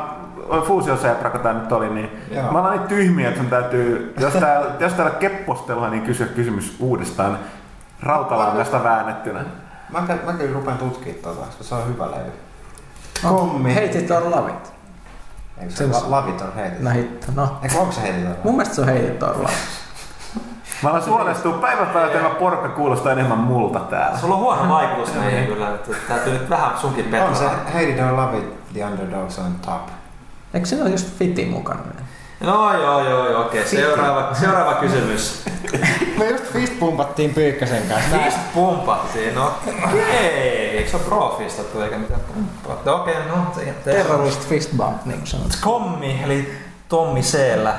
Fuusio 0.68 0.98
Zebra, 0.98 1.30
kun 1.30 1.40
tää 1.40 1.54
nyt 1.54 1.72
oli, 1.72 1.90
niin 1.90 2.24
Joo. 2.32 2.52
mä 2.52 2.60
olen 2.62 2.72
niin 2.80 2.88
tyhmiä, 2.88 3.28
että 3.28 3.40
sun 3.42 3.50
täytyy, 3.50 4.14
jos 4.20 4.34
täällä, 4.34 4.72
jos 4.80 4.94
täällä 4.94 5.12
keppostelua, 5.16 5.90
niin 5.90 6.04
kysyä 6.04 6.28
kysymys 6.28 6.76
uudestaan 6.80 7.38
rautalangasta 8.04 8.84
väännettynä. 8.84 9.40
Mä, 9.90 10.00
kä- 10.00 10.26
mä 10.26 10.34
kyllä 10.34 10.54
rupean 10.54 10.78
tutkimaan 10.78 11.22
tota, 11.24 11.46
koska 11.46 11.64
se 11.64 11.76
on 11.76 11.88
hyvä 11.88 12.06
levy. 12.12 12.32
Kommi. 13.24 13.74
Hate 13.74 14.00
it 14.00 14.12
or 14.12 14.24
love 14.30 14.50
it. 14.52 14.74
Eikö 15.58 15.74
se 15.74 15.88
la- 15.88 16.04
Lavit 16.12 16.42
on 16.42 16.54
heitetty? 16.56 16.84
No 16.84 16.90
hitto, 16.90 17.28
no. 17.36 17.58
Eikö 17.64 17.78
onko 17.78 17.92
se 17.92 18.02
heitetty? 18.02 18.40
Mun 18.44 18.54
mielestä 18.56 18.76
se 18.76 18.82
on 18.82 18.88
hate 18.88 19.00
it 19.08 19.24
or 19.24 19.38
love 19.38 19.52
it. 19.52 19.58
Mä 20.84 20.90
alan 20.90 21.04
suolestua 21.04 21.54
päivän 21.54 21.88
päivältä, 21.88 22.18
tämä 22.18 22.30
porukka 22.30 22.70
kuulostaa 22.70 23.12
enemmän 23.12 23.38
multa 23.38 23.80
täällä. 23.80 24.18
Sulla 24.18 24.36
on 24.36 24.42
huono 24.42 24.70
vaikutus 24.70 25.14
meihin 25.16 25.48
kyllä. 25.48 25.70
että 25.70 25.92
Täytyy 26.08 26.34
nyt 26.34 26.50
vähän 26.50 26.78
sunkin 26.78 27.16
On 27.16 27.36
se 27.36 27.46
it 27.90 28.00
or 28.00 28.16
Love 28.18 28.38
it, 28.38 28.74
The 28.74 28.86
Underdogs 28.86 29.40
on 29.40 29.56
top. 29.66 29.82
Eikö 30.54 30.66
siinä 30.68 30.84
ole 30.84 30.92
just 30.92 31.18
fiti 31.18 31.46
mukana? 31.46 31.80
No 32.40 32.74
joo, 32.74 33.10
joo, 33.10 33.30
joo, 33.30 33.42
okei. 33.42 33.68
Seuraava, 33.68 34.36
seuraava 34.36 34.74
kysymys. 34.74 35.46
Me 36.18 36.30
just 36.30 36.44
fist 36.44 36.80
pumpattiin 36.80 37.34
Pyykkösen 37.34 37.84
kanssa. 37.90 38.18
Mistä 38.18 38.40
pumpattiin? 38.54 39.36
No 39.36 39.54
okei. 39.84 40.78
Eikö 40.78 40.90
se 40.90 40.98
ole 40.98 41.06
profistattu 41.06 41.82
eikä 41.82 41.98
mitään 41.98 42.22
pumppaa? 42.34 42.96
Okei, 42.96 43.16
no 43.16 43.36
se, 43.56 43.66
se 43.66 43.74
Terrorist 43.84 44.48
fist 44.50 44.72
bump, 44.78 45.06
niin 45.06 45.18
kuin 45.18 45.28
sanot. 45.28 45.52
Kommi, 45.62 46.24
eli 46.24 46.54
Tommi 46.90 47.24
Seellä. 47.24 47.76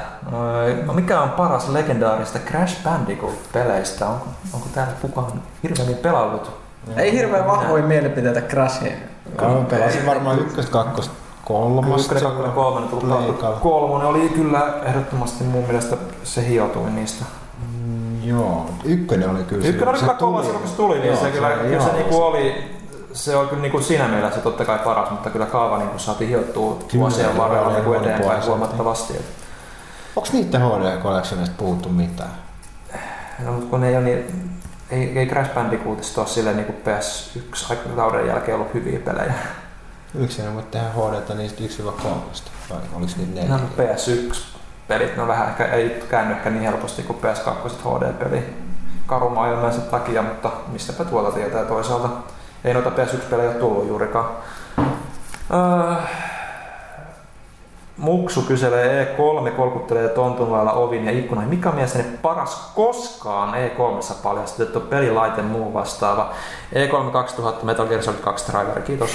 No, 0.87 0.93
mikä 0.93 1.21
on 1.21 1.31
paras 1.31 1.69
legendaarista 1.69 2.39
Crash 2.39 2.83
Bandicoot-peleistä? 2.85 4.07
Onko, 4.07 4.27
onko 4.53 4.67
täällä 4.75 4.93
kukaan 5.03 5.43
hirveämmin 5.63 5.97
pelaillut? 5.97 6.51
Ei 6.97 7.13
hirveän 7.13 7.47
vahvoja 7.47 7.83
mielipiteitä 7.83 8.41
Crashiin. 8.41 8.97
Joo, 9.43 9.65
pelasin 9.71 10.07
varmaan 10.07 10.39
ykköstä, 10.39 10.73
kakkosta, 10.73 11.15
kolmosta. 11.49 12.15
Ykkönen, 12.15 12.23
kakkonen, 12.23 12.53
kolmonen, 12.53 12.89
tullut. 12.89 13.61
Kolmonen 13.61 14.07
oli 14.07 14.29
kyllä 14.29 14.75
ehdottomasti 14.83 15.45
mun 15.45 15.65
mielestä 15.65 15.97
se 16.25 16.49
hiotuin 16.49 16.95
niistä. 16.95 17.25
Mm, 17.69 18.25
Joo, 18.25 18.71
ykkönen 18.85 19.31
oli 19.31 19.45
kyllä 19.45 19.67
Ykkönen 19.67 19.89
oli 19.89 19.99
se 19.99 20.05
kyllä 20.05 20.19
kova 20.19 20.43
silloin 20.43 20.61
kun 20.61 20.71
se 20.71 20.77
tuli, 20.77 20.95
niin 20.95 21.07
Joo, 21.07 21.17
se 21.17 21.31
kyllä, 21.31 21.47
oli 21.47 21.69
kyllä 21.69 21.85
se 21.85 21.93
niinku 21.93 22.23
oli, 22.23 22.65
se 23.13 23.37
on 23.37 23.49
kyllä 23.49 23.63
niinku 23.63 23.81
siinä 23.81 24.09
mielessä 24.09 24.41
totta 24.41 24.65
kai 24.65 24.79
paras, 24.79 25.11
mutta 25.11 25.31
kyllä 25.31 25.47
kaava 25.47 25.79
niinku 25.79 25.99
saatiin 25.99 26.31
hiottua 26.31 26.79
vuosien 26.95 27.37
varrella 27.37 27.67
oli 27.67 27.75
niinku 27.75 27.93
eteenpäin 27.93 28.47
huomattavasti. 28.47 29.13
Et, 29.17 29.25
Onks 30.17 30.33
niitten 30.33 30.61
HD 30.61 31.03
Collectionista 31.03 31.55
puhuttu 31.59 31.89
mitään? 31.89 32.31
no, 33.45 33.53
mutta 33.53 33.67
kun 33.71 33.81
ne 33.81 33.89
ei 33.89 33.97
ole 33.97 34.05
niin, 34.05 34.51
ei, 34.91 35.19
ei 35.19 35.27
Crash 35.27 35.55
Bandicootista 35.55 36.21
ole 36.21 36.29
silleen 36.29 36.57
niin 36.57 36.77
PS1 36.85 37.77
kauden 37.97 38.27
jälkeen 38.27 38.55
ollut 38.55 38.75
hyviä 38.75 38.99
pelejä. 38.99 39.35
Yksi 40.15 40.43
ei 40.43 40.55
voi 40.55 40.63
tehdä 40.63 40.87
HD 40.89 41.35
niistä 41.35 41.83
1-3. 41.83 42.07
Vai 42.71 42.79
oliko 42.95 43.13
niitä 43.17 43.41
neljä? 43.41 43.55
on 43.55 43.71
PS1-pelit, 43.77 45.17
ne 45.17 45.23
on 45.23 45.29
vähän 45.29 45.49
ehkä, 45.49 45.65
ei 45.65 46.05
käänny 46.11 46.35
ehkä 46.35 46.51
niin 46.51 46.63
helposti 46.63 47.03
kuin 47.03 47.19
PS2 47.19 47.69
HD-peli 47.71 48.69
karuma 49.07 49.49
ilmeensä 49.49 49.81
takia, 49.81 50.23
mutta 50.23 50.51
mistäpä 50.73 51.05
tuolta 51.05 51.33
tietää 51.33 51.65
toisaalta. 51.65 52.09
Ei 52.65 52.75
noita 52.75 52.91
PS1-pelejä 52.91 53.51
ole 53.51 53.59
tullut 53.59 53.87
juurikaan. 53.89 54.27
Öö, 55.55 55.95
Muksu 57.97 58.43
kyselee 58.43 59.05
E3, 59.05 59.51
kolkuttelee 59.51 60.09
tontun 60.09 60.53
lailla 60.53 60.73
ovin 60.73 61.05
ja 61.05 61.11
ikkunoihin. 61.11 61.51
Mikä 61.51 61.69
on 61.69 61.75
mielestäni 61.75 62.05
paras 62.23 62.73
koskaan 62.75 63.55
E3 63.55 64.15
paljastettu 64.23 64.81
pelilaite 64.81 65.43
muu 65.43 65.75
vastaava? 65.75 66.33
E3 66.75 67.11
2000 67.11 67.65
Metal 67.65 67.87
Gear 67.87 68.03
Solid 68.03 68.19
2 68.21 68.47
traileri, 68.47 68.83
kiitos. 68.83 69.11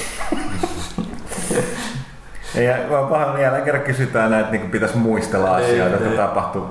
Ei, 2.56 2.68
vaan 2.90 3.08
pahan 3.08 3.42
jälleen 3.42 3.64
kerran 3.64 3.84
kysytään 3.84 4.32
näitä, 4.32 4.52
niin 4.52 4.72
pitäisi 4.72 4.98
muistella 4.98 5.60
Ei, 5.60 5.66
asioita, 5.66 5.98
ei. 5.98 6.12
että 6.12 6.22
tapahtui 6.22 6.68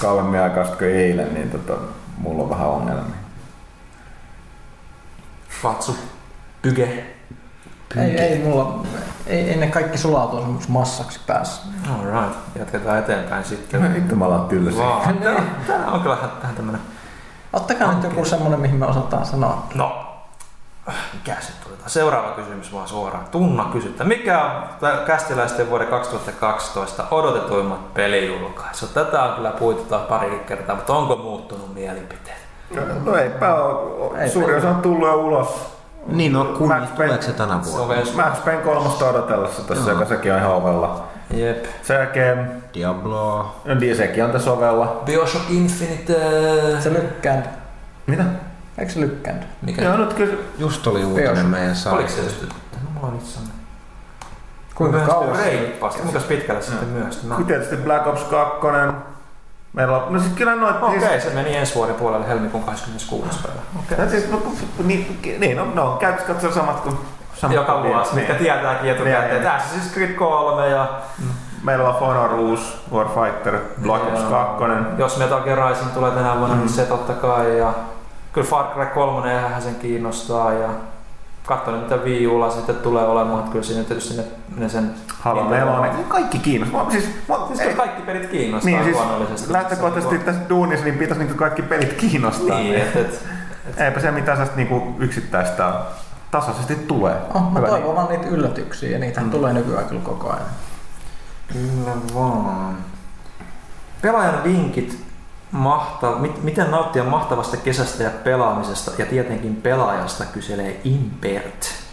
kauemmin 0.00 0.40
aikaa 0.40 0.64
kuin 0.64 0.90
eilen, 0.90 1.34
niin 1.34 1.50
tota, 1.50 1.72
mulla 2.18 2.42
on 2.42 2.50
vähän 2.50 2.68
ongelmia. 2.68 3.16
Vatsu, 5.64 5.96
Pyge. 6.62 7.04
Ei, 7.96 8.18
ei, 8.20 8.38
mulla, 8.38 8.86
ei, 9.26 9.50
ei 9.50 9.56
ne 9.56 9.66
kaikki 9.66 9.98
sulautuu 9.98 10.40
semmoiksi 10.40 10.70
massaksi 10.70 11.20
päässä. 11.26 11.62
Alright, 11.94 12.38
jatketaan 12.58 12.98
eteenpäin 12.98 13.44
sitten. 13.44 13.94
Vittu 13.94 14.16
mä 14.16 14.24
alan 14.24 14.48
tylsä. 14.48 14.82
Wow. 14.82 15.02
Tää, 15.22 15.42
tää 15.66 15.86
on 15.86 16.00
kyllä 16.00 16.16
vähän, 16.16 16.30
vähän 16.42 16.56
tämmönen... 16.56 16.80
Ottakaa 17.52 17.92
nyt 17.94 18.04
joku 18.04 18.24
semmonen, 18.24 18.60
mihin 18.60 18.76
me 18.76 18.86
osataan 18.86 19.26
sanoa. 19.26 19.66
No, 19.74 20.07
mikä 21.12 21.36
se 21.40 21.52
tuli? 21.64 21.74
Seuraava 21.86 22.28
kysymys 22.30 22.72
vaan 22.72 22.88
suoraan. 22.88 23.24
Tunna 23.30 23.64
kysyttä. 23.72 24.04
Mikä 24.04 24.44
on 24.44 24.62
kästiläisten 25.06 25.70
vuoden 25.70 25.86
2012 25.88 27.04
odotetuimmat 27.10 27.94
pelijulkaisut? 27.94 28.94
Tätä 28.94 29.22
on 29.22 29.34
kyllä 29.34 29.50
puitu 29.50 29.84
pari 30.08 30.42
kertaa, 30.46 30.76
mutta 30.76 30.92
onko 30.92 31.16
muuttunut 31.16 31.74
mielipiteet? 31.74 32.38
No 33.04 33.16
eipä 33.16 33.54
ole. 33.54 34.18
Ei 34.22 34.28
Suuri 34.30 34.54
osa 34.56 34.68
on 34.68 34.82
tullut 34.82 35.08
jo 35.08 35.14
ulos. 35.14 35.78
Niin, 36.06 36.32
no 36.32 36.44
kun 36.44 36.68
Max 36.68 36.80
Payne- 36.88 36.94
tuleeko 36.94 37.22
se 37.22 37.32
tänä 37.32 37.58
Se 37.62 37.70
vuonna? 37.72 37.94
Max 38.16 38.44
Payne 38.44 38.62
kolmosta 38.62 39.08
odotellessa 39.08 39.62
tässä, 39.62 39.90
joka 39.90 40.04
sekin 40.04 40.32
on 40.32 40.38
ihan 40.38 40.52
ovella. 40.52 41.04
Jep. 41.30 41.64
Sen 41.82 41.96
jälkeen, 41.96 42.62
Diablo. 42.74 43.54
no 43.64 43.74
niin, 43.74 43.96
sekin 43.96 44.24
on 44.24 44.30
tässä 44.30 44.52
ovella. 44.52 45.02
Bioshock 45.04 45.50
Infinite. 45.50 46.14
Se 46.80 46.92
lykkäänt. 46.92 47.46
Mitä? 48.06 48.22
Eikö 48.78 48.92
se 48.92 49.00
lykkäänt? 49.00 49.46
Mikä? 49.62 49.82
Joo, 49.82 49.96
nyt 49.96 50.12
kyllä 50.12 50.34
Just 50.58 50.86
oli 50.86 51.04
uutinen 51.04 51.30
Bioshock. 51.30 51.50
meidän 51.50 51.76
Oliko 51.90 52.08
se 52.08 52.22
just? 52.22 52.42
No 52.42 52.48
mulla 52.94 53.06
on 53.08 53.16
itse. 53.16 53.38
Kuinka 54.74 54.98
kauas? 54.98 55.38
Reippaasti. 55.38 56.02
Kuinka 56.02 56.20
pitkälle 56.20 56.62
sitten 56.62 56.88
myös? 56.88 57.22
Mä... 57.22 57.36
tietysti 57.46 57.76
Black 57.76 58.06
Ops 58.06 58.22
2. 58.24 58.58
Meillä 59.72 59.96
on, 59.96 60.12
no 60.12 60.20
sit 60.20 60.32
kyllä 60.32 60.54
noit, 60.54 60.76
Okei, 60.82 60.90
siis, 61.00 61.04
okay, 61.04 61.20
se 61.20 61.30
meni 61.30 61.56
ensi 61.56 61.74
vuoden 61.74 61.94
puolelle 61.94 62.28
helmikuun 62.28 62.64
26. 62.64 63.38
päivä. 63.42 63.60
Okei. 63.78 63.98
no, 63.98 64.10
siis, 64.10 64.30
no, 64.30 64.42
niin, 64.84 65.20
niin, 65.38 65.56
no, 65.56 65.66
no 65.74 65.96
käytössä 66.00 66.26
katsoa 66.26 66.52
samat 66.52 66.80
kuin 66.80 66.98
samat 67.34 67.56
Joka 67.56 67.72
kuin 67.72 67.92
vuosi, 67.94 68.10
niin. 68.14 68.16
mitkä 68.16 68.34
tietääkin 68.34 68.90
etukäteen. 68.90 69.30
Niin. 69.30 69.42
Tässä 69.42 69.80
siis 69.80 69.92
Creed 69.94 70.14
3 70.14 70.68
ja 70.68 70.88
Meillä 71.62 71.88
on 71.88 71.94
Honor 71.94 72.34
uusi 72.34 72.76
Warfighter, 72.92 73.58
Black 73.82 74.06
Ops 74.06 74.20
Joo. 74.20 74.30
2. 74.30 74.64
jos 74.98 75.16
Metal 75.18 75.40
Gear 75.40 75.68
Rising 75.68 75.90
tulee 75.90 76.10
tänä 76.10 76.38
vuonna, 76.38 76.54
Mm. 76.54 76.60
niin 76.60 76.68
se 76.72 76.84
totta 76.84 77.12
kai. 77.12 77.58
Ja 77.58 77.72
kyllä 78.32 78.46
Far 78.46 78.64
Cry 78.74 78.86
3 78.86 79.34
vähän 79.34 79.62
sen 79.62 79.74
kiinnostaa. 79.74 80.52
Ja 80.52 80.68
katson, 81.46 81.74
mitä 81.74 81.96
Wii 81.96 82.26
Ulla 82.26 82.50
sitten 82.50 82.76
tulee 82.76 83.06
olemaan. 83.06 83.38
Että 83.38 83.52
kyllä 83.52 83.64
siinä 83.64 83.84
tietysti 83.84 84.16
ne, 84.16 84.24
ne 84.56 84.68
sen... 84.68 84.94
Halo 85.20 85.40
Niin, 85.40 85.50
4, 85.50 85.90
kaikki 86.08 86.38
kiinnostaa. 86.38 86.84
Mä- 86.84 86.90
Siis, 86.90 87.10
mä, 87.28 87.34
Siis 87.46 87.60
ei, 87.60 87.74
kaikki 87.74 88.02
pelit 88.02 88.26
kiinnostaa 88.30 88.70
niin, 88.72 88.84
siis 88.84 88.96
luonnollisesti. 88.96 89.52
lähtökohtaisesti 89.52 90.18
tässä 90.18 90.40
duunissa 90.48 90.84
niin 90.84 90.98
pitäisi 90.98 91.24
niin 91.24 91.36
kaikki 91.36 91.62
pelit 91.62 91.92
kiinnostaa. 91.92 92.58
Niin, 92.58 92.74
et, 92.74 92.96
et, 92.96 93.24
Eipä 93.76 94.00
se 94.00 94.10
mitään 94.10 94.36
sellaista 94.36 94.56
niin 94.56 94.96
yksittäistä 94.98 95.72
tasaisesti 96.30 96.74
tulee. 96.74 97.16
Oh, 97.34 97.52
mä 97.52 97.58
Hyvä 97.58 97.68
toivon 97.68 97.96
vaan 97.96 98.08
niitä 98.08 98.26
yllätyksiä 98.28 98.90
ja 98.90 98.98
niitä 98.98 99.20
mm. 99.20 99.30
tulee 99.30 99.52
nykyään 99.52 99.84
kyllä 99.84 100.02
koko 100.02 100.30
ajan. 100.30 100.46
Kyllä 101.52 101.92
vaan. 102.14 102.76
Pelaajan 104.02 104.44
vinkit, 104.44 105.04
mahta, 105.52 106.10
mit, 106.10 106.42
miten 106.42 106.70
nauttia 106.70 107.04
mahtavasta 107.04 107.56
kesästä 107.56 108.02
ja 108.02 108.10
pelaamisesta 108.24 108.90
ja 108.98 109.06
tietenkin 109.06 109.56
pelaajasta 109.56 110.24
kyselee 110.24 110.80
Impert. 110.84 111.88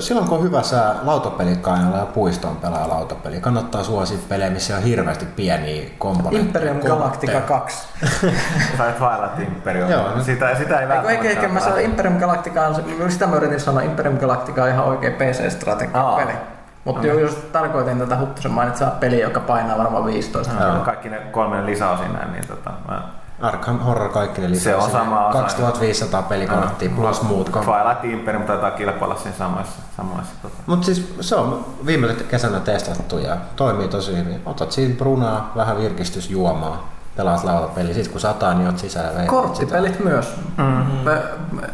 Silloin 0.00 0.28
kun 0.28 0.38
on 0.38 0.44
hyvä 0.44 0.62
sää 0.62 0.94
lautapelikainalla 1.02 1.98
ja 1.98 2.06
puistoon 2.06 2.56
pelaa 2.56 2.88
lautapeli, 2.88 3.40
kannattaa 3.40 3.84
suosia 3.84 4.18
pelejä, 4.28 4.50
missä 4.50 4.76
on 4.76 4.82
hirveästi 4.82 5.26
pieniä 5.26 5.90
komponentteja. 5.98 6.46
Imperium 6.46 6.80
Galactica 6.80 7.40
2. 7.40 7.88
Tai 8.78 8.92
Twilight 8.92 9.54
Imperium. 9.54 9.90
Joo. 9.90 10.20
sitä, 10.22 10.54
sitä 10.54 10.74
ei 10.74 10.80
Eikö, 10.80 10.94
välttämättä 10.94 11.28
eikä, 11.28 11.28
eikä 11.28 11.48
mä 11.48 11.60
sanon 11.60 11.80
Imperium 11.80 12.18
Galactica 12.18 12.74
sitä 13.08 13.26
mä 13.26 13.36
yritin 13.36 13.60
sanoa, 13.60 13.82
Imperium 13.82 14.18
Galactica 14.18 14.62
on 14.62 14.68
ihan 14.68 14.84
oikea 14.84 15.10
PC-strategia 15.10 16.16
peli. 16.16 16.57
Mutta 16.84 17.06
jo 17.06 17.18
just 17.18 17.52
tarkoitin 17.52 17.98
tätä 17.98 18.18
Huttusen 18.18 18.52
mainitsemaa 18.52 18.94
peliä, 18.94 19.24
joka 19.24 19.40
painaa 19.40 19.78
varmaan 19.78 20.06
15. 20.06 20.54
Joo, 20.64 20.84
Kaikki 20.84 21.08
ne 21.08 21.18
kolme 21.18 21.66
lisäosin 21.66 22.12
näin, 22.12 22.32
niin 22.32 22.46
tota, 22.46 22.70
mä 22.88 23.02
Arkham 23.40 23.78
Horror 23.78 24.08
kaikki 24.08 24.40
ne 24.40 24.50
lisää. 24.50 24.72
Se 24.72 24.84
on 24.84 24.90
sama 24.90 25.26
osa. 25.26 25.38
2500 25.38 26.22
pelikorttia 26.22 26.90
plus 26.96 27.22
muut 27.22 27.50
Twilight 27.52 28.04
Imperium 28.04 28.44
taitaa 28.44 28.70
kilpailla 28.70 29.16
siinä 29.16 29.36
samoissa. 29.38 29.82
samoissa 29.96 30.32
tota. 30.42 30.56
Mutta 30.66 30.86
siis 30.86 31.14
se 31.20 31.34
on 31.34 31.64
viime 31.86 32.14
kesänä 32.28 32.60
testattu 32.60 33.18
ja 33.18 33.36
toimii 33.56 33.88
tosi 33.88 34.16
hyvin. 34.16 34.42
Otat 34.46 34.72
siitä 34.72 34.98
brunaa, 34.98 35.52
vähän 35.56 35.78
virkistysjuomaa, 35.78 36.88
pelaat 37.18 37.44
lautapeli. 37.44 37.94
Sitten 37.94 38.12
kun 38.12 38.20
sataa, 38.20 38.54
niin 38.54 38.66
oot 38.66 38.78
sisällä 38.78 39.08
veivaat 39.08 39.26
Korttipelit 39.28 40.00
myös. 40.04 40.34
Mm-hmm. 40.56 40.98
Mä- 41.04 41.22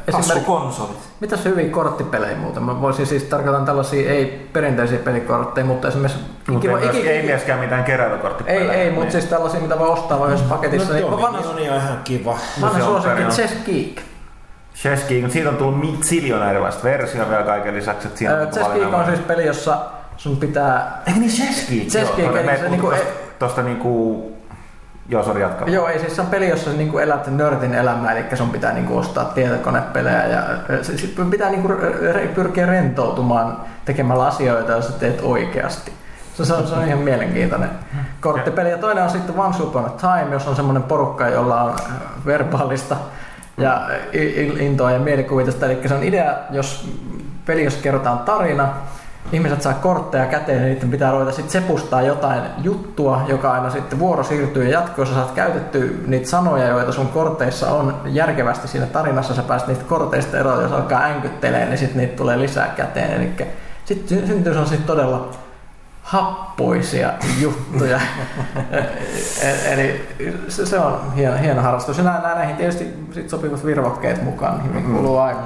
Esimerkiksi, 0.09 0.33
Tassukonsolit. 0.33 0.99
mitäs 1.21 1.45
hyviä 1.45 1.69
korttipelejä 1.71 2.37
muuten? 2.37 2.63
Mä 2.63 2.81
voisin 2.81 3.07
siis 3.07 3.23
tarkoitan 3.23 3.65
tällaisia 3.65 4.11
ei 4.11 4.49
perinteisiä 4.53 4.99
pelikortteja, 4.99 5.65
mutta 5.65 5.89
esimerkiksi... 5.89 6.23
Mutta 6.49 6.53
ei, 6.53 6.59
Kiva- 6.61 6.79
myöskään- 6.79 6.97
iki- 6.99 7.09
ei 7.09 7.23
myöskään 7.23 7.61
mitään 7.61 7.81
ei, 7.81 7.87
keräilykorttipelejä. 7.87 8.73
ei, 8.73 8.89
mutta 8.91 9.03
Niin. 9.03 9.13
siis 9.13 9.25
tällaisia, 9.25 9.61
mitä 9.61 9.79
voi 9.79 9.89
ostaa 9.89 10.19
vain 10.21 10.31
yhdessä 10.33 10.49
paketissa. 10.55 10.89
No, 10.89 10.95
niin 10.95 11.11
Dominion 11.11 11.33
vanha, 11.35 11.51
on 11.51 11.59
ihan 11.59 12.01
kiva. 12.05 12.39
vanha 12.61 12.85
suosikki 12.85 13.17
perin- 13.23 13.31
Chess 13.33 13.55
Geek. 13.67 14.01
Chess 14.75 15.05
Geek, 15.09 15.31
siitä 15.31 15.49
on 15.51 15.57
tullut 15.57 15.81
mitsiljoona 15.81 16.51
erilaista 16.51 16.85
versiota 16.85 17.31
vielä 17.31 17.43
kaiken 17.43 17.75
lisäksi. 17.77 18.07
Että 18.07 18.19
siinä 18.19 18.35
Ö, 18.35 18.47
Chess 18.47 18.69
Geek 18.75 18.95
on 18.95 19.07
siis 19.07 19.19
peli, 19.21 19.47
jossa 19.47 19.79
sun 20.17 20.37
pitää... 20.37 21.03
Eikö 21.07 21.21
niin 21.21 21.31
Chess 21.31 21.69
Geek? 21.69 21.89
Chess 21.89 22.13
Geek, 22.17 22.37
eli 22.37 22.57
se 22.59 22.65
ei 22.65 22.71
niinku- 22.71 22.93
tosta 23.39 23.63
niinku... 23.63 24.34
Joo, 25.09 25.23
sori 25.23 25.41
jatka. 25.43 25.65
Joo, 25.71 25.89
ei 25.89 25.99
siis 25.99 26.17
se 26.17 26.21
on 26.23 26.27
peli, 26.27 26.49
jossa 26.49 26.71
sä 26.71 26.77
niinku 26.77 26.99
elät 26.99 27.27
nörtin 27.27 27.75
elämää, 27.75 28.13
eli 28.13 28.37
sun 28.37 28.51
pitää 28.51 28.73
niinku 28.73 28.99
ostaa 28.99 29.25
tietokonepelejä 29.25 30.27
ja 30.27 30.43
ö, 30.71 30.85
se- 30.85 30.99
sit 30.99 31.15
pitää 31.31 31.51
niinku 31.51 31.69
pyrkiä 32.35 32.67
rentoutumaan 32.67 33.57
tekemällä 33.85 34.27
asioita, 34.27 34.73
jos 34.73 34.87
teet 34.87 35.21
oikeasti. 35.23 35.93
Se, 36.35 36.45
se, 36.45 36.55
on, 36.55 36.67
se 36.67 36.75
on 36.75 36.87
ihan 36.87 36.99
mielenkiintoinen 36.99 37.71
korttipeli. 38.21 38.71
Ja 38.71 38.79
toinen 38.79 39.05
on 39.05 39.11
sitten 39.11 39.39
Once 39.39 39.63
Upon 39.63 39.85
a 39.85 39.89
Time, 39.89 40.33
jos 40.33 40.49
on 40.49 40.57
semmoinen 40.57 40.83
porukka, 40.83 41.29
jolla 41.29 41.63
on 41.63 41.75
verbaalista 42.27 42.97
ja 43.59 43.89
intoa 44.61 44.91
ja 44.93 44.99
mielikuvitusta. 44.99 45.67
Eli 45.67 45.89
se 45.89 45.95
on 45.95 46.03
idea, 46.03 46.35
jos 46.51 46.91
peli, 47.47 47.65
jos 47.65 47.77
kerrotaan 47.77 48.19
tarina, 48.19 48.69
ihmiset 49.33 49.63
saa 49.63 49.75
kortteja 49.75 50.27
käteen 50.27 50.63
ja 50.63 50.69
niiden 50.69 50.91
pitää 50.91 51.13
ruveta 51.13 51.33
sitten 51.33 51.63
sepustaa 51.63 52.03
jotain 52.03 52.43
juttua, 52.59 53.25
joka 53.29 53.53
aina 53.53 53.71
sitten 53.71 53.99
vuoro 53.99 54.25
siirtyy 54.25 54.65
ja 54.65 54.71
jatkossa 54.71 55.15
saat 55.15 55.31
käytetty 55.31 56.05
niitä 56.07 56.29
sanoja, 56.29 56.69
joita 56.69 56.93
sun 56.93 57.09
korteissa 57.09 57.71
on 57.71 58.01
järkevästi 58.05 58.69
siinä 58.69 58.87
tarinassa, 58.87 59.35
sä 59.35 59.43
pääset 59.43 59.69
niistä 59.69 59.85
korteista 59.85 60.39
eroon, 60.39 60.63
jos 60.63 60.73
alkaa 60.73 61.05
änkyttelee, 61.05 61.67
niin 61.67 61.79
sitten 61.79 61.99
niitä 61.99 62.17
tulee 62.17 62.39
lisää 62.39 62.69
käteen. 62.77 63.11
Eli 63.13 63.33
sitten 63.85 64.27
syntyy 64.27 64.53
sellaisia 64.53 64.79
todella 64.87 65.31
happoisia 66.03 67.13
juttuja. 67.41 68.01
E- 69.43 69.73
Eli 69.73 70.09
se, 70.49 70.67
se 70.67 70.79
on 70.79 71.13
hieno, 71.17 71.37
hieno 71.37 71.63
harrastus. 71.63 71.99
Ja 71.99 72.05
näihin 72.05 72.57
tietysti 72.57 72.95
sit 73.13 73.31
sopivat 73.31 73.65
virvokkeet 73.65 74.23
mukaan, 74.23 74.59
niin 74.59 74.69
hyvin 74.69 74.95
kuluu 74.95 75.19
aika. 75.19 75.41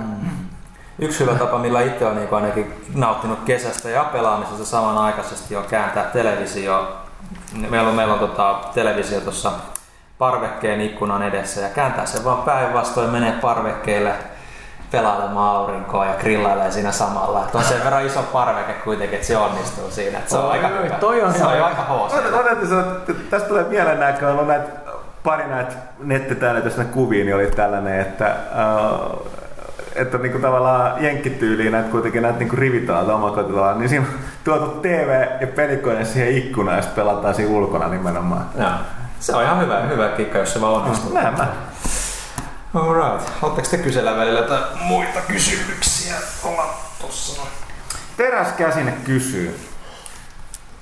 Yksi 0.98 1.20
hyvä 1.20 1.34
tapa, 1.34 1.58
millä 1.58 1.80
itse 1.80 2.06
on 2.06 2.16
niin 2.16 2.28
ainakin 2.32 2.84
nauttinut 2.94 3.38
kesästä 3.44 3.88
ja 3.88 4.04
pelaamisesta 4.04 4.64
samanaikaisesti 4.64 5.56
on 5.56 5.64
kääntää 5.64 6.04
televisio. 6.04 6.88
Meillä 7.70 7.88
on, 7.88 7.94
meillä 7.94 8.14
on 8.14 8.20
tota, 8.20 8.60
televisio 8.74 9.20
tuossa 9.20 9.52
parvekkeen 10.18 10.80
ikkunan 10.80 11.22
edessä 11.22 11.60
ja 11.60 11.68
kääntää 11.68 12.06
se 12.06 12.24
vaan 12.24 12.42
päinvastoin, 12.42 13.10
menee 13.10 13.32
parvekkeelle 13.32 14.12
pelailemaan 14.90 15.56
aurinkoa 15.56 16.06
ja 16.06 16.14
grillailee 16.14 16.70
siinä 16.70 16.92
samalla. 16.92 17.44
Et 17.44 17.54
on 17.54 17.64
sen 17.64 17.84
verran 17.84 18.06
iso 18.06 18.22
parveke 18.22 18.72
kuitenkin, 18.72 19.14
että 19.14 19.26
se 19.26 19.36
onnistuu 19.36 19.90
siinä. 19.90 20.18
Et 20.18 20.28
se 20.28 20.36
on 20.36 20.44
Oi, 20.44 20.50
aika 20.50 20.68
hyvä. 20.68 20.94
toi 20.94 21.22
on 21.22 21.34
se 21.34 21.44
on 21.44 21.64
aika 21.64 21.82
hoosi. 21.82 22.16
Otetaan 22.16 22.68
sanoa, 22.68 22.92
että 23.08 23.12
tästä 23.30 23.48
tulee 23.48 23.64
mieleen 23.64 24.00
nämä, 24.00 24.12
kun 24.12 24.28
on 24.28 24.48
näitä 24.48 24.68
pari 25.24 25.46
näitä 25.46 25.72
nettitäänetystä 25.98 26.84
kuvia, 26.84 27.24
niin 27.24 27.34
oli 27.34 27.46
tällainen, 27.46 28.00
että 28.00 28.36
uh, 29.14 29.37
että 29.98 30.18
niinku 30.18 30.38
tavallaan 30.38 31.04
jenkkityyliin 31.04 31.72
näitä 31.72 31.90
kuitenkin 31.90 32.22
näitä 32.22 32.38
niinku 32.38 32.56
rivitaloita 32.56 33.14
omakotitaloja, 33.14 33.74
niin 33.74 33.88
siinä 33.88 34.04
on 34.06 34.14
tuotu 34.44 34.80
TV 34.80 35.26
ja 35.40 35.46
pelikone 35.46 36.04
siihen 36.04 36.36
ikkunaan 36.36 36.76
ja 36.76 36.82
sitten 36.82 37.04
pelataan 37.04 37.34
siinä 37.34 37.52
ulkona 37.52 37.88
nimenomaan. 37.88 38.46
Joo. 38.58 38.70
Se 39.20 39.36
on 39.36 39.42
ihan 39.42 39.60
hyvä, 39.60 39.80
hyvä 39.80 40.08
kikka, 40.08 40.38
jos 40.38 40.52
se 40.52 40.60
vaan 40.60 40.74
onnistuu. 40.74 41.14
Näin 41.14 41.34
mä. 41.38 41.46
Alright. 42.74 43.30
Haluatteko 43.40 43.68
te 43.70 43.78
kysellä 43.78 44.16
välillä 44.16 44.40
jotain 44.40 44.64
muita 44.80 45.20
kysymyksiä? 45.28 46.14
Olla 46.44 46.74
tossa 47.00 47.40
noin. 47.42 47.52
Teräskäsine 48.16 48.92
kysyy. 49.04 49.60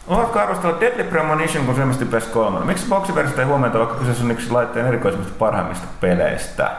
Oletko 0.07 0.39
arvostellut 0.39 0.81
Deadly 0.81 1.05
Premonition, 1.05 1.67
kun 1.67 1.75
se 1.75 1.81
ilmestyi 1.81 2.09
PS3? 2.09 2.65
Miksi 2.65 2.87
boksiversiota 2.89 3.41
ei 3.43 3.47
huomioita, 3.47 3.79
vaikka 3.79 3.95
kyseessä 3.95 4.25
on 4.25 4.31
yksi 4.31 4.51
laitteen 4.51 4.87
erikoisimmista 4.87 5.35
parhaimmista 5.39 5.87
peleistä? 6.01 6.71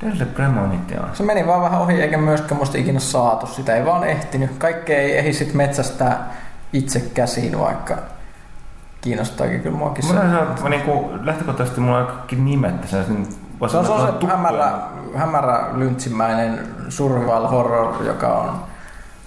Deadly 0.00 0.26
Premonition. 0.26 1.10
Se 1.12 1.22
meni 1.22 1.46
vaan 1.46 1.62
vähän 1.62 1.80
ohi, 1.80 2.02
eikä 2.02 2.18
myöskään 2.18 2.56
musta 2.58 2.78
ikinä 2.78 3.00
saatu. 3.00 3.46
Sitä 3.46 3.76
ei 3.76 3.86
vaan 3.86 4.04
ehtinyt. 4.04 4.50
Kaikkea 4.58 4.98
ei 4.98 5.18
ehdi 5.18 5.32
sit 5.32 5.54
metsästää 5.54 6.32
itse 6.72 7.00
käsiin, 7.00 7.58
vaikka 7.58 7.98
kiinnostaakin 9.00 9.60
kyllä 9.60 9.76
muakin 9.76 10.06
se. 10.06 10.12
Mulla 10.12 10.40
on 10.40 10.58
se, 10.62 10.68
niinku, 10.68 11.10
lähtökohtaisesti 11.22 11.80
mulla 11.80 11.98
on 11.98 12.06
kaikki 12.06 12.36
nimet. 12.36 12.88
Se, 12.88 13.04
niin, 13.08 13.26
Se 13.70 13.76
on, 13.76 13.86
se 13.86 13.92
on 13.92 14.18
se 14.20 14.26
hämärä, 14.26 14.72
hämärä 15.14 15.68
lyntsimmäinen 15.74 16.60
survival 16.88 17.46
horror, 17.48 18.04
joka 18.04 18.28
on 18.28 18.62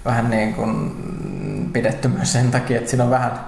vähän 0.05 0.29
niin 0.29 0.53
kuin 0.53 0.95
pidetty 1.73 2.07
myös 2.07 2.33
sen 2.33 2.51
takia, 2.51 2.77
että 2.77 2.89
siinä 2.89 3.03
on 3.03 3.09
vähän, 3.09 3.39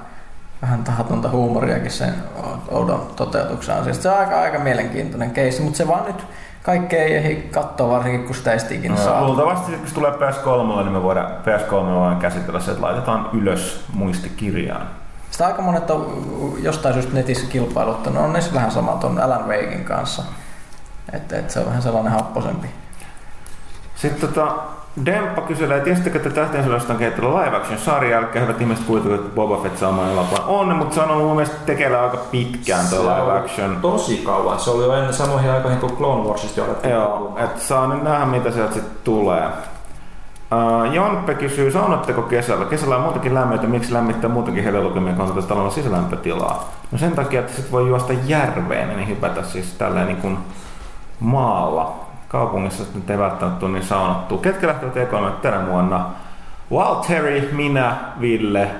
vähän 0.61 0.83
tahatonta 0.83 1.29
huumoriakin 1.29 1.91
sen 1.91 2.13
oudon 2.67 3.07
toteutuksen 3.15 3.75
ansiosta. 3.75 4.03
Se 4.03 4.09
on 4.09 4.17
aika, 4.17 4.41
aika 4.41 4.59
mielenkiintoinen 4.59 5.31
keissi, 5.31 5.61
mutta 5.61 5.77
se 5.77 5.87
vaan 5.87 6.05
nyt 6.05 6.27
kaikkea 6.65 7.03
ei 7.03 7.15
ehdi 7.15 7.35
katsoa, 7.35 7.89
varsinkin 7.89 8.23
kun 8.25 8.35
sitä 8.35 8.51
ei 8.53 8.59
sitten 8.59 8.77
ikinä 8.77 8.95
No, 8.95 9.01
saa. 9.01 9.25
luultavasti 9.25 9.71
kun 9.71 9.87
tulee 9.93 10.11
PS3, 10.11 10.77
niin 10.83 10.91
me 10.91 11.03
voidaan 11.03 11.27
PS3 11.31 11.71
voidaan 11.71 12.17
käsitellä 12.19 12.59
se, 12.59 12.71
että 12.71 12.83
laitetaan 12.83 13.29
ylös 13.33 13.85
muistikirjaan. 13.93 14.87
Sitä 15.31 15.45
aika 15.47 15.61
monet 15.61 15.89
on 15.89 16.23
jostain 16.61 16.93
syystä 16.93 17.13
netissä 17.13 17.45
kilpailuttanut. 17.51 18.23
On 18.23 18.33
niissä 18.33 18.53
vähän 18.53 18.71
sama 18.71 18.91
tuon 18.91 19.19
Alan 19.19 19.47
Wakein 19.47 19.85
kanssa. 19.85 20.23
Että 21.13 21.35
et 21.39 21.49
se 21.49 21.59
on 21.59 21.65
vähän 21.65 21.81
sellainen 21.81 22.11
happosempi. 22.13 22.67
Sitten 23.95 24.29
tota, 24.29 24.55
Demppa 25.05 25.41
kyselee, 25.41 25.81
tiesittekö, 25.81 26.17
että 26.17 26.29
tähtien 26.29 26.63
sodasta 26.63 26.93
on 26.93 26.99
kehittynyt 26.99 27.31
live 27.31 27.57
action 27.57 27.79
sarja, 27.79 28.17
eli 28.17 28.27
hyvät 28.41 28.61
ihmiset 28.61 28.85
kuvitellut, 28.85 29.19
että 29.19 29.35
Boba 29.35 29.57
Fett 29.57 29.77
saa 29.77 29.89
oman 29.89 30.11
elokuvan. 30.11 30.43
On, 30.47 30.75
mutta 30.75 30.95
se 30.95 31.01
on 31.01 31.09
ollut 31.09 31.25
mun 31.25 31.35
mielestä 31.35 31.57
tekeillä 31.65 32.03
aika 32.03 32.17
pitkään 32.17 32.87
tuo 32.87 32.99
live 32.99 33.31
action. 33.37 33.77
Tosi 33.81 34.17
kauan. 34.17 34.59
Se 34.59 34.69
oli 34.69 34.83
jo 34.83 34.93
ennen 34.93 35.13
samoihin 35.13 35.51
aikoihin 35.51 35.79
kuin 35.79 35.95
Clone 35.97 36.27
Warsista 36.27 36.59
jo 36.59 36.77
Joo, 36.89 37.37
että 37.43 37.61
saa 37.61 37.87
nyt 37.87 38.03
nähdä 38.03 38.25
mitä 38.25 38.51
sieltä 38.51 38.73
sitten 38.73 38.97
tulee. 39.03 39.47
Uh, 40.51 40.93
Jonppe 40.93 41.33
kysyy, 41.33 41.71
saunatteko 41.71 42.21
kesällä? 42.21 42.65
Kesällä 42.65 42.95
on 42.95 43.01
muutenkin 43.01 43.33
lämmöitä, 43.33 43.67
miksi 43.67 43.93
lämmittää 43.93 44.29
muutenkin 44.29 44.75
on 45.19 45.33
tätä 45.33 45.47
talon 45.47 45.71
sisälämpötilaa? 45.71 46.71
No 46.91 46.97
sen 46.97 47.11
takia, 47.11 47.39
että 47.39 47.53
sit 47.53 47.71
voi 47.71 47.87
juosta 47.87 48.13
järveen, 48.25 48.97
niin 48.97 49.07
hypätä 49.07 49.43
siis 49.43 49.73
tälleen 49.73 50.07
niin 50.07 50.17
kuin 50.17 50.37
maalla. 51.19 52.04
Kaupungissa 52.35 52.83
nyt 52.95 53.09
ei 53.09 53.17
välttämättä 53.17 53.65
ole 53.65 53.73
niin 53.73 53.83
saunattua. 53.83 54.37
Ketkä 54.37 54.67
lähtevät 54.67 54.97
ekoimaan 54.97 55.37
tänä 55.41 55.67
vuonna? 55.67 56.05
Walteri, 56.71 57.49
minä, 57.51 57.95
Ville, 58.21 58.71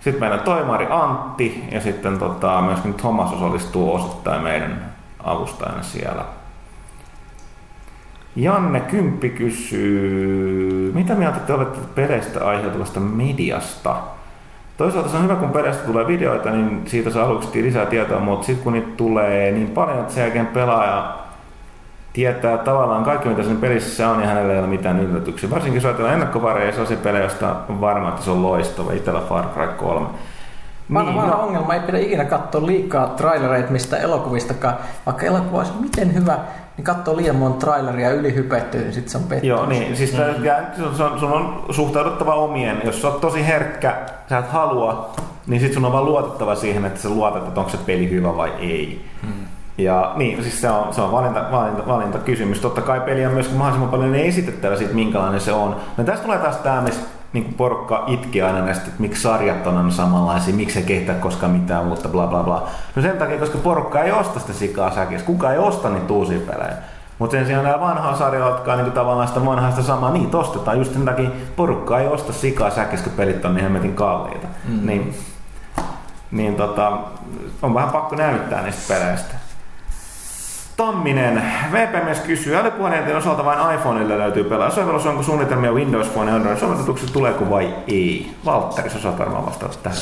sitten 0.00 0.20
meidän 0.20 0.40
toimari 0.40 0.86
Antti 0.90 1.64
ja 1.70 1.80
sitten 1.80 2.18
tota, 2.18 2.60
myöskin 2.60 2.94
Thomas 2.94 3.32
osallistuu 3.32 3.94
osittain 3.94 4.42
meidän 4.42 4.92
avustajana 5.24 5.82
siellä. 5.82 6.24
Janne 8.36 8.80
Kymppi 8.80 9.30
kysyy, 9.30 10.92
mitä 10.94 11.14
mieltä 11.14 11.38
te 11.38 11.52
olette 11.52 11.78
peleistä 11.94 12.48
aiheutuvasta 12.48 13.00
mediasta? 13.00 13.96
Toisaalta 14.76 15.08
se 15.08 15.16
on 15.16 15.24
hyvä, 15.24 15.36
kun 15.36 15.50
peleistä 15.50 15.86
tulee 15.86 16.06
videoita, 16.06 16.50
niin 16.50 16.82
siitä 16.86 17.10
saa 17.10 17.26
aluksi 17.26 17.62
lisää 17.62 17.86
tietoa, 17.86 18.20
mutta 18.20 18.46
sitten 18.46 18.64
kun 18.64 18.72
niitä 18.72 18.96
tulee 18.96 19.52
niin 19.52 19.70
paljon, 19.70 19.98
että 19.98 20.12
sen 20.12 20.22
jälkeen 20.22 20.46
pelaaja 20.46 21.21
tietää 22.12 22.58
tavallaan 22.58 23.04
kaikki, 23.04 23.28
mitä 23.28 23.42
sen 23.42 23.56
pelissä 23.56 24.08
on, 24.08 24.20
ja 24.20 24.26
hänellä 24.26 24.52
ei 24.52 24.58
ole 24.58 24.66
mitään 24.66 25.00
yllätyksiä. 25.00 25.50
Varsinkin 25.50 25.76
jos 25.76 25.84
ajatellaan 25.84 26.14
ennakkovareja 26.14 26.66
ja 26.66 26.72
sellaisia 26.72 26.96
pelejä, 26.96 27.24
joista 27.24 27.56
on 27.68 27.80
varma, 27.80 28.08
että 28.08 28.22
se 28.22 28.30
on 28.30 28.42
loistava. 28.42 28.92
Itsellä 28.92 29.20
Far 29.28 29.44
Cry 29.44 29.68
3. 29.76 30.06
Vanha, 30.94 31.10
Niin, 31.10 31.20
vanha 31.20 31.36
no. 31.36 31.42
ongelma, 31.42 31.74
ei 31.74 31.80
pidä 31.80 31.98
ikinä 31.98 32.24
katsoa 32.24 32.66
liikaa 32.66 33.06
trailereita 33.06 33.72
mistä 33.72 33.96
elokuvistakaan. 33.96 34.74
Vaikka 35.06 35.26
elokuva 35.26 35.58
olisi 35.58 35.72
miten 35.80 36.14
hyvä, 36.14 36.38
niin 36.76 36.84
katsoo 36.84 37.16
liian 37.16 37.36
monta 37.36 37.66
traileria 37.66 38.10
ylihypetty, 38.10 38.78
niin 38.78 38.92
sitten 38.92 39.10
se 39.10 39.18
on 39.18 39.24
pettymys. 39.24 39.48
Joo, 39.48 39.66
niin. 39.66 39.96
Siis 39.96 40.12
mm. 40.12 40.44
ja, 40.44 40.54
sun, 40.76 41.06
on, 41.06 41.20
sun 41.20 41.32
on 41.32 41.64
suhtauduttava 41.70 42.34
omien. 42.34 42.82
Jos 42.84 43.02
sä 43.02 43.08
oot 43.08 43.20
tosi 43.20 43.46
herkkä, 43.46 43.96
sä 44.28 44.38
et 44.38 44.48
halua, 44.48 45.14
niin 45.46 45.60
sit 45.60 45.72
sun 45.72 45.84
on 45.84 45.92
vaan 45.92 46.04
luotettava 46.04 46.54
siihen, 46.54 46.84
että 46.84 47.00
sä 47.00 47.08
luotat, 47.08 47.48
että 47.48 47.60
onko 47.60 47.72
se 47.72 47.78
peli 47.86 48.10
hyvä 48.10 48.36
vai 48.36 48.52
ei. 48.58 49.04
Mm. 49.22 49.41
Ja 49.84 50.12
niin, 50.16 50.42
siis 50.42 50.60
se 50.60 50.70
on, 50.70 50.94
se 50.94 51.00
on 51.00 51.12
valinta, 51.12 51.44
valinta, 51.50 51.86
valintakysymys. 51.86 52.60
Totta 52.60 52.80
kai 52.80 53.00
peli 53.00 53.26
on 53.26 53.32
myöskin 53.32 53.56
mahdollisimman 53.56 53.90
paljon 53.90 54.14
esitettävä 54.14 54.76
siitä, 54.76 54.94
minkälainen 54.94 55.40
se 55.40 55.52
on. 55.52 55.76
No 55.96 56.04
tästä 56.04 56.24
tulee 56.24 56.38
taas 56.38 56.56
tämä, 56.56 56.80
missä 56.80 57.00
niin 57.32 57.54
porukka 57.54 58.04
itki 58.06 58.42
aina 58.42 58.64
näistä, 58.64 58.84
että 58.86 59.00
miksi 59.00 59.22
sarjat 59.22 59.66
on 59.66 59.92
samanlaisia, 59.92 60.54
miksi 60.54 60.78
ei 60.78 60.84
kehtää 60.84 61.14
koskaan 61.14 61.52
mitään 61.52 61.88
uutta, 61.88 62.08
bla 62.08 62.26
bla 62.26 62.42
bla. 62.42 62.68
No 62.96 63.02
sen 63.02 63.18
takia, 63.18 63.38
koska 63.38 63.58
porukka 63.58 64.02
ei 64.02 64.12
osta 64.12 64.40
sitä 64.40 64.52
sikaa 64.52 64.94
säkissä. 64.94 65.26
Kukaan 65.26 65.52
ei 65.52 65.58
osta 65.58 65.90
niitä 65.90 66.12
uusia 66.12 66.40
pelejä. 66.40 66.76
Mutta 67.18 67.36
sen 67.36 67.46
sijaan 67.46 67.64
nämä 67.64 67.80
vanhaa 67.80 68.16
sarjoja, 68.16 68.48
jotka 68.48 68.72
on 68.72 68.78
niin 68.78 68.92
tavallaan 68.92 69.28
sitä 69.28 69.46
vanhasta 69.46 69.82
samaa, 69.82 70.10
niitä 70.10 70.38
ostetaan. 70.38 70.78
Just 70.78 70.92
sen 70.92 71.04
takia 71.04 71.30
porukka 71.56 71.98
ei 71.98 72.06
osta 72.06 72.32
sikaa 72.32 72.70
säkissä, 72.70 73.04
kun 73.04 73.16
pelit 73.16 73.44
on 73.44 73.54
niin 73.54 73.62
hemmetin 73.62 73.94
kalliita. 73.94 74.46
Mm. 74.68 74.86
Niin, 74.86 75.14
niin 76.30 76.54
tota, 76.54 76.98
on 77.62 77.74
vähän 77.74 77.90
pakko 77.90 78.16
näyttää 78.16 78.62
niistä 78.62 78.94
peleistä. 78.94 79.41
Tamminen. 80.86 81.42
VP-mies 81.72 82.20
kysyy, 82.20 82.56
älypuhelinten 82.56 83.16
osalta 83.16 83.44
vain 83.44 83.74
iPhoneille 83.74 84.18
löytyy 84.18 84.44
pelaa. 84.44 84.70
Sovellus 84.70 85.06
onko 85.06 85.22
suunnitelmia 85.22 85.72
Windows 85.72 86.08
Phone 86.08 86.30
ja 86.30 86.36
Android 86.36 86.58
sovellutuksessa, 86.58 87.12
tuleeko 87.12 87.50
vai 87.50 87.74
ei? 87.88 88.36
Valtteri, 88.44 88.90
sä 88.90 89.00
saat 89.00 89.18
varmaan 89.18 89.46
vastata 89.46 89.78
tähän. 89.82 89.98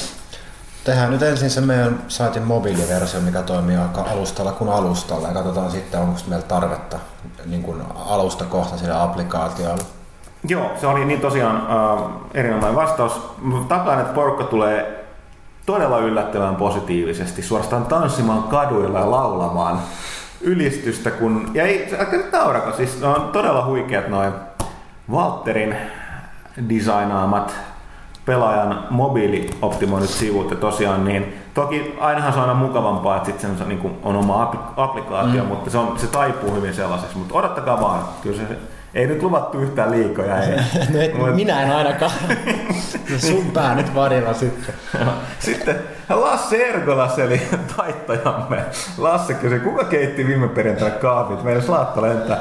Tehdään 0.84 1.10
nyt 1.10 1.22
ensin 1.22 1.50
se 1.50 1.60
meidän 1.60 2.02
saitin 2.08 2.42
mobiiliversio, 2.42 3.20
mikä 3.20 3.42
toimii 3.42 3.76
aika 3.76 4.00
alustalla 4.00 4.52
kuin 4.52 4.70
alustalla 4.70 5.28
ja 5.28 5.34
katsotaan 5.34 5.70
sitten, 5.70 6.00
onko 6.00 6.20
meillä 6.26 6.46
tarvetta 6.46 6.98
niin 7.46 7.62
kuin 7.62 7.82
alustakohtaisille 8.06 9.02
applikaatioille. 9.02 9.84
Joo, 10.48 10.70
se 10.80 10.86
oli 10.86 11.04
niin 11.04 11.20
tosiaan 11.20 11.56
äh, 11.56 12.10
erinomainen 12.34 12.76
vastaus. 12.76 13.20
Takaan, 13.68 14.00
että 14.00 14.14
porukka 14.14 14.44
tulee 14.44 15.06
todella 15.66 15.98
yllättävän 15.98 16.56
positiivisesti, 16.56 17.42
suorastaan 17.42 17.86
tanssimaan 17.86 18.42
kaduilla 18.42 18.98
ja 18.98 19.10
laulamaan 19.10 19.80
ylistystä, 20.40 21.10
kun, 21.10 21.50
ja 21.54 21.64
ei, 21.64 21.88
nyt 22.12 22.32
naurako, 22.32 22.72
siis 22.76 23.00
ne 23.00 23.06
on 23.06 23.28
todella 23.32 23.64
huikeat 23.64 24.08
noin 24.08 24.32
Walterin 25.10 25.76
designaamat 26.68 27.54
pelaajan 28.24 28.86
mobiilioptimoinnit 28.90 30.10
sivut 30.10 30.50
ja 30.50 30.56
tosiaan 30.56 31.04
niin, 31.04 31.34
toki 31.54 31.96
ainahan 32.00 32.32
se 32.32 32.38
on 32.38 32.48
aina 32.48 32.60
mukavampaa, 32.60 33.16
että 33.16 33.26
sitten 33.26 33.58
se 33.58 33.64
niin 33.64 33.98
on 34.02 34.16
oma 34.16 34.44
appli- 34.44 34.72
applikaatio, 34.76 35.42
mm. 35.42 35.48
mutta 35.48 35.70
se, 35.70 35.78
on, 35.78 35.98
se 35.98 36.06
taipuu 36.06 36.54
hyvin 36.54 36.74
sellaiseksi, 36.74 37.18
mutta 37.18 37.34
odottakaa 37.34 37.80
vaan, 37.80 38.00
kyllä 38.22 38.36
se, 38.36 38.56
ei 38.94 39.06
nyt 39.06 39.22
luvattu 39.22 39.58
yhtään 39.58 39.90
liikoja. 39.90 40.42
Ei. 40.42 40.56
No 40.94 41.00
et, 41.00 41.14
Mut- 41.14 41.34
minä 41.34 41.62
en 41.62 41.70
ainakaan. 41.76 42.12
No 43.10 43.18
sun 43.18 43.50
pää 43.54 43.74
nyt 43.74 43.94
varilla 43.94 44.34
sitten. 44.34 44.74
Sitten 45.38 45.76
Lasse 46.08 46.68
Ergolas 46.68 47.18
eli 47.18 47.42
taittajamme. 47.76 48.64
Lasse 48.98 49.34
kysyi, 49.34 49.60
kuka 49.60 49.84
keitti 49.84 50.26
viime 50.26 50.48
perjantaina 50.48 50.94
kahvit? 50.94 51.42
Meidän 51.42 51.62
slaatta 51.62 52.02
lentää. 52.02 52.38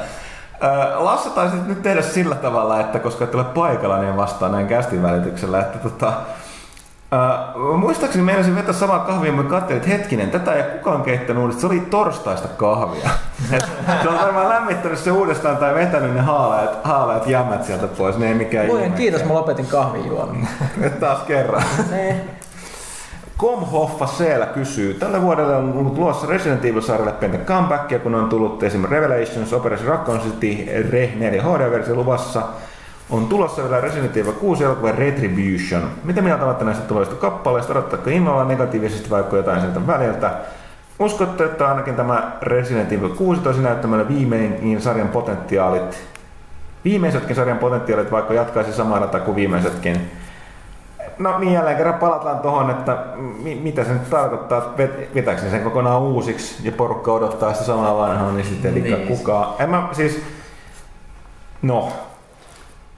Ää, 0.62 1.04
Lasse 1.06 1.30
taisi 1.30 1.56
nyt 1.68 1.82
tehdä 1.82 2.02
sillä 2.02 2.36
tavalla, 2.36 2.80
että 2.80 3.00
koska 3.00 3.24
et 3.24 3.36
ole 3.36 3.44
paikalla, 3.44 3.98
niin 4.00 4.18
vastaan 4.18 4.52
näin 4.52 4.68
kästin 4.68 5.04
välityksellä, 5.04 5.60
että 5.60 5.80
tota, 5.80 6.14
ää, 7.12 7.54
muistaakseni 7.78 8.24
meinasin 8.24 8.56
vetää 8.56 8.74
samaa 8.74 9.00
kahvia, 9.00 9.32
mutta 9.32 9.50
katselin, 9.50 9.78
että 9.78 9.90
hetkinen, 9.98 10.32
tätä 10.32 10.54
ei 10.54 10.64
kukaan 10.64 11.04
keittänyt 11.04 11.42
uudestaan, 11.42 11.62
se 11.62 11.68
oli 11.68 11.80
torstaista 11.90 12.48
kahvia. 12.48 13.10
Se 14.04 14.10
on 14.10 14.18
varmaan 14.20 14.50
lämmittänyt 14.50 15.00
se 15.00 15.12
uudestaan 15.12 15.58
tai 15.58 15.76
vetänyt 15.76 16.14
ne 16.14 16.22
haaleat, 16.22 16.80
haaleat 16.84 17.28
jämät 17.28 17.64
sieltä 17.64 17.88
pois, 17.88 18.18
ne 18.18 18.28
ei 18.28 18.34
mikään 18.34 18.68
Voi 18.68 18.84
ihme. 18.84 18.98
kiitos, 18.98 19.24
mä 19.26 19.34
lopetin 19.34 19.66
kahvin. 19.66 20.12
Nyt 20.78 21.00
taas 21.00 21.20
kerran. 21.20 21.64
Ne. 21.92 22.16
Komhoffa 23.38 24.08
Seellä 24.08 24.46
kysyy, 24.46 24.94
tällä 24.94 25.22
vuodella 25.22 25.58
on 25.58 25.74
ollut 25.78 25.98
luossa 25.98 26.28
Resident 26.28 26.66
Evil-sarjalle 26.66 27.12
pientä 27.12 27.38
comebackia, 27.38 28.00
kun 28.00 28.16
on 28.16 28.30
tullut 28.30 28.64
esimerkiksi 28.64 28.96
Revelations, 29.00 29.54
Operation 29.54 29.88
Raccoon 29.88 30.20
City, 30.22 30.66
Re 30.92 31.12
4 31.16 31.44
HD-versio 31.44 31.96
luvassa. 31.96 32.42
On 33.10 33.28
tulossa 33.28 33.62
vielä 33.64 33.82
Resident 33.82 34.18
Evil 34.18 34.32
6 34.32 34.64
elokuva 34.64 34.92
Retribution. 34.92 35.90
Mitä 36.04 36.22
mieltä 36.22 36.46
olette 36.46 36.66
näistä 36.66 36.84
tulevista 36.84 37.16
kappaleista? 37.16 37.74
Odottaako 37.74 38.10
innolla 38.10 38.46
negatiivisesti 38.46 39.10
vaikka 39.10 39.38
jotain 39.38 39.62
sieltä 39.62 39.88
väliltä? 39.88 40.32
uskotte, 41.00 41.44
että 41.46 41.68
ainakin 41.68 41.96
tämä 41.96 42.32
Resident 42.42 42.92
Evil 42.92 43.10
6 43.10 43.42
toisi 43.42 43.62
näyttämällä 43.62 44.08
viimeinkin 44.08 44.82
sarjan 44.82 45.08
potentiaalit, 45.10 46.00
viimeisetkin 46.86 47.36
sarjan 47.36 47.58
potentiaalit, 47.58 48.12
vaikka 48.12 48.34
jatkaisi 48.34 48.74
samaa 48.74 49.00
rataa 49.00 49.20
kuin 49.20 49.36
viimeisetkin. 49.36 50.12
No 51.20 51.40
niin, 51.40 51.54
jälleen 51.54 51.78
kerran 51.78 51.94
palataan 52.00 52.40
tuohon, 52.40 52.70
että 52.70 52.98
mi- 53.44 53.56
mitä 53.64 53.84
se 53.84 53.94
nyt 53.94 54.10
tarkoittaa, 54.10 54.58
että 54.58 54.84
vet- 54.84 55.16
vetääkö 55.16 55.42
sen 55.42 55.64
kokonaan 55.64 56.02
uusiksi 56.02 56.56
ja 56.68 56.72
porukka 56.72 57.12
odottaa 57.14 57.54
sitä 57.54 57.66
samaa 57.66 57.98
vanhaa, 57.98 58.32
niin 58.32 58.46
sitten 58.46 58.74
ei 58.76 58.82
Niin. 58.82 59.08
kukaan. 59.08 59.54
En 59.60 59.70
mä 59.70 59.88
siis, 59.92 60.22
no, 61.62 61.90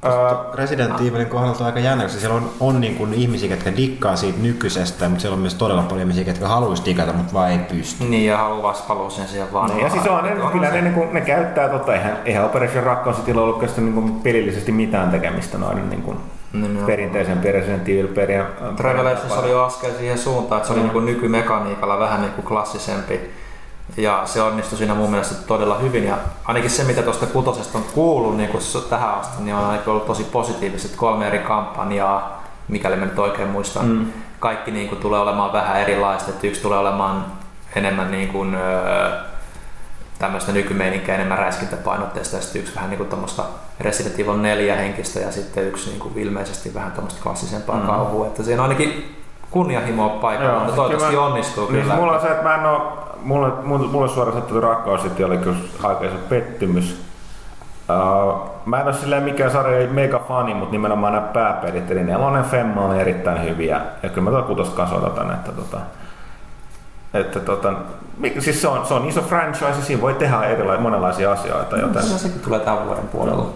Ää, 0.03 0.35
Resident 0.53 1.01
Evilin 1.01 1.27
kohdalta 1.27 1.59
on 1.59 1.65
aika 1.65 1.79
jännä, 1.79 2.03
koska 2.03 2.19
siellä 2.19 2.35
on, 2.37 2.49
on 2.59 2.81
niin 2.81 2.95
kuin 2.95 3.13
ihmisiä, 3.13 3.49
jotka 3.49 3.71
dikkaa 3.77 4.15
siitä 4.15 4.39
nykyisestä, 4.41 5.09
mutta 5.09 5.21
siellä 5.21 5.35
on 5.35 5.41
myös 5.41 5.53
todella 5.55 5.81
paljon 5.81 5.99
ihmisiä, 5.99 6.23
jotka 6.27 6.47
haluaisi 6.47 6.85
digata, 6.85 7.13
mutta 7.13 7.33
vaan 7.33 7.51
ei 7.51 7.57
pysty. 7.57 8.03
Niin, 8.03 8.25
ja 8.25 8.37
haluaa 8.37 8.73
paluusen 8.87 9.27
siihen 9.27 9.53
vaan. 9.53 9.69
Niin, 9.69 9.83
ja 9.83 9.89
siis 9.89 10.07
on, 10.07 10.23
ne, 10.23 10.31
kyllä 10.51 10.69
ne, 10.69 10.81
niin 10.81 10.93
kuin, 10.93 11.13
ne 11.13 11.21
käyttää, 11.21 11.69
tota, 11.69 11.93
eihän, 11.93 12.17
eihän 12.25 12.45
Operation 12.45 12.83
Raccoon 12.83 13.15
Cityllä 13.15 13.41
ollut 13.41 13.55
oikeastaan 13.55 13.85
niin 13.85 13.93
kuin 13.93 14.21
pelillisesti 14.21 14.71
mitään 14.71 15.11
tekemistä 15.11 15.57
noiden 15.57 15.89
niin 15.89 16.01
kuin, 16.01 16.17
Nimenomaan. 16.53 16.85
perinteisen 16.85 17.43
Resident 17.43 17.89
Evil 17.89 18.07
perin. 18.07 18.43
Revelations 18.79 19.37
oli 19.37 19.49
jo 19.51 19.63
askel 19.63 19.91
siihen 19.97 20.17
suuntaan, 20.17 20.61
että 20.61 20.73
se 20.73 20.79
oli 20.79 20.89
niin 20.89 21.05
nykymekaniikalla 21.05 21.99
vähän 21.99 22.21
niin 22.21 22.33
kuin 22.33 22.45
klassisempi. 22.45 23.40
Ja 23.97 24.21
se 24.25 24.41
onnistui 24.41 24.77
siinä 24.77 24.93
mun 24.93 25.09
mielestä 25.09 25.35
todella 25.47 25.77
hyvin. 25.77 26.03
Ja 26.03 26.17
ainakin 26.45 26.69
se, 26.69 26.83
mitä 26.83 27.01
tuosta 27.01 27.25
kutosesta 27.25 27.77
on 27.77 27.83
kuullut 27.93 28.37
niin 28.37 28.49
kuin 28.49 28.63
tähän 28.89 29.13
asti, 29.13 29.43
niin 29.43 29.55
on 29.55 29.65
ainakin 29.65 29.89
ollut 29.89 30.05
tosi 30.05 30.23
positiiviset 30.23 30.95
kolme 30.95 31.27
eri 31.27 31.39
kampanjaa, 31.39 32.43
mikäli 32.67 32.95
mä 32.95 33.05
nyt 33.05 33.19
oikein 33.19 33.49
muistan. 33.49 33.85
Mm. 33.85 34.05
Kaikki 34.39 34.71
niin 34.71 34.89
kuin, 34.89 35.01
tulee 35.01 35.19
olemaan 35.19 35.53
vähän 35.53 35.81
erilaista. 35.81 36.29
Että 36.31 36.47
yksi 36.47 36.61
tulee 36.61 36.79
olemaan 36.79 37.25
enemmän 37.75 38.11
niin 38.11 38.27
kuin, 38.27 38.55
öö, 38.55 39.11
tämmöistä 40.19 40.51
nykymeininkiä 40.51 41.15
enemmän 41.15 41.37
räiskintäpainotteista 41.37 42.35
ja 42.35 42.41
sitten 42.41 42.61
yksi 42.61 42.75
vähän 42.75 42.89
niin 42.89 43.05
tämmöistä 43.05 43.43
Resident 43.79 44.19
Evil 44.19 44.37
4 44.37 44.75
henkistä 44.75 45.19
ja 45.19 45.31
sitten 45.31 45.67
yksi 45.67 45.89
niin 45.89 45.99
kuin 45.99 46.17
ilmeisesti 46.17 46.73
vähän 46.73 46.91
tämmöistä 46.91 47.23
klassisempaa 47.23 47.79
mm. 47.79 47.85
kauhua. 47.87 48.27
Että 48.27 48.43
siinä 48.43 48.61
on 48.63 48.69
ainakin 48.69 49.15
kunnianhimoa 49.51 50.09
paikalla, 50.09 50.59
mutta 50.59 50.75
toivottavasti 50.75 51.15
mä- 51.15 51.25
onnistuu 51.25 51.71
niin, 51.71 51.81
kyllä. 51.81 51.95
Mulla 51.95 52.11
on 52.11 52.21
se, 52.21 52.27
että 52.27 52.43
mä 52.43 52.55
en 52.55 52.65
oo, 52.65 53.10
mulle, 53.21 53.51
mulle, 53.63 53.87
mulle 53.87 54.09
suoraan 54.09 54.37
sattunut 54.37 54.63
rakkaus 54.63 55.01
sitten 55.01 55.25
oli 55.25 55.37
kyllä 55.37 55.57
pettymys. 56.29 57.01
Uh, 57.89 58.49
mä 58.65 58.79
en 58.79 58.85
ole 58.85 58.93
silleen 58.93 59.23
mikään 59.23 59.51
sarja 59.51 59.89
mega 59.89 60.19
fani, 60.19 60.53
mutta 60.53 60.71
nimenomaan 60.71 61.13
nämä 61.13 61.27
pääpelit, 61.27 61.91
eli 61.91 62.03
nelonen 62.03 62.43
Femma 62.43 62.81
on 62.81 62.99
erittäin 62.99 63.43
hyviä. 63.43 63.81
Ja 64.03 64.09
kyllä 64.09 64.21
mä 64.21 64.29
tuota 64.29 64.47
kutosta 64.47 64.75
kanssa 64.75 64.95
odotan, 64.95 65.31
että 65.31 65.51
tota, 65.51 65.77
että 67.13 67.39
tota, 67.39 67.73
siis 68.39 68.61
se 68.61 68.67
on, 68.67 68.85
se 68.85 68.93
on 68.93 69.07
iso 69.07 69.21
franchise, 69.21 69.81
siinä 69.81 70.01
voi 70.01 70.13
tehdä 70.13 70.43
erilaisia, 70.43 70.81
monenlaisia 70.81 71.31
asioita, 71.31 71.77
joten 71.77 72.01
Kyllä 72.03 72.17
sekin 72.17 72.41
tulee 72.41 72.59
tämän 72.59 72.85
vuoden 72.85 73.07
puolella. 73.07 73.49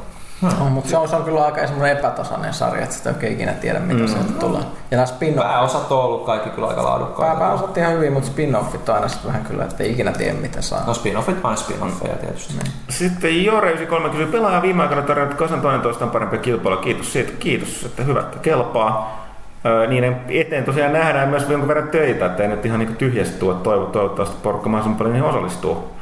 On, 0.44 0.72
mutta 0.72 0.90
se 0.90 0.98
on, 0.98 1.08
se 1.08 1.16
on 1.16 1.24
kyllä 1.24 1.46
aika 1.46 1.68
semmoinen 1.68 1.98
epätasainen 1.98 2.54
sarja, 2.54 2.84
että 2.84 2.96
sitä 2.96 3.10
ei 3.10 3.14
oikein 3.14 3.34
ikinä 3.34 3.52
tiedä, 3.52 3.80
mitä 3.80 4.00
mm. 4.00 4.08
sieltä 4.08 4.34
tulee. 4.40 4.62
Ja 4.62 4.98
nämä 4.98 5.06
spin 5.06 5.34
Pääosat 5.34 5.92
on 5.92 6.04
ollut 6.04 6.26
kaikki 6.26 6.50
kyllä 6.50 6.68
aika 6.68 6.84
laadukkaita. 6.84 7.36
Pääosat 7.36 7.78
ihan 7.78 7.94
hyvin, 7.94 8.14
mutta 8.14 8.30
spin-offit 8.30 8.90
on 8.90 8.96
aina 8.96 9.08
sitten 9.08 9.28
vähän 9.28 9.46
kyllä, 9.46 9.64
että 9.64 9.84
ei 9.84 9.92
ikinä 9.92 10.12
tiedä 10.12 10.34
mitä 10.34 10.62
saa. 10.62 10.84
No 10.88 10.94
spin-offit 10.94 11.44
vain 11.44 11.58
spin-offeja 11.58 12.16
tietysti. 12.16 12.54
Sitten 12.90 13.32
Jore93 13.32 14.10
kysyy, 14.10 14.28
pelaaja 14.28 14.62
viime 14.62 14.82
aikoina 14.84 15.04
tarjonnut 15.04 15.38
kasan 15.38 15.62
toinen 15.62 15.82
toistaan 15.82 16.12
parempia 16.12 16.40
kilpailua. 16.40 16.82
Kiitos 16.82 17.14
siitä. 17.14 17.32
Kiitos, 17.40 17.86
että 17.86 18.04
hyvä, 18.04 18.20
että 18.20 18.40
kelpaa. 18.40 19.26
Öö, 19.66 19.88
niiden 19.88 20.22
eteen 20.30 20.64
tosiaan 20.64 20.94
nähdään 20.94 21.30
myös 21.30 21.50
jonkun 21.50 21.68
verran 21.68 21.88
töitä, 21.88 22.26
että 22.26 22.44
ei 22.44 22.50
nyt 22.50 22.66
ihan 22.66 22.80
niin 22.80 22.96
tyhjästä 22.96 23.40
tuo, 23.40 23.54
toivo, 23.54 23.86
toivottavasti 23.86 24.36
porukka 24.44 24.70
mahdollisimman 24.70 24.98
paljon 24.98 25.14
niihin 25.14 25.30
osallistuu. 25.30 25.95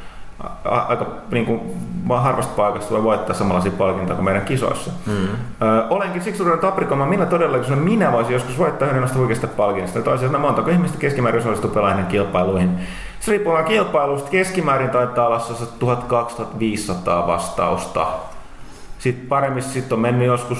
Aika 0.64 1.06
niin 1.30 1.46
kuin, 1.46 1.60
vaan 2.08 2.22
harvasta 2.22 2.52
paikasta 2.56 2.90
voi 2.90 3.02
voittaa 3.02 3.36
samanlaisia 3.36 3.72
palkintoja 3.78 4.14
kuin 4.14 4.24
meidän 4.24 4.44
kisoissa. 4.44 4.90
Mm. 5.06 5.28
Öö, 5.62 5.88
olenkin 5.90 6.22
siksi 6.22 6.42
ruvennut 6.42 6.64
aprikoimaan, 6.64 7.10
millä 7.10 7.26
todellakin 7.26 7.78
minä 7.78 8.12
voisin 8.12 8.32
joskus 8.32 8.58
voittaa 8.58 8.88
yhden 8.88 9.00
noista 9.00 9.18
huikeista 9.18 9.46
palkinnosta. 9.46 10.02
Toisaalta 10.02 10.38
montako 10.38 10.70
ihmistä 10.70 10.98
keskimäärin 10.98 11.40
osallistuu 11.40 11.70
pelaajien 11.70 12.06
kilpailuihin. 12.06 12.80
Se 13.20 13.30
riippuu 13.30 13.52
kilpailusta. 13.68 14.30
Keskimäärin 14.30 14.90
taitaa 14.90 15.26
olla 15.26 15.38
se 15.38 15.52
1200-1500 15.52 17.26
vastausta. 17.26 18.06
Sitten 18.98 19.28
paremmissa 19.28 19.72
sit 19.72 19.92
on 19.92 20.00
mennyt 20.00 20.26
joskus 20.26 20.58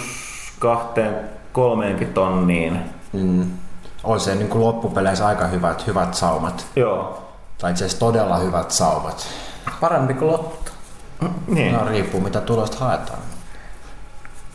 kahteen 0.59 1.14
kolmeenkin 1.52 2.14
tonniin. 2.14 2.78
Mm. 3.12 3.44
On 4.05 4.20
se 4.20 4.34
niin 4.34 4.48
kuin 4.48 4.64
loppupeleissä 4.64 5.26
aika 5.26 5.46
hyvät, 5.46 5.86
hyvät 5.86 6.14
saumat. 6.14 6.66
Joo. 6.76 7.22
Tai 7.59 7.70
itse 7.70 7.84
asiassa 7.84 8.06
todella 8.06 8.36
hyvät 8.36 8.70
saumat. 8.70 9.26
Parempi 9.80 10.14
kuin 10.14 10.30
lotto. 10.30 10.70
Niin. 11.46 11.72
No, 11.72 11.84
riippuu 11.88 12.20
mitä 12.20 12.40
tulosta 12.40 12.76
haetaan. 12.78 13.18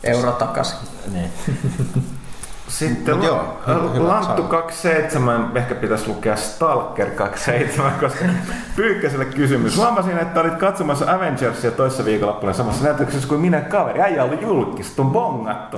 Euro 0.04 0.32
takaisin. 0.32 0.78
Niin. 1.12 1.32
Sitten 2.70 3.14
Mut 3.16 3.24
la- 3.24 3.28
joo, 3.30 3.92
hyvä 3.94 4.08
Lanttu 4.08 4.26
sauva. 4.42 4.48
27, 4.48 5.50
ehkä 5.54 5.74
pitäisi 5.74 6.08
lukea 6.08 6.36
Stalker 6.36 7.10
27, 7.10 7.92
koska 8.00 8.24
Pyykkäselle 8.76 9.24
kysymys. 9.24 9.76
Huomasin, 9.76 10.18
että 10.18 10.40
olit 10.40 10.54
katsomassa 10.54 11.12
Avengersia 11.14 11.70
toissa 11.70 12.04
viikonloppuna 12.04 12.52
samassa 12.52 12.84
näytöksessä 12.84 13.28
kuin 13.28 13.40
minä 13.40 13.60
kaveri. 13.60 14.00
Äijä 14.00 14.24
oli 14.24 14.38
julkistettu, 14.42 15.04
bongattu. 15.04 15.76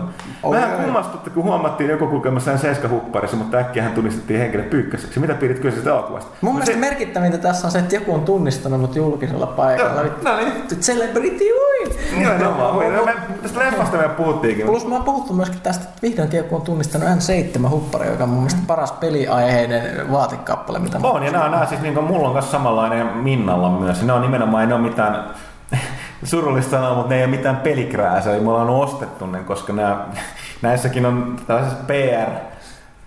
Vähän 0.50 0.70
kummastutti, 0.82 1.30
kun 1.30 1.42
huomattiin 1.44 1.90
joku 1.90 2.06
kulkemassa 2.06 2.50
sen 2.50 2.58
seiskahupparissa, 2.58 3.36
mutta 3.36 3.56
äkkiä 3.56 3.82
hän 3.82 3.92
tunnistettiin 3.92 4.40
henkilö 4.40 4.62
Pyykkäseksi. 4.62 5.20
Mitä 5.20 5.34
pidit 5.34 5.58
kyllä 5.58 5.74
siitä 5.74 5.90
elokuvasta? 5.90 6.30
Mun 6.40 6.48
No 6.48 6.52
mielestä 6.58 6.74
se- 6.74 6.80
merkittävintä 6.80 7.38
tässä 7.38 7.66
on 7.66 7.70
se, 7.70 7.78
että 7.78 7.94
joku 7.94 8.14
on 8.14 8.20
tunnistanut 8.24 8.80
mut 8.80 8.96
julkisella 8.96 9.46
paikalla. 9.46 10.02
Nyt 10.02 10.22
no 10.22 10.36
niin. 10.36 10.52
Celebrity! 10.80 11.44
Nimenomaan. 12.18 12.76
Me- 12.78 13.04
me- 13.04 13.14
Tästä 13.42 13.58
leffasta 13.60 13.96
me 13.96 14.08
puhuttiinkin. 14.08 14.66
Plus 14.66 14.86
mä 14.86 14.94
oon 14.94 15.04
puhuttu 15.04 15.32
myöskin 15.32 15.60
tästä, 15.60 15.84
että 15.84 16.02
vihdoinkin 16.02 16.38
joku 16.38 16.56
on 16.56 16.62
tunnistanut 16.62 17.08
N7-huppari, 17.08 18.06
joka 18.06 18.24
on 18.24 18.30
mun 18.30 18.38
mielestä 18.38 18.60
paras 18.66 18.92
peliaiheinen 18.92 20.12
vaatekappale, 20.12 20.78
mitä 20.78 20.98
mä 20.98 21.08
On, 21.08 21.22
ja 21.24 21.32
nämä, 21.32 21.48
nämä 21.48 21.66
siis 21.66 21.80
niin 21.80 21.94
kuin, 21.94 22.06
mulla 22.06 22.28
on 22.28 22.34
kanssa 22.34 22.52
samanlainen 22.52 23.06
Minnalla 23.06 23.70
myös. 23.70 24.02
Ne 24.02 24.12
on 24.12 24.22
nimenomaan, 24.22 24.60
ei 24.60 24.66
ne 24.66 24.74
ole 24.74 24.82
mitään 24.82 25.24
surullista 26.24 26.70
sanoa, 26.70 26.94
mutta 26.94 27.08
ne 27.08 27.16
ei 27.16 27.24
ole 27.24 27.30
mitään 27.30 27.56
pelikrääsöjä. 27.56 28.42
Mulla 28.42 28.62
on 28.62 28.70
ostettu 28.70 29.26
ne, 29.26 29.38
koska 29.38 29.72
nämä, 29.72 29.96
näissäkin 30.62 31.06
on 31.06 31.36
tällaisessa 31.46 31.84
PR, 31.86 32.51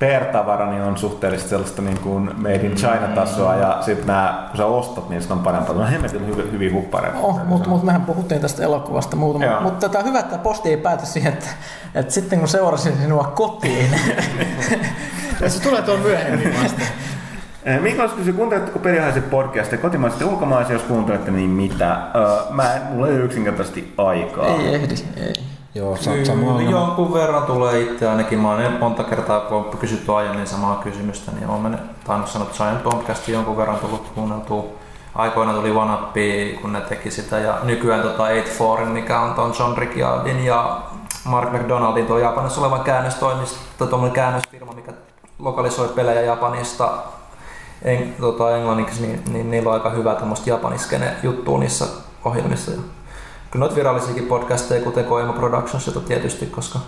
PR-tavara 0.05 0.69
niin 0.69 0.81
on 0.81 0.97
suhteellisesti 0.97 1.49
sellaista 1.49 1.81
niin 1.81 1.99
kuin 1.99 2.31
made 2.37 2.55
in 2.55 2.75
China-tasoa 2.75 3.55
ja 3.55 3.77
sitten 3.81 4.07
nämä, 4.07 4.47
kun 4.47 4.57
sä 4.57 4.65
ostat, 4.65 5.09
niin 5.09 5.21
sitten 5.21 5.37
on 5.37 5.43
parempaa. 5.43 5.75
Ne 5.75 5.81
on 5.81 5.89
hemmetin 5.89 6.27
hyviä, 6.27 6.45
hyviä 6.51 6.73
huppareita. 6.73 7.19
Oh, 7.19 7.45
mutta 7.45 7.69
mut 7.69 7.83
mehän 7.83 8.01
puhuttiin 8.01 8.41
tästä 8.41 8.63
elokuvasta 8.63 9.15
muutama. 9.15 9.61
Mutta 9.61 9.89
tota, 9.89 10.03
hyvä, 10.03 10.19
että 10.19 10.37
posti 10.37 10.69
ei 10.69 10.77
pääty 10.77 11.05
siihen, 11.05 11.33
että, 11.33 11.49
että 11.95 12.13
sitten 12.13 12.39
kun 12.39 12.47
seurasin 12.47 12.97
sinua 13.01 13.23
kotiin, 13.23 13.89
Ja 15.41 15.49
se 15.49 15.61
tulee 15.61 15.81
tuon 15.81 15.99
myöhemmin 15.99 16.53
vasta. 16.63 16.81
Eh, 17.65 17.81
Mikael 17.81 18.09
kysyy, 18.09 18.33
kuunteletteko 18.33 18.79
pelihaisen 18.79 19.23
podcastia 19.23 19.77
kotimaisesti 19.77 20.23
ja 20.23 20.29
ulkomaisia, 20.29 20.73
jos 20.73 20.83
kuuntelette, 20.83 21.31
niin 21.31 21.49
mitä? 21.49 21.93
Öö, 22.15 22.51
mä 22.51 22.75
en, 22.75 22.81
mulla 22.81 23.07
ei 23.07 23.13
ole 23.13 23.23
yksinkertaisesti 23.23 23.93
aikaa. 23.97 24.47
ei 24.47 24.75
ehdi. 24.75 24.95
Ei. 25.17 25.33
Joo, 25.75 25.97
Kyllä, 26.03 26.25
samoin. 26.25 26.69
jonkun 26.69 27.13
verran 27.13 27.43
tulee 27.43 27.81
itse 27.81 28.09
ainakin. 28.09 28.39
Mä 28.39 28.51
oon 28.51 28.77
monta 28.79 29.03
kertaa, 29.03 29.39
kun 29.39 29.57
on 29.57 29.77
kysytty 29.77 30.13
aiemmin 30.13 30.47
samaa 30.47 30.75
kysymystä, 30.75 31.31
niin 31.31 31.61
mennyt, 31.61 31.81
tainnut 32.03 32.29
sanoa, 32.29 32.47
että 32.47 32.63
Giant 32.63 32.83
Bombcastin 32.83 33.33
jonkun 33.33 33.57
verran 33.57 33.77
tullut 33.77 34.11
kuunneltua. 34.15 34.65
Aikoina 35.15 35.53
tuli 35.53 35.71
One 35.71 35.93
Up, 35.93 36.13
kun 36.61 36.73
ne 36.73 36.81
teki 36.81 37.11
sitä, 37.11 37.39
ja 37.39 37.57
nykyään 37.63 38.01
tota 38.01 38.17
84, 38.17 38.85
mikä 38.85 39.19
on 39.19 39.33
ton 39.33 39.53
John 39.59 39.77
Ricciardin 39.77 40.45
ja 40.45 40.81
Mark 41.25 41.51
McDonaldin 41.53 42.05
tuo 42.05 42.17
Japanissa 42.17 42.61
oleva 42.61 42.79
käännöstoimisto, 42.79 43.85
tuommoinen 43.85 44.15
käännösfirma, 44.15 44.71
mikä 44.71 44.91
lokalisoi 45.39 45.87
pelejä 45.87 46.21
Japanista 46.21 46.89
en, 47.81 48.15
tota, 48.21 48.57
englanniksi, 48.57 49.01
niin, 49.01 49.21
niin, 49.31 49.51
niillä 49.51 49.69
on 49.69 49.73
aika 49.73 49.89
hyvä 49.89 50.15
tämmöistä 50.15 50.49
japaniskene 50.49 51.13
juttua 51.23 51.59
niissä 51.59 51.85
ohjelmissa. 52.25 52.71
Kyllä 53.55 53.63
noita 53.63 53.75
virallisiakin 53.75 54.25
podcasteja, 54.25 54.83
kuten 54.83 55.05
Koema 55.05 55.33
Productions, 55.33 55.87
jota 55.87 55.99
tietysti, 55.99 56.45
koska 56.45 56.79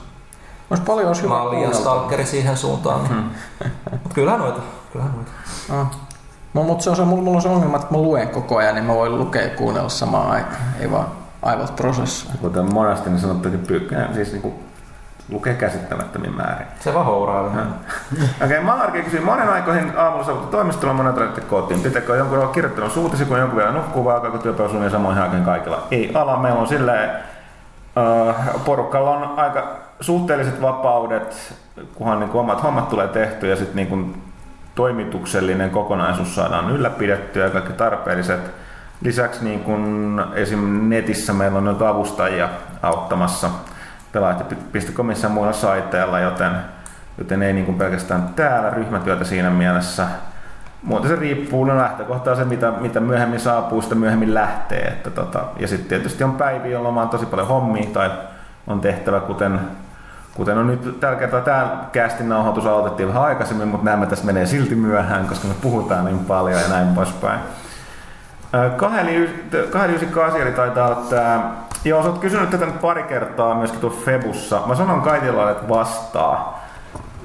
Olisi 0.70 0.84
paljon 0.84 1.08
olisi 1.08 1.22
hyvä 1.22 1.34
mä 1.34 1.40
kuunneltavaa. 1.40 1.82
stalkeri 1.82 2.26
siihen 2.26 2.58
suuntaan. 2.58 3.04
Niin. 3.04 3.32
Mutta 3.92 4.14
kyllähän 4.16 4.40
noita, 4.40 4.62
kyllähän 4.94 5.14
noita. 5.16 5.32
Ah. 5.70 5.92
No, 6.54 6.64
mutta 6.64 6.84
se 6.84 6.90
on 6.90 6.96
se, 6.96 7.04
mulla, 7.04 7.24
mulla 7.24 7.36
on 7.36 7.42
se 7.42 7.50
ongelma, 7.50 7.78
että 7.78 7.88
mä 7.92 7.98
luen 7.98 8.30
koko 8.30 8.58
ajan, 8.58 8.76
niin 8.76 8.86
mä 8.86 8.94
voin 8.94 9.18
lukea 9.18 9.42
ja 9.42 9.50
kuunnella 9.50 9.90
samaan 9.90 10.32
aikaan. 10.32 10.62
Ei 10.80 10.92
vaan 10.92 11.08
aivot 11.42 11.76
prosessoi. 11.76 12.32
Kuten 12.42 12.74
monesti 12.74 13.10
niin 13.10 13.20
sanottukin 13.20 13.60
pyykkäinen, 13.60 14.14
siis 14.14 14.32
niin 14.32 14.42
kuin 14.42 14.54
lukee 15.30 15.54
käsittämättömin 15.54 16.36
määrin. 16.36 16.68
Se 16.80 16.94
vaan 16.94 17.06
hourailee. 17.06 17.64
Okei, 18.14 18.28
okay, 18.46 18.60
Malarki 18.62 19.02
kysyi, 19.02 19.20
monen 19.20 19.50
aikoihin 19.50 19.98
aamulla 19.98 20.24
saavuttu 20.24 20.48
toimistolla, 20.48 20.94
monen 20.94 21.14
tarvitte 21.14 21.42
kotiin. 21.42 21.82
Pitääkö 21.82 22.16
jonkun 22.16 22.38
olla 22.38 22.48
kirjoittanut 22.48 22.92
suutisi, 22.92 23.26
kun 23.26 23.40
jonkun 23.40 23.58
vielä 23.58 23.72
nukkuu, 23.72 24.06
vai 24.06 24.16
alkaako 24.16 24.38
työpäivä 24.38 24.70
suunnilleen 24.70 24.92
samoihin 24.92 25.24
aikoihin 25.24 25.46
kaikilla? 25.46 25.88
Ei 25.92 26.12
ala, 26.14 26.38
meillä 26.38 26.60
on 26.60 26.68
silleen, 26.68 27.10
uh, 27.96 28.64
porukalla 28.66 29.12
on 29.12 29.40
aika 29.40 29.78
suhteelliset 30.02 30.62
vapaudet, 30.62 31.56
kunhan 31.96 32.20
niin 32.20 32.30
kuin 32.30 32.40
omat 32.40 32.64
hommat 32.64 32.90
tulee 32.90 33.08
tehty 33.08 33.48
ja 33.48 33.56
sitten 33.56 33.76
niin 33.76 33.88
kuin 33.88 34.24
toimituksellinen 34.76 35.70
kokonaisuus 35.70 36.36
saadaan 36.36 36.72
ylläpidettyä 36.72 37.44
ja 37.44 37.50
kaikki 37.50 37.74
tarpeelliset. 37.74 38.40
Lisäksi 39.02 39.44
niin 39.44 39.60
kun 39.60 40.26
esim. 40.34 40.90
netissä 40.90 41.34
meillä 41.34 41.58
on 41.58 41.66
nyt 41.66 41.82
avustajia 41.82 42.50
auttamassa 42.82 43.50
pelaajat.comissa 44.12 45.28
ja 45.28 45.34
muilla 45.34 45.54
saiteilla, 45.54 46.20
joten, 46.20 46.52
joten 47.18 47.42
ei 47.42 47.54
niin 47.54 47.76
pelkästään 47.76 48.30
täällä 48.36 48.70
ryhmätyötä 48.70 49.24
siinä 49.24 49.50
mielessä. 49.50 50.08
Muuten 50.84 51.10
se 51.10 51.16
riippuu, 51.16 51.66
no 51.66 51.78
lähtökohta 51.78 52.32
on 52.32 52.38
se, 52.38 52.46
mitä, 52.46 52.72
mitä 52.72 53.00
myöhemmin 53.00 53.40
saapuu, 53.40 53.82
sitä 53.82 53.96
myöhemmin 53.96 54.34
lähtee. 54.34 54.88
Että 54.88 55.10
tota, 55.10 55.44
ja 55.60 55.68
sitten 55.68 55.90
tietysti 55.90 56.24
on 56.24 56.36
päiviä, 56.36 56.72
jolloin 56.72 56.98
on 56.98 57.10
tosi 57.10 57.26
paljon 57.26 57.48
hommia 57.48 57.90
tai 57.94 58.12
on 58.68 58.82
tehtävä, 58.82 59.20
kuten, 59.20 59.60
kuten 60.36 60.58
on 60.58 60.68
nyt 60.68 61.00
tällä 61.00 61.20
kertaa 61.20 61.42
tämä 61.42 61.86
kästin 61.92 62.30
nauhoitus 62.30 62.66
aloitettiin 62.66 63.10
vähän 63.10 63.24
aikaisemmin, 63.24 63.68
mutta 63.68 63.86
näemme 63.86 64.06
tässä 64.06 64.26
menee 64.26 64.46
silti 64.46 64.76
myöhään, 64.76 65.28
koska 65.28 65.48
me 65.48 65.54
puhutaan 65.62 66.06
niin 66.06 66.20
paljon 66.20 66.62
ja 66.62 66.68
näin 66.68 66.88
poispäin. 66.88 67.40
298 68.78 70.42
eli 70.42 70.52
taitaa 70.52 70.88
olla 70.88 71.02
tämä... 71.10 71.52
Joo, 71.88 72.04
sä 72.04 72.10
oot 72.10 72.18
kysynyt 72.20 72.50
tätä 72.50 72.66
nyt 72.66 72.82
pari 72.82 73.04
kertaa 73.04 73.56
myöskin 73.56 73.80
tuossa 73.80 74.06
Febussa. 74.06 74.62
Mä 74.66 74.76
sanon 74.76 75.02
Kaitilla, 75.02 75.52
että 75.52 75.70
vastaa. 75.70 76.66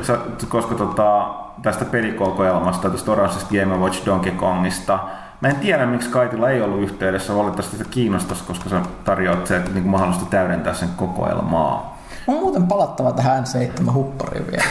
Sä, 0.03 0.19
koska 0.49 0.75
tota, 0.75 1.35
tästä 1.63 1.85
pelikokoelmasta, 1.85 2.91
tästä 2.91 3.13
oranssista 3.13 3.51
Game 3.51 3.77
Watch 3.77 4.07
Donkey 4.07 4.33
Kongista. 4.33 4.99
Mä 5.41 5.49
en 5.49 5.57
tiedä, 5.57 5.87
miksi 5.87 6.11
Kaitilla 6.11 6.51
ei 6.51 6.63
ollut 6.63 6.83
yhteydessä. 6.83 7.37
Valitettavasti 7.37 7.77
sitä 7.77 7.91
kiinnostaisi, 7.91 8.45
koska 8.45 8.69
sä 8.69 8.81
tarjoat 9.05 9.47
se 9.47 9.63
niin 9.75 9.87
mahdollista 9.87 10.27
täydentää 10.27 10.75
sen 10.75 10.89
kokoelmaa. 10.97 11.92
On 12.27 12.35
muuten 12.35 12.67
palattava 12.67 13.13
tähän 13.13 13.45
N7 13.45 13.93
huppariin 13.93 14.47
vielä. 14.51 14.65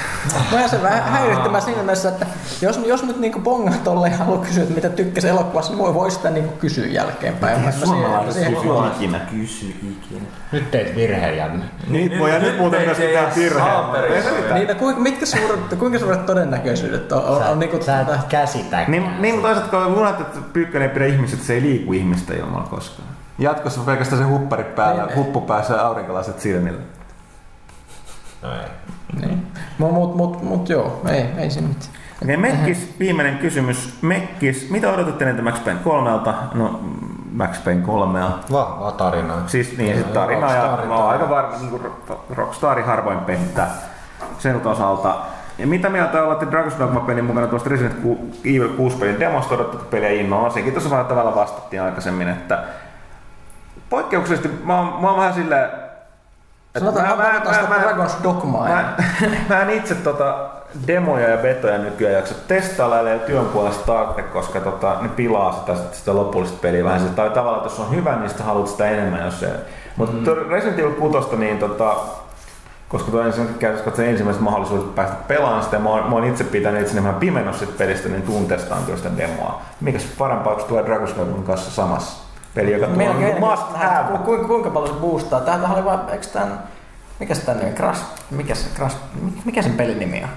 Mä 0.52 0.68
se 0.68 0.82
vähän 0.82 1.04
häirittämään 1.04 1.64
siinä 1.64 1.84
mielessä, 1.84 2.10
että 2.10 2.26
jos, 2.62 2.80
jos 2.86 3.04
nyt 3.04 3.20
niinku 3.20 3.40
bongaa 3.40 3.74
tolle 3.84 4.10
ja 4.10 4.18
haluaa 4.18 4.46
kysyä, 4.46 4.64
että 4.64 4.76
mitä 4.76 4.90
tykkäsi 4.90 5.28
elokuvassa, 5.30 5.72
niin 5.72 5.80
voi, 5.80 5.94
voi 5.94 6.12
sitä 6.12 6.30
niinku 6.30 6.54
kysyä 6.58 6.86
jälkeenpäin. 6.88 7.62
Mä 7.62 7.72
Suomalaiset 7.72 8.48
kysyy 8.48 8.72
ikinä. 8.96 9.20
Kysy 9.20 9.66
ikinä. 9.66 10.26
Nyt 10.52 10.72
teit 10.72 10.96
virheen, 10.96 11.38
Janne. 11.38 11.66
Niin, 11.88 12.20
voi 12.20 12.40
nyt 12.40 12.58
muuten 12.58 12.82
myöskin 12.82 13.08
tehdä 13.10 13.32
virheen. 13.36 14.54
Niin, 14.54 14.68
no, 14.68 14.76
kuinka, 14.76 15.02
mitkä 15.02 15.26
suuret, 15.26 15.60
kuinka 15.80 16.00
suuret 16.00 16.26
todennäköisyydet 16.26 17.12
on, 17.12 17.24
on, 17.24 17.44
on 17.44 17.60
niinku, 17.60 17.84
Sä 17.84 18.00
et 18.02 18.08
käsitä. 18.30 18.86
Niin, 18.88 19.22
niin 19.22 19.36
mutta 19.36 19.48
toisaalta 19.48 19.78
kun 19.78 19.96
unohdat, 19.98 20.22
että 20.22 20.40
Pyykkönen 20.54 20.88
ei 20.90 20.94
pidä 20.94 21.06
ihmiset, 21.06 21.34
että 21.34 21.48
se 21.48 21.54
ei 21.54 21.62
liiku 21.62 21.94
ihmistä 21.94 22.34
ilmalla 22.34 22.68
koskaan. 22.70 23.08
Jatkossa 23.40 23.82
pelkästään 23.82 24.22
se 24.22 24.28
huppari 24.28 24.64
päällä, 24.64 25.06
Niin. 25.06 25.16
huppu 25.16 25.42
päässä 25.42 25.74
ja 25.74 25.88
aurinkolaset 25.88 26.40
silmillä. 26.40 26.82
No 28.42 28.50
ei. 28.54 28.68
niin. 29.22 29.48
Mut, 29.78 29.92
mut, 29.92 30.16
mut, 30.16 30.44
mut 30.44 30.70
joo, 30.70 31.02
ei, 31.10 31.26
ei 31.38 31.50
siinä 31.50 31.68
mitään. 31.68 31.92
Okei, 32.24 32.38
Mekkis, 32.38 32.96
viimeinen 33.00 33.38
kysymys. 33.38 33.98
Mekkis, 34.02 34.70
mitä 34.70 34.90
odotatte 34.90 35.26
näitä 35.26 35.42
Max 35.42 35.64
Payne 35.64 35.80
kolmelta? 35.84 36.34
No, 36.54 36.80
Max 37.32 37.64
Payne 37.64 37.82
kolmea. 37.82 38.30
Vahvaa 38.52 38.92
tarinaa. 38.92 39.44
Siis 39.48 39.78
niin, 39.78 39.98
sit 39.98 40.14
tarina 40.14 40.54
ja 40.54 40.78
mä 40.88 40.96
oon 40.96 41.10
aika 41.10 41.26
tarina. 41.26 41.30
varma, 41.30 41.58
niin 41.58 41.70
kuin 41.70 41.82
Rockstari 42.30 42.82
harvoin 42.82 43.20
pettää 43.20 43.72
sen 44.40 44.68
osalta. 44.68 45.16
Ja 45.58 45.68
mitä 45.68 45.90
mieltä 45.90 46.24
olette 46.24 46.46
Dragon's 46.46 46.80
Dogma 46.80 47.00
pelin 47.00 47.26
mukana 47.26 47.48
tuosta 47.48 47.70
Resident 47.70 48.00
Evil 48.46 48.70
6 48.70 48.98
pelin 48.98 49.20
demosta 49.20 49.56
odotettu 49.56 49.86
peliä 49.86 50.10
innolla? 50.10 50.50
Sekin 50.50 50.74
tuossa 50.74 50.90
vähän 50.90 51.06
tavalla 51.06 51.36
vastattiin 51.36 51.82
aikaisemmin, 51.82 52.28
että 52.28 52.64
poikkeuksellisesti 53.90 54.64
mä 54.64 54.78
oon, 54.78 55.02
mä 55.02 55.08
oon 55.08 55.18
vähän 55.18 55.34
silleen, 55.34 55.70
Sanotaan, 56.80 57.08
mä, 57.08 57.16
mä, 57.16 57.42
mä, 57.46 57.54
sitä 57.54 57.68
Dragon's 57.68 58.24
Dogmaa. 58.24 58.70
Mä, 58.70 58.94
mä 59.50 59.62
en 59.62 59.70
itse 59.70 59.96
tota 59.96 60.50
demoja 60.88 61.30
ja 61.30 61.38
betoja 61.38 61.78
nykyään 61.78 62.16
jaksa 62.16 62.36
testailla 62.48 63.10
ja 63.10 63.20
työn 63.20 63.46
puolesta 63.46 63.86
tarvitse, 63.86 64.22
koska 64.22 64.60
tota, 64.60 64.98
ne 65.02 65.10
pilaa 65.10 65.54
sitä, 65.54 65.76
sitä, 65.76 65.96
sitä 65.96 66.16
lopullista 66.16 66.58
peliä 66.62 66.84
vähän. 66.84 67.10
Tai 67.16 67.30
tavallaan, 67.30 67.64
jos 67.64 67.80
on 67.80 67.96
hyvä, 67.96 68.16
niin 68.16 68.30
sitä 68.30 68.44
haluat 68.44 68.68
sitä 68.68 68.90
enemmän, 68.90 69.26
jos 69.26 69.40
se... 69.40 69.50
Mutta 69.96 70.32
mm. 70.32 70.50
Resident 70.50 70.80
Evil 70.80 70.92
6, 70.92 71.36
niin 71.36 71.60
tota, 71.60 71.96
koska 72.90 73.12
tuo 73.12 73.22
ensin 73.22 73.56
käytössä 73.60 73.86
katsoa 73.86 74.06
ensimmäiset 74.06 74.44
mahdollisuudet 74.44 74.96
päästä 74.96 75.16
pelaamaan 75.28 75.64
sitä, 75.64 75.76
ja 75.76 75.80
mä 75.80 75.90
oon, 75.90 76.10
mä 76.10 76.16
oon 76.16 76.24
itse 76.24 76.44
pitänyt 76.44 76.82
itseni 76.82 77.04
vähän 77.04 77.20
pimennossa 77.20 77.66
sit 77.66 77.78
pelistä, 77.78 78.10
niin 78.10 78.22
tuun 78.22 78.48
testaan 78.48 78.84
kyllä 78.84 78.98
sitä 78.98 79.18
demoa. 79.18 79.62
Mikäs 79.82 80.08
parempaa, 80.18 80.56
kun 80.56 80.64
tuo 80.64 80.82
Dragon's 80.82 81.18
Dogman 81.18 81.44
kanssa 81.44 81.72
samassa 81.72 82.21
peli, 82.56 82.72
joka 82.72 82.88
tuo 82.88 83.50
must 83.50 83.78
have. 83.78 84.18
ku- 84.18 84.24
kuinka, 84.24 84.48
kuinka 84.48 84.70
paljon 84.70 84.94
se 84.94 85.00
boostaa. 85.02 85.40
Tämähän 85.42 85.72
oli 85.78 85.86
vaan, 85.86 86.10
eikö 86.10 86.26
tän, 86.34 86.60
mikä 87.20 87.36
se 87.36 87.42
tän 87.46 87.58
nimi, 87.60 87.72
Crash, 87.72 88.02
mikä 88.32 88.56
se, 88.56 88.70
Crash, 88.76 88.98
mikä 89.46 89.62
sen 89.62 89.74
pelin 89.74 90.00
nimi 90.00 90.24
on? 90.24 90.30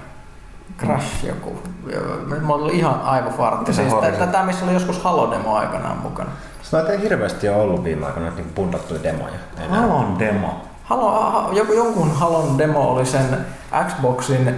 Crash 0.79 1.25
joku. 1.25 1.59
Mulla 2.41 2.65
oli 2.65 2.77
ihan 2.77 3.01
aivofartti. 3.01 3.73
Siis 3.73 3.93
tätä, 4.19 4.43
missä 4.43 4.65
oli 4.65 4.73
joskus 4.73 5.03
Halo-demo 5.03 5.55
aikanaan 5.55 5.97
mukana. 5.97 6.29
Sitä 6.61 6.91
ei 6.91 7.01
hirveästi 7.01 7.49
ole 7.49 7.61
ollut 7.61 7.83
viime 7.83 8.05
aikoina 8.05 8.29
niin 8.29 8.51
pundattuja 8.55 9.03
demoja. 9.03 9.33
Halon 9.69 10.19
demo. 10.19 10.61
Halo, 10.83 11.11
ha, 11.31 11.49
joku, 11.51 11.73
jonkun 11.73 12.15
Halon 12.15 12.57
demo 12.57 12.81
oli 12.91 13.05
sen 13.05 13.45
Xboxin 13.87 14.55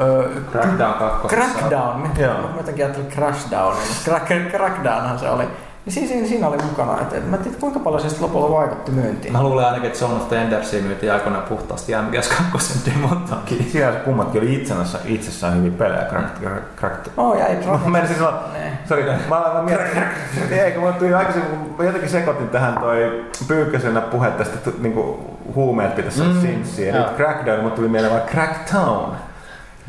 Öö, 0.00 0.28
Crackdown 0.52 0.94
2. 0.94 1.28
Crackdown. 1.28 2.00
Mä 2.00 2.08
Joo. 2.18 2.34
mä 2.34 2.56
jotenkin 2.56 2.84
ajattelin 2.84 3.10
Crashdown. 3.10 3.76
Crack, 4.04 4.26
Crackdownhan 4.50 5.18
se 5.18 5.30
oli. 5.30 5.44
Niin 5.84 5.92
siinä, 5.94 6.08
siinä, 6.08 6.28
siinä 6.28 6.48
oli 6.48 6.56
mukana. 6.62 7.00
Et, 7.00 7.12
et 7.12 7.30
mä 7.30 7.36
en 7.36 7.42
tiedä, 7.42 7.56
kuinka 7.60 7.78
paljon 7.80 8.02
se 8.02 8.08
sitten 8.08 8.22
lopulta 8.26 8.52
vaikutti 8.54 8.90
myyntiin. 8.90 9.32
Mä 9.32 9.42
luulen 9.42 9.66
ainakin, 9.66 9.86
että 9.86 9.98
Zone 9.98 10.14
of 10.14 10.28
the 10.28 10.36
Endersia 10.42 10.82
myytiin 10.82 11.12
aikoinaan 11.12 11.42
puhtaasti 11.44 11.92
MGS2 11.92 12.60
demon 12.94 13.22
takia. 13.30 13.62
Siellä 13.72 13.98
kummatkin 14.00 14.42
oli 14.42 14.54
itsensä, 14.54 14.98
itsessään 15.04 15.56
hyviä 15.56 15.70
pelejä. 15.78 16.02
Cracked, 16.04 16.48
cracked. 16.76 17.12
Oh, 17.16 17.38
jäi 17.38 17.56
Mä 17.84 17.90
menisin 17.90 18.16
sanoa, 18.16 18.42
Ne. 18.52 18.72
sori, 18.88 19.04
mä 19.28 19.36
aloin 19.38 19.56
mä 19.56 19.62
mietin, 19.62 20.58
ei 20.58 20.72
kun 20.72 20.82
mä 20.84 20.92
tuli 20.92 21.14
aikaisemmin, 21.14 21.50
kun 21.58 21.74
mä 21.78 21.84
jotenkin 21.84 22.10
sekoitin 22.10 22.48
tähän 22.48 22.74
toi 22.78 23.24
Pyykkösenä 23.48 24.00
puhe 24.00 24.30
tästä, 24.30 24.54
että 24.54 24.70
niinku 24.82 25.30
huumeet 25.54 25.94
pitäisi 25.96 26.22
olla 26.22 26.32
Mm, 26.34 26.40
Simsia. 26.40 26.96
Ja 26.96 27.02
nyt 27.02 27.16
Crackdown, 27.16 27.60
mutta 27.62 27.76
tuli 27.76 27.88
mieleen 27.88 28.12
vaan 28.14 28.28
Cracktown. 28.28 29.16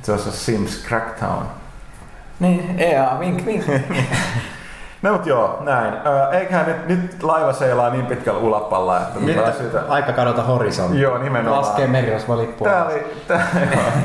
Se 0.01 0.11
olisi 0.11 0.31
Sims 0.31 0.83
Cracktown. 0.87 1.45
Niin, 2.39 2.75
EA, 2.79 3.19
vink, 3.19 3.45
vink. 3.45 3.63
No 5.01 5.11
mut 5.11 5.25
joo, 5.25 5.57
näin. 5.61 5.93
Eiköhän 6.31 6.65
nyt, 6.65 6.87
nyt 6.87 7.23
laiva 7.23 7.53
seilaa 7.53 7.89
niin 7.89 8.05
pitkällä 8.05 8.39
ulapalla, 8.39 8.97
että 8.97 9.19
Nyt 9.19 9.35
voidaan 9.35 9.53
syytä... 9.57 9.83
aika 9.89 10.13
kadota 10.13 10.43
horisontti. 10.43 11.01
Joo, 11.01 11.17
nimenomaan. 11.17 11.61
Laskee 11.61 11.87
merirosvalippua. 11.87 12.67
Tää 12.67 12.85
oli, 12.85 13.05
tää, 13.27 13.47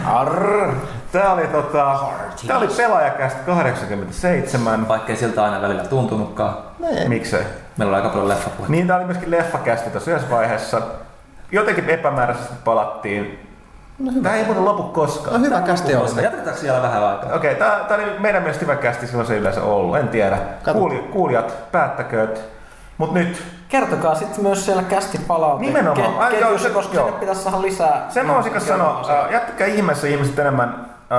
Arr. 0.06 0.72
tää 1.12 1.32
oli, 1.32 1.46
tota, 1.46 1.98
tää 2.46 2.58
oli 2.58 2.68
pelaajakästä 2.76 3.38
87. 3.46 4.88
Vaikkei 4.88 5.16
siltä 5.16 5.44
aina 5.44 5.62
välillä 5.62 5.84
tuntunutkaan. 5.84 6.54
Miksei? 7.08 7.44
Meillä 7.76 7.90
on 7.90 7.96
aika 7.96 8.08
paljon 8.08 8.28
leffapuhetta. 8.28 8.70
Niin, 8.72 8.86
tää 8.86 8.96
oli 8.96 9.04
myöskin 9.04 9.30
leffakästi 9.30 9.90
tuossa 9.90 10.10
yhdessä 10.10 10.30
vaiheessa. 10.30 10.82
Jotenkin 11.52 11.90
epämääräisesti 11.90 12.54
palattiin. 12.64 13.45
No 13.98 14.12
hyvä. 14.12 14.28
Tää 14.28 14.38
ei 14.38 14.44
muuten 14.44 14.64
lopu 14.64 14.82
koskaan. 14.82 15.40
No 15.42 15.46
hyvä 15.46 15.60
kästi 15.60 15.94
on. 15.94 16.08
Jatketaanko 16.22 16.60
siellä 16.60 16.82
vähän 16.82 17.04
aikaa? 17.04 17.34
Okei, 17.34 17.54
tää, 17.54 17.84
tää 17.88 17.96
oli 17.96 18.18
meidän 18.18 18.42
mielestä 18.42 18.64
hyvä 18.64 18.76
kästi, 18.76 19.06
silloin 19.06 19.26
se 19.26 19.36
yleensä 19.36 19.62
ollut. 19.62 19.96
En 19.96 20.08
tiedä. 20.08 20.38
Kuuli, 20.72 20.98
kuulijat, 21.12 21.54
päättäkööt. 21.72 22.44
Mut 22.98 23.12
nyt, 23.14 23.42
Kertokaa 23.68 24.14
sitten 24.14 24.42
myös 24.44 24.64
siellä 24.66 24.82
kästi 24.82 25.18
palaute. 25.26 25.64
Nimenomaan. 25.66 26.18
Ai, 26.18 26.40
joo, 26.40 26.58
se- 26.58 26.70
koska 26.70 26.94
joo. 26.94 27.04
sinne 27.04 27.20
pitäisi 27.20 27.42
saada 27.42 27.62
lisää. 27.62 28.06
sen 28.08 28.26
mä 28.26 28.34
voisin 28.34 28.52
kanssa 28.52 28.72
sanoa, 28.72 29.02
äh, 29.10 29.32
jättäkää 29.32 29.66
ihmeessä 29.66 30.06
ihmiset 30.06 30.38
enemmän 30.38 30.86
äh, 31.12 31.18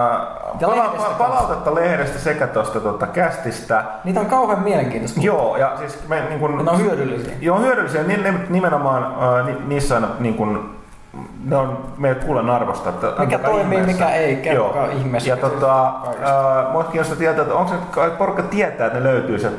Ja 0.59 0.67
pala- 0.67 0.83
lehdestä 0.83 1.09
palautetta 1.17 1.75
lehdestä 1.75 2.19
sekä 2.19 2.47
tuosta 2.47 2.79
tota, 2.79 3.07
kästistä. 3.07 3.83
Niitä 4.03 4.19
on 4.19 4.25
kauhean 4.25 4.59
mielenkiintoista. 4.63 5.19
Joo, 5.23 5.57
ja 5.57 5.71
siis 5.77 6.07
me 6.07 6.21
niin 6.29 6.39
kun, 6.39 6.65
Ne 6.65 6.71
on 6.71 6.79
hyödyllisiä. 6.79 7.33
Joo, 7.41 7.59
hyödyllisiä. 7.59 8.03
Ni, 8.03 8.17
ne, 8.17 8.33
nimenomaan 8.49 9.03
äh, 9.39 9.45
ni, 9.45 9.57
niissä 9.67 9.97
on 9.97 10.07
niin 10.19 10.33
kun, 10.35 10.76
ne 11.45 11.55
on 11.55 11.77
meidän 11.97 12.25
kuulen 12.25 12.49
arvosta. 12.49 12.89
Että 12.89 13.07
antakaa 13.07 13.49
toimii, 13.49 13.79
ihmeessä. 13.79 14.03
mikä 14.03 14.15
ei, 14.15 14.35
kertokaa 14.35 14.85
Joo. 14.85 14.97
ihmeessä. 14.97 15.29
Ja 15.29 15.37
tota, 15.37 15.87
äh, 15.87 16.71
mua 16.71 16.83
kiinnostaa 16.83 17.17
tietää, 17.17 17.41
että 17.41 17.55
onko 17.55 17.71
se 17.71 18.09
porukka 18.17 18.43
tietää, 18.43 18.87
että 18.87 18.99
ne 18.99 19.05
löytyy 19.05 19.39
se 19.39 19.51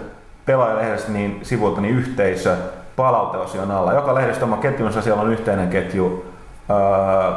pelaajalehdestä 0.47 1.13
niin 1.13 1.41
sivulta 1.43 1.81
niin 1.81 1.95
yhteisö 1.95 2.57
palauteosion 2.97 3.71
alla. 3.71 3.93
Joka 3.93 4.15
lehdestä 4.15 4.45
oma 4.45 4.57
ketjunsa, 4.57 5.03
siellä 5.03 5.23
on 5.23 5.33
yhteinen 5.33 5.69
ketju 5.69 6.27
äh, 6.71 7.35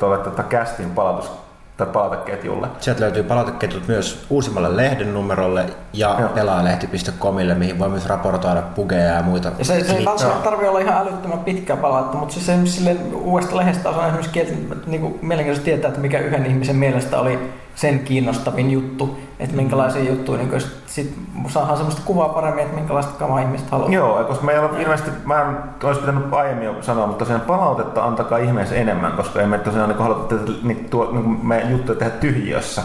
tota, 0.00 0.42
kästin 0.42 0.90
palautus 0.90 1.39
tai 1.84 1.92
palauteketjulle. 1.92 2.68
Sieltä 2.80 3.00
löytyy 3.00 3.22
palauteketjut 3.22 3.88
myös 3.88 4.26
uusimmalle 4.30 4.76
lehden 4.76 5.14
numerolle 5.14 5.66
ja 5.92 6.16
Joo. 6.20 6.28
pelaajalehti.comille, 6.28 7.54
mihin 7.54 7.78
voi 7.78 7.88
myös 7.88 8.06
raportoida 8.06 8.62
bugeja 8.62 9.14
ja 9.14 9.22
muita. 9.22 9.52
Ja 9.58 9.64
se, 9.64 9.84
se 9.84 9.96
ei 9.96 10.04
välttämättä 10.04 10.44
tarvitse 10.44 10.68
olla 10.68 10.80
ihan 10.80 10.98
älyttömän 10.98 11.38
pitkä 11.38 11.76
palautta, 11.76 12.16
mutta 12.18 12.34
siis 12.34 12.46
se 12.46 12.58
sille 12.64 12.96
uudesta 13.14 13.56
lehdestä 13.56 13.90
on 13.90 14.06
esimerkiksi 14.06 14.68
niin 14.86 15.00
kuin 15.00 15.18
mielenkiintoista 15.22 15.64
tietää, 15.64 15.88
että 15.88 16.00
mikä 16.00 16.18
yhden 16.18 16.46
ihmisen 16.46 16.76
mielestä 16.76 17.20
oli 17.20 17.38
sen 17.80 17.98
kiinnostavin 17.98 18.70
juttu, 18.70 19.18
että 19.38 19.56
minkälaisia 19.56 20.10
juttuja, 20.10 20.38
niin 20.38 20.48
kuin 20.48 20.62
sit 20.86 21.18
saadaan 21.48 21.76
semmoista 21.76 22.02
kuvaa 22.04 22.28
paremmin, 22.28 22.64
että 22.64 22.76
minkälaista 22.76 23.12
kamaa 23.18 23.40
ihmiset 23.40 23.70
haluaa. 23.70 23.90
Joo, 23.90 24.24
koska 24.24 24.44
meillä 24.44 24.68
on 24.68 24.80
ilmeisesti, 24.80 25.10
mä 25.24 25.42
en 25.42 25.56
olisi 25.82 26.00
pitänyt 26.00 26.32
aiemmin 26.32 26.64
jo 26.64 26.74
sanoa, 26.80 27.06
mutta 27.06 27.24
sen 27.24 27.40
palautetta 27.40 28.04
antakaa 28.04 28.38
ihmeessä 28.38 28.74
enemmän, 28.74 29.12
koska 29.12 29.40
emme 29.40 29.58
tosiaan 29.58 29.88
niin 29.88 29.98
haluta 29.98 30.36
tätä, 30.36 30.52
niin, 30.62 30.88
tuo, 30.90 31.12
niin 31.12 31.46
meidän 31.46 31.70
juttuja 31.70 31.98
tehdä 31.98 32.12
tyhjiössä. 32.12 32.82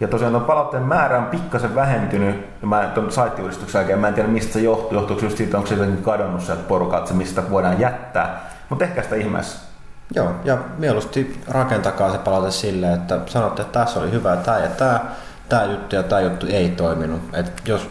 Ja 0.00 0.08
tosiaan 0.08 0.32
tuon 0.32 0.44
palautteen 0.44 0.82
määrä 0.82 1.18
on 1.18 1.26
pikkasen 1.26 1.74
vähentynyt 1.74 2.62
mä, 2.62 2.90
tuon 2.94 3.12
saittiuudistuksen 3.12 3.78
jälkeen. 3.78 3.98
Mä 3.98 4.08
en 4.08 4.14
tiedä 4.14 4.28
mistä 4.28 4.52
se 4.52 4.60
johtuu. 4.60 4.98
Johtuuko 4.98 5.22
just 5.22 5.36
siitä, 5.36 5.56
onko 5.56 5.68
se 5.68 5.74
jotenkin 5.74 6.04
kadonnut 6.04 6.42
sieltä 6.42 6.62
porukalta, 6.62 7.14
mistä 7.14 7.50
voidaan 7.50 7.80
jättää. 7.80 8.50
Mutta 8.68 8.84
ehkä 8.84 9.02
sitä 9.02 9.16
ihmeessä. 9.16 9.67
Joo, 10.14 10.30
ja 10.44 10.58
mieluusti 10.78 11.40
rakentakaa 11.48 12.12
se 12.12 12.18
palaute 12.18 12.50
silleen, 12.50 12.94
että 12.94 13.18
sanotte, 13.26 13.62
että 13.62 13.80
tässä 13.80 14.00
oli 14.00 14.10
hyvä 14.10 14.36
tämä 14.36 14.58
ja 14.58 14.68
tämä, 14.68 15.00
tämä 15.48 15.64
juttu 15.64 15.96
ja 15.96 16.02
tämä 16.02 16.20
juttu 16.20 16.46
ei 16.50 16.68
toiminut. 16.68 17.20
Et 17.32 17.62
jos, 17.64 17.90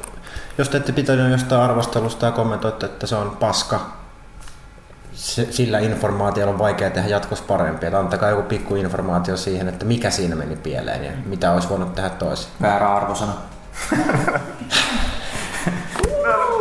jos 0.58 0.70
te 0.70 0.78
ette 0.78 0.92
pitänyt 0.92 1.32
jostain 1.32 1.62
arvostelusta 1.62 2.26
ja 2.26 2.32
kommentoitte, 2.32 2.86
että 2.86 3.08
se 3.08 3.16
on 3.16 3.38
paska, 3.40 3.98
se, 5.14 5.48
sillä 5.52 5.80
informaatiolla 5.80 6.54
on 6.54 6.60
vaikea 6.60 6.90
tehdä 6.90 7.10
jatkossa 7.10 7.46
parempi. 7.48 7.86
Että 7.86 8.00
antakaa 8.00 8.30
joku 8.30 8.42
pikku 8.42 8.76
informaatio 8.76 9.38
siihen, 9.38 9.68
että 9.68 9.86
mikä 9.86 10.10
siinä 10.10 10.36
meni 10.36 10.56
pieleen 10.56 11.06
ja 11.06 11.12
mitä 11.26 11.52
olisi 11.52 11.70
voinut 11.70 11.96
tehdä 11.96 12.10
toisin. 12.10 12.48
Väärä 12.62 12.96
arvosana. 12.96 13.34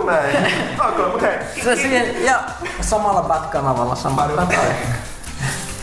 Näin. 0.06 0.52
Okay, 0.88 1.10
mutta 1.10 1.26
hei. 1.26 1.38
Se 1.64 1.76
siihen, 1.76 2.24
ja 2.24 2.40
samalla 2.80 3.22
Bat-kanavalla 3.22 3.96
samalla. 3.96 4.46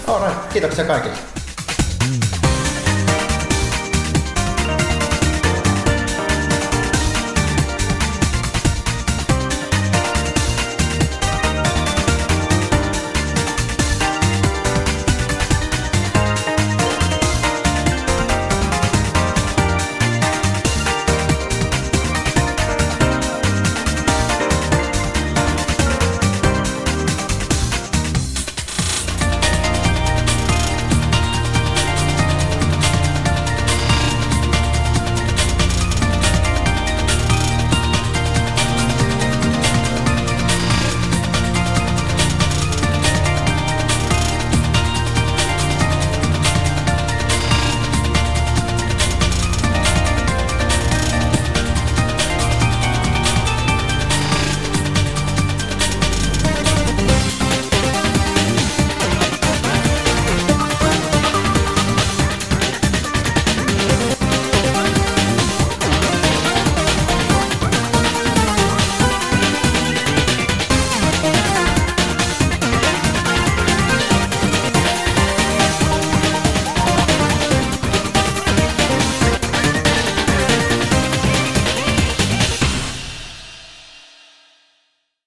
Alright, 0.07 0.53
kiitoksia 0.53 0.85
kaikille. 0.85 1.32